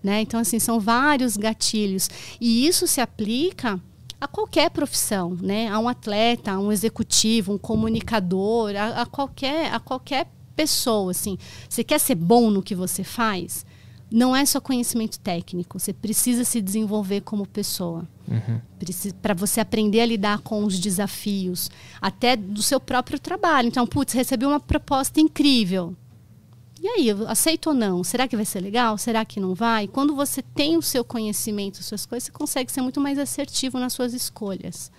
Né? 0.01 0.21
Então, 0.21 0.39
assim, 0.39 0.61
são 0.61 0.79
vários 0.79 1.37
gatilhos. 1.37 2.09
E 2.41 2.65
isso 2.65 2.87
se 2.87 3.01
aplica 3.01 3.81
a 4.21 4.27
qualquer 4.27 4.71
profissão, 4.71 5.37
né? 5.41 5.69
A 5.69 5.79
um 5.79 5.89
atleta, 5.89 6.53
a 6.53 6.59
um 6.59 6.73
executivo, 6.73 7.53
um 7.53 7.59
comunicador, 7.59 8.75
a, 8.77 9.03
a, 9.03 9.07
qualquer, 9.07 9.73
a 9.73 9.79
qualquer 9.79 10.27
pessoa, 10.57 11.11
assim. 11.13 11.39
Você 11.69 11.85
quer 11.85 12.01
ser 12.01 12.17
bom 12.17 12.51
no 12.51 12.63
que 12.63 12.75
você 12.75 13.05
faz? 13.05 13.65
não 14.11 14.35
é 14.35 14.45
só 14.45 14.61
conhecimento 14.61 15.19
técnico, 15.21 15.79
você 15.79 15.93
precisa 15.93 16.45
se 16.45 16.61
desenvolver 16.61 17.21
como 17.21 17.47
pessoa. 17.47 18.09
Uhum. 18.27 18.61
Para 19.21 19.35
você 19.35 19.61
aprender 19.61 20.01
a 20.01 20.07
lidar 20.07 20.39
com 20.41 20.65
os 20.65 20.79
desafios, 20.79 21.71
até 22.01 22.37
do 22.37 22.63
seu 22.63 22.81
próprio 22.81 23.19
trabalho. 23.19 23.69
Então, 23.69 23.87
putz, 23.87 24.13
recebi 24.13 24.47
uma 24.47 24.61
proposta 24.61 25.21
incrível. 25.21 25.95
E 26.81 26.87
aí, 26.87 27.11
aceito 27.27 27.71
ou 27.71 27.75
não? 27.75 28.05
Será 28.05 28.29
que 28.29 28.37
vai 28.37 28.45
ser 28.45 28.61
legal? 28.61 28.97
Será 28.97 29.25
que 29.25 29.41
não 29.41 29.55
vai? 29.55 29.89
Quando 29.89 30.15
você 30.15 30.43
tem 30.43 30.77
o 30.77 30.83
seu 30.83 31.05
conhecimento, 31.05 31.83
suas 31.83 32.07
coisas, 32.07 32.27
você 32.27 32.33
consegue 32.33 32.71
ser 32.71 32.83
muito 32.83 33.01
mais 33.01 33.19
assertivo 33.19 33.79
nas 33.79 33.93
suas 33.93 34.15
escolhas, 34.15 34.91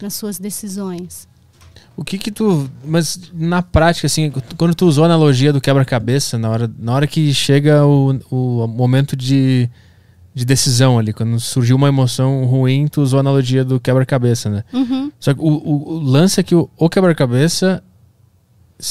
nas 0.00 0.14
suas 0.14 0.38
decisões. 0.38 1.26
O 1.96 2.04
que 2.04 2.18
que 2.18 2.30
tu. 2.30 2.68
Mas 2.84 3.32
na 3.32 3.62
prática, 3.62 4.06
assim, 4.06 4.32
quando 4.56 4.74
tu 4.74 4.86
usou 4.86 5.04
a 5.04 5.06
analogia 5.06 5.52
do 5.52 5.60
quebra-cabeça, 5.60 6.38
na 6.38 6.50
hora, 6.50 6.70
na 6.78 6.92
hora 6.92 7.06
que 7.06 7.32
chega 7.32 7.84
o, 7.84 8.18
o 8.30 8.66
momento 8.66 9.16
de, 9.16 9.68
de 10.34 10.44
decisão 10.44 10.98
ali, 10.98 11.12
quando 11.12 11.38
surgiu 11.38 11.76
uma 11.76 11.88
emoção 11.88 12.44
ruim, 12.44 12.88
tu 12.88 13.00
usou 13.00 13.18
a 13.18 13.20
analogia 13.20 13.64
do 13.64 13.78
quebra-cabeça, 13.78 14.50
né? 14.50 14.64
Uhum. 14.72 15.10
Só 15.20 15.34
que 15.34 15.40
o, 15.40 15.44
o, 15.44 15.94
o, 15.94 15.98
lance 16.00 16.40
é 16.40 16.42
que 16.42 16.54
o, 16.54 16.68
o 16.76 16.88
quebra-cabeça 16.88 17.82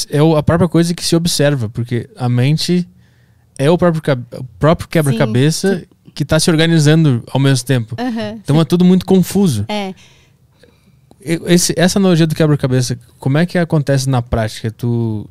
é 0.09 0.19
a 0.19 0.43
própria 0.43 0.67
coisa 0.67 0.93
que 0.93 1.03
se 1.03 1.15
observa, 1.15 1.69
porque 1.69 2.09
a 2.15 2.29
mente 2.29 2.87
é 3.57 3.69
o 3.69 3.77
próprio, 3.77 4.01
o 4.37 4.43
próprio 4.59 4.87
quebra-cabeça 4.87 5.85
que 6.15 6.23
está 6.23 6.39
se 6.39 6.49
organizando 6.49 7.23
ao 7.31 7.39
mesmo 7.39 7.65
tempo. 7.65 7.95
Uhum. 7.99 8.39
Então 8.43 8.61
é 8.61 8.65
tudo 8.65 8.85
muito 8.85 9.05
confuso. 9.05 9.65
É. 9.67 9.93
Esse, 11.19 11.73
essa 11.77 11.99
analogia 11.99 12.27
do 12.27 12.35
quebra-cabeça, 12.35 12.99
como 13.17 13.37
é 13.37 13.45
que 13.45 13.57
acontece 13.57 14.09
na 14.09 14.21
prática? 14.21 14.69
Tu 14.71 15.29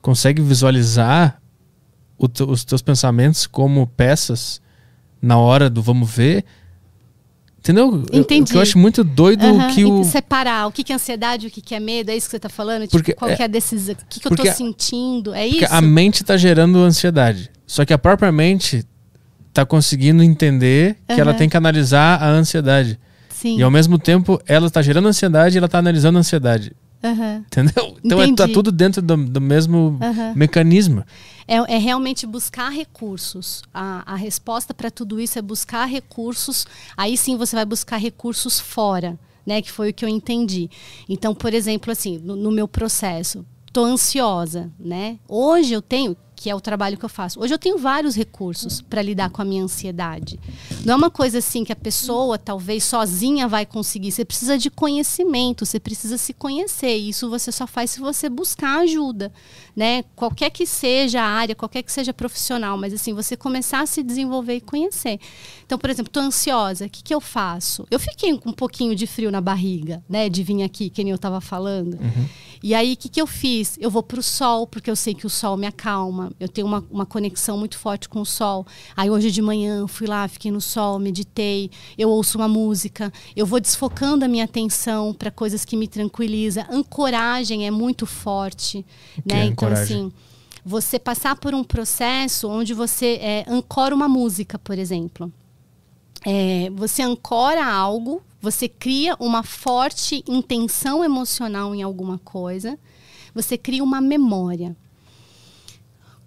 consegue 0.00 0.42
visualizar 0.42 1.40
os 2.18 2.64
teus 2.64 2.82
pensamentos 2.82 3.46
como 3.46 3.86
peças 3.86 4.60
na 5.20 5.38
hora 5.38 5.70
do 5.70 5.82
vamos 5.82 6.10
ver? 6.10 6.44
Entendeu? 7.62 8.04
Entendi. 8.12 8.52
Eu, 8.52 8.56
eu 8.56 8.62
acho 8.62 8.76
muito 8.76 9.04
doido 9.04 9.46
uhum. 9.46 9.68
que 9.68 9.84
o. 9.84 10.02
Separar 10.02 10.66
o 10.66 10.72
que 10.72 10.92
é 10.92 10.96
ansiedade, 10.96 11.46
o 11.46 11.50
que 11.50 11.72
é 11.72 11.78
medo, 11.78 12.10
é 12.10 12.16
isso 12.16 12.26
que 12.26 12.32
você 12.32 12.36
está 12.38 12.48
falando? 12.48 12.82
Tipo, 12.82 12.96
porque, 12.96 13.12
qual 13.12 13.30
é, 13.30 13.36
é 13.38 13.44
a 13.44 13.46
decisão? 13.46 13.94
O 13.94 13.98
que, 14.08 14.18
que 14.18 14.26
eu 14.26 14.32
estou 14.32 14.52
sentindo? 14.52 15.32
É 15.32 15.46
isso? 15.46 15.72
a 15.72 15.80
mente 15.80 16.22
está 16.22 16.36
gerando 16.36 16.78
ansiedade. 16.78 17.48
Só 17.64 17.84
que 17.84 17.92
a 17.92 17.98
própria 17.98 18.32
mente 18.32 18.84
está 19.48 19.64
conseguindo 19.64 20.24
entender 20.24 20.96
que 21.06 21.20
ela 21.20 21.32
tem 21.34 21.48
que 21.48 21.56
analisar 21.56 22.20
a 22.20 22.28
ansiedade. 22.30 22.98
Sim. 23.28 23.58
E 23.58 23.62
ao 23.62 23.70
mesmo 23.70 23.96
tempo, 23.96 24.42
ela 24.44 24.66
está 24.66 24.82
gerando 24.82 25.06
ansiedade 25.06 25.56
e 25.56 25.58
ela 25.58 25.66
está 25.66 25.78
analisando 25.78 26.18
a 26.18 26.20
ansiedade. 26.20 26.72
Uhum. 27.02 27.38
Entendeu? 27.38 27.96
Então 28.04 28.22
é, 28.22 28.34
tá 28.34 28.46
tudo 28.46 28.70
dentro 28.70 29.02
do, 29.02 29.16
do 29.16 29.40
mesmo 29.40 29.98
uhum. 30.00 30.34
mecanismo. 30.34 31.04
É, 31.46 31.56
é, 31.74 31.78
realmente 31.78 32.26
buscar 32.26 32.70
recursos. 32.70 33.62
A, 33.74 34.12
a 34.12 34.16
resposta 34.16 34.72
para 34.72 34.90
tudo 34.90 35.20
isso 35.20 35.38
é 35.38 35.42
buscar 35.42 35.86
recursos. 35.86 36.66
Aí 36.96 37.16
sim 37.16 37.36
você 37.36 37.56
vai 37.56 37.64
buscar 37.64 37.96
recursos 37.96 38.60
fora, 38.60 39.18
né? 39.44 39.60
Que 39.60 39.70
foi 39.70 39.90
o 39.90 39.94
que 39.94 40.04
eu 40.04 40.08
entendi. 40.08 40.70
Então, 41.08 41.34
por 41.34 41.52
exemplo, 41.52 41.90
assim, 41.90 42.18
no, 42.18 42.36
no 42.36 42.52
meu 42.52 42.68
processo, 42.68 43.44
tô 43.72 43.84
ansiosa, 43.84 44.70
né? 44.78 45.18
Hoje 45.28 45.72
eu 45.72 45.82
tenho 45.82 46.16
que 46.42 46.50
é 46.50 46.54
o 46.56 46.60
trabalho 46.60 46.98
que 46.98 47.04
eu 47.04 47.08
faço. 47.08 47.40
Hoje 47.40 47.54
eu 47.54 47.58
tenho 47.58 47.78
vários 47.78 48.16
recursos 48.16 48.80
para 48.80 49.00
lidar 49.00 49.30
com 49.30 49.40
a 49.40 49.44
minha 49.44 49.62
ansiedade. 49.62 50.40
Não 50.84 50.94
é 50.94 50.96
uma 50.96 51.10
coisa 51.10 51.38
assim 51.38 51.62
que 51.62 51.72
a 51.72 51.76
pessoa 51.76 52.36
talvez 52.36 52.82
sozinha 52.82 53.46
vai 53.46 53.64
conseguir. 53.64 54.10
Você 54.10 54.24
precisa 54.24 54.58
de 54.58 54.68
conhecimento, 54.68 55.64
você 55.64 55.78
precisa 55.78 56.18
se 56.18 56.32
conhecer. 56.32 56.98
E 56.98 57.10
isso 57.10 57.30
você 57.30 57.52
só 57.52 57.64
faz 57.64 57.92
se 57.92 58.00
você 58.00 58.28
buscar 58.28 58.80
ajuda, 58.80 59.32
né? 59.76 60.02
Qualquer 60.16 60.50
que 60.50 60.66
seja 60.66 61.22
a 61.22 61.28
área, 61.28 61.54
qualquer 61.54 61.84
que 61.84 61.92
seja 61.92 62.12
profissional, 62.12 62.76
mas 62.76 62.92
assim, 62.92 63.14
você 63.14 63.36
começar 63.36 63.80
a 63.80 63.86
se 63.86 64.02
desenvolver 64.02 64.56
e 64.56 64.60
conhecer. 64.60 65.20
Então, 65.72 65.78
por 65.78 65.88
exemplo, 65.88 66.10
estou 66.10 66.22
ansiosa, 66.22 66.84
o 66.84 66.90
que, 66.90 67.02
que 67.02 67.14
eu 67.14 67.20
faço? 67.20 67.86
Eu 67.90 67.98
fiquei 67.98 68.36
com 68.36 68.50
um 68.50 68.52
pouquinho 68.52 68.94
de 68.94 69.06
frio 69.06 69.30
na 69.30 69.40
barriga, 69.40 70.04
né? 70.06 70.28
De 70.28 70.42
vir 70.42 70.62
aqui, 70.62 70.90
que 70.90 71.02
nem 71.02 71.12
eu 71.12 71.16
estava 71.16 71.40
falando. 71.40 71.94
Uhum. 71.94 72.28
E 72.62 72.74
aí, 72.74 72.92
o 72.92 72.96
que, 72.98 73.08
que 73.08 73.18
eu 73.18 73.26
fiz? 73.26 73.78
Eu 73.80 73.90
vou 73.90 74.02
para 74.02 74.20
o 74.20 74.22
sol, 74.22 74.66
porque 74.66 74.90
eu 74.90 74.94
sei 74.94 75.14
que 75.14 75.26
o 75.26 75.30
sol 75.30 75.56
me 75.56 75.66
acalma. 75.66 76.30
Eu 76.38 76.46
tenho 76.46 76.66
uma, 76.66 76.84
uma 76.90 77.06
conexão 77.06 77.56
muito 77.56 77.78
forte 77.78 78.06
com 78.06 78.20
o 78.20 78.26
sol. 78.26 78.66
Aí, 78.94 79.08
hoje 79.08 79.30
de 79.30 79.40
manhã, 79.40 79.86
fui 79.86 80.06
lá, 80.06 80.28
fiquei 80.28 80.50
no 80.50 80.60
sol, 80.60 80.98
meditei. 80.98 81.70
Eu 81.96 82.10
ouço 82.10 82.36
uma 82.36 82.48
música. 82.48 83.10
Eu 83.34 83.46
vou 83.46 83.58
desfocando 83.58 84.26
a 84.26 84.28
minha 84.28 84.44
atenção 84.44 85.14
para 85.14 85.30
coisas 85.30 85.64
que 85.64 85.74
me 85.74 85.88
tranquilizam. 85.88 86.66
Ancoragem 86.70 87.66
é 87.66 87.70
muito 87.70 88.04
forte. 88.04 88.84
Que 89.14 89.34
né? 89.34 89.44
É 89.44 89.46
então, 89.46 89.68
assim 89.68 90.12
você 90.64 90.96
passar 90.96 91.34
por 91.34 91.54
um 91.54 91.64
processo 91.64 92.48
onde 92.48 92.72
você 92.72 93.18
é, 93.20 93.44
ancora 93.48 93.92
uma 93.92 94.06
música, 94.06 94.60
por 94.60 94.78
exemplo. 94.78 95.32
É, 96.24 96.70
você 96.70 97.02
ancora 97.02 97.64
algo, 97.64 98.22
você 98.40 98.68
cria 98.68 99.16
uma 99.18 99.42
forte 99.42 100.24
intenção 100.26 101.04
emocional 101.04 101.74
em 101.74 101.82
alguma 101.82 102.18
coisa, 102.18 102.78
você 103.34 103.56
cria 103.58 103.82
uma 103.82 104.00
memória. 104.00 104.76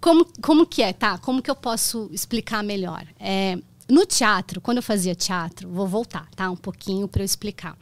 Como, 0.00 0.26
como 0.42 0.66
que 0.66 0.82
é, 0.82 0.92
tá? 0.92 1.18
Como 1.18 1.42
que 1.42 1.50
eu 1.50 1.56
posso 1.56 2.08
explicar 2.12 2.62
melhor? 2.62 3.06
É, 3.18 3.58
no 3.88 4.04
teatro, 4.04 4.60
quando 4.60 4.78
eu 4.78 4.82
fazia 4.82 5.14
teatro, 5.14 5.68
vou 5.68 5.86
voltar, 5.86 6.28
tá? 6.34 6.50
Um 6.50 6.56
pouquinho 6.56 7.08
para 7.08 7.22
eu 7.22 7.24
explicar. 7.24 7.76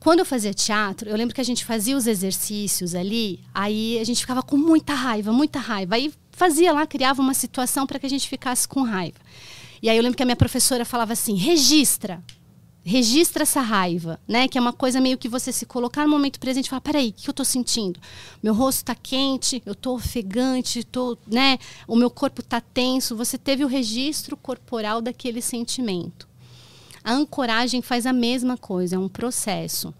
Quando 0.00 0.18
eu 0.18 0.26
fazia 0.26 0.52
teatro, 0.52 1.08
eu 1.08 1.16
lembro 1.16 1.34
que 1.34 1.40
a 1.40 1.44
gente 1.44 1.64
fazia 1.64 1.96
os 1.96 2.06
exercícios 2.06 2.94
ali, 2.94 3.40
aí 3.54 3.98
a 4.00 4.04
gente 4.04 4.20
ficava 4.20 4.42
com 4.42 4.56
muita 4.56 4.94
raiva, 4.94 5.32
muita 5.32 5.60
raiva. 5.60 5.94
Aí 5.94 6.12
fazia 6.32 6.72
lá, 6.72 6.86
criava 6.86 7.22
uma 7.22 7.34
situação 7.34 7.86
para 7.86 8.00
que 8.00 8.06
a 8.06 8.10
gente 8.10 8.28
ficasse 8.28 8.66
com 8.66 8.82
raiva. 8.82 9.18
E 9.82 9.90
aí 9.90 9.96
eu 9.96 10.02
lembro 10.02 10.16
que 10.16 10.22
a 10.22 10.26
minha 10.26 10.36
professora 10.36 10.84
falava 10.84 11.12
assim: 11.12 11.34
registra. 11.34 12.22
Registra 12.84 13.44
essa 13.44 13.60
raiva, 13.60 14.18
né? 14.26 14.48
Que 14.48 14.58
é 14.58 14.60
uma 14.60 14.72
coisa 14.72 15.00
meio 15.00 15.16
que 15.16 15.28
você 15.28 15.52
se 15.52 15.64
colocar 15.64 16.04
no 16.04 16.10
momento 16.10 16.40
presente 16.40 16.66
e 16.66 16.70
falar: 16.70 16.80
peraí, 16.80 17.08
o 17.08 17.12
que 17.12 17.28
eu 17.28 17.32
estou 17.32 17.44
sentindo? 17.44 18.00
Meu 18.42 18.54
rosto 18.54 18.78
está 18.78 18.94
quente, 18.94 19.62
eu 19.66 19.72
estou 19.72 19.96
ofegante, 19.96 20.84
tô, 20.84 21.16
né? 21.26 21.58
o 21.86 21.96
meu 21.96 22.10
corpo 22.10 22.40
está 22.40 22.60
tenso. 22.60 23.16
Você 23.16 23.36
teve 23.36 23.64
o 23.64 23.68
registro 23.68 24.36
corporal 24.36 25.00
daquele 25.00 25.42
sentimento. 25.42 26.28
A 27.04 27.12
ancoragem 27.12 27.82
faz 27.82 28.06
a 28.06 28.12
mesma 28.12 28.56
coisa, 28.56 28.96
é 28.96 28.98
um 28.98 29.08
processo 29.08 29.92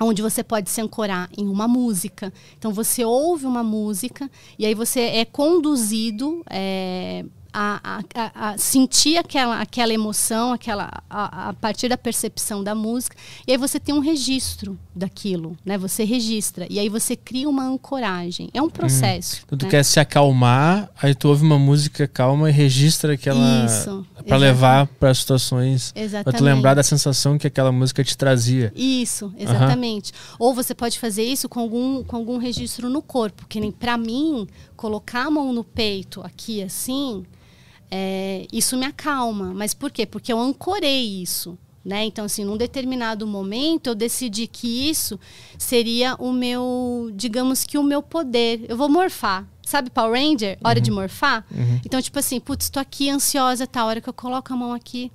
onde 0.00 0.20
você 0.20 0.42
pode 0.42 0.70
se 0.70 0.80
ancorar 0.80 1.30
em 1.36 1.46
uma 1.46 1.68
música. 1.68 2.32
Então 2.58 2.72
você 2.72 3.04
ouve 3.04 3.46
uma 3.46 3.62
música 3.62 4.30
e 4.58 4.66
aí 4.66 4.74
você 4.74 5.00
é 5.00 5.24
conduzido 5.24 6.42
é, 6.50 7.24
a, 7.54 8.02
a, 8.14 8.50
a, 8.50 8.58
sentir 8.58 9.16
aquela, 9.16 9.60
aquela 9.60 9.94
emoção, 9.94 10.52
aquela, 10.52 10.90
a, 11.08 11.50
a, 11.50 11.52
partir 11.52 11.88
da 11.88 11.96
percepção 11.96 12.64
da 12.64 12.74
música, 12.74 13.16
e 13.46 13.52
aí 13.52 13.56
você 13.56 13.78
tem 13.78 13.94
um 13.94 14.00
registro 14.00 14.76
daquilo, 14.92 15.56
né? 15.64 15.78
Você 15.78 16.02
registra, 16.02 16.66
e 16.68 16.80
aí 16.80 16.88
você 16.88 17.14
cria 17.14 17.48
uma 17.48 17.64
ancoragem. 17.64 18.50
É 18.52 18.60
um 18.60 18.68
processo. 18.68 19.36
Hum. 19.36 19.42
Então, 19.46 19.58
tu 19.58 19.64
né? 19.66 19.70
quer 19.70 19.84
se 19.84 20.00
acalmar, 20.00 20.90
aí 21.00 21.14
tu 21.14 21.28
ouve 21.28 21.44
uma 21.44 21.58
música 21.58 22.08
calma 22.08 22.50
e 22.50 22.52
registra 22.52 23.12
aquela. 23.14 23.66
Isso. 23.66 24.04
para 24.26 24.36
levar 24.36 24.88
para 24.88 25.14
situações. 25.14 25.92
Exatamente. 25.94 26.24
Pra 26.24 26.32
tu 26.32 26.42
lembrar 26.42 26.74
da 26.74 26.82
sensação 26.82 27.38
que 27.38 27.46
aquela 27.46 27.70
música 27.70 28.02
te 28.02 28.16
trazia. 28.16 28.72
Isso, 28.74 29.32
exatamente. 29.38 30.10
Uhum. 30.12 30.36
Ou 30.40 30.54
você 30.54 30.74
pode 30.74 30.98
fazer 30.98 31.22
isso 31.22 31.48
com 31.48 31.60
algum, 31.60 32.02
com 32.02 32.16
algum 32.16 32.36
registro 32.36 32.90
no 32.90 33.00
corpo, 33.00 33.46
que 33.48 33.60
nem 33.60 33.70
para 33.70 33.96
mim, 33.96 34.48
colocar 34.76 35.26
a 35.26 35.30
mão 35.30 35.52
no 35.52 35.62
peito 35.62 36.20
aqui 36.20 36.60
assim 36.60 37.24
é, 37.96 38.48
isso 38.52 38.76
me 38.76 38.84
acalma. 38.84 39.54
Mas 39.54 39.72
por 39.72 39.88
quê? 39.88 40.04
Porque 40.04 40.32
eu 40.32 40.40
ancorei 40.40 41.22
isso. 41.22 41.56
Né? 41.84 42.04
Então, 42.06 42.24
assim, 42.24 42.44
num 42.44 42.56
determinado 42.56 43.24
momento, 43.24 43.88
eu 43.88 43.94
decidi 43.94 44.48
que 44.48 44.88
isso 44.88 45.20
seria 45.56 46.16
o 46.16 46.32
meu, 46.32 47.10
digamos 47.14 47.62
que 47.62 47.78
o 47.78 47.84
meu 47.84 48.02
poder. 48.02 48.64
Eu 48.68 48.76
vou 48.76 48.88
morfar. 48.88 49.46
Sabe 49.62 49.90
Power 49.90 50.20
Ranger? 50.20 50.58
Hora 50.64 50.78
uhum. 50.78 50.82
de 50.82 50.90
morfar? 50.90 51.46
Uhum. 51.52 51.80
Então, 51.84 52.02
tipo 52.02 52.18
assim, 52.18 52.40
putz, 52.40 52.64
estou 52.64 52.80
aqui 52.80 53.08
ansiosa, 53.10 53.64
tá? 53.64 53.82
A 53.82 53.86
hora 53.86 54.00
que 54.00 54.08
eu 54.08 54.14
coloco 54.14 54.52
a 54.52 54.56
mão 54.56 54.72
aqui, 54.72 55.12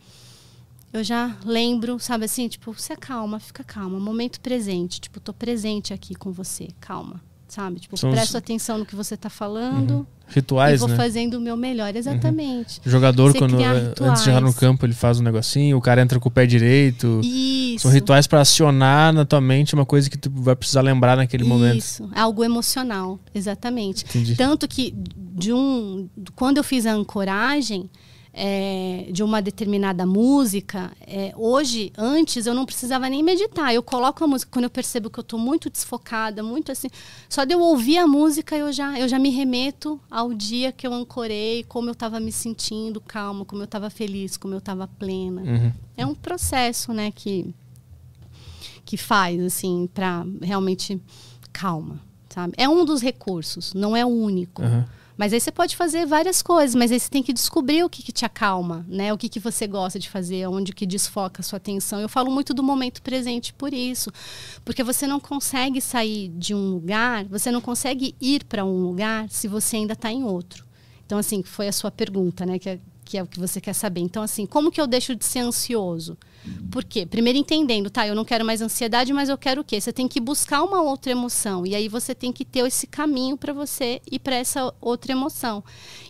eu 0.94 1.04
já 1.04 1.36
lembro, 1.44 2.00
sabe 2.00 2.26
assim, 2.26 2.48
tipo, 2.48 2.72
você 2.72 2.96
calma, 2.96 3.40
fica 3.40 3.64
calma, 3.64 4.00
momento 4.00 4.40
presente, 4.40 5.02
tipo, 5.02 5.20
tô 5.20 5.34
presente 5.34 5.94
aqui 5.94 6.16
com 6.16 6.32
você, 6.32 6.70
calma, 6.80 7.22
sabe? 7.50 7.80
Tipo, 7.80 7.98
São 7.98 8.10
os- 8.10 8.16
presto 8.16 8.38
atenção 8.38 8.78
no 8.78 8.86
que 8.86 8.96
você 8.96 9.18
tá 9.18 9.30
falando 9.30 9.92
Uhum. 9.92 10.06
e 10.30 10.34
Rituais, 10.36 10.80
vou 10.80 10.90
né? 10.90 10.96
fazendo 10.96 11.36
o 11.36 11.42
meu 11.42 11.58
melhor, 11.58 11.96
exatamente. 11.96 12.80
O 12.86 12.90
jogador, 12.90 13.32
Você 13.32 13.40
quando 13.40 13.60
eh, 13.60 13.94
antes 14.02 14.22
de 14.22 14.26
chegar 14.26 14.42
no 14.42 14.54
campo, 14.54 14.86
ele 14.86 14.94
faz 14.94 15.20
um 15.20 15.24
negocinho, 15.24 15.76
o 15.78 15.82
cara 15.82 16.02
entra 16.02 16.20
com 16.20 16.30
o 16.30 16.32
pé 16.32 16.46
direito. 16.46 17.20
Isso. 17.24 17.84
São 17.84 17.92
rituais 17.92 18.28
pra 18.28 18.42
acionar 18.42 19.12
na 19.14 19.26
tua 19.26 19.42
mente 19.42 19.74
uma 19.74 19.86
coisa 19.86 20.10
que 20.10 20.18
tu 20.18 20.30
vai 20.32 20.56
precisar 20.56 20.82
lembrar 20.82 21.18
naquele 21.18 21.44
momento. 21.44 21.78
Isso, 21.80 22.10
é 22.16 22.20
algo 22.20 22.44
emocional, 22.44 23.20
exatamente. 23.34 24.06
Entendi. 24.06 24.36
Tanto 24.36 24.68
que 24.68 24.94
de 25.36 25.52
um, 25.52 26.08
quando 26.36 26.58
eu 26.58 26.64
fiz 26.64 26.86
a 26.86 26.94
ancoragem 26.94 27.90
é, 28.42 29.08
de 29.12 29.22
uma 29.22 29.42
determinada 29.42 30.06
música, 30.06 30.94
é, 31.06 31.34
hoje, 31.36 31.92
antes 31.98 32.46
eu 32.46 32.54
não 32.54 32.66
precisava 32.66 33.10
nem 33.10 33.22
meditar. 33.22 33.74
Eu 33.74 33.84
coloco 33.84 34.24
a 34.24 34.28
música 34.28 34.50
quando 34.50 34.64
eu 34.64 34.70
percebo 34.70 35.10
que 35.10 35.20
eu 35.20 35.24
estou 35.24 35.38
muito 35.38 35.70
desfocada, 35.70 36.42
muito 36.42 36.72
assim. 36.72 36.88
Só 37.28 37.44
de 37.44 37.54
eu 37.54 37.60
ouvir 37.60 37.98
a 37.98 38.08
música 38.08 38.56
eu 38.56 38.72
já, 38.72 38.98
eu 38.98 39.10
já 39.10 39.20
me 39.20 39.30
remeto 39.30 40.00
ao 40.10 40.34
dia 40.34 40.72
que 40.72 40.88
eu 40.88 40.94
ancorei, 40.94 41.66
como 41.68 41.90
eu 41.90 41.92
estava 41.92 42.18
me 42.18 42.32
sentindo 42.32 43.02
calma, 43.02 43.44
como 43.44 43.62
eu 43.62 43.66
estava 43.66 43.90
feliz, 43.90 44.38
como 44.38 44.54
eu 44.54 44.60
estava 44.60 44.88
plena. 44.88 45.42
Uhum. 45.42 45.74
É 45.98 46.06
um 46.06 46.16
processo, 46.16 46.94
né, 46.94 47.12
que 47.12 47.54
que 48.86 48.98
faz 48.98 49.40
assim 49.40 49.88
para 49.94 50.26
realmente 50.42 51.00
calma, 51.54 52.00
sabe? 52.28 52.54
É 52.58 52.68
um 52.68 52.84
dos 52.84 53.02
recursos, 53.02 53.72
não 53.76 53.96
é 53.96 54.04
o 54.04 54.10
único. 54.10 54.64
Aham. 54.64 54.99
Mas 55.20 55.34
aí 55.34 55.42
você 55.42 55.52
pode 55.52 55.76
fazer 55.76 56.06
várias 56.06 56.42
coisas, 56.42 56.74
mas 56.74 56.94
aí 56.94 56.98
você 56.98 57.10
tem 57.10 57.22
que 57.22 57.34
descobrir 57.34 57.84
o 57.84 57.90
que, 57.90 58.02
que 58.02 58.14
te 58.14 58.24
acalma, 58.24 58.86
né? 58.88 59.12
O 59.12 59.18
que, 59.18 59.28
que 59.28 59.38
você 59.38 59.68
gosta 59.68 60.00
de 60.00 60.10
fazer, 60.10 60.48
onde 60.48 60.72
que 60.72 60.86
desfoca 60.86 61.42
a 61.42 61.44
sua 61.44 61.58
atenção. 61.58 62.00
Eu 62.00 62.08
falo 62.08 62.32
muito 62.32 62.54
do 62.54 62.64
momento 62.64 63.02
presente 63.02 63.52
por 63.54 63.74
isso, 63.74 64.10
porque 64.64 64.82
você 64.82 65.06
não 65.06 65.20
consegue 65.20 65.82
sair 65.82 66.30
de 66.30 66.56
um 66.56 66.70
lugar, 66.70 67.26
você 67.26 67.52
não 67.52 67.60
consegue 67.60 68.16
ir 68.22 68.46
para 68.46 68.64
um 68.64 68.82
lugar 68.82 69.28
se 69.30 69.50
você 69.50 69.76
ainda 69.76 69.92
está 69.92 70.10
em 70.10 70.24
outro. 70.24 70.66
Então, 71.06 71.18
assim, 71.18 71.44
foi 71.44 71.68
a 71.68 71.74
sua 71.74 71.92
pergunta, 71.92 72.46
né? 72.46 72.58
Que 72.58 72.70
é, 72.70 72.80
que 73.10 73.18
é 73.18 73.24
o 73.24 73.28
que 73.28 73.40
você 73.40 73.60
quer 73.60 73.74
saber. 73.74 74.02
Então, 74.02 74.22
assim, 74.22 74.46
como 74.46 74.70
que 74.70 74.80
eu 74.80 74.86
deixo 74.86 75.16
de 75.16 75.26
ser 75.26 75.40
ansioso? 75.40 76.16
Por 76.72 76.84
quê? 76.84 77.08
Primeiro 77.08 77.40
entendendo, 77.40 77.90
tá? 77.90 78.08
Eu 78.08 78.14
não 78.14 78.24
quero 78.24 78.46
mais 78.46 78.62
ansiedade, 78.62 79.12
mas 79.12 79.30
eu 79.30 79.38
quero 79.38 79.62
o 79.62 79.64
quê? 79.64 79.82
Você 79.82 79.92
tem 79.92 80.08
que 80.08 80.20
buscar 80.20 80.62
uma 80.62 80.80
outra 80.84 81.12
emoção. 81.12 81.66
E 81.66 81.74
aí 81.74 81.88
você 81.88 82.14
tem 82.14 82.32
que 82.32 82.46
ter 82.46 82.60
esse 82.68 82.86
caminho 82.86 83.36
para 83.36 83.52
você 83.52 84.00
ir 84.10 84.20
para 84.20 84.36
essa 84.36 84.72
outra 84.80 85.12
emoção. 85.12 85.64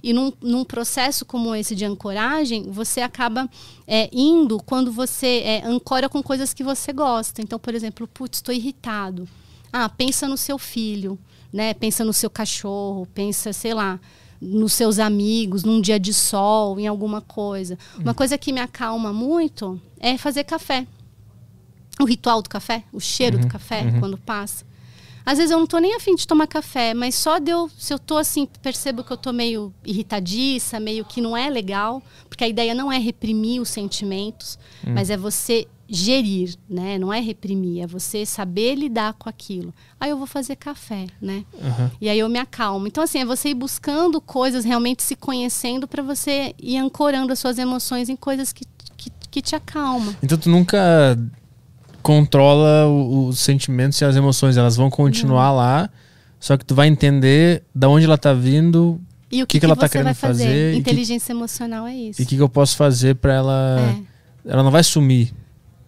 E 0.03 0.11
num, 0.11 0.33
num 0.41 0.65
processo 0.65 1.25
como 1.25 1.55
esse 1.55 1.73
de 1.73 1.85
ancoragem, 1.85 2.69
você 2.69 2.99
acaba 2.99 3.49
é, 3.87 4.09
indo 4.11 4.61
quando 4.61 4.91
você 4.91 5.41
é, 5.45 5.65
ancora 5.65 6.09
com 6.09 6.21
coisas 6.21 6.53
que 6.53 6.65
você 6.65 6.91
gosta. 6.91 7.41
Então, 7.41 7.57
por 7.57 7.73
exemplo, 7.73 8.05
putz, 8.09 8.39
estou 8.39 8.53
irritado. 8.53 9.25
Ah, 9.71 9.87
pensa 9.87 10.27
no 10.27 10.35
seu 10.35 10.57
filho, 10.57 11.17
né? 11.51 11.73
Pensa 11.73 12.03
no 12.03 12.11
seu 12.11 12.29
cachorro, 12.29 13.07
pensa, 13.13 13.53
sei 13.53 13.73
lá, 13.73 13.97
nos 14.41 14.73
seus 14.73 14.99
amigos, 14.99 15.63
num 15.63 15.81
dia 15.81 15.99
de 15.99 16.13
sol, 16.13 16.79
em 16.79 16.87
alguma 16.87 17.21
coisa. 17.21 17.77
Uma 17.97 18.13
coisa 18.13 18.37
que 18.37 18.53
me 18.53 18.61
acalma 18.61 19.11
muito 19.11 19.79
é 19.99 20.17
fazer 20.17 20.43
café. 20.43 20.87
O 21.99 22.05
ritual 22.05 22.41
do 22.41 22.49
café, 22.49 22.83
o 22.93 22.99
cheiro 22.99 23.37
do 23.37 23.47
café 23.47 23.83
quando 23.99 24.17
passa. 24.17 24.65
Às 25.25 25.37
vezes 25.37 25.51
eu 25.51 25.59
não 25.59 25.67
tô 25.67 25.77
nem 25.77 25.95
afim 25.95 26.15
de 26.15 26.25
tomar 26.25 26.47
café, 26.47 26.93
mas 26.93 27.13
só 27.13 27.37
de 27.37 27.51
eu, 27.51 27.69
se 27.77 27.93
eu 27.93 27.99
tô 27.99 28.17
assim, 28.17 28.47
percebo 28.61 29.03
que 29.03 29.11
eu 29.11 29.17
tô 29.17 29.31
meio 29.31 29.71
irritadiça, 29.85 30.79
meio 30.79 31.05
que 31.05 31.21
não 31.21 31.37
é 31.37 31.49
legal, 31.49 32.01
porque 32.27 32.43
a 32.43 32.47
ideia 32.47 32.73
não 32.73 32.91
é 32.91 32.97
reprimir 32.97 33.61
os 33.61 33.69
sentimentos, 33.69 34.57
mas 34.83 35.09
é 35.09 35.17
você 35.17 35.67
gerir, 35.91 36.55
né? 36.69 36.97
Não 36.99 37.11
é 37.11 37.19
reprimir, 37.19 37.81
é 37.83 37.87
você 37.87 38.25
saber 38.25 38.75
lidar 38.75 39.13
com 39.13 39.27
aquilo. 39.27 39.73
Aí 39.99 40.09
eu 40.11 40.17
vou 40.17 40.27
fazer 40.27 40.55
café, 40.55 41.07
né? 41.21 41.43
Aham. 41.61 41.91
E 41.99 42.07
aí 42.07 42.19
eu 42.19 42.29
me 42.29 42.37
acalmo. 42.37 42.85
Então, 42.87 43.03
assim, 43.03 43.19
é 43.19 43.25
você 43.25 43.49
ir 43.49 43.55
buscando 43.55 44.21
coisas, 44.21 44.63
realmente 44.63 45.01
se 45.01 45.15
conhecendo 45.15 45.87
para 45.87 46.03
você 46.03 46.53
ir 46.61 46.77
ancorando 46.77 47.33
as 47.33 47.39
suas 47.39 47.57
emoções 47.57 48.07
em 48.09 48.15
coisas 48.15 48.53
que, 48.53 48.65
que, 48.95 49.11
que 49.31 49.41
te 49.41 49.55
acalmam. 49.55 50.15
Então 50.21 50.37
tu 50.37 50.49
nunca 50.49 51.17
controla 52.01 52.87
os 52.87 53.39
sentimentos 53.39 53.99
e 53.99 54.05
as 54.05 54.15
emoções, 54.15 54.57
elas 54.57 54.75
vão 54.75 54.89
continuar 54.89 55.51
lá, 55.51 55.89
só 56.39 56.55
que 56.57 56.63
tu 56.65 56.73
vai 56.73 56.87
entender 56.87 57.63
da 57.75 57.89
onde 57.89 58.05
ela 58.05 58.17
tá 58.17 58.33
vindo 58.33 58.99
E 59.31 59.43
o 59.43 59.47
que 59.47 59.53
que, 59.53 59.59
que 59.59 59.65
ela 59.65 59.75
tá 59.75 59.89
querendo 59.89 60.13
fazer? 60.15 60.43
fazer 60.45 60.69
e 60.71 60.73
que- 60.75 60.79
Inteligência 60.79 61.33
emocional 61.33 61.85
é 61.85 61.93
isso. 61.95 62.21
e 62.21 62.23
o 62.23 62.27
que, 62.27 62.35
que 62.37 62.41
eu 62.41 62.49
posso 62.49 62.77
fazer 62.77 63.15
pra 63.15 63.33
ela. 63.33 63.79
É. 64.45 64.51
Ela 64.53 64.63
não 64.63 64.71
vai 64.71 64.83
sumir, 64.83 65.33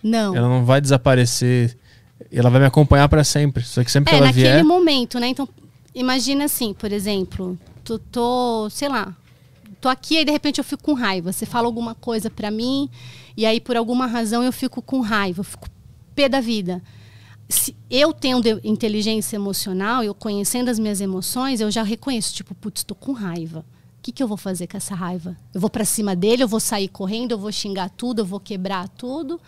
Não. 0.03 0.35
ela 0.35 0.47
não 0.49 0.65
vai 0.65 0.81
desaparecer, 0.81 1.77
ela 2.31 2.49
vai 2.49 2.59
me 2.61 2.67
acompanhar 2.67 3.07
pra 3.09 3.23
sempre. 3.23 3.63
Só 3.63 3.83
que 3.83 3.91
sempre 3.91 4.09
que 4.09 4.15
É, 4.15 4.17
ela 4.17 4.27
naquele 4.27 4.43
vier. 4.45 4.63
momento, 4.65 5.19
né? 5.19 5.27
Então, 5.27 5.47
imagina 5.93 6.45
assim, 6.45 6.73
por 6.73 6.91
exemplo, 6.91 7.57
tu 7.83 7.99
tô, 7.99 8.69
sei 8.69 8.87
lá, 8.89 9.15
tô 9.79 9.89
aqui 9.89 10.19
e 10.19 10.25
de 10.25 10.31
repente 10.31 10.59
eu 10.59 10.63
fico 10.63 10.83
com 10.83 10.93
raiva. 10.93 11.31
Você 11.31 11.45
fala 11.45 11.67
alguma 11.67 11.93
coisa 11.95 12.29
pra 12.29 12.49
mim 12.51 12.89
e 13.35 13.45
aí 13.45 13.59
por 13.59 13.75
alguma 13.75 14.05
razão 14.07 14.43
eu 14.43 14.51
fico 14.51 14.81
com 14.81 14.99
raiva, 15.01 15.41
eu 15.41 15.43
fico 15.43 15.67
pé 16.15 16.27
da 16.29 16.39
vida. 16.41 16.81
Se 17.49 17.75
eu 17.89 18.13
tenho 18.13 18.39
inteligência 18.63 19.35
emocional, 19.35 20.03
eu 20.03 20.13
conhecendo 20.15 20.69
as 20.69 20.79
minhas 20.79 21.01
emoções, 21.01 21.59
eu 21.59 21.69
já 21.69 21.83
reconheço, 21.83 22.33
tipo, 22.33 22.55
putz, 22.55 22.81
tô 22.83 22.95
com 22.95 23.11
raiva. 23.11 23.59
O 23.59 24.01
que, 24.01 24.11
que 24.11 24.23
eu 24.23 24.27
vou 24.27 24.37
fazer 24.37 24.67
com 24.67 24.77
essa 24.77 24.95
raiva? 24.95 25.35
Eu 25.53 25.59
vou 25.59 25.69
pra 25.69 25.83
cima 25.83 26.15
dele, 26.15 26.43
eu 26.43 26.47
vou 26.47 26.59
sair 26.61 26.87
correndo, 26.87 27.33
eu 27.33 27.37
vou 27.37 27.51
xingar 27.51 27.89
tudo, 27.89 28.19
eu 28.21 28.25
vou 28.25 28.39
quebrar 28.39 28.87
tudo, 28.89 29.39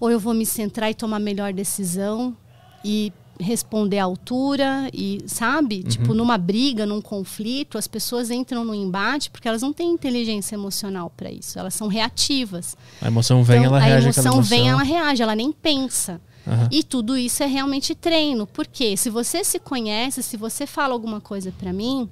ou 0.00 0.10
eu 0.10 0.20
vou 0.20 0.34
me 0.34 0.46
centrar 0.46 0.90
e 0.90 0.94
tomar 0.94 1.16
a 1.16 1.20
melhor 1.20 1.52
decisão 1.52 2.36
e 2.84 3.12
responder 3.40 3.98
à 3.98 4.04
altura 4.04 4.90
e 4.92 5.22
sabe? 5.26 5.82
Tipo 5.82 6.12
numa 6.12 6.36
briga 6.36 6.84
num 6.84 7.00
conflito 7.00 7.78
as 7.78 7.86
pessoas 7.86 8.30
entram 8.30 8.64
no 8.64 8.74
embate 8.74 9.30
porque 9.30 9.46
elas 9.48 9.62
não 9.62 9.72
têm 9.72 9.90
inteligência 9.90 10.54
emocional 10.54 11.12
para 11.16 11.30
isso. 11.30 11.58
Elas 11.58 11.74
são 11.74 11.88
reativas. 11.88 12.76
A 13.00 13.06
emoção 13.06 13.42
vem, 13.44 13.60
então, 13.60 13.76
ela 13.76 13.78
a 13.78 13.80
reage 13.80 14.08
àquela 14.08 14.26
emoção 14.26 14.42
vem 14.42 14.68
emoção. 14.68 14.80
ela 14.80 14.82
reage 14.82 15.22
ela 15.22 15.34
nem 15.34 15.52
pensa. 15.52 16.20
Aham. 16.46 16.68
e 16.72 16.82
tudo 16.82 17.14
isso 17.14 17.42
é 17.42 17.46
realmente 17.46 17.94
treino. 17.94 18.46
Porque 18.46 18.96
se 18.96 19.10
você 19.10 19.44
se 19.44 19.58
conhece 19.58 20.22
se 20.22 20.36
você 20.36 20.66
fala 20.66 20.94
alguma 20.94 21.20
coisa 21.20 21.52
para 21.52 21.72
mim 21.72 22.08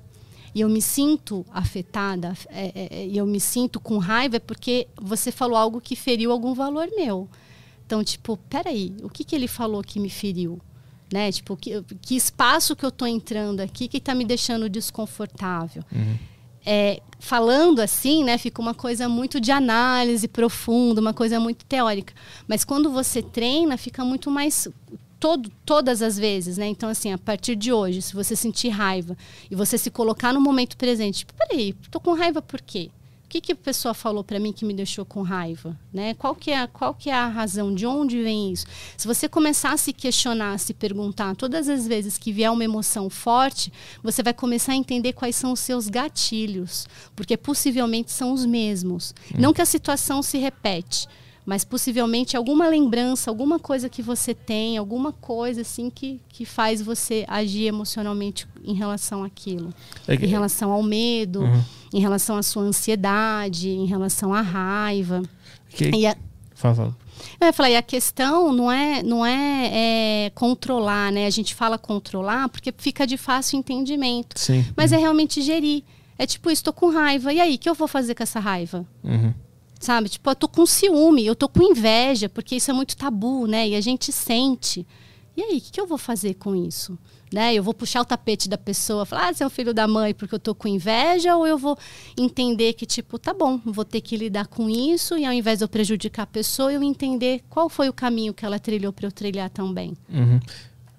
e 0.55 0.61
eu 0.61 0.69
me 0.69 0.81
sinto 0.81 1.45
afetada 1.53 2.35
é, 2.51 2.67
é, 2.75 2.89
é, 2.91 3.07
e 3.07 3.17
eu 3.17 3.27
me 3.27 3.41
sinto 3.41 3.81
com 3.81 3.99
raiva 3.99 4.37
é 4.37 4.41
porque 4.41 4.87
você 5.01 5.33
falou 5.33 5.57
algo 5.57 5.81
que 5.81 5.97
feriu 5.97 6.31
algum 6.31 6.55
valor 6.55 6.89
meu 6.97 7.29
então, 7.87 8.03
tipo, 8.03 8.37
peraí, 8.51 8.93
o 9.01 9.09
que, 9.09 9.23
que 9.23 9.35
ele 9.35 9.47
falou 9.47 9.81
que 9.81 10.01
me 10.01 10.11
feriu? 10.11 10.61
Né? 11.13 11.31
Tipo, 11.31 11.57
que, 11.57 11.81
que 12.03 12.17
espaço 12.17 12.75
que 12.75 12.85
eu 12.85 12.91
tô 12.91 13.07
entrando 13.07 13.61
aqui 13.61 13.87
que 13.87 14.01
tá 14.01 14.13
me 14.13 14.25
deixando 14.25 14.69
desconfortável? 14.69 15.85
É, 16.69 17.01
falando 17.21 17.79
assim, 17.79 18.25
né, 18.25 18.37
fica 18.39 18.61
uma 18.61 18.75
coisa 18.75 19.09
muito 19.09 19.39
de 19.39 19.53
análise 19.53 20.27
profunda, 20.27 21.01
uma 21.01 21.15
coisa 21.15 21.39
muito 21.39 21.65
teórica. 21.65 22.13
Mas 22.49 22.65
quando 22.65 22.91
você 22.91 23.23
treina, 23.23 23.77
fica 23.77 24.05
muito 24.05 24.33
mais 24.33 24.69
todo, 25.21 25.49
todas 25.65 26.03
as 26.03 26.19
vezes, 26.19 26.59
né? 26.59 26.67
Então, 26.67 26.89
assim, 26.89 27.13
a 27.13 27.19
partir 27.19 27.55
de 27.55 27.73
hoje, 27.73 28.03
se 28.03 28.15
você 28.15 28.35
sentir 28.35 28.71
raiva 28.71 29.17
e 29.49 29.55
você 29.55 29.79
se 29.79 29.93
colocar 29.93 30.33
no 30.33 30.41
momento 30.41 30.77
presente, 30.77 31.19
tipo, 31.19 31.35
peraí, 31.35 31.73
tô 31.89 32.01
com 32.01 32.15
raiva 32.15 32.43
por 32.43 32.61
quê? 32.61 32.91
O 33.27 33.29
que, 33.29 33.41
que 33.41 33.51
a 33.53 33.57
pessoa 33.57 33.93
falou 33.93 34.23
para 34.23 34.39
mim 34.39 34.53
que 34.53 34.65
me 34.65 34.73
deixou 34.73 35.05
com 35.05 35.21
raiva? 35.21 35.77
Né? 35.93 36.15
Qual, 36.15 36.33
que 36.33 36.53
é, 36.53 36.61
a- 36.61 36.69
qual 36.69 36.95
que 36.95 37.11
é 37.11 37.13
a 37.13 37.27
razão? 37.27 37.75
De 37.75 37.85
onde 37.85 38.23
vem 38.23 38.53
isso? 38.53 38.67
Se 38.97 39.05
você 39.05 39.29
começar 39.29 39.73
a 39.73 39.77
se 39.77 39.93
questionar, 39.93 40.53
a 40.53 40.59
se 40.59 40.73
perguntar, 40.73 41.35
todas 41.35 41.69
as 41.69 41.89
vezes 41.89 42.17
que 42.17 42.31
vier 42.33 42.53
uma 42.53 42.63
emoção 42.63 43.11
forte, 43.11 43.73
você 44.01 44.23
vai 44.23 44.33
começar 44.33 44.73
a 44.73 44.77
entender 44.77 45.13
quais 45.13 45.35
são 45.35 45.53
os 45.53 45.59
seus 45.59 45.89
gatilhos, 45.89 46.87
porque 47.17 47.37
possivelmente 47.37 48.13
são 48.13 48.33
os 48.33 48.47
mesmos. 48.47 49.13
Não 49.37 49.53
que 49.53 49.61
a 49.61 49.67
situação 49.67 50.23
se 50.23 50.39
repete, 50.39 51.09
mas 51.47 51.65
possivelmente 51.65 52.37
alguma 52.37 52.69
lembrança, 52.69 53.31
alguma 53.31 53.59
coisa 53.59 53.89
que 53.89 54.03
você 54.03 54.35
tem, 54.35 54.77
alguma 54.77 55.13
coisa 55.13 55.61
assim 55.61 55.89
que, 55.89 56.21
que 56.29 56.45
faz 56.45 56.83
você 56.83 57.25
agir 57.29 57.67
emocionalmente 57.67 58.47
em 58.65 58.75
relação 58.75 59.23
àquilo. 59.23 59.73
É 60.09 60.17
que- 60.17 60.25
Em 60.27 60.29
relação 60.29 60.73
ao 60.73 60.83
medo, 60.83 61.45
em 61.95 62.01
relação 62.01 62.37
à 62.37 62.43
sua 62.43 62.65
ansiedade, 62.65 63.69
em 63.71 63.87
relação 63.87 64.35
à 64.35 64.41
raiva. 64.41 65.23
que- 65.71 65.91
E 65.95 66.07
a, 66.07 66.17
Fala, 66.55 66.75
fala. 66.75 66.97
eu 67.41 67.47
ia 67.47 67.53
falar, 67.53 67.71
e 67.71 67.77
a 67.77 67.83
questão 67.83 68.53
não 68.53 68.73
é, 68.73 69.03
não 69.03 69.25
é, 69.25 69.71
é 70.27 70.31
controlar, 70.35 71.13
né? 71.13 71.27
A 71.27 71.31
gente 71.31 71.55
fala 71.55 71.79
controlar 71.79 72.49
porque 72.49 72.73
fica 72.77 73.07
de 73.07 73.17
fácil 73.17 73.59
entendimento. 73.59 74.39
Sim. 74.39 74.65
Mas 74.77 74.91
é 74.93 74.97
realmente 74.97 75.43
gerir. 75.43 75.83
É 76.19 76.27
tipo, 76.27 76.51
estou 76.51 76.73
com 76.73 76.89
raiva. 76.91 77.31
E 77.33 77.39
aí, 77.41 77.55
o 77.57 77.59
que 77.59 77.69
eu 77.69 77.75
vou 77.75 77.87
fazer 77.87 78.15
com 78.15 78.23
essa 78.23 78.41
raiva? 78.41 78.87
Uhum. 79.05 79.35
Sabe? 79.79 80.09
Tipo, 80.09 80.31
eu 80.31 80.35
tô 80.35 80.49
com 80.49 80.65
ciúme, 80.65 81.25
eu 81.27 81.35
tô 81.35 81.49
com 81.49 81.63
inveja, 81.63 82.29
porque 82.29 82.57
isso 82.57 82.71
é 82.71 82.75
muito 82.75 82.97
tabu, 82.97 83.47
né? 83.47 83.69
E 83.69 83.75
a 83.75 83.81
gente 83.81 84.11
sente. 84.11 84.87
E 85.37 85.43
aí, 85.43 85.59
o 85.59 85.61
que, 85.61 85.71
que 85.73 85.81
eu 85.81 85.87
vou 85.87 85.99
fazer 85.99 86.35
com 86.35 86.57
isso? 86.57 86.99
Né? 87.33 87.55
Eu 87.55 87.63
vou 87.63 87.75
puxar 87.75 88.01
o 88.01 88.05
tapete 88.05 88.49
da 88.49 88.57
pessoa, 88.57 89.05
falar, 89.05 89.29
ah, 89.29 89.35
você 89.35 89.43
é 89.43 89.47
o 89.47 89.51
filho 89.51 89.75
da 89.75 89.87
mãe 89.87 90.15
porque 90.15 90.35
eu 90.35 90.39
tô 90.39 90.55
com 90.55 90.67
inveja, 90.69 91.37
ou 91.37 91.47
eu 91.47 91.59
vou 91.59 91.77
entender 92.17 92.73
que, 92.73 92.87
tipo, 92.87 93.19
tá 93.19 93.35
bom, 93.35 93.61
vou 93.65 93.85
ter 93.85 94.01
que 94.01 94.17
lidar 94.17 94.47
com 94.47 94.71
isso, 94.71 95.19
e 95.19 95.27
ao 95.27 95.33
invés 95.33 95.59
de 95.59 95.65
eu 95.65 95.69
prejudicar 95.69 96.23
a 96.23 96.27
pessoa, 96.27 96.73
eu 96.73 96.83
entender 96.83 97.43
qual 97.51 97.69
foi 97.69 97.89
o 97.89 97.93
caminho 97.93 98.33
que 98.33 98.47
ela 98.47 98.59
trilhou 98.59 98.93
para 98.93 99.07
eu 99.07 99.13
trilhar 99.13 99.51
também. 99.51 99.95
Uhum. 100.09 100.41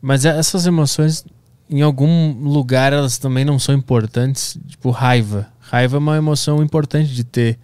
Mas 0.02 0.26
essas 0.26 0.68
emoções, 0.68 1.26
em 1.70 1.82
algum 1.82 2.34
lugar, 2.48 2.94
elas 2.94 3.18
também 3.18 3.44
não 3.44 3.58
são 3.58 3.74
importantes. 3.74 4.58
Tipo, 4.68 4.92
raiva. 4.92 5.52
Raiva 5.60 5.98
é 5.98 6.00
uma 6.00 6.18
emoção 6.18 6.64
importante 6.64 7.14
de 7.14 7.24
ter. 7.24 7.58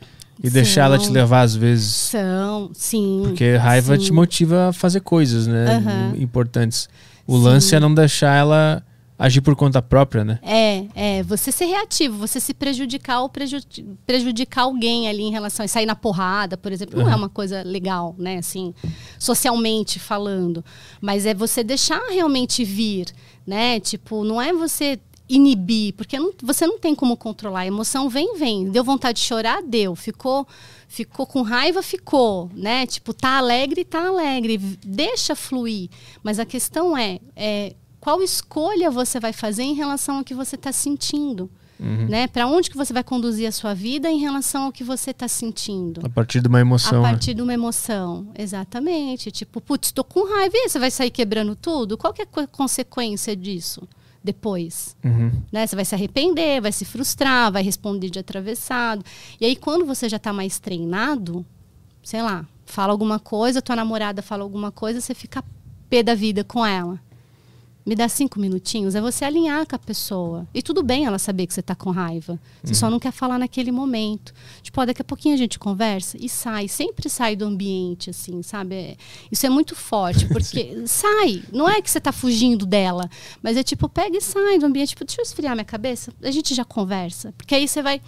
E 0.43 0.47
São. 0.49 0.53
deixar 0.53 0.83
ela 0.85 0.97
te 0.99 1.09
levar 1.09 1.41
às 1.41 1.55
vezes. 1.55 1.93
São, 1.93 2.69
sim. 2.73 3.21
Porque 3.23 3.55
raiva 3.55 3.97
sim. 3.97 4.03
te 4.05 4.11
motiva 4.13 4.67
a 4.69 4.73
fazer 4.73 4.99
coisas, 4.99 5.47
né? 5.47 5.81
Importantes. 6.19 6.89
O 7.25 7.37
Sim. 7.37 7.43
lance 7.43 7.73
é 7.75 7.79
não 7.79 7.93
deixar 7.95 8.35
ela 8.35 8.83
agir 9.17 9.39
por 9.39 9.55
conta 9.55 9.81
própria, 9.81 10.25
né? 10.25 10.39
É, 10.41 10.83
é, 10.93 11.23
você 11.23 11.49
ser 11.49 11.65
reativo, 11.65 12.17
você 12.17 12.41
se 12.41 12.53
prejudicar 12.53 13.21
ou 13.21 13.29
preju- 13.29 13.61
prejudicar 14.05 14.63
alguém 14.63 15.07
ali 15.07 15.23
em 15.23 15.31
relação 15.31 15.63
a 15.63 15.67
sair 15.69 15.85
na 15.85 15.95
porrada, 15.95 16.57
por 16.57 16.73
exemplo, 16.73 16.99
não 16.99 17.09
é 17.09 17.15
uma 17.15 17.29
coisa 17.29 17.63
legal, 17.63 18.13
né, 18.17 18.39
assim, 18.39 18.73
socialmente 19.17 19.99
falando, 19.99 20.65
mas 20.99 21.25
é 21.25 21.33
você 21.33 21.63
deixar 21.63 22.01
realmente 22.11 22.65
vir, 22.65 23.07
né? 23.47 23.79
Tipo, 23.79 24.25
não 24.25 24.41
é 24.41 24.51
você 24.51 24.99
inibir, 25.27 25.93
porque 25.95 26.19
não- 26.19 26.33
você 26.43 26.67
não 26.67 26.77
tem 26.77 26.93
como 26.93 27.15
controlar. 27.17 27.61
A 27.61 27.65
emoção 27.67 28.09
vem, 28.09 28.35
vem. 28.37 28.69
Deu 28.69 28.83
vontade 28.83 29.19
de 29.19 29.25
chorar, 29.25 29.61
deu. 29.63 29.95
Ficou, 29.95 30.45
ficou 30.87 31.25
com 31.25 31.41
raiva, 31.41 31.81
ficou, 31.81 32.51
né? 32.53 32.85
Tipo, 32.85 33.13
tá 33.13 33.37
alegre, 33.37 33.83
tá 33.85 34.07
alegre. 34.07 34.57
Deixa 34.57 35.35
fluir. 35.35 35.89
Mas 36.21 36.39
a 36.39 36.45
questão 36.45 36.95
é, 36.97 37.19
é 37.35 37.73
qual 37.99 38.21
escolha 38.21 38.91
você 38.91 39.19
vai 39.19 39.31
fazer 39.33 39.63
em 39.63 39.73
relação 39.73 40.17
ao 40.17 40.23
que 40.23 40.33
você 40.33 40.55
está 40.55 40.71
sentindo, 40.73 41.49
Uhum. 41.79 42.07
né? 42.07 42.27
Para 42.27 42.45
onde 42.45 42.69
que 42.69 42.77
você 42.77 42.91
vai 42.93 43.03
conduzir 43.03 43.47
a 43.47 43.51
sua 43.51 43.73
vida 43.73 44.11
em 44.11 44.19
relação 44.19 44.63
ao 44.63 44.71
que 44.73 44.83
você 44.83 45.11
está 45.11 45.27
sentindo? 45.27 46.01
A 46.05 46.09
partir 46.09 46.41
de 46.41 46.47
uma 46.49 46.59
emoção. 46.59 46.99
a 46.99 47.01
né? 47.07 47.09
partir 47.11 47.33
de 47.33 47.41
uma 47.41 47.53
emoção, 47.53 48.27
exatamente. 48.37 49.31
Tipo, 49.31 49.59
putz, 49.61 49.91
tô 49.91 50.03
com 50.03 50.29
raiva, 50.29 50.53
e 50.55 50.69
você 50.69 50.77
vai 50.77 50.91
sair 50.91 51.09
quebrando 51.11 51.55
tudo? 51.55 51.97
Qual 51.97 52.13
que 52.13 52.21
é 52.21 52.25
a 52.25 52.27
co- 52.27 52.47
consequência 52.49 53.35
disso 53.35 53.87
depois? 54.23 54.95
Uhum. 55.03 55.31
né? 55.51 55.67
Você 55.67 55.75
vai 55.75 55.85
se 55.85 55.93
arrepender, 55.93 56.61
vai 56.61 56.71
se 56.71 56.85
frustrar, 56.85 57.51
vai 57.51 57.61
responder 57.61 58.09
de 58.09 58.19
atravessado. 58.19 59.03
E 59.39 59.45
aí, 59.45 59.55
quando 59.55 59.85
você 59.85 60.07
já 60.07 60.17
está 60.17 60.31
mais 60.31 60.59
treinado, 60.59 61.45
sei 62.01 62.21
lá, 62.21 62.45
fala 62.65 62.91
alguma 62.91 63.19
coisa, 63.19 63.61
tua 63.61 63.75
namorada 63.75 64.21
fala 64.21 64.43
alguma 64.43 64.71
coisa, 64.71 65.01
você 65.01 65.13
fica 65.13 65.43
pé 65.89 66.01
da 66.01 66.15
vida 66.15 66.43
com 66.43 66.65
ela. 66.65 66.99
Me 67.85 67.95
dá 67.95 68.07
cinco 68.07 68.39
minutinhos, 68.39 68.95
é 68.95 69.01
você 69.01 69.25
alinhar 69.25 69.67
com 69.67 69.75
a 69.75 69.79
pessoa. 69.79 70.47
E 70.53 70.61
tudo 70.61 70.81
bem 70.81 71.05
ela 71.05 71.19
saber 71.19 71.45
que 71.47 71.53
você 71.53 71.59
está 71.59 71.75
com 71.75 71.91
raiva. 71.91 72.39
Você 72.63 72.73
só 72.73 72.89
não 72.89 72.97
quer 72.97 73.11
falar 73.11 73.37
naquele 73.37 73.71
momento. 73.73 74.33
Tipo, 74.61 74.79
ó, 74.81 74.85
daqui 74.85 75.01
a 75.01 75.05
pouquinho 75.05 75.35
a 75.35 75.37
gente 75.37 75.59
conversa 75.59 76.17
e 76.17 76.29
sai. 76.29 76.69
Sempre 76.69 77.09
sai 77.09 77.35
do 77.35 77.43
ambiente, 77.43 78.09
assim, 78.09 78.41
sabe? 78.41 78.75
É- 78.75 78.95
isso 79.29 79.45
é 79.45 79.49
muito 79.49 79.75
forte, 79.75 80.27
porque 80.31 80.83
sai. 80.87 81.43
Não 81.51 81.69
é 81.69 81.81
que 81.81 81.91
você 81.91 81.97
está 81.97 82.13
fugindo 82.13 82.65
dela, 82.65 83.09
mas 83.41 83.57
é 83.57 83.63
tipo, 83.63 83.89
pega 83.89 84.17
e 84.17 84.21
sai 84.21 84.57
do 84.57 84.65
ambiente. 84.65 84.89
Tipo, 84.89 85.03
deixa 85.03 85.19
eu 85.21 85.23
esfriar 85.23 85.53
minha 85.53 85.65
cabeça, 85.65 86.13
a 86.21 86.31
gente 86.31 86.53
já 86.55 86.63
conversa. 86.63 87.33
Porque 87.37 87.53
aí 87.53 87.67
você 87.67 87.81
vai 87.81 88.01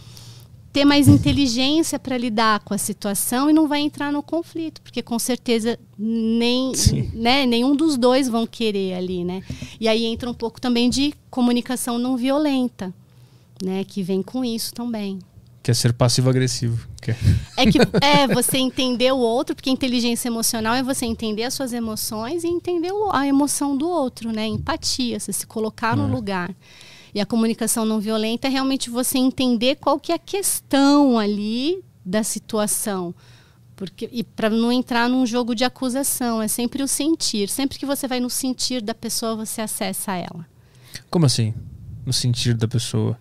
ter 0.75 0.83
mais 0.83 1.07
inteligência 1.07 1.97
para 1.97 2.17
lidar 2.17 2.59
com 2.59 2.73
a 2.73 2.77
situação 2.77 3.49
e 3.49 3.53
não 3.53 3.65
vai 3.65 3.79
entrar 3.79 4.11
no 4.11 4.21
conflito, 4.21 4.81
porque 4.81 5.01
com 5.01 5.17
certeza 5.17 5.79
nem, 5.97 6.73
né, 7.13 7.45
nenhum 7.45 7.73
dos 7.73 7.95
dois 7.97 8.27
vão 8.27 8.45
querer 8.45 8.93
ali, 8.95 9.23
né? 9.23 9.41
E 9.79 9.87
aí 9.87 10.03
entra 10.03 10.29
um 10.29 10.33
pouco 10.33 10.59
também 10.59 10.89
de 10.89 11.13
comunicação 11.29 11.97
não 11.97 12.17
violenta, 12.17 12.93
né, 13.63 13.85
que 13.85 14.03
vem 14.03 14.21
com 14.21 14.43
isso 14.43 14.73
também. 14.73 15.19
Que 15.63 15.71
é 15.71 15.73
ser 15.73 15.93
passivo-agressivo. 15.93 16.85
É- 17.07 17.63
É 17.63 17.71
que 17.71 17.77
é 18.01 18.27
você 18.27 18.57
entender 18.57 19.13
o 19.13 19.17
outro, 19.17 19.55
porque 19.55 19.69
inteligência 19.69 20.27
emocional 20.27 20.75
é 20.75 20.83
você 20.83 21.05
entender 21.05 21.43
as 21.43 21.53
suas 21.53 21.71
emoções 21.71 22.43
e 22.43 22.47
entender 22.47 22.91
a 23.13 23.25
emoção 23.25 23.77
do 23.77 23.87
outro, 23.87 24.31
né? 24.33 24.45
Empatia, 24.45 25.19
você 25.21 25.31
se 25.31 25.47
colocar 25.47 25.95
no 25.95 26.05
lugar. 26.13 26.53
E 27.15 27.21
a 27.21 27.25
comunicação 27.25 27.85
não 27.85 28.01
violenta 28.01 28.47
é 28.47 28.49
realmente 28.49 28.89
você 28.89 29.17
entender 29.17 29.77
qual 29.77 29.97
que 29.97 30.11
é 30.11 30.15
a 30.15 30.19
questão 30.19 31.17
ali 31.17 31.81
da 32.05 32.23
situação. 32.23 33.15
Porque, 33.73 34.09
e 34.11 34.21
para 34.21 34.49
não 34.49 34.69
entrar 34.69 35.09
num 35.09 35.25
jogo 35.25 35.55
de 35.55 35.63
acusação, 35.63 36.41
é 36.41 36.49
sempre 36.49 36.83
o 36.83 36.87
sentir. 36.89 37.47
Sempre 37.47 37.79
que 37.79 37.85
você 37.85 38.05
vai 38.05 38.19
no 38.19 38.29
sentir 38.29 38.81
da 38.81 38.93
pessoa, 38.93 39.33
você 39.33 39.61
acessa 39.61 40.13
ela. 40.13 40.45
Como 41.09 41.25
assim? 41.25 41.53
No 42.05 42.11
sentido 42.11 42.57
da 42.57 42.67
pessoa. 42.67 43.17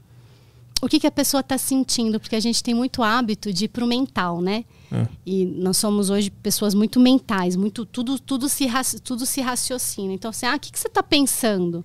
o 0.82 0.88
que, 0.88 0.98
que 0.98 1.06
a 1.06 1.12
pessoa 1.12 1.40
está 1.40 1.56
sentindo, 1.56 2.18
porque 2.18 2.34
a 2.34 2.40
gente 2.40 2.64
tem 2.64 2.74
muito 2.74 3.00
hábito 3.00 3.52
de 3.52 3.66
ir 3.66 3.68
para 3.68 3.84
o 3.84 3.86
mental, 3.86 4.40
né? 4.40 4.64
É. 4.90 5.06
E 5.24 5.46
nós 5.46 5.76
somos 5.76 6.10
hoje 6.10 6.30
pessoas 6.30 6.74
muito 6.74 6.98
mentais, 6.98 7.54
muito 7.54 7.86
tudo 7.86 8.18
tudo 8.18 8.48
se 8.48 8.68
tudo 9.04 9.24
se 9.24 9.40
raciocina. 9.40 10.12
Então, 10.12 10.30
assim, 10.30 10.46
ah, 10.46 10.56
o 10.56 10.58
que, 10.58 10.72
que 10.72 10.78
você 10.80 10.88
está 10.88 11.02
pensando? 11.02 11.84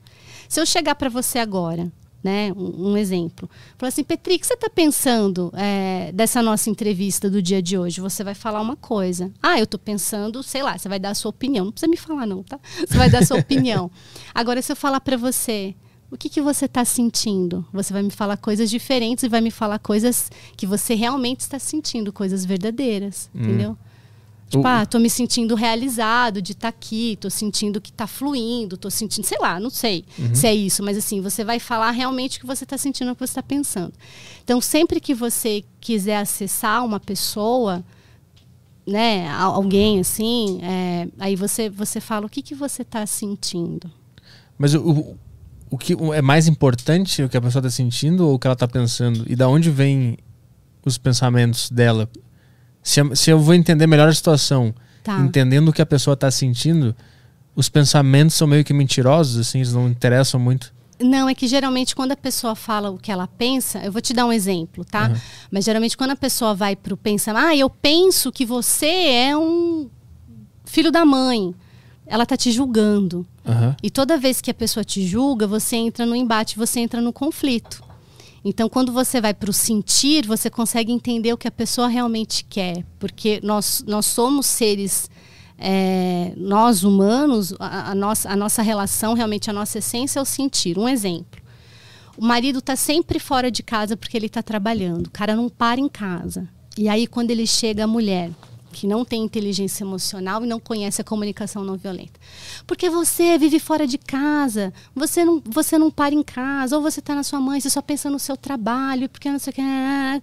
Se 0.49 0.59
eu 0.59 0.65
chegar 0.65 0.95
para 0.95 1.09
você 1.09 1.37
agora, 1.37 1.91
né, 2.23 2.51
um, 2.53 2.89
um 2.89 2.97
exemplo, 2.97 3.47
falar 3.77 3.89
assim, 3.89 4.03
Petri, 4.03 4.35
o 4.35 4.39
que 4.39 4.47
você 4.47 4.55
está 4.55 4.67
pensando 4.67 5.53
é, 5.55 6.11
dessa 6.11 6.41
nossa 6.41 6.71
entrevista 6.71 7.29
do 7.29 7.39
dia 7.39 7.61
de 7.61 7.77
hoje? 7.77 8.01
Você 8.01 8.23
vai 8.23 8.33
falar 8.33 8.59
uma 8.59 8.75
coisa. 8.75 9.31
Ah, 9.41 9.59
eu 9.59 9.65
estou 9.65 9.79
pensando, 9.79 10.41
sei 10.41 10.63
lá, 10.63 10.75
você 10.75 10.89
vai 10.89 10.99
dar 10.99 11.11
a 11.11 11.15
sua 11.15 11.29
opinião. 11.29 11.65
Não 11.65 11.71
precisa 11.71 11.89
me 11.89 11.95
falar 11.95 12.25
não, 12.25 12.41
tá? 12.41 12.59
Você 12.79 12.97
vai 12.97 13.11
dar 13.11 13.19
a 13.19 13.25
sua 13.25 13.37
opinião. 13.39 13.91
Agora, 14.33 14.59
se 14.59 14.71
eu 14.71 14.75
falar 14.75 14.99
para 15.01 15.15
você, 15.15 15.75
o 16.09 16.17
que, 16.17 16.27
que 16.27 16.41
você 16.41 16.65
está 16.65 16.83
sentindo? 16.83 17.63
Você 17.71 17.93
vai 17.93 18.01
me 18.01 18.09
falar 18.09 18.35
coisas 18.35 18.71
diferentes 18.71 19.23
e 19.23 19.29
vai 19.29 19.41
me 19.41 19.51
falar 19.51 19.77
coisas 19.77 20.31
que 20.57 20.65
você 20.65 20.95
realmente 20.95 21.41
está 21.41 21.59
sentindo, 21.59 22.11
coisas 22.11 22.43
verdadeiras, 22.43 23.29
entendeu? 23.35 23.77
Tipo, 24.49 24.63
O- 24.63 24.67
ah, 24.67 24.83
tô 24.85 24.97
me 24.97 25.09
sentindo 25.09 25.53
realizado 25.53 26.41
de 26.41 26.53
estar 26.53 26.69
aqui, 26.69 27.15
tô 27.21 27.29
sentindo 27.29 27.79
que 27.79 27.91
tá 27.93 28.07
fluindo, 28.07 28.75
tô 28.77 28.89
sentindo, 28.89 29.23
sei 29.23 29.37
lá, 29.39 29.59
não 29.59 29.69
sei 29.69 30.03
se 30.33 30.47
é 30.47 30.55
isso, 30.55 30.81
mas 30.83 30.97
assim, 30.97 31.21
você 31.21 31.43
vai 31.43 31.59
falar 31.59 31.91
realmente 31.91 32.37
o 32.37 32.41
que 32.41 32.47
você 32.47 32.63
está 32.63 32.77
sentindo, 32.77 33.11
o 33.11 33.15
que 33.15 33.19
você 33.19 33.31
está 33.31 33.43
pensando. 33.43 33.93
Então, 34.43 34.59
sempre 34.59 34.99
que 34.99 35.13
você 35.13 35.63
quiser 35.79 36.17
acessar 36.17 36.83
uma 36.83 36.99
pessoa, 36.99 37.83
né, 38.87 39.29
alguém 39.29 39.99
assim, 39.99 40.59
é, 40.63 41.07
aí 41.19 41.35
você, 41.35 41.69
você 41.69 42.01
fala 42.01 42.25
o 42.25 42.29
que, 42.29 42.41
que 42.41 42.55
você 42.55 42.81
está 42.81 43.05
sentindo. 43.05 43.91
Mas 44.57 44.73
o, 44.73 44.81
o, 44.81 45.17
o 45.69 45.77
que 45.77 45.93
é 46.13 46.21
mais 46.23 46.47
importante 46.47 47.21
o 47.21 47.29
que 47.29 47.37
a 47.37 47.41
pessoa 47.41 47.59
está 47.59 47.69
sentindo 47.69 48.27
ou 48.27 48.33
o 48.33 48.39
que 48.39 48.47
ela 48.47 48.53
está 48.55 48.67
pensando? 48.67 49.23
E 49.27 49.35
da 49.35 49.47
onde 49.47 49.69
vem 49.69 50.17
os 50.83 50.97
pensamentos 50.97 51.69
dela? 51.69 52.09
Se, 52.81 53.01
se 53.15 53.29
eu 53.29 53.39
vou 53.39 53.53
entender 53.53 53.87
melhor 53.87 54.07
a 54.07 54.13
situação, 54.13 54.73
Tá. 55.03 55.19
entendendo 55.19 55.69
o 55.69 55.73
que 55.73 55.81
a 55.81 55.85
pessoa 55.85 56.13
está 56.13 56.29
sentindo, 56.29 56.95
os 57.55 57.69
pensamentos 57.69 58.35
são 58.35 58.47
meio 58.47 58.63
que 58.63 58.73
mentirosos, 58.73 59.39
assim, 59.39 59.59
eles 59.59 59.73
não 59.73 59.87
interessam 59.87 60.39
muito. 60.39 60.73
Não, 60.99 61.29
é 61.29 61.33
que 61.33 61.47
geralmente 61.47 61.95
quando 61.95 62.11
a 62.11 62.17
pessoa 62.17 62.55
fala 62.55 62.89
o 62.91 62.97
que 62.97 63.11
ela 63.11 63.25
pensa, 63.25 63.79
eu 63.79 63.91
vou 63.91 64.01
te 64.01 64.13
dar 64.13 64.25
um 64.25 64.33
exemplo, 64.33 64.83
tá? 64.83 65.07
Uhum. 65.07 65.15
Mas 65.49 65.63
geralmente 65.63 65.95
quando 65.95 66.11
a 66.11 66.15
pessoa 66.15 66.53
vai 66.53 66.75
pro 66.75 66.97
pensamento, 66.97 67.45
ah, 67.45 67.55
eu 67.55 67.69
penso 67.69 68.31
que 68.31 68.45
você 68.45 68.85
é 68.85 69.37
um 69.37 69.89
filho 70.65 70.91
da 70.91 71.05
mãe, 71.05 71.55
ela 72.05 72.25
tá 72.25 72.35
te 72.35 72.51
julgando. 72.51 73.25
Aham. 73.47 73.75
E 73.81 73.89
toda 73.89 74.17
vez 74.17 74.41
que 74.41 74.51
a 74.51 74.53
pessoa 74.53 74.83
te 74.83 75.07
julga, 75.07 75.47
você 75.47 75.77
entra 75.77 76.05
no 76.05 76.15
embate, 76.15 76.57
você 76.57 76.81
entra 76.81 76.99
no 76.99 77.13
conflito. 77.13 77.81
Então, 78.43 78.69
quando 78.69 78.91
você 78.91 79.19
vai 79.19 79.33
para 79.33 79.49
o 79.49 79.53
sentir, 79.53 80.25
você 80.25 80.49
consegue 80.49 80.91
entender 80.91 81.33
o 81.33 81.37
que 81.37 81.47
a 81.47 81.51
pessoa 81.51 81.87
realmente 81.87 82.45
quer. 82.45 82.85
Porque 82.97 83.39
nós, 83.43 83.83
nós 83.87 84.05
somos 84.05 84.45
seres, 84.45 85.09
é, 85.57 86.31
nós 86.37 86.83
humanos, 86.83 87.53
a, 87.59 87.91
a 87.91 87.95
nossa, 87.95 88.29
a 88.29 88.35
nossa 88.35 88.61
relação, 88.61 89.13
realmente 89.13 89.49
a 89.49 89.53
nossa 89.53 89.79
essência 89.79 90.19
é 90.19 90.21
o 90.21 90.25
sentir. 90.25 90.77
Um 90.77 90.87
exemplo. 90.87 91.41
O 92.17 92.25
marido 92.25 92.59
está 92.59 92.75
sempre 92.75 93.19
fora 93.19 93.49
de 93.49 93.63
casa 93.63 93.95
porque 93.95 94.17
ele 94.17 94.25
está 94.25 94.41
trabalhando. 94.41 95.07
O 95.07 95.11
cara 95.11 95.35
não 95.35 95.49
para 95.49 95.79
em 95.79 95.89
casa. 95.89 96.47
E 96.77 96.87
aí, 96.87 97.07
quando 97.07 97.31
ele 97.31 97.47
chega, 97.47 97.83
a 97.83 97.87
mulher, 97.87 98.31
que 98.71 98.87
não 98.87 99.03
tem 99.03 99.23
inteligência 99.23 99.83
emocional 99.83 100.43
e 100.43 100.47
não 100.47 100.59
conhece 100.59 101.01
a 101.01 101.03
comunicação 101.03 101.63
não 101.63 101.77
violenta. 101.77 102.19
Porque 102.65 102.89
você 102.89 103.37
vive 103.37 103.59
fora 103.59 103.85
de 103.85 103.97
casa, 103.97 104.73
você 104.95 105.25
não, 105.25 105.41
você 105.45 105.77
não 105.77 105.89
para 105.89 106.13
em 106.13 106.23
casa, 106.23 106.75
ou 106.75 106.81
você 106.81 106.99
está 106.99 107.15
na 107.15 107.23
sua 107.23 107.39
mãe, 107.39 107.59
você 107.59 107.69
só 107.69 107.81
pensa 107.81 108.09
no 108.09 108.19
seu 108.19 108.37
trabalho, 108.37 109.09
porque 109.09 109.29
não 109.29 109.39
sei 109.39 109.51
o 109.51 109.53
que, 109.53 109.61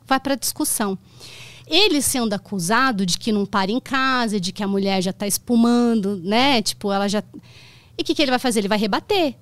vai 0.06 0.20
para 0.20 0.34
discussão. 0.34 0.98
Ele 1.66 2.00
sendo 2.00 2.32
acusado 2.32 3.04
de 3.04 3.18
que 3.18 3.32
não 3.32 3.44
para 3.44 3.72
em 3.72 3.80
casa, 3.80 4.38
de 4.38 4.52
que 4.52 4.62
a 4.62 4.68
mulher 4.68 5.02
já 5.02 5.10
está 5.10 5.26
espumando, 5.26 6.16
né? 6.22 6.62
Tipo, 6.62 6.92
ela 6.92 7.08
já. 7.08 7.22
E 7.98 8.02
o 8.02 8.04
que, 8.04 8.14
que 8.14 8.22
ele 8.22 8.30
vai 8.30 8.38
fazer? 8.38 8.60
Ele 8.60 8.68
vai 8.68 8.78
rebater. 8.78 9.34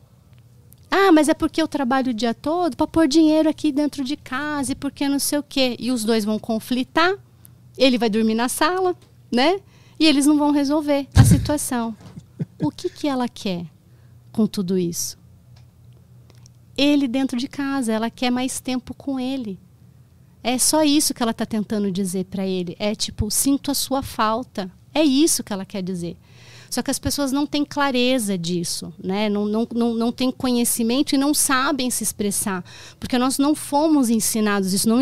Ah, 0.90 1.10
mas 1.12 1.28
é 1.28 1.34
porque 1.34 1.60
eu 1.60 1.68
trabalho 1.68 2.12
o 2.12 2.14
dia 2.14 2.32
todo 2.32 2.76
para 2.76 2.86
pôr 2.86 3.08
dinheiro 3.08 3.48
aqui 3.48 3.72
dentro 3.72 4.04
de 4.04 4.16
casa 4.16 4.72
e 4.72 4.74
porque 4.74 5.08
não 5.08 5.18
sei 5.18 5.38
o 5.38 5.42
quê. 5.42 5.76
E 5.78 5.90
os 5.90 6.04
dois 6.04 6.24
vão 6.24 6.38
conflitar. 6.38 7.14
Ele 7.76 7.98
vai 7.98 8.08
dormir 8.08 8.34
na 8.34 8.48
sala, 8.48 8.96
né? 9.32 9.60
E 9.98 10.06
eles 10.06 10.26
não 10.26 10.38
vão 10.38 10.50
resolver 10.50 11.08
a 11.14 11.22
situação. 11.24 11.96
o 12.62 12.70
que, 12.70 12.88
que 12.88 13.06
ela 13.08 13.28
quer? 13.28 13.66
com 14.34 14.46
tudo 14.46 14.76
isso? 14.76 15.16
Ele 16.76 17.06
dentro 17.06 17.38
de 17.38 17.46
casa, 17.46 17.92
ela 17.92 18.10
quer 18.10 18.30
mais 18.30 18.60
tempo 18.60 18.92
com 18.92 19.18
ele. 19.18 19.58
É 20.42 20.58
só 20.58 20.82
isso 20.82 21.14
que 21.14 21.22
ela 21.22 21.30
está 21.30 21.46
tentando 21.46 21.90
dizer 21.90 22.24
para 22.24 22.44
ele. 22.44 22.76
É 22.78 22.94
tipo, 22.94 23.30
sinto 23.30 23.70
a 23.70 23.74
sua 23.74 24.02
falta. 24.02 24.70
É 24.92 25.02
isso 25.02 25.42
que 25.42 25.52
ela 25.52 25.64
quer 25.64 25.82
dizer. 25.82 26.16
Só 26.68 26.82
que 26.82 26.90
as 26.90 26.98
pessoas 26.98 27.30
não 27.30 27.46
têm 27.46 27.64
clareza 27.64 28.36
disso, 28.36 28.92
né? 29.02 29.28
não, 29.28 29.46
não, 29.46 29.66
não, 29.72 29.94
não 29.94 30.10
têm 30.10 30.32
conhecimento 30.32 31.14
e 31.14 31.18
não 31.18 31.32
sabem 31.32 31.88
se 31.88 32.02
expressar. 32.02 32.64
Porque 32.98 33.16
nós 33.16 33.38
não 33.38 33.54
fomos 33.54 34.10
ensinados 34.10 34.72
isso. 34.72 34.88
Não, 34.88 35.00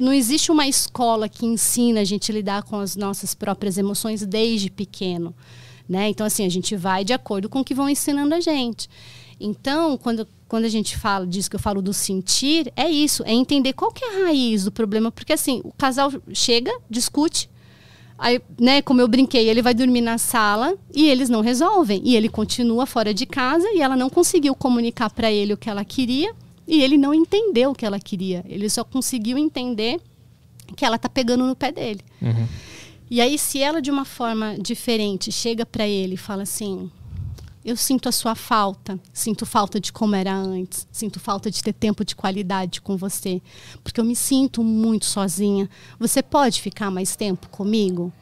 não 0.00 0.12
existe 0.12 0.50
uma 0.50 0.66
escola 0.66 1.28
que 1.28 1.46
ensina 1.46 2.00
a 2.00 2.04
gente 2.04 2.30
a 2.30 2.34
lidar 2.34 2.62
com 2.62 2.80
as 2.80 2.96
nossas 2.96 3.34
próprias 3.34 3.76
emoções 3.78 4.24
desde 4.24 4.70
pequeno. 4.70 5.34
Né? 5.88 6.08
Então, 6.08 6.26
assim, 6.26 6.44
a 6.46 6.48
gente 6.48 6.76
vai 6.76 7.04
de 7.04 7.12
acordo 7.12 7.48
com 7.48 7.60
o 7.60 7.64
que 7.64 7.74
vão 7.74 7.88
ensinando 7.88 8.34
a 8.34 8.40
gente. 8.40 8.88
Então, 9.40 9.96
quando, 9.96 10.26
quando 10.46 10.64
a 10.64 10.68
gente 10.68 10.96
fala 10.96 11.26
disso 11.26 11.50
que 11.50 11.56
eu 11.56 11.60
falo 11.60 11.82
do 11.82 11.92
sentir, 11.92 12.72
é 12.76 12.88
isso, 12.88 13.22
é 13.24 13.32
entender 13.32 13.72
qual 13.72 13.90
que 13.90 14.04
é 14.04 14.08
a 14.08 14.24
raiz 14.26 14.64
do 14.64 14.72
problema. 14.72 15.10
Porque, 15.10 15.32
assim, 15.32 15.60
o 15.64 15.72
casal 15.72 16.12
chega, 16.32 16.70
discute, 16.88 17.50
aí, 18.18 18.40
né, 18.58 18.82
como 18.82 19.00
eu 19.00 19.08
brinquei, 19.08 19.48
ele 19.48 19.62
vai 19.62 19.74
dormir 19.74 20.00
na 20.00 20.18
sala 20.18 20.74
e 20.94 21.08
eles 21.08 21.28
não 21.28 21.40
resolvem. 21.40 22.00
E 22.04 22.14
ele 22.14 22.28
continua 22.28 22.86
fora 22.86 23.12
de 23.12 23.26
casa 23.26 23.66
e 23.72 23.80
ela 23.80 23.96
não 23.96 24.08
conseguiu 24.08 24.54
comunicar 24.54 25.10
para 25.10 25.32
ele 25.32 25.54
o 25.54 25.56
que 25.56 25.68
ela 25.68 25.84
queria 25.84 26.34
e 26.70 26.84
ele 26.84 26.96
não 26.96 27.12
entendeu 27.12 27.72
o 27.72 27.74
que 27.74 27.84
ela 27.84 27.98
queria. 27.98 28.44
Ele 28.48 28.70
só 28.70 28.84
conseguiu 28.84 29.36
entender 29.36 30.00
que 30.76 30.84
ela 30.84 30.96
tá 30.96 31.08
pegando 31.08 31.44
no 31.44 31.56
pé 31.56 31.72
dele. 31.72 32.00
Uhum. 32.22 32.46
E 33.10 33.20
aí, 33.20 33.36
se 33.36 33.60
ela 33.60 33.82
de 33.82 33.90
uma 33.90 34.04
forma 34.04 34.56
diferente 34.56 35.32
chega 35.32 35.66
para 35.66 35.88
ele 35.88 36.14
e 36.14 36.16
fala 36.16 36.44
assim: 36.44 36.88
Eu 37.64 37.76
sinto 37.76 38.08
a 38.08 38.12
sua 38.12 38.36
falta, 38.36 39.00
sinto 39.12 39.44
falta 39.44 39.80
de 39.80 39.92
como 39.92 40.14
era 40.14 40.32
antes, 40.32 40.86
sinto 40.92 41.18
falta 41.18 41.50
de 41.50 41.60
ter 41.60 41.72
tempo 41.72 42.04
de 42.04 42.14
qualidade 42.14 42.80
com 42.80 42.96
você, 42.96 43.42
porque 43.82 44.00
eu 44.00 44.04
me 44.04 44.14
sinto 44.14 44.62
muito 44.62 45.06
sozinha. 45.06 45.68
Você 45.98 46.22
pode 46.22 46.62
ficar 46.62 46.88
mais 46.88 47.16
tempo 47.16 47.48
comigo? 47.48 48.12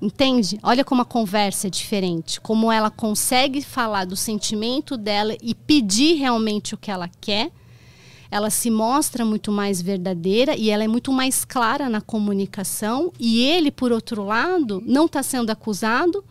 Entende? 0.00 0.60
Olha 0.62 0.84
como 0.84 1.02
a 1.02 1.04
conversa 1.04 1.66
é 1.66 1.70
diferente, 1.70 2.40
como 2.40 2.70
ela 2.70 2.88
consegue 2.88 3.60
falar 3.60 4.04
do 4.04 4.14
sentimento 4.14 4.96
dela 4.96 5.36
e 5.42 5.54
pedir 5.54 6.14
realmente 6.14 6.72
o 6.72 6.78
que 6.78 6.90
ela 6.90 7.10
quer. 7.20 7.50
Ela 8.30 8.48
se 8.48 8.70
mostra 8.70 9.24
muito 9.24 9.50
mais 9.50 9.82
verdadeira 9.82 10.54
e 10.54 10.70
ela 10.70 10.84
é 10.84 10.88
muito 10.88 11.12
mais 11.12 11.44
clara 11.44 11.88
na 11.88 12.00
comunicação. 12.00 13.12
E 13.18 13.42
ele, 13.42 13.72
por 13.72 13.90
outro 13.90 14.24
lado, 14.24 14.80
não 14.86 15.06
está 15.06 15.22
sendo 15.22 15.50
acusado, 15.50 16.24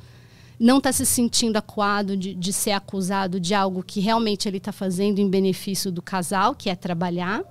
não 0.58 0.78
está 0.78 0.92
se 0.94 1.06
sentindo 1.06 1.58
acuado 1.58 2.16
de, 2.16 2.34
de 2.34 2.54
ser 2.54 2.72
acusado 2.72 3.38
de 3.40 3.54
algo 3.54 3.84
que 3.84 4.00
realmente 4.00 4.48
ele 4.48 4.58
está 4.58 4.72
fazendo 4.72 5.20
em 5.20 5.30
benefício 5.30 5.92
do 5.92 6.02
casal, 6.02 6.56
que 6.56 6.70
é 6.70 6.76
trabalhar. 6.76 7.44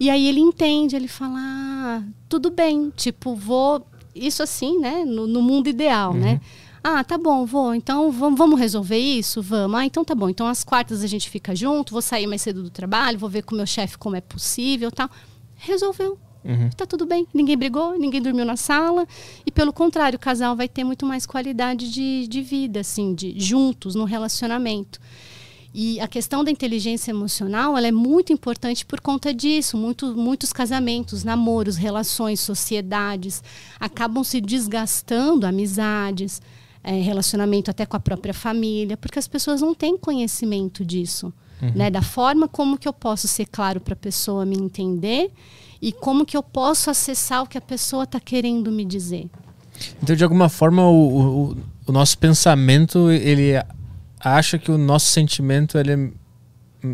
E 0.00 0.10
aí 0.10 0.26
ele 0.26 0.40
entende, 0.40 0.96
ele 0.96 1.08
fala: 1.08 1.38
ah, 1.38 2.02
tudo 2.28 2.50
bem, 2.50 2.92
tipo, 2.96 3.34
vou 3.34 3.86
isso 4.16 4.42
assim, 4.42 4.78
né? 4.78 5.04
No, 5.04 5.26
no 5.26 5.42
mundo 5.42 5.68
ideal, 5.68 6.14
né? 6.14 6.18
uhum. 6.18 6.32
né? 6.34 6.40
Ah, 6.88 7.02
tá 7.02 7.18
bom, 7.18 7.44
vou. 7.44 7.74
Então 7.74 8.12
vamos, 8.12 8.38
vamos 8.38 8.60
resolver 8.60 8.96
isso? 8.96 9.42
Vamos. 9.42 9.76
Ah, 9.76 9.84
então 9.84 10.04
tá 10.04 10.14
bom. 10.14 10.28
Então 10.28 10.46
às 10.46 10.62
quartas 10.62 11.02
a 11.02 11.06
gente 11.08 11.28
fica 11.28 11.54
junto, 11.54 11.92
vou 11.92 12.00
sair 12.00 12.28
mais 12.28 12.42
cedo 12.42 12.62
do 12.62 12.70
trabalho, 12.70 13.18
vou 13.18 13.28
ver 13.28 13.42
com 13.42 13.54
o 13.54 13.56
meu 13.56 13.66
chefe 13.66 13.98
como 13.98 14.14
é 14.14 14.20
possível 14.20 14.92
tal. 14.92 15.10
Resolveu. 15.56 16.16
Uhum. 16.44 16.70
Tá 16.76 16.86
tudo 16.86 17.04
bem. 17.04 17.26
Ninguém 17.34 17.56
brigou, 17.56 17.98
ninguém 17.98 18.22
dormiu 18.22 18.44
na 18.44 18.56
sala. 18.56 19.04
E 19.44 19.50
pelo 19.50 19.72
contrário, 19.72 20.16
o 20.16 20.20
casal 20.20 20.54
vai 20.54 20.68
ter 20.68 20.84
muito 20.84 21.04
mais 21.04 21.26
qualidade 21.26 21.90
de, 21.92 22.28
de 22.28 22.40
vida, 22.40 22.80
assim, 22.80 23.14
de 23.14 23.34
juntos, 23.40 23.96
no 23.96 24.04
relacionamento. 24.04 25.00
E 25.78 26.00
a 26.00 26.08
questão 26.08 26.42
da 26.42 26.50
inteligência 26.50 27.10
emocional 27.10 27.76
ela 27.76 27.86
é 27.86 27.92
muito 27.92 28.32
importante 28.32 28.86
por 28.86 28.98
conta 28.98 29.34
disso. 29.34 29.76
Muito, 29.76 30.16
muitos 30.16 30.50
casamentos, 30.50 31.22
namoros, 31.22 31.76
relações, 31.76 32.40
sociedades 32.40 33.44
acabam 33.78 34.24
se 34.24 34.40
desgastando, 34.40 35.46
amizades, 35.46 36.40
é, 36.82 36.98
relacionamento 37.02 37.70
até 37.70 37.84
com 37.84 37.94
a 37.94 38.00
própria 38.00 38.32
família, 38.32 38.96
porque 38.96 39.18
as 39.18 39.28
pessoas 39.28 39.60
não 39.60 39.74
têm 39.74 39.98
conhecimento 39.98 40.82
disso. 40.82 41.30
Uhum. 41.60 41.72
Né? 41.74 41.90
Da 41.90 42.00
forma 42.00 42.48
como 42.48 42.78
que 42.78 42.88
eu 42.88 42.92
posso 42.94 43.28
ser 43.28 43.44
claro 43.44 43.78
para 43.78 43.92
a 43.92 43.98
pessoa 43.98 44.46
me 44.46 44.56
entender 44.56 45.30
e 45.82 45.92
como 45.92 46.24
que 46.24 46.38
eu 46.38 46.42
posso 46.42 46.88
acessar 46.88 47.42
o 47.42 47.46
que 47.46 47.58
a 47.58 47.60
pessoa 47.60 48.04
está 48.04 48.18
querendo 48.18 48.72
me 48.72 48.82
dizer. 48.82 49.28
Então, 50.02 50.16
de 50.16 50.24
alguma 50.24 50.48
forma, 50.48 50.88
o, 50.88 51.50
o, 51.50 51.56
o 51.86 51.92
nosso 51.92 52.16
pensamento 52.16 53.10
ele 53.10 53.52
acha 54.20 54.58
que 54.58 54.70
o 54.70 54.78
nosso 54.78 55.06
sentimento 55.06 55.78
ele, 55.78 56.12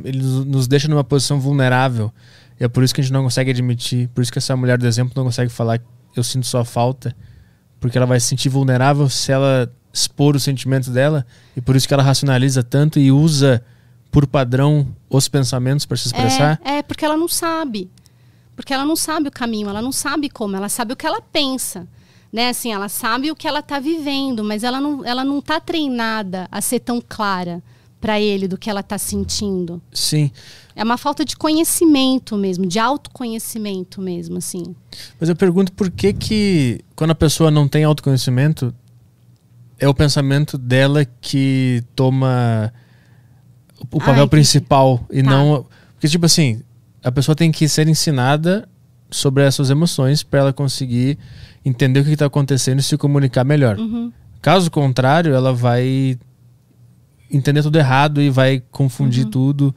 ele 0.05 0.23
nos 0.23 0.66
deixa 0.66 0.89
numa 0.89 1.05
posição 1.05 1.40
vulnerável. 1.40 2.12
E 2.61 2.65
é 2.65 2.69
por 2.69 2.82
isso 2.82 2.94
que 2.94 3.01
a 3.01 3.05
gente 3.05 3.12
não 3.12 3.23
consegue 3.23 3.51
admitir. 3.51 4.09
Por 4.09 4.23
isso 4.23 4.32
que 4.32 4.39
essa 4.39 4.57
mulher 4.57 4.78
do 4.78 4.86
exemplo 4.86 5.12
não 5.16 5.24
consegue 5.24 5.51
falar 5.51 5.81
eu 6.15 6.23
sinto 6.23 6.47
sua 6.47 6.65
falta. 6.65 7.15
Porque 7.81 7.97
ela 7.97 8.07
vai 8.07 8.20
se 8.20 8.27
sentir 8.27 8.49
vulnerável 8.49 9.09
se 9.09 9.32
ela 9.32 9.73
expor 9.93 10.36
o 10.36 10.40
sentimento 10.40 10.90
dela. 10.90 11.27
E 11.57 11.61
por 11.61 11.74
isso 11.74 11.89
que 11.89 11.94
ela 11.94 12.03
racionaliza 12.03 12.62
tanto 12.62 12.99
e 12.99 13.11
usa 13.11 13.62
por 14.11 14.27
padrão 14.27 14.94
os 15.09 15.27
pensamentos 15.28 15.86
para 15.86 15.97
se 15.97 16.07
expressar. 16.07 16.61
É, 16.65 16.78
é, 16.78 16.82
porque 16.82 17.05
ela 17.05 17.16
não 17.16 17.28
sabe. 17.28 17.90
Porque 18.55 18.73
ela 18.73 18.85
não 18.85 18.94
sabe 18.94 19.28
o 19.28 19.32
caminho, 19.32 19.69
ela 19.69 19.81
não 19.81 19.90
sabe 19.90 20.28
como, 20.28 20.55
ela 20.55 20.69
sabe 20.69 20.93
o 20.93 20.97
que 20.97 21.07
ela 21.07 21.23
pensa 21.23 21.89
né? 22.33 22.49
Assim, 22.49 22.73
ela 22.73 22.89
sabe 22.89 23.31
o 23.31 23.37
que 23.37 23.47
ela 23.47 23.61
está 23.61 23.79
vivendo, 23.79 24.43
mas 24.43 24.65
ela 24.65 24.81
não, 24.81 25.05
ela 25.05 25.25
não 25.25 25.39
está 25.39 25.61
treinada 25.61 26.49
a 26.51 26.61
ser 26.61 26.81
tão 26.81 27.03
clara 27.07 27.63
para 28.01 28.21
ele 28.21 28.49
do 28.49 28.59
que 28.59 28.69
ela 28.69 28.81
está 28.81 28.99
sentindo. 28.99 29.81
Sim. 29.93 30.31
É 30.75 30.83
uma 30.83 30.97
falta 30.97 31.25
de 31.25 31.37
conhecimento 31.37 32.37
mesmo, 32.37 32.67
de 32.67 32.79
autoconhecimento 32.79 34.01
mesmo, 34.01 34.39
assim. 34.39 34.75
Mas 35.21 35.29
eu 35.29 35.37
pergunto 35.37 35.73
por 35.73 35.91
que 35.91 36.13
que 36.13 36.81
quando 36.97 37.11
a 37.11 37.15
pessoa 37.15 37.51
não 37.51 37.69
tem 37.69 37.85
autoconhecimento 37.85 38.75
é 39.79 39.89
o 39.89 39.95
pensamento 39.95 40.57
dela 40.57 41.05
que 41.21 41.85
toma 41.95 42.73
o 43.91 43.99
papel 43.99 44.23
Ai, 44.23 44.29
principal 44.29 44.99
que... 44.99 45.19
e 45.19 45.23
tá. 45.23 45.31
não 45.31 45.67
porque 45.95 46.09
tipo 46.09 46.25
assim 46.25 46.63
a 47.03 47.11
pessoa 47.11 47.35
tem 47.35 47.51
que 47.51 47.69
ser 47.69 47.89
ensinada 47.89 48.69
sobre 49.13 49.45
essas 49.45 49.71
emoções 49.71 50.23
para 50.23 50.41
ela 50.41 50.53
conseguir 50.53 51.19
entender 51.65 52.01
o 52.01 52.05
que 52.05 52.11
está 52.11 52.27
acontecendo 52.27 52.81
e 52.81 52.83
se 52.83 52.97
comunicar 52.97 53.45
melhor. 53.45 53.79
Uhum. 53.79 54.13
Caso 54.41 54.71
contrário, 54.71 55.35
ela 55.35 55.53
vai 55.53 56.19
entender 57.31 57.63
tudo 57.63 57.79
errado 57.79 58.21
e 58.21 58.29
vai 58.29 58.63
confundir 58.71 59.25
uhum. 59.25 59.31
tudo. 59.31 59.75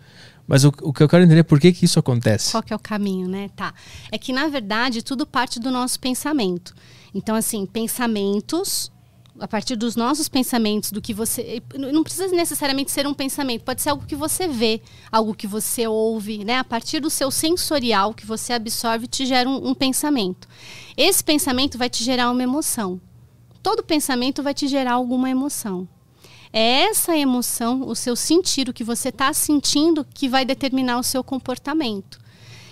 Mas 0.48 0.64
o, 0.64 0.72
o, 0.82 0.94
que 0.94 1.02
eu 1.02 1.10
quero 1.10 1.24
entender 1.24 1.41
é 1.41 1.44
por 1.44 1.60
que, 1.60 1.72
que 1.72 1.86
isso 1.86 1.99
acontece. 1.99 2.52
Qual 2.52 2.64
que 2.64 2.74
é 2.74 2.76
o 2.76 2.80
caminho, 2.80 3.28
né? 3.28 3.49
Tá. 3.56 3.74
É 4.12 4.18
que, 4.18 4.32
na 4.32 4.48
verdade, 4.48 5.03
tudo 5.03 5.26
parte 5.26 5.60
do 5.60 5.72
nosso 5.72 5.99
pensamento. 5.99 6.74
Então, 7.14 7.36
assim, 7.36 7.66
pensamentos 7.66 8.91
a 9.40 9.48
partir 9.48 9.76
dos 9.76 9.95
nossos 9.95 10.30
pensamentos, 10.30 10.91
do 10.91 11.02
que 11.02 11.14
você. 11.14 11.62
Não 11.74 12.03
precisa 12.03 12.28
necessariamente 12.28 12.91
ser 12.91 13.06
um 13.06 13.14
pensamento, 13.14 13.64
pode 13.64 13.82
ser 13.82 13.90
algo 13.90 14.06
que 14.06 14.16
você 14.16 14.48
vê, 14.48 14.82
algo 15.12 15.34
que 15.34 15.48
você 15.48 15.88
ouve, 15.88 16.44
né? 16.44 16.57
A 16.57 16.64
partir 16.64 16.99
do 16.99 17.10
seu 17.10 17.30
sensorial 17.30 18.14
que 18.14 18.26
você 18.26 18.53
absorve, 18.53 19.07
te 19.07 19.26
gera 19.26 19.49
um, 19.49 19.70
um 19.70 19.74
pensamento. 19.74 20.48
Esse 20.95 21.24
pensamento 21.24 21.78
vai 21.78 21.90
te 21.90 22.03
gerar 22.03 22.32
uma 22.32 22.44
emoção. 22.44 22.99
Todo 23.62 23.84
pensamento 23.84 24.41
vai 24.44 24.53
te 24.53 24.68
gerar 24.68 24.94
alguma 24.94 25.30
emoção. 25.30 25.88
É 26.53 26.84
essa 26.84 27.18
emoção, 27.18 27.86
o 27.86 27.95
seu 27.95 28.16
sentir, 28.16 28.70
o 28.70 28.74
que 28.74 28.84
você 28.84 29.10
está 29.10 29.34
sentindo, 29.34 30.06
que 30.06 30.30
vai 30.30 30.45
determinar 30.45 30.98
o 30.98 31.03
seu 31.03 31.22
comportamento. 31.22 32.18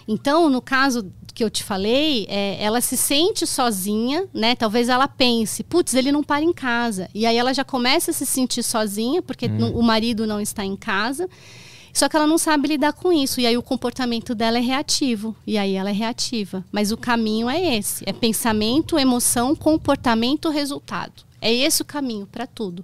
Então, 0.08 0.50
no 0.50 0.62
caso 0.62 1.12
que 1.34 1.44
eu 1.44 1.50
te 1.50 1.64
falei, 1.64 2.26
é, 2.30 2.64
ela 2.64 2.80
se 2.80 2.96
sente 2.96 3.48
sozinha, 3.48 4.28
né? 4.34 4.56
Talvez 4.56 4.88
ela 4.88 5.08
pense, 5.08 5.64
putz, 5.64 5.94
ele 5.94 6.12
não 6.12 6.24
para 6.24 6.44
em 6.44 6.54
casa. 6.54 7.10
E 7.14 7.26
aí 7.26 7.36
ela 7.36 7.54
já 7.54 7.64
começa 7.64 8.12
a 8.12 8.14
se 8.14 8.26
sentir 8.26 8.64
sozinha, 8.64 9.22
porque 9.22 9.48
hum. 9.48 9.78
o 9.78 9.82
marido 9.82 10.28
não 10.28 10.40
está 10.40 10.64
em 10.64 10.76
casa. 10.76 11.28
Só 11.94 12.10
que 12.10 12.16
ela 12.16 12.26
não 12.26 12.38
sabe 12.38 12.70
lidar 12.70 12.94
com 12.94 13.12
isso. 13.12 13.40
E 13.40 13.46
aí 13.46 13.58
o 13.58 13.62
comportamento 13.62 14.34
dela 14.34 14.58
é 14.58 14.62
reativo. 14.62 15.36
E 15.46 15.58
aí 15.58 15.74
ela 15.74 15.90
é 15.90 15.94
reativa. 15.94 16.66
Mas 16.72 16.92
o 16.92 16.98
caminho 16.98 17.50
é 17.50 17.78
esse: 17.78 18.04
é 18.08 18.14
pensamento, 18.14 18.98
emoção, 18.98 19.56
comportamento, 19.56 20.50
resultado. 20.50 21.24
É 21.40 21.54
esse 21.54 21.82
o 21.82 21.86
caminho 21.86 22.26
para 22.26 22.48
tudo. 22.48 22.84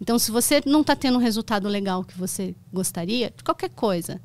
Então, 0.00 0.18
se 0.18 0.32
você 0.32 0.60
não 0.66 0.80
está 0.80 0.96
tendo 0.96 1.16
o 1.16 1.20
resultado 1.20 1.68
legal 1.68 2.02
que 2.02 2.18
você 2.18 2.56
gostaria, 2.72 3.32
de 3.36 3.44
qualquer 3.44 3.70
coisa, 3.70 4.20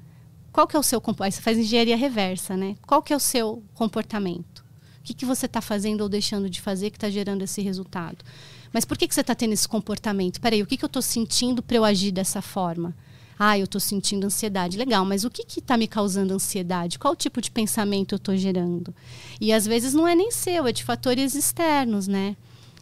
qual 0.57 0.65
que 0.65 0.75
é 0.75 0.79
o 0.79 0.81
seu 0.81 0.99
comportamento? 0.99 1.35
Você 1.35 1.41
faz 1.43 1.55
engenharia 1.59 1.95
reversa, 1.95 2.57
né? 2.57 2.75
Qual 2.88 3.03
que 3.03 3.13
é 3.13 3.15
o 3.15 3.19
seu 3.19 3.61
comportamento? 3.75 4.65
O 4.99 5.03
que, 5.03 5.13
que 5.13 5.23
você 5.23 5.45
está 5.45 5.61
fazendo 5.61 6.01
ou 6.01 6.09
deixando 6.09 6.49
de 6.49 6.59
fazer 6.59 6.89
que 6.89 6.97
está 6.97 7.11
gerando 7.11 7.43
esse 7.43 7.61
resultado? 7.61 8.25
Mas 8.73 8.84
por 8.84 8.97
que, 8.97 9.07
que 9.07 9.13
você 9.13 9.21
está 9.21 9.35
tendo 9.35 9.53
esse 9.53 9.67
comportamento? 9.67 10.41
Peraí, 10.41 10.63
o 10.63 10.65
que, 10.65 10.75
que 10.75 10.84
eu 10.84 10.88
estou 10.88 11.03
sentindo 11.03 11.61
para 11.61 11.77
eu 11.77 11.85
agir 11.85 12.11
dessa 12.11 12.41
forma? 12.41 12.95
Ah, 13.38 13.55
eu 13.55 13.65
estou 13.65 13.79
sentindo 13.79 14.25
ansiedade. 14.25 14.79
Legal, 14.79 15.05
mas 15.05 15.23
o 15.23 15.29
que 15.29 15.45
está 15.59 15.77
me 15.77 15.88
causando 15.88 16.34
ansiedade? 16.34 16.97
Qual 16.97 17.15
tipo 17.15 17.39
de 17.39 17.51
pensamento 17.51 18.15
eu 18.15 18.17
estou 18.17 18.35
gerando? 18.35 18.95
E 19.39 19.53
às 19.53 19.67
vezes 19.67 19.93
não 19.93 20.07
é 20.07 20.15
nem 20.15 20.31
seu, 20.31 20.65
é 20.65 20.71
de 20.71 20.84
fatores 20.84 21.35
externos, 21.35 22.07
né? 22.07 22.35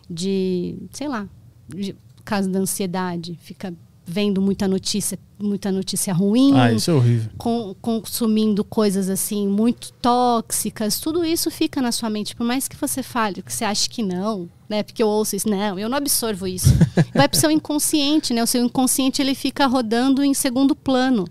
De, 0.09 0.77
sei 0.93 1.09
lá, 1.09 1.27
de, 1.67 1.93
caso 2.23 2.49
da 2.49 2.59
ansiedade, 2.59 3.37
fica 3.41 3.73
vendo 4.05 4.39
muita 4.41 4.67
notícia, 4.67 5.17
muita 5.39 5.71
notícia 5.71 6.13
ruim, 6.13 6.51
Ah, 6.55 6.71
isso 6.71 6.91
é 6.91 6.93
horrível. 6.93 7.29
com- 7.37 7.75
consumindo 7.81 8.63
coisas 8.63 9.09
assim 9.09 9.47
muito 9.47 9.91
tóxicas, 9.93 10.99
tudo 10.99 11.25
isso 11.25 11.49
fica 11.49 11.81
na 11.81 11.91
sua 11.91 12.09
mente, 12.09 12.35
por 12.35 12.45
mais 12.45 12.67
que 12.67 12.75
você 12.75 13.01
fale, 13.01 13.41
que 13.41 13.51
você 13.51 13.65
ache 13.65 13.89
que 13.89 14.03
não, 14.03 14.47
né? 14.69 14.83
Porque 14.83 15.01
eu 15.01 15.07
ouço 15.07 15.35
isso, 15.35 15.49
não, 15.49 15.79
eu 15.79 15.89
não 15.89 15.97
absorvo 15.97 16.45
isso. 16.47 16.69
Vai 17.15 17.27
pro 17.27 17.39
seu 17.39 17.49
inconsciente, 17.49 18.33
né? 18.33 18.43
O 18.43 18.47
seu 18.47 18.63
inconsciente 18.63 19.21
ele 19.21 19.33
fica 19.33 19.65
rodando 19.65 20.23
em 20.23 20.33
segundo 20.33 20.75
plano. 20.75 21.25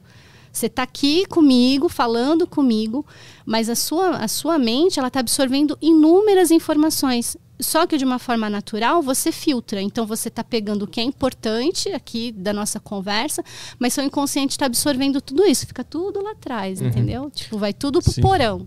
Você 0.52 0.66
está 0.66 0.84
aqui 0.84 1.26
comigo, 1.26 1.88
falando 1.88 2.46
comigo, 2.46 3.05
mas 3.44 3.68
a 3.68 3.74
sua, 3.74 4.10
a 4.18 4.28
sua 4.28 4.56
mente 4.59 4.98
ela 5.01 5.09
está 5.09 5.18
absorvendo 5.20 5.76
inúmeras 5.82 6.51
informações. 6.52 7.36
Só 7.60 7.86
que 7.86 7.97
de 7.97 8.05
uma 8.05 8.18
forma 8.18 8.51
natural 8.51 9.01
você 9.02 9.31
filtra. 9.31 9.81
Então 9.81 10.06
você 10.06 10.28
está 10.28 10.43
pegando 10.43 10.82
o 10.82 10.86
que 10.86 11.01
é 11.01 11.05
importante 11.05 11.89
aqui 11.90 12.32
da 12.32 12.52
nossa 12.52 12.81
conversa, 12.81 13.44
mas 13.78 13.94
seu 13.94 14.05
inconsciente 14.05 14.52
está 14.52 14.66
absorvendo 14.66 15.20
tudo 15.20 15.44
isso. 15.44 15.66
Fica 15.66 15.85
tudo 15.85 16.22
lá 16.22 16.32
atrás, 16.32 16.81
entendeu? 16.81 17.31
Tipo, 17.31 17.59
vai 17.59 17.72
tudo 17.72 18.02
pro 18.02 18.12
Sim. 18.12 18.22
porão. 18.22 18.66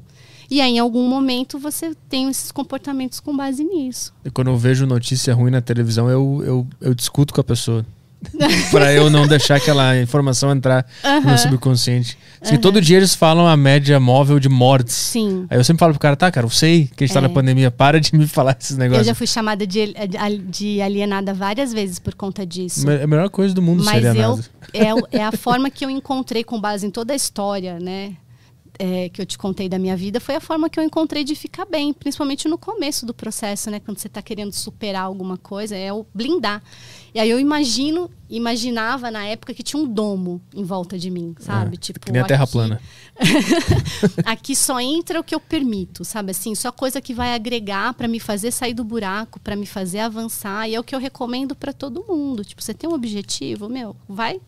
E 0.50 0.62
aí, 0.62 0.76
em 0.76 0.80
algum 0.80 1.08
momento, 1.08 1.60
você 1.60 1.94
tem 2.08 2.30
esses 2.30 2.54
comportamentos 2.54 3.20
com 3.20 3.36
base 3.36 3.64
nisso. 3.64 4.14
E 4.24 4.30
quando 4.30 4.50
eu 4.50 4.58
vejo 4.58 4.86
notícia 4.86 5.34
ruim 5.34 5.52
na 5.52 5.62
televisão, 5.62 6.10
eu, 6.10 6.42
eu, 6.46 6.68
eu 6.80 6.94
discuto 6.94 7.34
com 7.34 7.42
a 7.42 7.44
pessoa. 7.44 7.86
pra 8.72 8.92
eu 8.94 9.10
não 9.10 9.28
deixar 9.28 9.56
aquela 9.56 10.00
informação 10.00 10.52
entrar 10.52 10.86
no 11.04 11.28
meu 11.28 11.38
subconsciente. 11.38 12.18
Porque 12.40 12.58
todo 12.58 12.82
dia 12.82 12.98
eles 12.98 13.14
falam 13.16 13.48
a 13.48 13.56
média 13.58 14.00
móvel 14.00 14.40
de 14.40 14.50
mortes. 14.50 14.96
Sim. 14.96 15.46
Aí 15.50 15.58
eu 15.58 15.64
sempre 15.64 15.80
falo 15.80 15.94
pro 15.94 16.00
cara, 16.00 16.16
tá, 16.16 16.32
cara, 16.32 16.46
eu 16.46 16.50
sei 16.50 16.90
que 16.96 17.04
a 17.04 17.08
gente 17.08 17.14
tá 17.14 17.20
É. 17.20 17.24
na 17.24 17.30
pandemia, 17.30 17.70
para 17.72 18.00
de 18.00 18.16
me 18.16 18.26
falar 18.28 18.56
esses 18.60 18.72
Eu 18.72 18.78
negócios. 18.78 19.08
já 19.08 19.16
fui 19.16 19.28
chamada 19.28 19.66
de, 19.68 19.94
de 20.48 20.82
alienada 20.82 21.34
várias 21.34 21.74
vezes 21.74 22.00
por 22.00 22.14
conta 22.16 22.46
disso. 22.46 22.86
Me- 22.88 23.02
A 23.04 23.08
melhor 23.08 23.30
coisa 23.30 23.54
do 23.54 23.62
mundo 23.62 23.84
Mas 23.84 23.96
seria 24.04 24.10
eu 24.22 24.38
nada. 24.38 24.46
é, 25.12 25.18
é 25.20 25.24
a 25.24 25.32
forma 25.32 25.70
que 25.70 25.84
eu 25.86 25.90
encontrei 25.90 26.44
com 26.44 26.60
base 26.60 26.86
em 26.86 26.92
toda 26.92 27.14
a 27.14 27.16
história, 27.16 27.80
né? 27.80 28.12
É, 28.80 29.10
que 29.10 29.22
eu 29.22 29.26
te 29.26 29.38
contei 29.38 29.68
da 29.68 29.80
minha 29.80 29.96
vida 29.96 30.20
foi 30.20 30.36
a 30.36 30.42
forma 30.42 30.70
que 30.70 30.80
eu 30.80 30.84
encontrei 30.84 31.24
de 31.24 31.36
ficar 31.36 31.66
bem, 31.66 31.94
principalmente 31.94 32.48
no 32.48 32.58
começo 32.58 33.06
do 33.06 33.14
processo, 33.14 33.70
né? 33.70 33.80
Quando 33.80 33.98
você 33.98 34.08
está 34.08 34.22
querendo 34.22 34.54
superar 34.54 35.04
alguma 35.04 35.38
coisa, 35.38 35.76
é 35.76 35.92
o 35.92 36.06
blindar. 36.14 36.62
E 37.14 37.20
aí 37.20 37.30
eu 37.30 37.40
imagino, 37.40 38.10
imaginava 38.30 39.10
na 39.10 39.26
época 39.26 39.54
que 39.54 39.64
tinha 39.64 39.82
um 39.82 39.88
domo 39.88 40.42
em 40.54 40.64
volta 40.64 40.98
de 40.98 41.10
mim, 41.10 41.34
sabe? 41.40 41.76
É, 41.76 41.80
tipo, 41.80 42.00
que 42.00 42.12
nem 42.12 42.22
a 42.22 42.26
Terra 42.26 42.44
aqui- 42.44 42.54
plana. 42.54 42.82
aqui 44.24 44.56
só 44.56 44.80
entra 44.80 45.20
o 45.20 45.24
que 45.24 45.34
eu 45.34 45.40
permito, 45.40 46.06
sabe 46.06 46.32
assim, 46.32 46.54
só 46.54 46.72
coisa 46.72 47.02
que 47.02 47.14
vai 47.14 47.34
agregar 47.34 47.94
para 47.94 48.08
me 48.08 48.20
fazer 48.20 48.52
sair 48.52 48.74
do 48.74 48.84
buraco, 48.84 49.40
para 49.40 49.56
me 49.56 49.66
fazer 49.66 50.00
avançar, 50.00 50.70
e 50.70 50.76
é 50.76 50.80
o 50.80 50.84
que 50.84 50.94
eu 50.94 51.00
recomendo 51.00 51.56
para 51.56 51.74
todo 51.74 52.06
mundo. 52.08 52.46
Tipo, 52.46 52.62
você 52.62 52.74
tem 52.74 52.90
um 52.90 52.94
objetivo, 52.94 53.68
meu, 53.68 53.96
vai 54.08 54.40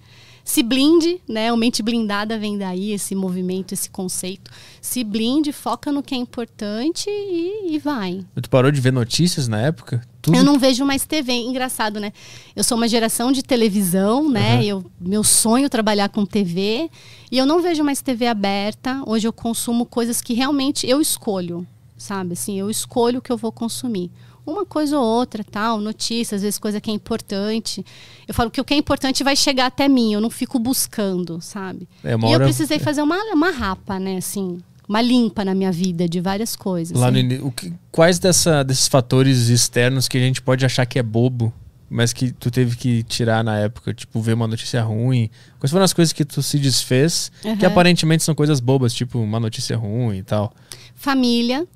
se 0.43 0.63
blinde, 0.63 1.21
né? 1.27 1.51
O 1.53 1.57
mente 1.57 1.83
blindada 1.83 2.37
vem 2.37 2.57
daí, 2.57 2.91
esse 2.91 3.13
movimento, 3.15 3.73
esse 3.73 3.89
conceito. 3.89 4.49
Se 4.81 5.03
blinde, 5.03 5.51
foca 5.51 5.91
no 5.91 6.01
que 6.01 6.15
é 6.15 6.17
importante 6.17 7.09
e, 7.09 7.75
e 7.75 7.79
vai. 7.79 8.25
Tu 8.41 8.49
parou 8.49 8.71
de 8.71 8.81
ver 8.81 8.93
notícias 8.93 9.47
na 9.47 9.61
época? 9.61 10.01
Tudo 10.21 10.35
Eu 10.35 10.43
não 10.43 10.59
vejo 10.59 10.85
mais 10.85 11.05
TV, 11.05 11.33
engraçado, 11.33 11.99
né? 11.99 12.11
Eu 12.55 12.63
sou 12.63 12.77
uma 12.77 12.87
geração 12.87 13.31
de 13.31 13.41
televisão, 13.41 14.29
né? 14.29 14.55
Aham. 14.55 14.63
Eu, 14.63 14.85
meu 14.99 15.23
sonho 15.23 15.65
é 15.65 15.69
trabalhar 15.69 16.09
com 16.09 16.25
TV 16.25 16.89
e 17.31 17.37
eu 17.37 17.45
não 17.45 17.61
vejo 17.61 17.83
mais 17.83 18.01
TV 18.01 18.27
aberta. 18.27 19.01
Hoje 19.05 19.27
eu 19.27 19.33
consumo 19.33 19.85
coisas 19.85 20.21
que 20.21 20.33
realmente 20.33 20.87
eu 20.87 20.99
escolho, 20.99 21.65
sabe? 21.97 22.33
Assim, 22.33 22.59
eu 22.59 22.69
escolho 22.69 23.19
o 23.19 23.21
que 23.21 23.31
eu 23.31 23.37
vou 23.37 23.51
consumir. 23.51 24.11
Uma 24.49 24.65
coisa 24.65 24.97
ou 24.97 25.05
outra, 25.05 25.43
tal, 25.43 25.79
notícias, 25.79 26.39
às 26.39 26.41
vezes 26.41 26.57
coisa 26.59 26.81
que 26.81 26.89
é 26.89 26.93
importante. 26.93 27.85
Eu 28.27 28.33
falo 28.33 28.49
que 28.49 28.59
o 28.59 28.65
que 28.65 28.73
é 28.73 28.77
importante 28.77 29.23
vai 29.23 29.35
chegar 29.35 29.67
até 29.67 29.87
mim, 29.87 30.13
eu 30.13 30.19
não 30.21 30.29
fico 30.29 30.57
buscando, 30.59 31.39
sabe? 31.41 31.87
É, 32.03 32.09
e 32.09 32.13
eu 32.13 32.19
hora- 32.29 32.43
precisei 32.45 32.79
fazer 32.79 33.01
uma, 33.01 33.17
uma 33.33 33.51
rapa, 33.51 33.99
né? 33.99 34.17
Assim, 34.17 34.57
uma 34.87 35.01
limpa 35.01 35.45
na 35.45 35.53
minha 35.53 35.71
vida 35.71 36.09
de 36.09 36.19
várias 36.19 36.55
coisas. 36.55 36.97
Lá 36.97 37.07
no 37.11 37.13
né? 37.13 37.19
ini- 37.19 37.39
o 37.39 37.51
que- 37.51 37.71
quais 37.91 38.17
dessa, 38.17 38.63
desses 38.63 38.87
fatores 38.87 39.49
externos 39.49 40.07
que 40.07 40.17
a 40.17 40.21
gente 40.21 40.41
pode 40.41 40.65
achar 40.65 40.85
que 40.85 40.97
é 40.97 41.03
bobo, 41.03 41.53
mas 41.91 42.11
que 42.13 42.31
tu 42.31 42.49
teve 42.51 42.75
que 42.75 43.03
tirar 43.03 43.43
na 43.43 43.57
época? 43.57 43.93
Tipo, 43.93 44.19
ver 44.21 44.33
uma 44.33 44.47
notícia 44.47 44.81
ruim. 44.81 45.29
Quais 45.59 45.71
foram 45.71 45.85
as 45.85 45.93
coisas 45.93 46.11
que 46.13 46.25
tu 46.25 46.41
se 46.41 46.57
desfez, 46.59 47.31
que 47.41 47.47
Aham. 47.49 47.67
aparentemente 47.67 48.23
são 48.23 48.33
coisas 48.35 48.59
bobas, 48.59 48.93
tipo 48.93 49.19
uma 49.19 49.39
notícia 49.39 49.75
ruim 49.77 50.17
e 50.17 50.23
tal? 50.23 50.51
Família. 50.95 51.67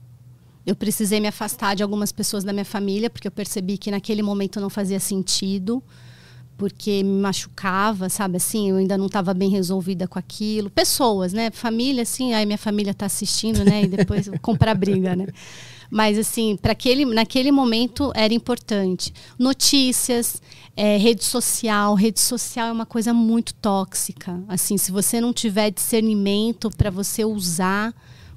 Eu 0.66 0.76
precisei 0.76 1.20
me 1.20 1.28
afastar 1.28 1.76
de 1.76 1.84
algumas 1.84 2.12
pessoas 2.12 2.44
da 2.44 2.54
minha 2.54 2.66
família, 2.66 3.10
porque 3.10 3.28
eu 3.28 3.32
percebi 3.32 3.78
que 3.78 3.92
naquele 3.92 4.22
momento 4.22 4.62
não 4.62 4.70
fazia 4.70 5.00
sentido, 5.00 5.84
porque 6.58 7.04
me 7.04 7.20
machucava, 7.22 8.08
sabe 8.10 8.38
assim? 8.38 8.70
Eu 8.70 8.78
ainda 8.78 8.98
não 8.98 9.08
estava 9.08 9.34
bem 9.34 9.50
resolvida 9.50 10.08
com 10.08 10.18
aquilo. 10.18 10.70
Pessoas, 10.70 11.34
né? 11.34 11.52
Família, 11.52 12.04
assim, 12.04 12.34
aí 12.34 12.46
minha 12.46 12.58
família 12.58 12.92
está 12.92 13.06
assistindo, 13.06 13.66
né? 13.66 13.84
E 13.84 13.88
depois 13.88 14.30
comprar 14.42 14.74
briga, 14.76 15.16
né? 15.16 15.28
Mas, 15.92 16.18
assim, 16.18 16.58
para 16.60 16.72
aquele, 16.72 17.06
naquele 17.06 17.52
momento 17.52 18.12
era 18.16 18.34
importante. 18.34 19.14
Notícias, 19.38 20.42
é, 20.76 20.98
rede 20.98 21.24
social. 21.24 21.94
Rede 21.94 22.20
social 22.20 22.70
é 22.70 22.72
uma 22.72 22.86
coisa 22.86 23.14
muito 23.14 23.54
tóxica. 23.56 24.42
Assim, 24.48 24.78
se 24.78 24.92
você 24.92 25.20
não 25.20 25.34
tiver 25.34 25.70
discernimento 25.70 26.72
para 26.72 26.90
você 26.90 27.24
usar 27.26 27.94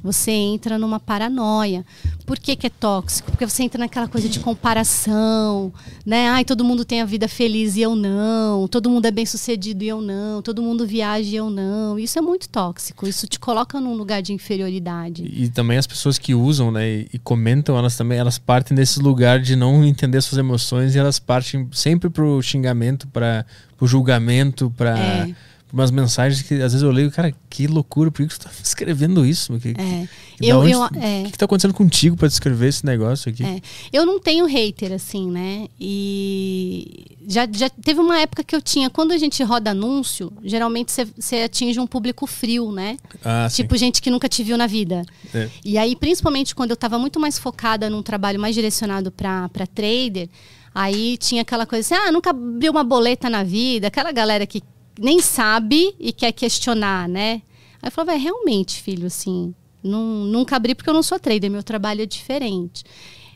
você 0.06 0.30
entra 0.30 0.78
numa 0.78 1.00
paranoia. 1.00 1.84
Por 2.24 2.38
que, 2.38 2.54
que 2.54 2.68
é 2.68 2.70
tóxico? 2.70 3.30
Porque 3.30 3.44
você 3.44 3.64
entra 3.64 3.78
naquela 3.78 4.06
coisa 4.06 4.28
de 4.28 4.38
comparação, 4.38 5.72
né? 6.04 6.28
Ai, 6.28 6.44
todo 6.44 6.64
mundo 6.64 6.84
tem 6.84 7.02
a 7.02 7.04
vida 7.04 7.26
feliz 7.26 7.76
e 7.76 7.82
eu 7.82 7.96
não. 7.96 8.68
Todo 8.68 8.88
mundo 8.88 9.06
é 9.06 9.10
bem 9.10 9.26
sucedido 9.26 9.82
e 9.82 9.88
eu 9.88 10.00
não. 10.00 10.40
Todo 10.42 10.62
mundo 10.62 10.86
viaja 10.86 11.28
e 11.28 11.34
eu 11.34 11.50
não. 11.50 11.98
Isso 11.98 12.18
é 12.18 12.22
muito 12.22 12.48
tóxico. 12.48 13.06
Isso 13.06 13.26
te 13.26 13.38
coloca 13.38 13.80
num 13.80 13.94
lugar 13.94 14.22
de 14.22 14.32
inferioridade. 14.32 15.24
E, 15.24 15.48
também 15.48 15.76
as 15.76 15.86
pessoas 15.86 16.18
que 16.18 16.34
usam, 16.34 16.70
né, 16.70 16.88
e, 16.88 17.08
e 17.14 17.18
comentam, 17.18 17.76
elas 17.76 17.96
também, 17.96 18.18
elas 18.18 18.38
partem 18.38 18.76
desse 18.76 19.00
lugar 19.00 19.40
de 19.40 19.56
não 19.56 19.84
entender 19.84 20.20
suas 20.20 20.38
emoções 20.38 20.94
e 20.94 20.98
elas 20.98 21.18
partem 21.18 21.68
sempre 21.72 22.08
pro 22.08 22.40
xingamento, 22.40 23.08
para 23.08 23.44
pro 23.76 23.86
julgamento, 23.86 24.72
para 24.74 24.98
É. 24.98 25.34
umas 25.76 25.90
mensagens 25.90 26.42
que 26.42 26.54
às 26.54 26.72
vezes 26.72 26.82
eu 26.82 26.90
leio, 26.90 27.10
cara, 27.10 27.34
que 27.50 27.66
loucura, 27.66 28.10
por 28.10 28.22
que 28.22 28.28
que 28.28 28.38
tu 28.38 28.44
tá 28.44 28.50
escrevendo 28.62 29.24
isso? 29.26 29.58
Que, 29.58 29.68
É. 29.70 30.08
da 30.40 30.46
Eu, 30.46 30.60
onde 30.60 30.72
eu, 30.72 30.82
é. 30.84 31.20
O 31.20 31.24
que, 31.26 31.32
que 31.32 31.38
tá 31.38 31.44
acontecendo 31.44 31.74
contigo 31.74 32.16
para 32.16 32.28
descrever 32.28 32.68
esse 32.68 32.84
negócio 32.84 33.30
aqui? 33.30 33.44
É. 33.44 33.60
Eu 33.92 34.06
não 34.06 34.18
tenho 34.18 34.46
hater, 34.46 34.92
assim, 34.92 35.30
né? 35.30 35.66
E 35.78 37.16
já, 37.28 37.46
já 37.52 37.68
teve 37.68 38.00
uma 38.00 38.18
época 38.20 38.42
que 38.42 38.54
eu 38.54 38.62
tinha. 38.62 38.88
Quando 38.90 39.12
a 39.12 39.18
gente 39.18 39.42
roda 39.42 39.70
anúncio, 39.70 40.32
geralmente 40.44 40.92
você- 40.92 41.06
você 41.18 41.36
atinge 41.42 41.78
um 41.78 41.86
público 41.86 42.26
frio, 42.26 42.72
né? 42.72 42.96
Ah, 43.24 43.48
sim. 43.48 43.62
Tipo, 43.62 43.76
gente 43.76 44.00
que 44.00 44.10
nunca 44.10 44.28
te 44.28 44.42
viu 44.42 44.56
na 44.56 44.66
vida. 44.66 45.02
É. 45.34 45.48
E 45.64 45.76
aí, 45.78 45.94
principalmente 45.96 46.54
quando 46.54 46.70
eu 46.70 46.74
estava 46.74 46.98
muito 46.98 47.20
mais 47.20 47.38
focada 47.38 47.90
num 47.90 48.02
trabalho 48.02 48.40
mais 48.40 48.54
direcionado 48.54 49.10
para 49.10 49.48
trader, 49.74 50.28
aí 50.74 51.16
tinha 51.18 51.42
aquela 51.42 51.66
coisa 51.66 51.94
assim: 51.94 52.08
ah, 52.08 52.12
nunca 52.12 52.30
abriu 52.30 52.72
uma 52.72 52.84
boleta 52.84 53.28
na 53.28 53.42
vida, 53.42 53.88
aquela 53.88 54.12
galera 54.12 54.46
que 54.46 54.62
nem 54.98 55.20
sabe 55.20 55.94
e 55.98 56.12
quer 56.12 56.32
questionar, 56.32 57.08
né? 57.08 57.42
Aí 57.82 57.88
eu 57.88 57.90
falava: 57.90 58.14
é 58.14 58.18
realmente, 58.18 58.82
filho, 58.82 59.06
assim, 59.06 59.54
não, 59.82 60.02
nunca 60.02 60.56
abri 60.56 60.74
porque 60.74 60.90
eu 60.90 60.94
não 60.94 61.02
sou 61.02 61.18
trader, 61.18 61.50
meu 61.50 61.62
trabalho 61.62 62.02
é 62.02 62.06
diferente. 62.06 62.84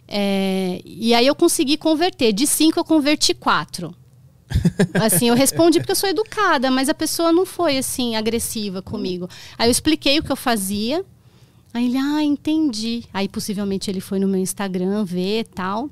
É, 0.08 0.80
e 0.84 1.14
aí 1.14 1.26
eu 1.26 1.34
consegui 1.34 1.76
converter. 1.76 2.32
De 2.32 2.46
cinco, 2.46 2.80
eu 2.80 2.84
converti 2.84 3.32
quatro. 3.32 3.94
Assim, 5.00 5.28
eu 5.28 5.36
respondi 5.36 5.78
porque 5.78 5.92
eu 5.92 5.96
sou 5.96 6.08
educada, 6.08 6.68
mas 6.72 6.88
a 6.88 6.94
pessoa 6.94 7.32
não 7.32 7.46
foi 7.46 7.78
assim 7.78 8.16
agressiva 8.16 8.82
comigo. 8.82 9.28
Aí 9.56 9.68
eu 9.68 9.70
expliquei 9.70 10.18
o 10.18 10.24
que 10.24 10.32
eu 10.32 10.36
fazia. 10.36 11.04
Aí 11.72 11.86
ele, 11.86 11.96
ah, 11.96 12.20
entendi. 12.20 13.04
Aí 13.14 13.28
possivelmente 13.28 13.88
ele 13.88 14.00
foi 14.00 14.18
no 14.18 14.26
meu 14.26 14.40
Instagram 14.40 15.04
ver 15.04 15.46
tal. 15.54 15.88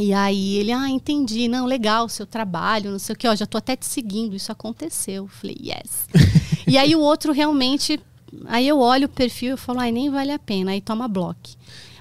E 0.00 0.14
aí 0.14 0.56
ele, 0.56 0.72
ah, 0.72 0.88
entendi. 0.88 1.46
Não, 1.46 1.66
legal, 1.66 2.08
seu 2.08 2.26
trabalho, 2.26 2.90
não 2.90 2.98
sei 2.98 3.12
o 3.12 3.18
que, 3.18 3.28
ó, 3.28 3.34
já 3.36 3.44
tô 3.44 3.58
até 3.58 3.76
te 3.76 3.84
seguindo, 3.84 4.34
isso 4.34 4.50
aconteceu. 4.50 5.24
Eu 5.24 5.28
falei, 5.28 5.56
yes. 5.60 6.08
e 6.66 6.78
aí 6.78 6.96
o 6.96 7.00
outro 7.00 7.34
realmente, 7.34 8.00
aí 8.46 8.66
eu 8.66 8.78
olho 8.78 9.04
o 9.04 9.10
perfil 9.10 9.56
e 9.56 9.58
falo, 9.58 9.78
ai, 9.80 9.92
nem 9.92 10.08
vale 10.08 10.32
a 10.32 10.38
pena, 10.38 10.70
aí 10.70 10.80
toma 10.80 11.06
bloco. 11.06 11.50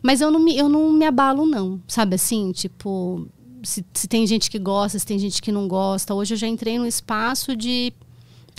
Mas 0.01 0.21
eu 0.21 0.31
não 0.31 0.39
me, 0.39 0.57
eu 0.57 0.69
não 0.69 0.93
me 0.93 1.05
abalo, 1.05 1.45
não, 1.45 1.81
sabe 1.89 2.15
assim? 2.15 2.53
Tipo, 2.53 3.27
se, 3.63 3.85
se 3.93 4.07
tem 4.07 4.25
gente 4.25 4.49
que 4.49 4.57
gosta, 4.57 4.97
se 4.97 5.05
tem 5.05 5.19
gente 5.19 5.41
que 5.41 5.51
não 5.51 5.67
gosta. 5.67 6.13
Hoje 6.13 6.35
eu 6.35 6.37
já 6.37 6.47
entrei 6.47 6.79
num 6.79 6.85
espaço 6.85 7.53
de. 7.53 7.91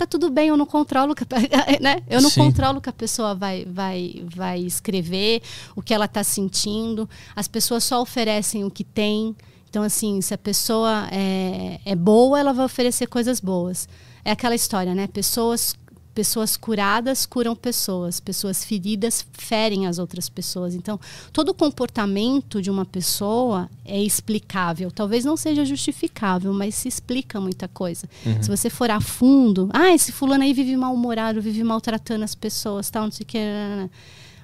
Tá 0.01 0.07
tudo 0.07 0.31
bem, 0.31 0.47
eu 0.47 0.57
não 0.57 0.65
controlo, 0.65 1.11
o 1.11 1.15
que 1.15 1.23
a- 1.23 1.27
né? 1.79 2.01
Eu 2.09 2.23
não 2.23 2.29
Sim. 2.31 2.39
controlo 2.41 2.79
o 2.79 2.81
que 2.81 2.89
a 2.89 2.93
pessoa 2.93 3.35
vai, 3.35 3.65
vai, 3.69 4.23
vai 4.25 4.59
escrever, 4.59 5.43
o 5.75 5.81
que 5.83 5.93
ela 5.93 6.05
está 6.05 6.23
sentindo. 6.23 7.07
As 7.35 7.47
pessoas 7.47 7.83
só 7.83 8.01
oferecem 8.01 8.63
o 8.65 8.71
que 8.71 8.83
tem. 8.83 9.35
Então, 9.69 9.83
assim, 9.83 10.19
se 10.19 10.33
a 10.33 10.39
pessoa 10.39 11.07
é, 11.11 11.79
é 11.85 11.95
boa, 11.95 12.39
ela 12.39 12.51
vai 12.51 12.65
oferecer 12.65 13.05
coisas 13.05 13.39
boas. 13.39 13.87
É 14.25 14.31
aquela 14.31 14.55
história, 14.55 14.95
né? 14.95 15.05
Pessoas 15.05 15.75
Pessoas 16.13 16.57
curadas 16.57 17.25
curam 17.25 17.55
pessoas, 17.55 18.19
pessoas 18.19 18.65
feridas 18.65 19.25
ferem 19.31 19.87
as 19.87 19.97
outras 19.97 20.27
pessoas. 20.27 20.75
Então, 20.75 20.99
todo 21.31 21.53
comportamento 21.53 22.61
de 22.61 22.69
uma 22.69 22.85
pessoa 22.85 23.69
é 23.85 24.01
explicável. 24.01 24.91
Talvez 24.91 25.23
não 25.23 25.37
seja 25.37 25.63
justificável, 25.63 26.53
mas 26.53 26.75
se 26.75 26.87
explica 26.87 27.39
muita 27.39 27.67
coisa. 27.67 28.09
Uhum. 28.25 28.43
Se 28.43 28.49
você 28.49 28.69
for 28.69 28.91
a 28.91 28.99
fundo, 28.99 29.69
ah, 29.71 29.93
esse 29.93 30.11
fulano 30.11 30.43
aí 30.43 30.53
vive 30.53 30.75
mal-humorado, 30.75 31.41
vive 31.41 31.63
maltratando 31.63 32.25
as 32.25 32.35
pessoas, 32.35 32.89
tal, 32.89 33.03
não 33.03 33.11
sei 33.11 33.23
o 33.23 33.27
que. 33.27 33.39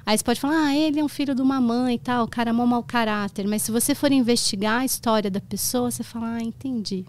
Aí 0.05 0.17
você 0.17 0.23
pode 0.23 0.39
falar, 0.39 0.67
ah, 0.67 0.75
ele 0.75 1.01
é 1.01 1.03
um 1.03 1.09
filho 1.09 1.35
de 1.35 1.41
uma 1.41 1.59
mãe 1.59 1.95
e 1.95 1.99
tal, 1.99 2.23
o 2.23 2.27
cara 2.29 2.51
é 2.51 2.53
mó 2.53 2.65
mau 2.65 2.81
caráter. 2.81 3.45
Mas 3.45 3.63
se 3.63 3.71
você 3.73 3.93
for 3.93 4.09
investigar 4.09 4.81
a 4.81 4.85
história 4.85 5.29
da 5.29 5.41
pessoa, 5.41 5.91
você 5.91 6.01
fala, 6.01 6.35
ah, 6.35 6.41
entendi. 6.41 7.05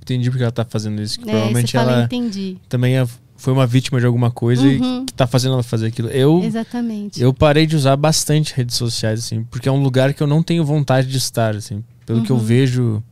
Entendi 0.00 0.30
porque 0.30 0.42
ela 0.42 0.52
tá 0.52 0.64
fazendo 0.64 1.02
isso. 1.02 1.18
Que 1.18 1.28
é, 1.28 1.32
provavelmente 1.32 1.72
fala, 1.72 1.92
ela 1.92 2.04
entendi. 2.04 2.58
também 2.68 2.96
é 2.96 3.06
foi 3.42 3.52
uma 3.52 3.66
vítima 3.66 3.98
de 3.98 4.06
alguma 4.06 4.30
coisa 4.30 4.62
uhum. 4.62 5.02
e 5.02 5.04
que 5.06 5.12
tá 5.14 5.26
fazendo 5.26 5.54
ela 5.54 5.64
fazer 5.64 5.88
aquilo. 5.88 6.08
Eu, 6.10 6.40
Exatamente. 6.44 7.20
Eu 7.20 7.34
parei 7.34 7.66
de 7.66 7.74
usar 7.74 7.96
bastante 7.96 8.54
redes 8.54 8.76
sociais, 8.76 9.18
assim, 9.18 9.42
porque 9.50 9.68
é 9.68 9.72
um 9.72 9.82
lugar 9.82 10.14
que 10.14 10.22
eu 10.22 10.28
não 10.28 10.44
tenho 10.44 10.64
vontade 10.64 11.08
de 11.08 11.18
estar, 11.18 11.56
assim. 11.56 11.82
Pelo 12.06 12.20
uhum. 12.20 12.24
que 12.24 12.30
eu 12.30 12.36
uhum. 12.36 12.42
vejo. 12.42 13.02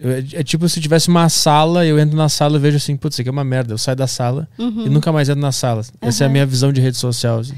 Eu, 0.00 0.12
é, 0.12 0.18
é, 0.32 0.42
tipo 0.42 0.66
se 0.66 0.80
tivesse 0.80 1.08
uma 1.08 1.28
sala, 1.28 1.84
eu 1.84 1.98
entro 1.98 2.16
na 2.16 2.30
sala 2.30 2.56
e 2.56 2.58
vejo 2.58 2.78
assim, 2.78 2.96
putz, 2.96 3.16
isso 3.16 3.20
aqui 3.20 3.28
é 3.28 3.32
uma 3.32 3.44
merda. 3.44 3.74
Eu 3.74 3.78
saio 3.78 3.98
da 3.98 4.06
sala 4.06 4.48
uhum. 4.58 4.86
e 4.86 4.88
nunca 4.88 5.12
mais 5.12 5.28
entro 5.28 5.42
na 5.42 5.52
sala. 5.52 5.82
Essa 6.00 6.24
é 6.24 6.26
a 6.26 6.30
minha 6.30 6.46
visão 6.46 6.72
de 6.72 6.80
rede 6.80 6.96
social. 6.96 7.40
Assim. 7.40 7.54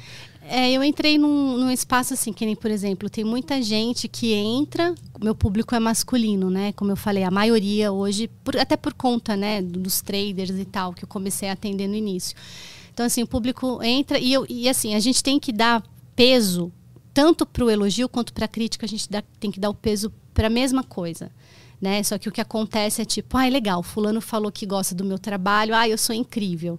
É, 0.49 0.71
eu 0.71 0.85
entrei 0.85 1.19
num, 1.19 1.59
num, 1.59 1.71
espaço 1.71 2.15
assim, 2.15 2.33
que 2.33 2.47
nem, 2.47 2.55
por 2.55 2.71
exemplo, 2.71 3.11
tem 3.11 3.25
muita 3.25 3.61
gente 3.61 4.07
que 4.07 4.33
entra, 4.33 4.95
meu 5.21 5.35
público 5.35 5.75
é 5.75 5.81
masculino, 5.81 6.49
né? 6.49 6.73
Como 6.73 6.93
eu 6.93 6.97
falei, 6.97 7.25
a 7.25 7.31
maioria 7.33 7.91
hoje, 7.91 8.29
por, 8.45 8.57
até 8.57 8.77
por 8.77 8.95
conta, 8.95 9.37
né, 9.37 9.61
dos 9.61 10.01
traders 10.01 10.57
e 10.57 10.65
tal, 10.65 10.93
que 10.93 11.03
eu 11.03 11.09
comecei 11.09 11.49
a 11.49 11.53
atender 11.53 11.89
no 11.89 11.97
início. 11.97 12.37
Então, 12.95 13.05
assim, 13.05 13.25
o 13.25 13.27
público 13.27 13.83
entra 13.83 14.19
e, 14.21 14.33
eu, 14.33 14.47
e 14.49 14.69
assim, 14.69 14.95
a 14.95 15.01
gente 15.01 15.23
tem 15.23 15.41
que 15.41 15.53
dar 15.53 15.83
peso, 16.15 16.73
tanto 17.13 17.45
para 17.45 17.65
o 17.65 17.71
elogio 17.71 18.09
quanto 18.09 18.33
para 18.33 18.45
a 18.45 18.49
crítica, 18.49 18.87
a 18.87 18.89
gente 18.89 19.11
dá, 19.11 19.23
tem 19.41 19.51
que 19.51 19.59
dar 19.59 19.71
o 19.71 19.75
peso 19.75 20.13
para 20.33 20.47
a 20.47 20.51
mesma 20.51 20.85
coisa. 20.85 21.31
Né? 21.81 22.03
Só 22.05 22.19
que 22.19 22.29
o 22.29 22.33
que 22.33 22.41
acontece 22.41 23.03
é 23.03 23.05
tipo, 23.05 23.37
ah, 23.37 23.49
legal, 23.49 23.83
fulano 23.83 24.21
falou 24.21 24.53
que 24.53 24.65
gosta 24.65 24.95
do 24.95 25.05
meu 25.05 25.19
trabalho, 25.19 25.75
ah, 25.75 25.89
eu 25.89 25.99
sou 25.99 26.15
incrível. 26.15 26.79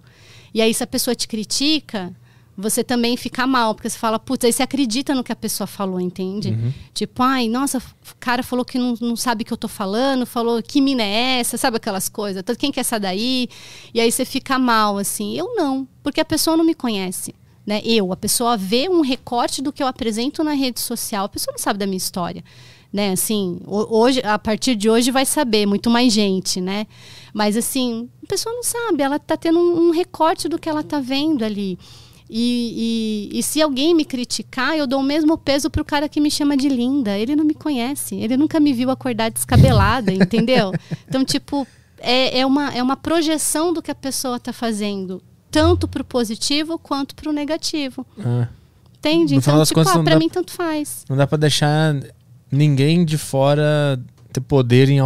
E 0.54 0.62
aí, 0.62 0.72
se 0.72 0.82
a 0.82 0.86
pessoa 0.86 1.14
te 1.14 1.28
critica, 1.28 2.16
você 2.60 2.82
também 2.82 3.16
fica 3.16 3.46
mal, 3.46 3.72
porque 3.72 3.88
você 3.88 3.96
fala, 3.96 4.18
putz, 4.18 4.44
aí 4.44 4.52
você 4.52 4.64
acredita 4.64 5.14
no 5.14 5.22
que 5.22 5.30
a 5.30 5.36
pessoa 5.36 5.64
falou, 5.64 6.00
entende? 6.00 6.48
Uhum. 6.48 6.72
Tipo, 6.92 7.22
ai, 7.22 7.48
nossa, 7.48 7.78
o 7.78 8.16
cara 8.18 8.42
falou 8.42 8.64
que 8.64 8.76
não, 8.76 8.94
não 9.00 9.14
sabe 9.14 9.42
o 9.42 9.46
que 9.46 9.52
eu 9.52 9.56
tô 9.56 9.68
falando, 9.68 10.26
falou 10.26 10.60
que 10.60 10.80
mina 10.80 11.04
é 11.04 11.38
essa, 11.38 11.56
sabe 11.56 11.76
aquelas 11.76 12.08
coisas? 12.08 12.42
Quem 12.58 12.72
quer 12.72 12.80
essa 12.80 12.98
daí? 12.98 13.48
E 13.94 14.00
aí 14.00 14.10
você 14.10 14.24
fica 14.24 14.58
mal, 14.58 14.98
assim. 14.98 15.38
Eu 15.38 15.54
não, 15.54 15.86
porque 16.02 16.20
a 16.20 16.24
pessoa 16.24 16.56
não 16.56 16.64
me 16.64 16.74
conhece. 16.74 17.32
Né? 17.64 17.80
Eu, 17.84 18.12
a 18.12 18.16
pessoa 18.16 18.56
vê 18.56 18.88
um 18.88 19.02
recorte 19.02 19.62
do 19.62 19.72
que 19.72 19.80
eu 19.80 19.86
apresento 19.86 20.42
na 20.42 20.52
rede 20.52 20.80
social, 20.80 21.26
a 21.26 21.28
pessoa 21.28 21.52
não 21.52 21.58
sabe 21.58 21.78
da 21.78 21.86
minha 21.86 21.96
história. 21.96 22.42
Né, 22.90 23.12
assim, 23.12 23.60
hoje, 23.66 24.22
a 24.24 24.38
partir 24.38 24.74
de 24.74 24.88
hoje 24.88 25.10
vai 25.10 25.26
saber 25.26 25.66
muito 25.66 25.90
mais 25.90 26.10
gente, 26.10 26.58
né? 26.58 26.86
Mas 27.34 27.54
assim, 27.54 28.08
a 28.24 28.26
pessoa 28.26 28.54
não 28.54 28.62
sabe, 28.62 29.02
ela 29.02 29.18
tá 29.18 29.36
tendo 29.36 29.58
um, 29.58 29.88
um 29.88 29.90
recorte 29.90 30.48
do 30.48 30.58
que 30.58 30.66
ela 30.66 30.82
tá 30.82 30.98
vendo 30.98 31.44
ali. 31.44 31.78
E, 32.30 33.30
e, 33.32 33.38
e, 33.38 33.42
se 33.42 33.62
alguém 33.62 33.94
me 33.94 34.04
criticar, 34.04 34.76
eu 34.76 34.86
dou 34.86 35.00
o 35.00 35.02
mesmo 35.02 35.38
peso 35.38 35.70
pro 35.70 35.84
cara 35.84 36.08
que 36.08 36.20
me 36.20 36.30
chama 36.30 36.56
de 36.56 36.68
linda. 36.68 37.16
Ele 37.16 37.34
não 37.34 37.44
me 37.44 37.54
conhece, 37.54 38.16
ele 38.16 38.36
nunca 38.36 38.60
me 38.60 38.72
viu 38.72 38.90
acordar 38.90 39.30
descabelada, 39.30 40.12
entendeu? 40.12 40.72
Então, 41.08 41.24
tipo, 41.24 41.66
é, 41.98 42.40
é, 42.40 42.46
uma, 42.46 42.74
é 42.74 42.82
uma 42.82 42.96
projeção 42.96 43.72
do 43.72 43.80
que 43.80 43.90
a 43.90 43.94
pessoa 43.94 44.38
tá 44.38 44.52
fazendo, 44.52 45.22
tanto 45.50 45.88
pro 45.88 46.04
positivo 46.04 46.78
quanto 46.78 47.14
pro 47.14 47.32
negativo. 47.32 48.06
Ah. 48.18 48.48
Entende? 48.98 49.34
No 49.34 49.40
então, 49.40 49.64
tipo, 49.64 49.80
ah, 49.80 50.02
pra 50.02 50.14
dá, 50.14 50.18
mim 50.18 50.28
tanto 50.28 50.52
faz. 50.52 51.04
Não 51.08 51.16
dá 51.16 51.26
pra 51.26 51.38
deixar 51.38 51.94
ninguém 52.50 53.04
de 53.04 53.16
fora 53.16 53.98
ter 54.32 54.40
poder 54.40 54.88
em, 54.88 54.98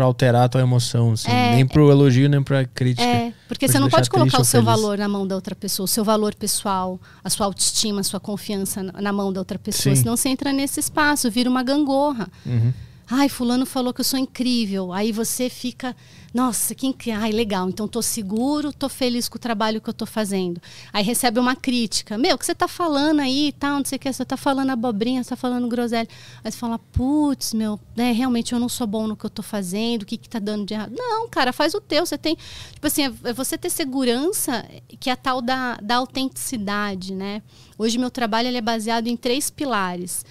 para 0.00 0.06
alterar 0.06 0.44
a 0.44 0.48
tua 0.48 0.62
emoção, 0.62 1.12
assim. 1.12 1.30
é, 1.30 1.56
nem 1.56 1.66
pro 1.66 1.90
elogio, 1.90 2.26
nem 2.26 2.42
pra 2.42 2.64
crítica. 2.64 3.06
É, 3.06 3.34
porque 3.46 3.68
você 3.68 3.78
não 3.78 3.90
pode 3.90 4.08
colocar 4.08 4.40
o 4.40 4.44
seu 4.44 4.62
valor 4.62 4.96
na 4.96 5.06
mão 5.06 5.26
da 5.26 5.34
outra 5.34 5.54
pessoa, 5.54 5.84
o 5.84 5.88
seu 5.88 6.02
valor 6.02 6.34
pessoal, 6.34 6.98
a 7.22 7.28
sua 7.28 7.44
autoestima, 7.44 8.00
a 8.00 8.02
sua 8.02 8.18
confiança 8.18 8.82
na 8.82 9.12
mão 9.12 9.30
da 9.30 9.42
outra 9.42 9.58
pessoa. 9.58 9.94
Sim. 9.94 10.00
Senão 10.00 10.16
você 10.16 10.30
entra 10.30 10.54
nesse 10.54 10.80
espaço, 10.80 11.30
vira 11.30 11.50
uma 11.50 11.62
gangorra. 11.62 12.30
Uhum. 12.46 12.72
Ai, 13.10 13.28
fulano 13.28 13.66
falou 13.66 13.92
que 13.92 14.00
eu 14.00 14.04
sou 14.04 14.18
incrível. 14.18 14.92
Aí 14.92 15.10
você 15.10 15.50
fica 15.50 15.96
nossa, 16.32 16.76
que 16.76 17.10
ai, 17.10 17.32
legal, 17.32 17.68
então 17.68 17.88
tô 17.88 18.00
seguro, 18.00 18.72
tô 18.72 18.88
feliz 18.88 19.28
com 19.28 19.36
o 19.36 19.40
trabalho 19.40 19.80
que 19.80 19.90
eu 19.90 19.94
tô 19.94 20.06
fazendo. 20.06 20.62
Aí 20.92 21.02
recebe 21.02 21.40
uma 21.40 21.56
crítica, 21.56 22.16
meu, 22.16 22.36
o 22.36 22.38
que 22.38 22.46
você 22.46 22.54
tá 22.54 22.68
falando 22.68 23.18
aí, 23.18 23.52
tal, 23.58 23.78
não 23.78 23.84
sei 23.84 23.96
o 23.96 23.98
que, 23.98 24.12
você 24.12 24.24
tá 24.24 24.36
falando 24.36 24.70
abobrinha, 24.70 25.24
você 25.24 25.30
tá 25.30 25.36
falando 25.36 25.66
groselha. 25.66 26.08
Aí 26.44 26.52
você 26.52 26.56
fala, 26.56 26.78
putz, 26.78 27.52
meu, 27.52 27.80
né, 27.96 28.12
realmente 28.12 28.52
eu 28.52 28.60
não 28.60 28.68
sou 28.68 28.86
bom 28.86 29.08
no 29.08 29.16
que 29.16 29.26
eu 29.26 29.30
tô 29.30 29.42
fazendo, 29.42 30.02
o 30.02 30.06
que 30.06 30.16
que 30.16 30.28
tá 30.28 30.38
dando 30.38 30.64
de 30.64 30.74
errado? 30.74 30.94
Não, 30.96 31.28
cara, 31.28 31.52
faz 31.52 31.74
o 31.74 31.80
teu, 31.80 32.06
você 32.06 32.16
tem, 32.16 32.36
tipo 32.72 32.86
assim, 32.86 33.02
é 33.24 33.32
você 33.32 33.58
ter 33.58 33.70
segurança, 33.70 34.64
que 35.00 35.10
é 35.10 35.14
a 35.14 35.16
tal 35.16 35.42
da, 35.42 35.78
da 35.82 35.96
autenticidade, 35.96 37.12
né? 37.12 37.42
Hoje 37.76 37.98
meu 37.98 38.10
trabalho 38.10 38.46
ele 38.46 38.58
é 38.58 38.62
baseado 38.62 39.08
em 39.08 39.16
três 39.16 39.50
pilares 39.50 40.24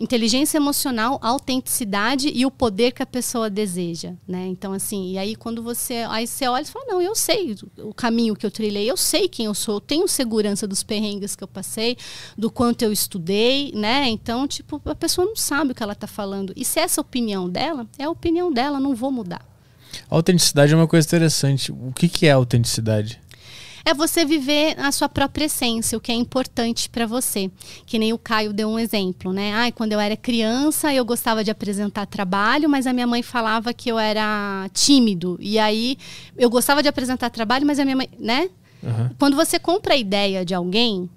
inteligência 0.00 0.56
emocional, 0.56 1.18
autenticidade 1.22 2.32
e 2.34 2.46
o 2.46 2.50
poder 2.50 2.92
que 2.92 3.02
a 3.02 3.06
pessoa 3.06 3.50
deseja, 3.50 4.14
né? 4.26 4.46
Então 4.46 4.72
assim, 4.72 5.12
e 5.12 5.18
aí 5.18 5.36
quando 5.36 5.62
você, 5.62 6.06
aí 6.08 6.26
você 6.26 6.48
olha 6.48 6.62
e 6.62 6.66
fala, 6.66 6.86
não, 6.86 7.02
eu 7.02 7.14
sei 7.14 7.54
o 7.76 7.92
caminho 7.92 8.34
que 8.34 8.46
eu 8.46 8.50
trilhei, 8.50 8.90
eu 8.90 8.96
sei 8.96 9.28
quem 9.28 9.44
eu 9.44 9.54
sou, 9.54 9.74
eu 9.76 9.80
tenho 9.80 10.08
segurança 10.08 10.66
dos 10.66 10.82
perrengues 10.82 11.36
que 11.36 11.44
eu 11.44 11.48
passei, 11.48 11.98
do 12.36 12.50
quanto 12.50 12.82
eu 12.82 12.90
estudei, 12.90 13.70
né? 13.74 14.08
Então, 14.08 14.48
tipo, 14.48 14.80
a 14.86 14.94
pessoa 14.94 15.26
não 15.26 15.36
sabe 15.36 15.72
o 15.72 15.74
que 15.74 15.82
ela 15.82 15.92
está 15.92 16.06
falando. 16.06 16.54
E 16.56 16.64
se 16.64 16.80
essa 16.80 17.00
opinião 17.00 17.48
dela, 17.48 17.86
é 17.98 18.04
a 18.04 18.10
opinião 18.10 18.50
dela, 18.50 18.80
não 18.80 18.94
vou 18.94 19.12
mudar. 19.12 19.44
A 20.10 20.14
autenticidade 20.14 20.72
é 20.72 20.76
uma 20.76 20.88
coisa 20.88 21.06
interessante. 21.06 21.70
O 21.70 21.92
que, 21.94 22.08
que 22.08 22.26
é 22.26 22.30
autenticidade? 22.30 23.20
É 23.84 23.94
você 23.94 24.24
viver 24.24 24.78
a 24.78 24.92
sua 24.92 25.08
própria 25.08 25.46
essência, 25.46 25.96
o 25.96 26.00
que 26.00 26.12
é 26.12 26.14
importante 26.14 26.88
para 26.88 27.06
você. 27.06 27.50
Que 27.86 27.98
nem 27.98 28.12
o 28.12 28.18
Caio 28.18 28.52
deu 28.52 28.68
um 28.68 28.78
exemplo, 28.78 29.32
né? 29.32 29.52
Ai, 29.54 29.72
quando 29.72 29.92
eu 29.92 30.00
era 30.00 30.16
criança, 30.16 30.92
eu 30.92 31.04
gostava 31.04 31.42
de 31.42 31.50
apresentar 31.50 32.06
trabalho, 32.06 32.68
mas 32.68 32.86
a 32.86 32.92
minha 32.92 33.06
mãe 33.06 33.22
falava 33.22 33.72
que 33.72 33.90
eu 33.90 33.98
era 33.98 34.68
tímido. 34.72 35.38
E 35.40 35.58
aí 35.58 35.96
eu 36.36 36.50
gostava 36.50 36.82
de 36.82 36.88
apresentar 36.88 37.30
trabalho, 37.30 37.66
mas 37.66 37.78
a 37.78 37.84
minha 37.84 37.96
mãe, 37.96 38.08
né? 38.18 38.50
Uhum. 38.82 39.10
Quando 39.18 39.36
você 39.36 39.58
compra 39.58 39.94
a 39.94 39.96
ideia 39.96 40.44
de 40.44 40.54
alguém, 40.54 41.08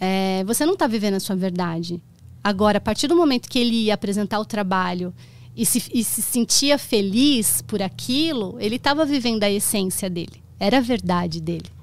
é, 0.00 0.42
você 0.44 0.64
não 0.64 0.74
está 0.74 0.86
vivendo 0.86 1.14
a 1.14 1.20
sua 1.20 1.36
verdade. 1.36 2.00
Agora, 2.42 2.78
a 2.78 2.80
partir 2.80 3.06
do 3.06 3.16
momento 3.16 3.48
que 3.48 3.58
ele 3.58 3.84
ia 3.84 3.94
apresentar 3.94 4.38
o 4.38 4.44
trabalho 4.44 5.14
e 5.56 5.64
se, 5.64 5.82
e 5.92 6.04
se 6.04 6.20
sentia 6.20 6.76
feliz 6.76 7.62
por 7.62 7.80
aquilo, 7.80 8.56
ele 8.58 8.76
estava 8.76 9.06
vivendo 9.06 9.44
a 9.44 9.50
essência 9.50 10.10
dele. 10.10 10.42
Era 10.58 10.78
a 10.78 10.80
verdade 10.80 11.40
dele 11.40 11.73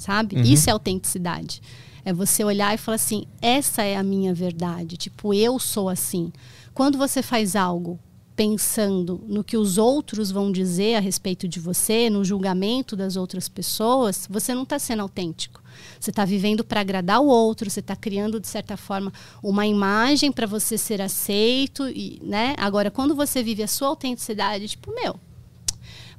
sabe? 0.00 0.36
Uhum. 0.36 0.42
Isso 0.42 0.70
é 0.70 0.72
autenticidade. 0.72 1.60
É 2.04 2.12
você 2.12 2.42
olhar 2.42 2.74
e 2.74 2.78
falar 2.78 2.96
assim: 2.96 3.26
essa 3.42 3.82
é 3.82 3.96
a 3.96 4.02
minha 4.02 4.32
verdade. 4.32 4.96
Tipo, 4.96 5.34
eu 5.34 5.58
sou 5.58 5.88
assim. 5.88 6.32
Quando 6.72 6.96
você 6.96 7.22
faz 7.22 7.54
algo 7.54 7.98
pensando 8.34 9.22
no 9.28 9.44
que 9.44 9.58
os 9.58 9.76
outros 9.76 10.30
vão 10.30 10.50
dizer 10.50 10.94
a 10.94 11.00
respeito 11.00 11.46
de 11.46 11.60
você, 11.60 12.08
no 12.08 12.24
julgamento 12.24 12.96
das 12.96 13.14
outras 13.14 13.50
pessoas, 13.50 14.26
você 14.30 14.54
não 14.54 14.62
está 14.62 14.78
sendo 14.78 15.02
autêntico. 15.02 15.62
Você 15.98 16.08
está 16.08 16.24
vivendo 16.24 16.64
para 16.64 16.80
agradar 16.80 17.20
o 17.20 17.26
outro, 17.26 17.68
você 17.68 17.80
está 17.80 17.94
criando, 17.94 18.40
de 18.40 18.48
certa 18.48 18.78
forma, 18.78 19.12
uma 19.42 19.66
imagem 19.66 20.32
para 20.32 20.46
você 20.46 20.78
ser 20.78 21.02
aceito. 21.02 21.86
E, 21.90 22.18
né? 22.22 22.54
Agora, 22.56 22.90
quando 22.90 23.14
você 23.14 23.42
vive 23.42 23.62
a 23.62 23.68
sua 23.68 23.88
autenticidade, 23.88 24.68
tipo, 24.68 24.90
meu, 24.94 25.20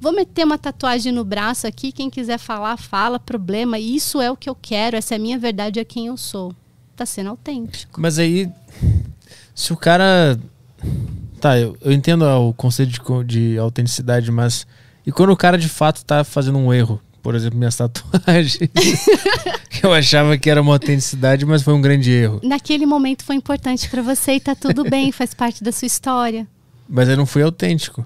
Vou 0.02 0.12
meter 0.12 0.44
uma 0.44 0.58
tatuagem 0.58 1.12
no 1.12 1.24
braço 1.24 1.68
aqui, 1.68 1.92
quem 1.92 2.10
quiser 2.10 2.40
falar, 2.40 2.76
fala, 2.76 3.20
problema. 3.20 3.78
Isso 3.78 4.20
é 4.20 4.32
o 4.32 4.36
que 4.36 4.50
eu 4.50 4.58
quero, 4.60 4.98
essa 4.98 5.14
é 5.14 5.18
a 5.18 5.20
minha 5.20 5.38
verdade, 5.38 5.80
é 5.80 5.86
quem 5.86 6.08
eu 6.08 6.18
sou. 6.18 6.56
Tá 6.96 7.06
sendo 7.06 7.30
autêntico. 7.30 8.02
Mas 8.02 8.18
aí, 8.18 8.50
se 9.54 9.72
o 9.72 9.78
cara. 9.78 10.40
Tá, 11.40 11.60
eu, 11.60 11.78
eu 11.82 11.92
entendo 11.92 12.26
o 12.26 12.52
conceito 12.52 12.92
de, 12.92 13.52
de 13.52 13.60
autenticidade, 13.60 14.32
mas. 14.32 14.66
E 15.06 15.12
quando 15.12 15.30
o 15.30 15.38
cara 15.38 15.56
de 15.56 15.70
fato 15.70 16.04
tá 16.04 16.24
fazendo 16.24 16.58
um 16.58 16.74
erro? 16.74 17.00
Por 17.22 17.36
exemplo, 17.36 17.60
minhas 17.60 17.76
tatuagens. 17.78 18.58
que 19.70 19.86
eu 19.86 19.94
achava 19.94 20.36
que 20.36 20.50
era 20.50 20.64
uma 20.64 20.74
autenticidade, 20.74 21.46
mas 21.46 21.62
foi 21.62 21.76
um 21.76 21.82
grande 21.82 22.10
erro. 22.10 22.42
Naquele 22.44 22.88
momento 22.88 23.24
foi 23.24 23.36
importante 23.36 23.88
para 23.88 24.02
você 24.02 24.34
e 24.34 24.40
tá 24.40 24.56
tudo 24.56 24.84
bem, 24.84 25.12
faz 25.12 25.36
parte 25.36 25.64
da 25.64 25.72
sua 25.72 25.86
história. 25.86 26.48
Mas 26.90 27.08
eu 27.08 27.16
não 27.16 27.28
fui 27.28 27.44
autêntico. 27.44 28.04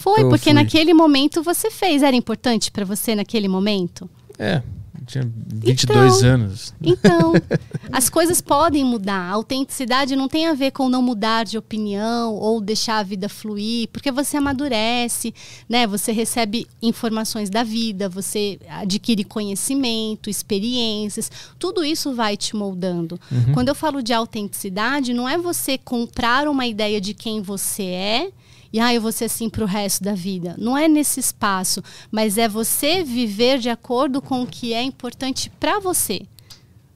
Foi, 0.00 0.22
eu 0.22 0.28
porque 0.28 0.44
fui. 0.44 0.52
naquele 0.52 0.94
momento 0.94 1.42
você 1.42 1.70
fez. 1.70 2.02
Era 2.02 2.16
importante 2.16 2.70
para 2.70 2.84
você 2.84 3.14
naquele 3.14 3.48
momento? 3.48 4.08
É. 4.38 4.62
tinha 5.06 5.28
22 5.46 6.14
Então, 6.22 6.28
anos. 6.30 6.74
Então, 6.80 7.32
as 7.92 8.08
coisas 8.08 8.40
podem 8.40 8.84
mudar. 8.84 9.28
A 9.28 9.32
autenticidade 9.32 10.14
não 10.16 10.28
tem 10.28 10.46
a 10.46 10.54
ver 10.54 10.70
com 10.70 10.88
não 10.88 11.02
mudar 11.02 11.44
de 11.44 11.58
opinião 11.58 12.34
ou 12.36 12.60
deixar 12.60 12.98
a 12.98 13.02
vida 13.02 13.28
fluir, 13.28 13.88
porque 13.92 14.10
você 14.12 14.36
amadurece, 14.36 15.34
né? 15.68 15.86
Você 15.86 16.12
recebe 16.12 16.66
informações 16.80 17.50
da 17.50 17.62
vida, 17.64 18.08
você 18.08 18.58
adquire 18.68 19.24
conhecimento, 19.24 20.30
experiências, 20.30 21.30
tudo 21.58 21.84
isso 21.84 22.14
vai 22.14 22.36
te 22.36 22.54
moldando. 22.56 23.18
Quando 23.52 23.68
eu 23.68 23.74
falo 23.74 24.02
de 24.02 24.12
autenticidade, 24.12 25.12
não 25.12 25.28
é 25.28 25.36
você 25.36 25.76
comprar 25.76 26.46
uma 26.48 26.66
ideia 26.66 27.00
de 27.00 27.12
quem 27.14 27.42
você 27.42 27.82
é 27.82 28.30
e 28.72 28.78
ah, 28.78 28.94
eu 28.94 29.00
vou 29.00 29.10
ser 29.10 29.24
assim 29.24 29.48
para 29.48 29.64
o 29.64 29.66
resto 29.66 30.04
da 30.04 30.14
vida. 30.14 30.54
Não 30.58 30.78
é 30.78 30.86
nesse 30.86 31.18
espaço, 31.18 31.82
mas 32.10 32.38
é 32.38 32.48
você 32.48 33.02
viver 33.02 33.58
de 33.58 33.68
acordo 33.68 34.22
com 34.22 34.42
o 34.42 34.46
que 34.46 34.72
é 34.72 34.82
importante 34.82 35.50
para 35.58 35.80
você. 35.80 36.22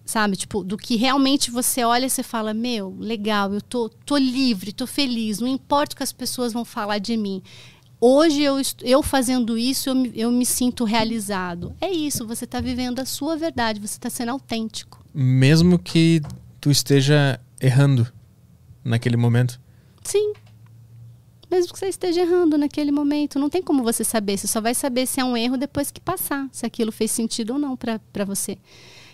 Sabe? 0.07 0.37
Tipo, 0.37 0.63
do 0.63 0.77
que 0.77 0.97
realmente 0.97 1.51
você 1.51 1.83
olha 1.83 2.07
e 2.07 2.11
você 2.11 2.23
fala: 2.23 2.53
Meu, 2.53 2.95
legal, 2.99 3.53
eu 3.53 3.61
tô, 3.61 3.89
tô 3.89 4.17
livre, 4.17 4.73
tô 4.73 4.87
feliz, 4.87 5.41
não 5.41 5.49
importa 5.49 5.95
o 5.95 5.97
que 5.97 6.03
as 6.03 6.13
pessoas 6.13 6.53
vão 6.53 6.65
falar 6.65 6.99
de 6.99 7.17
mim. 7.17 7.43
Hoje, 7.99 8.43
eu, 8.43 8.61
eu 8.83 9.03
fazendo 9.03 9.57
isso, 9.57 9.89
eu 9.89 9.95
me, 9.95 10.13
eu 10.15 10.31
me 10.31 10.45
sinto 10.45 10.85
realizado. 10.85 11.75
É 11.81 11.91
isso, 11.91 12.27
você 12.27 12.45
está 12.45 12.61
vivendo 12.61 13.01
a 13.01 13.07
sua 13.07 13.35
verdade, 13.35 13.81
você 13.81 13.97
está 13.97 14.11
sendo 14.11 14.33
autêntico. 14.33 15.03
Mesmo 15.15 15.79
que 15.79 16.21
tu 16.61 16.71
esteja 16.71 17.41
errando 17.59 18.07
naquele 18.85 19.17
momento. 19.17 19.59
Sim. 20.03 20.35
Mesmo 21.55 21.73
que 21.73 21.79
você 21.79 21.87
esteja 21.87 22.23
errando 22.23 22.59
naquele 22.59 22.91
momento, 22.91 23.39
não 23.39 23.49
tem 23.49 23.63
como 23.63 23.85
você 23.85 24.03
saber. 24.03 24.37
Você 24.37 24.49
só 24.49 24.61
vai 24.61 24.75
saber 24.75 25.07
se 25.07 25.21
é 25.21 25.25
um 25.25 25.37
erro 25.37 25.57
depois 25.57 25.89
que 25.89 26.01
passar, 26.01 26.49
se 26.51 26.67
aquilo 26.67 26.91
fez 26.91 27.13
sentido 27.13 27.53
ou 27.53 27.61
não 27.61 27.77
para 27.77 28.25
você. 28.25 28.59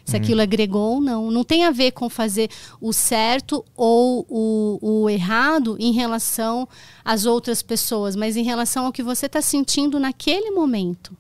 Se 0.07 0.17
aquilo 0.17 0.41
agregou 0.41 0.95
ou 0.95 1.01
não. 1.03 1.31
Não 1.31 1.45
tem 1.45 1.65
a 1.65 1.71
ver 1.71 1.91
com 1.91 2.09
fazer 2.09 2.49
o 2.81 2.95
certo 2.95 3.63
ou 3.77 4.25
o, 4.27 4.79
o 4.81 5.11
errado 5.11 5.77
em 5.79 5.93
relação 5.93 6.67
às 7.05 7.27
outras 7.27 7.61
pessoas, 7.61 8.17
mas 8.17 8.39
em 8.39 8.43
relação 8.43 8.87
ao 8.87 8.93
que 8.93 9.03
você 9.03 9.27
está 9.27 9.43
sentindo 9.43 10.01
naquele 10.01 10.51
momento. 10.51 11.15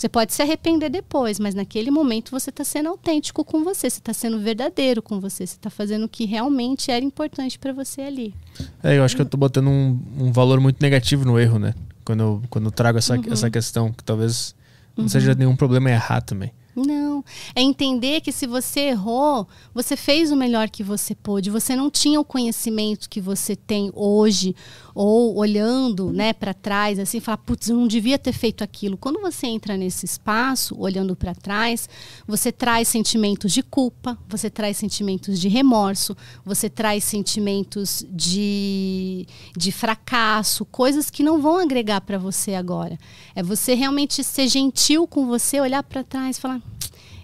Você 0.00 0.08
pode 0.08 0.32
se 0.32 0.40
arrepender 0.40 0.88
depois, 0.88 1.38
mas 1.38 1.54
naquele 1.54 1.90
momento 1.90 2.30
você 2.30 2.48
está 2.48 2.64
sendo 2.64 2.88
autêntico 2.88 3.44
com 3.44 3.62
você, 3.62 3.90
você 3.90 3.98
está 3.98 4.14
sendo 4.14 4.40
verdadeiro 4.40 5.02
com 5.02 5.20
você, 5.20 5.46
você 5.46 5.56
está 5.56 5.68
fazendo 5.68 6.04
o 6.04 6.08
que 6.08 6.24
realmente 6.24 6.90
era 6.90 7.04
importante 7.04 7.58
para 7.58 7.70
você 7.70 8.00
ali. 8.00 8.34
É, 8.82 8.96
eu 8.96 9.04
acho 9.04 9.14
que 9.14 9.20
eu 9.20 9.26
tô 9.26 9.36
botando 9.36 9.68
um, 9.68 10.00
um 10.18 10.32
valor 10.32 10.58
muito 10.58 10.80
negativo 10.80 11.26
no 11.26 11.38
erro, 11.38 11.58
né? 11.58 11.74
Quando 12.02 12.20
eu, 12.20 12.42
quando 12.48 12.64
eu 12.64 12.70
trago 12.70 12.96
essa, 12.96 13.20
essa 13.30 13.50
questão, 13.50 13.92
que 13.92 14.02
talvez 14.02 14.54
não 14.96 15.06
seja 15.06 15.34
nenhum 15.34 15.54
problema 15.54 15.90
errar 15.90 16.22
também. 16.22 16.50
Não. 16.74 17.24
É 17.54 17.60
entender 17.60 18.20
que 18.20 18.32
se 18.32 18.46
você 18.46 18.80
errou, 18.80 19.46
você 19.74 19.96
fez 19.96 20.30
o 20.30 20.36
melhor 20.36 20.70
que 20.70 20.82
você 20.82 21.14
pôde. 21.14 21.50
Você 21.50 21.74
não 21.74 21.90
tinha 21.90 22.20
o 22.20 22.24
conhecimento 22.24 23.08
que 23.08 23.20
você 23.20 23.54
tem 23.56 23.90
hoje, 23.94 24.54
ou 25.02 25.38
olhando 25.38 26.12
né, 26.12 26.34
para 26.34 26.52
trás, 26.52 26.98
assim, 26.98 27.20
falar, 27.20 27.38
putz, 27.38 27.70
eu 27.70 27.76
não 27.78 27.88
devia 27.88 28.18
ter 28.18 28.34
feito 28.34 28.62
aquilo. 28.62 28.98
Quando 28.98 29.18
você 29.18 29.46
entra 29.46 29.74
nesse 29.74 30.04
espaço, 30.04 30.78
olhando 30.78 31.16
para 31.16 31.34
trás, 31.34 31.88
você 32.26 32.52
traz 32.52 32.86
sentimentos 32.86 33.50
de 33.50 33.62
culpa, 33.62 34.18
você 34.28 34.50
traz 34.50 34.76
sentimentos 34.76 35.40
de 35.40 35.48
remorso, 35.48 36.14
você 36.44 36.68
traz 36.68 37.02
sentimentos 37.02 38.04
de, 38.10 39.26
de 39.56 39.72
fracasso, 39.72 40.66
coisas 40.66 41.08
que 41.08 41.22
não 41.22 41.40
vão 41.40 41.56
agregar 41.56 42.02
para 42.02 42.18
você 42.18 42.52
agora. 42.52 42.98
É 43.34 43.42
você 43.42 43.72
realmente 43.72 44.22
ser 44.22 44.48
gentil 44.48 45.06
com 45.06 45.26
você, 45.26 45.62
olhar 45.62 45.82
para 45.82 46.04
trás 46.04 46.36
e 46.36 46.40
falar: 46.42 46.60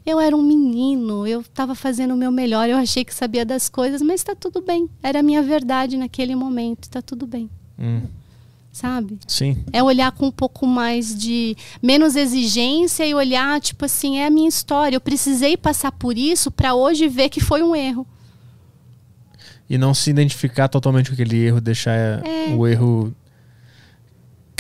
eu 0.07 0.19
era 0.19 0.35
um 0.35 0.43
menino, 0.43 1.27
eu 1.27 1.43
estava 1.43 1.75
fazendo 1.75 2.15
o 2.15 2.17
meu 2.17 2.33
melhor, 2.33 2.71
eu 2.71 2.79
achei 2.79 3.05
que 3.05 3.13
sabia 3.13 3.45
das 3.45 3.69
coisas, 3.69 4.01
mas 4.01 4.21
está 4.21 4.35
tudo 4.35 4.63
bem. 4.63 4.89
Era 5.03 5.21
a 5.21 5.23
minha 5.23 5.43
verdade 5.43 5.99
naquele 5.99 6.35
momento, 6.35 6.85
está 6.85 7.03
tudo 7.03 7.27
bem. 7.27 7.51
Hum, 7.79 8.03
Sabe? 8.73 9.19
sim. 9.27 9.65
É 9.73 9.83
olhar 9.83 10.13
com 10.13 10.27
um 10.27 10.31
pouco 10.31 10.67
mais 10.67 11.15
de 11.19 11.57
menos 11.83 12.15
exigência 12.17 13.07
e 13.07 13.15
olhar 13.15 13.61
tipo 13.61 13.85
assim, 13.87 14.19
é 14.19 14.27
a 14.27 14.31
minha 14.31 14.49
história. 14.49 14.97
Eu 14.97 15.01
precisei 15.01 15.57
passar 15.57 15.93
por 15.93 16.17
isso 16.19 16.51
para 16.51 16.75
hoje 16.75 17.09
ver 17.09 17.29
que 17.31 17.41
foi 17.41 17.63
um 17.63 17.75
erro. 17.75 18.07
E 19.69 19.77
não 19.79 19.93
se 19.95 20.11
identificar 20.11 20.69
totalmente 20.69 21.09
com 21.09 21.15
aquele 21.15 21.37
erro, 21.45 21.61
deixar 21.61 22.25
É. 22.25 22.55
o 22.55 22.67
erro 22.67 23.13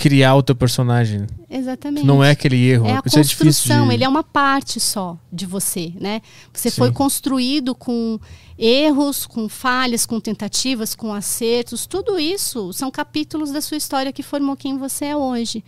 criar 0.09 0.37
o 0.37 0.43
teu 0.43 0.55
personagem. 0.55 1.27
Exatamente. 1.51 2.07
Não 2.07 2.23
é 2.23 2.31
aquele 2.31 2.57
erro. 2.65 2.87
É 2.87 2.93
a 2.93 3.03
Isso 3.05 3.19
é 3.19 3.23
difícil 3.23 3.47
construção, 3.47 3.89
de- 3.89 3.95
ele 3.95 4.05
é 4.05 4.09
uma 4.09 4.23
parte 4.23 4.79
só 4.79 5.19
de 5.33 5.47
você, 5.47 5.93
né? 6.01 6.23
Você 6.53 6.71
Sim. 6.71 6.77
foi 6.77 6.93
construído 6.93 7.75
com 7.75 8.21
erros, 8.57 9.27
com 9.27 9.49
falhas, 9.49 10.07
com 10.07 10.21
tentativas, 10.21 10.95
com 10.95 11.13
acertos, 11.13 11.87
tudo 11.87 12.19
isso 12.19 12.73
são 12.73 12.91
capítulos 12.91 13.51
da 13.51 13.61
sua 13.61 13.77
história 13.77 14.13
que 14.13 14.23
formou 14.23 14.57
quem 14.57 14.79
você 14.79 15.07
é 15.07 15.17
hoje. 15.17 15.65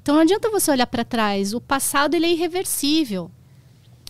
Então 0.00 0.14
não 0.14 0.22
adianta 0.22 0.50
você 0.50 0.70
olhar 0.70 0.86
para 0.86 1.04
trás, 1.04 1.52
o 1.54 1.60
passado 1.60 2.14
ele 2.14 2.26
é 2.26 2.32
irreversível. 2.32 3.30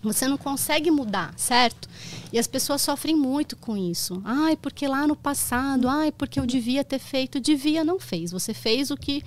Você 0.03 0.27
não 0.27 0.37
consegue 0.37 0.91
mudar, 0.91 1.33
certo? 1.37 1.89
E 2.33 2.39
as 2.39 2.47
pessoas 2.49 2.83
sofrem 2.83 3.15
muito 3.15 3.57
com 3.57 3.77
isso. 3.77 4.21
Ai, 4.25 4.57
porque 4.57 4.89
lá 4.89 5.07
no 5.07 5.15
passado, 5.15 5.89
ai, 5.89 6.11
porque 6.11 6.41
eu 6.41 6.47
devia 6.47 6.83
ter 6.83 6.99
feito, 6.99 7.39
devia 7.39 7.85
não 7.85 8.01
fez. 8.01 8.33
Você 8.33 8.53
fez 8.53 8.91
o 8.91 8.97
que 8.97 9.23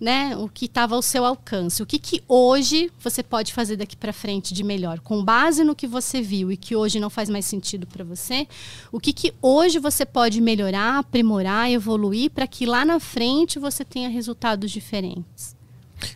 né, 0.00 0.36
o 0.36 0.48
que 0.48 0.66
estava 0.66 0.94
ao 0.94 1.02
seu 1.02 1.24
alcance. 1.24 1.82
O 1.82 1.86
que, 1.86 1.98
que 1.98 2.22
hoje 2.28 2.90
você 2.98 3.22
pode 3.22 3.52
fazer 3.52 3.76
daqui 3.76 3.96
para 3.96 4.12
frente 4.12 4.52
de 4.52 4.62
melhor? 4.62 5.00
Com 5.00 5.24
base 5.24 5.64
no 5.64 5.74
que 5.74 5.86
você 5.86 6.20
viu 6.20 6.52
e 6.52 6.56
que 6.56 6.76
hoje 6.76 7.00
não 7.00 7.08
faz 7.08 7.30
mais 7.30 7.46
sentido 7.46 7.86
para 7.86 8.04
você, 8.04 8.46
o 8.92 9.00
que, 9.00 9.12
que 9.12 9.32
hoje 9.40 9.78
você 9.78 10.04
pode 10.04 10.40
melhorar, 10.40 10.98
aprimorar, 10.98 11.70
evoluir 11.70 12.30
para 12.30 12.46
que 12.46 12.66
lá 12.66 12.84
na 12.84 13.00
frente 13.00 13.58
você 13.58 13.84
tenha 13.84 14.08
resultados 14.08 14.70
diferentes? 14.70 15.56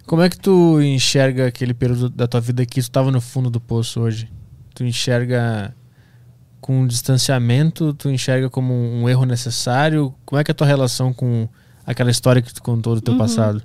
Como 0.07 0.21
é 0.21 0.29
que 0.29 0.39
tu 0.39 0.81
enxerga 0.83 1.47
aquele 1.47 1.73
período 1.73 2.11
da 2.11 2.29
tua 2.29 2.41
vida 2.41 2.67
que 2.67 2.81
estava 2.81 3.11
no 3.11 3.21
fundo 3.21 3.49
do 3.49 3.61
poço 3.61 4.01
hoje? 4.01 4.31
Tu 4.75 4.85
enxerga 4.85 5.75
com 6.61 6.83
um 6.83 6.87
distanciamento? 6.87 7.95
Tu 7.95 8.11
enxerga 8.11 8.51
como 8.51 8.75
um 8.75 9.09
erro 9.09 9.25
necessário? 9.25 10.15
Como 10.27 10.39
é 10.39 10.45
que 10.45 10.51
é 10.51 10.53
a 10.53 10.55
tua 10.55 10.67
relação 10.67 11.15
com 11.15 11.49
aquela 11.87 12.11
história 12.11 12.41
que 12.43 12.53
tu 12.53 12.63
contou 12.63 12.95
do 12.95 13.01
teu 13.01 13.17
passado? 13.17 13.63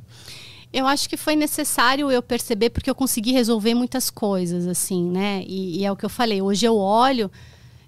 Eu 0.74 0.86
acho 0.88 1.08
que 1.08 1.16
foi 1.16 1.36
necessário 1.36 2.12
eu 2.12 2.22
perceber 2.22 2.70
porque 2.70 2.90
eu 2.90 2.96
consegui 2.96 3.32
resolver 3.32 3.74
muitas 3.74 4.10
coisas, 4.10 4.68
assim, 4.68 5.04
né? 5.10 5.44
E, 5.48 5.80
e 5.80 5.86
é 5.86 5.92
o 5.92 5.96
que 5.96 6.04
eu 6.06 6.10
falei. 6.10 6.42
Hoje 6.42 6.66
eu 6.66 6.76
olho 6.78 7.32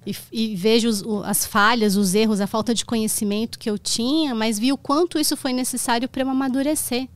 e, 0.06 0.16
e 0.32 0.56
vejo 0.56 0.88
os- 0.88 1.02
o- 1.02 1.22
as 1.24 1.46
falhas, 1.46 1.98
os 1.98 2.16
erros, 2.16 2.40
a 2.40 2.48
falta 2.48 2.74
de 2.74 2.86
conhecimento 2.86 3.60
que 3.60 3.70
eu 3.70 3.78
tinha, 3.78 4.34
mas 4.34 4.58
vi 4.58 4.72
o 4.72 4.78
quanto 4.78 5.20
isso 5.20 5.36
foi 5.36 5.52
necessário 5.52 6.08
para 6.08 6.24
eu 6.24 6.30
amadurecer. 6.30 7.10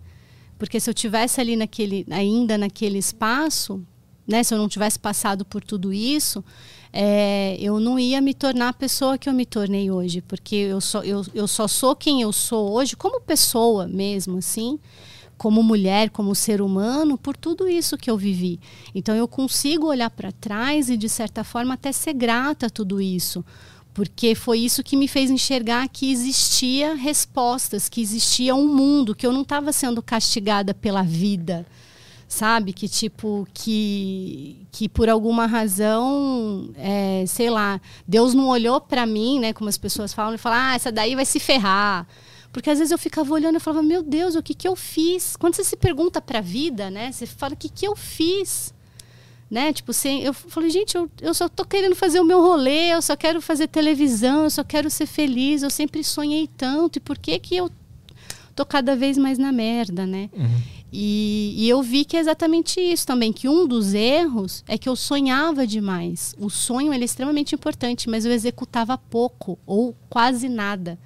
Porque 0.60 0.78
se 0.80 0.90
eu 0.90 0.94
tivesse 0.94 1.40
ali 1.40 1.56
naquele, 1.56 2.06
ainda 2.12 2.58
naquele 2.58 2.98
espaço, 2.98 3.82
né? 4.28 4.44
Se 4.44 4.54
eu 4.54 4.58
não 4.58 4.68
tivesse 4.68 5.00
passado 5.00 5.46
por 5.46 5.64
tudo 5.64 5.94
isso, 5.94 6.44
é, 6.94 7.56
eu 7.60 7.80
não 7.80 7.98
ia 7.98 8.20
me 8.20 8.34
tornar 8.34 8.70
a 8.70 8.74
pessoa 8.74 9.18
que 9.18 9.30
eu 9.30 9.34
me 9.34 9.46
tornei 9.46 9.90
hoje, 9.90 10.22
porque 10.22 10.56
eu 10.56 10.82
só, 10.82 11.02
eu, 11.04 11.26
eu 11.34 11.48
só 11.48 11.68
sou 11.68 11.96
quem 11.96 12.22
eu 12.22 12.34
sou 12.34 12.72
hoje, 12.72 12.98
como 12.98 13.22
pessoa 13.22 13.88
mesmo, 13.88 14.40
assim, 14.40 14.78
como 15.38 15.64
mulher, 15.64 16.10
como 16.10 16.36
ser 16.36 16.62
humano, 16.62 17.18
por 17.18 17.38
tudo 17.38 17.68
isso 17.68 17.98
que 17.98 18.12
eu 18.12 18.18
vivi. 18.18 18.60
Então 18.94 19.16
eu 19.16 19.28
consigo 19.28 19.88
olhar 19.88 20.10
para 20.10 20.32
trás 20.34 20.90
e, 20.90 20.98
de 20.98 21.08
certa 21.08 21.44
forma, 21.44 21.76
até 21.76 21.92
ser 21.92 22.14
grata 22.14 22.66
a 22.66 22.70
tudo 22.70 23.00
isso. 23.02 23.44
Porque 23.94 24.36
foi 24.36 24.60
isso 24.60 24.84
que 24.84 24.96
me 24.96 25.08
fez 25.08 25.30
enxergar 25.30 25.88
que 25.90 26.12
existia 26.12 26.94
respostas, 26.94 27.90
que 27.90 28.02
existia 28.02 28.54
um 28.56 28.68
mundo, 28.68 29.16
que 29.16 29.26
eu 29.26 29.34
não 29.34 29.42
estava 29.42 29.72
sendo 29.72 30.02
castigada 30.02 30.74
pela 30.74 31.04
vida 31.04 31.66
sabe? 32.32 32.72
Que 32.72 32.88
tipo, 32.88 33.46
que, 33.54 34.66
que 34.72 34.88
por 34.88 35.10
alguma 35.10 35.46
razão, 35.46 36.70
é, 36.78 37.26
sei 37.28 37.50
lá, 37.50 37.80
Deus 38.08 38.34
não 38.34 38.48
olhou 38.48 38.80
para 38.80 39.06
mim, 39.06 39.38
né? 39.40 39.52
Como 39.52 39.70
as 39.70 39.78
pessoas 39.78 40.14
falam, 40.14 40.36
e 40.36 40.38
falam, 40.38 40.58
ah, 40.58 40.76
essa 40.76 40.92
daí 40.92 41.14
vai 41.14 41.26
se 41.26 41.42
ferrar. 41.42 42.08
Porque 42.54 42.70
às 42.70 42.80
vezes 42.80 42.92
eu 42.92 42.98
ficava 42.98 43.34
olhando 43.34 43.58
e 43.58 43.60
falava, 43.60 43.84
meu 43.84 44.02
Deus, 44.02 44.36
o 44.36 44.42
que, 44.42 44.54
que 44.54 44.66
eu 44.66 44.78
fiz? 44.78 45.36
Quando 45.36 45.56
você 45.56 45.64
se 45.64 45.76
pergunta 45.76 46.22
para 46.22 46.40
a 46.40 46.42
vida, 46.42 46.90
né? 46.90 47.12
Você 47.12 47.26
fala, 47.26 47.54
o 47.54 47.58
que, 47.58 47.68
que 47.68 47.86
eu 47.86 47.98
fiz? 47.98 48.74
Né? 49.50 49.74
Tipo, 49.74 49.92
você, 49.92 50.08
eu 50.24 50.34
falei, 50.34 50.70
gente, 50.70 50.96
eu, 50.96 51.12
eu 51.22 51.34
só 51.34 51.50
tô 51.50 51.66
querendo 51.66 51.98
fazer 51.98 52.22
o 52.22 52.26
meu 52.26 52.42
rolê, 52.42 52.94
eu 52.94 53.02
só 53.02 53.18
quero 53.18 53.42
fazer 53.42 53.68
televisão, 53.68 54.46
eu 54.46 54.50
só 54.50 54.64
quero 54.64 54.90
ser 54.90 55.06
feliz, 55.06 55.64
eu 55.64 55.70
sempre 55.70 56.02
sonhei 56.02 56.48
tanto, 56.48 56.96
e 56.96 57.00
por 57.02 57.18
que 57.18 57.38
que 57.40 57.58
eu 57.58 57.70
tô 58.56 58.66
cada 58.66 58.96
vez 58.96 59.18
mais 59.18 59.38
na 59.38 59.52
merda, 59.52 60.06
né? 60.06 60.30
E, 60.92 61.54
e 61.58 61.70
eu 61.70 61.82
vi 61.82 62.04
que 62.04 62.18
é 62.18 62.20
exatamente 62.20 62.82
isso 62.82 63.08
também, 63.08 63.32
que 63.32 63.48
um 63.48 63.66
dos 63.66 63.94
erros 63.94 64.62
é 64.68 64.78
que 64.78 64.90
eu 64.90 64.96
sonhava 64.96 65.66
demais. 65.66 66.36
O 66.38 66.50
sonho 66.50 66.94
ele 66.94 67.04
é 67.04 67.06
extremamente 67.06 67.56
importante, 67.56 68.10
mas 68.10 68.26
eu 68.26 68.32
executava 68.32 68.98
pouco 68.98 69.58
ou 69.66 69.96
quase 70.10 70.50
nada. 70.50 71.00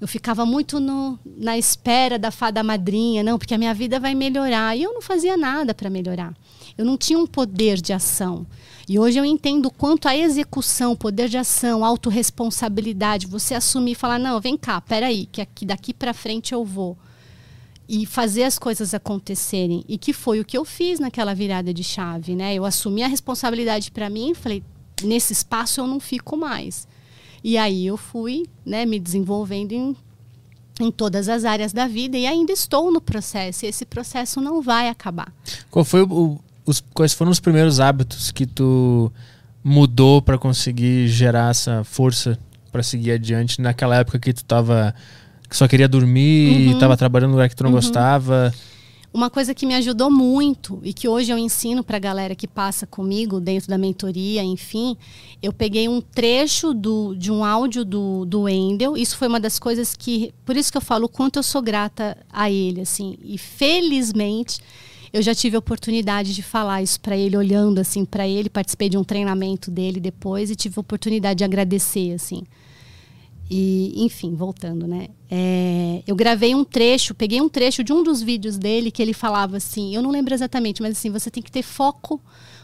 Eu 0.00 0.08
ficava 0.08 0.44
muito 0.44 0.80
no, 0.80 1.16
na 1.24 1.56
espera 1.56 2.18
da 2.18 2.32
fada 2.32 2.62
madrinha, 2.64 3.22
não, 3.22 3.38
porque 3.38 3.54
a 3.54 3.58
minha 3.58 3.72
vida 3.72 4.00
vai 4.00 4.16
melhorar. 4.16 4.76
E 4.76 4.82
eu 4.82 4.92
não 4.92 5.02
fazia 5.02 5.36
nada 5.36 5.72
para 5.74 5.88
melhorar. 5.88 6.34
Eu 6.76 6.84
não 6.84 6.96
tinha 6.96 7.18
um 7.18 7.26
poder 7.26 7.80
de 7.80 7.92
ação. 7.92 8.44
E 8.88 8.98
hoje 8.98 9.18
eu 9.18 9.24
entendo 9.24 9.70
quanto 9.70 10.08
a 10.08 10.16
execução, 10.16 10.96
poder 10.96 11.28
de 11.28 11.38
ação, 11.38 11.84
autorresponsabilidade, 11.84 13.28
você 13.28 13.54
assumir 13.54 13.92
e 13.92 13.94
falar: 13.94 14.18
não, 14.18 14.40
vem 14.40 14.56
cá, 14.56 14.80
peraí, 14.80 15.26
que 15.26 15.40
aqui, 15.40 15.64
daqui 15.64 15.94
para 15.94 16.12
frente 16.12 16.52
eu 16.52 16.64
vou. 16.64 16.98
E 17.88 18.06
fazer 18.06 18.44
as 18.44 18.58
coisas 18.58 18.94
acontecerem. 18.94 19.84
E 19.88 19.98
que 19.98 20.12
foi 20.12 20.40
o 20.40 20.44
que 20.44 20.56
eu 20.56 20.64
fiz 20.64 20.98
naquela 20.98 21.34
virada 21.34 21.74
de 21.74 21.82
chave, 21.82 22.34
né? 22.34 22.54
Eu 22.54 22.64
assumi 22.64 23.02
a 23.02 23.08
responsabilidade 23.08 23.90
para 23.90 24.08
mim 24.08 24.34
falei: 24.34 24.62
nesse 25.02 25.32
espaço 25.32 25.80
eu 25.80 25.86
não 25.86 26.00
fico 26.00 26.36
mais. 26.36 26.86
E 27.44 27.58
aí 27.58 27.86
eu 27.86 27.96
fui 27.96 28.46
né, 28.64 28.86
me 28.86 29.00
desenvolvendo 29.00 29.72
em, 29.72 29.96
em 30.80 30.90
todas 30.90 31.28
as 31.28 31.44
áreas 31.44 31.72
da 31.72 31.88
vida 31.88 32.16
e 32.16 32.26
ainda 32.26 32.52
estou 32.52 32.92
no 32.92 33.00
processo. 33.00 33.64
E 33.64 33.68
esse 33.68 33.84
processo 33.84 34.40
não 34.40 34.62
vai 34.62 34.88
acabar. 34.88 35.32
Qual 35.70 35.84
foi 35.84 36.02
o, 36.02 36.38
os, 36.64 36.82
quais 36.94 37.12
foram 37.12 37.32
os 37.32 37.40
primeiros 37.40 37.80
hábitos 37.80 38.30
que 38.30 38.46
tu 38.46 39.12
mudou 39.62 40.22
para 40.22 40.38
conseguir 40.38 41.08
gerar 41.08 41.50
essa 41.50 41.84
força 41.84 42.38
para 42.70 42.82
seguir 42.82 43.12
adiante 43.12 43.60
naquela 43.60 43.96
época 43.96 44.18
que 44.18 44.32
tu 44.32 44.44
tava 44.44 44.94
que 45.52 45.56
só 45.58 45.68
queria 45.68 45.86
dormir, 45.86 46.68
uhum. 46.68 46.72
estava 46.72 46.96
trabalhando 46.96 47.30
no 47.30 47.36
lugar 47.36 47.48
que 47.48 47.54
tu 47.54 47.62
não 47.62 47.70
uhum. 47.70 47.76
gostava? 47.76 48.52
Uma 49.14 49.28
coisa 49.28 49.54
que 49.54 49.66
me 49.66 49.74
ajudou 49.74 50.10
muito 50.10 50.80
e 50.82 50.94
que 50.94 51.06
hoje 51.06 51.30
eu 51.30 51.36
ensino 51.36 51.84
para 51.84 51.98
a 51.98 52.00
galera 52.00 52.34
que 52.34 52.48
passa 52.48 52.86
comigo 52.86 53.38
dentro 53.38 53.68
da 53.68 53.76
mentoria, 53.76 54.42
enfim, 54.42 54.96
eu 55.42 55.52
peguei 55.52 55.86
um 55.86 56.00
trecho 56.00 56.72
do, 56.72 57.14
de 57.14 57.30
um 57.30 57.44
áudio 57.44 57.84
do, 57.84 58.24
do 58.24 58.42
Wendel. 58.42 58.96
Isso 58.96 59.18
foi 59.18 59.28
uma 59.28 59.38
das 59.38 59.58
coisas 59.58 59.94
que, 59.94 60.32
por 60.46 60.56
isso 60.56 60.72
que 60.72 60.78
eu 60.78 60.82
falo 60.82 61.04
o 61.04 61.08
quanto 61.10 61.38
eu 61.38 61.42
sou 61.42 61.60
grata 61.60 62.16
a 62.32 62.50
ele, 62.50 62.80
assim. 62.80 63.18
E 63.22 63.36
felizmente 63.36 64.60
eu 65.12 65.20
já 65.20 65.34
tive 65.34 65.56
a 65.56 65.58
oportunidade 65.58 66.34
de 66.34 66.42
falar 66.42 66.82
isso 66.82 66.98
para 66.98 67.14
ele, 67.14 67.36
olhando 67.36 67.82
assim 67.82 68.06
para 68.06 68.26
ele, 68.26 68.48
participei 68.48 68.88
de 68.88 68.96
um 68.96 69.04
treinamento 69.04 69.70
dele 69.70 70.00
depois 70.00 70.50
e 70.50 70.56
tive 70.56 70.76
a 70.78 70.80
oportunidade 70.80 71.38
de 71.38 71.44
agradecer, 71.44 72.14
assim. 72.14 72.44
E, 73.54 73.92
enfim, 74.02 74.34
voltando, 74.34 74.86
né? 74.86 75.08
É, 75.30 76.02
eu 76.06 76.16
gravei 76.16 76.54
um 76.54 76.64
trecho, 76.64 77.14
peguei 77.14 77.38
um 77.38 77.50
trecho 77.50 77.84
de 77.84 77.92
um 77.92 78.02
dos 78.02 78.22
vídeos 78.22 78.56
dele 78.56 78.90
que 78.90 79.02
ele 79.02 79.12
falava 79.12 79.58
assim, 79.58 79.94
eu 79.94 80.00
não 80.00 80.10
lembro 80.10 80.32
exatamente, 80.32 80.80
mas 80.80 80.92
assim, 80.92 81.10
você 81.10 81.30
tem 81.30 81.42
que 81.42 81.52
ter 81.52 81.62
foco, 81.62 82.18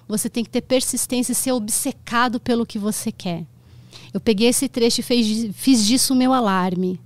você 0.09 0.31
tem 0.31 0.43
que 0.43 0.49
ter 0.49 0.63
persistência 0.63 1.33
e 1.33 1.35
ser 1.35 1.53
obcecado 1.53 2.41
pelo 2.41 2.65
que 2.65 2.79
você 2.79 3.13
quer. 3.13 3.45
Eu 4.15 4.19
peguei 4.19 4.49
esse 4.49 4.67
trecho 4.67 5.01
e 5.01 5.05
fez, 5.05 5.51
fiz 5.53 5.87
disso 5.87 6.15
o 6.15 6.17
meu 6.17 6.33
alarme. 6.33 6.99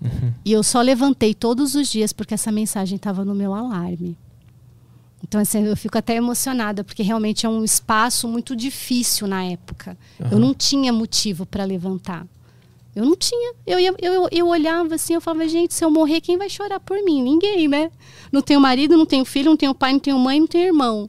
Uhum. 0.00 0.32
E 0.42 0.52
eu 0.52 0.62
só 0.62 0.80
levantei 0.80 1.34
todos 1.34 1.74
os 1.74 1.88
dias 1.88 2.14
porque 2.14 2.32
essa 2.32 2.50
mensagem 2.50 2.96
estava 2.96 3.22
no 3.22 3.34
meu 3.34 3.52
alarme. 3.52 4.16
Então, 5.22 5.38
assim, 5.38 5.62
eu 5.62 5.76
fico 5.76 5.98
até 5.98 6.16
emocionada, 6.16 6.82
porque 6.82 7.02
realmente 7.02 7.44
é 7.44 7.48
um 7.50 7.62
espaço 7.62 8.26
muito 8.26 8.56
difícil 8.56 9.26
na 9.26 9.44
época. 9.44 9.94
Uhum. 10.18 10.28
Eu 10.30 10.38
não 10.38 10.54
tinha 10.54 10.90
motivo 10.90 11.44
para 11.44 11.64
levantar. 11.64 12.26
Eu 13.00 13.06
não 13.06 13.16
tinha. 13.16 13.54
Eu, 13.66 13.80
ia, 13.80 13.94
eu, 13.98 14.28
eu 14.30 14.46
olhava 14.46 14.94
assim, 14.94 15.14
eu 15.14 15.22
falava, 15.22 15.48
gente, 15.48 15.72
se 15.72 15.82
eu 15.82 15.90
morrer, 15.90 16.20
quem 16.20 16.36
vai 16.36 16.50
chorar 16.50 16.78
por 16.78 17.02
mim? 17.02 17.22
Ninguém, 17.22 17.66
né? 17.66 17.90
Não 18.30 18.42
tenho 18.42 18.60
marido, 18.60 18.96
não 18.96 19.06
tenho 19.06 19.24
filho, 19.24 19.48
não 19.48 19.56
tenho 19.56 19.74
pai, 19.74 19.92
não 19.92 19.98
tenho 19.98 20.18
mãe, 20.18 20.38
não 20.38 20.46
tenho 20.46 20.66
irmão. 20.66 21.08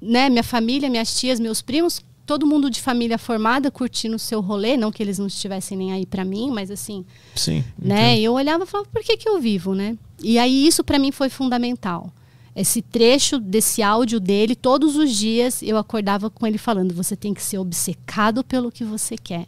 Né? 0.00 0.30
Minha 0.30 0.42
família, 0.42 0.88
minhas 0.88 1.18
tias, 1.20 1.38
meus 1.38 1.60
primos, 1.60 2.02
todo 2.24 2.46
mundo 2.46 2.70
de 2.70 2.80
família 2.80 3.18
formada 3.18 3.70
curtindo 3.70 4.16
o 4.16 4.18
seu 4.18 4.40
rolê, 4.40 4.78
não 4.78 4.90
que 4.90 5.02
eles 5.02 5.18
não 5.18 5.26
estivessem 5.26 5.76
nem 5.76 5.92
aí 5.92 6.06
para 6.06 6.24
mim, 6.24 6.50
mas 6.50 6.70
assim, 6.70 7.04
Sim, 7.34 7.62
né? 7.78 8.18
Eu 8.18 8.32
olhava 8.32 8.64
e 8.64 8.66
falava, 8.66 8.88
por 8.90 9.02
que 9.02 9.16
que 9.16 9.28
eu 9.28 9.38
vivo, 9.38 9.74
né? 9.74 9.98
E 10.22 10.38
aí 10.38 10.66
isso 10.66 10.82
para 10.82 10.98
mim 10.98 11.12
foi 11.12 11.28
fundamental 11.28 12.10
esse 12.58 12.82
trecho 12.82 13.38
desse 13.38 13.82
áudio 13.82 14.18
dele, 14.18 14.56
todos 14.56 14.96
os 14.96 15.14
dias 15.14 15.62
eu 15.62 15.76
acordava 15.78 16.28
com 16.28 16.44
ele 16.44 16.58
falando: 16.58 16.92
você 16.92 17.14
tem 17.14 17.32
que 17.32 17.40
ser 17.40 17.58
obcecado 17.58 18.42
pelo 18.42 18.72
que 18.72 18.82
você 18.82 19.16
quer. 19.16 19.46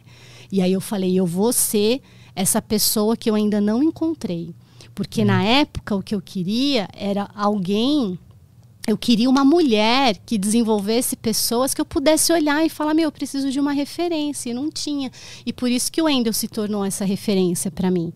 E 0.51 0.61
aí 0.61 0.73
eu 0.73 0.81
falei: 0.81 1.17
eu 1.17 1.25
vou 1.25 1.53
ser 1.53 2.01
essa 2.35 2.61
pessoa 2.61 3.15
que 3.15 3.29
eu 3.29 3.35
ainda 3.35 3.61
não 3.61 3.81
encontrei. 3.81 4.53
Porque 4.93 5.21
hum. 5.21 5.25
na 5.25 5.43
época 5.43 5.95
o 5.95 6.03
que 6.03 6.13
eu 6.13 6.21
queria 6.21 6.87
era 6.93 7.29
alguém. 7.35 8.17
Eu 8.87 8.97
queria 8.97 9.29
uma 9.29 9.45
mulher 9.45 10.17
que 10.25 10.39
desenvolvesse 10.39 11.15
pessoas 11.15 11.71
que 11.71 11.79
eu 11.79 11.85
pudesse 11.85 12.33
olhar 12.33 12.65
e 12.65 12.69
falar: 12.69 12.93
meu, 12.93 13.05
eu 13.05 13.11
preciso 13.11 13.51
de 13.51 13.59
uma 13.59 13.71
referência. 13.71 14.49
E 14.49 14.53
não 14.53 14.69
tinha. 14.69 15.11
E 15.45 15.53
por 15.53 15.69
isso 15.69 15.91
que 15.91 16.01
o 16.01 16.05
Wendel 16.05 16.33
se 16.33 16.47
tornou 16.47 16.83
essa 16.83 17.05
referência 17.05 17.69
para 17.71 17.91
mim. 17.91 18.11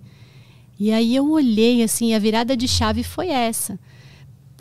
E 0.78 0.92
aí 0.92 1.16
eu 1.16 1.30
olhei 1.30 1.84
assim, 1.84 2.14
a 2.14 2.20
virada 2.20 2.58
de 2.58 2.68
chave 2.68 3.02
foi 3.02 3.30
essa 3.30 3.80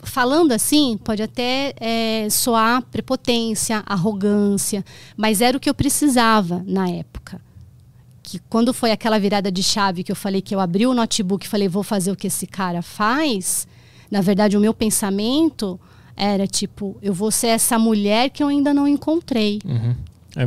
falando 0.04 0.52
assim, 0.52 0.98
pode 1.02 1.22
até 1.22 1.74
é, 1.80 2.28
soar 2.30 2.82
prepotência, 2.82 3.82
arrogância, 3.86 4.84
mas 5.16 5.40
era 5.40 5.56
o 5.56 5.60
que 5.60 5.68
eu 5.68 5.74
precisava 5.74 6.62
na 6.66 6.88
época. 6.88 7.40
Que 8.24 8.38
quando 8.48 8.72
foi 8.72 8.90
aquela 8.90 9.18
virada 9.18 9.52
de 9.52 9.62
chave 9.62 10.02
que 10.02 10.10
eu 10.10 10.16
falei 10.16 10.40
que 10.40 10.54
eu 10.54 10.58
abri 10.58 10.86
o 10.86 10.94
notebook 10.94 11.44
e 11.44 11.48
falei, 11.48 11.68
vou 11.68 11.82
fazer 11.82 12.10
o 12.10 12.16
que 12.16 12.26
esse 12.26 12.46
cara 12.46 12.80
faz, 12.80 13.68
na 14.10 14.22
verdade, 14.22 14.56
o 14.56 14.60
meu 14.60 14.72
pensamento 14.72 15.78
era 16.16 16.46
tipo, 16.46 16.96
eu 17.02 17.12
vou 17.12 17.30
ser 17.30 17.48
essa 17.48 17.78
mulher 17.78 18.30
que 18.30 18.42
eu 18.42 18.48
ainda 18.48 18.72
não 18.72 18.88
encontrei. 18.88 19.58
Uhum. 19.64 19.94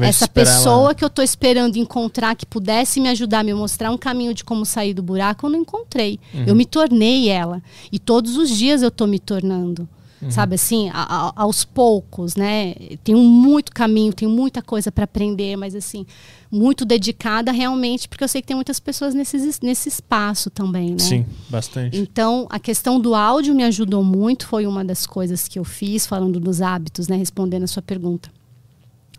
Essa 0.02 0.28
pessoa 0.28 0.94
que 0.96 1.04
eu 1.04 1.08
estou 1.08 1.24
esperando 1.24 1.78
encontrar 1.78 2.36
que 2.36 2.46
pudesse 2.46 3.00
me 3.00 3.08
ajudar, 3.10 3.44
me 3.44 3.54
mostrar 3.54 3.92
um 3.92 3.98
caminho 3.98 4.34
de 4.34 4.44
como 4.44 4.66
sair 4.66 4.94
do 4.94 5.04
buraco, 5.04 5.46
eu 5.46 5.50
não 5.50 5.60
encontrei. 5.60 6.20
Uhum. 6.34 6.46
Eu 6.48 6.56
me 6.56 6.66
tornei 6.66 7.30
ela. 7.30 7.62
E 7.92 8.00
todos 8.00 8.38
os 8.38 8.50
dias 8.50 8.82
eu 8.82 8.90
estou 8.90 9.08
me 9.08 9.20
tornando. 9.20 9.88
Uhum. 10.22 10.32
Sabe 10.32 10.56
assim, 10.56 10.90
a, 10.90 11.02
a, 11.02 11.34
aos 11.36 11.64
poucos, 11.64 12.36
né? 12.36 12.74
Tenho 13.04 13.20
muito 13.20 13.72
caminho, 13.72 14.12
tenho 14.12 14.32
muita 14.32 14.62
coisa 14.62 14.92
para 14.92 15.04
aprender, 15.04 15.56
mas 15.56 15.76
assim, 15.76 16.08
muito 16.52 16.84
dedicada 16.84 17.52
realmente, 17.52 18.08
porque 18.08 18.24
eu 18.24 18.28
sei 18.28 18.42
que 18.42 18.48
tem 18.48 18.56
muitas 18.56 18.80
pessoas 18.80 19.14
nesse, 19.14 19.38
nesse 19.62 19.90
espaço 19.90 20.50
também, 20.50 20.92
né? 20.92 21.00
Sim, 21.00 21.26
bastante. 21.50 22.00
Então, 22.00 22.48
a 22.50 22.60
questão 22.60 23.00
do 23.00 23.14
áudio 23.14 23.54
me 23.54 23.64
ajudou 23.64 24.04
muito, 24.04 24.48
foi 24.48 24.66
uma 24.66 24.84
das 24.84 25.06
coisas 25.06 25.48
que 25.48 25.60
eu 25.60 25.64
fiz, 25.64 26.08
falando 26.08 26.40
dos 26.40 26.62
hábitos, 26.62 27.08
né? 27.08 27.16
Respondendo 27.16 27.64
a 27.64 27.68
sua 27.68 27.84
pergunta 27.84 28.32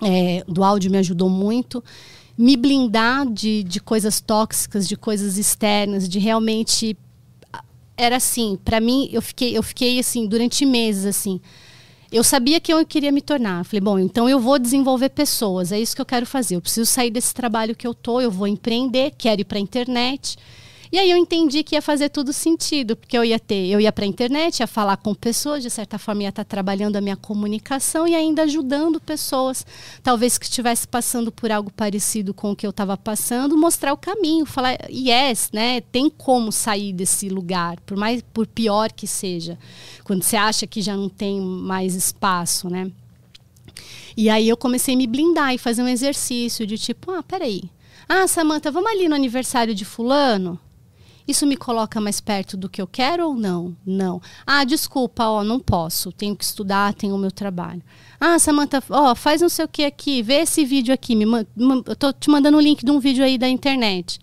é, 0.02 0.44
do 0.46 0.62
áudio 0.62 0.90
me 0.90 0.98
ajudou 0.98 1.28
muito. 1.28 1.82
Me 2.36 2.56
blindar 2.56 3.26
de, 3.26 3.64
de 3.64 3.80
coisas 3.80 4.20
tóxicas, 4.20 4.86
de 4.86 4.96
coisas 4.96 5.38
externas, 5.38 6.08
de 6.08 6.18
realmente. 6.18 6.96
Era 7.98 8.16
assim, 8.16 8.56
para 8.64 8.80
mim, 8.80 9.08
eu 9.12 9.20
fiquei, 9.20 9.58
eu 9.58 9.62
fiquei 9.62 9.98
assim, 9.98 10.28
durante 10.28 10.64
meses, 10.64 11.04
assim. 11.04 11.40
Eu 12.12 12.22
sabia 12.22 12.60
que 12.60 12.72
eu 12.72 12.86
queria 12.86 13.10
me 13.10 13.20
tornar. 13.20 13.64
Falei, 13.64 13.80
bom, 13.80 13.98
então 13.98 14.28
eu 14.28 14.38
vou 14.38 14.56
desenvolver 14.56 15.08
pessoas, 15.08 15.72
é 15.72 15.80
isso 15.80 15.96
que 15.96 16.00
eu 16.00 16.06
quero 16.06 16.24
fazer. 16.24 16.54
Eu 16.54 16.60
preciso 16.60 16.86
sair 16.86 17.10
desse 17.10 17.34
trabalho 17.34 17.74
que 17.74 17.86
eu 17.86 17.92
tô, 17.92 18.20
eu 18.20 18.30
vou 18.30 18.46
empreender, 18.46 19.12
quero 19.18 19.40
ir 19.40 19.44
para 19.44 19.58
a 19.58 19.60
internet. 19.60 20.36
E 20.90 20.98
aí 20.98 21.10
eu 21.10 21.16
entendi 21.16 21.62
que 21.62 21.74
ia 21.74 21.82
fazer 21.82 22.08
tudo 22.08 22.32
sentido, 22.32 22.96
porque 22.96 23.16
eu 23.16 23.24
ia 23.24 23.38
ter, 23.38 23.66
eu 23.66 23.78
ia 23.80 23.92
para 23.92 24.04
a 24.04 24.08
internet, 24.08 24.60
ia 24.60 24.66
falar 24.66 24.96
com 24.96 25.14
pessoas, 25.14 25.62
de 25.62 25.68
certa 25.68 25.98
forma 25.98 26.22
ia 26.22 26.30
estar 26.30 26.44
tá 26.44 26.48
trabalhando 26.48 26.96
a 26.96 27.00
minha 27.00 27.16
comunicação 27.16 28.08
e 28.08 28.14
ainda 28.14 28.42
ajudando 28.42 28.98
pessoas, 28.98 29.66
talvez 30.02 30.38
que 30.38 30.46
estivesse 30.46 30.88
passando 30.88 31.30
por 31.30 31.52
algo 31.52 31.70
parecido 31.70 32.32
com 32.32 32.52
o 32.52 32.56
que 32.56 32.66
eu 32.66 32.70
estava 32.70 32.96
passando, 32.96 33.56
mostrar 33.56 33.92
o 33.92 33.98
caminho, 33.98 34.46
falar, 34.46 34.78
yes, 34.90 35.50
né, 35.52 35.82
tem 35.82 36.08
como 36.08 36.50
sair 36.50 36.92
desse 36.92 37.28
lugar, 37.28 37.78
por 37.80 37.96
mais 37.96 38.22
por 38.32 38.46
pior 38.46 38.90
que 38.90 39.06
seja, 39.06 39.58
quando 40.04 40.22
você 40.22 40.36
acha 40.36 40.66
que 40.66 40.80
já 40.80 40.96
não 40.96 41.08
tem 41.08 41.40
mais 41.40 41.94
espaço, 41.94 42.70
né? 42.70 42.90
E 44.16 44.28
aí 44.28 44.48
eu 44.48 44.56
comecei 44.56 44.94
a 44.94 44.96
me 44.96 45.06
blindar 45.06 45.54
e 45.54 45.58
fazer 45.58 45.82
um 45.82 45.86
exercício 45.86 46.66
de 46.66 46.76
tipo, 46.76 47.12
ah, 47.12 47.22
peraí. 47.22 47.70
Ah, 48.08 48.26
Samanta, 48.26 48.70
vamos 48.70 48.90
ali 48.90 49.08
no 49.08 49.14
aniversário 49.14 49.74
de 49.74 49.84
fulano? 49.84 50.58
Isso 51.28 51.46
me 51.46 51.58
coloca 51.58 52.00
mais 52.00 52.22
perto 52.22 52.56
do 52.56 52.70
que 52.70 52.80
eu 52.80 52.86
quero 52.86 53.28
ou 53.28 53.34
não? 53.34 53.76
Não. 53.84 54.18
Ah, 54.46 54.64
desculpa, 54.64 55.26
ó, 55.26 55.44
não 55.44 55.60
posso. 55.60 56.10
Tenho 56.10 56.34
que 56.34 56.42
estudar, 56.42 56.94
tenho 56.94 57.14
o 57.14 57.18
meu 57.18 57.30
trabalho. 57.30 57.82
Ah, 58.18 58.38
Samantha, 58.38 58.82
ó, 58.88 59.14
faz 59.14 59.42
não 59.42 59.50
sei 59.50 59.66
o 59.66 59.68
que 59.68 59.84
aqui, 59.84 60.22
vê 60.22 60.36
esse 60.36 60.64
vídeo 60.64 60.92
aqui. 60.92 61.14
Me 61.14 61.26
eu 61.84 61.94
tô 61.94 62.14
te 62.14 62.30
mandando 62.30 62.56
o 62.56 62.60
um 62.60 62.62
link 62.62 62.82
de 62.82 62.90
um 62.90 62.98
vídeo 62.98 63.22
aí 63.22 63.36
da 63.36 63.46
internet. 63.46 64.18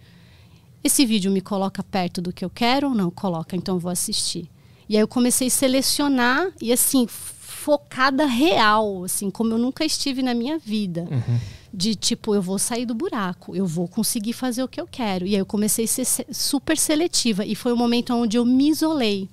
Esse 0.84 1.06
vídeo 1.06 1.32
me 1.32 1.42
coloca 1.42 1.84
perto 1.84 2.24
do 2.24 2.34
que 2.34 2.44
eu 2.44 2.50
quero 2.50 2.90
ou 2.90 2.96
não? 2.96 3.12
Coloca, 3.12 3.56
então 3.56 3.78
vou 3.78 3.92
assistir. 3.92 4.50
E 4.90 4.96
aí 4.96 5.02
eu 5.02 5.08
comecei 5.08 5.46
a 5.46 5.52
selecionar 5.52 6.48
e 6.60 6.74
assim, 6.74 7.06
focada 7.08 8.26
real, 8.26 9.04
assim, 9.04 9.30
como 9.30 9.54
eu 9.54 9.60
nunca 9.60 9.86
estive 9.86 10.24
na 10.24 10.34
minha 10.34 10.58
vida. 10.58 11.08
Uhum 11.12 11.40
de 11.76 11.94
tipo, 11.94 12.34
eu 12.34 12.42
vou 12.42 12.58
sair 12.58 12.86
do 12.86 12.96
buraco, 12.96 13.54
eu 13.56 13.66
vou 13.66 13.88
conseguir 13.88 14.32
fazer 14.32 14.64
o 14.64 14.68
que 14.68 14.80
eu 14.80 14.88
quero. 14.88 15.28
E 15.28 15.36
aí 15.36 15.42
eu 15.42 15.46
comecei 15.46 15.84
a 15.86 15.88
ser 15.88 16.26
super 16.32 16.78
seletiva 16.78 17.46
e 17.46 17.54
foi 17.54 17.74
o 17.74 17.78
momento 17.78 18.14
onde 18.14 18.38
eu 18.38 18.46
me 18.46 18.70
isolei. 18.70 19.28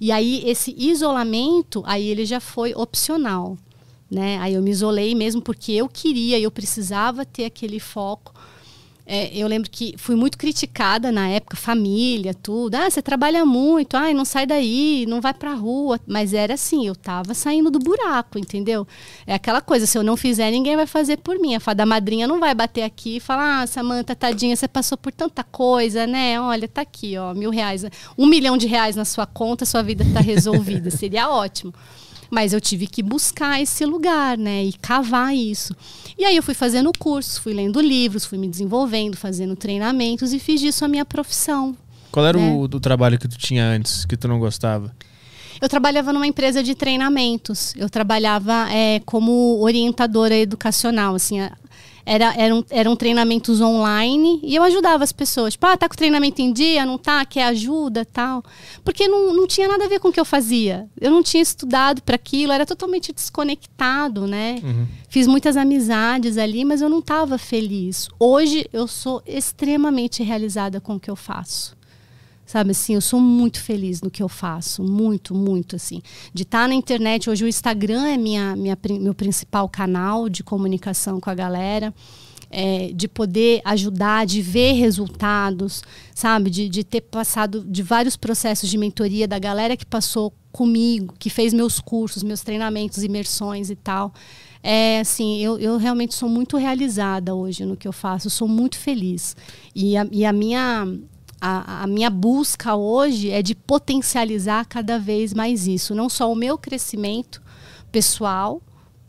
E 0.00 0.12
aí 0.12 0.48
esse 0.48 0.74
isolamento, 0.78 1.82
aí 1.84 2.06
ele 2.06 2.24
já 2.24 2.38
foi 2.38 2.72
opcional, 2.74 3.58
né? 4.08 4.38
Aí 4.38 4.54
eu 4.54 4.62
me 4.62 4.70
isolei 4.70 5.14
mesmo 5.14 5.42
porque 5.42 5.72
eu 5.72 5.88
queria, 5.88 6.38
eu 6.38 6.50
precisava 6.50 7.24
ter 7.24 7.46
aquele 7.46 7.80
foco 7.80 8.32
é, 9.12 9.36
eu 9.36 9.48
lembro 9.48 9.68
que 9.68 9.96
fui 9.98 10.14
muito 10.14 10.38
criticada 10.38 11.10
na 11.10 11.28
época, 11.28 11.56
família, 11.56 12.32
tudo. 12.32 12.76
Ah, 12.76 12.88
você 12.88 13.02
trabalha 13.02 13.44
muito, 13.44 13.96
ai, 13.96 14.14
não 14.14 14.24
sai 14.24 14.46
daí, 14.46 15.04
não 15.08 15.20
vai 15.20 15.34
pra 15.34 15.52
rua. 15.52 15.98
Mas 16.06 16.32
era 16.32 16.54
assim, 16.54 16.86
eu 16.86 16.94
tava 16.94 17.34
saindo 17.34 17.72
do 17.72 17.80
buraco, 17.80 18.38
entendeu? 18.38 18.86
É 19.26 19.34
aquela 19.34 19.60
coisa, 19.60 19.84
se 19.84 19.98
eu 19.98 20.04
não 20.04 20.16
fizer, 20.16 20.48
ninguém 20.52 20.76
vai 20.76 20.86
fazer 20.86 21.16
por 21.16 21.40
mim. 21.40 21.56
A 21.56 21.60
fada 21.60 21.84
madrinha 21.84 22.28
não 22.28 22.38
vai 22.38 22.54
bater 22.54 22.84
aqui 22.84 23.16
e 23.16 23.20
falar, 23.20 23.62
ah, 23.62 23.66
Samanta, 23.66 24.14
tadinha, 24.14 24.54
você 24.54 24.68
passou 24.68 24.96
por 24.96 25.10
tanta 25.10 25.42
coisa, 25.42 26.06
né? 26.06 26.40
Olha, 26.40 26.68
tá 26.68 26.82
aqui, 26.82 27.18
ó, 27.18 27.34
mil 27.34 27.50
reais. 27.50 27.84
Um 28.16 28.26
milhão 28.26 28.56
de 28.56 28.68
reais 28.68 28.94
na 28.94 29.04
sua 29.04 29.26
conta, 29.26 29.66
sua 29.66 29.82
vida 29.82 30.06
tá 30.14 30.20
resolvida. 30.20 30.88
Seria 30.88 31.28
ótimo. 31.28 31.74
Mas 32.30 32.52
eu 32.52 32.60
tive 32.60 32.86
que 32.86 33.02
buscar 33.02 33.60
esse 33.60 33.84
lugar, 33.84 34.38
né? 34.38 34.64
E 34.64 34.72
cavar 34.74 35.34
isso. 35.34 35.74
E 36.16 36.24
aí 36.24 36.36
eu 36.36 36.42
fui 36.42 36.54
fazendo 36.54 36.92
cursos, 36.96 37.38
fui 37.38 37.52
lendo 37.52 37.80
livros, 37.80 38.24
fui 38.24 38.38
me 38.38 38.46
desenvolvendo, 38.46 39.16
fazendo 39.16 39.56
treinamentos 39.56 40.32
e 40.32 40.38
fiz 40.38 40.60
disso 40.60 40.84
a 40.84 40.88
minha 40.88 41.04
profissão. 41.04 41.76
Qual 42.12 42.24
era 42.24 42.38
né? 42.38 42.52
o 42.52 42.68
do 42.68 42.78
trabalho 42.78 43.18
que 43.18 43.28
tu 43.28 43.36
tinha 43.36 43.64
antes, 43.64 44.04
que 44.04 44.16
tu 44.16 44.28
não 44.28 44.38
gostava? 44.38 44.94
Eu 45.60 45.68
trabalhava 45.68 46.12
numa 46.12 46.26
empresa 46.26 46.62
de 46.62 46.74
treinamentos. 46.74 47.74
Eu 47.76 47.90
trabalhava 47.90 48.72
é, 48.72 49.00
como 49.04 49.60
orientadora 49.60 50.34
educacional, 50.34 51.14
assim, 51.14 51.38
era, 52.04 52.34
eram, 52.36 52.64
eram 52.70 52.96
treinamentos 52.96 53.60
online 53.60 54.40
e 54.42 54.54
eu 54.54 54.62
ajudava 54.62 55.04
as 55.04 55.12
pessoas. 55.12 55.54
Tipo, 55.54 55.66
ah, 55.66 55.76
tá 55.76 55.88
com 55.88 55.94
treinamento 55.94 56.40
em 56.40 56.52
dia, 56.52 56.84
não 56.86 56.98
tá? 56.98 57.24
Quer 57.24 57.44
ajuda 57.44 58.04
tal. 58.04 58.42
Porque 58.84 59.06
não, 59.08 59.34
não 59.34 59.46
tinha 59.46 59.68
nada 59.68 59.84
a 59.84 59.88
ver 59.88 60.00
com 60.00 60.08
o 60.08 60.12
que 60.12 60.20
eu 60.20 60.24
fazia. 60.24 60.88
Eu 61.00 61.10
não 61.10 61.22
tinha 61.22 61.42
estudado 61.42 62.02
para 62.02 62.16
aquilo, 62.16 62.52
era 62.52 62.66
totalmente 62.66 63.12
desconectado, 63.12 64.26
né? 64.26 64.60
Uhum. 64.62 64.86
Fiz 65.08 65.26
muitas 65.26 65.56
amizades 65.56 66.38
ali, 66.38 66.64
mas 66.64 66.80
eu 66.80 66.88
não 66.88 67.00
estava 67.00 67.36
feliz. 67.38 68.08
Hoje 68.18 68.66
eu 68.72 68.86
sou 68.86 69.22
extremamente 69.26 70.22
realizada 70.22 70.80
com 70.80 70.96
o 70.96 71.00
que 71.00 71.10
eu 71.10 71.16
faço. 71.16 71.79
Sabe 72.50 72.72
assim, 72.72 72.94
eu 72.94 73.00
sou 73.00 73.20
muito 73.20 73.62
feliz 73.62 74.02
no 74.02 74.10
que 74.10 74.20
eu 74.20 74.28
faço, 74.28 74.82
muito, 74.82 75.32
muito 75.32 75.76
assim. 75.76 76.02
De 76.34 76.42
estar 76.42 76.62
tá 76.62 76.66
na 76.66 76.74
internet, 76.74 77.30
hoje 77.30 77.44
o 77.44 77.46
Instagram 77.46 78.08
é 78.08 78.16
minha, 78.16 78.56
minha, 78.56 78.76
meu 79.00 79.14
principal 79.14 79.68
canal 79.68 80.28
de 80.28 80.42
comunicação 80.42 81.20
com 81.20 81.30
a 81.30 81.34
galera. 81.34 81.94
É, 82.50 82.90
de 82.92 83.06
poder 83.06 83.60
ajudar, 83.64 84.26
de 84.26 84.42
ver 84.42 84.72
resultados, 84.72 85.84
sabe? 86.12 86.50
De, 86.50 86.68
de 86.68 86.82
ter 86.82 87.02
passado 87.02 87.64
de 87.64 87.80
vários 87.84 88.16
processos 88.16 88.68
de 88.68 88.76
mentoria 88.76 89.28
da 89.28 89.38
galera 89.38 89.76
que 89.76 89.86
passou 89.86 90.32
comigo, 90.50 91.14
que 91.16 91.30
fez 91.30 91.52
meus 91.52 91.78
cursos, 91.78 92.24
meus 92.24 92.40
treinamentos, 92.40 93.04
imersões 93.04 93.70
e 93.70 93.76
tal. 93.76 94.12
É 94.60 94.98
assim, 94.98 95.38
eu, 95.38 95.56
eu 95.60 95.76
realmente 95.76 96.16
sou 96.16 96.28
muito 96.28 96.56
realizada 96.56 97.32
hoje 97.32 97.64
no 97.64 97.76
que 97.76 97.86
eu 97.86 97.92
faço, 97.92 98.28
sou 98.28 98.48
muito 98.48 98.76
feliz. 98.76 99.36
E 99.72 99.96
a, 99.96 100.04
e 100.10 100.24
a 100.24 100.32
minha 100.32 100.88
a, 101.40 101.84
a, 101.84 101.86
minha 101.86 102.10
busca 102.10 102.74
hoje 102.74 103.30
é 103.30 103.40
de 103.40 103.54
potencializar 103.54 104.66
cada 104.66 104.98
vez 104.98 105.32
mais 105.32 105.66
isso. 105.66 105.94
Não 105.94 106.08
só 106.08 106.30
o 106.30 106.36
meu 106.36 106.58
crescimento 106.58 107.40
pessoal, 107.90 108.60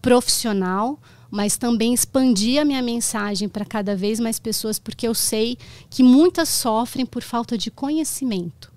profissional, 0.02 0.98
mas 1.30 1.58
também 1.58 1.94
expandir 1.94 2.62
a 2.62 2.66
minha 2.66 2.82
mensagem 2.82 3.48
para 3.48 3.66
cada 3.66 3.96
vez 3.96 4.20
mais 4.20 4.40
pessoas, 4.40 4.80
porque 4.80 5.08
eu 5.08 5.14
sei 5.14 5.58
que 5.90 6.04
muitas 6.04 6.50
sofrem 6.50 7.06
por 7.06 7.22
falta 7.22 7.58
de 7.58 7.72
conhecimento. 7.72 8.72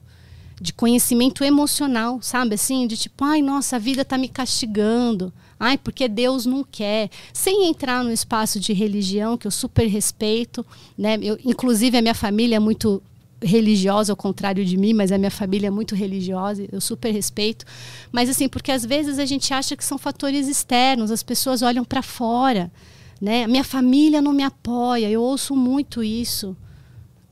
De 0.60 0.72
conhecimento 0.72 1.42
emocional, 1.42 2.22
sabe 2.22 2.54
assim? 2.54 2.86
De 2.86 2.96
tipo, 2.96 3.24
ai, 3.24 3.42
nossa, 3.42 3.76
a 3.76 3.78
vida 3.78 4.02
está 4.02 4.16
me 4.16 4.28
castigando. 4.28 5.32
Ai, 5.58 5.76
porque 5.76 6.06
Deus 6.08 6.46
não 6.46 6.62
quer. 6.62 7.10
Sem 7.32 7.68
entrar 7.68 8.04
no 8.04 8.12
espaço 8.12 8.60
de 8.60 8.72
religião, 8.72 9.36
que 9.36 9.46
eu 9.46 9.50
super 9.50 9.86
respeito. 9.86 10.64
Né? 10.96 11.18
Eu, 11.20 11.38
inclusive, 11.44 11.98
a 11.98 12.02
minha 12.02 12.14
família 12.14 12.56
é 12.56 12.60
muito 12.60 13.02
religiosa 13.44 14.12
ao 14.12 14.16
contrário 14.16 14.64
de 14.64 14.76
mim, 14.76 14.92
mas 14.92 15.12
a 15.12 15.18
minha 15.18 15.30
família 15.30 15.68
é 15.68 15.70
muito 15.70 15.94
religiosa, 15.94 16.66
eu 16.72 16.80
super 16.80 17.12
respeito. 17.12 17.64
Mas 18.10 18.28
assim, 18.28 18.48
porque 18.48 18.72
às 18.72 18.84
vezes 18.84 19.18
a 19.18 19.24
gente 19.24 19.52
acha 19.52 19.76
que 19.76 19.84
são 19.84 19.98
fatores 19.98 20.48
externos, 20.48 21.10
as 21.10 21.22
pessoas 21.22 21.62
olham 21.62 21.84
para 21.84 22.02
fora, 22.02 22.72
né? 23.20 23.46
Minha 23.46 23.64
família 23.64 24.20
não 24.20 24.32
me 24.32 24.42
apoia, 24.42 25.10
eu 25.10 25.22
ouço 25.22 25.54
muito 25.54 26.02
isso. 26.02 26.56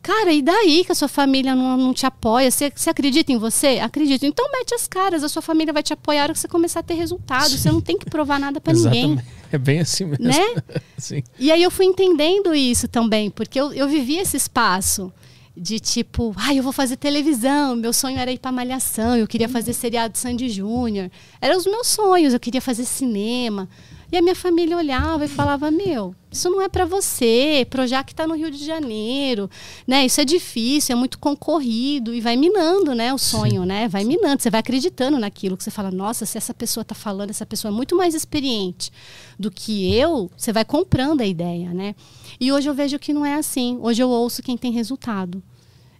Cara, 0.02 0.32
e 0.32 0.42
daí 0.42 0.84
que 0.84 0.90
a 0.90 0.96
sua 0.96 1.06
família 1.06 1.54
não, 1.54 1.76
não 1.76 1.94
te 1.94 2.04
apoia? 2.04 2.50
Você, 2.50 2.72
você 2.74 2.90
acredita 2.90 3.30
em 3.30 3.38
você? 3.38 3.78
Acredito. 3.78 4.26
Então 4.26 4.50
mete 4.50 4.74
as 4.74 4.88
caras, 4.88 5.22
a 5.22 5.28
sua 5.28 5.40
família 5.40 5.72
vai 5.72 5.82
te 5.82 5.92
apoiar 5.92 6.32
que 6.32 6.40
você 6.40 6.48
começar 6.48 6.80
a 6.80 6.82
ter 6.82 6.94
resultado. 6.94 7.50
Sim. 7.50 7.58
Você 7.58 7.70
não 7.70 7.80
tem 7.80 7.96
que 7.96 8.06
provar 8.06 8.40
nada 8.40 8.60
para 8.60 8.72
ninguém. 8.72 9.20
É 9.52 9.58
bem 9.58 9.78
assim 9.78 10.06
mesmo. 10.06 10.24
Né? 10.24 10.62
Sim. 10.98 11.22
E 11.38 11.52
aí 11.52 11.62
eu 11.62 11.70
fui 11.70 11.86
entendendo 11.86 12.52
isso 12.52 12.88
também, 12.88 13.30
porque 13.30 13.60
eu, 13.60 13.72
eu 13.72 13.86
vivi 13.86 14.16
esse 14.16 14.36
espaço 14.36 15.12
de 15.56 15.78
tipo, 15.78 16.32
ai, 16.36 16.54
ah, 16.54 16.56
eu 16.58 16.62
vou 16.62 16.72
fazer 16.72 16.96
televisão, 16.96 17.76
meu 17.76 17.92
sonho 17.92 18.18
era 18.18 18.32
ir 18.32 18.38
para 18.38 18.50
malhação, 18.50 19.16
eu 19.16 19.26
queria 19.26 19.48
fazer 19.48 19.74
seriado 19.74 20.16
Sandy 20.16 20.48
Júnior. 20.48 21.10
Eram 21.40 21.58
os 21.58 21.66
meus 21.66 21.88
sonhos, 21.88 22.32
eu 22.32 22.40
queria 22.40 22.60
fazer 22.60 22.84
cinema. 22.84 23.68
E 24.12 24.18
a 24.18 24.20
minha 24.20 24.34
família 24.34 24.76
olhava 24.76 25.24
e 25.24 25.28
falava: 25.28 25.70
"Meu, 25.70 26.14
isso 26.30 26.50
não 26.50 26.60
é 26.60 26.68
para 26.68 26.84
você, 26.84 27.66
Projac 27.70 28.12
está 28.12 28.26
no 28.26 28.34
Rio 28.34 28.50
de 28.50 28.62
Janeiro, 28.62 29.48
né? 29.86 30.04
Isso 30.04 30.20
é 30.20 30.24
difícil, 30.24 30.92
é 30.92 30.96
muito 30.96 31.18
concorrido 31.18 32.12
e 32.12 32.20
vai 32.20 32.36
minando, 32.36 32.94
né, 32.94 33.14
o 33.14 33.16
sonho, 33.16 33.62
Sim. 33.62 33.66
né? 33.66 33.88
Vai 33.88 34.04
minando, 34.04 34.42
você 34.42 34.50
vai 34.50 34.60
acreditando 34.60 35.18
naquilo 35.18 35.56
que 35.56 35.64
você 35.64 35.70
fala: 35.70 35.90
"Nossa, 35.90 36.26
se 36.26 36.36
essa 36.36 36.52
pessoa 36.52 36.82
está 36.82 36.94
falando, 36.94 37.30
essa 37.30 37.46
pessoa 37.46 37.72
é 37.72 37.74
muito 37.74 37.96
mais 37.96 38.14
experiente 38.14 38.92
do 39.38 39.50
que 39.50 39.94
eu", 39.96 40.30
você 40.36 40.52
vai 40.52 40.64
comprando 40.64 41.22
a 41.22 41.26
ideia, 41.26 41.72
né? 41.72 41.94
E 42.38 42.52
hoje 42.52 42.68
eu 42.68 42.74
vejo 42.74 42.98
que 42.98 43.14
não 43.14 43.24
é 43.24 43.36
assim. 43.36 43.78
Hoje 43.80 44.02
eu 44.02 44.10
ouço 44.10 44.42
quem 44.42 44.58
tem 44.58 44.72
resultado. 44.72 45.42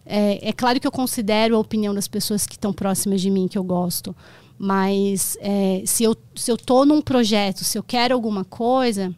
É, 0.04 0.50
é 0.50 0.52
claro 0.52 0.78
que 0.80 0.86
eu 0.86 0.92
considero 0.92 1.56
a 1.56 1.58
opinião 1.58 1.94
das 1.94 2.08
pessoas 2.08 2.46
que 2.46 2.56
estão 2.56 2.72
próximas 2.72 3.20
de 3.22 3.30
mim, 3.30 3.48
que 3.48 3.56
eu 3.56 3.64
gosto. 3.64 4.14
Mas 4.58 5.36
é, 5.40 5.82
se, 5.84 6.04
eu, 6.04 6.16
se 6.34 6.50
eu 6.50 6.56
tô 6.56 6.84
num 6.84 7.00
projeto, 7.00 7.64
se 7.64 7.76
eu 7.76 7.82
quero 7.82 8.14
alguma 8.14 8.44
coisa, 8.44 9.14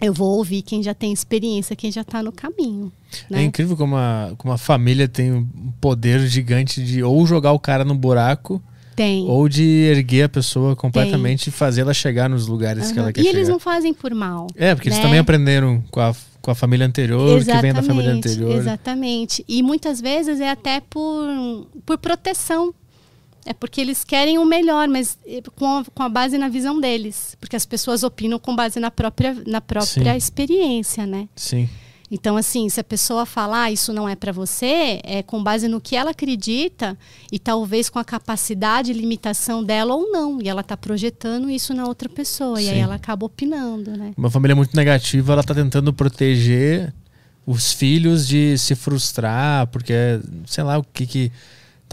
eu 0.00 0.12
vou 0.12 0.36
ouvir 0.36 0.62
quem 0.62 0.82
já 0.82 0.94
tem 0.94 1.12
experiência, 1.12 1.76
quem 1.76 1.92
já 1.92 2.00
está 2.00 2.22
no 2.22 2.32
caminho. 2.32 2.92
Né? 3.30 3.42
É 3.42 3.44
incrível 3.44 3.76
como 3.76 3.96
a, 3.96 4.32
como 4.36 4.52
a 4.52 4.58
família 4.58 5.06
tem 5.06 5.32
um 5.32 5.46
poder 5.80 6.26
gigante 6.26 6.82
de 6.82 7.02
ou 7.02 7.24
jogar 7.26 7.52
o 7.52 7.58
cara 7.58 7.84
no 7.84 7.94
buraco 7.94 8.60
tem. 8.94 9.26
Ou 9.28 9.48
de 9.48 9.62
erguer 9.62 10.24
a 10.24 10.28
pessoa 10.28 10.76
completamente 10.76 11.46
Tem. 11.46 11.52
e 11.52 11.56
fazê-la 11.56 11.92
chegar 11.92 12.28
nos 12.28 12.46
lugares 12.46 12.88
uhum. 12.88 12.92
que 12.92 12.98
ela 12.98 13.12
quer 13.12 13.20
e 13.20 13.24
chegar. 13.24 13.36
E 13.36 13.40
eles 13.40 13.48
não 13.48 13.58
fazem 13.58 13.92
por 13.92 14.14
mal. 14.14 14.46
É, 14.54 14.74
porque 14.74 14.88
né? 14.88 14.94
eles 14.94 15.04
também 15.04 15.18
aprenderam 15.18 15.82
com 15.90 16.00
a, 16.00 16.14
com 16.40 16.50
a 16.50 16.54
família 16.54 16.86
anterior, 16.86 17.38
exatamente, 17.38 17.56
que 17.56 17.62
vem 17.62 17.72
da 17.72 17.82
família 17.82 18.12
anterior. 18.12 18.56
Exatamente. 18.56 19.44
E 19.48 19.62
muitas 19.62 20.00
vezes 20.00 20.40
é 20.40 20.50
até 20.50 20.80
por, 20.80 21.66
por 21.84 21.98
proteção. 21.98 22.72
É 23.44 23.52
porque 23.52 23.80
eles 23.80 24.04
querem 24.04 24.38
o 24.38 24.44
melhor, 24.44 24.88
mas 24.88 25.18
eh, 25.26 25.42
com 25.54 25.78
a, 25.78 25.84
com 25.84 26.02
a 26.02 26.08
base 26.08 26.38
na 26.38 26.48
visão 26.48 26.80
deles. 26.80 27.36
Porque 27.38 27.56
as 27.56 27.66
pessoas 27.66 28.02
opinam 28.02 28.38
com 28.38 28.56
base 28.56 28.80
na 28.80 28.90
própria, 28.90 29.36
na 29.46 29.60
própria 29.60 30.16
experiência, 30.16 31.06
né? 31.06 31.28
Sim. 31.36 31.68
Então, 32.10 32.36
assim, 32.36 32.68
se 32.68 32.78
a 32.78 32.84
pessoa 32.84 33.26
falar 33.26 33.64
ah, 33.64 33.72
isso 33.72 33.92
não 33.92 34.08
é 34.08 34.14
para 34.14 34.30
você, 34.30 35.00
é 35.02 35.22
com 35.22 35.42
base 35.42 35.66
no 35.68 35.80
que 35.80 35.96
ela 35.96 36.10
acredita 36.10 36.96
e 37.32 37.38
talvez 37.38 37.88
com 37.88 37.98
a 37.98 38.04
capacidade 38.04 38.90
e 38.92 38.94
limitação 38.94 39.64
dela 39.64 39.94
ou 39.94 40.12
não. 40.12 40.40
E 40.40 40.48
ela 40.48 40.60
está 40.60 40.76
projetando 40.76 41.50
isso 41.50 41.74
na 41.74 41.86
outra 41.86 42.08
pessoa. 42.08 42.58
Sim. 42.58 42.66
E 42.66 42.70
aí 42.70 42.78
ela 42.78 42.94
acaba 42.94 43.26
opinando, 43.26 43.96
né? 43.96 44.12
Uma 44.16 44.30
família 44.30 44.54
muito 44.54 44.76
negativa, 44.76 45.32
ela 45.32 45.40
está 45.40 45.54
tentando 45.54 45.92
proteger 45.92 46.94
os 47.46 47.72
filhos 47.72 48.28
de 48.28 48.56
se 48.58 48.74
frustrar, 48.74 49.66
porque 49.66 49.92
sei 50.46 50.64
lá 50.64 50.78
o 50.78 50.84
que 50.84 51.06
que 51.06 51.32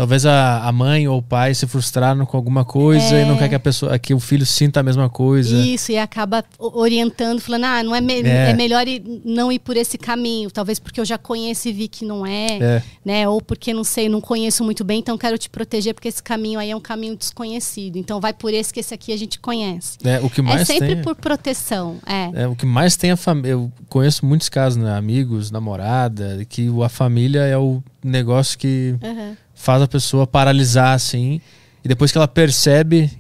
Talvez 0.01 0.25
a, 0.25 0.67
a 0.67 0.71
mãe 0.71 1.07
ou 1.07 1.19
o 1.19 1.21
pai 1.21 1.53
se 1.53 1.67
frustraram 1.67 2.25
com 2.25 2.35
alguma 2.35 2.65
coisa 2.65 3.15
é. 3.15 3.21
e 3.21 3.25
não 3.27 3.37
quer 3.37 3.47
que 3.49 3.53
a 3.53 3.59
pessoa, 3.59 3.99
que 3.99 4.15
o 4.15 4.19
filho 4.19 4.47
sinta 4.47 4.79
a 4.79 4.83
mesma 4.83 5.07
coisa. 5.07 5.55
Isso, 5.55 5.91
e 5.91 5.97
acaba 5.99 6.43
orientando, 6.57 7.39
falando, 7.39 7.65
ah, 7.65 7.83
não 7.83 7.95
é, 7.95 8.01
me 8.01 8.23
é. 8.23 8.49
é 8.49 8.53
melhor 8.55 8.87
ir, 8.87 9.03
não 9.23 9.51
ir 9.51 9.59
por 9.59 9.77
esse 9.77 9.99
caminho. 9.99 10.49
Talvez 10.49 10.79
porque 10.79 10.99
eu 10.99 11.05
já 11.05 11.19
conheço 11.19 11.69
e 11.69 11.71
vi 11.71 11.87
que 11.87 12.03
não 12.03 12.25
é, 12.25 12.57
é, 12.59 12.83
né? 13.05 13.29
Ou 13.29 13.39
porque 13.39 13.75
não 13.75 13.83
sei, 13.83 14.09
não 14.09 14.19
conheço 14.19 14.63
muito 14.63 14.83
bem, 14.83 14.97
então 14.97 15.15
quero 15.19 15.37
te 15.37 15.47
proteger, 15.51 15.93
porque 15.93 16.07
esse 16.07 16.23
caminho 16.23 16.59
aí 16.59 16.71
é 16.71 16.75
um 16.75 16.81
caminho 16.81 17.15
desconhecido. 17.15 17.97
Então 17.97 18.19
vai 18.19 18.33
por 18.33 18.51
esse 18.51 18.73
que 18.73 18.79
esse 18.79 18.95
aqui 18.95 19.13
a 19.13 19.17
gente 19.17 19.37
conhece. 19.37 19.99
É, 20.03 20.19
o 20.19 20.31
que 20.31 20.41
mais 20.41 20.61
é 20.61 20.65
sempre 20.65 20.95
tem, 20.95 21.03
por 21.03 21.13
proteção. 21.13 21.99
É. 22.07 22.41
é. 22.41 22.47
O 22.47 22.55
que 22.55 22.65
mais 22.65 22.95
tem 22.95 23.11
a 23.11 23.15
família. 23.15 23.51
Eu 23.51 23.71
conheço 23.87 24.25
muitos 24.25 24.49
casos, 24.49 24.81
né? 24.81 24.97
Amigos, 24.97 25.51
namorada, 25.51 26.43
que 26.49 26.69
a 26.83 26.89
família 26.89 27.41
é 27.41 27.55
o 27.55 27.83
negócio 28.03 28.57
que. 28.57 28.95
Uhum 29.03 29.35
faz 29.61 29.81
a 29.81 29.87
pessoa 29.87 30.25
paralisar 30.25 30.95
assim. 30.95 31.39
E 31.83 31.87
depois 31.87 32.11
que 32.11 32.17
ela 32.17 32.27
percebe 32.27 33.11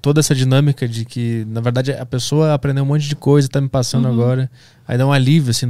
toda 0.00 0.20
essa 0.20 0.34
dinâmica 0.34 0.86
de 0.86 1.04
que, 1.04 1.46
na 1.48 1.60
verdade, 1.60 1.92
a 1.92 2.04
pessoa 2.04 2.52
aprendeu 2.52 2.84
um 2.84 2.86
monte 2.86 3.08
de 3.08 3.16
coisa, 3.16 3.48
tá 3.48 3.60
me 3.60 3.68
passando 3.68 4.06
uhum. 4.06 4.12
agora. 4.12 4.50
Aí 4.86 4.98
dá 4.98 5.06
um 5.06 5.12
alívio, 5.12 5.50
assim, 5.50 5.66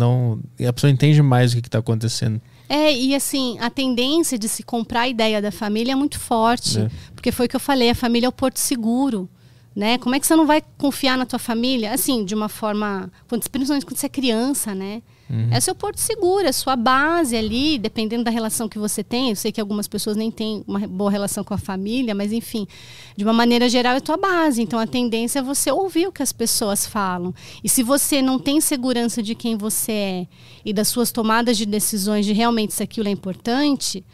e 0.59 0.67
a 0.67 0.73
pessoa 0.73 0.91
entende 0.91 1.23
mais 1.23 1.53
o 1.53 1.57
que, 1.57 1.63
que 1.63 1.71
tá 1.71 1.79
acontecendo. 1.79 2.41
É, 2.69 2.93
e 2.93 3.15
assim, 3.15 3.59
a 3.61 3.69
tendência 3.69 4.39
de 4.39 4.49
se 4.49 4.63
comprar 4.63 5.03
a 5.03 5.09
ideia 5.09 5.41
da 5.43 5.53
família 5.53 5.93
é 5.93 5.95
muito 5.95 6.19
forte. 6.19 6.81
É. 6.81 6.91
Porque 7.15 7.31
foi 7.31 7.47
o 7.47 7.49
que 7.49 7.57
eu 7.57 7.61
falei, 7.61 7.91
a 7.91 7.95
família 7.95 8.27
é 8.27 8.29
o 8.29 8.33
porto 8.33 8.59
seguro. 8.59 9.29
né? 9.75 9.99
Como 9.99 10.15
é 10.15 10.21
que 10.21 10.27
você 10.27 10.35
não 10.35 10.47
vai 10.47 10.63
confiar 10.79 11.19
na 11.19 11.27
tua 11.27 11.39
família? 11.39 11.93
Assim, 11.93 12.25
de 12.25 12.35
uma 12.35 12.49
forma, 12.49 13.11
quando, 13.29 13.49
principalmente 13.49 13.85
quando 13.85 13.99
você 13.99 14.07
é 14.07 14.09
criança, 14.09 14.75
né? 14.75 15.03
Uhum. 15.29 15.49
É 15.51 15.59
seu 15.59 15.75
porto 15.75 15.99
seguro, 15.99 16.47
é 16.47 16.53
sua 16.53 16.77
base 16.77 17.35
ali, 17.35 17.79
dependendo 17.79 18.25
da 18.25 18.31
relação 18.31 18.69
que 18.69 18.79
você 18.79 19.03
tem. 19.03 19.31
Eu 19.31 19.37
sei 19.37 19.51
que 19.51 19.61
algumas 19.61 19.89
pessoas 19.89 20.17
nem 20.17 20.31
têm 20.31 20.63
uma 20.67 20.81
boa 20.87 21.11
relação 21.11 21.43
com 21.43 21.55
a 21.55 21.59
família, 21.59 22.15
mas 22.15 22.33
enfim, 22.33 22.67
de 23.17 23.25
uma 23.25 23.33
maneira 23.33 23.69
geral 23.69 23.97
é 23.97 24.01
tua 24.01 24.17
base. 24.17 24.63
Então 24.63 24.79
a 24.79 24.87
tendência 24.87 25.39
é 25.39 25.43
você 25.43 25.71
ouvir 25.71 26.07
o 26.07 26.13
que 26.13 26.23
as 26.23 26.33
pessoas 26.33 26.87
falam. 26.87 27.35
E 27.63 27.69
se 27.69 27.83
você 27.83 28.21
não 28.21 28.39
tem 28.39 28.61
segurança 28.61 29.23
de 29.23 29.35
quem 29.35 29.57
você 29.57 29.93
é 29.93 30.27
e 30.65 30.73
das 30.73 30.89
suas 30.89 31.11
tomadas 31.11 31.57
de 31.57 31.65
decisões 31.65 32.27
de 32.27 32.33
realmente 32.33 32.75
se 32.75 32.83
aquilo 32.83 33.09
é 33.09 33.11
importante, 33.11 34.05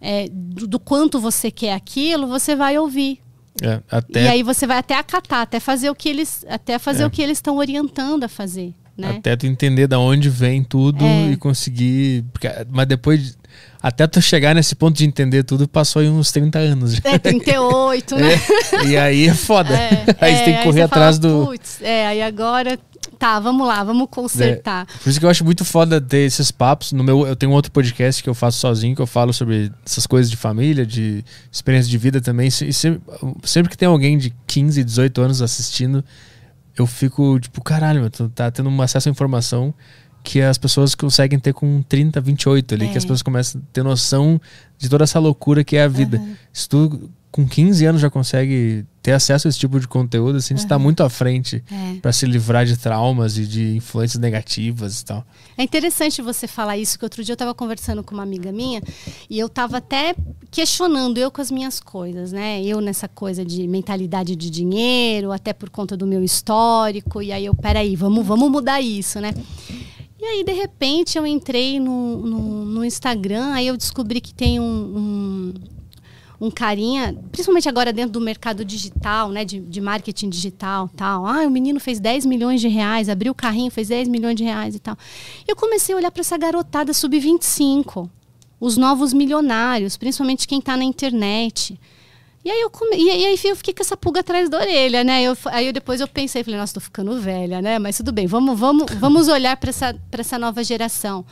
é, 0.00 0.28
do, 0.30 0.66
do 0.66 0.78
quanto 0.78 1.18
você 1.18 1.50
quer 1.50 1.72
aquilo, 1.72 2.26
você 2.26 2.54
vai 2.54 2.78
ouvir. 2.78 3.18
É, 3.60 3.82
até... 3.90 4.24
E 4.24 4.28
aí 4.28 4.42
você 4.42 4.66
vai 4.66 4.78
até 4.78 4.94
acatar, 4.94 5.42
até 5.42 5.58
fazer 5.58 5.90
o 5.90 5.94
que 5.94 6.08
eles, 6.08 6.44
até 6.48 6.78
fazer 6.78 7.02
é. 7.02 7.06
o 7.06 7.10
que 7.10 7.20
eles 7.20 7.38
estão 7.38 7.56
orientando 7.56 8.24
a 8.24 8.28
fazer. 8.28 8.72
Né? 9.00 9.16
Até 9.16 9.34
tu 9.34 9.46
entender 9.46 9.86
da 9.86 9.98
onde 9.98 10.28
vem 10.28 10.62
tudo 10.62 11.04
é. 11.04 11.30
e 11.32 11.36
conseguir. 11.36 12.24
Mas 12.70 12.86
depois. 12.86 13.38
Até 13.82 14.06
tu 14.06 14.20
chegar 14.20 14.54
nesse 14.54 14.74
ponto 14.74 14.96
de 14.96 15.06
entender 15.06 15.42
tudo, 15.42 15.66
passou 15.66 16.00
aí 16.00 16.08
uns 16.08 16.30
30 16.30 16.58
anos. 16.58 17.00
É, 17.02 17.18
38, 17.18 18.14
né? 18.14 18.34
É, 18.72 18.84
e 18.86 18.96
aí 18.96 19.26
é 19.26 19.34
foda. 19.34 19.74
É, 19.74 20.04
aí 20.20 20.36
você 20.36 20.44
tem 20.44 20.56
que 20.58 20.62
correr 20.64 20.82
atrás 20.82 21.16
fala, 21.16 21.32
do. 21.32 21.46
Putz, 21.46 21.80
é, 21.80 22.06
aí 22.06 22.22
agora. 22.22 22.78
Tá, 23.18 23.38
vamos 23.38 23.66
lá, 23.66 23.84
vamos 23.84 24.06
consertar. 24.10 24.86
É, 24.88 24.98
por 25.02 25.10
isso 25.10 25.18
que 25.18 25.26
eu 25.26 25.30
acho 25.30 25.44
muito 25.44 25.62
foda 25.62 26.00
ter 26.00 26.20
esses 26.20 26.50
papos. 26.50 26.92
No 26.92 27.04
meu, 27.04 27.26
eu 27.26 27.36
tenho 27.36 27.52
um 27.52 27.54
outro 27.54 27.70
podcast 27.70 28.22
que 28.22 28.28
eu 28.28 28.34
faço 28.34 28.58
sozinho, 28.58 28.96
que 28.96 29.02
eu 29.02 29.06
falo 29.06 29.32
sobre 29.32 29.70
essas 29.84 30.06
coisas 30.06 30.30
de 30.30 30.38
família, 30.38 30.86
de 30.86 31.22
experiência 31.52 31.90
de 31.90 31.98
vida 31.98 32.20
também. 32.20 32.48
E 32.48 32.72
sempre, 32.72 33.00
sempre 33.44 33.70
que 33.70 33.76
tem 33.76 33.88
alguém 33.88 34.16
de 34.16 34.32
15, 34.46 34.82
18 34.82 35.20
anos 35.20 35.42
assistindo, 35.42 36.02
eu 36.80 36.86
fico 36.86 37.38
tipo, 37.38 37.62
caralho, 37.62 38.08
tu 38.10 38.28
tá 38.28 38.50
tendo 38.50 38.68
um 38.68 38.82
acesso 38.82 39.08
à 39.08 39.12
informação 39.12 39.74
que 40.22 40.40
as 40.40 40.58
pessoas 40.58 40.94
conseguem 40.94 41.38
ter 41.38 41.52
com 41.52 41.82
30, 41.82 42.20
28 42.20 42.74
ali, 42.74 42.86
é. 42.86 42.88
que 42.88 42.98
as 42.98 43.04
é. 43.04 43.06
pessoas 43.06 43.22
começam 43.22 43.60
a 43.60 43.64
ter 43.72 43.82
noção 43.82 44.40
de 44.78 44.88
toda 44.88 45.04
essa 45.04 45.18
loucura 45.18 45.64
que 45.64 45.76
é 45.76 45.82
a 45.82 45.88
vida. 45.88 46.18
Uhum. 46.18 46.34
Se 46.52 46.68
tu 46.68 47.10
com 47.30 47.46
15 47.46 47.86
anos 47.86 48.00
já 48.00 48.10
consegue 48.10 48.84
ter 49.02 49.12
acesso 49.12 49.46
a 49.46 49.50
esse 49.50 49.58
tipo 49.58 49.80
de 49.80 49.88
conteúdo, 49.88 50.36
assim, 50.36 50.54
uhum. 50.54 50.60
está 50.60 50.78
muito 50.78 51.02
à 51.02 51.08
frente 51.08 51.64
é. 51.70 51.94
para 52.00 52.12
se 52.12 52.26
livrar 52.26 52.66
de 52.66 52.76
traumas 52.76 53.38
e 53.38 53.46
de 53.46 53.76
influências 53.76 54.20
negativas 54.20 55.00
e 55.00 55.04
tal. 55.04 55.24
É 55.56 55.62
interessante 55.62 56.20
você 56.20 56.46
falar 56.46 56.76
isso, 56.76 56.98
que 56.98 57.04
outro 57.04 57.24
dia 57.24 57.32
eu 57.32 57.34
estava 57.34 57.54
conversando 57.54 58.04
com 58.04 58.12
uma 58.12 58.22
amiga 58.22 58.52
minha 58.52 58.82
e 59.28 59.38
eu 59.38 59.46
estava 59.46 59.78
até 59.78 60.14
questionando 60.50 61.16
eu 61.16 61.30
com 61.30 61.40
as 61.40 61.50
minhas 61.50 61.80
coisas, 61.80 62.32
né? 62.32 62.62
Eu 62.62 62.80
nessa 62.80 63.08
coisa 63.08 63.44
de 63.44 63.66
mentalidade 63.66 64.36
de 64.36 64.50
dinheiro, 64.50 65.32
até 65.32 65.52
por 65.52 65.70
conta 65.70 65.96
do 65.96 66.06
meu 66.06 66.22
histórico, 66.22 67.22
e 67.22 67.32
aí 67.32 67.46
eu, 67.46 67.54
peraí, 67.54 67.96
vamos, 67.96 68.26
vamos 68.26 68.50
mudar 68.50 68.82
isso, 68.82 69.18
né? 69.18 69.32
E 70.20 70.24
aí, 70.24 70.44
de 70.44 70.52
repente, 70.52 71.16
eu 71.16 71.26
entrei 71.26 71.80
no, 71.80 72.18
no, 72.18 72.64
no 72.66 72.84
Instagram, 72.84 73.54
aí 73.54 73.68
eu 73.68 73.76
descobri 73.76 74.20
que 74.20 74.34
tem 74.34 74.60
um, 74.60 74.64
um 74.64 75.54
um 76.40 76.50
carinha, 76.50 77.14
principalmente 77.30 77.68
agora 77.68 77.92
dentro 77.92 78.12
do 78.12 78.20
mercado 78.20 78.64
digital, 78.64 79.28
né, 79.30 79.44
de, 79.44 79.60
de 79.60 79.80
marketing 79.80 80.30
digital 80.30 80.88
tal. 80.96 81.26
Ah, 81.26 81.42
o 81.46 81.50
menino 81.50 81.78
fez 81.78 82.00
10 82.00 82.24
milhões 82.24 82.62
de 82.62 82.68
reais, 82.68 83.10
abriu 83.10 83.32
o 83.32 83.34
carrinho, 83.34 83.70
fez 83.70 83.88
10 83.88 84.08
milhões 84.08 84.36
de 84.36 84.44
reais 84.44 84.74
e 84.74 84.78
tal. 84.78 84.96
Eu 85.46 85.54
comecei 85.54 85.94
a 85.94 85.98
olhar 85.98 86.10
para 86.10 86.22
essa 86.22 86.38
garotada 86.38 86.94
sub-25, 86.94 88.08
os 88.58 88.78
novos 88.78 89.12
milionários, 89.12 89.98
principalmente 89.98 90.48
quem 90.48 90.60
está 90.60 90.78
na 90.78 90.84
internet. 90.84 91.78
E 92.42 92.50
aí 92.50 92.60
eu 92.62 92.70
come... 92.70 92.96
e 92.96 93.10
aí 93.10 93.38
eu 93.44 93.56
fiquei 93.56 93.74
com 93.74 93.82
essa 93.82 93.96
pulga 93.96 94.20
atrás 94.20 94.48
da 94.48 94.58
orelha, 94.58 95.04
né? 95.04 95.22
Eu, 95.22 95.36
aí 95.46 95.66
eu, 95.66 95.74
depois 95.74 96.00
eu 96.00 96.08
pensei, 96.08 96.42
falei, 96.42 96.58
nossa, 96.58 96.72
tô 96.72 96.80
ficando 96.80 97.20
velha, 97.20 97.60
né? 97.60 97.78
Mas 97.78 97.98
tudo 97.98 98.12
bem, 98.12 98.26
vamos, 98.26 98.58
vamos, 98.58 98.90
vamos 98.98 99.28
olhar 99.28 99.58
para 99.58 99.68
essa, 99.68 99.94
essa 100.10 100.38
nova 100.38 100.64
geração. 100.64 101.22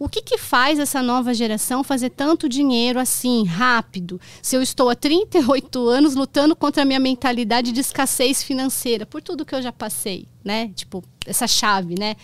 O 0.00 0.08
que, 0.08 0.22
que 0.22 0.38
faz 0.38 0.78
essa 0.78 1.02
nova 1.02 1.34
geração 1.34 1.84
fazer 1.84 2.08
tanto 2.08 2.48
dinheiro 2.48 2.98
assim, 2.98 3.44
rápido? 3.44 4.18
Se 4.40 4.56
eu 4.56 4.62
estou 4.62 4.88
há 4.88 4.94
38 4.94 5.88
anos 5.90 6.14
lutando 6.14 6.56
contra 6.56 6.84
a 6.84 6.86
minha 6.86 6.98
mentalidade 6.98 7.70
de 7.70 7.80
escassez 7.80 8.42
financeira, 8.42 9.04
por 9.04 9.20
tudo 9.20 9.44
que 9.44 9.54
eu 9.54 9.60
já 9.60 9.70
passei, 9.70 10.26
né? 10.42 10.70
Tipo, 10.74 11.04
essa 11.26 11.46
chave, 11.46 11.96
né? 11.98 12.16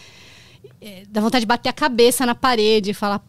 É, 0.80 1.02
dá 1.06 1.20
vontade 1.20 1.42
de 1.42 1.46
bater 1.46 1.68
a 1.68 1.72
cabeça 1.74 2.24
na 2.24 2.34
parede 2.34 2.92
e 2.92 2.94
falar, 2.94 3.22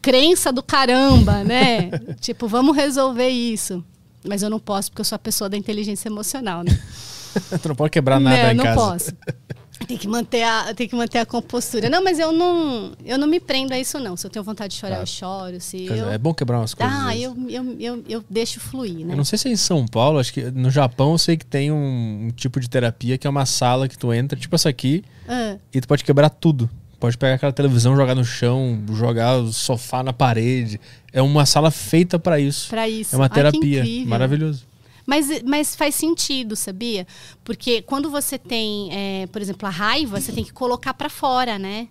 crença 0.00 0.52
do 0.52 0.62
caramba, 0.62 1.42
né? 1.42 1.90
tipo, 2.20 2.46
vamos 2.46 2.76
resolver 2.76 3.28
isso. 3.28 3.84
Mas 4.24 4.44
eu 4.44 4.50
não 4.50 4.60
posso, 4.60 4.92
porque 4.92 5.00
eu 5.00 5.06
sou 5.06 5.16
a 5.16 5.18
pessoa 5.18 5.50
da 5.50 5.56
inteligência 5.56 6.08
emocional, 6.08 6.62
né? 6.62 6.70
tu 7.60 7.68
não 7.68 7.74
pode 7.74 7.90
quebrar 7.90 8.20
nada 8.20 8.44
não, 8.44 8.50
em 8.52 8.54
não 8.54 8.64
casa. 8.64 8.76
Não 8.76 8.90
posso. 8.90 9.12
Tem 9.86 9.96
que 9.96 10.08
manter 10.08 10.42
a, 10.42 10.74
tem 10.74 10.88
que 10.88 10.96
manter 10.96 11.18
a 11.18 11.26
compostura. 11.26 11.88
Não, 11.88 12.02
mas 12.02 12.18
eu 12.18 12.32
não, 12.32 12.92
eu 13.04 13.16
não 13.18 13.26
me 13.26 13.38
prendo 13.38 13.72
a 13.72 13.78
isso, 13.78 13.98
não. 13.98 14.16
Se 14.16 14.26
eu 14.26 14.30
tenho 14.30 14.44
vontade 14.44 14.74
de 14.74 14.80
chorar, 14.80 14.96
tá. 14.96 15.02
eu 15.02 15.06
choro. 15.06 15.60
Se 15.60 15.86
eu... 15.86 16.10
É 16.10 16.18
bom 16.18 16.34
quebrar 16.34 16.58
umas 16.58 16.74
coisas. 16.74 16.94
Ah, 16.94 17.16
eu, 17.16 17.36
eu, 17.48 17.76
eu, 17.78 18.04
eu, 18.08 18.24
deixo 18.28 18.60
fluir, 18.60 19.06
né? 19.06 19.12
Eu 19.12 19.16
não 19.16 19.24
sei 19.24 19.38
se 19.38 19.48
é 19.48 19.52
em 19.52 19.56
São 19.56 19.86
Paulo, 19.86 20.18
acho 20.18 20.32
que 20.32 20.50
no 20.50 20.70
Japão 20.70 21.12
eu 21.12 21.18
sei 21.18 21.36
que 21.36 21.46
tem 21.46 21.70
um, 21.70 22.26
um 22.26 22.30
tipo 22.30 22.58
de 22.60 22.68
terapia 22.68 23.16
que 23.16 23.26
é 23.26 23.30
uma 23.30 23.46
sala 23.46 23.88
que 23.88 23.96
tu 23.96 24.12
entra, 24.12 24.38
tipo 24.38 24.54
essa 24.54 24.68
aqui, 24.68 25.04
ah. 25.28 25.56
e 25.72 25.80
tu 25.80 25.88
pode 25.88 26.04
quebrar 26.04 26.30
tudo. 26.30 26.68
Pode 27.00 27.16
pegar 27.16 27.34
aquela 27.34 27.52
televisão, 27.52 27.94
jogar 27.94 28.16
no 28.16 28.24
chão, 28.24 28.82
jogar 28.92 29.36
o 29.36 29.52
sofá 29.52 30.02
na 30.02 30.12
parede. 30.12 30.80
É 31.12 31.22
uma 31.22 31.46
sala 31.46 31.70
feita 31.70 32.18
para 32.18 32.40
isso. 32.40 32.68
Para 32.68 32.88
isso. 32.88 33.14
É 33.14 33.18
uma 33.18 33.28
terapia. 33.28 33.84
Maravilhoso. 34.04 34.66
Mas, 35.08 35.42
mas 35.42 35.74
faz 35.74 35.94
sentido, 35.94 36.54
sabia? 36.54 37.06
Porque 37.42 37.80
quando 37.80 38.10
você 38.10 38.36
tem, 38.36 38.90
é, 38.92 39.26
por 39.28 39.40
exemplo, 39.40 39.66
a 39.66 39.70
raiva, 39.70 40.20
você 40.20 40.30
tem 40.32 40.44
que 40.44 40.52
colocar 40.52 40.92
para 40.92 41.08
fora, 41.08 41.58
né? 41.58 41.88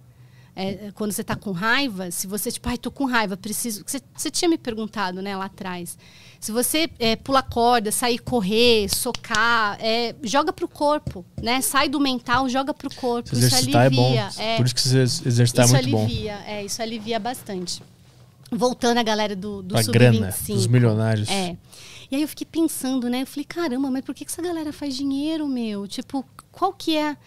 É, 0.55 0.91
quando 0.93 1.11
você 1.11 1.21
está 1.21 1.35
com 1.35 1.51
raiva, 1.51 2.11
se 2.11 2.27
você, 2.27 2.51
tipo, 2.51 2.69
ai, 2.69 2.77
tô 2.77 2.91
com 2.91 3.05
raiva, 3.05 3.35
preciso. 3.35 3.83
Você, 3.87 3.99
você 4.15 4.29
tinha 4.29 4.47
me 4.47 4.57
perguntado, 4.57 5.19
né, 5.19 5.35
lá 5.35 5.45
atrás. 5.45 5.97
Se 6.39 6.51
você 6.51 6.87
é, 6.99 7.15
pula 7.15 7.41
corda, 7.41 7.91
sair 7.91 8.19
correr, 8.19 8.87
socar, 8.87 9.79
é, 9.79 10.13
joga 10.23 10.53
pro 10.53 10.67
corpo, 10.67 11.25
né? 11.41 11.59
Sai 11.61 11.89
do 11.89 11.99
mental, 11.99 12.47
joga 12.47 12.71
pro 12.71 12.93
corpo. 12.93 13.29
Se 13.29 13.35
exercitar 13.35 13.91
isso 13.91 13.99
alivia. 14.01 14.21
É 14.21 14.29
bom. 14.29 14.41
É, 14.43 14.57
Por 14.57 14.65
isso 14.67 14.75
que 14.75 14.81
se 14.81 14.97
exercitar 14.97 15.65
é 15.65 15.71
muito 15.71 15.97
alivia, 15.97 16.35
bom. 16.35 16.51
É, 16.51 16.63
isso 16.63 16.81
alivia 16.83 17.19
bastante. 17.19 17.81
Voltando 18.51 18.99
à 18.99 19.03
galera 19.03 19.35
do, 19.35 19.63
do 19.63 19.75
Sub-25. 19.83 20.53
dos 20.53 20.67
milionários. 20.67 21.29
É. 21.29 21.57
E 22.09 22.15
aí 22.15 22.21
eu 22.21 22.27
fiquei 22.27 22.47
pensando, 22.49 23.09
né? 23.09 23.23
Eu 23.23 23.27
falei, 23.27 23.45
caramba, 23.45 23.91
mas 23.91 24.03
por 24.03 24.15
que 24.15 24.25
essa 24.25 24.41
galera 24.41 24.71
faz 24.71 24.95
dinheiro, 24.95 25.47
meu? 25.47 25.87
Tipo, 25.87 26.25
qual 26.51 26.73
que 26.73 26.95
é. 26.95 27.17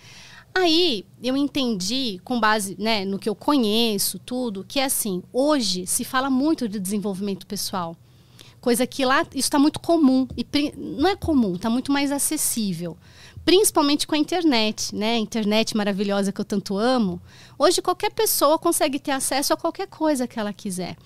Aí 0.55 1.05
eu 1.23 1.37
entendi, 1.37 2.21
com 2.25 2.41
base 2.41 2.77
né, 2.79 3.05
no 3.05 3.19
que 3.19 3.29
eu 3.29 3.35
conheço, 3.35 4.19
tudo, 4.19 4.65
que 4.67 4.81
é 4.81 4.85
assim, 4.85 5.23
hoje 5.33 5.87
se 5.87 6.05
fala 6.05 6.29
muito 6.29 6.69
de 6.69 6.81
desenvolvimento 6.81 7.47
pessoal. 7.47 7.97
Coisa 8.61 8.87
que 8.87 9.05
lá 9.05 9.23
isso 9.23 9.47
está 9.47 9.59
muito 9.59 9.81
comum. 9.81 10.27
E 10.37 10.45
não 10.77 11.09
é 11.09 11.17
comum, 11.17 11.55
está 11.55 11.71
muito 11.71 11.91
mais 11.93 12.13
acessível. 12.13 12.97
Principalmente 13.45 14.07
com 14.07 14.15
a 14.15 14.19
internet, 14.19 14.95
né? 14.95 15.15
A 15.15 15.19
internet 15.19 15.75
maravilhosa 15.77 16.31
que 16.31 16.41
eu 16.41 16.45
tanto 16.45 16.77
amo. 16.77 17.21
Hoje 17.59 17.81
qualquer 17.81 18.13
pessoa 18.13 18.59
consegue 18.59 18.99
ter 18.99 19.13
acesso 19.13 19.55
a 19.55 19.57
qualquer 19.57 19.87
coisa 19.87 20.27
que 20.27 20.39
ela 20.39 20.53
quiser. 20.53 20.97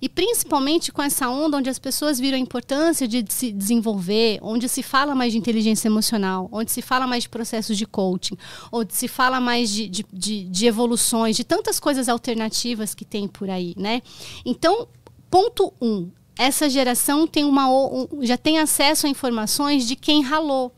E 0.00 0.08
principalmente 0.08 0.92
com 0.92 1.02
essa 1.02 1.28
onda 1.28 1.56
onde 1.56 1.70
as 1.70 1.78
pessoas 1.78 2.18
viram 2.18 2.36
a 2.36 2.40
importância 2.40 3.06
de 3.06 3.24
se 3.28 3.52
desenvolver, 3.52 4.38
onde 4.42 4.68
se 4.68 4.82
fala 4.82 5.14
mais 5.14 5.32
de 5.32 5.38
inteligência 5.38 5.88
emocional, 5.88 6.48
onde 6.52 6.70
se 6.70 6.82
fala 6.82 7.06
mais 7.06 7.24
de 7.24 7.28
processos 7.28 7.76
de 7.76 7.86
coaching, 7.86 8.36
onde 8.70 8.94
se 8.94 9.08
fala 9.08 9.40
mais 9.40 9.70
de, 9.70 9.88
de, 9.88 10.04
de, 10.12 10.44
de 10.44 10.66
evoluções, 10.66 11.36
de 11.36 11.44
tantas 11.44 11.78
coisas 11.78 12.08
alternativas 12.08 12.94
que 12.94 13.04
tem 13.04 13.28
por 13.28 13.50
aí, 13.50 13.74
né? 13.76 14.02
Então, 14.44 14.88
ponto 15.30 15.72
um, 15.80 16.10
essa 16.38 16.68
geração 16.68 17.26
tem 17.26 17.44
uma, 17.44 17.68
já 18.22 18.36
tem 18.36 18.58
acesso 18.58 19.06
a 19.06 19.10
informações 19.10 19.86
de 19.86 19.96
quem 19.96 20.22
ralou. 20.22 20.72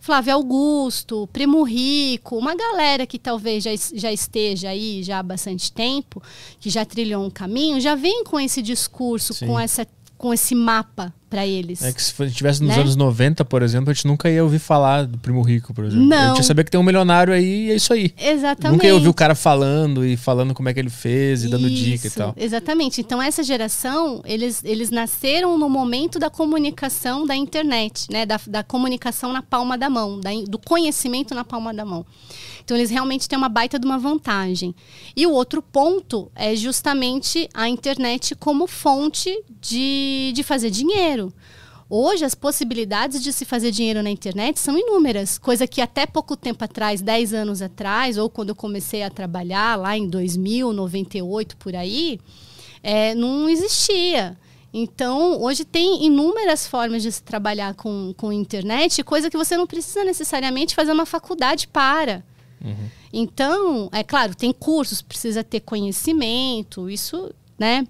Flávio 0.00 0.32
Augusto, 0.34 1.28
Primo 1.30 1.62
Rico, 1.62 2.38
uma 2.38 2.54
galera 2.54 3.06
que 3.06 3.18
talvez 3.18 3.62
já, 3.62 3.70
já 3.92 4.10
esteja 4.10 4.70
aí 4.70 5.02
já 5.02 5.18
há 5.18 5.22
bastante 5.22 5.70
tempo, 5.70 6.22
que 6.58 6.70
já 6.70 6.86
trilhou 6.86 7.22
um 7.24 7.30
caminho, 7.30 7.78
já 7.78 7.94
vem 7.94 8.24
com 8.24 8.40
esse 8.40 8.62
discurso, 8.62 9.34
Sim. 9.34 9.46
com, 9.46 9.60
essa, 9.60 9.86
com 10.20 10.34
esse 10.34 10.54
mapa 10.54 11.14
para 11.30 11.46
eles. 11.46 11.82
É 11.82 11.90
que 11.90 12.02
se 12.02 12.22
estivesse 12.24 12.62
nos 12.62 12.76
né? 12.76 12.82
anos 12.82 12.94
90, 12.94 13.42
por 13.46 13.62
exemplo, 13.62 13.90
a 13.90 13.94
gente 13.94 14.06
nunca 14.06 14.28
ia 14.28 14.44
ouvir 14.44 14.58
falar 14.58 15.06
do 15.06 15.16
Primo 15.16 15.40
Rico, 15.40 15.72
por 15.72 15.86
exemplo. 15.86 16.04
Não. 16.04 16.16
A 16.18 16.28
gente 16.28 16.38
ia 16.38 16.42
saber 16.42 16.62
que 16.62 16.70
tem 16.70 16.78
um 16.78 16.82
milionário 16.82 17.32
aí 17.32 17.68
e 17.68 17.70
é 17.70 17.74
isso 17.76 17.90
aí. 17.90 18.12
Exatamente. 18.18 18.76
Nunca 18.76 18.86
ia 18.86 18.92
ouvir 18.92 19.08
o 19.08 19.14
cara 19.14 19.34
falando 19.34 20.04
e 20.04 20.18
falando 20.18 20.52
como 20.52 20.68
é 20.68 20.74
que 20.74 20.80
ele 20.80 20.90
fez 20.90 21.42
e 21.42 21.48
dando 21.48 21.66
isso, 21.68 21.84
dica 21.84 22.06
e 22.06 22.10
tal. 22.10 22.34
Exatamente. 22.36 23.00
Então 23.00 23.22
essa 23.22 23.42
geração, 23.42 24.20
eles, 24.26 24.62
eles 24.62 24.90
nasceram 24.90 25.56
no 25.56 25.70
momento 25.70 26.18
da 26.18 26.28
comunicação 26.28 27.24
da 27.24 27.34
internet, 27.34 28.08
né? 28.10 28.26
Da, 28.26 28.38
da 28.46 28.62
comunicação 28.62 29.32
na 29.32 29.40
palma 29.40 29.78
da 29.78 29.88
mão, 29.88 30.20
da, 30.20 30.28
do 30.46 30.58
conhecimento 30.58 31.34
na 31.34 31.44
palma 31.44 31.72
da 31.72 31.86
mão. 31.86 32.04
Então 32.70 32.78
eles 32.78 32.90
realmente 32.90 33.28
têm 33.28 33.36
uma 33.36 33.48
baita 33.48 33.80
de 33.80 33.84
uma 33.84 33.98
vantagem. 33.98 34.72
E 35.16 35.26
o 35.26 35.32
outro 35.32 35.60
ponto 35.60 36.30
é 36.36 36.54
justamente 36.54 37.48
a 37.52 37.68
internet 37.68 38.36
como 38.36 38.68
fonte 38.68 39.42
de, 39.60 40.30
de 40.32 40.44
fazer 40.44 40.70
dinheiro. 40.70 41.32
Hoje, 41.88 42.24
as 42.24 42.36
possibilidades 42.36 43.20
de 43.24 43.32
se 43.32 43.44
fazer 43.44 43.72
dinheiro 43.72 44.04
na 44.04 44.10
internet 44.10 44.60
são 44.60 44.78
inúmeras, 44.78 45.36
coisa 45.36 45.66
que 45.66 45.80
até 45.80 46.06
pouco 46.06 46.36
tempo 46.36 46.62
atrás, 46.62 47.02
10 47.02 47.34
anos 47.34 47.60
atrás, 47.60 48.16
ou 48.16 48.30
quando 48.30 48.50
eu 48.50 48.54
comecei 48.54 49.02
a 49.02 49.10
trabalhar 49.10 49.76
lá 49.76 49.98
em 49.98 50.06
2000, 50.06 50.72
98, 50.72 51.56
por 51.56 51.74
aí, 51.74 52.20
é, 52.84 53.16
não 53.16 53.48
existia. 53.48 54.38
Então, 54.72 55.42
hoje 55.42 55.64
tem 55.64 56.04
inúmeras 56.04 56.68
formas 56.68 57.02
de 57.02 57.10
se 57.10 57.24
trabalhar 57.24 57.74
com, 57.74 58.14
com 58.16 58.32
internet, 58.32 59.02
coisa 59.02 59.28
que 59.28 59.36
você 59.36 59.56
não 59.56 59.66
precisa 59.66 60.04
necessariamente 60.04 60.76
fazer 60.76 60.92
uma 60.92 61.04
faculdade 61.04 61.66
para. 61.66 62.22
Uhum. 62.64 62.88
Então, 63.12 63.88
é 63.92 64.02
claro, 64.02 64.34
tem 64.34 64.52
cursos, 64.52 65.02
precisa 65.02 65.42
ter 65.42 65.60
conhecimento, 65.60 66.88
isso, 66.88 67.32
né? 67.58 67.86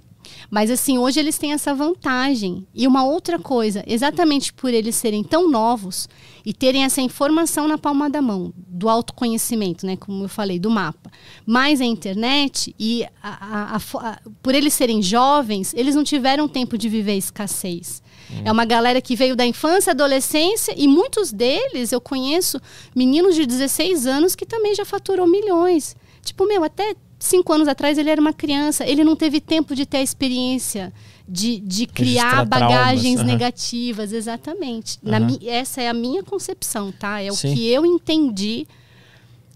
Mas 0.51 0.70
assim, 0.70 0.98
hoje 0.98 1.18
eles 1.18 1.38
têm 1.38 1.52
essa 1.52 1.74
vantagem. 1.74 2.66
E 2.74 2.86
uma 2.86 3.05
outra 3.05 3.38
coisa, 3.38 3.82
exatamente 3.86 4.52
por 4.52 4.72
eles 4.72 4.97
serem 4.97 5.22
tão 5.22 5.51
novos 5.51 6.09
e 6.44 6.52
terem 6.52 6.84
essa 6.84 7.01
informação 7.01 7.68
na 7.68 7.78
palma 7.78 8.09
da 8.09 8.22
mão, 8.22 8.52
do 8.56 8.88
autoconhecimento, 8.88 9.84
né, 9.86 9.97
como 9.97 10.24
eu 10.24 10.28
falei, 10.28 10.59
do 10.59 10.70
mapa. 10.70 11.10
Mas 11.44 11.80
a 11.80 11.84
internet 11.84 12.74
e 12.78 13.05
a, 13.22 13.76
a, 13.76 13.76
a, 13.76 14.20
por 14.42 14.55
eles 14.55 14.72
serem 14.74 15.02
jovens, 15.02 15.74
eles 15.74 15.94
não 15.94 16.05
tiveram 16.05 16.48
tempo 16.48 16.78
de 16.78 16.88
viver 16.88 17.16
escassez. 17.16 18.02
Hum. 18.32 18.43
É 18.44 18.52
uma 18.52 18.65
galera 18.65 19.01
que 19.01 19.16
veio 19.16 19.35
da 19.35 19.47
infância, 19.47 19.93
adolescência 19.93 20.74
e 20.77 20.86
muitos 20.86 21.32
deles 21.32 21.93
eu 21.93 22.01
conheço 22.01 22.61
meninos 22.94 23.35
de 23.35 23.47
16 23.47 24.07
anos 24.07 24.35
que 24.35 24.47
também 24.47 24.74
já 24.74 24.85
faturou 24.85 25.27
milhões. 25.27 25.97
Tipo, 26.23 26.47
meu, 26.47 26.62
até 26.62 26.94
cinco 27.19 27.52
anos 27.52 27.69
atrás 27.69 27.98
ele 27.98 28.11
era 28.11 28.20
uma 28.20 28.32
criança, 28.32 28.85
ele 28.86 29.05
não 29.05 29.15
teve 29.15 29.40
tempo 29.40 29.74
de 29.74 29.85
ter 29.85 29.98
a 29.98 30.02
experiência 30.02 30.93
de, 31.28 31.61
de 31.61 31.86
criar 31.86 32.44
bagagens 32.47 33.15
traumas, 33.15 33.32
negativas, 33.32 34.12
exatamente. 34.12 34.98
Uhum. 35.02 35.11
Na, 35.11 35.19
essa 35.47 35.81
é 35.81 35.89
a 35.89 35.94
minha 35.94 36.23
concepção, 36.23 36.90
tá? 36.90 37.20
É 37.23 37.31
Sim. 37.31 37.52
o 37.52 37.55
que 37.55 37.69
eu 37.69 37.86
entendi 37.86 38.66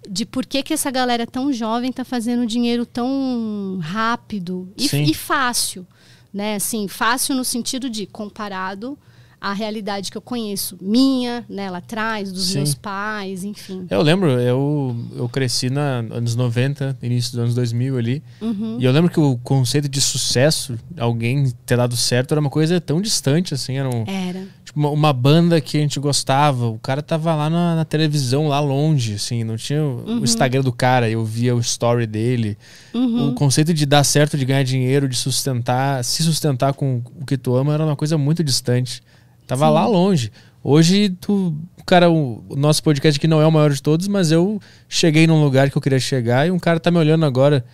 de 0.09 0.27
por 0.27 0.45
que, 0.45 0.63
que 0.63 0.75
essa 0.75 0.91
galera 0.91 1.27
tão 1.27 1.53
jovem 1.53 1.91
está 1.91 2.05
fazendo 2.05 2.47
dinheiro 2.47 2.85
tão 2.85 3.79
rápido 3.83 4.69
e, 4.77 4.85
e, 5.11 5.15
fácil, 5.15 5.87
né? 6.35 6.57
Assim, 6.57 6.89
fácil 6.89 7.37
no 7.37 7.45
sentido 7.45 7.89
de 7.89 8.05
comparado 8.05 8.99
a 9.45 9.53
realidade 9.53 10.11
que 10.11 10.17
eu 10.17 10.23
conheço, 10.23 10.79
minha, 10.81 11.45
né, 11.51 11.69
lá 11.69 11.77
atrás, 11.77 12.33
dos 12.33 12.47
Sim. 12.47 12.57
meus 12.57 12.75
pais, 12.75 13.45
enfim. 13.45 13.87
Eu 13.91 14.01
lembro, 14.01 14.31
eu, 14.41 14.97
eu 15.15 15.29
cresci 15.29 15.69
nos 15.69 16.11
anos 16.11 16.35
90, 16.35 16.97
início 17.03 17.33
dos 17.33 17.41
anos 17.41 17.55
2000 17.55 17.99
ali, 17.99 18.23
uhum. 18.41 18.79
e 18.81 18.85
eu 18.87 18.91
lembro 18.91 19.11
que 19.11 19.21
o 19.21 19.37
conceito 19.37 19.87
de 19.87 20.01
sucesso, 20.01 20.79
alguém 20.99 21.53
ter 21.67 21.77
dado 21.77 21.95
certo, 21.95 22.33
era 22.33 22.41
uma 22.41 22.49
coisa 22.49 22.81
tão 22.81 23.03
distante, 23.03 23.53
assim, 23.53 23.77
era, 23.77 23.95
um, 23.95 24.05
era. 24.07 24.49
Uma, 24.75 24.91
uma, 24.91 25.13
banda 25.13 25.61
que 25.61 25.77
a 25.77 25.81
gente 25.81 26.01
gostava, 26.01 26.67
o 26.67 26.79
cara 26.79 27.01
tava 27.01 27.35
lá 27.35 27.49
na, 27.49 27.77
na 27.77 27.85
televisão, 27.85 28.49
lá 28.49 28.59
longe, 28.59 29.15
assim, 29.15 29.45
não 29.45 29.57
tinha 29.57 29.83
uhum. 29.83 30.21
o 30.21 30.25
Instagram 30.25 30.63
do 30.63 30.73
cara, 30.73 31.09
eu 31.09 31.25
via 31.25 31.55
o 31.55 31.61
story 31.61 32.07
dele. 32.07 32.59
Uhum. 32.93 33.29
O 33.29 33.35
conceito 33.35 33.73
de 33.73 33.87
dar 33.87 34.03
certo, 34.03 34.37
de 34.37 34.45
ganhar 34.45 34.65
dinheiro, 34.65 35.09
de 35.09 35.17
sustentar, 35.17 36.03
se 36.03 36.23
sustentar 36.25 36.75
com 36.75 37.03
o 37.21 37.25
que 37.25 37.37
tu 37.37 37.55
ama, 37.55 37.73
era 37.73 37.85
uma 37.85 37.95
coisa 37.95 38.19
muito 38.19 38.43
distante. 38.43 39.01
Tava 39.47 39.67
Sim. 39.67 39.73
lá 39.73 39.87
longe. 39.87 40.33
Hoje, 40.63 41.11
tu, 41.21 41.55
cara, 41.85 42.11
o, 42.11 42.43
o, 42.49 42.57
nosso 42.57 42.83
podcast 42.83 43.19
aqui 43.19 43.29
não 43.29 43.41
é 43.41 43.47
o 43.47 43.53
maior 43.53 43.71
de 43.71 43.83
todos, 43.83 44.09
mas 44.09 44.33
eu 44.33 44.59
cheguei 44.89 45.27
num 45.27 45.43
lugar 45.43 45.71
que 45.71 45.77
eu 45.77 45.83
queria 45.83 46.01
chegar 46.01 46.47
e 46.47 46.51
um 46.51 46.59
cara 46.59 46.81
tá 46.81 46.91
me 46.91 46.99
olhando 46.99 47.27
agora. 47.27 47.65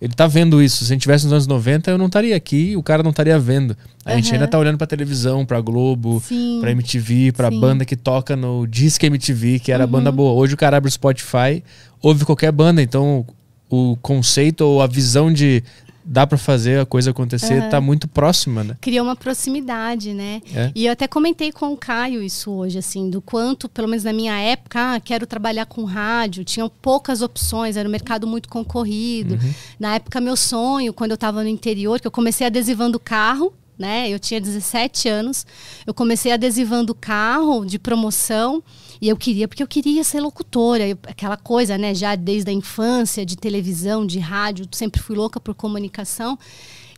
Ele 0.00 0.14
tá 0.14 0.26
vendo 0.26 0.62
isso. 0.62 0.84
Se 0.84 0.92
a 0.92 0.94
gente 0.94 1.02
tivesse 1.02 1.24
nos 1.24 1.32
anos 1.32 1.46
90, 1.46 1.90
eu 1.90 1.98
não 1.98 2.06
estaria 2.06 2.34
aqui, 2.34 2.74
o 2.74 2.82
cara 2.82 3.02
não 3.02 3.10
estaria 3.10 3.38
vendo. 3.38 3.76
A 4.04 4.10
uhum. 4.10 4.16
gente 4.16 4.32
ainda 4.32 4.48
tá 4.48 4.58
olhando 4.58 4.78
pra 4.78 4.86
televisão, 4.86 5.44
pra 5.44 5.60
Globo, 5.60 6.22
Sim. 6.26 6.58
pra 6.60 6.70
MTV, 6.70 7.32
pra 7.32 7.50
Sim. 7.50 7.60
banda 7.60 7.84
que 7.84 7.94
toca 7.96 8.34
no 8.34 8.66
Disque 8.66 9.06
MTV, 9.06 9.58
que 9.58 9.70
era 9.70 9.84
uhum. 9.84 9.90
banda 9.90 10.10
boa. 10.10 10.32
Hoje 10.32 10.54
o 10.54 10.56
cara 10.56 10.78
abre 10.78 10.88
o 10.88 10.92
Spotify, 10.92 11.62
ouve 12.00 12.24
qualquer 12.24 12.50
banda, 12.50 12.82
então 12.82 13.26
o 13.68 13.96
conceito 14.00 14.62
ou 14.62 14.80
a 14.80 14.86
visão 14.86 15.30
de 15.30 15.62
dá 16.04 16.26
para 16.26 16.38
fazer 16.38 16.80
a 16.80 16.86
coisa 16.86 17.10
acontecer, 17.10 17.62
uhum. 17.62 17.68
tá 17.68 17.80
muito 17.80 18.08
próxima, 18.08 18.64
né? 18.64 18.76
Criou 18.80 19.04
uma 19.04 19.16
proximidade, 19.16 20.12
né? 20.14 20.40
É. 20.54 20.72
E 20.74 20.86
eu 20.86 20.92
até 20.92 21.06
comentei 21.06 21.52
com 21.52 21.72
o 21.72 21.76
Caio 21.76 22.22
isso 22.22 22.50
hoje, 22.50 22.78
assim, 22.78 23.10
do 23.10 23.20
quanto, 23.20 23.68
pelo 23.68 23.88
menos 23.88 24.04
na 24.04 24.12
minha 24.12 24.38
época, 24.38 24.94
ah, 24.94 25.00
quero 25.00 25.26
trabalhar 25.26 25.66
com 25.66 25.84
rádio, 25.84 26.44
tinham 26.44 26.70
poucas 26.80 27.22
opções, 27.22 27.76
era 27.76 27.88
um 27.88 27.92
mercado 27.92 28.26
muito 28.26 28.48
concorrido. 28.48 29.34
Uhum. 29.34 29.54
Na 29.78 29.94
época, 29.96 30.20
meu 30.20 30.36
sonho, 30.36 30.92
quando 30.92 31.12
eu 31.12 31.16
estava 31.16 31.42
no 31.42 31.48
interior, 31.48 32.00
que 32.00 32.06
eu 32.06 32.10
comecei 32.10 32.46
adesivando 32.46 32.98
carro, 32.98 33.52
né? 33.78 34.10
Eu 34.10 34.18
tinha 34.18 34.40
17 34.40 35.08
anos, 35.08 35.46
eu 35.86 35.94
comecei 35.94 36.30
adesivando 36.30 36.94
carro 36.94 37.64
de 37.64 37.78
promoção. 37.78 38.62
E 39.00 39.08
eu 39.08 39.16
queria, 39.16 39.48
porque 39.48 39.62
eu 39.62 39.66
queria 39.66 40.04
ser 40.04 40.20
locutora, 40.20 40.86
eu, 40.86 40.98
aquela 41.06 41.36
coisa, 41.36 41.78
né? 41.78 41.94
Já 41.94 42.14
desde 42.14 42.50
a 42.50 42.52
infância, 42.52 43.24
de 43.24 43.36
televisão, 43.36 44.06
de 44.06 44.18
rádio, 44.18 44.66
sempre 44.72 45.00
fui 45.00 45.16
louca 45.16 45.40
por 45.40 45.54
comunicação. 45.54 46.38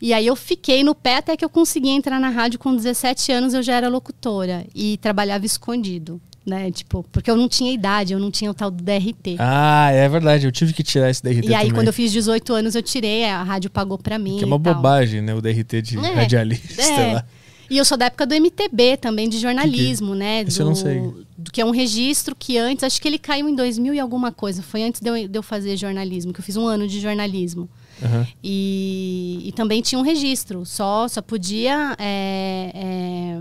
E 0.01 0.13
aí 0.13 0.27
eu 0.27 0.35
fiquei 0.35 0.83
no 0.83 0.93
pé 0.93 1.17
até 1.17 1.37
que 1.37 1.45
eu 1.45 1.49
consegui 1.49 1.89
entrar 1.89 2.19
na 2.19 2.27
rádio 2.27 2.59
com 2.59 2.75
17 2.75 3.31
anos, 3.31 3.53
eu 3.53 3.63
já 3.63 3.75
era 3.75 3.87
locutora 3.87 4.65
e 4.75 4.97
trabalhava 4.97 5.45
escondido. 5.45 6.19
Né? 6.45 6.69
Tipo, 6.71 7.05
porque 7.09 7.31
eu 7.31 7.37
não 7.37 7.47
tinha 7.47 7.71
idade, 7.71 8.11
eu 8.11 8.19
não 8.19 8.29
tinha 8.29 8.51
o 8.51 8.53
tal 8.53 8.69
do 8.69 8.83
DRT. 8.83 9.37
Ah, 9.39 9.89
é 9.93 10.09
verdade, 10.09 10.45
eu 10.45 10.51
tive 10.51 10.73
que 10.73 10.83
tirar 10.83 11.09
esse 11.09 11.23
DRT. 11.23 11.47
E 11.47 11.53
aí, 11.53 11.61
também. 11.61 11.71
quando 11.71 11.87
eu 11.87 11.93
fiz 11.93 12.11
18 12.11 12.53
anos, 12.53 12.75
eu 12.75 12.83
tirei, 12.83 13.23
a 13.23 13.41
rádio 13.43 13.69
pagou 13.69 13.97
para 13.97 14.19
mim. 14.19 14.39
Que 14.39 14.43
é 14.43 14.47
uma 14.47 14.59
bobagem, 14.59 15.21
né? 15.21 15.33
O 15.33 15.39
DRT 15.39 15.81
de 15.81 15.97
é, 15.97 16.13
radialista 16.13 16.81
é. 16.81 17.13
lá. 17.13 17.25
E 17.69 17.77
eu 17.77 17.85
sou 17.85 17.97
da 17.97 18.05
época 18.05 18.25
do 18.25 18.35
MTB 18.35 18.97
também, 18.97 19.29
de 19.29 19.39
jornalismo, 19.39 20.07
que 20.07 20.13
que... 20.13 20.19
né? 20.19 20.43
Isso 20.43 20.59
do, 20.59 20.63
eu 20.63 20.67
não 20.67 20.75
sei. 20.75 20.99
Do, 21.37 21.51
que 21.51 21.61
é 21.61 21.65
um 21.65 21.71
registro 21.71 22.35
que 22.35 22.57
antes, 22.57 22.83
acho 22.83 23.01
que 23.01 23.07
ele 23.07 23.17
caiu 23.17 23.47
em 23.47 23.55
2000 23.55 23.93
e 23.93 23.99
alguma 23.99 24.31
coisa. 24.31 24.61
Foi 24.61 24.83
antes 24.83 25.01
de 25.01 25.09
eu, 25.09 25.27
de 25.27 25.37
eu 25.37 25.43
fazer 25.43 25.75
jornalismo, 25.77 26.33
que 26.33 26.39
eu 26.39 26.43
fiz 26.43 26.57
um 26.57 26.65
ano 26.67 26.87
de 26.87 26.99
jornalismo. 26.99 27.69
Uhum. 28.01 28.25
E, 28.43 29.41
e, 29.45 29.51
também 29.53 29.81
tinha 29.81 29.99
um 29.99 30.03
registro. 30.03 30.65
Só, 30.65 31.07
só 31.07 31.21
podia 31.21 31.95
é, 31.99 32.71
é, 32.73 33.39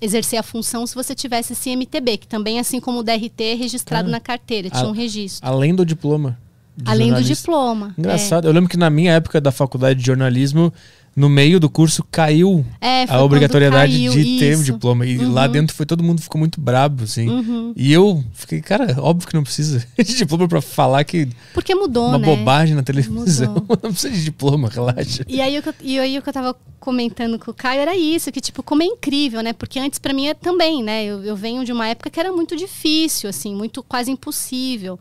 exercer 0.00 0.38
a 0.38 0.42
função 0.42 0.86
se 0.86 0.94
você 0.94 1.14
tivesse 1.14 1.52
esse 1.52 1.74
MTB, 1.74 2.18
que 2.18 2.26
também, 2.26 2.58
assim 2.58 2.80
como 2.80 2.98
o 2.98 3.02
DRT, 3.02 3.40
é 3.44 3.54
registrado 3.54 4.10
na 4.10 4.20
carteira. 4.20 4.70
Tinha 4.70 4.84
a, 4.84 4.88
um 4.88 4.92
registro. 4.92 5.46
Além 5.48 5.74
do 5.74 5.84
diploma. 5.84 6.38
Além 6.84 7.12
do 7.12 7.22
diploma. 7.22 7.94
Engraçado. 7.98 8.46
É. 8.46 8.48
Eu 8.48 8.54
lembro 8.54 8.68
que 8.68 8.76
na 8.76 8.88
minha 8.90 9.12
época 9.12 9.40
da 9.40 9.52
faculdade 9.52 10.00
de 10.00 10.06
jornalismo 10.06 10.72
no 11.14 11.28
meio 11.28 11.58
do 11.58 11.68
curso 11.68 12.04
caiu 12.10 12.64
é, 12.80 13.04
a 13.08 13.22
obrigatoriedade 13.22 13.92
caiu, 13.92 14.12
de 14.12 14.38
ter 14.38 14.56
o 14.56 14.62
diploma. 14.62 15.04
E 15.04 15.18
uhum. 15.18 15.32
lá 15.32 15.46
dentro 15.46 15.74
foi 15.74 15.84
todo 15.84 16.02
mundo 16.02 16.22
ficou 16.22 16.38
muito 16.38 16.60
brabo, 16.60 17.04
assim. 17.04 17.28
Uhum. 17.28 17.72
E 17.76 17.92
eu 17.92 18.24
fiquei, 18.32 18.60
cara, 18.60 18.96
óbvio 18.98 19.28
que 19.28 19.34
não 19.34 19.42
precisa 19.42 19.84
de 19.98 20.16
diploma 20.16 20.48
para 20.48 20.60
falar 20.60 21.04
que. 21.04 21.28
Porque 21.52 21.74
mudou, 21.74 22.08
uma 22.08 22.18
né? 22.18 22.24
bobagem 22.24 22.74
na 22.74 22.82
televisão. 22.82 23.54
não 23.82 23.92
precisa 23.92 24.10
de 24.14 24.24
diploma, 24.24 24.68
relaxa. 24.68 25.24
E 25.28 25.40
aí, 25.40 25.60
e 25.82 25.98
aí 25.98 26.18
o 26.18 26.22
que 26.22 26.28
eu 26.28 26.32
tava 26.32 26.56
comentando 26.78 27.38
com 27.38 27.50
o 27.50 27.54
Caio 27.54 27.80
era 27.80 27.96
isso, 27.96 28.32
que, 28.32 28.40
tipo, 28.40 28.62
como 28.62 28.82
é 28.82 28.86
incrível, 28.86 29.42
né? 29.42 29.52
Porque 29.52 29.78
antes 29.78 29.98
para 29.98 30.14
mim 30.14 30.28
é 30.28 30.34
também, 30.34 30.82
né? 30.82 31.04
Eu, 31.04 31.22
eu 31.24 31.36
venho 31.36 31.64
de 31.64 31.72
uma 31.72 31.88
época 31.88 32.08
que 32.08 32.18
era 32.18 32.32
muito 32.32 32.56
difícil, 32.56 33.28
assim, 33.28 33.54
muito 33.54 33.82
quase 33.82 34.10
impossível. 34.10 34.98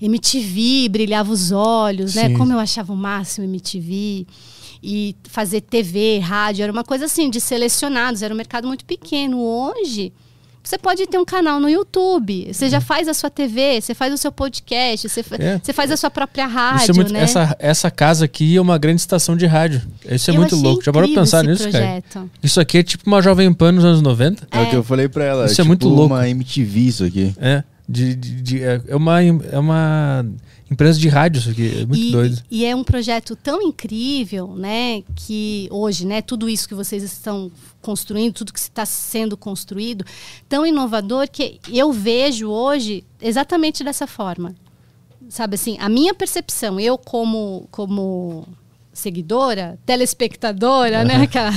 MTV 0.00 0.88
brilhava 0.88 1.30
os 1.30 1.52
olhos, 1.52 2.14
né? 2.14 2.22
Sim. 2.22 2.28
né? 2.30 2.38
Como 2.38 2.52
eu 2.52 2.58
achava 2.58 2.92
o 2.92 2.96
máximo 2.96 3.46
MTV 3.46 4.26
e 4.82 5.14
fazer 5.24 5.60
TV, 5.60 6.18
rádio, 6.18 6.62
era 6.62 6.72
uma 6.72 6.84
coisa 6.84 7.04
assim, 7.04 7.28
de 7.28 7.40
selecionados, 7.40 8.22
era 8.22 8.32
um 8.32 8.36
mercado 8.36 8.66
muito 8.66 8.84
pequeno. 8.84 9.40
Hoje, 9.40 10.12
você 10.62 10.78
pode 10.78 11.06
ter 11.06 11.18
um 11.18 11.24
canal 11.24 11.58
no 11.58 11.68
YouTube, 11.68 12.48
você 12.52 12.68
já 12.68 12.78
uhum. 12.78 12.84
faz 12.84 13.08
a 13.08 13.14
sua 13.14 13.30
TV, 13.30 13.80
você 13.80 13.94
faz 13.94 14.12
o 14.12 14.18
seu 14.18 14.30
podcast, 14.30 15.08
você, 15.08 15.24
é. 15.38 15.58
você 15.58 15.72
faz 15.72 15.90
a 15.90 15.96
sua 15.96 16.10
própria 16.10 16.46
rádio, 16.46 16.92
é 16.92 16.94
muito, 16.94 17.12
né? 17.12 17.20
Essa, 17.20 17.56
essa 17.58 17.90
casa 17.90 18.26
aqui 18.26 18.56
é 18.56 18.60
uma 18.60 18.78
grande 18.78 19.00
estação 19.00 19.36
de 19.36 19.46
rádio. 19.46 19.82
Isso 20.08 20.30
é 20.30 20.34
eu 20.34 20.38
muito 20.38 20.56
louco. 20.56 20.84
Já 20.84 20.92
parou 20.92 21.08
pra 21.08 21.22
pensar 21.22 21.42
nisso, 21.42 21.62
projeto. 21.62 22.12
cara? 22.12 22.26
Isso 22.42 22.60
aqui 22.60 22.78
é 22.78 22.82
tipo 22.82 23.04
uma 23.06 23.22
Jovem 23.22 23.52
Pan 23.52 23.72
nos 23.72 23.84
anos 23.84 24.02
90. 24.02 24.48
É, 24.50 24.58
é 24.58 24.62
o 24.62 24.70
que 24.70 24.76
eu 24.76 24.84
falei 24.84 25.08
pra 25.08 25.24
ela. 25.24 25.46
Isso 25.46 25.60
é, 25.60 25.64
é 25.64 25.66
muito 25.66 25.80
tipo 25.80 25.94
louco. 25.94 26.14
uma 26.14 26.28
MTV 26.28 26.80
isso 26.80 27.04
aqui. 27.04 27.34
É. 27.40 27.64
De, 27.88 28.14
de, 28.14 28.42
de, 28.42 28.62
é, 28.62 28.80
é 28.86 28.96
uma... 28.96 29.22
É 29.22 29.58
uma 29.58 30.24
empresa 30.70 30.98
de 30.98 31.08
rádio 31.08 31.40
isso 31.40 31.50
aqui, 31.50 31.80
é 31.80 31.86
muito 31.86 32.02
e, 32.02 32.12
doido. 32.12 32.42
E 32.50 32.64
é 32.64 32.74
um 32.74 32.84
projeto 32.84 33.34
tão 33.34 33.60
incrível, 33.60 34.54
né, 34.54 35.02
que 35.14 35.68
hoje, 35.70 36.06
né, 36.06 36.22
tudo 36.22 36.48
isso 36.48 36.68
que 36.68 36.74
vocês 36.74 37.02
estão 37.02 37.50
construindo, 37.82 38.34
tudo 38.34 38.52
que 38.52 38.58
está 38.58 38.86
sendo 38.86 39.36
construído, 39.36 40.04
tão 40.48 40.64
inovador 40.64 41.28
que 41.30 41.58
eu 41.68 41.92
vejo 41.92 42.48
hoje 42.48 43.04
exatamente 43.20 43.82
dessa 43.82 44.06
forma. 44.06 44.54
Sabe 45.28 45.54
assim, 45.54 45.76
a 45.78 45.88
minha 45.88 46.14
percepção, 46.14 46.78
eu 46.80 46.98
como 46.98 47.68
como 47.70 48.46
seguidora, 49.00 49.78
telespectadora, 49.84 51.04
né? 51.04 51.16
Aquela, 51.22 51.50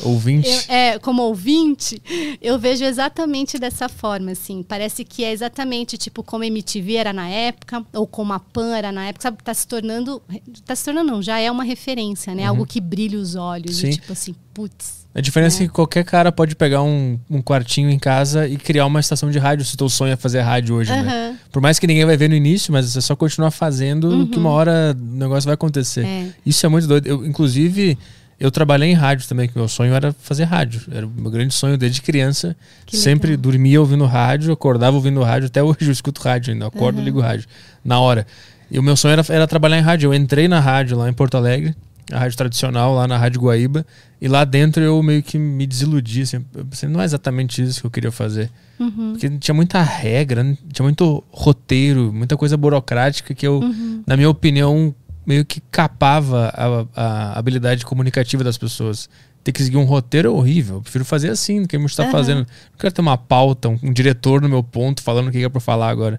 ouvinte. 0.00 0.48
Eu, 0.48 0.74
é, 0.74 0.98
como 0.98 1.22
ouvinte, 1.22 2.00
eu 2.40 2.58
vejo 2.58 2.84
exatamente 2.84 3.58
dessa 3.58 3.88
forma, 3.88 4.30
assim. 4.30 4.62
Parece 4.62 5.04
que 5.04 5.24
é 5.24 5.32
exatamente 5.32 5.98
tipo 5.98 6.22
como 6.22 6.44
a 6.44 6.46
MTV 6.46 6.94
era 6.94 7.12
na 7.12 7.28
época, 7.28 7.84
ou 7.92 8.06
como 8.06 8.32
a 8.32 8.38
Pan 8.38 8.76
era 8.76 8.90
na 8.92 9.06
época, 9.06 9.22
sabe? 9.22 9.42
Tá 9.42 9.52
se 9.52 9.66
tornando. 9.66 10.22
Tá 10.64 10.74
se 10.74 10.84
tornando, 10.84 11.12
não, 11.12 11.22
já 11.22 11.38
é 11.38 11.50
uma 11.50 11.64
referência, 11.64 12.34
né? 12.34 12.42
Uhum. 12.44 12.48
Algo 12.48 12.66
que 12.66 12.80
brilha 12.80 13.18
os 13.18 13.34
olhos. 13.34 13.82
E, 13.82 13.90
tipo 13.90 14.12
assim, 14.12 14.34
putz. 14.52 15.03
A 15.14 15.20
diferença 15.20 15.62
é. 15.62 15.66
que 15.66 15.72
qualquer 15.72 16.04
cara 16.04 16.32
pode 16.32 16.56
pegar 16.56 16.82
um, 16.82 17.18
um 17.30 17.40
quartinho 17.40 17.88
em 17.88 17.98
casa 17.98 18.48
e 18.48 18.56
criar 18.56 18.84
uma 18.86 18.98
estação 18.98 19.30
de 19.30 19.38
rádio, 19.38 19.64
se 19.64 19.76
teu 19.76 19.88
sonho 19.88 20.12
é 20.12 20.16
fazer 20.16 20.40
rádio 20.40 20.74
hoje, 20.74 20.90
Aham. 20.90 21.02
né? 21.04 21.38
Por 21.52 21.62
mais 21.62 21.78
que 21.78 21.86
ninguém 21.86 22.04
vai 22.04 22.16
ver 22.16 22.28
no 22.28 22.34
início, 22.34 22.72
mas 22.72 22.96
é 22.96 23.00
só 23.00 23.14
continuar 23.14 23.52
fazendo 23.52 24.26
que 24.26 24.36
uma 24.36 24.50
hora 24.50 24.96
o 24.98 25.16
negócio 25.16 25.46
vai 25.46 25.54
acontecer. 25.54 26.04
É. 26.04 26.26
Isso 26.44 26.66
é 26.66 26.68
muito 26.68 26.88
doido. 26.88 27.06
Eu, 27.06 27.24
inclusive, 27.24 27.96
eu 28.40 28.50
trabalhei 28.50 28.90
em 28.90 28.94
rádio 28.94 29.28
também, 29.28 29.48
que 29.48 29.56
meu 29.56 29.68
sonho 29.68 29.94
era 29.94 30.12
fazer 30.12 30.44
rádio. 30.44 30.82
Era 30.90 31.06
o 31.06 31.10
meu 31.10 31.30
grande 31.30 31.54
sonho 31.54 31.78
desde 31.78 32.02
criança. 32.02 32.56
Que 32.84 32.96
Sempre 32.96 33.30
legal. 33.30 33.42
dormia 33.42 33.80
ouvindo 33.80 34.04
rádio, 34.06 34.52
acordava 34.52 34.96
ouvindo 34.96 35.22
rádio. 35.22 35.46
Até 35.46 35.62
hoje 35.64 35.78
eu 35.82 35.92
escuto 35.92 36.20
rádio 36.20 36.52
ainda. 36.52 36.66
Acordo 36.66 37.00
e 37.00 37.04
ligo 37.04 37.20
rádio 37.20 37.46
na 37.84 38.00
hora. 38.00 38.26
E 38.70 38.78
o 38.78 38.82
meu 38.82 38.96
sonho 38.96 39.12
era, 39.12 39.24
era 39.28 39.46
trabalhar 39.46 39.78
em 39.78 39.82
rádio. 39.82 40.08
Eu 40.08 40.14
entrei 40.14 40.48
na 40.48 40.58
rádio 40.58 40.98
lá 40.98 41.08
em 41.08 41.12
Porto 41.12 41.36
Alegre, 41.36 41.74
a 42.12 42.18
rádio 42.18 42.36
tradicional, 42.36 42.94
lá 42.94 43.06
na 43.08 43.16
Rádio 43.16 43.40
Guaíba. 43.40 43.86
E 44.20 44.28
lá 44.28 44.44
dentro 44.44 44.82
eu 44.82 45.02
meio 45.02 45.22
que 45.22 45.38
me 45.38 45.66
desiludi. 45.66 46.22
Assim, 46.22 46.44
eu 46.54 46.64
pensei, 46.64 46.88
não 46.88 47.00
é 47.00 47.04
exatamente 47.04 47.62
isso 47.62 47.80
que 47.80 47.86
eu 47.86 47.90
queria 47.90 48.12
fazer. 48.12 48.50
Uhum. 48.78 49.12
Porque 49.12 49.28
tinha 49.38 49.54
muita 49.54 49.82
regra, 49.82 50.42
né? 50.42 50.56
tinha 50.72 50.82
muito 50.84 51.22
roteiro, 51.30 52.12
muita 52.12 52.36
coisa 52.36 52.56
burocrática 52.56 53.34
que 53.34 53.46
eu, 53.46 53.60
Uhum. 53.60 54.02
na 54.06 54.16
minha 54.16 54.28
opinião, 54.30 54.94
meio 55.26 55.44
que 55.44 55.60
capava 55.70 56.52
a, 56.54 56.86
a 57.34 57.38
habilidade 57.38 57.84
comunicativa 57.84 58.42
das 58.44 58.58
pessoas. 58.58 59.08
Ter 59.42 59.52
que 59.52 59.62
seguir 59.62 59.76
um 59.76 59.84
roteiro 59.84 60.28
é 60.28 60.30
horrível. 60.30 60.76
Eu 60.76 60.80
prefiro 60.82 61.04
fazer 61.04 61.28
assim 61.30 61.60
do 61.62 61.68
que 61.68 61.76
a 61.76 61.78
gente 61.78 61.90
está 61.90 62.04
Aham. 62.04 62.12
fazendo. 62.12 62.38
Não 62.38 62.78
quero 62.78 62.92
ter 62.94 63.00
uma 63.02 63.18
pauta, 63.18 63.68
um, 63.68 63.78
um 63.82 63.92
diretor 63.92 64.40
no 64.40 64.48
meu 64.48 64.62
ponto 64.62 65.02
falando 65.02 65.28
o 65.28 65.30
que 65.30 65.44
é 65.44 65.48
pra 65.50 65.60
falar 65.60 65.90
agora. 65.90 66.18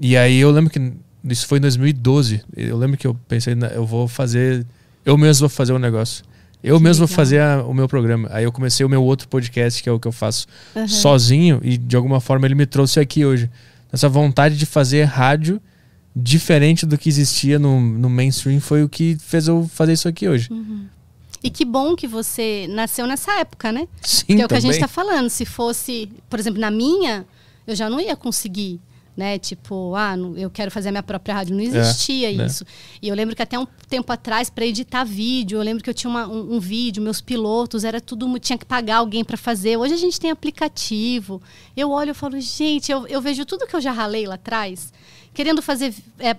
E 0.00 0.16
aí 0.16 0.38
eu 0.38 0.50
lembro 0.50 0.68
que 0.70 0.92
isso 1.24 1.46
foi 1.46 1.58
em 1.58 1.60
2012. 1.60 2.42
Eu 2.56 2.76
lembro 2.76 2.96
que 2.96 3.06
eu 3.06 3.14
pensei, 3.28 3.54
"Na- 3.54 3.68
eu 3.68 3.86
vou 3.86 4.08
fazer, 4.08 4.66
eu 5.08 5.16
mesmo 5.18 5.48
vou 5.48 5.48
fazer 5.48 5.72
o 5.72 5.78
negócio. 5.78 6.24
Eu 6.62 6.76
Que 6.78 6.82
mesmo 6.82 7.06
vou 7.06 7.10
legal. 7.10 7.16
fazer 7.16 7.40
a- 7.40 7.64
o 7.64 7.72
meu 7.72 7.88
programa. 7.88 8.28
Aí 8.32 8.44
eu 8.44 8.50
comecei 8.52 8.84
o 8.84 8.88
meu 8.88 9.02
outro 9.02 9.28
podcast, 9.28 9.82
que 9.82 9.88
é 9.88 9.92
o 9.92 9.98
que 10.00 10.08
eu 10.08 10.12
faço 10.12 10.46
Aham. 10.76 10.88
sozinho, 10.88 11.60
e 11.62 11.76
de 11.78 11.94
alguma 11.96 12.20
forma 12.20 12.46
ele 12.46 12.54
me 12.54 12.66
trouxe 12.66 12.98
aqui 13.00 13.24
hoje. 13.24 13.48
Essa 13.92 14.08
vontade 14.08 14.56
de 14.56 14.66
fazer 14.66 15.04
rádio 15.04 15.60
diferente 16.14 16.84
do 16.84 16.98
que 16.98 17.08
existia 17.08 17.58
no, 17.58 17.80
no 17.80 18.10
mainstream 18.10 18.60
foi 18.60 18.82
o 18.82 18.88
que 18.88 19.16
fez 19.20 19.46
eu 19.46 19.68
fazer 19.72 19.92
isso 19.92 20.08
aqui 20.08 20.28
hoje. 20.28 20.48
E 21.42 21.48
que 21.50 21.64
bom 21.64 21.94
que 21.94 22.06
você 22.08 22.66
nasceu 22.70 23.06
nessa 23.06 23.38
época, 23.38 23.70
né? 23.70 23.86
Sim, 24.02 24.26
Que 24.36 24.42
é 24.42 24.44
o 24.44 24.48
que 24.48 24.54
a 24.54 24.60
gente 24.60 24.74
está 24.74 24.88
falando. 24.88 25.30
Se 25.30 25.44
fosse, 25.44 26.10
por 26.28 26.38
exemplo, 26.40 26.60
na 26.60 26.70
minha, 26.70 27.24
eu 27.66 27.76
já 27.76 27.88
não 27.88 28.00
ia 28.00 28.16
conseguir. 28.16 28.80
Né? 29.18 29.36
Tipo, 29.36 29.96
ah, 29.96 30.16
não- 30.16 30.36
eu 30.36 30.48
quero 30.48 30.70
fazer 30.70 30.90
a 30.90 30.92
minha 30.92 31.02
própria 31.02 31.34
rádio. 31.34 31.52
Não 31.56 31.60
existia 31.60 32.30
né? 32.32 32.46
isso. 32.46 32.64
E 33.02 33.08
eu 33.08 33.16
lembro 33.16 33.34
que 33.34 33.42
até 33.42 33.58
um 33.58 33.66
tempo 33.88 34.12
atrás, 34.12 34.48
para 34.48 34.64
editar 34.64 35.02
vídeo, 35.02 35.58
eu 35.58 35.62
lembro 35.64 35.82
que 35.82 35.90
eu 35.90 35.94
tinha 35.94 36.08
uma- 36.08 36.28
um, 36.28 36.54
um 36.54 36.60
vídeo, 36.60 37.02
meus 37.02 37.20
pilotos, 37.20 37.82
era 37.82 38.00
tudo, 38.00 38.38
tinha 38.38 38.56
que 38.56 38.64
pagar 38.64 38.98
alguém 38.98 39.24
para 39.24 39.36
fazer. 39.36 39.76
Hoje 39.76 39.92
a 39.92 39.96
gente 39.96 40.20
tem 40.20 40.30
aplicativo. 40.30 41.42
Eu 41.76 41.90
olho 41.90 42.12
e 42.12 42.14
falo, 42.14 42.40
gente, 42.40 42.92
eu, 42.92 43.08
eu 43.08 43.20
vejo 43.20 43.44
tudo 43.44 43.66
que 43.66 43.74
eu 43.74 43.80
já 43.80 43.90
ralei 43.90 44.24
lá 44.24 44.36
atrás. 44.36 44.92
Querendo 45.34 45.62
fazer, 45.62 45.94
é, 46.18 46.30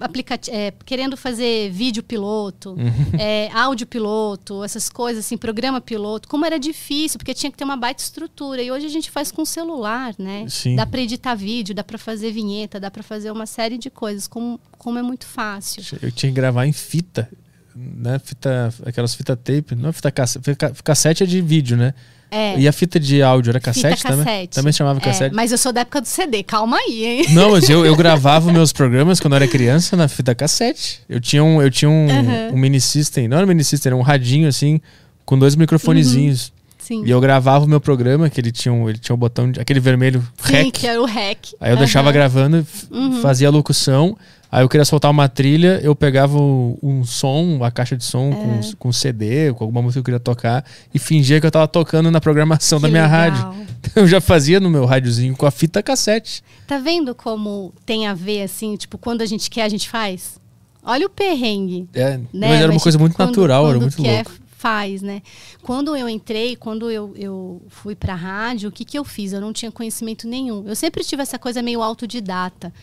é, 0.52 0.74
querendo 0.86 1.16
fazer 1.16 1.72
vídeo 1.72 2.04
piloto, 2.04 2.76
é, 3.18 3.50
áudio 3.54 3.88
piloto, 3.88 4.64
essas 4.64 4.90
coisas 4.90 5.26
assim, 5.26 5.38
programa 5.38 5.80
piloto. 5.80 6.28
Como 6.28 6.46
era 6.46 6.60
difícil, 6.60 7.18
porque 7.18 7.34
tinha 7.34 7.50
que 7.52 7.58
ter 7.58 7.64
uma 7.64 7.78
baita 7.78 8.02
estrutura. 8.02 8.62
E 8.62 8.70
hoje 8.72 8.86
a 8.86 8.90
gente 8.90 9.10
faz 9.10 9.32
com 9.32 9.46
celular, 9.46 10.14
né? 10.20 10.46
Sim. 10.50 10.76
Dá 10.76 10.86
para 10.86 11.00
editar 11.02 11.36
vídeo, 11.36 11.74
dá 11.74 11.84
para 11.84 11.98
fazer 11.98 12.32
vinheta, 12.32 12.80
dá 12.80 12.92
para 12.92 13.04
fazer 13.04 13.32
uma 13.32 13.46
série 13.46 13.78
de 13.78 13.90
coisas. 13.90 14.28
Como, 14.28 14.60
como 14.78 15.00
é 15.00 15.02
muito 15.02 15.26
fácil. 15.26 15.82
Eu 16.02 16.12
tinha 16.12 16.30
que 16.30 16.36
gravar 16.36 16.66
em 16.66 16.74
fita, 16.74 17.30
né? 17.76 18.20
Fita, 18.20 18.74
aquelas 18.86 19.16
fita 19.16 19.36
tape, 19.38 19.76
não 19.76 19.90
é 19.90 19.92
fita 19.94 20.12
cassete, 20.12 20.44
fita- 20.46 20.74
cassete 20.84 21.24
é 21.24 21.26
de 21.26 21.42
vídeo, 21.42 21.78
né? 21.78 21.94
É. 22.32 22.60
E 22.60 22.68
a 22.68 22.72
fita 22.72 23.00
de 23.00 23.22
áudio 23.24 23.50
era 23.50 23.60
cassete, 23.60 23.98
fita 23.98 24.10
também? 24.10 24.26
cassete. 24.26 24.56
Também 24.56 24.72
se 24.72 24.78
chamava 24.78 25.00
É, 25.00 25.02
cassete? 25.02 25.36
mas 25.36 25.52
eu 25.52 25.58
sou 25.58 25.74
da 25.74 25.82
época 25.82 26.02
do 26.02 26.08
CD, 26.08 26.44
calma 26.44 26.78
aí, 26.78 27.06
hein? 27.06 27.26
Não, 27.32 27.52
mas 27.52 27.68
eu, 27.70 27.86
eu 27.86 27.96
gravava 27.98 28.52
meus 28.52 28.72
programas 28.72 29.20
quando 29.20 29.34
eu 29.34 29.38
era 29.38 29.48
criança 29.48 29.96
na 29.98 30.08
fita 30.08 30.36
cassete. 30.36 31.02
Eu 31.10 31.20
tinha 31.20 31.44
um, 31.44 31.62
eu 31.62 31.72
tinha 31.72 31.90
um, 31.90 32.08
Aham. 32.10 32.50
um 32.54 32.58
mini 32.58 32.80
system, 32.80 33.28
não 33.28 33.38
era 33.38 33.46
um 33.46 33.50
mini 33.50 33.64
system, 33.64 33.90
era 33.90 33.96
um 33.98 34.02
radinho 34.02 34.48
assim, 34.48 34.80
com 35.26 35.38
dois 35.40 35.56
microfonezinhos. 35.56 36.52
Sim. 36.78 37.04
E 37.06 37.10
eu 37.12 37.22
gravava 37.22 37.66
o 37.66 37.68
meu 37.68 37.80
programa, 37.80 38.30
que 38.32 38.42
ele 38.42 38.52
tinha 38.52 38.74
um, 38.74 38.90
ele 38.90 38.98
tinha 38.98 39.16
um 39.16 39.20
botão, 39.20 39.52
de, 39.52 39.60
aquele 39.60 39.80
vermelho 39.80 40.26
Sim, 40.44 40.54
rec. 40.54 40.72
que 40.72 40.88
era 40.88 41.00
o 41.00 41.06
REC. 41.06 41.38
Aí 41.60 41.72
eu 41.72 41.78
deixava 41.78 42.12
gravando, 42.12 42.66
Uhum. 42.90 43.22
fazia 43.22 43.48
a 43.48 43.52
locução. 43.52 44.18
Aí 44.52 44.64
eu 44.64 44.70
queria 44.70 44.84
soltar 44.86 45.12
uma 45.12 45.30
trilha, 45.30 45.80
eu 45.84 45.96
pegava 45.96 46.38
um 46.40 47.04
som, 47.06 47.60
a 47.64 47.70
caixa 47.70 47.96
de 47.96 48.04
som 48.04 48.32
É. 48.32 48.36
com, 48.36 48.78
com 48.78 48.92
CD, 48.92 49.54
com 49.54 49.64
alguma 49.64 49.82
música 49.82 49.98
que 49.98 50.00
eu 50.00 50.04
queria 50.06 50.20
tocar, 50.20 50.66
e 50.94 50.98
fingia 50.98 51.40
que 51.40 51.46
eu 51.46 51.52
tava 51.52 51.68
tocando 51.68 52.10
na 52.10 52.20
programação 52.20 52.80
da 52.82 52.88
Que 52.88 52.92
minha 52.94 53.04
legal. 53.06 53.20
rádio. 53.54 53.70
Eu 53.96 54.06
já 54.08 54.20
fazia 54.20 54.60
no 54.60 54.70
meu 54.70 54.86
rádiozinho 54.86 55.36
com 55.38 55.46
a 55.46 55.52
fita 55.52 55.82
cassete. 55.82 56.44
Tá 56.68 56.78
vendo 56.78 57.16
como 57.16 57.74
tem 57.86 58.08
a 58.08 58.14
ver, 58.14 58.42
assim, 58.44 58.76
tipo, 58.76 58.98
quando 58.98 59.22
a 59.22 59.26
gente 59.26 59.50
quer, 59.50 59.64
a 59.64 59.70
gente 59.70 59.88
faz? 59.88 60.38
Olha 60.84 61.06
o 61.06 61.10
perrengue. 61.10 61.88
É, 61.94 62.18
né? 62.18 62.50
mas 62.50 62.62
era 62.62 62.72
uma 62.72 62.80
coisa 62.80 62.98
tipo, 62.98 63.04
muito 63.04 63.16
quando- 63.16 63.30
natural, 63.30 63.64
era 63.70 63.74
quando 63.76 63.82
muito 63.84 64.02
quer, 64.04 64.26
louco. 64.26 64.32
faz, 64.58 65.02
né? 65.02 65.22
Quando 65.64 65.96
eu 65.96 66.10
entrei, 66.10 66.56
quando 66.58 66.92
eu, 66.92 67.14
eu 67.16 67.62
fui 67.70 67.96
pra 67.96 68.16
rádio, 68.16 68.68
o 68.70 68.72
que, 68.72 68.84
que 68.84 68.98
eu 69.00 69.06
fiz? 69.06 69.32
Eu 69.32 69.40
não 69.42 69.54
tinha 69.54 69.72
conhecimento 69.72 70.28
nenhum. 70.28 70.68
Eu 70.68 70.76
sempre 70.76 71.04
tive 71.04 71.22
essa 71.22 71.40
coisa 71.40 71.62
meio 71.62 71.82
autodidata, 71.82 72.74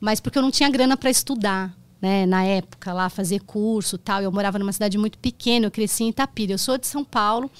mas 0.00 0.20
porque 0.20 0.38
eu 0.38 0.42
não 0.42 0.50
tinha 0.50 0.68
grana 0.70 0.96
para 0.96 1.10
estudar. 1.10 1.74
Né, 2.02 2.26
na 2.26 2.44
época 2.44 2.92
lá 2.92 3.08
fazer 3.08 3.40
curso 3.40 3.96
tal 3.96 4.20
eu 4.20 4.30
morava 4.30 4.58
numa 4.58 4.72
cidade 4.72 4.98
muito 4.98 5.16
pequena 5.16 5.64
eu 5.64 5.70
cresci 5.70 6.04
em 6.04 6.10
Itapira 6.10 6.52
eu 6.52 6.58
sou 6.58 6.76
de 6.76 6.86
São 6.86 7.02
Paulo 7.02 7.50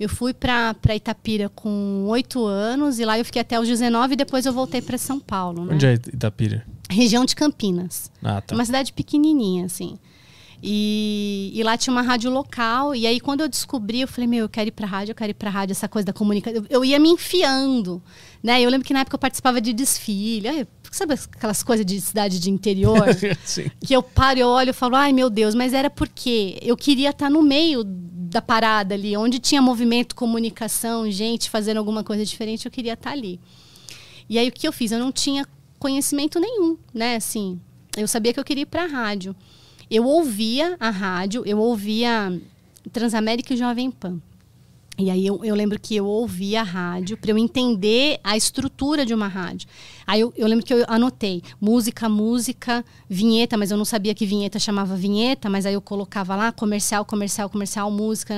eu 0.00 0.08
fui 0.08 0.34
para 0.34 0.74
Itapira 0.92 1.48
com 1.50 2.06
oito 2.08 2.44
anos 2.44 2.98
e 2.98 3.04
lá 3.04 3.16
eu 3.16 3.24
fiquei 3.24 3.40
até 3.42 3.60
os 3.60 3.68
19 3.68 4.14
e 4.14 4.16
depois 4.16 4.44
eu 4.44 4.52
voltei 4.52 4.82
para 4.82 4.98
São 4.98 5.20
Paulo 5.20 5.66
né? 5.66 5.74
Onde 5.74 5.86
é 5.86 5.92
Itapira? 5.94 6.66
região 6.90 7.24
de 7.24 7.36
Campinas 7.36 8.10
Ah, 8.24 8.40
tá. 8.40 8.56
uma 8.56 8.64
cidade 8.64 8.92
pequenininha, 8.92 9.66
assim. 9.66 9.96
E, 10.64 11.50
e 11.52 11.62
lá 11.64 11.76
tinha 11.76 11.92
uma 11.92 12.02
rádio 12.02 12.30
local. 12.30 12.94
E 12.94 13.04
aí, 13.04 13.18
quando 13.18 13.40
eu 13.40 13.48
descobri, 13.48 14.00
eu 14.00 14.08
falei: 14.08 14.28
Meu, 14.28 14.44
eu 14.44 14.48
quero 14.48 14.68
ir 14.68 14.72
pra 14.72 14.86
rádio, 14.86 15.10
eu 15.10 15.16
quero 15.16 15.30
ir 15.30 15.34
pra 15.34 15.50
rádio, 15.50 15.72
essa 15.72 15.88
coisa 15.88 16.06
da 16.06 16.12
comunicação. 16.12 16.62
Eu, 16.62 16.66
eu 16.70 16.84
ia 16.84 17.00
me 17.00 17.08
enfiando. 17.08 18.00
Né? 18.40 18.60
Eu 18.60 18.70
lembro 18.70 18.86
que 18.86 18.92
na 18.92 19.00
época 19.00 19.16
eu 19.16 19.18
participava 19.18 19.60
de 19.60 19.72
desfile. 19.72 20.48
Ai, 20.48 20.66
sabe 20.92 21.14
aquelas 21.14 21.64
coisas 21.64 21.84
de 21.84 22.00
cidade 22.00 22.38
de 22.38 22.50
interior? 22.50 23.02
Que 23.84 23.94
eu 23.94 24.02
paro, 24.02 24.38
eu 24.38 24.48
olho 24.48 24.70
e 24.70 24.72
falo: 24.72 24.94
Ai, 24.94 25.12
meu 25.12 25.28
Deus, 25.28 25.54
mas 25.54 25.72
era 25.72 25.90
porque 25.90 26.58
eu 26.62 26.76
queria 26.76 27.10
estar 27.10 27.28
no 27.28 27.42
meio 27.42 27.82
da 27.84 28.40
parada 28.40 28.94
ali, 28.94 29.16
onde 29.16 29.38
tinha 29.38 29.60
movimento, 29.60 30.14
comunicação, 30.14 31.10
gente 31.10 31.50
fazendo 31.50 31.78
alguma 31.78 32.04
coisa 32.04 32.24
diferente, 32.24 32.66
eu 32.66 32.72
queria 32.72 32.94
estar 32.94 33.10
ali. 33.10 33.40
E 34.28 34.38
aí 34.38 34.48
o 34.48 34.52
que 34.52 34.66
eu 34.66 34.72
fiz? 34.72 34.92
Eu 34.92 35.00
não 35.00 35.10
tinha 35.10 35.46
conhecimento 35.78 36.38
nenhum, 36.38 36.78
né? 36.94 37.16
Assim, 37.16 37.60
eu 37.96 38.06
sabia 38.06 38.32
que 38.32 38.38
eu 38.40 38.44
queria 38.44 38.62
ir 38.62 38.66
para 38.66 38.84
a 38.84 38.86
rádio. 38.86 39.34
Eu 39.92 40.06
ouvia 40.06 40.74
a 40.80 40.88
rádio, 40.88 41.42
eu 41.44 41.58
ouvia 41.58 42.40
Transamérica 42.90 43.52
e 43.52 43.58
Jovem 43.58 43.90
Pan. 43.90 44.22
E 44.96 45.10
aí 45.10 45.26
eu, 45.26 45.44
eu 45.44 45.54
lembro 45.54 45.78
que 45.78 45.94
eu 45.94 46.06
ouvia 46.06 46.60
a 46.60 46.64
rádio 46.64 47.14
para 47.18 47.30
eu 47.30 47.36
entender 47.36 48.18
a 48.24 48.34
estrutura 48.34 49.04
de 49.04 49.12
uma 49.12 49.28
rádio. 49.28 49.68
Aí 50.06 50.20
eu, 50.20 50.32
eu 50.34 50.46
lembro 50.46 50.64
que 50.64 50.72
eu 50.72 50.82
anotei 50.88 51.42
música, 51.60 52.08
música, 52.08 52.82
vinheta, 53.06 53.58
mas 53.58 53.70
eu 53.70 53.76
não 53.76 53.84
sabia 53.84 54.14
que 54.14 54.24
vinheta 54.24 54.58
chamava 54.58 54.96
vinheta, 54.96 55.50
mas 55.50 55.66
aí 55.66 55.74
eu 55.74 55.82
colocava 55.82 56.34
lá 56.34 56.52
comercial, 56.52 57.04
comercial, 57.04 57.50
comercial, 57.50 57.90
música. 57.90 58.34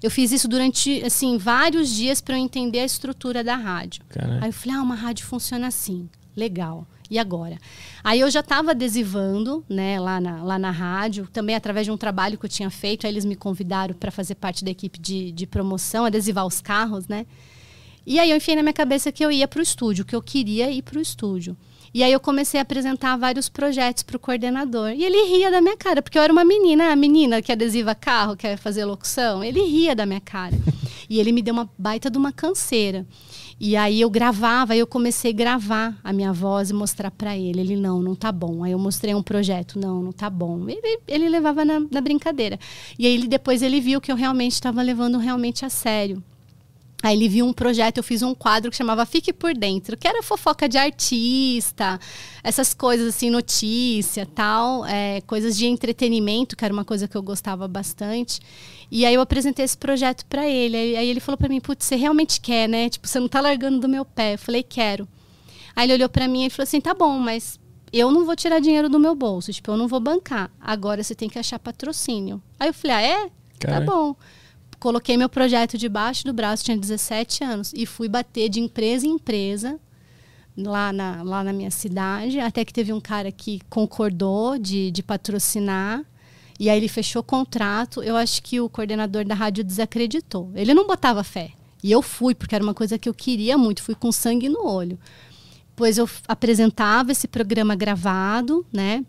Eu 0.00 0.10
fiz 0.10 0.30
isso 0.30 0.46
durante 0.46 1.02
assim 1.04 1.36
vários 1.36 1.88
dias 1.88 2.20
para 2.20 2.36
eu 2.36 2.38
entender 2.38 2.78
a 2.78 2.84
estrutura 2.84 3.42
da 3.42 3.56
rádio. 3.56 4.04
Caralho. 4.08 4.44
Aí 4.44 4.50
eu 4.50 4.52
falei, 4.52 4.76
ah, 4.76 4.82
uma 4.82 4.94
rádio 4.94 5.26
funciona 5.26 5.66
assim. 5.66 6.08
Legal. 6.36 6.86
E 7.10 7.18
agora? 7.18 7.58
Aí 8.04 8.20
eu 8.20 8.30
já 8.30 8.38
estava 8.38 8.70
adesivando, 8.70 9.64
né, 9.68 9.98
lá 9.98 10.20
na, 10.20 10.44
lá 10.44 10.58
na 10.58 10.70
rádio, 10.70 11.28
também 11.32 11.56
através 11.56 11.84
de 11.84 11.90
um 11.90 11.96
trabalho 11.96 12.38
que 12.38 12.44
eu 12.44 12.48
tinha 12.48 12.70
feito. 12.70 13.04
Aí 13.04 13.12
eles 13.12 13.24
me 13.24 13.34
convidaram 13.34 13.94
para 13.94 14.12
fazer 14.12 14.36
parte 14.36 14.64
da 14.64 14.70
equipe 14.70 14.98
de, 14.98 15.32
de 15.32 15.46
promoção, 15.46 16.04
adesivar 16.04 16.46
os 16.46 16.60
carros, 16.60 17.08
né? 17.08 17.26
E 18.06 18.18
aí 18.18 18.30
eu 18.30 18.36
enfiei 18.36 18.56
na 18.56 18.62
minha 18.62 18.72
cabeça 18.72 19.10
que 19.12 19.24
eu 19.24 19.30
ia 19.30 19.48
para 19.48 19.58
o 19.58 19.62
estúdio, 19.62 20.04
que 20.04 20.14
eu 20.14 20.22
queria 20.22 20.70
ir 20.70 20.82
para 20.82 20.98
o 20.98 21.02
estúdio. 21.02 21.56
E 21.92 22.04
aí 22.04 22.12
eu 22.12 22.20
comecei 22.20 22.60
a 22.60 22.62
apresentar 22.62 23.16
vários 23.16 23.48
projetos 23.48 24.04
para 24.04 24.16
o 24.16 24.20
coordenador. 24.20 24.90
E 24.90 25.04
ele 25.04 25.28
ria 25.28 25.50
da 25.50 25.60
minha 25.60 25.76
cara, 25.76 26.00
porque 26.00 26.16
eu 26.16 26.22
era 26.22 26.32
uma 26.32 26.44
menina, 26.44 26.92
a 26.92 26.96
menina 26.96 27.42
que 27.42 27.50
adesiva 27.50 27.94
carro, 27.94 28.36
quer 28.36 28.56
fazer 28.56 28.84
locução. 28.84 29.42
Ele 29.42 29.60
ria 29.62 29.94
da 29.94 30.06
minha 30.06 30.20
cara. 30.20 30.56
E 31.08 31.18
ele 31.18 31.32
me 31.32 31.42
deu 31.42 31.52
uma 31.52 31.68
baita 31.76 32.08
de 32.08 32.16
uma 32.16 32.30
canseira. 32.30 33.04
E 33.62 33.76
aí 33.76 34.00
eu 34.00 34.08
gravava, 34.08 34.74
eu 34.74 34.86
comecei 34.86 35.32
a 35.32 35.34
gravar 35.34 35.94
a 36.02 36.14
minha 36.14 36.32
voz 36.32 36.70
e 36.70 36.72
mostrar 36.72 37.10
para 37.10 37.36
ele. 37.36 37.60
Ele, 37.60 37.76
não, 37.76 38.00
não 38.00 38.14
tá 38.14 38.32
bom. 38.32 38.64
Aí 38.64 38.72
eu 38.72 38.78
mostrei 38.78 39.14
um 39.14 39.22
projeto, 39.22 39.78
não, 39.78 40.02
não 40.02 40.12
tá 40.12 40.30
bom. 40.30 40.66
Ele, 40.66 40.98
ele 41.06 41.28
levava 41.28 41.62
na, 41.62 41.78
na 41.78 42.00
brincadeira. 42.00 42.58
E 42.98 43.06
aí 43.06 43.12
ele, 43.12 43.28
depois 43.28 43.60
ele 43.60 43.78
viu 43.78 44.00
que 44.00 44.10
eu 44.10 44.16
realmente 44.16 44.52
estava 44.52 44.80
levando 44.80 45.18
realmente 45.18 45.66
a 45.66 45.68
sério. 45.68 46.22
Aí 47.02 47.16
ele 47.16 47.28
viu 47.28 47.46
um 47.46 47.52
projeto, 47.52 47.98
eu 47.98 48.02
fiz 48.02 48.22
um 48.22 48.34
quadro 48.34 48.70
que 48.70 48.76
chamava 48.76 49.06
Fique 49.06 49.32
por 49.32 49.54
Dentro, 49.54 49.96
que 49.96 50.06
era 50.06 50.22
fofoca 50.22 50.68
de 50.68 50.76
artista, 50.76 51.98
essas 52.42 52.74
coisas 52.74 53.08
assim, 53.08 53.30
notícia, 53.30 54.26
tal, 54.26 54.84
é, 54.84 55.20
coisas 55.22 55.56
de 55.56 55.66
entretenimento, 55.66 56.56
que 56.56 56.64
era 56.64 56.72
uma 56.72 56.84
coisa 56.84 57.08
que 57.08 57.16
eu 57.16 57.22
gostava 57.22 57.66
bastante. 57.66 58.40
E 58.90 59.06
aí 59.06 59.14
eu 59.14 59.20
apresentei 59.20 59.64
esse 59.64 59.76
projeto 59.76 60.26
para 60.26 60.46
ele. 60.46 60.76
Aí 60.76 61.08
ele 61.08 61.20
falou 61.20 61.38
para 61.38 61.48
mim: 61.48 61.60
"Putz, 61.60 61.84
você 61.86 61.96
realmente 61.96 62.40
quer, 62.40 62.68
né? 62.68 62.88
Tipo, 62.88 63.06
você 63.06 63.20
não 63.20 63.28
tá 63.28 63.40
largando 63.40 63.78
do 63.80 63.88
meu 63.88 64.04
pé". 64.04 64.34
Eu 64.34 64.38
falei: 64.38 64.62
"Quero". 64.62 65.06
Aí 65.76 65.86
ele 65.86 65.94
olhou 65.94 66.08
para 66.08 66.26
mim 66.26 66.46
e 66.46 66.50
falou 66.50 66.64
assim: 66.64 66.80
"Tá 66.80 66.94
bom, 66.94 67.18
mas 67.18 67.58
eu 67.92 68.10
não 68.10 68.24
vou 68.24 68.36
tirar 68.36 68.60
dinheiro 68.60 68.88
do 68.88 68.98
meu 68.98 69.14
bolso, 69.14 69.52
tipo, 69.52 69.70
eu 69.70 69.76
não 69.76 69.88
vou 69.88 70.00
bancar. 70.00 70.50
Agora 70.60 71.02
você 71.02 71.14
tem 71.14 71.28
que 71.28 71.38
achar 71.38 71.58
patrocínio". 71.58 72.42
Aí 72.58 72.68
eu 72.68 72.74
falei: 72.74 72.96
"Ah, 72.96 73.02
é? 73.02 73.30
Tá 73.58 73.80
bom" 73.80 74.16
coloquei 74.80 75.16
meu 75.16 75.28
projeto 75.28 75.76
debaixo 75.76 76.24
do 76.24 76.32
braço, 76.32 76.64
tinha 76.64 76.76
17 76.76 77.44
anos, 77.44 77.72
e 77.76 77.84
fui 77.84 78.08
bater 78.08 78.48
de 78.48 78.60
empresa 78.60 79.06
em 79.06 79.10
empresa 79.10 79.78
lá 80.56 80.92
na, 80.92 81.22
lá 81.22 81.44
na 81.44 81.52
minha 81.52 81.70
cidade, 81.70 82.40
até 82.40 82.64
que 82.64 82.72
teve 82.72 82.92
um 82.92 83.00
cara 83.00 83.30
que 83.30 83.60
concordou 83.68 84.58
de, 84.58 84.90
de 84.90 85.02
patrocinar. 85.02 86.02
E 86.60 86.68
aí 86.68 86.76
ele 86.76 86.88
fechou 86.88 87.20
o 87.20 87.24
contrato. 87.24 88.02
Eu 88.02 88.16
acho 88.16 88.42
que 88.42 88.60
o 88.60 88.68
coordenador 88.68 89.24
da 89.24 89.34
rádio 89.34 89.64
desacreditou. 89.64 90.52
Ele 90.54 90.74
não 90.74 90.86
botava 90.86 91.24
fé. 91.24 91.52
E 91.82 91.90
eu 91.90 92.02
fui, 92.02 92.34
porque 92.34 92.54
era 92.54 92.62
uma 92.62 92.74
coisa 92.74 92.98
que 92.98 93.08
eu 93.08 93.14
queria 93.14 93.56
muito, 93.56 93.82
fui 93.82 93.94
com 93.94 94.12
sangue 94.12 94.50
no 94.50 94.66
olho. 94.66 94.98
Pois 95.74 95.96
eu 95.96 96.06
apresentava 96.28 97.12
esse 97.12 97.26
programa 97.26 97.74
gravado, 97.74 98.66
né? 98.70 99.02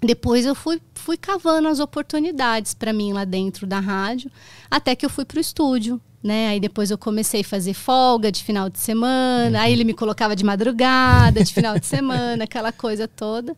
depois 0.00 0.44
eu 0.44 0.54
fui, 0.54 0.80
fui 0.94 1.16
cavando 1.16 1.68
as 1.68 1.80
oportunidades 1.80 2.74
para 2.74 2.92
mim 2.92 3.12
lá 3.12 3.24
dentro 3.24 3.66
da 3.66 3.80
rádio, 3.80 4.30
até 4.70 4.94
que 4.94 5.04
eu 5.04 5.10
fui 5.10 5.24
para 5.24 5.38
o 5.38 5.40
estúdio. 5.40 6.00
Né? 6.22 6.48
Aí 6.48 6.60
depois 6.60 6.90
eu 6.90 6.98
comecei 6.98 7.42
a 7.42 7.44
fazer 7.44 7.72
folga 7.72 8.32
de 8.32 8.42
final 8.42 8.68
de 8.68 8.80
semana, 8.80 9.58
uhum. 9.58 9.64
aí 9.64 9.72
ele 9.72 9.84
me 9.84 9.94
colocava 9.94 10.34
de 10.34 10.44
madrugada, 10.44 11.44
de 11.44 11.54
final 11.54 11.78
de 11.78 11.86
semana, 11.86 12.42
aquela 12.44 12.72
coisa 12.72 13.06
toda. 13.06 13.56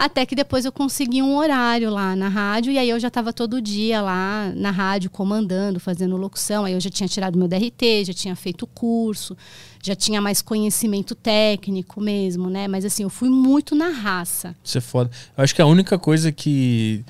Até 0.00 0.24
que 0.24 0.34
depois 0.34 0.64
eu 0.64 0.72
consegui 0.72 1.20
um 1.20 1.36
horário 1.36 1.90
lá 1.90 2.16
na 2.16 2.26
rádio, 2.26 2.72
e 2.72 2.78
aí 2.78 2.88
eu 2.88 2.98
já 2.98 3.08
estava 3.08 3.34
todo 3.34 3.60
dia 3.60 4.00
lá 4.00 4.50
na 4.56 4.70
rádio, 4.70 5.10
comandando, 5.10 5.78
fazendo 5.78 6.16
locução. 6.16 6.64
Aí 6.64 6.72
eu 6.72 6.80
já 6.80 6.88
tinha 6.88 7.06
tirado 7.06 7.38
meu 7.38 7.46
DRT, 7.46 8.06
já 8.06 8.14
tinha 8.14 8.34
feito 8.34 8.66
curso, 8.66 9.36
já 9.82 9.94
tinha 9.94 10.18
mais 10.18 10.40
conhecimento 10.40 11.14
técnico 11.14 12.00
mesmo, 12.00 12.48
né? 12.48 12.66
Mas 12.66 12.86
assim, 12.86 13.02
eu 13.02 13.10
fui 13.10 13.28
muito 13.28 13.74
na 13.74 13.90
raça. 13.90 14.56
Isso 14.64 14.78
é 14.78 14.80
foda. 14.80 15.10
Eu 15.36 15.44
acho 15.44 15.54
que 15.54 15.60
a 15.60 15.66
única 15.66 15.98
coisa 15.98 16.32
que. 16.32 17.04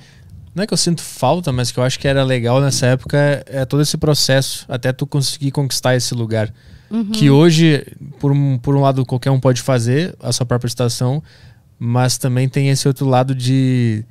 Não 0.53 0.65
é 0.65 0.67
que 0.67 0.73
eu 0.73 0.77
sinto 0.77 1.01
falta, 1.01 1.49
mas 1.53 1.71
que 1.71 1.79
eu 1.79 1.83
acho 1.85 1.97
que 1.97 2.09
era 2.09 2.25
legal 2.25 2.59
nessa 2.59 2.87
época 2.87 3.17
é, 3.17 3.61
é 3.61 3.65
todo 3.65 3.81
esse 3.81 3.97
processo, 3.97 4.65
até 4.67 4.91
tu 4.91 5.07
conseguir 5.07 5.51
conquistar 5.51 5.95
esse 5.95 6.13
lugar. 6.13 6.53
Uhum. 6.89 7.05
Que 7.05 7.29
hoje, 7.29 7.87
por 8.19 8.33
um, 8.33 8.57
por 8.57 8.75
um 8.75 8.81
lado, 8.81 9.05
qualquer 9.05 9.31
um 9.31 9.39
pode 9.39 9.61
fazer 9.61 10.13
a 10.19 10.33
sua 10.33 10.45
própria 10.45 10.67
estação, 10.67 11.23
mas 11.83 12.19
também 12.19 12.47
tem 12.47 12.69
esse 12.69 12.87
outro 12.87 13.07
lado 13.07 13.33
de 13.33 14.05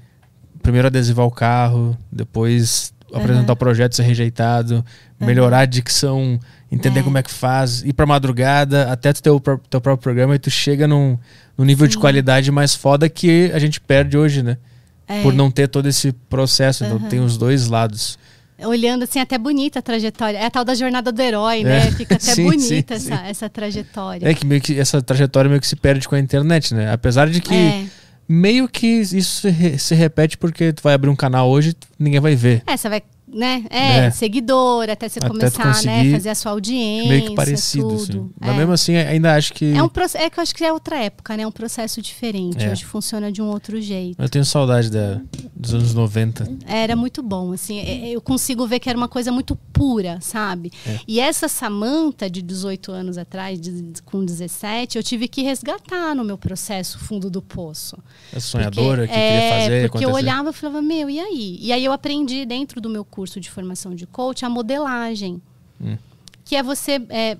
primeiro 0.60 0.88
adesivar 0.88 1.24
o 1.24 1.30
carro, 1.30 1.96
depois 2.10 2.92
apresentar 3.14 3.52
uhum. 3.52 3.54
o 3.54 3.56
projeto, 3.56 3.94
ser 3.94 4.02
rejeitado, 4.02 4.84
uhum. 5.20 5.26
melhorar 5.26 5.60
a 5.60 5.66
dicção, 5.66 6.40
entender 6.70 6.98
é. 6.98 7.02
como 7.04 7.16
é 7.16 7.22
que 7.22 7.30
faz, 7.30 7.84
ir 7.84 7.92
pra 7.92 8.04
madrugada, 8.06 8.90
até 8.90 9.12
tu 9.12 9.22
ter 9.22 9.30
o 9.30 9.38
teu 9.38 9.80
próprio 9.80 9.98
programa 9.98 10.34
e 10.34 10.38
tu 10.40 10.50
chega 10.50 10.88
num, 10.88 11.16
num 11.56 11.64
nível 11.64 11.86
Sim. 11.86 11.92
de 11.92 11.98
qualidade 11.98 12.50
mais 12.50 12.74
foda 12.74 13.08
que 13.08 13.52
a 13.54 13.58
gente 13.60 13.80
perde 13.80 14.18
hoje, 14.18 14.42
né? 14.42 14.58
É. 15.06 15.22
Por 15.22 15.32
não 15.32 15.48
ter 15.48 15.68
todo 15.68 15.88
esse 15.88 16.10
processo. 16.28 16.84
Então 16.84 16.98
tem 16.98 17.20
os 17.20 17.36
dois 17.36 17.68
lados 17.68 18.18
olhando 18.66 19.04
assim, 19.04 19.18
até 19.18 19.38
bonita 19.38 19.78
a 19.78 19.82
trajetória. 19.82 20.38
É 20.38 20.46
a 20.46 20.50
tal 20.50 20.64
da 20.64 20.74
jornada 20.74 21.10
do 21.12 21.20
herói, 21.20 21.62
né? 21.62 21.88
É. 21.88 21.92
Fica 21.92 22.14
até 22.14 22.32
sim, 22.34 22.44
bonita 22.44 22.98
sim, 22.98 23.12
essa, 23.12 23.22
sim. 23.22 23.28
essa 23.30 23.48
trajetória. 23.48 24.28
É 24.28 24.34
que 24.34 24.46
meio 24.46 24.60
que 24.60 24.78
essa 24.78 25.00
trajetória 25.02 25.48
meio 25.48 25.60
que 25.60 25.66
se 25.66 25.76
perde 25.76 26.08
com 26.08 26.14
a 26.14 26.18
internet, 26.18 26.74
né? 26.74 26.92
Apesar 26.92 27.28
de 27.28 27.40
que 27.40 27.54
é. 27.54 27.84
meio 28.28 28.68
que 28.68 28.86
isso 28.86 29.42
se, 29.42 29.78
se 29.78 29.94
repete 29.94 30.36
porque 30.36 30.72
tu 30.72 30.82
vai 30.82 30.94
abrir 30.94 31.10
um 31.10 31.16
canal 31.16 31.48
hoje, 31.48 31.74
ninguém 31.98 32.20
vai 32.20 32.34
ver. 32.34 32.62
É, 32.66 32.76
você 32.76 32.88
vai 32.88 33.02
né? 33.32 33.64
É, 33.70 34.06
é, 34.06 34.10
seguidor, 34.10 34.88
até 34.88 35.08
você 35.08 35.18
até 35.18 35.28
começar, 35.28 35.82
né? 35.84 36.10
Fazer 36.12 36.30
a 36.30 36.34
sua 36.34 36.52
audiência. 36.52 37.08
Meio 37.08 37.26
que 37.26 37.34
parecido, 37.34 37.88
tudo. 37.88 38.02
Assim. 38.02 38.30
Mas 38.40 38.50
é. 38.50 38.56
mesmo 38.56 38.72
assim, 38.72 38.96
ainda 38.96 39.34
acho 39.34 39.52
que. 39.52 39.72
É, 39.72 39.82
um, 39.82 39.90
é 40.14 40.30
que 40.30 40.38
eu 40.38 40.42
acho 40.42 40.54
que 40.54 40.64
é 40.64 40.72
outra 40.72 40.98
época, 40.98 41.36
né? 41.36 41.44
É 41.44 41.46
um 41.46 41.52
processo 41.52 42.02
diferente. 42.02 42.64
É. 42.64 42.70
Hoje 42.70 42.84
funciona 42.84 43.30
de 43.30 43.40
um 43.40 43.46
outro 43.46 43.80
jeito. 43.80 44.20
Eu 44.20 44.28
tenho 44.28 44.44
saudade 44.44 44.90
da, 44.90 45.20
dos 45.54 45.74
anos 45.74 45.94
90. 45.94 46.50
Era 46.66 46.96
muito 46.96 47.22
bom, 47.22 47.52
assim. 47.52 47.78
É, 47.78 48.10
eu 48.10 48.20
consigo 48.20 48.66
ver 48.66 48.80
que 48.80 48.88
era 48.88 48.96
uma 48.96 49.08
coisa 49.08 49.30
muito 49.30 49.54
pura, 49.72 50.18
sabe? 50.20 50.72
É. 50.86 50.98
E 51.06 51.20
essa 51.20 51.48
Samanta 51.48 52.28
de 52.28 52.42
18 52.42 52.92
anos 52.92 53.18
atrás, 53.18 53.60
de, 53.60 53.92
com 54.04 54.24
17, 54.24 54.98
eu 54.98 55.02
tive 55.02 55.28
que 55.28 55.42
resgatar 55.42 56.14
no 56.14 56.24
meu 56.24 56.36
processo 56.36 56.98
fundo 56.98 57.30
do 57.30 57.40
poço. 57.40 57.96
Essa 58.32 58.46
sonhadora 58.46 59.02
porque, 59.02 59.14
que 59.14 59.20
queria 59.20 59.42
é, 59.42 59.60
fazer. 59.60 59.82
Porque 59.82 60.04
acontecer. 60.04 60.04
eu 60.04 60.14
olhava 60.14 60.50
e 60.50 60.52
falava, 60.52 60.82
meu, 60.82 61.08
e 61.08 61.20
aí? 61.20 61.58
E 61.60 61.72
aí 61.72 61.84
eu 61.84 61.92
aprendi 61.92 62.44
dentro 62.44 62.80
do 62.80 62.88
meu 62.88 63.04
curso 63.04 63.19
curso 63.20 63.38
de 63.38 63.50
formação 63.50 63.94
de 63.94 64.06
coach 64.06 64.46
a 64.46 64.48
modelagem. 64.48 65.42
Hum. 65.78 65.98
Que 66.42 66.56
é 66.56 66.62
você 66.62 66.92
é, 67.10 67.36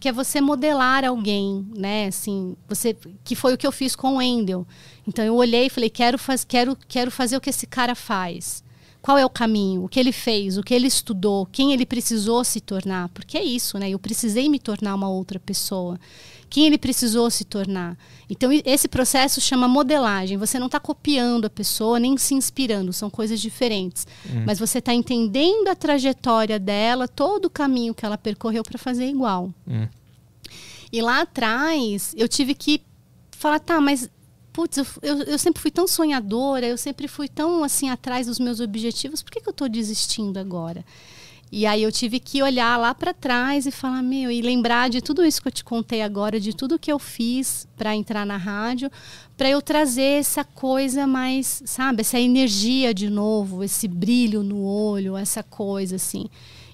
que 0.00 0.08
é 0.08 0.12
você 0.12 0.40
modelar 0.40 1.04
alguém, 1.04 1.66
né? 1.76 2.06
Assim, 2.06 2.56
você 2.66 2.96
que 3.22 3.36
foi 3.36 3.52
o 3.52 3.58
que 3.58 3.66
eu 3.66 3.70
fiz 3.70 3.94
com 3.94 4.14
o 4.14 4.16
Wendel. 4.16 4.66
Então 5.06 5.22
eu 5.22 5.34
olhei 5.34 5.66
e 5.66 5.70
falei, 5.70 5.90
quero, 5.90 6.18
faz, 6.18 6.44
quero, 6.44 6.74
quero 6.88 7.10
fazer 7.10 7.36
o 7.36 7.40
que 7.42 7.50
esse 7.50 7.66
cara 7.66 7.94
faz. 7.94 8.64
Qual 9.02 9.18
é 9.18 9.24
o 9.24 9.30
caminho? 9.30 9.84
O 9.84 9.88
que 9.88 10.00
ele 10.00 10.12
fez? 10.12 10.56
O 10.56 10.62
que 10.62 10.74
ele 10.74 10.86
estudou? 10.86 11.46
Quem 11.46 11.72
ele 11.72 11.84
precisou 11.84 12.42
se 12.42 12.60
tornar? 12.60 13.10
Porque 13.10 13.36
é 13.36 13.44
isso, 13.44 13.78
né? 13.78 13.90
Eu 13.90 13.98
precisei 13.98 14.48
me 14.48 14.58
tornar 14.58 14.94
uma 14.94 15.10
outra 15.10 15.38
pessoa 15.38 16.00
quem 16.48 16.66
ele 16.66 16.78
precisou 16.78 17.30
se 17.30 17.44
tornar. 17.44 17.96
Então, 18.28 18.50
esse 18.64 18.88
processo 18.88 19.40
chama 19.40 19.68
modelagem. 19.68 20.36
Você 20.36 20.58
não 20.58 20.66
está 20.66 20.80
copiando 20.80 21.46
a 21.46 21.50
pessoa 21.50 21.98
nem 21.98 22.16
se 22.16 22.34
inspirando, 22.34 22.92
são 22.92 23.10
coisas 23.10 23.40
diferentes. 23.40 24.06
Hum. 24.26 24.44
Mas 24.46 24.58
você 24.58 24.78
está 24.78 24.92
entendendo 24.94 25.68
a 25.68 25.74
trajetória 25.74 26.58
dela, 26.58 27.06
todo 27.06 27.46
o 27.46 27.50
caminho 27.50 27.94
que 27.94 28.04
ela 28.04 28.18
percorreu 28.18 28.62
para 28.62 28.78
fazer 28.78 29.06
igual. 29.06 29.52
Hum. 29.66 29.86
E 30.92 31.02
lá 31.02 31.20
atrás, 31.20 32.14
eu 32.16 32.26
tive 32.26 32.54
que 32.54 32.82
falar, 33.30 33.60
tá, 33.60 33.80
mas 33.80 34.10
putz, 34.52 34.76
eu, 34.76 34.86
eu, 35.02 35.22
eu, 35.22 35.38
sempre 35.38 35.62
fui 35.62 35.70
tão 35.70 35.86
sonhadora, 35.86 36.66
eu 36.66 36.76
sempre 36.76 37.06
fui 37.06 37.28
tão 37.28 37.62
assim 37.62 37.90
atrás 37.90 38.26
dos 38.26 38.40
meus 38.40 38.58
objetivos, 38.58 39.22
por 39.22 39.30
que, 39.30 39.40
que 39.40 39.48
eu 39.48 39.52
estou 39.52 39.68
desistindo 39.68 40.38
agora? 40.38 40.84
E 41.50 41.64
aí 41.64 41.82
eu 41.82 41.90
tive 41.90 42.20
que 42.20 42.42
olhar 42.42 42.76
lá 42.76 42.94
para 42.94 43.14
trás 43.14 43.66
e 43.66 43.70
falar, 43.70 44.02
meu, 44.02 44.30
e 44.30 44.42
lembrar 44.42 44.90
de 44.90 45.00
tudo 45.00 45.24
isso 45.24 45.40
que 45.40 45.48
eu 45.48 45.52
te 45.52 45.64
contei 45.64 46.02
agora, 46.02 46.38
de 46.38 46.54
tudo 46.54 46.78
que 46.78 46.92
eu 46.92 46.98
fiz 46.98 47.66
para 47.76 47.96
entrar 47.96 48.26
na 48.26 48.36
rádio, 48.36 48.90
para 49.36 49.48
eu 49.48 49.62
trazer 49.62 50.18
essa 50.20 50.44
coisa 50.44 51.06
mais, 51.06 51.62
sabe, 51.64 52.02
essa 52.02 52.20
energia 52.20 52.92
de 52.92 53.08
novo, 53.08 53.64
esse 53.64 53.88
brilho 53.88 54.42
no 54.42 54.62
olho, 54.62 55.16
essa 55.16 55.42
coisa 55.42 55.96
assim. 55.96 56.28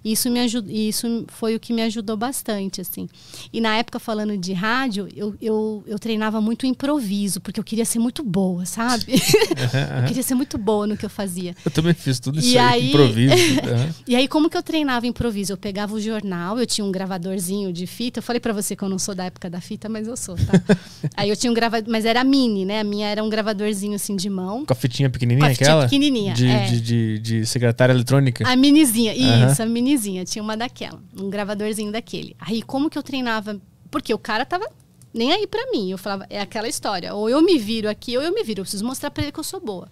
Isso 0.05 0.31
me 0.31 0.40
ajud... 0.40 0.70
isso 0.70 1.24
foi 1.28 1.56
o 1.56 1.60
que 1.60 1.72
me 1.72 1.82
ajudou 1.82 2.16
bastante, 2.16 2.81
assim. 2.81 3.09
E 3.52 3.60
na 3.60 3.76
época, 3.76 3.98
falando 3.98 4.36
de 4.36 4.52
rádio, 4.52 5.09
eu, 5.16 5.35
eu, 5.40 5.82
eu 5.86 5.98
treinava 5.98 6.40
muito 6.40 6.66
improviso, 6.66 7.40
porque 7.40 7.59
eu 7.59 7.64
queria 7.64 7.85
ser 7.85 7.98
muito 7.98 8.22
boa, 8.22 8.66
sabe? 8.66 9.14
eu 10.02 10.06
queria 10.06 10.22
ser 10.22 10.35
muito 10.35 10.59
boa 10.59 10.86
no 10.86 10.97
que 10.97 11.06
eu 11.06 11.10
fazia. 11.10 11.55
Eu 11.64 11.70
também 11.70 11.94
fiz 11.94 12.20
tudo 12.20 12.39
isso 12.39 12.48
e 12.48 12.59
aí, 12.59 12.89
improviso. 12.90 13.35
e 14.06 14.14
aí, 14.14 14.28
como 14.28 14.51
que 14.51 14.56
eu 14.56 14.62
treinava 14.62 15.06
improviso? 15.06 15.52
Eu 15.52 15.56
pegava 15.56 15.94
o 15.94 16.01
jornal, 16.01 16.59
eu 16.59 16.66
tinha 16.66 16.85
um 16.85 16.93
gravadorzinho 16.93 17.72
de 17.72 17.86
fita. 17.86 18.18
Eu 18.18 18.22
falei 18.22 18.40
para 18.40 18.52
você 18.52 18.76
que 18.76 18.82
eu 18.82 18.89
não 18.89 18.98
sou 18.98 19.14
da 19.14 19.24
época 19.24 19.48
da 19.48 19.60
fita, 19.60 19.89
mas 19.89 20.06
eu 20.06 20.16
sou, 20.16 20.36
tá? 20.36 20.52
aí 21.16 21.31
eu 21.31 21.36
tinha 21.36 21.51
um 21.51 21.55
gravador, 21.55 21.90
mas 21.90 22.05
era 22.05 22.22
mini, 22.22 22.66
né? 22.66 22.81
A 22.81 22.85
minha 22.85 23.09
era 23.09 23.24
um 23.24 23.28
gravadorzinho 23.31 23.94
assim 23.94 24.16
de 24.16 24.28
mão. 24.28 24.66
Com 24.66 24.72
a 24.72 24.76
fitinha 24.76 25.09
pequenininha, 25.09 25.47
com 25.47 25.47
a 25.47 25.51
fitinha 25.51 25.70
aquela? 25.70 25.85
pequenininha, 25.85 26.35
de, 26.35 26.47
é. 26.47 26.66
de, 26.66 26.81
de, 26.81 27.18
de, 27.18 27.47
secretária 27.47 27.93
eletrônica? 27.93 28.47
A 28.47 28.55
minizinha, 28.55 29.14
isso, 29.14 29.62
a 29.62 29.66
minizinha 29.95 30.25
tinha 30.25 30.43
uma 30.43 30.57
daquela, 30.57 31.01
um 31.16 31.31
gravadorzinho 31.31 31.93
daquele. 31.93 32.37
Aí 32.39 32.62
como 32.62 32.91
que 32.91 32.99
eu 32.99 33.03
treinava? 33.03 33.61
Porque 33.91 34.12
o 34.12 34.19
cara 34.19 34.45
tava 34.45 34.69
nem 35.12 35.33
aí 35.33 35.47
para 35.47 35.71
mim. 35.71 35.91
Eu 35.91 35.99
falava, 35.99 36.27
é 36.29 36.41
aquela 36.41 36.69
história, 36.69 37.15
ou 37.15 37.29
eu 37.31 37.41
me 37.41 37.59
viro 37.59 37.89
aqui 37.89 38.16
ou 38.16 38.23
eu 38.23 38.33
me 38.33 38.43
viro, 38.43 38.61
eu 38.61 38.65
preciso 38.65 38.85
mostrar 38.85 39.11
para 39.11 39.23
ele 39.23 39.33
que 39.33 39.41
eu 39.41 39.45
sou 39.45 39.61
boa. 39.61 39.89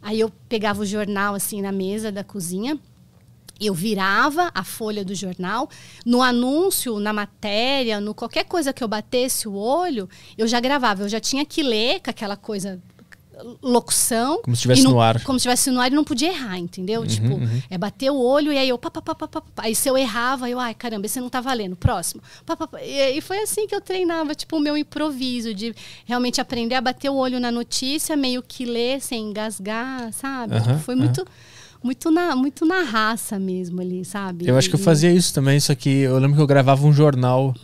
Aí 0.00 0.18
eu 0.18 0.30
pegava 0.48 0.80
o 0.80 0.86
jornal 0.86 1.34
assim 1.34 1.60
na 1.60 1.72
mesa 1.72 2.10
da 2.10 2.24
cozinha, 2.24 2.78
eu 3.60 3.74
virava 3.74 4.50
a 4.54 4.62
folha 4.62 5.04
do 5.04 5.14
jornal, 5.14 5.68
no 6.06 6.22
anúncio, 6.22 7.00
na 7.00 7.12
matéria, 7.12 8.00
no 8.00 8.14
qualquer 8.14 8.44
coisa 8.44 8.72
que 8.72 8.82
eu 8.84 8.88
batesse 8.88 9.48
o 9.48 9.54
olho, 9.54 10.08
eu 10.36 10.46
já 10.46 10.60
gravava, 10.60 11.02
eu 11.02 11.08
já 11.08 11.18
tinha 11.18 11.44
que 11.44 11.62
ler 11.62 12.00
com 12.00 12.10
aquela 12.10 12.36
coisa 12.36 12.80
locução. 13.62 14.40
Como 14.42 14.56
se 14.56 14.60
estivesse 14.60 14.82
no 14.82 15.00
ar. 15.00 15.22
Como 15.22 15.38
se 15.38 15.48
estivesse 15.48 15.70
no 15.70 15.80
ar 15.80 15.90
e 15.90 15.94
não 15.94 16.04
podia 16.04 16.28
errar, 16.28 16.58
entendeu? 16.58 17.02
Uhum, 17.02 17.06
tipo, 17.06 17.34
uhum. 17.34 17.62
é 17.70 17.78
bater 17.78 18.10
o 18.10 18.20
olho 18.20 18.52
e 18.52 18.58
aí 18.58 18.68
eu. 18.68 18.78
Pá, 18.78 18.90
pá, 18.90 19.02
pá, 19.02 19.14
pá, 19.14 19.28
pá, 19.28 19.42
Aí 19.58 19.74
se 19.74 19.88
eu 19.88 19.96
errava, 19.96 20.48
eu, 20.48 20.58
ai, 20.58 20.74
caramba, 20.74 21.06
esse 21.06 21.20
não 21.20 21.28
tá 21.28 21.40
valendo. 21.40 21.76
Próximo. 21.76 22.22
Pá, 22.44 22.56
pá, 22.56 22.66
pá. 22.66 22.80
E, 22.82 23.18
e 23.18 23.20
foi 23.20 23.40
assim 23.40 23.66
que 23.66 23.74
eu 23.74 23.80
treinava, 23.80 24.34
tipo, 24.34 24.56
o 24.56 24.60
meu 24.60 24.76
improviso, 24.76 25.54
de 25.54 25.74
realmente 26.04 26.40
aprender 26.40 26.74
a 26.74 26.80
bater 26.80 27.10
o 27.10 27.16
olho 27.16 27.40
na 27.40 27.50
notícia, 27.50 28.16
meio 28.16 28.42
que 28.42 28.64
ler 28.64 29.00
sem 29.00 29.30
engasgar, 29.30 30.12
sabe? 30.12 30.54
Uhum, 30.54 30.78
foi 30.78 30.94
muito 30.94 31.24
muito 31.82 32.10
na, 32.10 32.34
muito 32.34 32.66
na 32.66 32.82
raça 32.82 33.38
mesmo 33.38 33.80
ali, 33.80 34.04
sabe? 34.04 34.46
Eu 34.48 34.58
acho 34.58 34.68
que 34.68 34.74
eu 34.74 34.80
fazia 34.80 35.12
isso 35.12 35.32
também, 35.32 35.60
só 35.60 35.74
que 35.74 35.88
eu 35.88 36.18
lembro 36.18 36.36
que 36.36 36.42
eu 36.42 36.46
gravava 36.46 36.86
um 36.86 36.92
jornal. 36.92 37.54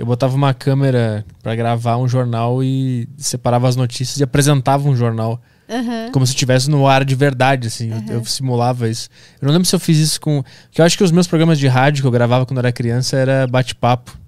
Eu 0.00 0.06
botava 0.06 0.34
uma 0.34 0.54
câmera 0.54 1.26
pra 1.42 1.54
gravar 1.54 1.98
um 1.98 2.08
jornal 2.08 2.64
e 2.64 3.06
separava 3.18 3.68
as 3.68 3.76
notícias 3.76 4.18
e 4.18 4.22
apresentava 4.22 4.88
um 4.88 4.96
jornal. 4.96 5.38
Aham. 5.68 6.08
Como 6.10 6.26
se 6.26 6.32
estivesse 6.32 6.70
no 6.70 6.86
ar 6.88 7.04
de 7.04 7.14
verdade, 7.14 7.68
assim. 7.68 7.90
Eu- 8.08 8.14
Eu, 8.14 8.24
simulava 8.24 8.88
isso. 8.88 9.10
Eu 9.42 9.46
não 9.46 9.52
lembro 9.52 9.68
se 9.68 9.74
eu 9.76 9.78
fiz 9.78 9.98
isso 9.98 10.18
com. 10.18 10.42
Porque 10.64 10.80
eu 10.80 10.86
acho 10.86 10.96
que 10.96 11.04
os 11.04 11.12
meus 11.12 11.26
programas 11.26 11.58
de 11.58 11.66
rádio 11.68 12.00
que 12.02 12.06
eu 12.06 12.10
gravava 12.10 12.46
quando 12.46 12.56
eu 12.56 12.60
era 12.62 12.72
criança 12.72 13.14
era 13.14 13.46
bate-papo. 13.46 14.18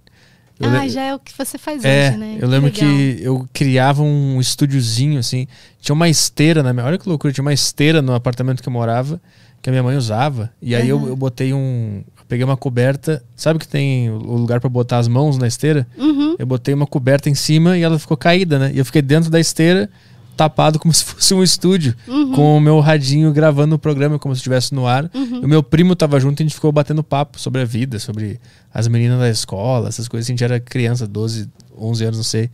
Eu 0.60 0.68
Ah, 0.68 0.80
le- 0.84 0.90
já 0.90 1.02
é 1.04 1.14
o 1.14 1.18
que 1.18 1.32
você 1.36 1.56
faz 1.56 1.82
É, 1.86 2.10
hoje, 2.10 2.18
né? 2.18 2.36
eu 2.38 2.46
lembro 2.48 2.70
legal. 2.70 2.88
que 2.90 3.18
eu 3.22 3.48
criava 3.50 4.02
um 4.02 4.38
estúdiozinho, 4.42 5.18
assim. 5.18 5.46
Tinha 5.80 5.94
uma 5.94 6.06
esteira 6.08 6.62
na 6.62 6.74
minha. 6.74 6.84
Olha 6.84 6.98
que 6.98 7.08
loucura, 7.08 7.32
tinha 7.32 7.42
uma 7.42 7.52
esteira 7.54 8.02
no 8.02 8.14
apartamento 8.14 8.62
que 8.62 8.68
eu 8.68 8.72
morava, 8.72 9.18
que 9.62 9.70
a 9.70 9.72
minha 9.72 9.82
mãe 9.82 9.96
usava. 9.96 10.50
E 10.60 10.76
aí 10.76 10.86
eu, 10.88 10.98
Aham. 10.98 11.08
eu 11.08 11.16
botei 11.16 11.54
um. 11.54 12.04
Peguei 12.32 12.46
uma 12.46 12.56
coberta. 12.56 13.22
Sabe 13.36 13.58
que 13.58 13.68
tem 13.68 14.08
o 14.08 14.16
lugar 14.16 14.58
pra 14.58 14.70
botar 14.70 14.96
as 14.96 15.06
mãos 15.06 15.36
na 15.36 15.46
esteira? 15.46 15.86
Uhum. 15.98 16.34
Eu 16.38 16.46
botei 16.46 16.72
uma 16.72 16.86
coberta 16.86 17.28
em 17.28 17.34
cima 17.34 17.76
e 17.76 17.82
ela 17.82 17.98
ficou 17.98 18.16
caída, 18.16 18.58
né? 18.58 18.70
E 18.72 18.78
eu 18.78 18.86
fiquei 18.86 19.02
dentro 19.02 19.28
da 19.30 19.38
esteira, 19.38 19.90
tapado 20.34 20.78
como 20.78 20.94
se 20.94 21.04
fosse 21.04 21.34
um 21.34 21.42
estúdio, 21.42 21.94
Uhum. 22.08 22.32
com 22.32 22.56
o 22.56 22.60
meu 22.60 22.80
radinho 22.80 23.30
gravando 23.34 23.74
o 23.74 23.78
programa 23.78 24.18
como 24.18 24.34
se 24.34 24.38
estivesse 24.38 24.74
no 24.74 24.86
ar. 24.86 25.10
Uhum. 25.12 25.40
O 25.40 25.46
meu 25.46 25.62
primo 25.62 25.94
tava 25.94 26.18
junto 26.18 26.40
e 26.40 26.42
a 26.42 26.46
gente 26.46 26.54
ficou 26.54 26.72
batendo 26.72 27.04
papo 27.04 27.38
sobre 27.38 27.60
a 27.60 27.66
vida, 27.66 27.98
sobre 27.98 28.40
as 28.72 28.88
meninas 28.88 29.18
da 29.18 29.28
escola, 29.28 29.90
essas 29.90 30.08
coisas. 30.08 30.26
A 30.26 30.32
gente 30.32 30.42
era 30.42 30.58
criança, 30.58 31.06
12, 31.06 31.50
11 31.76 32.04
anos, 32.04 32.16
não 32.16 32.24
sei. 32.24 32.48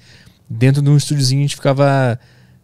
Dentro 0.51 0.83
de 0.83 0.91
um 0.91 0.97
estúdiozinho 0.97 1.39
a 1.39 1.43
gente 1.45 1.55
ficava, 1.55 2.19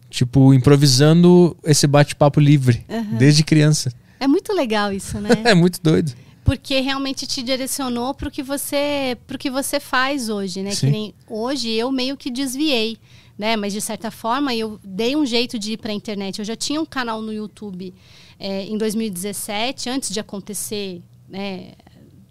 tipo, 0.09 0.53
improvisando 0.53 1.55
esse 1.63 1.87
bate-papo 1.87 2.41
livre, 2.41 2.85
desde 3.17 3.41
criança. 3.41 3.89
É 4.19 4.27
muito 4.27 4.51
legal 4.51 4.91
isso, 4.91 5.17
né? 5.21 5.29
É 5.45 5.53
muito 5.53 5.79
doido. 5.81 6.11
Porque 6.45 6.79
realmente 6.79 7.25
te 7.25 7.41
direcionou 7.41 8.13
pro 8.13 8.29
que 8.29 8.43
você, 8.43 9.17
pro 9.25 9.35
que 9.35 9.49
você 9.49 9.79
faz 9.79 10.29
hoje, 10.29 10.61
né? 10.61 10.71
Sim. 10.71 10.85
Que 10.85 10.91
nem 10.91 11.15
hoje 11.27 11.71
eu 11.71 11.91
meio 11.91 12.15
que 12.15 12.29
desviei, 12.29 12.99
né? 13.35 13.57
Mas 13.57 13.73
de 13.73 13.81
certa 13.81 14.11
forma 14.11 14.53
eu 14.53 14.79
dei 14.83 15.15
um 15.15 15.25
jeito 15.25 15.57
de 15.57 15.73
ir 15.73 15.77
para 15.77 15.91
a 15.91 15.95
internet. 15.95 16.37
Eu 16.37 16.45
já 16.45 16.55
tinha 16.55 16.79
um 16.79 16.85
canal 16.85 17.19
no 17.19 17.33
YouTube 17.33 17.91
é, 18.39 18.63
em 18.63 18.77
2017, 18.77 19.89
antes 19.89 20.11
de 20.13 20.19
acontecer, 20.19 21.01
né? 21.27 21.71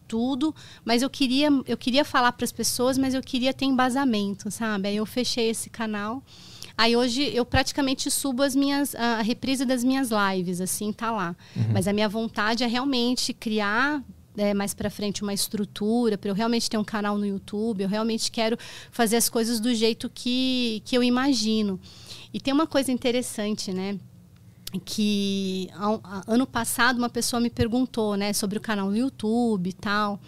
Tudo, 0.07 0.55
mas 0.85 1.03
eu 1.03 1.11
queria, 1.11 1.49
eu 1.67 1.77
queria 1.77 2.05
falar 2.05 2.31
para 2.31 2.45
as 2.45 2.53
pessoas, 2.53 2.97
mas 2.97 3.15
eu 3.15 3.23
queria 3.23 3.53
ter 3.53 3.65
embasamento, 3.65 4.49
sabe? 4.49 4.87
Aí 4.87 4.97
eu 4.97 5.07
fechei 5.07 5.51
esse 5.51 5.69
canal. 5.69 6.23
Aí 6.77 6.97
hoje 6.97 7.23
eu 7.35 7.45
praticamente 7.45 8.11
subo 8.11 8.43
as 8.43 8.55
minhas 8.55 8.95
a 8.95 9.23
reprise 9.23 9.65
das 9.65 9.85
minhas 9.85 10.11
lives, 10.11 10.61
assim, 10.61 10.93
tá 10.93 11.11
lá. 11.11 11.37
Mas 11.73 11.87
a 11.87 11.93
minha 11.93 12.09
vontade 12.09 12.65
é 12.65 12.67
realmente 12.67 13.33
criar 13.33 14.03
é, 14.37 14.53
mais 14.53 14.75
para 14.75 14.91
frente 14.91 15.23
uma 15.23 15.33
estrutura 15.33 16.19
para 16.19 16.31
eu 16.31 16.35
realmente 16.35 16.69
ter 16.69 16.77
um 16.77 16.85
canal 16.85 17.17
no 17.17 17.27
YouTube. 17.27 17.83
Eu 17.83 17.89
realmente 17.89 18.31
quero 18.31 18.59
fazer 18.91 19.17
as 19.17 19.29
coisas 19.29 19.61
do 19.61 19.73
jeito 19.75 20.11
que, 20.13 20.83
que 20.85 20.97
eu 20.97 21.03
imagino. 21.03 21.79
E 22.33 22.41
tem 22.41 22.53
uma 22.53 22.67
coisa 22.67 22.91
interessante, 22.91 23.73
né? 23.73 23.99
que 24.85 25.69
ano 26.27 26.47
passado 26.47 26.99
uma 26.99 27.09
pessoa 27.09 27.39
me 27.39 27.51
perguntou 27.51 28.17
né, 28.17 28.33
sobre 28.33 28.59
o 28.59 28.61
canal 28.61 28.91
no 28.91 28.97
YouTube 28.97 29.71
e 29.71 29.73
tal, 29.73 30.21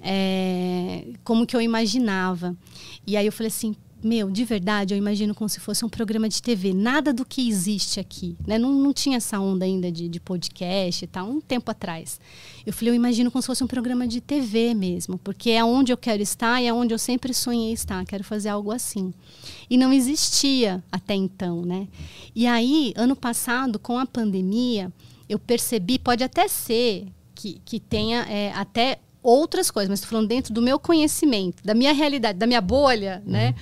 é, 0.00 1.08
como 1.24 1.44
que 1.44 1.56
eu 1.56 1.60
imaginava. 1.60 2.56
E 3.06 3.16
aí 3.16 3.26
eu 3.26 3.32
falei 3.32 3.48
assim, 3.48 3.74
meu, 4.08 4.30
de 4.30 4.42
verdade, 4.42 4.94
eu 4.94 4.98
imagino 4.98 5.34
como 5.34 5.48
se 5.48 5.60
fosse 5.60 5.84
um 5.84 5.88
programa 5.88 6.28
de 6.28 6.42
TV, 6.42 6.72
nada 6.72 7.12
do 7.12 7.26
que 7.26 7.46
existe 7.46 8.00
aqui. 8.00 8.34
Né? 8.46 8.58
Não, 8.58 8.72
não 8.72 8.92
tinha 8.92 9.18
essa 9.18 9.38
onda 9.38 9.66
ainda 9.66 9.92
de, 9.92 10.08
de 10.08 10.18
podcast 10.18 11.04
e 11.04 11.06
tal, 11.06 11.28
um 11.28 11.40
tempo 11.40 11.70
atrás. 11.70 12.18
Eu 12.64 12.72
falei, 12.72 12.90
eu 12.92 12.94
imagino 12.94 13.30
como 13.30 13.42
se 13.42 13.46
fosse 13.46 13.62
um 13.62 13.66
programa 13.66 14.08
de 14.08 14.22
TV 14.22 14.72
mesmo, 14.72 15.18
porque 15.18 15.50
é 15.50 15.62
onde 15.62 15.92
eu 15.92 15.96
quero 15.96 16.22
estar 16.22 16.60
e 16.62 16.66
é 16.66 16.72
onde 16.72 16.94
eu 16.94 16.98
sempre 16.98 17.34
sonhei 17.34 17.72
estar, 17.72 18.02
quero 18.06 18.24
fazer 18.24 18.48
algo 18.48 18.72
assim. 18.72 19.12
E 19.68 19.76
não 19.76 19.92
existia 19.92 20.82
até 20.90 21.14
então, 21.14 21.62
né? 21.62 21.86
E 22.34 22.46
aí, 22.46 22.94
ano 22.96 23.14
passado, 23.14 23.78
com 23.78 23.98
a 23.98 24.06
pandemia, 24.06 24.90
eu 25.28 25.38
percebi, 25.38 25.98
pode 25.98 26.24
até 26.24 26.48
ser 26.48 27.06
que, 27.34 27.60
que 27.62 27.78
tenha 27.78 28.22
é, 28.22 28.52
até 28.54 29.00
outras 29.22 29.70
coisas, 29.70 29.90
mas 29.90 29.98
estou 29.98 30.10
falando 30.10 30.28
dentro 30.28 30.54
do 30.54 30.62
meu 30.62 30.78
conhecimento, 30.78 31.62
da 31.62 31.74
minha 31.74 31.92
realidade, 31.92 32.38
da 32.38 32.46
minha 32.46 32.60
bolha, 32.60 33.22
né? 33.26 33.54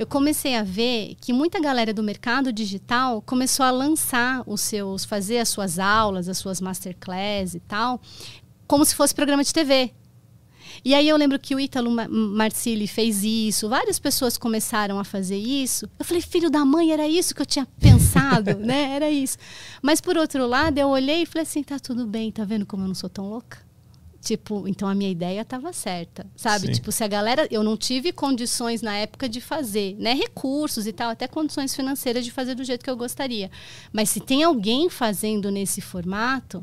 Eu 0.00 0.06
comecei 0.06 0.56
a 0.56 0.62
ver 0.62 1.14
que 1.20 1.30
muita 1.30 1.60
galera 1.60 1.92
do 1.92 2.02
mercado 2.02 2.50
digital 2.50 3.20
começou 3.20 3.66
a 3.66 3.70
lançar 3.70 4.42
os 4.46 4.62
seus, 4.62 5.04
fazer 5.04 5.36
as 5.36 5.50
suas 5.50 5.78
aulas, 5.78 6.26
as 6.26 6.38
suas 6.38 6.58
masterclass 6.58 7.54
e 7.54 7.60
tal, 7.60 8.00
como 8.66 8.82
se 8.82 8.94
fosse 8.94 9.14
programa 9.14 9.44
de 9.44 9.52
TV. 9.52 9.92
E 10.82 10.94
aí 10.94 11.06
eu 11.06 11.18
lembro 11.18 11.38
que 11.38 11.54
o 11.54 11.60
Ítalo 11.60 11.90
Ma- 11.90 12.08
Marcilli 12.08 12.86
fez 12.86 13.22
isso, 13.22 13.68
várias 13.68 13.98
pessoas 13.98 14.38
começaram 14.38 14.98
a 14.98 15.04
fazer 15.04 15.36
isso. 15.36 15.86
Eu 15.98 16.04
falei, 16.06 16.22
filho 16.22 16.48
da 16.48 16.64
mãe, 16.64 16.92
era 16.92 17.06
isso 17.06 17.34
que 17.34 17.42
eu 17.42 17.46
tinha 17.46 17.66
pensado, 17.78 18.56
né? 18.64 18.94
Era 18.94 19.10
isso. 19.10 19.36
Mas 19.82 20.00
por 20.00 20.16
outro 20.16 20.46
lado, 20.46 20.78
eu 20.78 20.88
olhei 20.88 21.24
e 21.24 21.26
falei 21.26 21.42
assim, 21.42 21.62
tá 21.62 21.78
tudo 21.78 22.06
bem, 22.06 22.32
tá 22.32 22.42
vendo 22.42 22.64
como 22.64 22.84
eu 22.84 22.88
não 22.88 22.94
sou 22.94 23.10
tão 23.10 23.28
louca? 23.28 23.58
Tipo, 24.20 24.68
então 24.68 24.86
a 24.86 24.94
minha 24.94 25.10
ideia 25.10 25.40
estava 25.40 25.72
certa, 25.72 26.26
sabe? 26.36 26.66
Sim. 26.66 26.72
Tipo, 26.72 26.92
se 26.92 27.02
a 27.02 27.08
galera, 27.08 27.48
eu 27.50 27.62
não 27.62 27.74
tive 27.74 28.12
condições 28.12 28.82
na 28.82 28.94
época 28.94 29.26
de 29.28 29.40
fazer, 29.40 29.96
né, 29.98 30.12
recursos 30.12 30.86
e 30.86 30.92
tal, 30.92 31.10
até 31.10 31.26
condições 31.26 31.74
financeiras 31.74 32.24
de 32.24 32.30
fazer 32.30 32.54
do 32.54 32.62
jeito 32.62 32.84
que 32.84 32.90
eu 32.90 32.96
gostaria. 32.96 33.50
Mas 33.90 34.10
se 34.10 34.20
tem 34.20 34.42
alguém 34.42 34.90
fazendo 34.90 35.50
nesse 35.50 35.80
formato, 35.80 36.62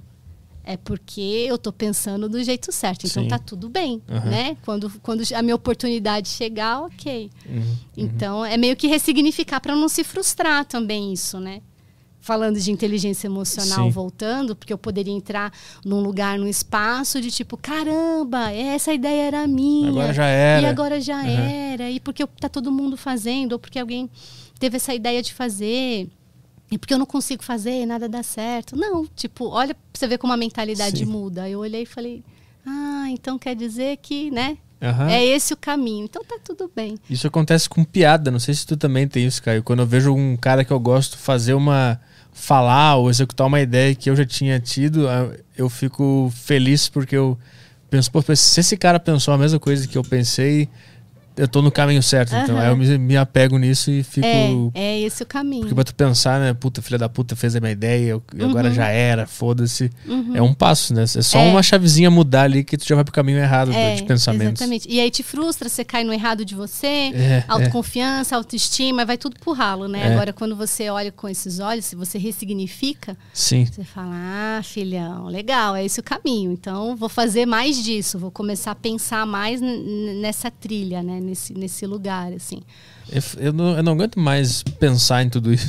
é 0.63 0.75
porque 0.75 1.45
eu 1.47 1.57
tô 1.57 1.71
pensando 1.71 2.27
do 2.27 2.43
jeito 2.43 2.71
certo. 2.73 3.07
Então 3.07 3.23
Sim. 3.23 3.29
tá 3.29 3.39
tudo 3.39 3.69
bem, 3.69 4.01
Aham. 4.07 4.29
né? 4.29 4.57
Quando, 4.63 4.91
quando 4.99 5.23
a 5.33 5.41
minha 5.41 5.55
oportunidade 5.55 6.27
chegar, 6.27 6.81
ok. 6.81 7.31
Uhum. 7.45 7.77
Então 7.95 8.45
é 8.45 8.57
meio 8.57 8.75
que 8.75 8.85
ressignificar 8.85 9.61
para 9.61 9.75
não 9.75 9.87
se 9.87 10.03
frustrar 10.03 10.65
também 10.65 11.13
isso, 11.13 11.39
né? 11.39 11.61
Falando 12.27 12.59
de 12.59 12.73
inteligência 12.73 13.25
emocional, 13.25 13.85
Sim. 13.85 13.89
voltando, 13.89 14.53
porque 14.53 14.73
eu 14.73 14.77
poderia 14.77 15.13
entrar 15.13 15.49
num 15.85 16.01
lugar, 16.01 16.37
num 16.37 16.45
espaço 16.45 17.21
de 17.21 17.31
tipo, 17.31 17.55
caramba, 17.55 18.51
essa 18.51 18.91
ideia 18.93 19.27
era 19.27 19.47
minha. 19.47 19.87
Agora 19.87 20.13
já 20.13 20.25
era. 20.25 20.61
E 20.61 20.65
agora 20.65 20.99
já 20.99 21.21
Aham. 21.21 21.49
era. 21.71 21.89
E 21.89 22.01
porque 22.01 22.27
tá 22.37 22.49
todo 22.49 22.69
mundo 22.69 22.97
fazendo, 22.97 23.53
ou 23.53 23.59
porque 23.59 23.79
alguém 23.79 24.09
teve 24.59 24.75
essa 24.75 24.93
ideia 24.93 25.23
de 25.23 25.33
fazer. 25.33 26.09
E 26.69 26.77
porque 26.77 26.93
eu 26.93 26.97
não 26.97 27.05
consigo 27.05 27.41
fazer, 27.41 27.85
nada 27.85 28.09
dá 28.09 28.21
certo. 28.21 28.75
Não, 28.75 29.07
tipo, 29.15 29.47
olha 29.47 29.73
pra 29.73 29.81
você 29.93 30.05
ver 30.05 30.17
como 30.17 30.33
a 30.33 30.37
mentalidade 30.37 30.97
Sim. 30.97 31.05
muda. 31.05 31.47
Eu 31.47 31.59
olhei 31.59 31.83
e 31.83 31.85
falei, 31.85 32.25
ah, 32.65 33.05
então 33.09 33.39
quer 33.39 33.55
dizer 33.55 33.99
que, 34.01 34.29
né? 34.29 34.57
Aham. 34.81 35.09
É 35.09 35.23
esse 35.25 35.53
o 35.53 35.57
caminho. 35.57 36.03
Então 36.03 36.25
tá 36.25 36.37
tudo 36.43 36.69
bem. 36.75 36.97
Isso 37.09 37.25
acontece 37.25 37.69
com 37.69 37.85
piada. 37.85 38.29
Não 38.29 38.39
sei 38.39 38.53
se 38.53 38.67
tu 38.67 38.75
também 38.75 39.07
tem 39.07 39.25
isso, 39.25 39.41
Caio. 39.41 39.63
Quando 39.63 39.79
eu 39.79 39.87
vejo 39.87 40.13
um 40.13 40.35
cara 40.35 40.65
que 40.65 40.73
eu 40.73 40.79
gosto 40.79 41.17
fazer 41.17 41.53
uma. 41.53 41.97
Falar 42.37 42.97
ou 42.97 43.09
executar 43.09 43.47
uma 43.47 43.59
ideia 43.59 43.95
que 43.95 44.09
eu 44.09 44.15
já 44.15 44.23
tinha 44.23 44.59
tido, 44.59 45.07
eu 45.57 45.67
fico 45.67 46.31
feliz 46.33 46.87
porque 46.87 47.17
eu 47.17 47.37
penso, 47.89 48.11
pô, 48.11 48.21
se 48.21 48.59
esse 48.59 48.77
cara 48.77 48.99
pensou 48.99 49.33
a 49.33 49.37
mesma 49.37 49.59
coisa 49.59 49.87
que 49.87 49.97
eu 49.97 50.03
pensei, 50.03 50.69
eu 51.37 51.47
tô 51.47 51.61
no 51.61 51.71
caminho 51.71 52.01
certo. 52.03 52.35
Então 52.35 52.55
Aham. 52.57 52.63
aí 52.65 52.69
eu 52.71 52.77
me, 52.77 52.97
me 52.97 53.17
apego 53.17 53.57
nisso 53.57 53.91
e 53.91 54.03
fico. 54.03 54.25
É, 54.25 54.81
é 54.81 54.99
esse 55.01 55.23
o 55.23 55.25
caminho. 55.25 55.61
Porque 55.61 55.75
pra 55.75 55.83
tu 55.83 55.95
pensar, 55.95 56.39
né? 56.39 56.53
Puta, 56.53 56.81
filha 56.81 56.97
da 56.97 57.07
puta 57.07 57.35
fez 57.35 57.55
a 57.55 57.59
minha 57.59 57.71
ideia, 57.71 58.09
eu- 58.11 58.23
e 58.35 58.43
agora 58.43 58.69
Uhum. 58.69 58.73
já 58.73 58.87
era, 58.89 59.25
foda-se. 59.27 59.89
Uhum. 60.07 60.35
É 60.35 60.41
um 60.41 60.53
passo, 60.53 60.93
né? 60.93 61.03
É 61.03 61.07
só 61.21 61.39
É. 61.39 61.47
uma 61.49 61.61
chavezinha 61.63 62.09
mudar 62.11 62.43
ali 62.43 62.63
que 62.63 62.77
tu 62.77 62.85
já 62.87 62.95
vai 62.95 63.03
pro 63.03 63.13
caminho 63.13 63.37
errado 63.37 63.71
É, 63.71 63.95
de 63.95 64.03
pensamentos. 64.03 64.61
Exatamente. 64.61 64.87
E 64.89 64.99
aí 64.99 65.09
te 65.11 65.23
frustra, 65.23 65.69
você 65.69 65.83
cai 65.85 66.03
no 66.03 66.11
errado 66.13 66.43
de 66.43 66.55
você, 66.55 66.87
É, 66.87 67.43
autoconfiança, 67.47 68.35
autoestima, 68.35 69.05
vai 69.05 69.17
tudo 69.17 69.37
pro 69.39 69.53
ralo, 69.53 69.87
né? 69.87 70.01
É. 70.07 70.13
Agora, 70.13 70.33
quando 70.33 70.55
você 70.55 70.89
olha 70.89 71.11
com 71.11 71.27
esses 71.29 71.59
olhos, 71.59 71.85
se 71.85 71.95
você 71.95 72.17
ressignifica, 72.17 73.15
Sim. 73.33 73.65
você 73.65 73.83
fala, 73.83 74.11
ah, 74.13 74.61
filhão, 74.63 75.27
legal, 75.27 75.75
é 75.75 75.85
esse 75.85 75.99
o 75.99 76.03
caminho. 76.03 76.51
Então, 76.51 76.95
vou 76.95 77.09
fazer 77.09 77.45
mais 77.45 77.83
disso, 77.83 78.17
vou 78.17 78.31
começar 78.31 78.71
a 78.71 78.75
pensar 78.75 79.25
mais 79.25 79.61
nessa 79.61 80.49
trilha, 80.49 81.03
né? 81.03 81.19
Nesse, 81.27 81.53
nesse 81.53 81.85
lugar, 81.85 82.31
assim. 82.31 82.61
Eu, 83.11 83.21
eu 83.37 83.53
não, 83.53 83.75
eu 83.75 83.83
não 83.83 83.91
aguento 83.91 84.17
mais 84.17 84.63
pensar 84.63 85.23
em 85.23 85.29
tudo 85.29 85.51
isso. 85.53 85.67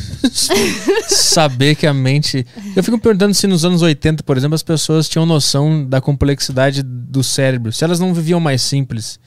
Saber 1.08 1.74
que 1.74 1.86
a 1.86 1.92
mente. 1.92 2.46
Eu 2.76 2.82
fico 2.84 2.98
perguntando 2.98 3.34
se 3.34 3.46
nos 3.48 3.64
anos 3.64 3.82
80, 3.82 4.22
por 4.22 4.36
exemplo, 4.36 4.54
as 4.54 4.62
pessoas 4.62 5.08
tinham 5.08 5.26
noção 5.26 5.84
da 5.84 6.00
complexidade 6.00 6.82
do 6.82 7.24
cérebro. 7.24 7.72
Se 7.72 7.82
elas 7.82 7.98
não 7.98 8.14
viviam 8.14 8.38
mais 8.38 8.62
simples. 8.62 9.18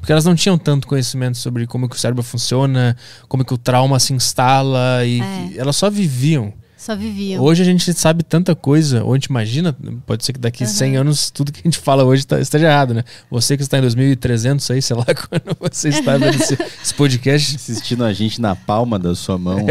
Porque 0.00 0.10
elas 0.12 0.24
não 0.24 0.34
tinham 0.34 0.56
tanto 0.56 0.88
conhecimento 0.88 1.36
sobre 1.38 1.66
como 1.66 1.88
que 1.88 1.94
o 1.94 1.98
cérebro 1.98 2.22
funciona, 2.22 2.96
como 3.28 3.44
que 3.44 3.52
o 3.54 3.58
trauma 3.58 3.98
se 4.00 4.12
instala. 4.12 5.04
E 5.04 5.20
É. 5.20 5.58
elas 5.58 5.76
só 5.76 5.88
viviam. 5.90 6.52
Só 6.80 6.96
viviam. 6.96 7.44
Hoje 7.44 7.60
a 7.60 7.64
gente 7.66 7.92
sabe 7.92 8.22
tanta 8.22 8.54
coisa, 8.54 9.04
ou 9.04 9.12
a 9.12 9.16
gente 9.16 9.26
imagina, 9.26 9.76
pode 10.06 10.24
ser 10.24 10.32
que 10.32 10.38
daqui 10.38 10.66
100 10.66 10.96
anos 10.96 11.30
tudo 11.30 11.52
que 11.52 11.60
a 11.60 11.62
gente 11.62 11.76
fala 11.78 12.04
hoje 12.04 12.26
tá, 12.26 12.40
esteja 12.40 12.68
errado, 12.68 12.94
né? 12.94 13.04
Você 13.30 13.54
que 13.54 13.62
está 13.62 13.76
em 13.76 13.82
2300 13.82 14.70
aí, 14.70 14.80
sei 14.80 14.96
lá 14.96 15.04
quando 15.12 15.54
você 15.60 15.90
está 15.90 16.16
vendo 16.16 16.36
esse, 16.36 16.56
esse 16.82 16.94
podcast, 16.94 17.56
Assistindo 17.56 18.02
a 18.02 18.14
gente 18.14 18.40
na 18.40 18.56
palma 18.56 18.98
da 18.98 19.14
sua 19.14 19.36
mão. 19.36 19.66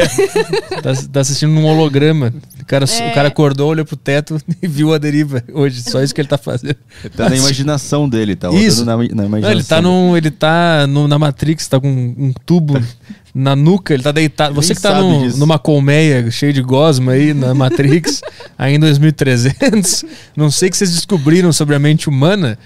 tá, 0.83 0.93
tá 1.11 1.19
assistindo 1.21 1.51
num 1.51 1.65
holograma. 1.65 2.31
cara, 2.67 2.85
o 2.85 3.13
cara 3.15 3.29
acordou, 3.29 3.69
olhou 3.69 3.85
pro 3.85 3.95
teto 3.95 4.39
e 4.61 4.67
viu 4.67 4.93
a 4.93 4.99
deriva 4.99 5.43
hoje. 5.51 5.81
Só 5.81 6.03
isso 6.03 6.13
que 6.13 6.21
ele 6.21 6.27
tá 6.27 6.37
fazendo. 6.37 6.75
Ele 7.03 7.09
tá 7.09 7.27
na 7.27 7.35
imaginação 7.35 8.07
dele, 8.07 8.35
tá 8.35 8.51
Isso. 8.51 8.85
na, 8.85 8.95
na 8.95 9.25
imaginação. 9.25 9.41
Não, 9.41 9.49
ele 9.49 9.63
tá, 9.63 9.81
num, 9.81 10.15
ele 10.15 10.29
tá 10.29 10.85
no- 10.85 11.07
na 11.07 11.17
Matrix, 11.17 11.67
tá 11.67 11.79
com 11.79 11.89
um 11.89 12.31
tubo 12.45 12.79
na 13.33 13.55
nuca, 13.55 13.93
ele 13.93 14.03
tá 14.03 14.11
deitado. 14.11 14.55
Você 14.55 14.69
Nem 14.69 14.75
que 14.75 14.81
tá 14.81 15.01
num- 15.01 15.37
numa 15.37 15.59
colmeia 15.59 16.29
cheia 16.31 16.51
de 16.53 16.61
gosma 16.61 17.11
aí 17.13 17.33
na 17.33 17.53
Matrix, 17.53 18.21
aí 18.57 18.75
em 18.75 18.79
2300, 18.79 20.03
não 20.35 20.49
sei 20.51 20.67
o 20.69 20.71
que 20.71 20.77
vocês 20.77 20.91
descobriram 20.93 21.51
sobre 21.53 21.75
a 21.75 21.79
mente 21.79 22.09
humana, 22.09 22.57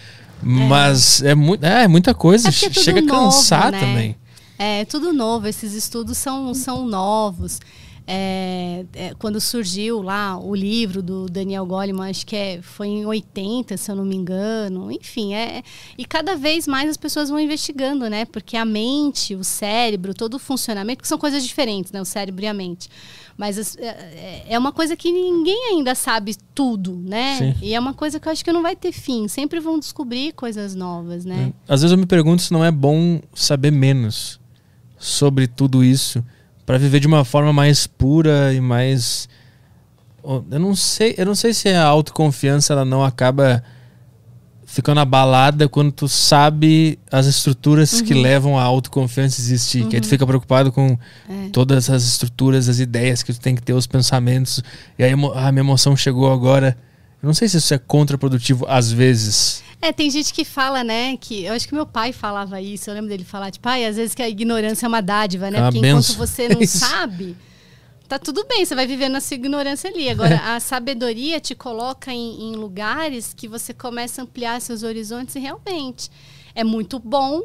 mas 0.41 1.21
é, 1.23 1.33
mu 1.35 1.55
é, 1.61 1.83
é 1.83 1.87
muita 1.87 2.13
coisa. 2.13 2.49
É 2.49 2.51
é 2.51 2.53
tudo 2.69 2.79
Chega 2.83 2.99
a 2.99 3.01
novo, 3.03 3.25
cansar 3.25 3.71
né? 3.71 3.79
também. 3.79 4.15
É 4.57 4.85
tudo 4.85 5.11
novo, 5.11 5.47
esses 5.47 5.73
estudos 5.73 6.17
são, 6.17 6.53
são 6.53 6.85
novos. 6.87 7.59
É, 8.05 8.85
é, 8.93 9.13
quando 9.17 9.39
surgiu 9.39 10.01
lá 10.01 10.37
o 10.37 10.53
livro 10.53 11.01
do 11.01 11.25
Daniel 11.27 11.65
Goleman, 11.65 12.09
acho 12.09 12.25
que 12.25 12.35
é, 12.35 12.61
foi 12.61 12.87
em 12.87 13.05
80, 13.05 13.77
se 13.77 13.89
eu 13.89 13.95
não 13.95 14.03
me 14.03 14.15
engano. 14.15 14.91
Enfim, 14.91 15.33
é, 15.33 15.63
e 15.97 16.03
cada 16.05 16.35
vez 16.35 16.67
mais 16.67 16.89
as 16.89 16.97
pessoas 16.97 17.29
vão 17.29 17.39
investigando, 17.39 18.09
né? 18.09 18.25
Porque 18.25 18.57
a 18.57 18.65
mente, 18.65 19.35
o 19.35 19.43
cérebro, 19.43 20.13
todo 20.13 20.33
o 20.35 20.39
funcionamento, 20.39 21.01
que 21.01 21.07
são 21.07 21.17
coisas 21.17 21.43
diferentes, 21.45 21.91
né? 21.93 22.01
O 22.01 22.05
cérebro 22.05 22.43
e 22.43 22.47
a 22.47 22.53
mente. 22.53 22.89
Mas 23.37 23.57
as- 23.57 23.77
é, 23.77 24.43
é 24.49 24.59
uma 24.59 24.71
coisa 24.73 24.95
que 24.97 25.11
ninguém 25.11 25.69
ainda 25.71 25.95
sabe 25.95 26.35
tudo, 26.53 27.01
né? 27.05 27.37
Sim. 27.37 27.55
E 27.61 27.73
é 27.73 27.79
uma 27.79 27.93
coisa 27.93 28.19
que 28.19 28.27
eu 28.27 28.31
acho 28.31 28.43
que 28.43 28.51
não 28.51 28.61
vai 28.61 28.75
ter 28.75 28.91
fim. 28.91 29.27
Sempre 29.29 29.59
vão 29.61 29.79
descobrir 29.79 30.33
coisas 30.33 30.75
novas, 30.75 31.23
né? 31.25 31.53
Às 31.67 31.81
vezes 31.81 31.93
eu 31.93 31.97
me 31.97 32.05
pergunto 32.05 32.41
se 32.41 32.51
não 32.51 32.63
é 32.65 32.69
bom 32.71 33.21
saber 33.33 33.71
menos 33.71 34.39
sobre 34.99 35.47
tudo 35.47 35.83
isso 35.83 36.23
para 36.65 36.77
viver 36.77 36.99
de 36.99 37.07
uma 37.07 37.25
forma 37.25 37.51
mais 37.53 37.85
pura 37.87 38.53
e 38.53 38.61
mais 38.61 39.27
eu 40.49 40.59
não 40.59 40.73
sei, 40.75 41.15
eu 41.17 41.25
não 41.25 41.35
sei 41.35 41.53
se 41.53 41.67
a 41.69 41.83
autoconfiança 41.83 42.71
ela 42.71 42.85
não 42.85 43.03
acaba 43.03 43.61
ficando 44.65 45.01
abalada 45.01 45.67
quando 45.67 45.91
tu 45.91 46.07
sabe 46.07 46.97
as 47.11 47.25
estruturas 47.27 48.01
que 48.01 48.13
levam 48.13 48.57
a 48.57 48.63
autoconfiança 48.63 49.39
existir, 49.39 49.85
que 49.87 49.97
aí 49.97 50.01
tu 50.01 50.07
fica 50.07 50.25
preocupado 50.25 50.71
com 50.71 50.97
É. 51.29 51.49
todas 51.51 51.89
as 51.89 52.03
estruturas, 52.05 52.69
as 52.69 52.79
ideias 52.79 53.21
que 53.21 53.33
tu 53.33 53.39
tem 53.39 53.53
que 53.53 53.61
ter, 53.61 53.73
os 53.73 53.85
pensamentos, 53.85 54.63
e 54.97 55.03
aí 55.03 55.11
a 55.11 55.51
minha 55.51 55.61
emoção 55.61 55.95
chegou 55.95 56.31
agora. 56.31 56.75
Eu 57.23 57.27
não 57.27 57.33
sei 57.33 57.47
se 57.47 57.55
isso 57.55 57.73
é 57.73 57.77
contraprodutivo 57.77 58.65
às 58.67 58.91
vezes. 58.91 59.63
É, 59.81 59.93
tem 59.93 60.09
gente 60.09 60.33
que 60.33 60.43
fala, 60.43 60.83
né, 60.83 61.15
que 61.15 61.45
eu 61.45 61.53
acho 61.53 61.65
que 61.67 61.73
meu 61.73 61.85
pai 61.85 62.11
falava 62.11 62.59
isso, 62.59 62.89
eu 62.89 62.93
lembro 62.93 63.09
dele 63.09 63.23
falar, 63.23 63.49
tipo, 63.49 63.63
pai, 63.63 63.85
às 63.85 63.95
vezes 63.95 64.13
que 64.13 64.21
a 64.21 64.27
ignorância 64.27 64.85
é 64.85 64.89
uma 64.89 65.01
dádiva, 65.01 65.49
né? 65.49 65.57
É 65.57 65.61
uma 65.61 65.71
Porque 65.71 65.87
enquanto 65.87 65.95
benção. 65.95 66.15
você 66.17 66.47
não 66.53 66.61
Isso. 66.61 66.79
sabe, 66.79 67.37
tá 68.09 68.19
tudo 68.19 68.45
bem, 68.45 68.65
você 68.65 68.75
vai 68.75 68.85
vivendo 68.85 69.19
sua 69.21 69.35
ignorância 69.35 69.89
ali. 69.89 70.09
Agora, 70.09 70.55
a 70.55 70.59
sabedoria 70.59 71.39
te 71.39 71.55
coloca 71.55 72.11
em, 72.11 72.51
em 72.51 72.55
lugares 72.55 73.33
que 73.33 73.47
você 73.47 73.73
começa 73.73 74.21
a 74.21 74.23
ampliar 74.23 74.59
seus 74.61 74.83
horizontes 74.83 75.35
e 75.35 75.39
realmente 75.39 76.09
é 76.53 76.63
muito 76.63 76.99
bom, 76.99 77.43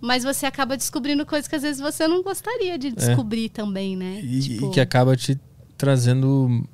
mas 0.00 0.24
você 0.24 0.44
acaba 0.44 0.76
descobrindo 0.76 1.24
coisas 1.24 1.46
que 1.46 1.54
às 1.54 1.62
vezes 1.62 1.80
você 1.80 2.08
não 2.08 2.20
gostaria 2.22 2.76
de 2.76 2.90
descobrir 2.90 3.48
também, 3.48 3.96
né? 3.96 4.20
E, 4.22 4.40
Tipo, 4.40 4.66
e 4.66 4.70
que 4.70 4.80
acaba 4.80 5.16
te 5.16 5.38
trazendo 5.78 6.64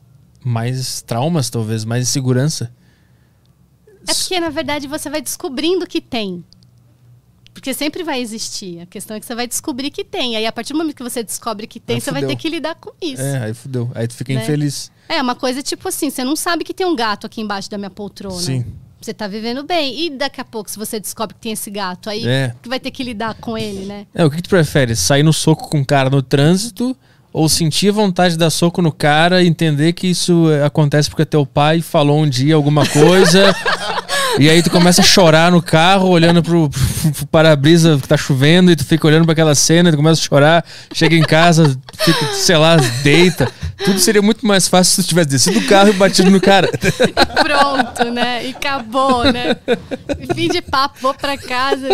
mais 0.45 1.03
traumas, 1.03 1.51
talvez, 1.51 1.85
mais 1.85 2.09
insegurança. 2.09 2.73
É 4.09 4.15
porque, 4.15 4.41
na 4.41 4.49
verdade, 4.51 4.87
você 4.87 5.11
vai 5.11 5.21
descobrindo 5.21 5.87
que 5.87 6.01
tem. 6.01 6.45
Porque 7.53 7.75
sempre 7.75 8.03
vai 8.03 8.21
existir. 8.21 8.81
A 8.81 8.87
questão 8.87 9.17
é 9.17 9.21
que 9.21 9.27
você 9.27 9.35
vai 9.35 9.47
descobrir 9.47 9.91
que 9.91 10.05
tem. 10.05 10.37
Aí, 10.37 10.47
a 10.47 10.53
partir 10.53 10.73
do 10.73 10.79
momento 10.79 10.97
que 10.97 11.03
você 11.03 11.23
descobre 11.23 11.67
que 11.67 11.79
tem, 11.81 11.97
Aí 11.97 12.01
você 12.01 12.11
vai 12.11 12.25
ter 12.25 12.37
que 12.37 12.49
lidar 12.49 12.75
com 12.77 12.93
isso. 13.03 13.21
É, 13.21 13.45
aí 13.45 13.55
fudeu. 13.55 13.91
Aí 13.95 14.07
tu 14.09 14.15
fica 14.15 14.33
Né? 14.33 14.43
infeliz. 14.43 14.91
É, 15.09 15.21
uma 15.21 15.35
coisa 15.35 15.61
tipo 15.63 15.87
assim, 15.89 16.09
você 16.11 16.25
não 16.25 16.37
sabe 16.37 16.65
que 16.65 16.73
tem 16.73 16.87
um 16.87 16.95
gato 16.95 17.27
aqui 17.27 17.41
embaixo 17.41 17.69
da 17.69 17.77
minha 17.77 17.91
poltrona. 17.91 18.41
Sim. 18.41 18.65
Você 19.01 19.13
tá 19.13 19.27
vivendo 19.27 19.65
bem. 19.65 20.07
E 20.07 20.11
daqui 20.11 20.41
a 20.41 20.45
pouco, 20.45 20.71
se 20.71 20.79
você 20.79 21.01
descobre 21.01 21.35
que 21.35 21.41
tem 21.41 21.53
esse 21.53 21.71
gato, 21.71 22.09
aí 22.09 22.27
É. 22.27 22.55
que 22.63 22.69
vai 22.69 22.79
ter 22.79 22.91
que 22.93 23.03
lidar 23.03 23.35
com 23.35 23.59
ele, 23.59 23.85
né? 23.85 24.07
É, 24.15 24.25
o 24.25 24.31
que, 24.31 24.37
que 24.37 24.43
tu 24.43 24.49
prefere? 24.51 24.95
Sair 24.95 25.23
no 25.23 25.33
soco 25.33 25.69
com 25.69 25.81
o 25.81 25.87
cara 25.87 26.09
no 26.09 26.23
trânsito 26.23 26.97
ou 27.33 27.49
sentir 27.49 27.91
vontade 27.91 28.35
de 28.35 28.39
dar 28.39 28.51
soco 28.51 28.83
no 28.83 28.93
cara 28.93 29.45
entender 29.45 29.93
que 29.93 30.09
isso 30.09 30.51
é, 30.51 30.65
acontece 30.65 31.09
porque 31.09 31.25
teu 31.25 31.47
pai 31.47 31.81
falou 31.81 32.21
um 32.21 32.29
dia 32.29 32.55
alguma 32.55 32.87
coisa 32.87 33.55
e 34.39 34.49
aí 34.49 34.63
tu 34.63 34.71
começa 34.71 35.01
a 35.01 35.05
chorar 35.05 35.51
no 35.51 35.61
carro 35.63 36.09
olhando 36.09 36.43
pro, 36.43 36.69
pro- 36.71 37.13
pro 37.13 37.27
para-brisa 37.27 37.99
que 38.01 38.09
tá 38.09 38.17
chovendo 38.17 38.71
e 38.71 38.77
tu 38.77 38.85
fica 38.85 39.07
olhando 39.07 39.25
pra 39.25 39.33
aquela 39.33 39.55
cena 39.55 39.91
tu 39.91 39.97
começa 39.97 40.21
a 40.21 40.25
chorar, 40.25 40.65
chega 40.93 41.15
em 41.17 41.23
casa, 41.23 41.77
fica, 41.99 42.27
sei 42.35 42.57
lá, 42.57 42.77
deita. 43.03 43.51
Tudo 43.85 43.99
seria 43.99 44.21
muito 44.23 44.47
mais 44.47 44.69
fácil 44.69 44.95
se 44.97 45.03
tu 45.03 45.09
tivesse 45.09 45.29
descido 45.31 45.61
do 45.61 45.67
carro 45.67 45.89
e 45.89 45.93
batido 45.95 46.31
no 46.31 46.41
cara. 46.41 46.69
E 46.73 47.43
pronto, 47.43 48.11
né? 48.13 48.47
E 48.47 48.51
acabou, 48.51 49.25
né? 49.33 49.57
Fim 50.35 50.49
de 50.49 50.61
papo, 50.61 50.97
vou 51.01 51.15
pra 51.15 51.37
casa. 51.39 51.89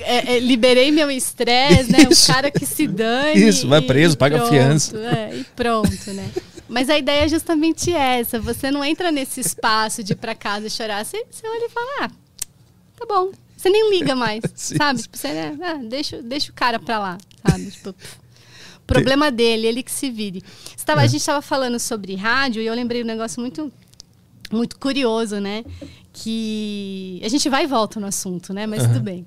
É, 0.00 0.34
é, 0.34 0.38
liberei 0.40 0.90
meu 0.90 1.10
estresse, 1.10 1.90
né? 1.92 1.98
O 2.10 2.32
cara 2.32 2.50
que 2.50 2.66
se 2.66 2.86
dane. 2.88 3.40
Isso, 3.48 3.68
vai 3.68 3.80
preso, 3.80 4.18
paga 4.18 4.36
pronto, 4.38 4.50
fiança. 4.50 4.96
é, 4.96 5.36
e 5.36 5.44
pronto, 5.54 6.12
né? 6.12 6.24
Mas 6.68 6.88
a 6.88 6.96
ideia 6.98 7.24
é 7.24 7.28
justamente 7.28 7.92
essa. 7.92 8.40
Você 8.40 8.70
não 8.70 8.84
entra 8.84 9.12
nesse 9.12 9.40
espaço 9.40 10.02
de 10.02 10.12
ir 10.12 10.16
pra 10.16 10.34
casa 10.34 10.66
e 10.66 10.70
chorar. 10.70 11.04
Você, 11.04 11.24
você 11.30 11.46
olha 11.46 11.66
e 11.66 11.70
fala, 11.70 11.86
ah, 12.02 12.10
tá 12.96 13.06
bom. 13.06 13.30
Você 13.56 13.68
nem 13.70 13.90
liga 13.90 14.14
mais, 14.14 14.42
Sim. 14.54 14.76
sabe? 14.76 15.02
Tipo, 15.02 15.16
você, 15.16 15.28
né, 15.28 15.58
ah, 15.62 15.74
deixa, 15.82 16.22
deixa 16.22 16.50
o 16.50 16.54
cara 16.54 16.78
pra 16.78 16.98
lá, 16.98 17.18
sabe? 17.46 17.70
Tipo, 17.70 17.94
problema 18.86 19.30
dele, 19.30 19.66
ele 19.66 19.82
que 19.82 19.90
se 19.90 20.10
vire. 20.10 20.42
Tava- 20.84 21.00
É. 21.02 21.04
A 21.04 21.06
gente 21.06 21.20
estava 21.20 21.40
falando 21.40 21.78
sobre 21.78 22.14
rádio 22.14 22.60
e 22.62 22.66
eu 22.66 22.74
lembrei 22.74 23.02
um 23.02 23.06
negócio 23.06 23.40
muito, 23.40 23.72
muito 24.52 24.78
curioso, 24.78 25.40
né? 25.40 25.64
Que 26.12 27.20
a 27.24 27.28
gente 27.28 27.48
vai 27.48 27.64
e 27.64 27.66
volta 27.66 27.98
no 27.98 28.06
assunto, 28.06 28.52
né? 28.52 28.66
Mas 28.66 28.82
tudo 28.86 29.00
bem. 29.00 29.26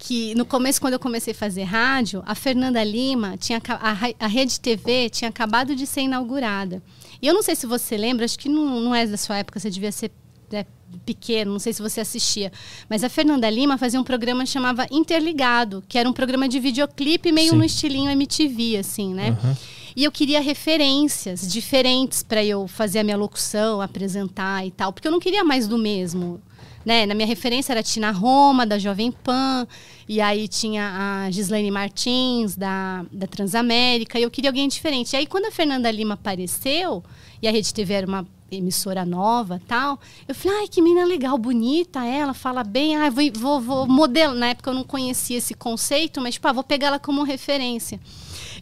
Que 0.00 0.34
no 0.34 0.46
começo, 0.46 0.80
quando 0.80 0.94
eu 0.94 0.98
comecei 0.98 1.32
a 1.32 1.36
fazer 1.36 1.64
rádio, 1.64 2.22
a 2.26 2.34
Fernanda 2.34 2.82
Lima, 2.82 3.36
tinha, 3.36 3.60
a, 3.68 4.24
a 4.24 4.26
Rede 4.26 4.58
TV 4.58 5.10
tinha 5.10 5.28
acabado 5.28 5.76
de 5.76 5.86
ser 5.86 6.00
inaugurada. 6.00 6.82
E 7.20 7.26
eu 7.26 7.34
não 7.34 7.42
sei 7.42 7.54
se 7.54 7.66
você 7.66 7.96
lembra, 7.96 8.24
acho 8.24 8.38
que 8.38 8.48
não, 8.48 8.80
não 8.80 8.94
é 8.94 9.06
da 9.06 9.18
sua 9.18 9.36
época, 9.36 9.60
você 9.60 9.68
devia 9.68 9.92
ser 9.92 10.10
né, 10.50 10.64
pequeno, 11.04 11.52
não 11.52 11.58
sei 11.58 11.72
se 11.72 11.82
você 11.82 12.00
assistia. 12.00 12.50
Mas 12.88 13.04
a 13.04 13.10
Fernanda 13.10 13.48
Lima 13.50 13.76
fazia 13.76 14.00
um 14.00 14.04
programa 14.04 14.42
que 14.44 14.50
chamava 14.50 14.86
Interligado, 14.90 15.84
que 15.86 15.98
era 15.98 16.08
um 16.08 16.14
programa 16.14 16.48
de 16.48 16.58
videoclipe 16.58 17.30
meio 17.30 17.50
Sim. 17.50 17.56
no 17.56 17.64
estilinho 17.64 18.10
MTV, 18.10 18.78
assim, 18.78 19.14
né? 19.14 19.36
Aham. 19.42 19.56
E 19.96 20.04
eu 20.04 20.12
queria 20.12 20.40
referências 20.40 21.50
diferentes 21.50 22.22
para 22.22 22.44
eu 22.44 22.68
fazer 22.68 23.00
a 23.00 23.04
minha 23.04 23.16
locução, 23.16 23.80
apresentar 23.80 24.64
e 24.64 24.70
tal, 24.70 24.92
porque 24.92 25.06
eu 25.06 25.12
não 25.12 25.18
queria 25.20 25.42
mais 25.42 25.66
do 25.66 25.76
mesmo. 25.76 26.40
Né? 26.84 27.04
Na 27.04 27.14
minha 27.14 27.26
referência 27.26 27.72
era 27.72 27.82
Tina 27.82 28.10
Roma, 28.10 28.64
da 28.64 28.78
Jovem 28.78 29.12
Pan, 29.12 29.66
e 30.08 30.20
aí 30.20 30.48
tinha 30.48 31.24
a 31.26 31.30
Gislaine 31.30 31.70
Martins, 31.70 32.56
da, 32.56 33.04
da 33.12 33.26
Transamérica, 33.26 34.18
e 34.18 34.22
eu 34.22 34.30
queria 34.30 34.50
alguém 34.50 34.66
diferente. 34.66 35.12
E 35.12 35.16
aí, 35.16 35.26
quando 35.26 35.46
a 35.46 35.50
Fernanda 35.50 35.90
Lima 35.90 36.14
apareceu, 36.14 37.04
e 37.42 37.46
a 37.46 37.50
Rede 37.50 37.72
TV 37.72 37.94
era 37.94 38.06
uma 38.06 38.26
emissora 38.50 39.04
nova 39.04 39.60
tal, 39.66 39.98
eu 40.26 40.34
falei, 40.34 40.58
ai, 40.60 40.68
que 40.68 40.82
menina 40.82 41.04
legal, 41.04 41.38
bonita 41.38 42.04
ela, 42.04 42.34
fala 42.34 42.64
bem, 42.64 42.96
ai, 42.96 43.10
vou, 43.10 43.30
vou, 43.30 43.60
vou 43.60 43.86
modelar. 43.86 44.34
Na 44.34 44.48
época 44.48 44.70
eu 44.70 44.74
não 44.74 44.84
conhecia 44.84 45.38
esse 45.38 45.54
conceito, 45.54 46.20
mas, 46.20 46.34
tipo, 46.34 46.48
ah, 46.48 46.52
vou 46.52 46.64
pegar 46.64 46.88
ela 46.88 46.98
como 46.98 47.22
referência. 47.22 48.00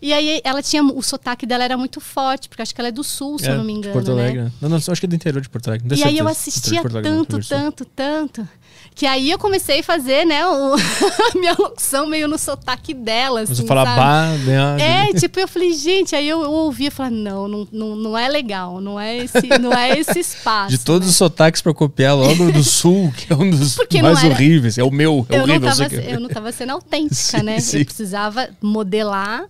E 0.00 0.12
aí 0.12 0.40
ela 0.44 0.62
tinha. 0.62 0.82
O 0.82 1.02
sotaque 1.02 1.44
dela 1.46 1.64
era 1.64 1.76
muito 1.76 2.00
forte, 2.00 2.48
porque 2.48 2.62
acho 2.62 2.74
que 2.74 2.80
ela 2.80 2.88
é 2.88 2.92
do 2.92 3.02
sul, 3.04 3.38
se 3.38 3.46
É, 3.46 3.52
eu 3.52 3.56
não 3.58 3.64
me 3.64 3.72
de 3.72 3.78
engano. 3.78 3.92
Porto 3.94 4.14
né? 4.14 4.22
Alegre. 4.22 4.42
né? 4.42 4.52
Não, 4.60 4.68
não, 4.68 4.76
acho 4.76 4.94
que 4.94 5.06
é 5.06 5.08
do 5.08 5.14
interior 5.14 5.40
de 5.40 5.48
Porto 5.48 5.68
Alegre. 5.68 5.88
não 5.88 5.96
E 5.96 6.02
aí 6.02 6.18
eu 6.18 6.24
certeza. 6.26 6.30
assistia 6.30 6.80
de 6.82 6.86
Alegre, 6.88 7.10
não, 7.10 7.24
tanto, 7.24 7.48
tanto, 7.48 7.84
tanto, 7.84 8.48
que 8.94 9.06
aí 9.06 9.30
eu 9.30 9.38
comecei 9.38 9.80
a 9.80 9.82
fazer, 9.82 10.24
né, 10.26 10.44
o- 10.46 10.74
a 11.34 11.38
minha 11.38 11.54
locução 11.58 12.06
meio 12.06 12.26
no 12.28 12.36
sotaque 12.38 12.92
dela, 12.94 13.40
assim, 13.42 13.54
Você 13.54 13.64
fala 13.66 13.84
sabe? 13.84 13.96
bah, 13.96 14.44
né? 14.44 15.08
É, 15.10 15.12
tipo, 15.18 15.38
eu 15.38 15.46
falei, 15.48 15.72
gente, 15.72 16.14
aí 16.16 16.28
eu, 16.28 16.42
eu 16.42 16.50
ouvia 16.50 16.88
e 16.88 16.90
falava, 16.90 17.14
não, 17.14 17.46
não, 17.48 17.68
não, 17.72 17.96
não 17.96 18.18
é 18.18 18.28
legal, 18.28 18.80
não 18.80 18.98
é 18.98 19.16
esse, 19.18 19.46
não 19.60 19.72
é 19.72 19.98
esse 19.98 20.18
espaço. 20.18 20.70
De 20.76 20.78
todos 20.78 21.06
né? 21.06 21.10
os 21.10 21.16
sotaques 21.16 21.60
pra 21.62 21.72
copiar 21.74 22.16
logo 22.16 22.50
do 22.50 22.62
sul, 22.64 23.12
que 23.16 23.32
é 23.32 23.36
um 23.36 23.48
dos 23.50 23.74
Porque 23.76 24.02
não 24.02 24.12
mais 24.12 24.24
era- 24.24 24.34
horríveis. 24.34 24.78
É 24.78 24.82
o 24.84 24.90
meu, 24.90 25.24
é 25.28 25.34
eu 25.34 25.38
não, 25.38 25.44
horrível. 25.54 25.68
tava, 25.70 25.88
sei 25.88 26.00
que- 26.02 26.10
eu 26.12 26.20
não 26.20 26.28
tava 26.28 26.50
sendo 26.52 26.70
autêntica, 26.72 27.14
Sim, 27.38 27.42
né? 27.44 27.60
sim. 27.60 27.78
Eu 27.78 27.84
precisava 27.84 28.48
modelar. 28.60 29.44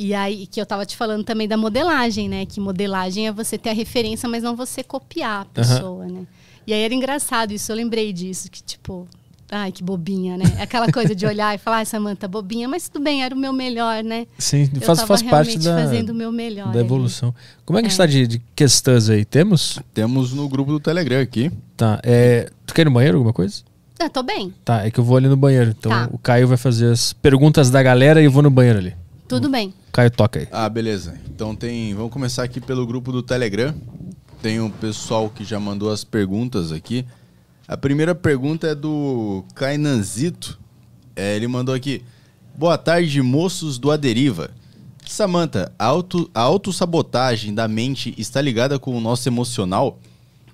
E 0.00 0.14
aí, 0.14 0.46
que 0.46 0.60
eu 0.60 0.64
tava 0.64 0.86
te 0.86 0.96
falando 0.96 1.24
também 1.24 1.48
da 1.48 1.56
modelagem, 1.56 2.28
né? 2.28 2.46
Que 2.46 2.60
modelagem 2.60 3.26
é 3.26 3.32
você 3.32 3.58
ter 3.58 3.70
a 3.70 3.72
referência, 3.72 4.28
mas 4.28 4.44
não 4.44 4.54
você 4.54 4.84
copiar 4.84 5.40
a 5.42 5.44
pessoa, 5.46 6.06
né? 6.06 6.22
E 6.64 6.72
aí 6.72 6.82
era 6.82 6.94
engraçado 6.94 7.50
isso, 7.52 7.72
eu 7.72 7.76
lembrei 7.76 8.12
disso, 8.12 8.48
que 8.48 8.62
tipo, 8.62 9.08
ai, 9.50 9.72
que 9.72 9.82
bobinha, 9.82 10.36
né? 10.36 10.44
Aquela 10.60 10.92
coisa 10.92 11.16
de 11.16 11.26
olhar 11.26 11.52
e 11.52 11.58
falar, 11.58 11.78
ai, 11.78 11.84
Samanta, 11.84 12.28
bobinha, 12.28 12.68
mas 12.68 12.88
tudo 12.88 13.02
bem, 13.02 13.24
era 13.24 13.34
o 13.34 13.38
meu 13.38 13.52
melhor, 13.52 14.04
né? 14.04 14.28
Sim, 14.38 14.70
Eu 14.72 14.82
faz, 14.82 14.98
tava 15.00 15.08
faz 15.08 15.22
parte 15.24 15.58
da, 15.58 15.76
fazendo 15.82 16.10
o 16.10 16.14
meu 16.14 16.30
melhor. 16.30 16.70
da 16.72 16.78
evolução. 16.78 17.34
Como 17.66 17.76
é 17.76 17.82
que 17.82 17.88
está 17.88 18.06
de, 18.06 18.24
de 18.28 18.38
questões 18.54 19.10
aí? 19.10 19.24
Temos? 19.24 19.80
Temos 19.92 20.32
no 20.32 20.48
grupo 20.48 20.70
do 20.70 20.78
Telegram 20.78 21.20
aqui. 21.20 21.50
Tá. 21.76 22.00
É, 22.04 22.48
tu 22.64 22.72
quer 22.72 22.82
ir 22.82 22.84
no 22.84 22.92
banheiro, 22.92 23.16
alguma 23.16 23.32
coisa? 23.32 23.62
Ah, 23.98 24.08
tô 24.08 24.22
bem. 24.22 24.54
Tá, 24.64 24.86
é 24.86 24.92
que 24.92 25.00
eu 25.00 25.04
vou 25.04 25.16
ali 25.16 25.26
no 25.26 25.36
banheiro. 25.36 25.74
Então 25.76 25.90
Tá. 25.90 26.08
o 26.12 26.18
Caio 26.18 26.46
vai 26.46 26.56
fazer 26.56 26.92
as 26.92 27.12
perguntas 27.12 27.68
da 27.68 27.82
galera 27.82 28.20
e 28.22 28.26
eu 28.26 28.30
vou 28.30 28.44
no 28.44 28.50
banheiro 28.50 28.78
ali. 28.78 28.94
Tudo 29.28 29.50
bem. 29.50 29.74
Caio, 29.92 30.10
toca 30.10 30.38
aí. 30.40 30.48
Ah, 30.50 30.68
beleza. 30.70 31.20
Então 31.28 31.54
tem. 31.54 31.94
Vamos 31.94 32.10
começar 32.10 32.44
aqui 32.44 32.62
pelo 32.62 32.86
grupo 32.86 33.12
do 33.12 33.22
Telegram. 33.22 33.74
Tem 34.40 34.58
um 34.58 34.70
pessoal 34.70 35.28
que 35.28 35.44
já 35.44 35.60
mandou 35.60 35.92
as 35.92 36.02
perguntas 36.02 36.72
aqui. 36.72 37.04
A 37.66 37.76
primeira 37.76 38.14
pergunta 38.14 38.68
é 38.68 38.74
do 38.74 39.44
Kainanzito. 39.54 40.58
É, 41.14 41.36
ele 41.36 41.46
mandou 41.46 41.74
aqui. 41.74 42.02
Boa 42.56 42.78
tarde, 42.78 43.20
moços 43.20 43.78
do 43.78 43.90
Aderiva. 43.90 44.50
Samantha, 45.06 45.72
a, 45.78 45.84
auto, 45.84 46.30
a 46.34 46.40
autossabotagem 46.40 47.54
da 47.54 47.68
mente 47.68 48.14
está 48.16 48.40
ligada 48.40 48.78
com 48.78 48.96
o 48.96 49.00
nosso 49.00 49.28
emocional? 49.28 49.98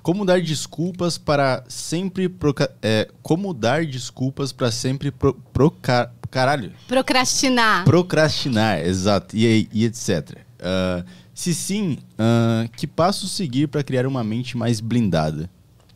Como 0.04 0.26
dar 0.26 0.38
desculpas 0.38 1.16
para 1.16 1.64
sempre. 1.66 2.28
Proca, 2.28 2.70
é, 2.82 3.08
como 3.22 3.54
dar 3.54 3.86
desculpas 3.86 4.52
para 4.52 4.70
sempre 4.70 5.10
pro, 5.10 5.32
proca, 5.50 6.12
caralho? 6.30 6.74
Procrastinar. 6.86 7.86
Procrastinar, 7.86 8.80
exato. 8.80 9.34
E, 9.34 9.66
e 9.72 9.84
etc. 9.86 10.36
Uh, 10.60 11.08
se 11.32 11.54
sim, 11.54 11.96
uh, 12.18 12.68
que 12.76 12.86
passo 12.86 13.26
seguir 13.26 13.66
para 13.68 13.82
criar 13.82 14.06
uma 14.06 14.22
mente 14.22 14.58
mais 14.58 14.78
blindada? 14.78 15.48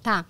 Tá. 0.03 0.25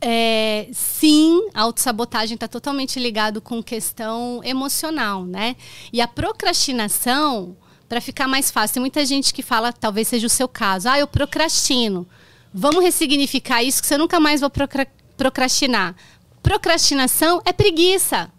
É, 0.00 0.68
sim, 0.72 1.48
a 1.52 1.62
autossabotagem 1.62 2.36
está 2.36 2.46
totalmente 2.46 3.00
ligado 3.00 3.40
com 3.40 3.60
questão 3.60 4.40
emocional, 4.44 5.24
né? 5.24 5.56
E 5.92 6.00
a 6.00 6.06
procrastinação, 6.06 7.56
para 7.88 8.00
ficar 8.00 8.28
mais 8.28 8.52
fácil, 8.52 8.74
tem 8.74 8.80
muita 8.80 9.04
gente 9.04 9.34
que 9.34 9.42
fala, 9.42 9.72
talvez 9.72 10.06
seja 10.06 10.28
o 10.28 10.30
seu 10.30 10.46
caso, 10.46 10.88
ah, 10.88 10.96
eu 10.96 11.08
procrastino. 11.08 12.06
Vamos 12.52 12.82
ressignificar 12.82 13.62
isso 13.62 13.80
que 13.80 13.86
você 13.86 13.96
nunca 13.96 14.18
mais 14.18 14.40
vai 14.40 14.50
procra 14.50 14.86
procrastinar. 15.16 15.94
Procrastinação 16.42 17.42
é 17.44 17.52
preguiça. 17.52 18.30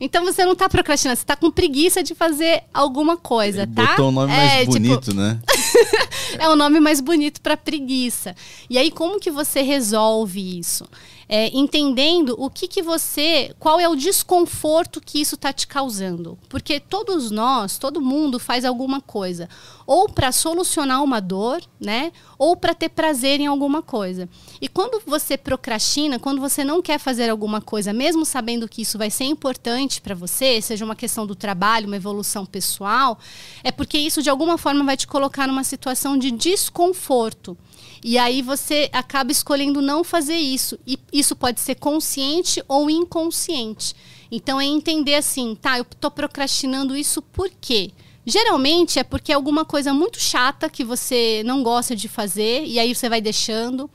Então 0.00 0.24
você 0.24 0.44
não 0.44 0.52
está 0.52 0.68
procrastinando, 0.68 1.16
você 1.16 1.24
está 1.24 1.34
com 1.34 1.50
preguiça 1.50 2.02
de 2.02 2.14
fazer 2.14 2.62
alguma 2.72 3.16
coisa, 3.16 3.62
Ele 3.62 3.72
tá? 3.72 3.86
Botou 3.86 4.08
um 4.10 4.12
nome 4.12 4.32
é, 4.32 4.36
mais 4.36 4.58
tipo, 4.60 4.72
bonito, 4.72 5.14
né? 5.14 5.40
é 6.38 6.48
o 6.48 6.54
nome 6.54 6.78
mais 6.78 7.00
bonito 7.00 7.40
para 7.40 7.56
preguiça. 7.56 8.36
E 8.70 8.78
aí, 8.78 8.92
como 8.92 9.18
que 9.18 9.30
você 9.30 9.60
resolve 9.60 10.58
isso? 10.58 10.86
É, 11.28 11.54
entendendo 11.54 12.34
o 12.38 12.48
que, 12.48 12.66
que 12.66 12.80
você. 12.80 13.54
qual 13.58 13.78
é 13.78 13.86
o 13.86 13.94
desconforto 13.94 14.98
que 15.00 15.20
isso 15.20 15.34
está 15.34 15.52
te 15.52 15.66
causando. 15.66 16.38
Porque 16.48 16.80
todos 16.80 17.30
nós, 17.30 17.76
todo 17.76 18.00
mundo 18.00 18.38
faz 18.38 18.64
alguma 18.64 19.00
coisa. 19.00 19.48
Ou 19.86 20.08
para 20.08 20.32
solucionar 20.32 21.02
uma 21.02 21.20
dor, 21.20 21.62
né? 21.78 22.12
Ou 22.38 22.56
para 22.56 22.74
ter 22.74 22.88
prazer 22.88 23.40
em 23.40 23.46
alguma 23.46 23.82
coisa. 23.82 24.28
E 24.60 24.68
quando 24.68 25.02
você 25.06 25.36
procrastina, 25.36 26.18
quando 26.18 26.40
você 26.40 26.64
não 26.64 26.80
quer 26.80 26.98
fazer 26.98 27.28
alguma 27.28 27.60
coisa, 27.60 27.92
mesmo 27.92 28.24
sabendo 28.24 28.68
que 28.68 28.82
isso 28.82 28.96
vai 28.96 29.10
ser 29.10 29.24
importante 29.24 30.00
para 30.00 30.14
você, 30.14 30.60
seja 30.62 30.84
uma 30.84 30.96
questão 30.96 31.26
do 31.26 31.34
trabalho, 31.34 31.86
uma 31.86 31.96
evolução 31.96 32.46
pessoal, 32.46 33.18
é 33.62 33.70
porque 33.70 33.98
isso 33.98 34.22
de 34.22 34.30
alguma 34.30 34.56
forma 34.56 34.84
vai 34.84 34.96
te 34.96 35.06
colocar 35.06 35.46
numa 35.46 35.64
situação 35.64 36.16
de 36.16 36.30
desconforto. 36.30 37.56
E 38.02 38.16
aí 38.16 38.42
você 38.42 38.88
acaba 38.92 39.32
escolhendo 39.32 39.82
não 39.82 40.04
fazer 40.04 40.36
isso. 40.36 40.78
E 40.86 40.98
isso 41.12 41.34
pode 41.34 41.60
ser 41.60 41.74
consciente 41.76 42.62
ou 42.68 42.88
inconsciente. 42.88 43.94
Então 44.30 44.60
é 44.60 44.64
entender 44.64 45.14
assim, 45.14 45.54
tá, 45.54 45.78
eu 45.78 45.86
estou 45.90 46.10
procrastinando 46.10 46.96
isso 46.96 47.22
por 47.22 47.50
quê? 47.60 47.90
Geralmente 48.26 48.98
é 48.98 49.02
porque 49.02 49.32
é 49.32 49.34
alguma 49.34 49.64
coisa 49.64 49.94
muito 49.94 50.20
chata 50.20 50.68
que 50.68 50.84
você 50.84 51.42
não 51.46 51.62
gosta 51.62 51.96
de 51.96 52.08
fazer 52.08 52.62
e 52.66 52.78
aí 52.78 52.94
você 52.94 53.08
vai 53.08 53.22
deixando. 53.22 53.90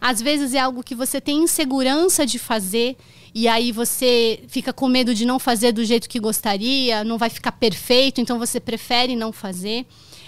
Às 0.00 0.20
vezes 0.20 0.54
é 0.54 0.58
algo 0.58 0.82
que 0.82 0.94
você 0.94 1.20
tem 1.20 1.44
insegurança 1.44 2.26
de 2.26 2.36
fazer 2.36 2.96
e 3.32 3.46
aí 3.46 3.70
você 3.70 4.40
fica 4.48 4.72
com 4.72 4.88
medo 4.88 5.14
de 5.14 5.24
não 5.24 5.38
fazer 5.38 5.70
do 5.70 5.84
jeito 5.84 6.08
que 6.08 6.18
gostaria, 6.18 7.04
não 7.04 7.16
vai 7.16 7.30
ficar 7.30 7.52
perfeito, 7.52 8.20
então 8.20 8.38
você 8.38 8.58
prefere 8.58 9.14
não 9.14 9.30
fazer 9.30 9.86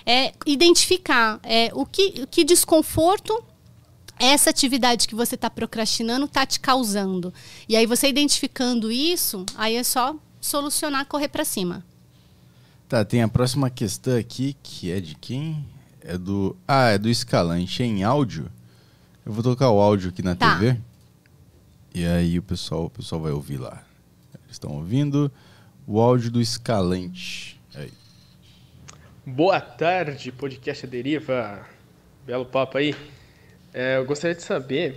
é 0.08 0.32
identificar 0.46 1.38
é, 1.42 1.70
o, 1.74 1.84
que, 1.84 2.26
que 2.28 2.42
desconforto 2.42 3.44
essa 4.18 4.48
atividade 4.48 5.06
que 5.06 5.14
você 5.14 5.34
está 5.34 5.50
procrastinando 5.50 6.24
está 6.24 6.46
te 6.46 6.58
causando. 6.58 7.32
E 7.68 7.76
aí 7.76 7.84
você 7.84 8.08
identificando 8.08 8.90
isso, 8.90 9.44
aí 9.54 9.76
é 9.76 9.84
só 9.84 10.16
solucionar, 10.40 11.04
correr 11.04 11.28
para 11.28 11.44
cima. 11.44 11.84
Tá, 12.88 13.04
tem 13.04 13.22
a 13.22 13.28
próxima 13.28 13.68
questão 13.68 14.16
aqui, 14.16 14.56
que 14.62 14.90
é 14.90 14.98
de 14.98 15.14
quem? 15.14 15.62
É 16.00 16.16
do. 16.16 16.56
Ah, 16.66 16.88
é 16.88 16.96
do 16.96 17.10
Escalante 17.10 17.82
em 17.82 18.02
áudio. 18.02 18.50
Eu 19.26 19.32
vou 19.32 19.42
tocar 19.42 19.70
o 19.70 19.78
áudio 19.78 20.08
aqui 20.08 20.22
na 20.22 20.34
Tá. 20.34 20.54
TV. 20.54 20.80
E 21.94 22.06
aí 22.06 22.38
o 22.38 22.42
pessoal, 22.42 22.86
o 22.86 22.90
pessoal 22.90 23.20
vai 23.20 23.32
ouvir 23.32 23.58
lá. 23.58 23.82
Eles 24.32 24.52
estão 24.52 24.70
ouvindo 24.70 25.30
o 25.86 26.00
áudio 26.00 26.30
do 26.30 26.40
Escalante. 26.40 27.57
Boa 29.30 29.60
tarde, 29.60 30.32
podcast 30.32 30.86
Deriva. 30.86 31.60
Belo 32.24 32.46
papo 32.46 32.78
aí. 32.78 32.94
É, 33.74 33.98
eu 33.98 34.06
gostaria 34.06 34.34
de 34.34 34.42
saber, 34.42 34.96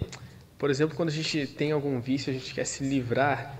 por 0.57 0.69
exemplo, 0.69 0.95
quando 0.95 1.09
a 1.09 1.11
gente 1.11 1.45
tem 1.47 1.73
algum 1.73 1.99
vício, 1.99 2.31
a 2.31 2.33
gente 2.33 2.53
quer 2.53 2.63
se 2.63 2.81
livrar 2.81 3.59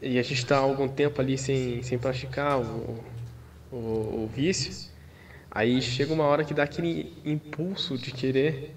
e 0.00 0.16
a 0.16 0.22
gente 0.22 0.34
está 0.34 0.58
algum 0.58 0.86
tempo 0.86 1.20
ali 1.20 1.36
sem, 1.36 1.82
sem 1.82 1.98
praticar 1.98 2.60
o, 2.60 3.04
o, 3.72 3.76
o 3.76 4.30
vício, 4.32 4.92
aí 5.50 5.82
chega 5.82 6.14
uma 6.14 6.24
hora 6.24 6.44
que 6.44 6.54
dá 6.54 6.62
aquele 6.62 7.12
impulso 7.24 7.98
de 7.98 8.12
querer 8.12 8.76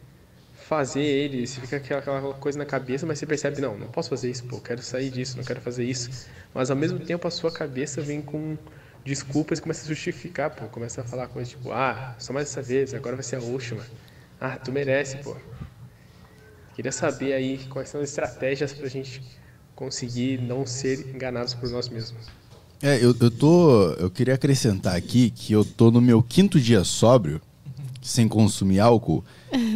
fazer 0.56 1.04
ele, 1.04 1.46
você 1.46 1.62
fica 1.62 1.78
aquela, 1.78 2.00
aquela 2.00 2.34
coisa 2.34 2.58
na 2.58 2.66
cabeça, 2.66 3.06
mas 3.06 3.20
você 3.20 3.28
percebe, 3.28 3.62
não, 3.62 3.78
não 3.78 3.88
posso 3.88 4.10
fazer 4.10 4.32
isso, 4.32 4.46
pô, 4.46 4.60
quero 4.60 4.82
sair 4.82 5.12
disso, 5.12 5.38
não 5.38 5.44
quero 5.44 5.62
fazer 5.62 5.84
isso. 5.86 6.28
Mas 6.56 6.72
ao 6.72 6.76
mesmo 6.76 6.98
tempo 6.98 7.28
a 7.28 7.32
sua 7.32 7.52
cabeça 7.52 8.02
vem 8.02 8.20
com 8.20 8.58
desculpas 9.08 9.58
e 9.58 9.62
começa 9.62 9.86
a 9.86 9.88
justificar, 9.88 10.52
pô. 10.52 10.68
Começa 10.68 11.02
a 11.02 11.04
falar 11.04 11.28
coisas 11.28 11.50
tipo, 11.50 11.72
ah, 11.72 12.16
só 12.20 12.34
mais 12.34 12.50
essa 12.50 12.62
vez, 12.62 12.94
agora 12.94 13.16
vai 13.16 13.24
ser 13.24 13.38
a 13.38 13.40
última. 13.42 13.84
Ah, 14.40 14.58
tu 14.58 14.72
merece, 14.72 15.18
pô. 15.18 15.36
Queria 16.76 16.92
saber 16.92 17.34
aí 17.34 17.58
quais 17.70 17.90
são 17.90 18.02
as 18.02 18.10
estratégias 18.10 18.72
pra 18.74 18.88
gente 18.88 19.24
conseguir 19.74 20.40
não 20.40 20.66
ser 20.66 21.00
enganados 21.16 21.56
por 21.56 21.70
nós 21.70 21.90
mesmos. 21.90 22.28
É, 22.82 22.98
eu, 22.98 23.16
eu 23.20 23.32
tô. 23.32 23.94
Eu 23.94 24.12
queria 24.12 24.36
acrescentar 24.36 24.96
aqui 24.96 25.32
que 25.32 25.54
eu 25.54 25.66
tô 25.66 25.90
no 25.90 26.00
meu 26.00 26.22
quinto 26.22 26.60
dia 26.60 26.84
sóbrio, 26.84 27.42
sem 28.02 28.28
consumir 28.28 28.80
álcool. 28.80 29.24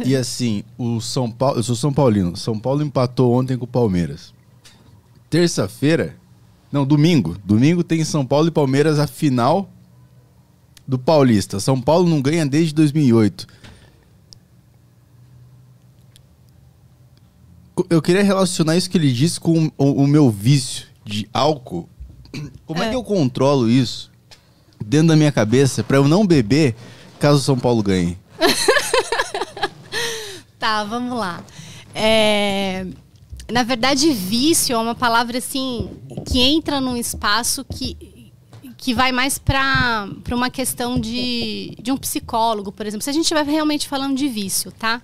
E 0.04 0.14
assim, 0.16 0.62
o 0.78 1.00
São 1.00 1.28
Paulo. 1.28 1.58
Eu 1.58 1.62
sou 1.64 1.74
São 1.74 1.92
Paulino. 1.92 2.36
São 2.36 2.56
Paulo 2.56 2.82
empatou 2.82 3.32
ontem 3.32 3.58
com 3.58 3.64
o 3.64 3.68
Palmeiras. 3.68 4.32
Terça-feira. 5.28 6.21
Não, 6.72 6.86
domingo. 6.86 7.36
Domingo 7.44 7.84
tem 7.84 8.02
São 8.02 8.24
Paulo 8.24 8.48
e 8.48 8.50
Palmeiras 8.50 8.98
a 8.98 9.06
final 9.06 9.68
do 10.88 10.98
Paulista. 10.98 11.60
São 11.60 11.80
Paulo 11.80 12.08
não 12.08 12.22
ganha 12.22 12.46
desde 12.46 12.74
2008. 12.74 13.46
Eu 17.90 18.00
queria 18.00 18.22
relacionar 18.22 18.76
isso 18.76 18.88
que 18.88 18.96
ele 18.96 19.12
disse 19.12 19.38
com 19.38 19.70
o, 19.76 20.02
o 20.02 20.06
meu 20.06 20.30
vício 20.30 20.86
de 21.04 21.28
álcool. 21.32 21.88
Como 22.64 22.82
é. 22.82 22.88
que 22.88 22.96
eu 22.96 23.04
controlo 23.04 23.68
isso 23.68 24.10
dentro 24.84 25.08
da 25.08 25.16
minha 25.16 25.30
cabeça 25.30 25.84
pra 25.84 25.98
eu 25.98 26.08
não 26.08 26.26
beber 26.26 26.74
caso 27.20 27.38
o 27.38 27.42
São 27.42 27.58
Paulo 27.58 27.82
ganhe? 27.82 28.18
Tá, 30.62 30.84
vamos 30.84 31.18
lá. 31.18 31.42
É, 31.92 32.86
Na 33.52 33.62
verdade, 33.62 34.10
vício 34.12 34.74
é 34.74 34.78
uma 34.78 34.94
palavra 34.94 35.36
assim 35.36 35.90
que 36.26 36.40
entra 36.40 36.80
num 36.80 36.96
espaço 36.96 37.62
que, 37.64 38.32
que 38.78 38.94
vai 38.94 39.12
mais 39.12 39.38
para 39.38 40.08
uma 40.30 40.48
questão 40.48 40.98
de, 40.98 41.76
de 41.78 41.92
um 41.92 41.98
psicólogo, 41.98 42.72
por 42.72 42.86
exemplo. 42.86 43.04
Se 43.04 43.10
a 43.10 43.12
gente 43.12 43.24
estiver 43.24 43.44
realmente 43.44 43.86
falando 43.86 44.16
de 44.16 44.26
vício, 44.26 44.72
tá? 44.72 45.02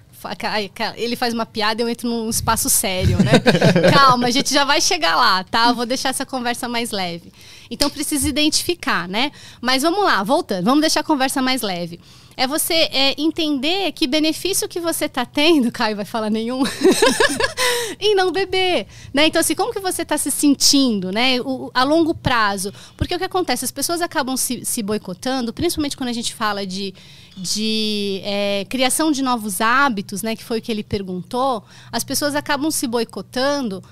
Ele 0.96 1.14
faz 1.14 1.34
uma 1.34 1.44
piada 1.44 1.82
e 1.82 1.84
eu 1.84 1.88
entro 1.90 2.08
num 2.08 2.30
espaço 2.30 2.70
sério, 2.70 3.18
né? 3.18 3.32
Calma, 3.92 4.28
a 4.28 4.30
gente 4.30 4.52
já 4.52 4.64
vai 4.64 4.80
chegar 4.80 5.14
lá, 5.14 5.44
tá? 5.44 5.68
Eu 5.68 5.74
Vou 5.74 5.84
deixar 5.84 6.08
essa 6.08 6.24
conversa 6.24 6.66
mais 6.66 6.90
leve. 6.90 7.30
Então 7.70 7.90
precisa 7.90 8.26
identificar, 8.26 9.06
né? 9.06 9.30
Mas 9.60 9.82
vamos 9.82 10.02
lá, 10.02 10.22
voltando, 10.22 10.64
vamos 10.64 10.80
deixar 10.80 11.00
a 11.00 11.04
conversa 11.04 11.42
mais 11.42 11.60
leve. 11.60 12.00
É 12.40 12.46
você 12.46 12.72
é, 12.92 13.20
entender 13.20 13.90
que 13.90 14.06
benefício 14.06 14.68
que 14.68 14.78
você 14.78 15.06
está 15.06 15.26
tendo, 15.26 15.72
Caio 15.72 15.96
vai 15.96 16.04
falar 16.04 16.30
nenhum, 16.30 16.62
em 17.98 18.14
não 18.14 18.30
beber, 18.30 18.86
né? 19.12 19.26
Então 19.26 19.40
assim, 19.40 19.56
como 19.56 19.72
que 19.72 19.80
você 19.80 20.02
está 20.02 20.16
se 20.16 20.30
sentindo, 20.30 21.10
né? 21.10 21.40
O- 21.40 21.68
a 21.74 21.82
longo 21.82 22.14
prazo, 22.14 22.72
porque 22.96 23.12
o 23.14 23.18
que 23.18 23.24
acontece, 23.24 23.64
as 23.64 23.72
pessoas 23.72 24.00
acabam 24.00 24.36
se, 24.36 24.64
se 24.64 24.84
boicotando, 24.84 25.52
principalmente 25.52 25.96
quando 25.96 26.10
a 26.10 26.12
gente 26.12 26.32
fala 26.32 26.64
de, 26.64 26.94
de 27.36 28.20
é, 28.22 28.64
criação 28.68 29.10
de 29.10 29.20
novos 29.20 29.60
hábitos, 29.60 30.22
né? 30.22 30.36
Que 30.36 30.44
foi 30.44 30.60
o 30.60 30.62
que 30.62 30.70
ele 30.70 30.84
perguntou, 30.84 31.64
as 31.90 32.04
pessoas 32.04 32.36
acabam 32.36 32.70
se 32.70 32.86
boicotando 32.86 33.82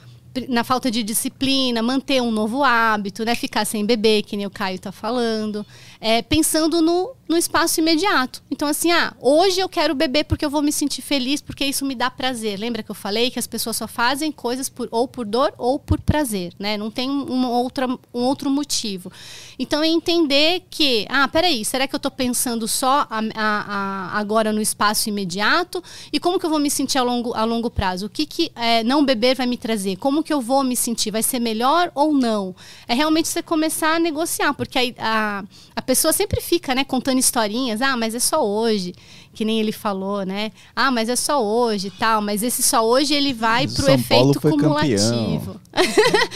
na 0.49 0.63
falta 0.63 0.91
de 0.91 1.03
disciplina, 1.03 1.81
manter 1.83 2.21
um 2.21 2.31
novo 2.31 2.63
hábito, 2.63 3.25
né? 3.25 3.35
Ficar 3.35 3.65
sem 3.65 3.85
beber, 3.87 4.23
que 4.23 4.37
nem 4.37 4.47
o 4.47 4.51
Caio 4.51 4.79
tá 4.79 4.93
falando. 4.93 5.65
É, 6.01 6.23
pensando 6.23 6.83
no, 6.83 7.15
no 7.29 7.37
espaço 7.37 7.81
imediato. 7.81 8.43
Então, 8.51 8.69
assim, 8.69 8.93
ah, 8.93 9.15
hoje 9.21 9.61
eu 9.61 9.69
quero 9.69 9.95
beber 9.95 10.25
porque 10.25 10.45
eu 10.45 10.51
vou 10.51 10.63
me 10.63 10.71
sentir 10.71 11.03
feliz, 11.03 11.41
porque 11.41 11.65
isso 11.65 11.85
me 11.85 11.95
dá 11.95 12.11
prazer. 12.11 12.59
Lembra 12.59 12.83
que 12.83 12.91
eu 12.91 12.95
falei 12.95 13.31
que 13.31 13.39
as 13.39 13.47
pessoas 13.47 13.77
só 13.77 13.89
fazem 13.89 14.31
coisas 14.31 14.69
por, 14.69 14.89
ou 14.91 15.09
por 15.09 15.27
dor 15.27 15.53
ou 15.59 15.79
por 15.79 16.01
prazer, 16.01 16.53
né? 16.59 16.77
Não 16.77 16.91
tem 16.91 17.11
um, 17.11 17.47
outra, 17.47 17.89
um 17.89 18.21
outro 18.23 18.51
motivo. 18.51 19.11
Então, 19.59 19.83
é 19.83 19.89
entender 19.89 20.63
que, 20.71 21.07
ah, 21.09 21.27
peraí, 21.27 21.65
será 21.65 21.89
que 21.89 21.95
eu 21.95 21.99
estou 21.99 22.11
pensando 22.11 22.69
só 22.69 23.07
a, 23.11 23.19
a, 23.19 24.13
a, 24.15 24.19
agora 24.19 24.53
no 24.53 24.61
espaço 24.61 25.09
imediato? 25.09 25.83
E 26.13 26.21
como 26.21 26.39
que 26.39 26.47
eu 26.47 26.51
vou 26.51 26.61
me 26.61 26.71
sentir 26.71 26.99
a 26.99 27.03
longo, 27.03 27.35
a 27.35 27.45
longo 27.45 27.71
prazo? 27.71 28.07
O 28.07 28.11
que, 28.11 28.27
que 28.27 28.53
é, 28.55 28.85
não 28.85 29.05
beber 29.05 29.35
vai 29.35 29.47
me 29.47 29.57
trazer? 29.57 29.97
Como 29.97 30.23
que 30.23 30.33
eu 30.33 30.41
vou 30.41 30.63
me 30.63 30.77
sentir? 30.77 31.11
Vai 31.11 31.23
ser 31.23 31.41
melhor 31.41 31.91
ou 31.95 32.13
não? 32.13 32.55
É 32.87 32.95
realmente 32.95 33.29
você 33.29 33.43
começar 33.43 33.97
a 33.97 33.99
negociar, 33.99 34.55
porque 34.55 34.95
a, 34.99 35.45
a 35.75 35.83
pessoa 35.87 36.13
sempre 36.13 36.41
fica, 36.41 36.75
né, 36.75 36.85
contando 36.85 37.19
historinhas. 37.19 37.81
Ah, 37.81 37.97
mas 37.97 38.15
é 38.15 38.19
só 38.19 38.47
hoje, 38.47 38.95
que 39.33 39.45
nem 39.45 39.61
ele 39.61 39.73
falou, 39.73 40.25
né? 40.27 40.51
Ah, 40.75 40.91
mas 40.91 41.09
é 41.09 41.17
só 41.17 41.43
hoje, 41.43 41.91
tal. 41.91 42.21
Mas 42.21 42.43
esse 42.43 42.63
só 42.63 42.87
hoje 42.87 43.15
ele 43.15 43.33
vai 43.33 43.67
pro 43.67 43.85
São 43.85 43.95
efeito 43.95 44.41
cumulativo. 44.41 45.61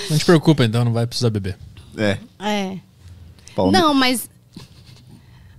não 0.08 0.18
te 0.18 0.24
preocupa, 0.24 0.64
então, 0.64 0.84
não 0.84 0.92
vai 0.92 1.06
precisar 1.06 1.30
beber. 1.30 1.58
É. 1.96 2.18
É. 2.38 2.78
Palme... 3.54 3.72
Não, 3.72 3.92
mas 3.92 4.30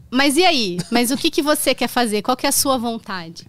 mas 0.09 0.35
e 0.35 0.43
aí? 0.43 0.77
Mas 0.91 1.09
o 1.09 1.17
que, 1.17 1.31
que 1.31 1.41
você 1.41 1.73
quer 1.73 1.87
fazer? 1.87 2.21
Qual 2.21 2.35
que 2.35 2.45
é 2.45 2.49
a 2.49 2.51
sua 2.51 2.77
vontade? 2.77 3.47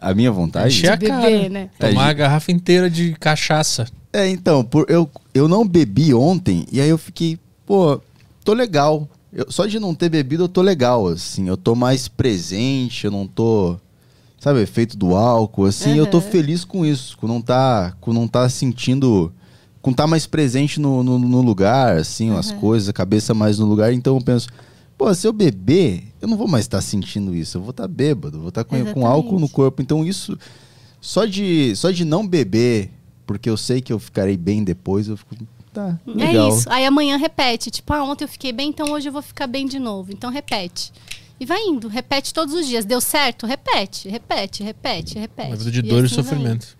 A 0.00 0.14
minha 0.14 0.30
vontade? 0.30 0.68
Encher 0.68 0.92
a 0.92 0.96
cara. 0.96 1.22
Beber, 1.22 1.50
né? 1.50 1.70
Tomar 1.78 2.06
é, 2.06 2.10
a 2.10 2.12
garrafa 2.12 2.52
inteira 2.52 2.88
de 2.88 3.12
cachaça. 3.14 3.86
É, 4.12 4.28
então, 4.28 4.64
por, 4.64 4.86
eu, 4.88 5.10
eu 5.34 5.48
não 5.48 5.66
bebi 5.66 6.14
ontem 6.14 6.64
e 6.70 6.80
aí 6.80 6.88
eu 6.88 6.96
fiquei, 6.96 7.38
pô, 7.66 8.00
tô 8.44 8.54
legal. 8.54 9.08
Eu, 9.32 9.50
só 9.50 9.66
de 9.66 9.78
não 9.78 9.94
ter 9.94 10.08
bebido 10.08 10.44
eu 10.44 10.48
tô 10.48 10.60
legal, 10.60 11.06
assim. 11.06 11.48
Eu 11.48 11.56
tô 11.56 11.74
mais 11.74 12.08
presente, 12.08 13.04
eu 13.04 13.10
não 13.10 13.26
tô. 13.26 13.76
Sabe, 14.38 14.60
efeito 14.60 14.96
do 14.96 15.14
álcool, 15.14 15.66
assim. 15.66 15.90
Uhum. 15.90 15.96
Eu 15.96 16.06
tô 16.06 16.20
feliz 16.20 16.64
com 16.64 16.84
isso, 16.84 17.16
com 17.16 17.28
não 17.28 17.40
tá, 17.40 17.94
com 18.00 18.12
não 18.12 18.26
tá 18.26 18.48
sentindo. 18.48 19.32
Com 19.82 19.92
tá 19.92 20.06
mais 20.06 20.26
presente 20.26 20.78
no, 20.78 21.02
no, 21.02 21.18
no 21.18 21.40
lugar, 21.40 21.96
assim, 21.96 22.30
uhum. 22.30 22.38
as 22.38 22.52
coisas, 22.52 22.88
a 22.88 22.92
cabeça 22.92 23.32
mais 23.32 23.58
no 23.58 23.66
lugar. 23.66 23.92
Então 23.92 24.14
eu 24.16 24.22
penso, 24.22 24.48
pô, 24.98 25.12
se 25.14 25.26
eu 25.26 25.32
beber, 25.32 26.04
eu 26.20 26.28
não 26.28 26.36
vou 26.36 26.46
mais 26.46 26.64
estar 26.64 26.78
tá 26.78 26.82
sentindo 26.82 27.34
isso. 27.34 27.56
Eu 27.56 27.62
vou 27.62 27.70
estar 27.70 27.84
tá 27.84 27.88
bêbado, 27.88 28.38
vou 28.38 28.48
estar 28.48 28.64
tá 28.64 28.68
com, 28.68 28.92
com 28.92 29.06
álcool 29.06 29.38
no 29.38 29.48
corpo. 29.48 29.80
Então 29.80 30.04
isso. 30.04 30.36
Só 31.00 31.24
de, 31.24 31.74
só 31.76 31.90
de 31.90 32.04
não 32.04 32.26
beber, 32.26 32.90
porque 33.26 33.48
eu 33.48 33.56
sei 33.56 33.80
que 33.80 33.90
eu 33.90 33.98
ficarei 33.98 34.36
bem 34.36 34.62
depois, 34.62 35.08
eu 35.08 35.16
fico 35.16 35.34
Tá, 35.72 35.98
é 36.06 36.10
legal. 36.10 36.50
É 36.50 36.54
isso. 36.54 36.70
Aí 36.70 36.84
amanhã 36.84 37.16
repete. 37.16 37.70
Tipo, 37.70 37.92
ah, 37.92 38.02
ontem 38.02 38.24
eu 38.24 38.28
fiquei 38.28 38.52
bem, 38.52 38.68
então 38.68 38.90
hoje 38.92 39.08
eu 39.08 39.12
vou 39.12 39.22
ficar 39.22 39.46
bem 39.46 39.66
de 39.66 39.78
novo. 39.78 40.12
Então 40.12 40.30
repete. 40.30 40.92
E 41.38 41.46
vai 41.46 41.60
indo, 41.62 41.88
repete 41.88 42.34
todos 42.34 42.54
os 42.54 42.66
dias. 42.66 42.84
Deu 42.84 43.00
certo? 43.00 43.46
Repete, 43.46 44.08
repete, 44.08 44.62
repete, 44.62 45.18
repete. 45.18 45.48
Uma 45.48 45.56
vida 45.56 45.70
de 45.70 45.82
dor 45.82 46.02
e, 46.02 46.06
assim 46.06 46.14
e 46.14 46.16
sofrimento. 46.16 46.76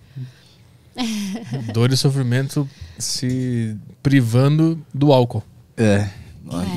dor 1.73 1.93
e 1.93 1.97
sofrimento 1.97 2.69
se 2.99 3.77
privando 4.03 4.79
do 4.93 5.13
álcool. 5.13 5.43
É. 5.77 6.09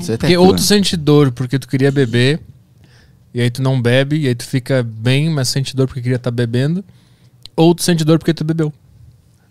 é. 0.10 0.18
Porque 0.18 0.38
ou 0.38 0.56
tu 0.56 0.62
sente 0.62 0.96
dor 0.96 1.32
porque 1.32 1.60
tu 1.60 1.68
queria 1.68 1.92
beber, 1.92 2.40
e 3.34 3.42
aí 3.42 3.50
tu 3.50 3.62
não 3.62 3.82
bebe, 3.82 4.18
e 4.18 4.28
aí 4.28 4.36
tu 4.36 4.46
fica 4.46 4.82
bem, 4.84 5.30
mas 5.30 5.50
sente 5.50 5.76
dor 5.76 5.88
porque 5.88 6.02
queria 6.02 6.16
estar 6.16 6.32
tá 6.32 6.36
bebendo. 6.36 6.86
Ou 7.56 7.76
tu 7.76 7.84
sente 7.84 8.06
dor 8.06 8.18
porque 8.18 8.34
tu 8.34 8.46
bebeu. 8.46 8.72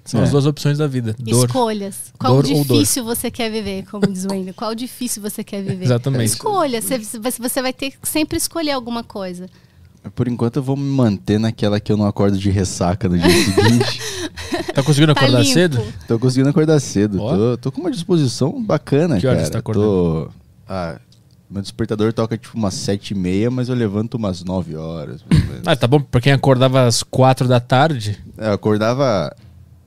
São 0.04 0.20
é. 0.20 0.24
as 0.24 0.30
duas 0.30 0.46
opções 0.46 0.78
da 0.78 0.86
vida. 0.86 1.14
Dor, 1.18 1.46
Escolhas. 1.46 2.12
Qual 2.18 2.42
dor 2.42 2.44
difícil 2.44 3.04
você 3.04 3.30
quer 3.30 3.50
viver, 3.50 3.84
como 3.88 4.06
diz 4.06 4.24
o 4.24 4.32
Wendel? 4.32 4.54
Qual 4.54 4.74
difícil 4.74 5.22
você 5.22 5.44
quer 5.44 5.62
viver? 5.62 5.84
Exatamente. 5.84 6.30
Escolha. 6.30 6.80
Você, 6.80 6.98
você 7.38 7.62
vai 7.62 7.72
ter 7.72 7.92
que 7.92 7.98
sempre 8.02 8.36
escolher 8.36 8.72
alguma 8.72 9.04
coisa. 9.04 9.48
Por 10.16 10.26
enquanto 10.26 10.56
eu 10.56 10.62
vou 10.62 10.76
me 10.76 10.82
manter 10.82 11.38
naquela 11.38 11.78
que 11.78 11.92
eu 11.92 11.96
não 11.96 12.06
acordo 12.06 12.36
de 12.36 12.50
ressaca 12.50 13.08
no 13.08 13.16
dia 13.16 13.30
seguinte. 13.30 14.00
tá 14.74 14.82
conseguindo 14.82 15.14
tá 15.14 15.20
acordar 15.20 15.38
tá 15.38 15.44
cedo? 15.44 15.80
Tô 16.08 16.18
conseguindo 16.18 16.50
acordar 16.50 16.80
cedo. 16.80 17.18
Tô, 17.18 17.56
tô, 17.56 17.72
com 17.72 17.80
uma 17.80 17.90
disposição 17.90 18.60
bacana, 18.60 19.16
que 19.16 19.22
cara. 19.22 19.38
Que 19.38 19.44
você 19.44 19.50
tá 19.52 19.60
acordando? 19.60 19.86
Tô... 19.86 20.30
Ah, 20.68 20.98
meu 21.48 21.62
despertador 21.62 22.12
toca 22.12 22.36
tipo 22.36 22.56
umas 22.56 22.74
sete 22.74 23.12
e 23.12 23.14
meia, 23.14 23.48
mas 23.48 23.68
eu 23.68 23.76
levanto 23.76 24.14
umas 24.14 24.42
nove 24.42 24.74
horas. 24.74 25.24
ah, 25.64 25.76
tá 25.76 25.86
bom. 25.86 26.00
Pra 26.00 26.20
quem 26.20 26.32
acordava 26.32 26.84
às 26.84 27.04
quatro 27.04 27.46
da 27.46 27.60
tarde... 27.60 28.18
É, 28.36 28.48
eu 28.48 28.54
acordava 28.54 29.32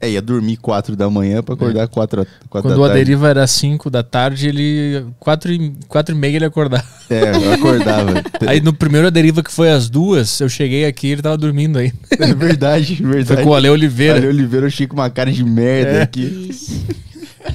é, 0.05 0.11
ia 0.11 0.21
dormir 0.21 0.57
4 0.57 0.95
da 0.95 1.09
manhã 1.09 1.41
para 1.41 1.55
acordar 1.55 1.83
é. 1.83 1.87
4, 1.87 2.27
4 2.49 2.69
Quando 2.69 2.83
a 2.83 2.93
deriva 2.93 3.29
era 3.29 3.45
5 3.45 3.89
da 3.89 4.03
tarde, 4.03 4.47
ele. 4.47 5.05
4 5.19 5.51
e, 5.51 5.73
4 5.87 6.15
e 6.15 6.17
meia 6.17 6.35
ele 6.35 6.45
acordava. 6.45 6.85
É, 7.09 7.35
eu 7.35 7.53
acordava. 7.53 8.11
aí 8.47 8.61
no 8.61 8.73
primeiro 8.73 9.07
a 9.07 9.09
deriva 9.09 9.43
que 9.43 9.51
foi 9.51 9.71
às 9.71 9.89
duas, 9.89 10.39
eu 10.39 10.49
cheguei 10.49 10.85
aqui 10.85 11.07
e 11.07 11.11
ele 11.11 11.21
tava 11.21 11.37
dormindo 11.37 11.77
aí. 11.77 11.93
É 12.11 12.33
verdade, 12.33 12.95
verdade. 13.03 13.27
Foi 13.27 13.43
com 13.43 13.49
o 13.49 13.55
Ale 13.55 13.69
Oliveira. 13.69 14.17
Ale 14.17 14.27
Oliveira, 14.27 14.65
eu 14.67 14.71
cheguei 14.71 14.87
com 14.87 14.95
uma 14.95 15.09
cara 15.09 15.31
de 15.31 15.43
merda 15.43 15.91
é. 15.91 16.01
aqui. 16.01 16.85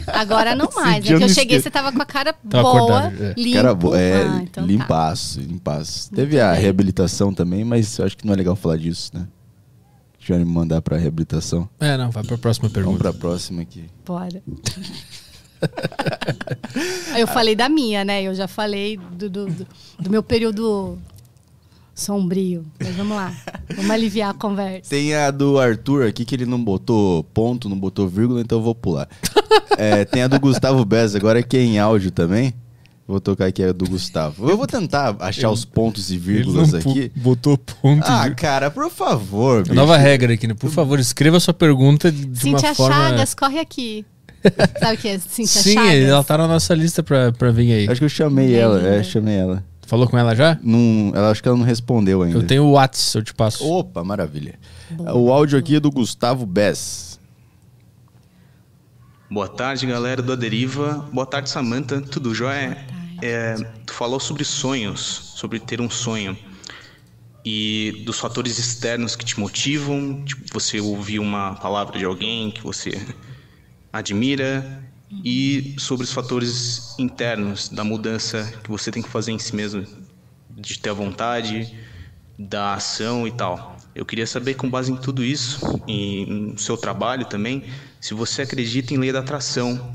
Agora 0.06 0.54
não 0.54 0.68
mais, 0.74 1.04
né? 1.04 1.18
Que 1.18 1.24
eu 1.24 1.28
cheguei, 1.28 1.60
você 1.60 1.70
tava 1.70 1.92
com 1.92 2.00
a 2.00 2.06
cara 2.06 2.32
tava 2.32 2.62
boa, 2.62 2.76
acordado, 2.76 3.24
é. 3.24 3.34
limpo. 3.36 3.56
Cara 3.56 3.74
boa, 3.74 4.00
é, 4.00 4.22
ah, 4.22 4.40
então 4.42 4.64
tá. 4.64 4.72
limpaço, 4.72 5.40
tá. 5.40 5.46
limpaço. 5.46 6.10
Teve 6.10 6.40
a 6.40 6.52
reabilitação 6.52 7.32
também, 7.32 7.64
mas 7.64 7.98
eu 7.98 8.04
acho 8.04 8.16
que 8.16 8.26
não 8.26 8.34
é 8.34 8.36
legal 8.36 8.56
falar 8.56 8.76
disso, 8.76 9.10
né? 9.14 9.26
Já 10.30 10.38
me 10.38 10.44
mandar 10.44 10.82
para 10.82 10.96
reabilitação? 10.96 11.68
É, 11.78 11.96
não, 11.96 12.10
vai 12.10 12.24
para 12.24 12.34
a 12.34 12.38
próxima 12.38 12.68
pergunta. 12.70 12.98
Vamos 12.98 13.02
para 13.02 13.10
a 13.10 13.14
próxima 13.14 13.62
aqui. 13.62 13.84
Bora. 14.04 14.42
eu 17.18 17.26
falei 17.26 17.54
da 17.54 17.68
minha, 17.68 18.04
né? 18.04 18.22
Eu 18.22 18.34
já 18.34 18.48
falei 18.48 18.96
do, 18.96 19.28
do, 19.28 19.46
do, 19.46 19.66
do 19.98 20.10
meu 20.10 20.22
período 20.22 20.98
sombrio. 21.94 22.64
Mas 22.78 22.94
vamos 22.96 23.16
lá. 23.16 23.34
Vamos 23.76 23.90
aliviar 23.90 24.30
a 24.30 24.34
conversa. 24.34 24.90
Tem 24.90 25.14
a 25.14 25.30
do 25.30 25.58
Arthur 25.58 26.06
aqui 26.06 26.24
que 26.24 26.34
ele 26.34 26.46
não 26.46 26.62
botou 26.62 27.24
ponto, 27.24 27.68
não 27.68 27.78
botou 27.78 28.08
vírgula, 28.08 28.40
então 28.40 28.58
eu 28.58 28.62
vou 28.62 28.74
pular. 28.74 29.08
é, 29.76 30.04
tem 30.04 30.22
a 30.22 30.28
do 30.28 30.40
Gustavo 30.40 30.84
Bez, 30.84 31.14
agora 31.14 31.42
que 31.42 31.56
é 31.56 31.60
em 31.60 31.78
áudio 31.78 32.10
também. 32.10 32.54
Vou 33.10 33.20
tocar 33.20 33.46
aqui 33.46 33.60
a 33.64 33.72
do 33.72 33.86
Gustavo. 33.90 34.48
Eu 34.48 34.56
vou 34.56 34.68
tentar 34.68 35.16
achar 35.18 35.48
ele, 35.48 35.54
os 35.54 35.64
pontos 35.64 36.12
e 36.12 36.16
vírgulas 36.16 36.72
aqui. 36.72 37.10
Botou 37.16 37.58
ponto. 37.58 38.04
Ah, 38.06 38.30
cara, 38.30 38.70
por 38.70 38.88
favor. 38.88 39.62
Bicho. 39.62 39.74
Nova 39.74 39.96
regra 39.96 40.34
aqui, 40.34 40.46
né? 40.46 40.54
Por 40.54 40.70
favor, 40.70 41.00
escreva 41.00 41.40
sua 41.40 41.52
pergunta 41.52 42.12
de 42.12 42.38
Cintia 42.38 42.68
uma 42.68 42.74
forma... 42.76 42.94
Chagas, 42.94 43.34
corre 43.34 43.58
aqui. 43.58 44.06
Sabe 44.78 44.94
o 44.94 44.98
que 44.98 45.08
é 45.08 45.18
Cintia 45.18 45.60
Sim, 45.60 45.74
Chagas? 45.74 46.08
ela 46.08 46.22
tá 46.22 46.38
na 46.38 46.46
nossa 46.46 46.72
lista 46.72 47.02
pra, 47.02 47.32
pra 47.32 47.50
vir 47.50 47.72
aí. 47.72 47.88
Acho 47.90 48.00
que 48.00 48.04
eu 48.04 48.08
chamei 48.08 48.54
ela, 48.54 48.80
é, 48.80 49.02
chamei 49.02 49.36
ela. 49.36 49.64
Falou 49.88 50.08
com 50.08 50.16
ela 50.16 50.36
já? 50.36 50.56
Não, 50.62 51.10
ela 51.12 51.32
acho 51.32 51.42
que 51.42 51.48
ela 51.48 51.58
não 51.58 51.64
respondeu 51.64 52.22
ainda. 52.22 52.38
Eu 52.38 52.46
tenho 52.46 52.62
o 52.62 52.72
WhatsApp, 52.72 53.18
eu 53.18 53.24
te 53.24 53.34
passo. 53.34 53.68
Opa, 53.68 54.04
maravilha. 54.04 54.54
O 55.12 55.32
áudio 55.32 55.58
aqui 55.58 55.74
é 55.74 55.80
do 55.80 55.90
Gustavo 55.90 56.46
Bess. 56.46 57.18
Boa 59.28 59.48
tarde, 59.48 59.84
galera 59.84 60.22
do 60.22 60.32
Aderiva. 60.32 61.08
Boa 61.12 61.26
tarde, 61.26 61.50
Samanta. 61.50 62.00
Tudo 62.00 62.32
jóia? 62.32 62.99
É, 63.22 63.54
tu 63.86 63.92
falou 63.92 64.20
sobre 64.20 64.44
sonhos, 64.44 65.00
sobre 65.36 65.58
ter 65.58 65.80
um 65.80 65.90
sonho 65.90 66.36
e 67.44 68.02
dos 68.04 68.18
fatores 68.18 68.58
externos 68.58 69.16
que 69.16 69.24
te 69.24 69.40
motivam, 69.40 70.22
tipo, 70.24 70.42
você 70.52 70.80
ouvir 70.80 71.18
uma 71.18 71.54
palavra 71.54 71.98
de 71.98 72.04
alguém 72.04 72.50
que 72.50 72.62
você 72.62 73.00
admira 73.92 74.84
e 75.24 75.74
sobre 75.78 76.04
os 76.04 76.12
fatores 76.12 76.98
internos 76.98 77.68
da 77.68 77.82
mudança 77.82 78.52
que 78.62 78.70
você 78.70 78.90
tem 78.90 79.02
que 79.02 79.08
fazer 79.08 79.32
em 79.32 79.38
si 79.38 79.56
mesmo, 79.56 79.84
de 80.50 80.78
ter 80.78 80.90
a 80.90 80.94
vontade, 80.94 81.74
da 82.38 82.74
ação 82.74 83.26
e 83.26 83.32
tal. 83.32 83.76
Eu 83.94 84.06
queria 84.06 84.26
saber, 84.26 84.54
com 84.54 84.70
base 84.70 84.92
em 84.92 84.96
tudo 84.96 85.24
isso 85.24 85.82
e 85.86 86.24
no 86.26 86.58
seu 86.58 86.76
trabalho 86.76 87.24
também, 87.24 87.64
se 88.00 88.14
você 88.14 88.42
acredita 88.42 88.94
em 88.94 88.98
lei 88.98 89.12
da 89.12 89.18
atração, 89.18 89.90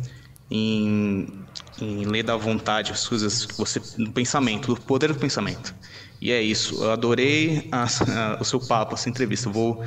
em 0.52 1.45
em 1.82 2.06
lei 2.06 2.24
da 2.24 2.36
vontade, 2.36 2.92
as 2.92 3.08
coisas 3.08 3.46
que 3.46 3.58
você 3.58 3.82
no 3.98 4.12
pensamento, 4.12 4.74
do 4.74 4.82
poder 4.82 5.12
do 5.12 5.20
pensamento. 5.20 5.76
E 6.22 6.32
é 6.32 6.42
isso. 6.42 6.84
Eu 6.84 6.92
adorei 6.92 7.68
a, 7.72 7.84
a, 7.84 8.42
o 8.42 8.46
seu 8.46 8.60
papo, 8.60 8.96
essa 8.96 9.10
entrevista. 9.10 9.50
vou, 9.50 9.84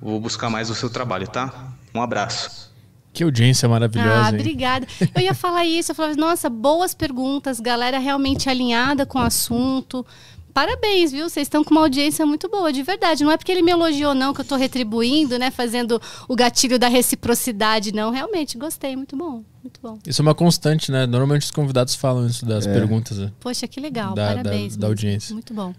vou 0.00 0.20
buscar 0.20 0.50
mais 0.50 0.70
o 0.70 0.74
seu 0.74 0.90
trabalho, 0.90 1.28
tá? 1.28 1.72
Um 1.94 2.02
abraço. 2.02 2.68
Que 3.12 3.24
audiência 3.24 3.68
maravilhosa. 3.68 4.26
Ah, 4.26 4.28
obrigada. 4.28 4.86
Eu 5.14 5.22
ia 5.22 5.34
falar 5.34 5.64
isso, 5.64 5.90
eu 5.90 5.94
falava, 5.94 6.14
nossa, 6.14 6.48
boas 6.48 6.94
perguntas, 6.94 7.58
galera 7.58 7.98
realmente 7.98 8.48
alinhada 8.48 9.06
com 9.06 9.18
o 9.18 9.22
assunto. 9.22 10.04
Parabéns, 10.52 11.12
viu? 11.12 11.28
Vocês 11.28 11.46
estão 11.46 11.62
com 11.62 11.70
uma 11.70 11.82
audiência 11.82 12.26
muito 12.26 12.48
boa, 12.48 12.72
de 12.72 12.82
verdade. 12.82 13.22
Não 13.22 13.30
é 13.30 13.36
porque 13.36 13.52
ele 13.52 13.62
me 13.62 13.70
elogiou, 13.70 14.14
não, 14.14 14.34
que 14.34 14.40
eu 14.40 14.42
estou 14.42 14.58
retribuindo, 14.58 15.38
né? 15.38 15.50
Fazendo 15.50 16.00
o 16.28 16.34
gatilho 16.34 16.78
da 16.78 16.88
reciprocidade, 16.88 17.92
não. 17.92 18.10
Realmente, 18.10 18.58
gostei, 18.58 18.96
muito 18.96 19.16
bom. 19.16 19.44
Muito 19.62 19.80
bom. 19.82 19.98
Isso 20.06 20.20
é 20.20 20.22
uma 20.22 20.34
constante, 20.34 20.90
né? 20.92 21.04
Normalmente 21.06 21.42
os 21.42 21.50
convidados 21.50 21.94
falam 21.94 22.26
isso 22.26 22.46
das 22.46 22.66
É. 22.66 22.72
perguntas. 22.72 23.18
né? 23.18 23.32
Poxa, 23.40 23.66
que 23.66 23.80
legal. 23.80 24.14
Da- 24.14 24.28
da- 24.28 24.36
Parabéns. 24.42 24.76
da 24.76 24.80
mesmo. 24.80 24.86
audiência. 24.86 25.32
Muito 25.34 25.52
bom. 25.52 25.74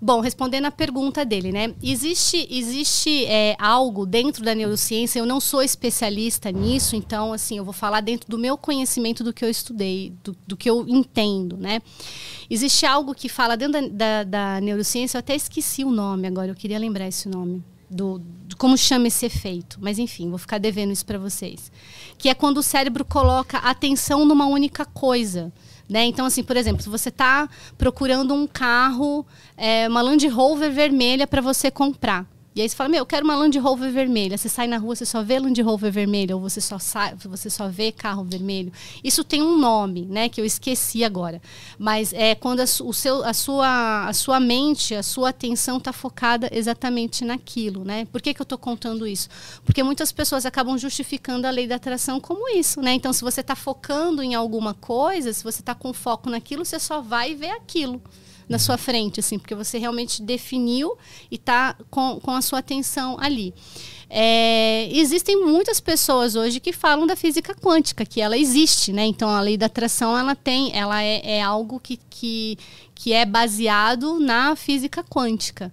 Bom, 0.00 0.20
respondendo 0.20 0.66
a 0.66 0.70
pergunta 0.70 1.24
dele, 1.24 1.50
né? 1.52 1.74
Existe, 1.82 2.46
existe 2.50 3.24
é, 3.26 3.56
algo 3.58 4.06
dentro 4.06 4.44
da 4.44 4.54
neurociência, 4.54 5.18
eu 5.18 5.26
não 5.26 5.40
sou 5.40 5.62
especialista 5.62 6.50
nisso, 6.52 6.94
então, 6.96 7.32
assim, 7.32 7.58
eu 7.58 7.64
vou 7.64 7.72
falar 7.74 8.00
dentro 8.00 8.30
do 8.30 8.38
meu 8.38 8.56
conhecimento 8.56 9.24
do 9.24 9.32
que 9.32 9.44
eu 9.44 9.50
estudei, 9.50 10.12
do, 10.22 10.36
do 10.46 10.56
que 10.56 10.70
eu 10.70 10.86
entendo, 10.88 11.56
né? 11.56 11.82
Existe 12.48 12.86
algo 12.86 13.14
que 13.14 13.28
fala 13.28 13.56
dentro 13.56 13.72
da, 13.90 14.22
da, 14.22 14.24
da 14.24 14.60
neurociência, 14.60 15.16
eu 15.16 15.20
até 15.20 15.34
esqueci 15.34 15.84
o 15.84 15.90
nome 15.90 16.26
agora, 16.28 16.48
eu 16.50 16.54
queria 16.54 16.78
lembrar 16.78 17.08
esse 17.08 17.28
nome. 17.28 17.62
Do, 17.90 18.18
do 18.18 18.56
como 18.56 18.76
chama 18.76 19.08
esse 19.08 19.26
efeito. 19.26 19.78
Mas 19.80 19.98
enfim, 19.98 20.28
vou 20.28 20.38
ficar 20.38 20.58
devendo 20.58 20.92
isso 20.92 21.04
para 21.04 21.18
vocês. 21.18 21.70
Que 22.18 22.28
é 22.28 22.34
quando 22.34 22.58
o 22.58 22.62
cérebro 22.62 23.04
coloca 23.04 23.58
atenção 23.58 24.24
numa 24.24 24.46
única 24.46 24.84
coisa. 24.84 25.52
Né? 25.88 26.04
Então, 26.04 26.24
assim, 26.24 26.42
por 26.42 26.56
exemplo, 26.56 26.82
se 26.82 26.88
você 26.88 27.10
está 27.10 27.48
procurando 27.76 28.32
um 28.32 28.46
carro, 28.46 29.26
é, 29.56 29.86
uma 29.88 30.00
Land 30.00 30.26
Rover 30.28 30.72
vermelha 30.72 31.26
para 31.26 31.42
você 31.42 31.70
comprar. 31.70 32.26
E 32.54 32.62
aí 32.62 32.68
você 32.68 32.76
fala, 32.76 32.88
meu, 32.88 33.00
eu 33.00 33.06
quero 33.06 33.24
uma 33.24 33.34
Land 33.34 33.58
Rover 33.58 33.90
vermelha. 33.90 34.38
Você 34.38 34.48
sai 34.48 34.68
na 34.68 34.78
rua, 34.78 34.94
você 34.94 35.04
só 35.04 35.24
vê 35.24 35.40
Land 35.40 35.60
Rover 35.60 35.90
vermelha, 35.90 36.36
ou 36.36 36.40
você 36.40 36.60
só, 36.60 36.78
sai, 36.78 37.16
você 37.16 37.50
só 37.50 37.66
vê 37.66 37.90
carro 37.90 38.22
vermelho. 38.22 38.72
Isso 39.02 39.24
tem 39.24 39.42
um 39.42 39.58
nome, 39.58 40.02
né? 40.02 40.28
Que 40.28 40.40
eu 40.40 40.44
esqueci 40.44 41.02
agora. 41.02 41.42
Mas 41.76 42.12
é 42.12 42.36
quando 42.36 42.60
a, 42.60 42.62
o 42.62 42.92
seu, 42.92 43.24
a, 43.24 43.34
sua, 43.34 44.06
a 44.06 44.12
sua 44.12 44.38
mente, 44.38 44.94
a 44.94 45.02
sua 45.02 45.30
atenção 45.30 45.78
está 45.78 45.92
focada 45.92 46.48
exatamente 46.52 47.24
naquilo, 47.24 47.84
né? 47.84 48.04
Por 48.12 48.22
que, 48.22 48.32
que 48.32 48.40
eu 48.40 48.44
estou 48.44 48.58
contando 48.58 49.04
isso? 49.04 49.28
Porque 49.64 49.82
muitas 49.82 50.12
pessoas 50.12 50.46
acabam 50.46 50.78
justificando 50.78 51.48
a 51.48 51.50
lei 51.50 51.66
da 51.66 51.74
atração 51.74 52.20
como 52.20 52.48
isso, 52.56 52.80
né? 52.80 52.92
Então, 52.92 53.12
se 53.12 53.22
você 53.22 53.40
está 53.40 53.56
focando 53.56 54.22
em 54.22 54.36
alguma 54.36 54.74
coisa, 54.74 55.32
se 55.32 55.42
você 55.42 55.60
está 55.60 55.74
com 55.74 55.92
foco 55.92 56.30
naquilo, 56.30 56.64
você 56.64 56.78
só 56.78 57.00
vai 57.00 57.34
ver 57.34 57.50
aquilo 57.50 58.00
na 58.48 58.58
sua 58.58 58.76
frente, 58.76 59.20
assim, 59.20 59.38
porque 59.38 59.54
você 59.54 59.78
realmente 59.78 60.22
definiu 60.22 60.96
e 61.30 61.36
está 61.36 61.76
com, 61.90 62.20
com 62.20 62.30
a 62.30 62.42
sua 62.42 62.58
atenção 62.58 63.16
ali. 63.20 63.54
É, 64.08 64.88
existem 64.92 65.44
muitas 65.44 65.80
pessoas 65.80 66.36
hoje 66.36 66.60
que 66.60 66.72
falam 66.72 67.06
da 67.06 67.16
física 67.16 67.54
quântica, 67.54 68.04
que 68.04 68.20
ela 68.20 68.36
existe, 68.36 68.92
né? 68.92 69.04
Então 69.06 69.28
a 69.28 69.40
lei 69.40 69.56
da 69.56 69.66
atração 69.66 70.16
ela 70.16 70.34
tem, 70.36 70.76
ela 70.76 71.02
é, 71.02 71.38
é 71.38 71.42
algo 71.42 71.80
que, 71.80 71.98
que, 72.10 72.58
que 72.94 73.12
é 73.12 73.24
baseado 73.24 74.20
na 74.20 74.54
física 74.54 75.02
quântica. 75.02 75.72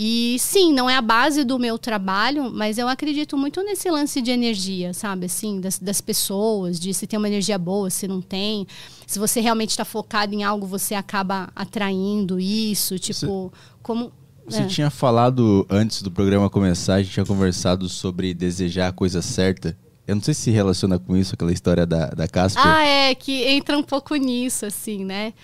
E 0.00 0.36
sim, 0.38 0.72
não 0.72 0.88
é 0.88 0.94
a 0.94 1.02
base 1.02 1.42
do 1.42 1.58
meu 1.58 1.76
trabalho, 1.76 2.52
mas 2.52 2.78
eu 2.78 2.86
acredito 2.86 3.36
muito 3.36 3.60
nesse 3.64 3.90
lance 3.90 4.22
de 4.22 4.30
energia, 4.30 4.94
sabe? 4.94 5.26
Assim, 5.26 5.60
das, 5.60 5.76
das 5.76 6.00
pessoas, 6.00 6.78
de 6.78 6.94
se 6.94 7.04
tem 7.04 7.18
uma 7.18 7.26
energia 7.26 7.58
boa, 7.58 7.90
se 7.90 8.06
não 8.06 8.20
tem. 8.20 8.64
Se 9.08 9.18
você 9.18 9.40
realmente 9.40 9.70
está 9.70 9.84
focado 9.84 10.32
em 10.32 10.44
algo, 10.44 10.68
você 10.68 10.94
acaba 10.94 11.50
atraindo 11.56 12.38
isso. 12.38 12.96
Tipo, 12.96 13.52
como. 13.82 14.12
Você 14.46 14.60
É. 14.60 14.66
tinha 14.66 14.88
falado 14.88 15.66
antes 15.68 16.00
do 16.00 16.12
programa 16.12 16.48
começar, 16.48 16.94
a 16.94 17.02
gente 17.02 17.14
tinha 17.14 17.26
conversado 17.26 17.88
sobre 17.88 18.32
desejar 18.32 18.86
a 18.86 18.92
coisa 18.92 19.20
certa. 19.20 19.76
Eu 20.06 20.14
não 20.14 20.22
sei 20.22 20.32
se 20.32 20.50
relaciona 20.52 20.96
com 20.96 21.16
isso, 21.16 21.34
aquela 21.34 21.52
história 21.52 21.84
da, 21.84 22.06
da 22.06 22.28
Casper. 22.28 22.62
Ah, 22.64 22.84
é, 22.84 23.14
que 23.16 23.42
entra 23.48 23.76
um 23.76 23.82
pouco 23.82 24.14
nisso, 24.14 24.64
assim, 24.64 25.04
né? 25.04 25.34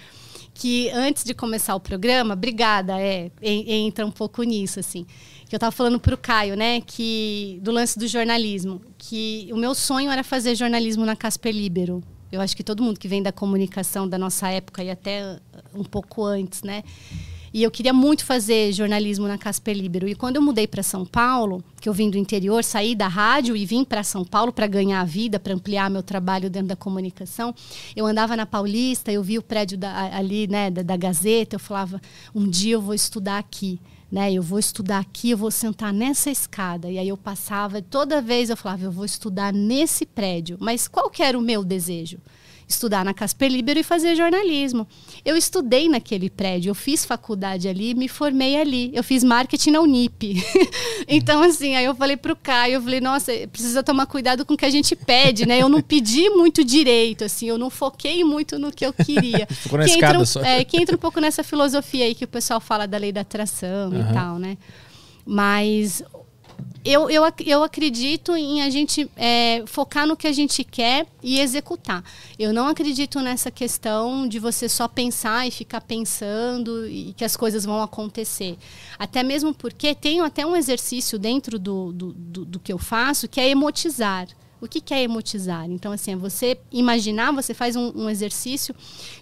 Que 0.55 0.89
antes 0.91 1.25
de 1.25 1.35
começar 1.35 1.75
o 1.75 1.81
programa, 1.81 2.33
obrigada, 2.35 2.99
é, 3.01 3.31
en- 3.43 3.87
entra 3.87 4.07
um 4.07 4.11
pouco 4.11 4.43
nisso, 4.45 4.79
assim. 4.79 5.05
Que 5.49 5.55
eu 5.55 5.59
tava 5.59 5.73
falando 5.73 5.99
pro 5.99 6.17
Caio, 6.17 6.57
né, 6.57 6.81
que 6.81 7.59
do 7.61 7.73
lance 7.73 7.99
do 7.99 8.07
jornalismo, 8.07 8.81
que 8.97 9.49
o 9.53 9.57
meu 9.57 9.75
sonho 9.75 10.11
era 10.11 10.23
fazer 10.23 10.55
jornalismo 10.55 11.05
na 11.05 11.17
Casper 11.17 11.53
Libero. 11.53 12.03
Eu 12.31 12.41
acho 12.41 12.57
que 12.57 12.63
todo 12.65 12.83
mundo 12.83 12.99
que 12.99 13.07
vem 13.09 13.23
da 13.23 13.31
comunicação 13.33 14.09
da 14.09 14.17
nossa 14.19 14.49
época 14.49 14.83
e 14.83 14.91
até 14.91 15.39
um 15.75 15.85
pouco 15.85 16.25
antes, 16.25 16.63
né? 16.63 16.83
E 17.55 17.63
eu 17.63 17.71
queria 17.71 17.93
muito 17.93 18.25
fazer 18.25 18.73
jornalismo 18.73 19.29
na 19.29 19.39
Casper 19.39 19.77
Libero. 19.77 20.09
E 20.09 20.17
quando 20.17 20.35
eu 20.35 20.43
mudei 20.43 20.67
para 20.67 20.83
São 20.83 21.07
Paulo, 21.07 21.63
que 21.81 21.89
eu 21.89 21.93
vim 21.93 22.11
do 22.11 22.19
interior, 22.19 22.65
saí 22.65 22.97
da 22.97 23.07
rádio 23.07 23.57
e 23.57 23.65
vim 23.65 23.85
para 23.85 24.03
São 24.03 24.25
Paulo 24.25 24.53
para 24.53 24.67
ganhar 24.67 25.01
a 25.01 25.05
vida, 25.05 25.39
para 25.39 25.55
ampliar 25.55 25.89
meu 25.89 26.03
trabalho 26.03 26.51
dentro 26.51 26.67
da 26.67 26.75
comunicação, 26.75 27.55
eu 27.95 28.07
andava 28.07 28.35
na 28.35 28.45
Paulista, 28.45 29.13
eu 29.13 29.23
vi 29.23 29.39
o 29.39 29.43
prédio 29.43 29.79
da- 29.79 30.17
ali, 30.17 30.49
né, 30.49 30.69
da, 30.69 30.83
da 30.83 30.97
Gazeta, 30.97 31.55
eu 31.55 31.61
falava, 31.61 32.03
um 32.35 32.51
dia 32.51 32.75
eu 32.75 32.83
vou 32.83 32.93
estudar 32.93 33.39
aqui. 33.39 33.79
Né, 34.11 34.33
eu 34.33 34.43
vou 34.43 34.59
estudar 34.59 34.99
aqui, 34.99 35.31
eu 35.31 35.39
vou 35.39 35.51
sentar 35.51 35.93
nessa 35.93 36.31
escada. 36.31 36.91
E 36.91 36.99
aí 36.99 37.09
eu 37.09 37.17
passava, 37.17 37.81
toda 37.81 38.21
vez 38.21 38.51
eu 38.51 38.57
falava, 38.57 38.85
eu 38.85 38.91
vou 38.93 39.05
estudar 39.05 39.53
nesse 39.53 40.05
prédio. 40.05 40.57
Mas 40.61 40.89
qual 40.89 41.09
que 41.09 41.23
era 41.23 41.39
o 41.39 41.43
meu 41.43 41.65
desejo? 41.65 42.19
Estudar 42.67 43.05
na 43.05 43.13
Casper 43.15 43.51
Libero 43.51 43.79
e 43.79 43.83
fazer 43.83 44.15
jornalismo. 44.17 44.87
Eu 45.25 45.37
estudei 45.37 45.89
naquele 45.89 46.31
prédio, 46.31 46.71
eu 46.71 46.75
fiz 46.75 47.05
faculdade 47.05 47.69
ali, 47.69 47.95
me 47.95 48.09
formei 48.09 48.57
ali. 48.57 48.91
Eu 48.95 49.03
fiz 49.05 49.23
marketing 49.23 49.71
na 49.73 49.81
Unip. 49.81 50.43
então, 51.09 51.43
assim, 51.43 51.75
aí 51.77 51.85
eu 51.85 51.95
falei 51.95 52.17
pro 52.17 52.35
Caio, 52.37 52.75
eu 52.75 52.83
falei, 52.83 53.01
nossa, 53.01 53.33
precisa 53.53 53.83
tomar 53.83 54.07
cuidado 54.07 54.45
com 54.45 54.55
o 54.55 54.57
que 54.57 54.65
a 54.65 54.71
gente 54.71 54.97
pede, 54.97 55.47
né? 55.47 55.59
Eu 55.61 55.69
não 55.69 55.81
pedi 55.83 56.29
muito 56.31 56.65
direito, 56.65 57.25
assim, 57.25 57.47
eu 57.49 57.59
não 57.59 57.71
foquei 57.71 58.25
muito 58.25 58.59
no 58.59 58.73
que 58.73 58.85
eu 58.85 58.93
queria. 58.93 59.47
Ficou 59.51 59.79
na 59.79 59.85
que, 59.85 59.91
escada 59.93 60.13
entra, 60.15 60.23
um- 60.23 60.27
só. 60.27 60.41
é, 60.43 60.65
que 60.65 60.77
entra 60.77 60.95
um 60.97 60.99
pouco 60.99 61.21
nessa 61.21 61.43
filosofia 61.45 62.05
aí 62.05 62.15
que 62.15 62.25
o 62.25 62.29
pessoal 62.29 62.61
fala 62.61 62.87
da 62.87 62.97
lei 62.99 63.13
da 63.13 63.21
atração 63.21 63.93
e 63.95 64.01
Aham. 64.01 64.13
tal, 64.13 64.39
né? 64.39 64.57
Mas 65.27 66.03
eu, 66.85 67.09
eu, 67.09 67.25
eu 67.47 67.63
acredito 67.63 68.37
em 68.37 68.61
a 68.61 68.69
gente 68.69 69.11
é, 69.17 69.65
focar 69.67 70.07
no 70.07 70.17
que 70.17 70.27
a 70.27 70.33
gente 70.33 70.63
quer 70.63 71.07
e 71.23 71.41
executar. 71.41 72.05
Eu 72.39 72.53
não 72.53 72.69
acredito 72.69 73.21
nessa 73.21 73.51
questão 73.51 74.29
de 74.29 74.39
você 74.39 74.69
só 74.69 74.87
pensar 74.87 75.49
e 75.49 75.51
ficar 75.51 75.81
pensando 75.81 76.87
e 76.87 77.15
que 77.17 77.25
as 77.25 77.37
coisas 77.37 77.65
vão 77.65 77.83
acontecer. 77.83 78.59
Até 78.99 79.23
mesmo 79.23 79.55
porque 79.55 79.95
tenho 79.95 80.23
até 80.25 80.45
um 80.45 80.55
exercício 80.55 81.19
dentro 81.19 81.59
do, 81.59 81.91
do, 81.91 82.13
do, 82.13 82.45
do 82.45 82.61
que 82.61 82.73
eu 82.73 82.79
faço 82.79 83.29
que 83.29 83.41
é 83.41 83.49
emotizar. 83.49 84.29
O 84.61 84.69
que, 84.69 84.81
que 84.81 84.93
é 84.93 85.03
emotizar? 85.03 85.65
Então, 85.71 85.93
assim, 85.93 86.13
é 86.13 86.17
você 86.17 86.59
imaginar, 86.71 87.33
você 87.33 87.55
faz 87.55 87.77
um, 87.77 87.93
um 87.95 88.11
exercício 88.11 88.75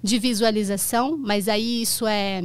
de 0.02 0.18
visualização, 0.18 1.16
mas 1.16 1.48
aí 1.48 1.82
isso 1.82 2.06
é 2.06 2.44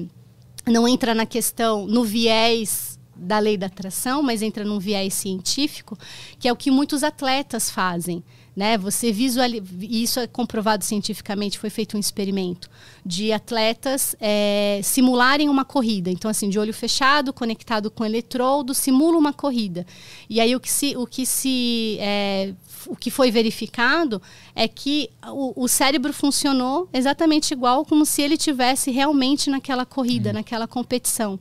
não 0.65 0.87
entra 0.87 1.15
na 1.15 1.25
questão, 1.25 1.87
no 1.87 2.03
viés 2.03 2.96
da 3.17 3.39
lei 3.39 3.57
da 3.57 3.67
atração, 3.67 4.21
mas 4.21 4.41
entra 4.41 4.63
num 4.63 4.79
viés 4.79 5.13
científico, 5.13 5.97
que 6.39 6.47
é 6.47 6.51
o 6.51 6.55
que 6.55 6.71
muitos 6.71 7.03
atletas 7.03 7.69
fazem. 7.69 8.23
Né? 8.55 8.75
Você 8.75 9.11
visualiza, 9.11 9.63
isso 9.81 10.19
é 10.19 10.25
comprovado 10.25 10.83
cientificamente, 10.83 11.59
foi 11.59 11.69
feito 11.69 11.95
um 11.95 11.99
experimento 11.99 12.67
de 13.05 13.31
atletas 13.31 14.15
é, 14.19 14.79
simularem 14.83 15.47
uma 15.47 15.63
corrida. 15.63 16.09
Então, 16.09 16.29
assim, 16.29 16.49
de 16.49 16.57
olho 16.57 16.73
fechado, 16.73 17.31
conectado 17.31 17.91
com 17.91 18.03
eletrodo, 18.03 18.73
simula 18.73 19.15
uma 19.15 19.31
corrida. 19.31 19.85
E 20.27 20.41
aí 20.41 20.55
o 20.55 20.59
que 20.59 20.71
se, 20.71 20.97
o 20.97 21.05
que 21.05 21.23
se 21.23 21.97
é, 21.99 22.51
o 22.87 22.95
que 22.95 23.11
foi 23.11 23.29
verificado 23.29 24.19
é 24.55 24.67
que 24.67 25.09
o, 25.27 25.63
o, 25.63 25.67
cérebro 25.67 26.11
funcionou 26.11 26.89
exatamente 26.91 27.51
igual 27.51 27.85
como 27.85 28.05
se 28.05 28.21
ele 28.21 28.37
tivesse 28.37 28.89
realmente 28.89 29.49
naquela 29.49 29.85
corrida, 29.85 30.33
naquela 30.33 30.67
competição. 30.67 31.39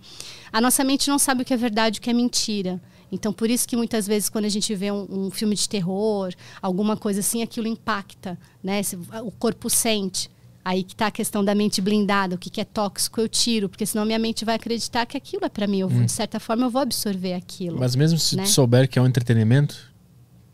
A 0.57 0.61
nossa 0.63 0.83
mente 0.83 1.11
não 1.11 1.19
sabe 1.19 1.43
o 1.43 1.45
que 1.45 1.53
é 1.53 1.57
verdade 1.57 1.99
e 1.99 2.01
o 2.01 2.03
que 2.03 2.09
é 2.09 2.15
mentira. 2.15 2.81
Então, 3.13 3.31
por 3.31 3.51
isso 3.51 3.69
que 3.69 3.77
muitas 3.77 4.07
vezes, 4.07 4.31
quando 4.31 4.47
a 4.47 4.49
gente 4.49 4.75
vê 4.75 4.91
um, 4.91 5.27
um 5.27 5.31
filme 5.31 5.55
de 5.55 5.69
terror, 5.69 6.33
alguma 6.63 6.97
coisa 6.97 7.21
assim, 7.21 7.43
aquilo 7.43 7.67
impacta, 7.67 8.39
né? 8.65 8.81
O 9.23 9.31
corpo 9.31 9.69
sente. 9.69 10.31
Aí 10.65 10.83
que 10.83 10.95
está 10.95 11.09
a 11.09 11.11
questão 11.11 11.45
da 11.45 11.55
mente 11.55 11.83
blindada, 11.83 12.37
o 12.37 12.39
que, 12.39 12.49
que 12.49 12.59
é 12.59 12.65
tóxico 12.65 13.21
eu 13.21 13.29
tiro, 13.29 13.69
porque 13.69 13.85
senão 13.85 14.07
minha 14.07 14.19
mente 14.19 14.47
vai 14.47 14.55
acreditar 14.55 15.05
que 15.05 15.15
aquilo 15.15 15.45
é 15.45 15.51
para 15.51 15.67
mim. 15.67 15.81
Eu 15.81 15.91
vou, 15.91 16.01
Hum. 16.01 16.07
De 16.07 16.13
certa 16.13 16.41
forma, 16.41 16.65
eu 16.65 16.71
vou 16.71 16.81
absorver 16.81 17.35
aquilo. 17.35 17.79
Mas 17.79 17.95
mesmo 17.95 18.19
se 18.19 18.35
né? 18.35 18.45
tu 18.45 18.49
souber 18.49 18.89
que 18.89 18.99
é 18.99 19.03
um 19.03 19.07
entretenimento, 19.07 19.77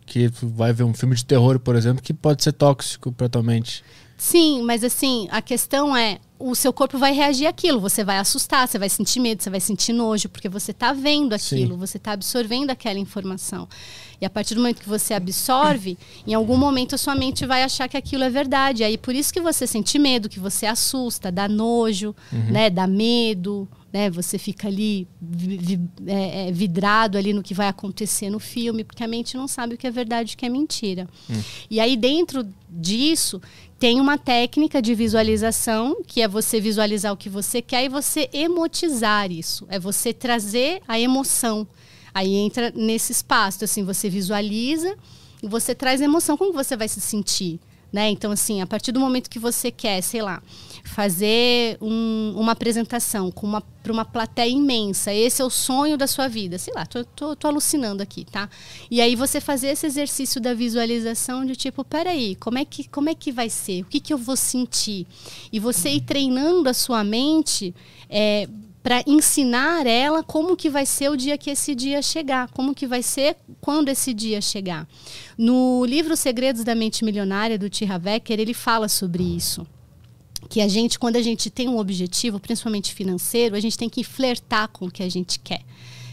que 0.04 0.28
tu 0.30 0.48
vai 0.48 0.72
ver 0.72 0.82
um 0.82 0.92
filme 0.92 1.14
de 1.14 1.24
terror, 1.24 1.60
por 1.60 1.76
exemplo, 1.76 2.02
que 2.02 2.12
pode 2.12 2.42
ser 2.42 2.52
tóxico 2.52 3.12
pra 3.12 3.28
tua 3.28 3.42
mente. 3.44 3.84
Sim, 4.16 4.62
mas 4.62 4.84
assim, 4.84 5.26
a 5.30 5.40
questão 5.42 5.96
é, 5.96 6.18
o 6.42 6.56
seu 6.56 6.72
corpo 6.72 6.98
vai 6.98 7.12
reagir 7.12 7.46
àquilo, 7.46 7.80
você 7.80 8.02
vai 8.02 8.18
assustar, 8.18 8.66
você 8.66 8.76
vai 8.76 8.88
sentir 8.88 9.20
medo, 9.20 9.42
você 9.42 9.48
vai 9.48 9.60
sentir 9.60 9.92
nojo, 9.92 10.28
porque 10.28 10.48
você 10.48 10.72
está 10.72 10.92
vendo 10.92 11.34
aquilo, 11.34 11.74
Sim. 11.74 11.78
você 11.78 11.96
está 11.98 12.12
absorvendo 12.12 12.70
aquela 12.70 12.98
informação. 12.98 13.68
E 14.20 14.24
a 14.24 14.30
partir 14.30 14.54
do 14.54 14.60
momento 14.60 14.80
que 14.80 14.88
você 14.88 15.14
absorve, 15.14 15.96
em 16.26 16.34
algum 16.34 16.56
momento 16.56 16.94
a 16.94 16.98
sua 16.98 17.14
mente 17.14 17.46
vai 17.46 17.62
achar 17.62 17.88
que 17.88 17.96
aquilo 17.96 18.24
é 18.24 18.30
verdade. 18.30 18.84
Aí 18.84 18.96
por 18.96 19.14
isso 19.14 19.32
que 19.32 19.40
você 19.40 19.66
sente 19.66 19.98
medo, 19.98 20.28
que 20.28 20.38
você 20.38 20.66
assusta, 20.66 21.30
dá 21.30 21.48
nojo, 21.48 22.14
né, 22.30 22.70
dá 22.70 22.86
medo, 22.86 23.68
né, 23.92 24.08
você 24.10 24.38
fica 24.38 24.68
ali 24.68 25.06
é, 26.06 26.48
é, 26.48 26.52
vidrado 26.52 27.18
ali 27.18 27.32
no 27.32 27.42
que 27.42 27.52
vai 27.52 27.68
acontecer 27.68 28.30
no 28.30 28.38
filme, 28.38 28.84
porque 28.84 29.04
a 29.04 29.08
mente 29.08 29.36
não 29.36 29.46
sabe 29.46 29.74
o 29.74 29.78
que 29.78 29.86
é 29.86 29.90
verdade 29.90 30.32
e 30.32 30.34
o 30.34 30.38
que 30.38 30.46
é 30.46 30.48
mentira. 30.48 31.08
E 31.70 31.78
aí 31.78 31.96
dentro 31.96 32.46
disso 32.70 33.40
tem 33.82 34.00
uma 34.00 34.16
técnica 34.16 34.80
de 34.80 34.94
visualização, 34.94 36.04
que 36.06 36.22
é 36.22 36.28
você 36.28 36.60
visualizar 36.60 37.12
o 37.12 37.16
que 37.16 37.28
você 37.28 37.60
quer 37.60 37.82
e 37.82 37.88
você 37.88 38.30
emotizar 38.32 39.32
isso. 39.32 39.66
É 39.68 39.76
você 39.76 40.12
trazer 40.12 40.80
a 40.86 41.00
emoção. 41.00 41.66
Aí 42.14 42.32
entra 42.32 42.72
nesse 42.76 43.10
espaço, 43.10 43.64
assim, 43.64 43.82
você 43.82 44.08
visualiza 44.08 44.96
e 45.42 45.48
você 45.48 45.74
traz 45.74 46.00
emoção. 46.00 46.36
Como 46.36 46.52
você 46.52 46.76
vai 46.76 46.86
se 46.86 47.00
sentir? 47.00 47.58
Né? 47.92 48.08
Então, 48.08 48.30
assim, 48.30 48.62
a 48.62 48.68
partir 48.68 48.92
do 48.92 49.00
momento 49.00 49.28
que 49.28 49.40
você 49.40 49.72
quer, 49.72 50.00
sei 50.00 50.22
lá, 50.22 50.40
fazer 50.82 51.78
um, 51.80 52.34
uma 52.36 52.52
apresentação 52.52 53.30
com 53.30 53.46
uma 53.46 53.62
para 53.82 53.92
uma 53.92 54.04
plateia 54.04 54.48
imensa, 54.48 55.12
esse 55.12 55.42
é 55.42 55.44
o 55.44 55.50
sonho 55.50 55.98
da 55.98 56.06
sua 56.06 56.28
vida, 56.28 56.56
sei 56.56 56.72
lá, 56.72 56.86
tô, 56.86 57.04
tô, 57.04 57.34
tô, 57.34 57.48
alucinando 57.48 58.00
aqui, 58.00 58.24
tá? 58.24 58.48
E 58.88 59.00
aí 59.00 59.16
você 59.16 59.40
fazer 59.40 59.68
esse 59.68 59.84
exercício 59.84 60.40
da 60.40 60.54
visualização 60.54 61.44
de 61.44 61.56
tipo, 61.56 61.84
peraí, 61.84 62.36
como 62.36 62.58
é 62.58 62.64
que, 62.64 62.86
como 62.88 63.08
é 63.08 63.14
que 63.14 63.32
vai 63.32 63.50
ser? 63.50 63.82
O 63.82 63.86
que, 63.86 63.98
que 63.98 64.14
eu 64.14 64.18
vou 64.18 64.36
sentir? 64.36 65.04
E 65.52 65.58
você 65.58 65.90
ir 65.90 66.02
treinando 66.02 66.68
a 66.68 66.74
sua 66.74 67.02
mente 67.02 67.74
é, 68.08 68.48
para 68.84 69.02
ensinar 69.04 69.84
ela 69.84 70.22
como 70.22 70.56
que 70.56 70.70
vai 70.70 70.86
ser 70.86 71.10
o 71.10 71.16
dia 71.16 71.36
que 71.36 71.50
esse 71.50 71.74
dia 71.74 72.00
chegar, 72.02 72.48
como 72.52 72.74
que 72.74 72.86
vai 72.86 73.02
ser 73.02 73.36
quando 73.60 73.88
esse 73.88 74.14
dia 74.14 74.40
chegar. 74.40 74.88
No 75.36 75.84
livro 75.84 76.16
Segredos 76.16 76.62
da 76.62 76.74
Mente 76.74 77.04
Milionária 77.04 77.58
do 77.58 77.68
T. 77.68 77.84
Havecker, 77.84 78.38
ele 78.38 78.54
fala 78.54 78.88
sobre 78.88 79.24
isso. 79.24 79.66
Que 80.52 80.60
a 80.60 80.68
gente, 80.68 80.98
quando 80.98 81.16
a 81.16 81.22
gente 81.22 81.48
tem 81.48 81.66
um 81.66 81.78
objetivo, 81.78 82.38
principalmente 82.38 82.92
financeiro, 82.92 83.56
a 83.56 83.60
gente 83.60 83.78
tem 83.78 83.88
que 83.88 84.04
flertar 84.04 84.68
com 84.68 84.84
o 84.84 84.90
que 84.90 85.02
a 85.02 85.08
gente 85.08 85.38
quer. 85.38 85.62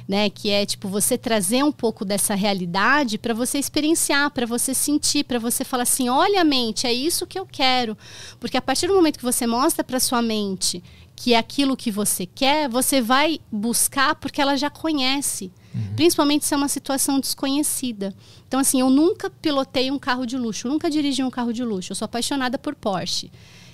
Né, 0.07 0.27
que 0.27 0.49
é 0.49 0.65
tipo 0.65 0.87
você 0.87 1.19
trazer 1.19 1.63
um 1.63 1.71
pouco 1.71 2.03
dessa 2.03 2.33
realidade 2.33 3.19
para 3.19 3.31
você 3.31 3.59
experienciar, 3.59 4.31
para 4.31 4.47
você 4.47 4.73
sentir, 4.73 5.23
para 5.23 5.37
você 5.37 5.63
falar 5.63 5.83
assim, 5.83 6.09
olha 6.09 6.41
a 6.41 6.43
mente, 6.43 6.87
é 6.87 6.91
isso 6.91 7.27
que 7.27 7.37
eu 7.37 7.45
quero, 7.45 7.95
porque 8.39 8.57
a 8.57 8.61
partir 8.61 8.87
do 8.87 8.95
momento 8.95 9.19
que 9.19 9.23
você 9.23 9.45
mostra 9.45 9.83
para 9.83 9.99
sua 9.99 10.19
mente 10.19 10.81
que 11.15 11.33
é 11.33 11.37
aquilo 11.37 11.75
que 11.75 11.91
você 11.91 12.25
quer, 12.25 12.69
você 12.69 13.01
vai 13.01 13.41
buscar 13.51 14.15
porque 14.15 14.41
ela 14.41 14.55
já 14.55 14.69
conhece. 14.69 15.51
Uhum. 15.75 15.93
Principalmente 15.93 16.45
se 16.45 16.53
é 16.53 16.57
uma 16.57 16.69
situação 16.69 17.19
desconhecida. 17.19 18.15
Então, 18.47 18.57
assim, 18.57 18.79
eu 18.79 18.89
nunca 18.89 19.29
pilotei 19.29 19.91
um 19.91 19.99
carro 19.99 20.25
de 20.25 20.37
luxo, 20.37 20.69
nunca 20.69 20.89
dirigi 20.89 21.21
um 21.21 21.29
carro 21.29 21.51
de 21.51 21.61
luxo. 21.61 21.91
Eu 21.91 21.95
sou 21.95 22.05
apaixonada 22.05 22.57
por 22.57 22.73
Porsche. 22.73 23.29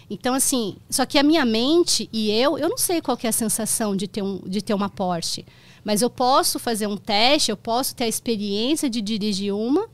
Então, 0.10 0.34
assim, 0.34 0.76
só 0.90 1.06
que 1.06 1.18
a 1.18 1.24
minha 1.24 1.44
mente 1.46 2.10
e 2.14 2.30
eu, 2.32 2.58
eu 2.58 2.70
não 2.70 2.78
sei 2.78 3.02
qual 3.02 3.18
é 3.24 3.28
a 3.28 3.32
sensação 3.32 3.96
de 3.96 4.08
ter, 4.08 4.22
um, 4.22 4.40
de 4.46 4.62
ter 4.62 4.74
uma 4.74 4.90
Porsche. 4.90 5.46
Mas 5.84 6.02
eu 6.02 6.10
posso 6.10 6.60
fazer 6.60 6.88
um 6.88 6.98
teste, 6.98 7.52
eu 7.52 7.58
posso 7.58 7.96
ter 7.96 8.06
a 8.06 8.08
experiência 8.08 8.90
de 8.90 9.02
dirigir 9.02 9.54
uma 9.54 9.88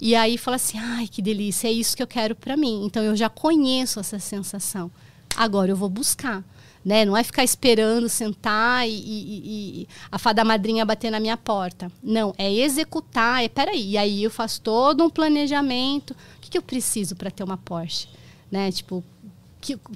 e 0.00 0.14
aí 0.14 0.36
falar 0.36 0.56
assim, 0.56 0.78
ai, 0.78 1.08
que 1.08 1.22
delícia, 1.22 1.68
é 1.68 1.72
isso 1.72 1.96
que 1.96 2.02
eu 2.02 2.06
quero 2.06 2.34
para 2.34 2.56
mim. 2.56 2.84
Então, 2.84 3.02
eu 3.02 3.16
já 3.16 3.28
conheço 3.28 3.98
essa 3.98 4.18
sensação. 4.18 4.90
Agora 5.36 5.70
eu 5.70 5.76
vou 5.76 5.88
buscar 5.88 6.44
né? 6.86 7.04
Não 7.04 7.16
é 7.16 7.24
ficar 7.24 7.42
esperando 7.42 8.08
sentar 8.08 8.88
e, 8.88 8.92
e, 8.92 9.80
e, 9.82 9.88
a 10.08 10.20
fada 10.20 10.44
madrinha 10.44 10.84
bater 10.84 11.10
na 11.10 11.18
minha 11.18 11.36
porta. 11.36 11.90
Não, 12.00 12.32
é 12.38 12.52
executar. 12.52 13.42
É 13.42 13.48
peraí, 13.48 13.90
e 13.90 13.98
aí 13.98 14.22
eu 14.22 14.30
faço 14.30 14.60
todo 14.60 15.02
um 15.02 15.10
planejamento. 15.10 16.12
O 16.12 16.40
que, 16.40 16.48
que 16.48 16.56
eu 16.56 16.62
preciso 16.62 17.16
para 17.16 17.28
ter 17.28 17.42
uma 17.42 17.56
Porsche, 17.56 18.06
né? 18.48 18.70
Tipo, 18.70 19.02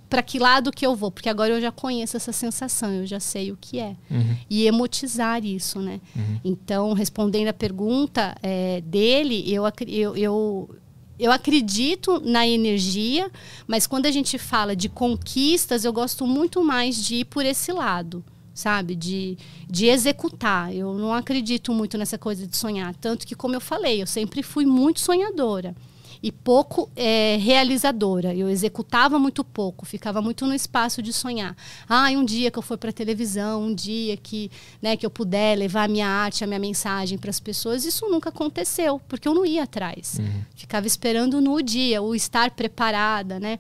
para 0.08 0.23
que 0.23 0.39
lado 0.39 0.73
que 0.73 0.86
eu 0.86 0.97
vou? 0.97 1.10
Porque 1.10 1.28
agora 1.28 1.52
eu 1.52 1.60
já 1.60 1.70
conheço 1.70 2.16
essa 2.16 2.32
sensação, 2.32 2.90
eu 2.92 3.07
já 3.07 3.20
sei 3.20 3.52
o 3.52 3.58
que 3.60 3.78
é. 3.78 3.94
Uhum. 4.10 4.36
E 4.49 4.66
emotizar 4.66 5.44
isso, 5.44 5.78
né? 5.81 6.00
Uhum. 6.16 6.40
Então, 6.44 6.92
respondendo 6.94 7.49
a 7.49 7.52
pergunta 7.52 8.34
é, 8.42 8.81
dele, 8.81 9.44
eu, 9.52 9.65
eu, 9.86 10.16
eu 10.16 10.70
eu 11.18 11.31
acredito 11.31 12.18
na 12.24 12.49
energia, 12.49 13.31
mas 13.66 13.86
quando 13.86 14.07
a 14.07 14.10
gente 14.10 14.39
fala 14.39 14.74
de 14.74 14.89
conquistas, 14.89 15.84
eu 15.84 15.92
gosto 15.92 16.26
muito 16.26 16.65
mais 16.65 16.97
de 16.97 17.16
ir 17.16 17.24
por 17.26 17.44
esse 17.44 17.70
lado, 17.73 18.24
sabe? 18.55 18.94
De, 18.94 19.36
de 19.68 19.86
executar. 19.86 20.74
Eu 20.74 20.94
não 20.94 21.12
acredito 21.12 21.74
muito 21.74 21.99
nessa 21.99 22.16
coisa 22.16 22.47
de 22.47 22.57
sonhar. 22.57 22.94
Tanto 22.94 23.26
que, 23.26 23.34
como 23.34 23.55
eu 23.55 23.60
falei, 23.60 24.00
eu 24.00 24.07
sempre 24.07 24.42
fui 24.42 24.65
muito 24.65 24.99
sonhadora 24.99 25.76
e 26.23 26.31
pouco 26.31 26.90
é, 26.94 27.36
realizadora. 27.40 28.34
Eu 28.34 28.49
executava 28.49 29.18
muito 29.18 29.42
pouco, 29.42 29.86
ficava 29.86 30.20
muito 30.20 30.47
no 30.47 30.55
espaço 30.55 31.02
de 31.02 31.12
sonhar. 31.12 31.57
Ah, 31.89 32.10
um 32.10 32.24
dia 32.24 32.50
que 32.50 32.58
eu 32.58 32.62
for 32.62 32.76
para 32.76 32.90
a 32.90 32.92
televisão, 32.92 33.62
um 33.62 33.74
dia 33.74 34.16
que, 34.16 34.50
né, 34.82 34.97
que 34.97 35.07
eu 35.07 35.10
puder 35.10 35.57
levar 35.57 35.84
a 35.84 35.89
minha 35.89 36.08
arte, 36.08 36.44
a 36.44 36.47
minha 36.47 36.60
mensagem 36.60 37.16
para 37.16 37.31
as 37.31 37.40
pessoas, 37.40 37.84
isso 37.84 38.08
nunca 38.08 38.28
aconteceu, 38.28 39.00
porque 39.08 39.26
eu 39.26 39.34
não 39.34 39.47
ia 39.47 39.62
atrás. 39.62 40.18
Uhum. 40.18 40.44
Ficava 40.55 40.86
esperando 40.86 41.40
no 41.40 41.62
dia, 41.62 42.02
o 42.02 42.15
estar 42.15 42.50
preparada, 42.50 43.40
né? 43.40 43.58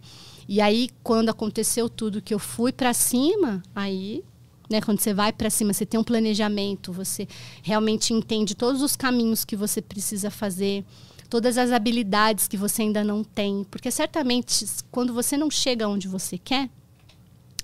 E 0.48 0.60
aí, 0.60 0.90
quando 1.02 1.28
aconteceu 1.28 1.88
tudo 1.88 2.20
que 2.20 2.34
eu 2.34 2.38
fui 2.38 2.72
para 2.72 2.92
cima, 2.92 3.62
aí 3.74 4.24
né, 4.70 4.80
quando 4.80 5.00
você 5.00 5.12
vai 5.12 5.32
para 5.32 5.50
cima, 5.50 5.72
você 5.72 5.84
tem 5.84 5.98
um 5.98 6.04
planejamento, 6.04 6.92
você 6.92 7.26
realmente 7.60 8.14
entende 8.14 8.54
todos 8.54 8.82
os 8.82 8.94
caminhos 8.94 9.44
que 9.44 9.56
você 9.56 9.82
precisa 9.82 10.30
fazer 10.30 10.84
todas 11.30 11.56
as 11.56 11.70
habilidades 11.70 12.48
que 12.48 12.56
você 12.56 12.82
ainda 12.82 13.04
não 13.04 13.22
tem. 13.22 13.64
Porque 13.70 13.90
certamente, 13.90 14.66
quando 14.90 15.14
você 15.14 15.36
não 15.36 15.50
chega 15.50 15.88
onde 15.88 16.08
você 16.08 16.36
quer, 16.36 16.68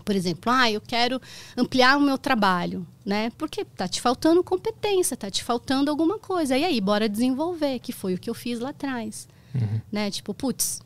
por 0.05 0.15
exemplo, 0.15 0.53
ah, 0.53 0.71
eu 0.71 0.81
quero 0.81 1.21
ampliar 1.57 1.99
o 1.99 2.01
meu 2.01 2.17
trabalho, 2.17 2.87
né? 3.05 3.31
Porque 3.37 3.65
tá 3.65 3.89
te 3.89 4.01
faltando 4.01 4.43
competência, 4.45 5.17
tá 5.17 5.29
te 5.29 5.43
faltando 5.43 5.91
alguma 5.91 6.17
coisa. 6.17 6.57
E 6.57 6.65
aí, 6.65 6.81
bora 6.81 7.09
desenvolver, 7.09 7.81
que 7.81 7.93
foi 7.93 8.15
o 8.15 8.19
que 8.19 8.31
eu 8.31 8.35
fiz 8.35 8.61
lá 8.61 8.71
atrás. 8.71 9.29
Uhum. 9.53 9.81
Né? 9.91 10.11
Tipo, 10.13 10.33
putz, 10.33 10.81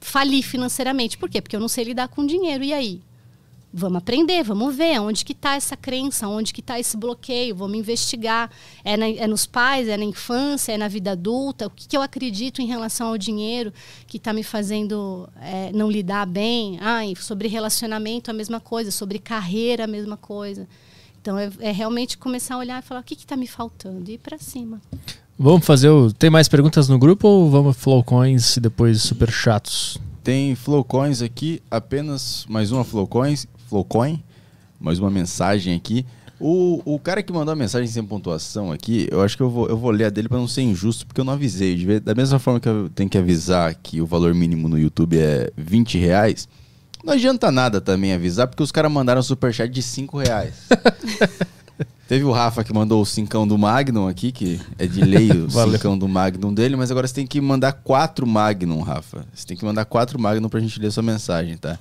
fali 0.00 0.42
financeiramente. 0.42 1.16
Por 1.16 1.30
quê? 1.30 1.40
Porque 1.40 1.54
eu 1.54 1.60
não 1.60 1.68
sei 1.68 1.84
lidar 1.84 2.08
com 2.08 2.26
dinheiro. 2.26 2.64
E 2.64 2.72
aí? 2.72 3.00
Vamos 3.74 3.98
aprender, 3.98 4.44
vamos 4.44 4.74
ver 4.76 5.00
onde 5.00 5.24
que 5.24 5.32
está 5.32 5.56
essa 5.56 5.76
crença, 5.76 6.28
onde 6.28 6.52
que 6.52 6.60
está 6.60 6.78
esse 6.78 6.96
bloqueio, 6.96 7.56
vamos 7.56 7.76
investigar. 7.76 8.48
É, 8.84 8.96
na, 8.96 9.08
é, 9.08 9.26
nos 9.26 9.46
pais, 9.46 9.88
é 9.88 9.96
na 9.96 10.04
infância, 10.04 10.72
é 10.72 10.78
na 10.78 10.86
vida 10.86 11.10
adulta, 11.10 11.66
o 11.66 11.70
que, 11.70 11.88
que 11.88 11.96
eu 11.96 12.02
acredito 12.02 12.62
em 12.62 12.66
relação 12.66 13.08
ao 13.08 13.18
dinheiro 13.18 13.72
que 14.06 14.16
está 14.16 14.32
me 14.32 14.44
fazendo 14.44 15.28
é, 15.40 15.72
não 15.72 15.90
lidar 15.90 16.24
bem. 16.24 16.78
Ah, 16.80 17.00
sobre 17.16 17.48
relacionamento 17.48 18.30
a 18.30 18.34
mesma 18.34 18.60
coisa, 18.60 18.92
sobre 18.92 19.18
carreira 19.18 19.84
a 19.84 19.88
mesma 19.88 20.16
coisa. 20.16 20.68
Então 21.20 21.36
é, 21.36 21.50
é 21.58 21.72
realmente 21.72 22.16
começar 22.16 22.54
a 22.54 22.58
olhar 22.58 22.82
e 22.82 22.86
falar 22.86 23.00
o 23.00 23.04
que 23.04 23.14
está 23.14 23.36
me 23.36 23.48
faltando 23.48 24.08
e 24.08 24.14
ir 24.14 24.18
para 24.18 24.38
cima. 24.38 24.80
Vamos 25.36 25.66
fazer 25.66 25.88
o. 25.88 26.12
Tem 26.12 26.30
mais 26.30 26.46
perguntas 26.46 26.88
no 26.88 26.96
grupo 26.96 27.26
ou 27.26 27.50
vamos 27.50 27.76
Flowcoins 27.76 28.56
e 28.56 28.60
depois 28.60 29.02
super 29.02 29.32
chatos? 29.32 29.98
Tem 30.22 30.54
Flowcoins 30.54 31.20
aqui, 31.20 31.60
apenas 31.70 32.46
mais 32.48 32.70
uma 32.70 32.84
Flowcoins. 32.84 33.48
Flowcoin, 33.68 34.22
mais 34.80 34.98
uma 34.98 35.10
mensagem 35.10 35.74
aqui. 35.74 36.04
O, 36.40 36.82
o 36.84 36.98
cara 36.98 37.22
que 37.22 37.32
mandou 37.32 37.52
a 37.52 37.56
mensagem 37.56 37.88
sem 37.88 38.04
pontuação 38.04 38.72
aqui, 38.72 39.08
eu 39.10 39.22
acho 39.22 39.36
que 39.36 39.42
eu 39.42 39.48
vou, 39.48 39.68
eu 39.68 39.76
vou 39.76 39.90
ler 39.90 40.06
a 40.06 40.10
dele 40.10 40.28
para 40.28 40.38
não 40.38 40.48
ser 40.48 40.62
injusto, 40.62 41.06
porque 41.06 41.20
eu 41.20 41.24
não 41.24 41.32
avisei. 41.32 42.00
Da 42.00 42.14
mesma 42.14 42.38
forma 42.38 42.60
que 42.60 42.68
eu 42.68 42.90
tenho 42.94 43.08
que 43.08 43.16
avisar 43.16 43.74
que 43.74 44.00
o 44.00 44.06
valor 44.06 44.34
mínimo 44.34 44.68
no 44.68 44.78
YouTube 44.78 45.18
é 45.18 45.50
20 45.56 45.96
reais, 45.98 46.48
não 47.04 47.12
adianta 47.12 47.52
nada 47.52 47.80
também 47.80 48.12
avisar, 48.12 48.48
porque 48.48 48.62
os 48.62 48.72
caras 48.72 48.90
mandaram 48.90 49.20
um 49.20 49.22
superchat 49.22 49.70
de 49.70 49.82
5 49.82 50.18
reais. 50.18 50.54
Teve 52.08 52.24
o 52.24 52.32
Rafa 52.32 52.62
que 52.62 52.72
mandou 52.72 53.00
o 53.00 53.06
cincão 53.06 53.46
do 53.46 53.56
Magnum 53.56 54.08
aqui, 54.08 54.30
que 54.30 54.60
é 54.78 54.86
de 54.86 55.00
lei 55.00 55.30
o 55.30 55.50
cincão 55.50 55.96
do 55.98 56.06
Magnum 56.06 56.52
dele, 56.52 56.76
mas 56.76 56.90
agora 56.90 57.06
você 57.06 57.14
tem 57.14 57.26
que 57.26 57.40
mandar 57.40 57.72
quatro 57.72 58.26
Magnum, 58.26 58.82
Rafa. 58.82 59.24
Você 59.34 59.46
tem 59.46 59.56
que 59.56 59.64
mandar 59.64 59.84
quatro 59.84 60.20
Magnum 60.20 60.48
pra 60.48 60.60
gente 60.60 60.78
ler 60.78 60.90
sua 60.92 61.02
mensagem, 61.02 61.56
tá? 61.56 61.78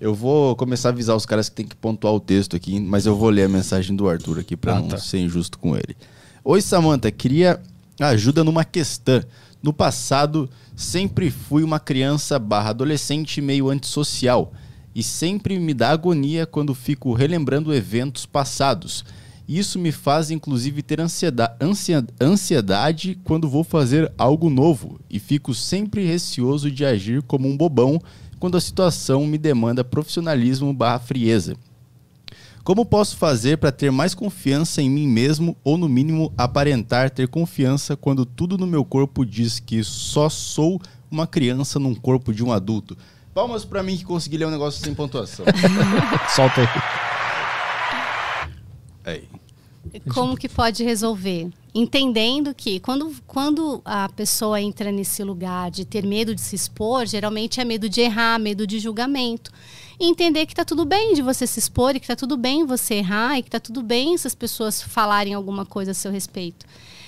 Eu 0.00 0.14
vou 0.14 0.54
começar 0.54 0.90
a 0.90 0.92
avisar 0.92 1.16
os 1.16 1.26
caras 1.26 1.48
que 1.48 1.56
tem 1.56 1.66
que 1.66 1.74
pontuar 1.74 2.14
o 2.14 2.20
texto 2.20 2.54
aqui, 2.54 2.78
mas 2.78 3.04
eu 3.04 3.16
vou 3.16 3.30
ler 3.30 3.44
a 3.44 3.48
mensagem 3.48 3.96
do 3.96 4.08
Arthur 4.08 4.38
aqui 4.38 4.56
para 4.56 4.76
ah, 4.76 4.80
não 4.80 4.88
tá. 4.88 4.98
ser 4.98 5.18
injusto 5.18 5.58
com 5.58 5.74
ele. 5.74 5.96
Oi, 6.44 6.60
Samantha, 6.60 7.10
queria 7.10 7.60
ajuda 8.00 8.44
numa 8.44 8.64
questão. 8.64 9.22
No 9.60 9.72
passado, 9.72 10.48
sempre 10.76 11.32
fui 11.32 11.64
uma 11.64 11.80
criança 11.80 12.38
barra 12.38 12.70
adolescente 12.70 13.40
meio 13.40 13.68
antissocial 13.68 14.52
e 14.94 15.02
sempre 15.02 15.58
me 15.58 15.74
dá 15.74 15.90
agonia 15.90 16.46
quando 16.46 16.74
fico 16.76 17.12
relembrando 17.12 17.74
eventos 17.74 18.24
passados. 18.24 19.04
Isso 19.48 19.78
me 19.78 19.90
faz, 19.90 20.30
inclusive, 20.30 20.82
ter 20.82 21.00
ansiedade, 21.00 21.56
ansiedade 22.20 23.18
quando 23.24 23.48
vou 23.48 23.64
fazer 23.64 24.12
algo 24.16 24.48
novo 24.48 25.00
e 25.10 25.18
fico 25.18 25.54
sempre 25.54 26.04
receoso 26.06 26.70
de 26.70 26.84
agir 26.84 27.22
como 27.22 27.48
um 27.48 27.56
bobão 27.56 28.00
quando 28.38 28.56
a 28.56 28.60
situação 28.60 29.26
me 29.26 29.38
demanda 29.38 29.84
profissionalismo 29.84 30.72
barra 30.72 30.98
frieza. 30.98 31.56
Como 32.62 32.84
posso 32.84 33.16
fazer 33.16 33.56
para 33.56 33.72
ter 33.72 33.90
mais 33.90 34.14
confiança 34.14 34.82
em 34.82 34.90
mim 34.90 35.08
mesmo 35.08 35.56
ou, 35.64 35.78
no 35.78 35.88
mínimo, 35.88 36.30
aparentar 36.36 37.10
ter 37.10 37.26
confiança 37.26 37.96
quando 37.96 38.26
tudo 38.26 38.58
no 38.58 38.66
meu 38.66 38.84
corpo 38.84 39.24
diz 39.24 39.58
que 39.58 39.82
só 39.82 40.28
sou 40.28 40.78
uma 41.10 41.26
criança 41.26 41.78
num 41.78 41.94
corpo 41.94 42.32
de 42.32 42.44
um 42.44 42.52
adulto? 42.52 42.96
Palmas 43.32 43.64
para 43.64 43.82
mim 43.82 43.96
que 43.96 44.04
consegui 44.04 44.36
ler 44.36 44.46
um 44.46 44.50
negócio 44.50 44.84
sem 44.84 44.94
pontuação. 44.94 45.46
Solta 46.36 46.60
aí. 46.60 46.68
Aí. 49.04 49.28
Como 50.12 50.36
que 50.36 50.48
pode 50.48 50.84
resolver? 50.84 51.48
Entendendo 51.80 52.52
que 52.52 52.80
quando, 52.80 53.14
quando 53.24 53.80
a 53.84 54.08
pessoa 54.08 54.60
entra 54.60 54.90
nesse 54.90 55.22
lugar 55.22 55.70
de 55.70 55.84
ter 55.84 56.04
medo 56.04 56.34
de 56.34 56.40
se 56.40 56.56
expor, 56.56 57.06
geralmente 57.06 57.60
é 57.60 57.64
medo 57.64 57.88
de 57.88 58.00
errar, 58.00 58.36
medo 58.40 58.66
de 58.66 58.80
julgamento. 58.80 59.52
E 60.00 60.10
entender 60.10 60.44
que 60.44 60.52
está 60.52 60.64
tudo 60.64 60.84
bem 60.84 61.14
de 61.14 61.22
você 61.22 61.46
se 61.46 61.60
expor 61.60 61.94
e 61.94 62.00
que 62.00 62.04
está 62.04 62.16
tudo 62.16 62.36
bem 62.36 62.66
você 62.66 62.94
errar 62.94 63.38
e 63.38 63.42
que 63.42 63.48
está 63.48 63.60
tudo 63.60 63.80
bem 63.80 64.18
se 64.18 64.26
as 64.26 64.34
pessoas 64.34 64.82
falarem 64.82 65.34
alguma 65.34 65.64
coisa 65.64 65.92
a 65.92 65.94
seu 65.94 66.10
respeito. 66.10 66.66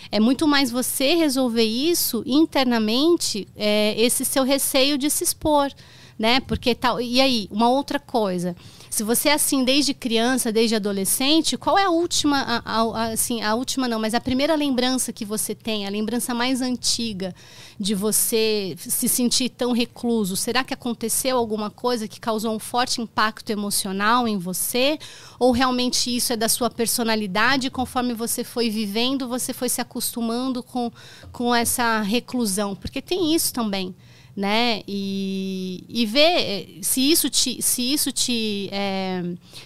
É 0.09 0.21
muito 0.21 0.47
mais 0.47 0.71
você 0.71 1.17
resolver 1.17 1.65
isso 1.65 2.23
internamente, 2.25 3.49
é, 3.57 4.01
esse 4.01 4.25
seu 4.25 4.45
receio 4.45 4.97
de 4.97 5.11
se 5.11 5.25
expor, 5.25 5.73
né? 6.17 6.39
Porque 6.39 6.77
tal. 6.77 7.01
E 7.01 7.21
aí, 7.21 7.49
uma 7.51 7.69
outra 7.69 7.99
coisa. 7.99 8.55
Se 8.91 9.05
você 9.05 9.29
é 9.29 9.35
assim 9.35 9.63
desde 9.63 9.95
criança, 9.95 10.51
desde 10.51 10.75
adolescente, 10.75 11.57
qual 11.57 11.79
é 11.79 11.85
a 11.85 11.91
última, 11.91 12.41
a, 12.65 12.81
a, 12.81 13.05
assim, 13.13 13.41
a 13.41 13.55
última 13.55 13.87
não, 13.87 14.01
mas 14.01 14.15
a 14.15 14.21
primeira 14.21 14.57
lembrança 14.57 15.13
que 15.13 15.25
você 15.25 15.55
tem, 15.55 15.87
a 15.87 15.91
lembrança 15.91 16.35
mais 16.35 16.61
antiga 16.61 17.33
de 17.79 17.95
você 17.95 18.75
se 18.77 19.09
sentir 19.09 19.49
tão 19.51 19.71
recluso? 19.71 20.35
Será 20.35 20.65
que 20.65 20.75
aconteceu 20.75 21.39
alguma 21.39 21.71
coisa 21.71 22.09
que 22.09 22.19
causou 22.19 22.53
um 22.53 22.59
forte 22.59 23.01
impacto 23.01 23.51
emocional 23.51 24.27
em 24.27 24.37
você? 24.37 24.99
Ou 25.39 25.53
realmente 25.53 26.15
isso 26.15 26.33
é 26.33 26.37
da 26.37 26.49
sua 26.49 26.69
personalidade? 26.69 27.71
Conforme 27.71 28.13
você 28.13 28.43
foi 28.43 28.69
vivendo, 28.69 29.29
você 29.29 29.53
foi 29.53 29.69
se 29.69 29.81
acostumando 29.81 30.65
com, 30.65 30.91
com 31.31 31.55
essa 31.55 32.01
reclusão? 32.01 32.75
Porque 32.75 33.01
tem 33.01 33.33
isso 33.37 33.53
também 33.53 33.95
né? 34.41 34.81
E, 34.89 35.85
e 35.87 36.07
ver 36.07 36.21
eh, 36.21 36.67
se 36.81 37.13
isso 37.13 37.29
te, 37.29 37.61
se 37.61 37.93
isso 37.93 38.11
te, 38.11 38.71
é, 38.73 39.23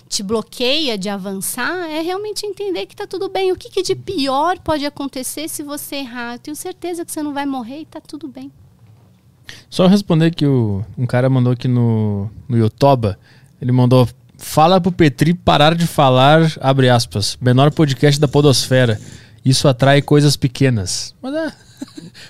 te 0.09 0.21
bloqueia 0.21 0.99
de 0.99 1.09
avançar, 1.09 1.89
é 1.89 2.01
realmente 2.01 2.45
entender 2.45 2.85
que 2.87 2.95
está 2.95 3.07
tudo 3.07 3.29
bem. 3.29 3.53
O 3.53 3.57
que, 3.57 3.71
que, 3.71 3.85
de 3.85 3.95
pior 3.95 4.59
pode 4.59 4.85
acontecer 4.85 5.49
se 5.49 5.63
você 5.63 5.97
errar? 5.97 6.35
Eu 6.35 6.39
tenho 6.41 6.57
certeza 6.57 7.05
que 7.05 7.13
você 7.13 7.23
não 7.23 7.33
vai 7.33 7.47
morrer 7.47 7.79
e 7.79 7.83
está 7.83 8.01
tudo 8.01 8.27
bem. 8.27 8.51
Só 9.71 9.87
responder 9.87 10.35
que 10.35 10.45
o, 10.45 10.85
um 10.99 11.07
cara 11.07 11.31
mandou 11.31 11.53
aqui 11.53 11.69
no, 11.69 12.29
no 12.49 12.59
Yotoba, 12.59 13.17
ele 13.63 13.71
mandou 13.71 14.09
Fala 14.37 14.81
pro 14.81 14.91
Petri 14.91 15.33
parar 15.33 15.77
de 15.77 15.87
falar, 15.87 16.53
abre 16.61 16.89
aspas, 16.89 17.39
menor 17.41 17.71
podcast 17.71 18.21
da 18.21 18.27
podosfera. 18.27 19.01
Isso 19.45 19.69
atrai 19.69 20.03
coisas 20.03 20.37
pequenas. 20.37 21.15
Mas 21.23 21.35
é, 21.35 21.53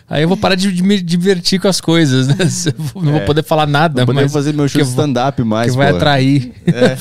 Aí 0.08 0.22
eu 0.22 0.28
vou 0.28 0.36
parar 0.36 0.54
de, 0.54 0.70
de, 0.70 0.82
me 0.82 1.00
divertir 1.00 1.60
com 1.60 1.68
as 1.68 1.80
coisas, 1.80 2.28
né? 2.28 2.36
Não 2.94 3.12
vou 3.12 3.20
é. 3.20 3.24
poder 3.24 3.42
falar 3.42 3.66
nada. 3.66 4.00
Não 4.00 4.06
podemos 4.06 4.32
fazer 4.32 4.52
meu 4.52 4.68
show 4.68 4.82
de 4.82 4.88
stand-up 4.88 5.42
mais. 5.42 5.72
Que 5.72 5.76
vai 5.76 5.90
atrair. 5.90 6.52
É. 6.66 6.96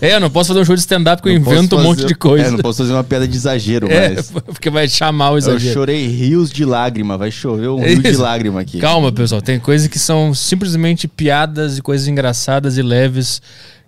é, 0.08 0.16
eu 0.16 0.20
não 0.20 0.30
posso 0.30 0.48
fazer 0.48 0.60
um 0.60 0.64
show 0.64 0.74
de 0.74 0.80
stand-up 0.80 1.20
porque 1.20 1.36
eu 1.36 1.40
invento 1.40 1.76
fazer, 1.76 1.82
um 1.82 1.90
monte 1.90 2.04
de 2.04 2.14
coisa. 2.14 2.46
É, 2.46 2.50
não 2.50 2.58
posso 2.58 2.78
fazer 2.78 2.92
uma 2.92 3.04
piada 3.04 3.28
de 3.28 3.36
exagero, 3.36 3.90
é, 3.90 4.14
mas. 4.14 4.30
Porque 4.44 4.70
vai 4.70 4.88
chamar 4.88 5.32
o 5.32 5.38
exagero. 5.38 5.70
Eu 5.70 5.74
chorei 5.74 6.06
rios 6.06 6.50
de 6.50 6.64
lágrima, 6.64 7.16
vai 7.18 7.30
chover 7.30 7.68
um 7.68 7.82
rio 7.82 8.02
de 8.02 8.16
lágrima 8.16 8.60
aqui. 8.60 8.78
Calma, 8.78 9.12
pessoal. 9.12 9.42
Tem 9.42 9.58
coisas 9.58 9.88
que 9.88 9.98
são 9.98 10.34
simplesmente 10.34 11.06
piadas 11.06 11.78
e 11.78 11.82
coisas 11.82 12.08
engraçadas 12.08 12.76
e 12.78 12.82
leves. 12.82 13.42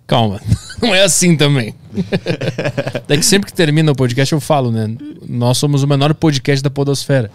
Calma, 0.05 0.39
não 0.81 0.95
é 0.95 1.03
assim 1.03 1.35
também. 1.35 1.75
é 3.09 3.17
que 3.17 3.25
sempre 3.25 3.51
que 3.51 3.53
termina 3.53 3.91
o 3.91 3.95
podcast 3.95 4.31
eu 4.33 4.39
falo, 4.39 4.71
né? 4.71 4.89
Nós 5.27 5.57
somos 5.57 5.83
o 5.83 5.87
menor 5.87 6.13
podcast 6.13 6.63
da 6.63 6.69
Podosfera. 6.69 7.29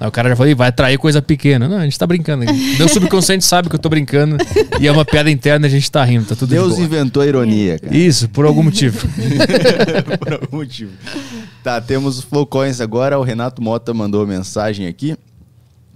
Aí 0.00 0.06
o 0.06 0.12
cara 0.12 0.28
já 0.28 0.36
falou, 0.36 0.54
vai 0.54 0.68
atrair 0.68 0.96
coisa 0.96 1.20
pequena. 1.20 1.68
Não, 1.68 1.78
a 1.78 1.84
gente 1.84 1.98
tá 1.98 2.06
brincando. 2.06 2.44
Meu 2.78 2.88
subconsciente 2.88 3.44
sabe 3.44 3.68
que 3.68 3.74
eu 3.74 3.80
tô 3.80 3.88
brincando. 3.88 4.36
E 4.80 4.86
é 4.86 4.92
uma 4.92 5.04
piada 5.04 5.30
interna 5.30 5.66
a 5.66 5.70
gente 5.70 5.90
tá 5.90 6.04
rindo, 6.04 6.24
tá 6.24 6.36
tudo 6.36 6.50
Deus 6.50 6.76
de 6.76 6.82
inventou 6.82 7.22
a 7.22 7.26
ironia, 7.26 7.78
cara. 7.78 7.96
Isso, 7.96 8.28
por 8.28 8.44
algum 8.44 8.62
motivo. 8.62 9.08
por 10.18 10.32
algum 10.34 10.58
motivo. 10.58 10.92
Tá, 11.64 11.80
temos 11.80 12.18
os 12.18 12.24
flowcoins 12.24 12.80
agora. 12.80 13.18
O 13.18 13.22
Renato 13.22 13.60
Mota 13.60 13.92
mandou 13.92 14.24
mensagem 14.24 14.86
aqui. 14.86 15.16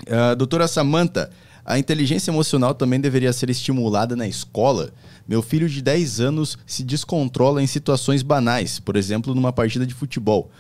Uh, 0.08 0.34
doutora 0.36 0.66
Samanta, 0.66 1.30
a 1.64 1.78
inteligência 1.78 2.32
emocional 2.32 2.74
também 2.74 3.00
deveria 3.00 3.32
ser 3.32 3.50
estimulada 3.50 4.16
na 4.16 4.26
escola? 4.26 4.90
Meu 5.28 5.40
filho 5.40 5.68
de 5.68 5.80
10 5.80 6.18
anos 6.18 6.58
se 6.66 6.82
descontrola 6.82 7.62
em 7.62 7.68
situações 7.68 8.22
banais, 8.22 8.80
por 8.80 8.96
exemplo, 8.96 9.32
numa 9.32 9.52
partida 9.52 9.86
de 9.86 9.94
futebol 9.94 10.50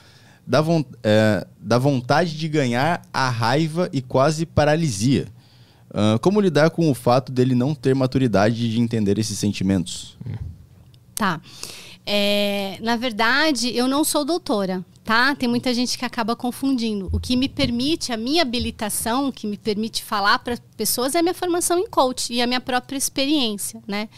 da, 0.46 0.60
vo 0.60 0.84
é, 1.02 1.46
vontade 1.78 2.36
de 2.36 2.48
ganhar, 2.48 3.02
a 3.12 3.28
raiva 3.28 3.88
e 3.92 4.00
quase 4.00 4.44
paralisia. 4.46 5.26
Uh, 5.90 6.18
como 6.20 6.40
lidar 6.40 6.70
com 6.70 6.90
o 6.90 6.94
fato 6.94 7.30
dele 7.30 7.54
não 7.54 7.74
ter 7.74 7.94
maturidade 7.94 8.70
de 8.70 8.80
entender 8.80 9.18
esses 9.18 9.38
sentimentos? 9.38 10.16
Tá. 11.14 11.38
É, 12.06 12.78
na 12.80 12.96
verdade, 12.96 13.76
eu 13.76 13.86
não 13.86 14.02
sou 14.02 14.24
doutora, 14.24 14.82
tá? 15.04 15.34
Tem 15.34 15.48
muita 15.48 15.72
gente 15.74 15.98
que 15.98 16.04
acaba 16.04 16.34
confundindo. 16.34 17.10
O 17.12 17.20
que 17.20 17.36
me 17.36 17.48
permite, 17.48 18.10
a 18.10 18.16
minha 18.16 18.40
habilitação, 18.40 19.28
o 19.28 19.32
que 19.32 19.46
me 19.46 19.58
permite 19.58 20.02
falar 20.02 20.38
para 20.38 20.56
pessoas 20.76 21.14
é 21.14 21.18
a 21.18 21.22
minha 21.22 21.34
formação 21.34 21.78
em 21.78 21.86
coach 21.86 22.32
e 22.32 22.40
a 22.40 22.46
minha 22.46 22.60
própria 22.60 22.96
experiência, 22.96 23.82
né? 23.86 24.08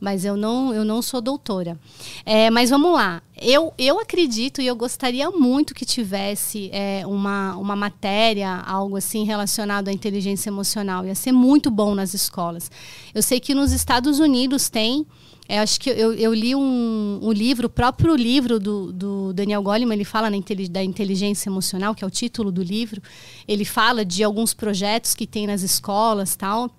Mas 0.00 0.24
eu 0.24 0.36
não, 0.36 0.72
eu 0.72 0.84
não 0.84 1.02
sou 1.02 1.20
doutora. 1.20 1.78
É, 2.24 2.50
mas 2.50 2.70
vamos 2.70 2.92
lá. 2.92 3.22
Eu, 3.40 3.72
eu 3.76 4.00
acredito 4.00 4.60
e 4.60 4.66
eu 4.66 4.76
gostaria 4.76 5.30
muito 5.30 5.74
que 5.74 5.84
tivesse 5.84 6.70
é, 6.72 7.04
uma, 7.06 7.56
uma 7.56 7.76
matéria, 7.76 8.56
algo 8.66 8.96
assim 8.96 9.24
relacionado 9.24 9.88
à 9.88 9.92
inteligência 9.92 10.50
emocional. 10.50 11.04
Ia 11.04 11.14
ser 11.14 11.32
muito 11.32 11.70
bom 11.70 11.94
nas 11.94 12.14
escolas. 12.14 12.70
Eu 13.14 13.22
sei 13.22 13.40
que 13.40 13.54
nos 13.54 13.72
Estados 13.72 14.18
Unidos 14.18 14.68
tem. 14.68 15.06
É, 15.48 15.60
acho 15.60 15.80
que 15.80 15.88
eu, 15.88 16.12
eu 16.12 16.34
li 16.34 16.54
um, 16.54 17.20
um, 17.22 17.32
livro, 17.32 17.68
o 17.68 17.70
próprio 17.70 18.14
livro 18.14 18.60
do, 18.60 18.92
do 18.92 19.32
Daniel 19.32 19.62
Goleman, 19.62 19.94
ele 19.94 20.04
fala 20.04 20.28
na, 20.28 20.36
da 20.70 20.84
inteligência 20.84 21.48
emocional, 21.48 21.94
que 21.94 22.04
é 22.04 22.06
o 22.06 22.10
título 22.10 22.52
do 22.52 22.62
livro. 22.62 23.00
Ele 23.46 23.64
fala 23.64 24.04
de 24.04 24.22
alguns 24.22 24.52
projetos 24.52 25.14
que 25.14 25.26
tem 25.26 25.46
nas 25.46 25.62
escolas 25.62 26.36
tal. 26.36 26.70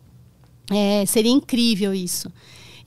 É, 0.71 1.03
seria 1.07 1.31
incrível 1.31 1.93
isso. 1.93 2.31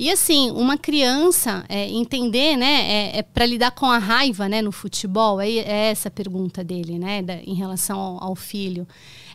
E 0.03 0.11
assim, 0.11 0.51
uma 0.51 0.77
criança 0.77 1.65
é, 1.69 1.89
entender, 1.89 2.57
né, 2.57 3.13
é, 3.13 3.19
é 3.19 3.23
para 3.23 3.47
lidar 3.47 3.71
com 3.71 3.87
a 3.87 3.99
raiva, 3.99 4.49
né, 4.49 4.61
no 4.61 4.73
futebol. 4.73 5.41
É, 5.41 5.49
é 5.49 5.91
essa 5.93 6.09
a 6.09 6.11
pergunta 6.11 6.65
dele, 6.65 6.99
né, 6.99 7.23
da, 7.23 7.35
em 7.35 7.55
relação 7.55 8.01
ao, 8.01 8.25
ao, 8.25 8.35
filho. 8.35 8.85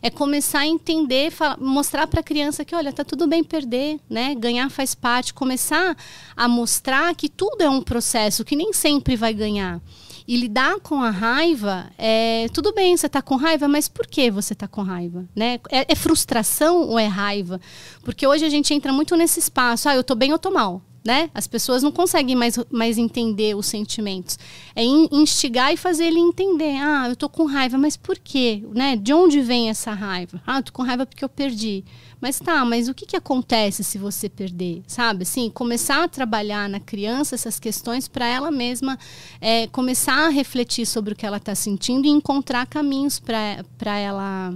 É 0.02 0.10
começar 0.10 0.58
a 0.58 0.66
entender, 0.66 1.32
mostrar 1.58 2.06
para 2.06 2.20
a 2.20 2.22
criança 2.22 2.66
que, 2.66 2.74
olha, 2.74 2.92
tá 2.92 3.02
tudo 3.02 3.26
bem 3.26 3.42
perder, 3.42 3.98
né, 4.10 4.34
ganhar 4.34 4.68
faz 4.68 4.94
parte. 4.94 5.32
Começar 5.32 5.96
a 6.36 6.46
mostrar 6.46 7.14
que 7.14 7.30
tudo 7.30 7.62
é 7.62 7.70
um 7.70 7.80
processo, 7.80 8.44
que 8.44 8.54
nem 8.54 8.70
sempre 8.74 9.16
vai 9.16 9.32
ganhar. 9.32 9.80
E 10.28 10.36
lidar 10.36 10.78
com 10.80 11.02
a 11.02 11.08
raiva, 11.08 11.90
é, 11.96 12.48
tudo 12.52 12.74
bem, 12.74 12.94
você 12.94 13.06
está 13.06 13.22
com 13.22 13.34
raiva, 13.34 13.66
mas 13.66 13.88
por 13.88 14.06
que 14.06 14.30
você 14.30 14.52
está 14.52 14.68
com 14.68 14.82
raiva? 14.82 15.26
Né? 15.34 15.58
É, 15.70 15.90
é, 15.90 15.94
frustração 15.94 16.82
ou 16.82 16.98
é 16.98 17.06
raiva? 17.06 17.58
Porque 18.02 18.26
hoje 18.26 18.44
a 18.44 18.50
gente 18.50 18.74
entra 18.74 18.92
muito 18.92 19.16
nesse 19.16 19.40
espaço, 19.40 19.88
ah, 19.88 19.94
eu 19.94 20.02
estou 20.02 20.14
bem 20.14 20.30
ou 20.30 20.36
estou 20.36 20.52
mal. 20.52 20.82
Né? 21.02 21.30
As 21.32 21.46
pessoas 21.46 21.82
não 21.82 21.90
conseguem 21.90 22.36
mais, 22.36 22.58
mais 22.70 22.98
entender 22.98 23.56
os 23.56 23.64
sentimentos. 23.64 24.38
É 24.76 24.84
instigar 24.84 25.72
e 25.72 25.78
fazer 25.78 26.04
ele 26.04 26.18
entender. 26.18 26.76
Ah, 26.76 27.04
eu 27.06 27.14
estou 27.14 27.30
com 27.30 27.46
raiva, 27.46 27.78
mas 27.78 27.96
por 27.96 28.18
quê? 28.18 28.62
Né? 28.74 28.96
De 28.96 29.14
onde 29.14 29.40
vem 29.40 29.70
essa 29.70 29.94
raiva? 29.94 30.42
Ah, 30.46 30.58
eu 30.58 30.62
tô 30.62 30.72
com 30.72 30.82
raiva 30.82 31.06
porque 31.06 31.24
eu 31.24 31.28
perdi. 31.30 31.82
Mas 32.20 32.40
tá, 32.40 32.64
mas 32.64 32.88
o 32.88 32.94
que, 32.94 33.06
que 33.06 33.16
acontece 33.16 33.84
se 33.84 33.96
você 33.96 34.28
perder? 34.28 34.82
Sabe? 34.86 35.22
Assim, 35.22 35.48
começar 35.50 36.02
a 36.02 36.08
trabalhar 36.08 36.68
na 36.68 36.80
criança 36.80 37.36
essas 37.36 37.60
questões 37.60 38.08
para 38.08 38.26
ela 38.26 38.50
mesma 38.50 38.98
é, 39.40 39.68
começar 39.68 40.26
a 40.26 40.28
refletir 40.28 40.84
sobre 40.84 41.12
o 41.12 41.16
que 41.16 41.24
ela 41.24 41.36
está 41.36 41.54
sentindo 41.54 42.06
e 42.06 42.10
encontrar 42.10 42.66
caminhos 42.66 43.20
para 43.20 43.98
ela, 43.98 44.52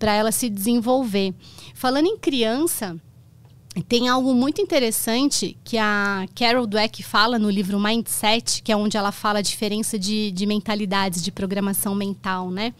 ela 0.00 0.32
se 0.32 0.48
desenvolver. 0.48 1.34
Falando 1.74 2.06
em 2.06 2.16
criança. 2.16 2.96
Tem 3.88 4.08
algo 4.08 4.34
muito 4.34 4.60
interessante 4.60 5.56
que 5.62 5.78
a 5.78 6.26
Carol 6.34 6.66
Dweck 6.66 7.04
fala 7.04 7.38
no 7.38 7.48
livro 7.48 7.78
Mindset, 7.78 8.62
que 8.64 8.72
é 8.72 8.76
onde 8.76 8.96
ela 8.96 9.12
fala 9.12 9.38
a 9.38 9.42
diferença 9.42 9.96
de, 9.96 10.32
de 10.32 10.44
mentalidades, 10.44 11.22
de 11.22 11.30
programação 11.30 11.94
mental, 11.94 12.50
né? 12.50 12.74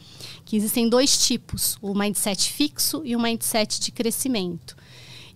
Que 0.51 0.57
existem 0.57 0.89
dois 0.89 1.17
tipos, 1.17 1.79
o 1.81 1.95
mindset 1.95 2.53
fixo 2.53 3.03
e 3.05 3.15
o 3.15 3.21
mindset 3.21 3.79
de 3.81 3.93
crescimento. 3.93 4.75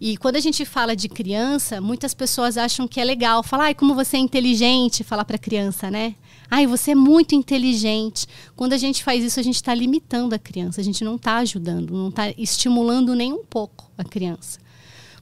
E 0.01 0.17
quando 0.17 0.34
a 0.34 0.41
gente 0.41 0.65
fala 0.65 0.97
de 0.97 1.09
criança, 1.09 1.81
muitas 1.81 2.12
pessoas 2.12 2.59
acham 2.59 2.89
que 2.89 3.01
é 3.01 3.05
legal 3.05 3.41
falar, 3.41 3.67
ai, 3.67 3.75
como 3.76 3.94
você 3.94 4.17
é 4.17 4.18
inteligente, 4.18 5.05
falar 5.05 5.25
para 5.25 5.39
criança, 5.39 5.89
né? 5.89 6.17
Ai, 6.51 6.67
você 6.67 6.91
é 6.91 6.94
muito 6.97 7.33
inteligente. 7.33 8.26
Quando 8.57 8.73
a 8.73 8.76
gente 8.76 9.05
faz 9.05 9.23
isso, 9.23 9.39
a 9.39 9.43
gente 9.44 9.55
está 9.55 9.73
limitando 9.73 10.34
a 10.34 10.39
criança, 10.39 10.81
a 10.81 10.84
gente 10.84 11.05
não 11.05 11.15
está 11.15 11.36
ajudando, 11.36 11.94
não 11.94 12.09
está 12.09 12.31
estimulando 12.31 13.15
nem 13.15 13.33
um 13.33 13.44
pouco 13.44 13.89
a 13.97 14.02
criança. 14.02 14.59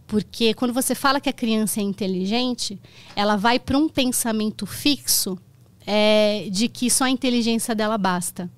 Porque 0.06 0.54
quando 0.54 0.72
você 0.72 0.94
fala 0.94 1.20
que 1.20 1.28
a 1.28 1.34
criança 1.34 1.80
é 1.80 1.82
inteligente, 1.82 2.80
ela 3.14 3.36
vai 3.36 3.58
para 3.58 3.76
um 3.76 3.90
pensamento 3.90 4.64
fixo 4.64 5.38
é, 5.86 6.48
de 6.50 6.66
que 6.66 6.88
só 6.88 7.04
a 7.04 7.10
inteligência 7.10 7.74
dela 7.74 7.98
basta. 7.98 8.50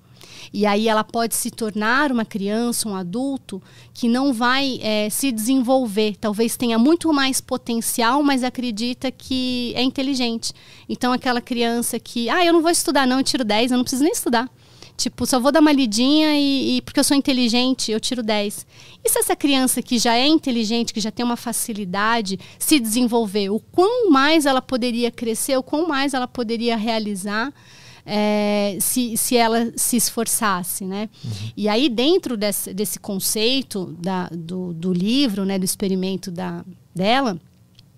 E 0.53 0.65
aí 0.65 0.87
ela 0.87 1.03
pode 1.03 1.35
se 1.35 1.51
tornar 1.51 2.11
uma 2.11 2.25
criança, 2.25 2.87
um 2.87 2.95
adulto, 2.95 3.61
que 3.93 4.07
não 4.07 4.33
vai 4.33 4.79
é, 4.81 5.09
se 5.09 5.31
desenvolver. 5.31 6.15
Talvez 6.19 6.55
tenha 6.57 6.77
muito 6.77 7.11
mais 7.13 7.41
potencial, 7.41 8.21
mas 8.23 8.43
acredita 8.43 9.11
que 9.11 9.73
é 9.75 9.83
inteligente. 9.83 10.53
Então, 10.87 11.11
aquela 11.13 11.41
criança 11.41 11.99
que, 11.99 12.29
ah, 12.29 12.45
eu 12.45 12.53
não 12.53 12.61
vou 12.61 12.71
estudar, 12.71 13.05
não, 13.05 13.19
eu 13.19 13.23
tiro 13.23 13.43
10, 13.43 13.71
eu 13.71 13.77
não 13.77 13.83
preciso 13.83 14.03
nem 14.03 14.13
estudar. 14.13 14.49
Tipo, 14.97 15.25
só 15.25 15.39
vou 15.39 15.51
dar 15.51 15.59
uma 15.59 15.73
lidinha 15.73 16.39
e, 16.39 16.77
e, 16.77 16.81
porque 16.81 16.99
eu 16.99 17.03
sou 17.03 17.17
inteligente, 17.17 17.91
eu 17.91 17.99
tiro 17.99 18.23
10. 18.23 18.65
E 19.03 19.09
se 19.09 19.19
essa 19.19 19.35
criança 19.35 19.81
que 19.81 19.99
já 19.99 20.15
é 20.15 20.25
inteligente, 20.25 20.93
que 20.93 21.01
já 21.01 21.11
tem 21.11 21.25
uma 21.25 21.35
facilidade, 21.35 22.39
se 22.57 22.79
desenvolver, 22.79 23.49
o 23.49 23.59
quão 23.59 24.09
mais 24.09 24.45
ela 24.45 24.61
poderia 24.61 25.11
crescer, 25.11 25.57
o 25.57 25.63
quão 25.63 25.85
mais 25.85 26.13
ela 26.13 26.27
poderia 26.27 26.77
realizar 26.77 27.53
é, 28.05 28.77
se, 28.79 29.17
se 29.17 29.35
ela 29.35 29.71
se 29.75 29.97
esforçasse, 29.97 30.85
né? 30.85 31.09
Uhum. 31.23 31.31
E 31.57 31.67
aí, 31.67 31.89
dentro 31.89 32.37
desse, 32.37 32.73
desse 32.73 32.99
conceito 32.99 33.95
da, 33.99 34.29
do, 34.29 34.73
do 34.73 34.93
livro, 34.93 35.43
né, 35.43 35.57
do 35.57 35.65
experimento 35.65 36.29
da, 36.29 36.63
dela, 36.93 37.39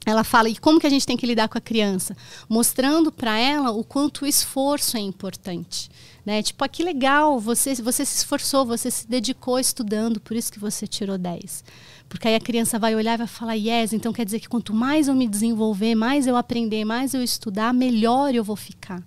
ela 0.06 0.24
fala, 0.24 0.48
e 0.48 0.56
como 0.56 0.80
que 0.80 0.88
a 0.88 0.90
gente 0.90 1.06
tem 1.06 1.18
que 1.18 1.26
lidar 1.26 1.50
com 1.50 1.58
a 1.58 1.62
criança? 1.62 2.16
Mostrando 2.48 3.12
para 3.12 3.38
ela 3.38 3.72
o 3.72 3.84
quanto 3.84 4.24
o 4.24 4.26
esforço 4.26 4.96
é 4.96 5.02
importante. 5.02 5.90
Né? 6.26 6.42
Tipo, 6.42 6.64
ah, 6.64 6.70
que 6.70 6.82
legal, 6.82 7.38
você, 7.42 7.76
você 7.76 8.06
se 8.06 8.18
esforçou, 8.18 8.66
você 8.66 8.90
se 8.90 9.06
dedicou 9.06 9.60
estudando, 9.60 10.22
por 10.22 10.38
isso 10.38 10.52
que 10.52 10.60
você 10.60 10.88
tirou 10.88 11.18
10. 11.18 11.64
Porque 12.08 12.30
aí 12.30 12.36
a 12.36 12.40
criança 12.40 12.80
vai 12.80 12.96
olhar 12.96 13.16
e 13.16 13.18
vai 13.18 13.28
falar, 13.28 13.56
yes, 13.56 13.92
então 13.92 14.14
quer 14.14 14.24
dizer 14.24 14.40
que 14.40 14.48
quanto 14.48 14.74
mais 14.74 15.10
eu 15.10 15.14
me 15.14 15.28
desenvolver, 15.28 15.94
mais 15.94 16.26
eu 16.26 16.38
aprender, 16.38 16.86
mais 16.86 17.14
eu 17.14 17.22
estudar, 17.22 17.74
melhor 17.74 18.34
eu 18.34 18.46
vou 18.46 18.56
ficar. 18.56 19.04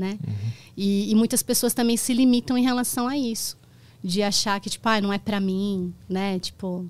Né? 0.00 0.18
Uhum. 0.26 0.34
E, 0.74 1.12
e, 1.12 1.14
muitas 1.14 1.42
pessoas 1.42 1.74
também 1.74 1.94
se 1.94 2.14
limitam 2.14 2.56
em 2.56 2.62
relação 2.62 3.06
a 3.06 3.18
isso. 3.18 3.58
De 4.02 4.22
achar 4.22 4.58
que, 4.58 4.70
tipo, 4.70 4.88
ah, 4.88 4.98
não 4.98 5.12
é 5.12 5.18
para 5.18 5.38
mim, 5.38 5.92
né? 6.08 6.38
Tipo, 6.38 6.88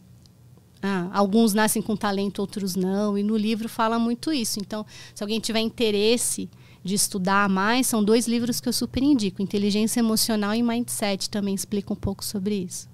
ah, 0.80 1.08
alguns 1.12 1.52
nascem 1.52 1.82
com 1.82 1.97
talento, 1.97 2.39
outros 2.39 2.76
não. 2.76 3.18
E 3.18 3.24
no 3.24 3.36
livro 3.36 3.68
fala 3.68 3.98
muito 3.98 4.32
isso. 4.32 4.60
Então, 4.60 4.86
se 5.12 5.24
alguém 5.24 5.40
tiver 5.40 5.58
interesse 5.58 6.48
de 6.84 6.94
estudar 6.94 7.48
mais, 7.48 7.89
são 7.89 8.02
dois 8.02 8.28
livros 8.28 8.60
que 8.60 8.68
eu 8.68 8.72
super 8.72 9.02
indico. 9.02 9.42
Inteligência 9.42 9.98
Emocional 9.98 10.55
e 10.55 10.62
Mindset 10.62 11.28
também 11.28 11.52
explica 11.55 11.92
um 11.92 11.97
pouco 11.97 12.24
sobre 12.24 12.55
isso. 12.55 12.89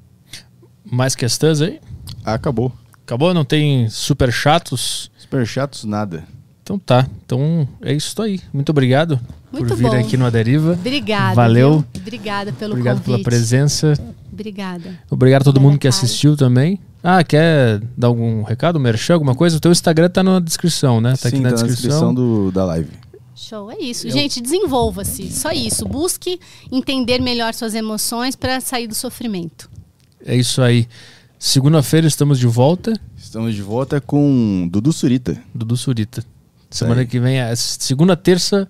Mais 0.83 1.15
questões 1.15 1.61
aí? 1.61 1.79
Acabou. 2.25 2.73
Acabou? 3.05 3.35
Não 3.35 3.45
tem 3.45 3.87
super 3.91 4.33
chatos? 4.33 5.11
Super 5.19 5.47
chatos, 5.47 5.85
nada. 5.85 6.27
Então 6.63 6.79
tá. 6.79 7.07
Então 7.25 7.69
é 7.83 7.93
isso 7.93 8.21
aí. 8.23 8.41
Muito 8.51 8.71
obrigado 8.71 9.21
Muito 9.61 9.69
por 9.69 9.77
vir 9.77 9.91
bom. 9.91 9.97
aqui 9.99 10.17
no 10.17 10.27
Aderiva. 10.27 10.73
Obrigada. 10.73 11.35
Valeu. 11.35 11.79
Viu? 11.93 12.03
Obrigada 12.03 12.53
pelo 12.53 12.73
Obrigado 12.73 12.97
convite. 12.97 13.13
pela 13.13 13.23
presença. 13.23 13.95
Obrigada. 14.33 14.99
Obrigado 15.11 15.43
a 15.43 15.45
todo 15.45 15.61
mundo 15.61 15.79
que 15.79 15.89
assistiu 15.89 16.37
também. 16.37 16.79
Ah, 17.03 17.23
quer 17.23 17.81
dar 17.97 18.09
algum 18.09 18.43
recado, 18.43 18.79
merchan, 18.81 19.15
alguma 19.15 19.35
coisa? 19.35 19.57
O 19.57 19.61
teu 19.61 19.73
Instagram 19.73 20.11
tá 20.11 20.23
na 20.23 20.41
descrição, 20.41 21.01
né? 21.01 21.13
Tá 21.13 21.29
Sim, 21.31 21.37
aqui 21.37 21.41
na, 21.41 21.51
tá 21.51 21.55
descrição. 21.55 21.69
na 21.69 21.75
descrição 21.75 22.15
do, 22.15 22.53
da 22.53 22.65
live. 22.65 22.91
Show, 23.35 23.71
é 23.71 23.79
isso. 23.79 24.07
Eu... 24.09 24.13
Gente, 24.13 24.41
desenvolva-se. 24.41 25.31
Só 25.31 25.53
isso. 25.53 25.87
Busque 25.87 26.41
entender 26.73 27.21
melhor 27.21 27.55
suas 27.55 27.75
emoções 27.75 28.35
para 28.35 28.61
sair 28.61 28.87
do 28.87 28.95
sofrimento. 28.95 29.71
É 30.25 30.35
isso 30.35 30.61
aí. 30.63 30.89
Segunda-feira 31.39 32.07
estamos 32.07 32.39
de 32.39 32.47
volta. 32.47 32.99
Estamos 33.17 33.55
de 33.55 33.63
volta 33.63 34.01
com 34.01 34.67
Dudu 34.71 34.93
Surita. 34.93 35.37
Dudu 35.55 35.77
Surita. 35.77 36.25
Semana 36.71 37.05
que 37.05 37.21
vem 37.21 37.39
é 37.39 37.55
segunda, 37.55 38.17
terça, 38.17 38.69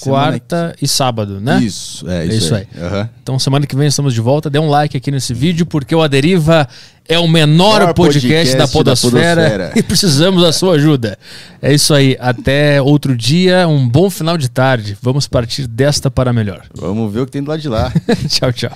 quarta 0.00 0.74
que... 0.76 0.84
e 0.84 0.88
sábado, 0.88 1.40
né? 1.40 1.60
Isso, 1.62 2.08
é 2.08 2.24
isso, 2.26 2.32
é 2.32 2.36
isso 2.36 2.54
aí. 2.54 2.68
aí. 2.74 2.82
Uhum. 2.82 3.08
Então 3.22 3.38
semana 3.38 3.66
que 3.66 3.74
vem 3.74 3.88
estamos 3.88 4.14
de 4.14 4.20
volta. 4.20 4.50
Dê 4.50 4.58
um 4.58 4.68
like 4.68 4.96
aqui 4.96 5.10
nesse 5.10 5.32
vídeo 5.32 5.64
porque 5.66 5.94
o 5.94 6.02
Aderiva 6.02 6.68
é 7.08 7.18
o 7.18 7.26
menor 7.26 7.94
podcast, 7.94 8.20
podcast, 8.20 8.56
da, 8.56 8.68
podosfera 8.68 9.42
da 9.42 9.48
podosfera 9.48 9.72
e 9.80 9.82
precisamos 9.82 10.42
da 10.42 10.52
sua 10.52 10.74
ajuda. 10.74 11.18
É 11.62 11.72
isso 11.72 11.94
aí. 11.94 12.16
Até 12.20 12.82
outro 12.82 13.16
dia. 13.16 13.66
Um 13.66 13.88
bom 13.88 14.10
final 14.10 14.36
de 14.36 14.48
tarde. 14.48 14.96
Vamos 15.00 15.26
partir 15.26 15.66
desta 15.66 16.10
para 16.10 16.32
melhor. 16.32 16.66
Vamos 16.74 17.12
ver 17.12 17.20
o 17.20 17.26
que 17.26 17.32
tem 17.32 17.42
do 17.42 17.48
lado 17.48 17.60
de 17.60 17.68
lá. 17.68 17.92
tchau, 18.28 18.52
tchau. 18.52 18.72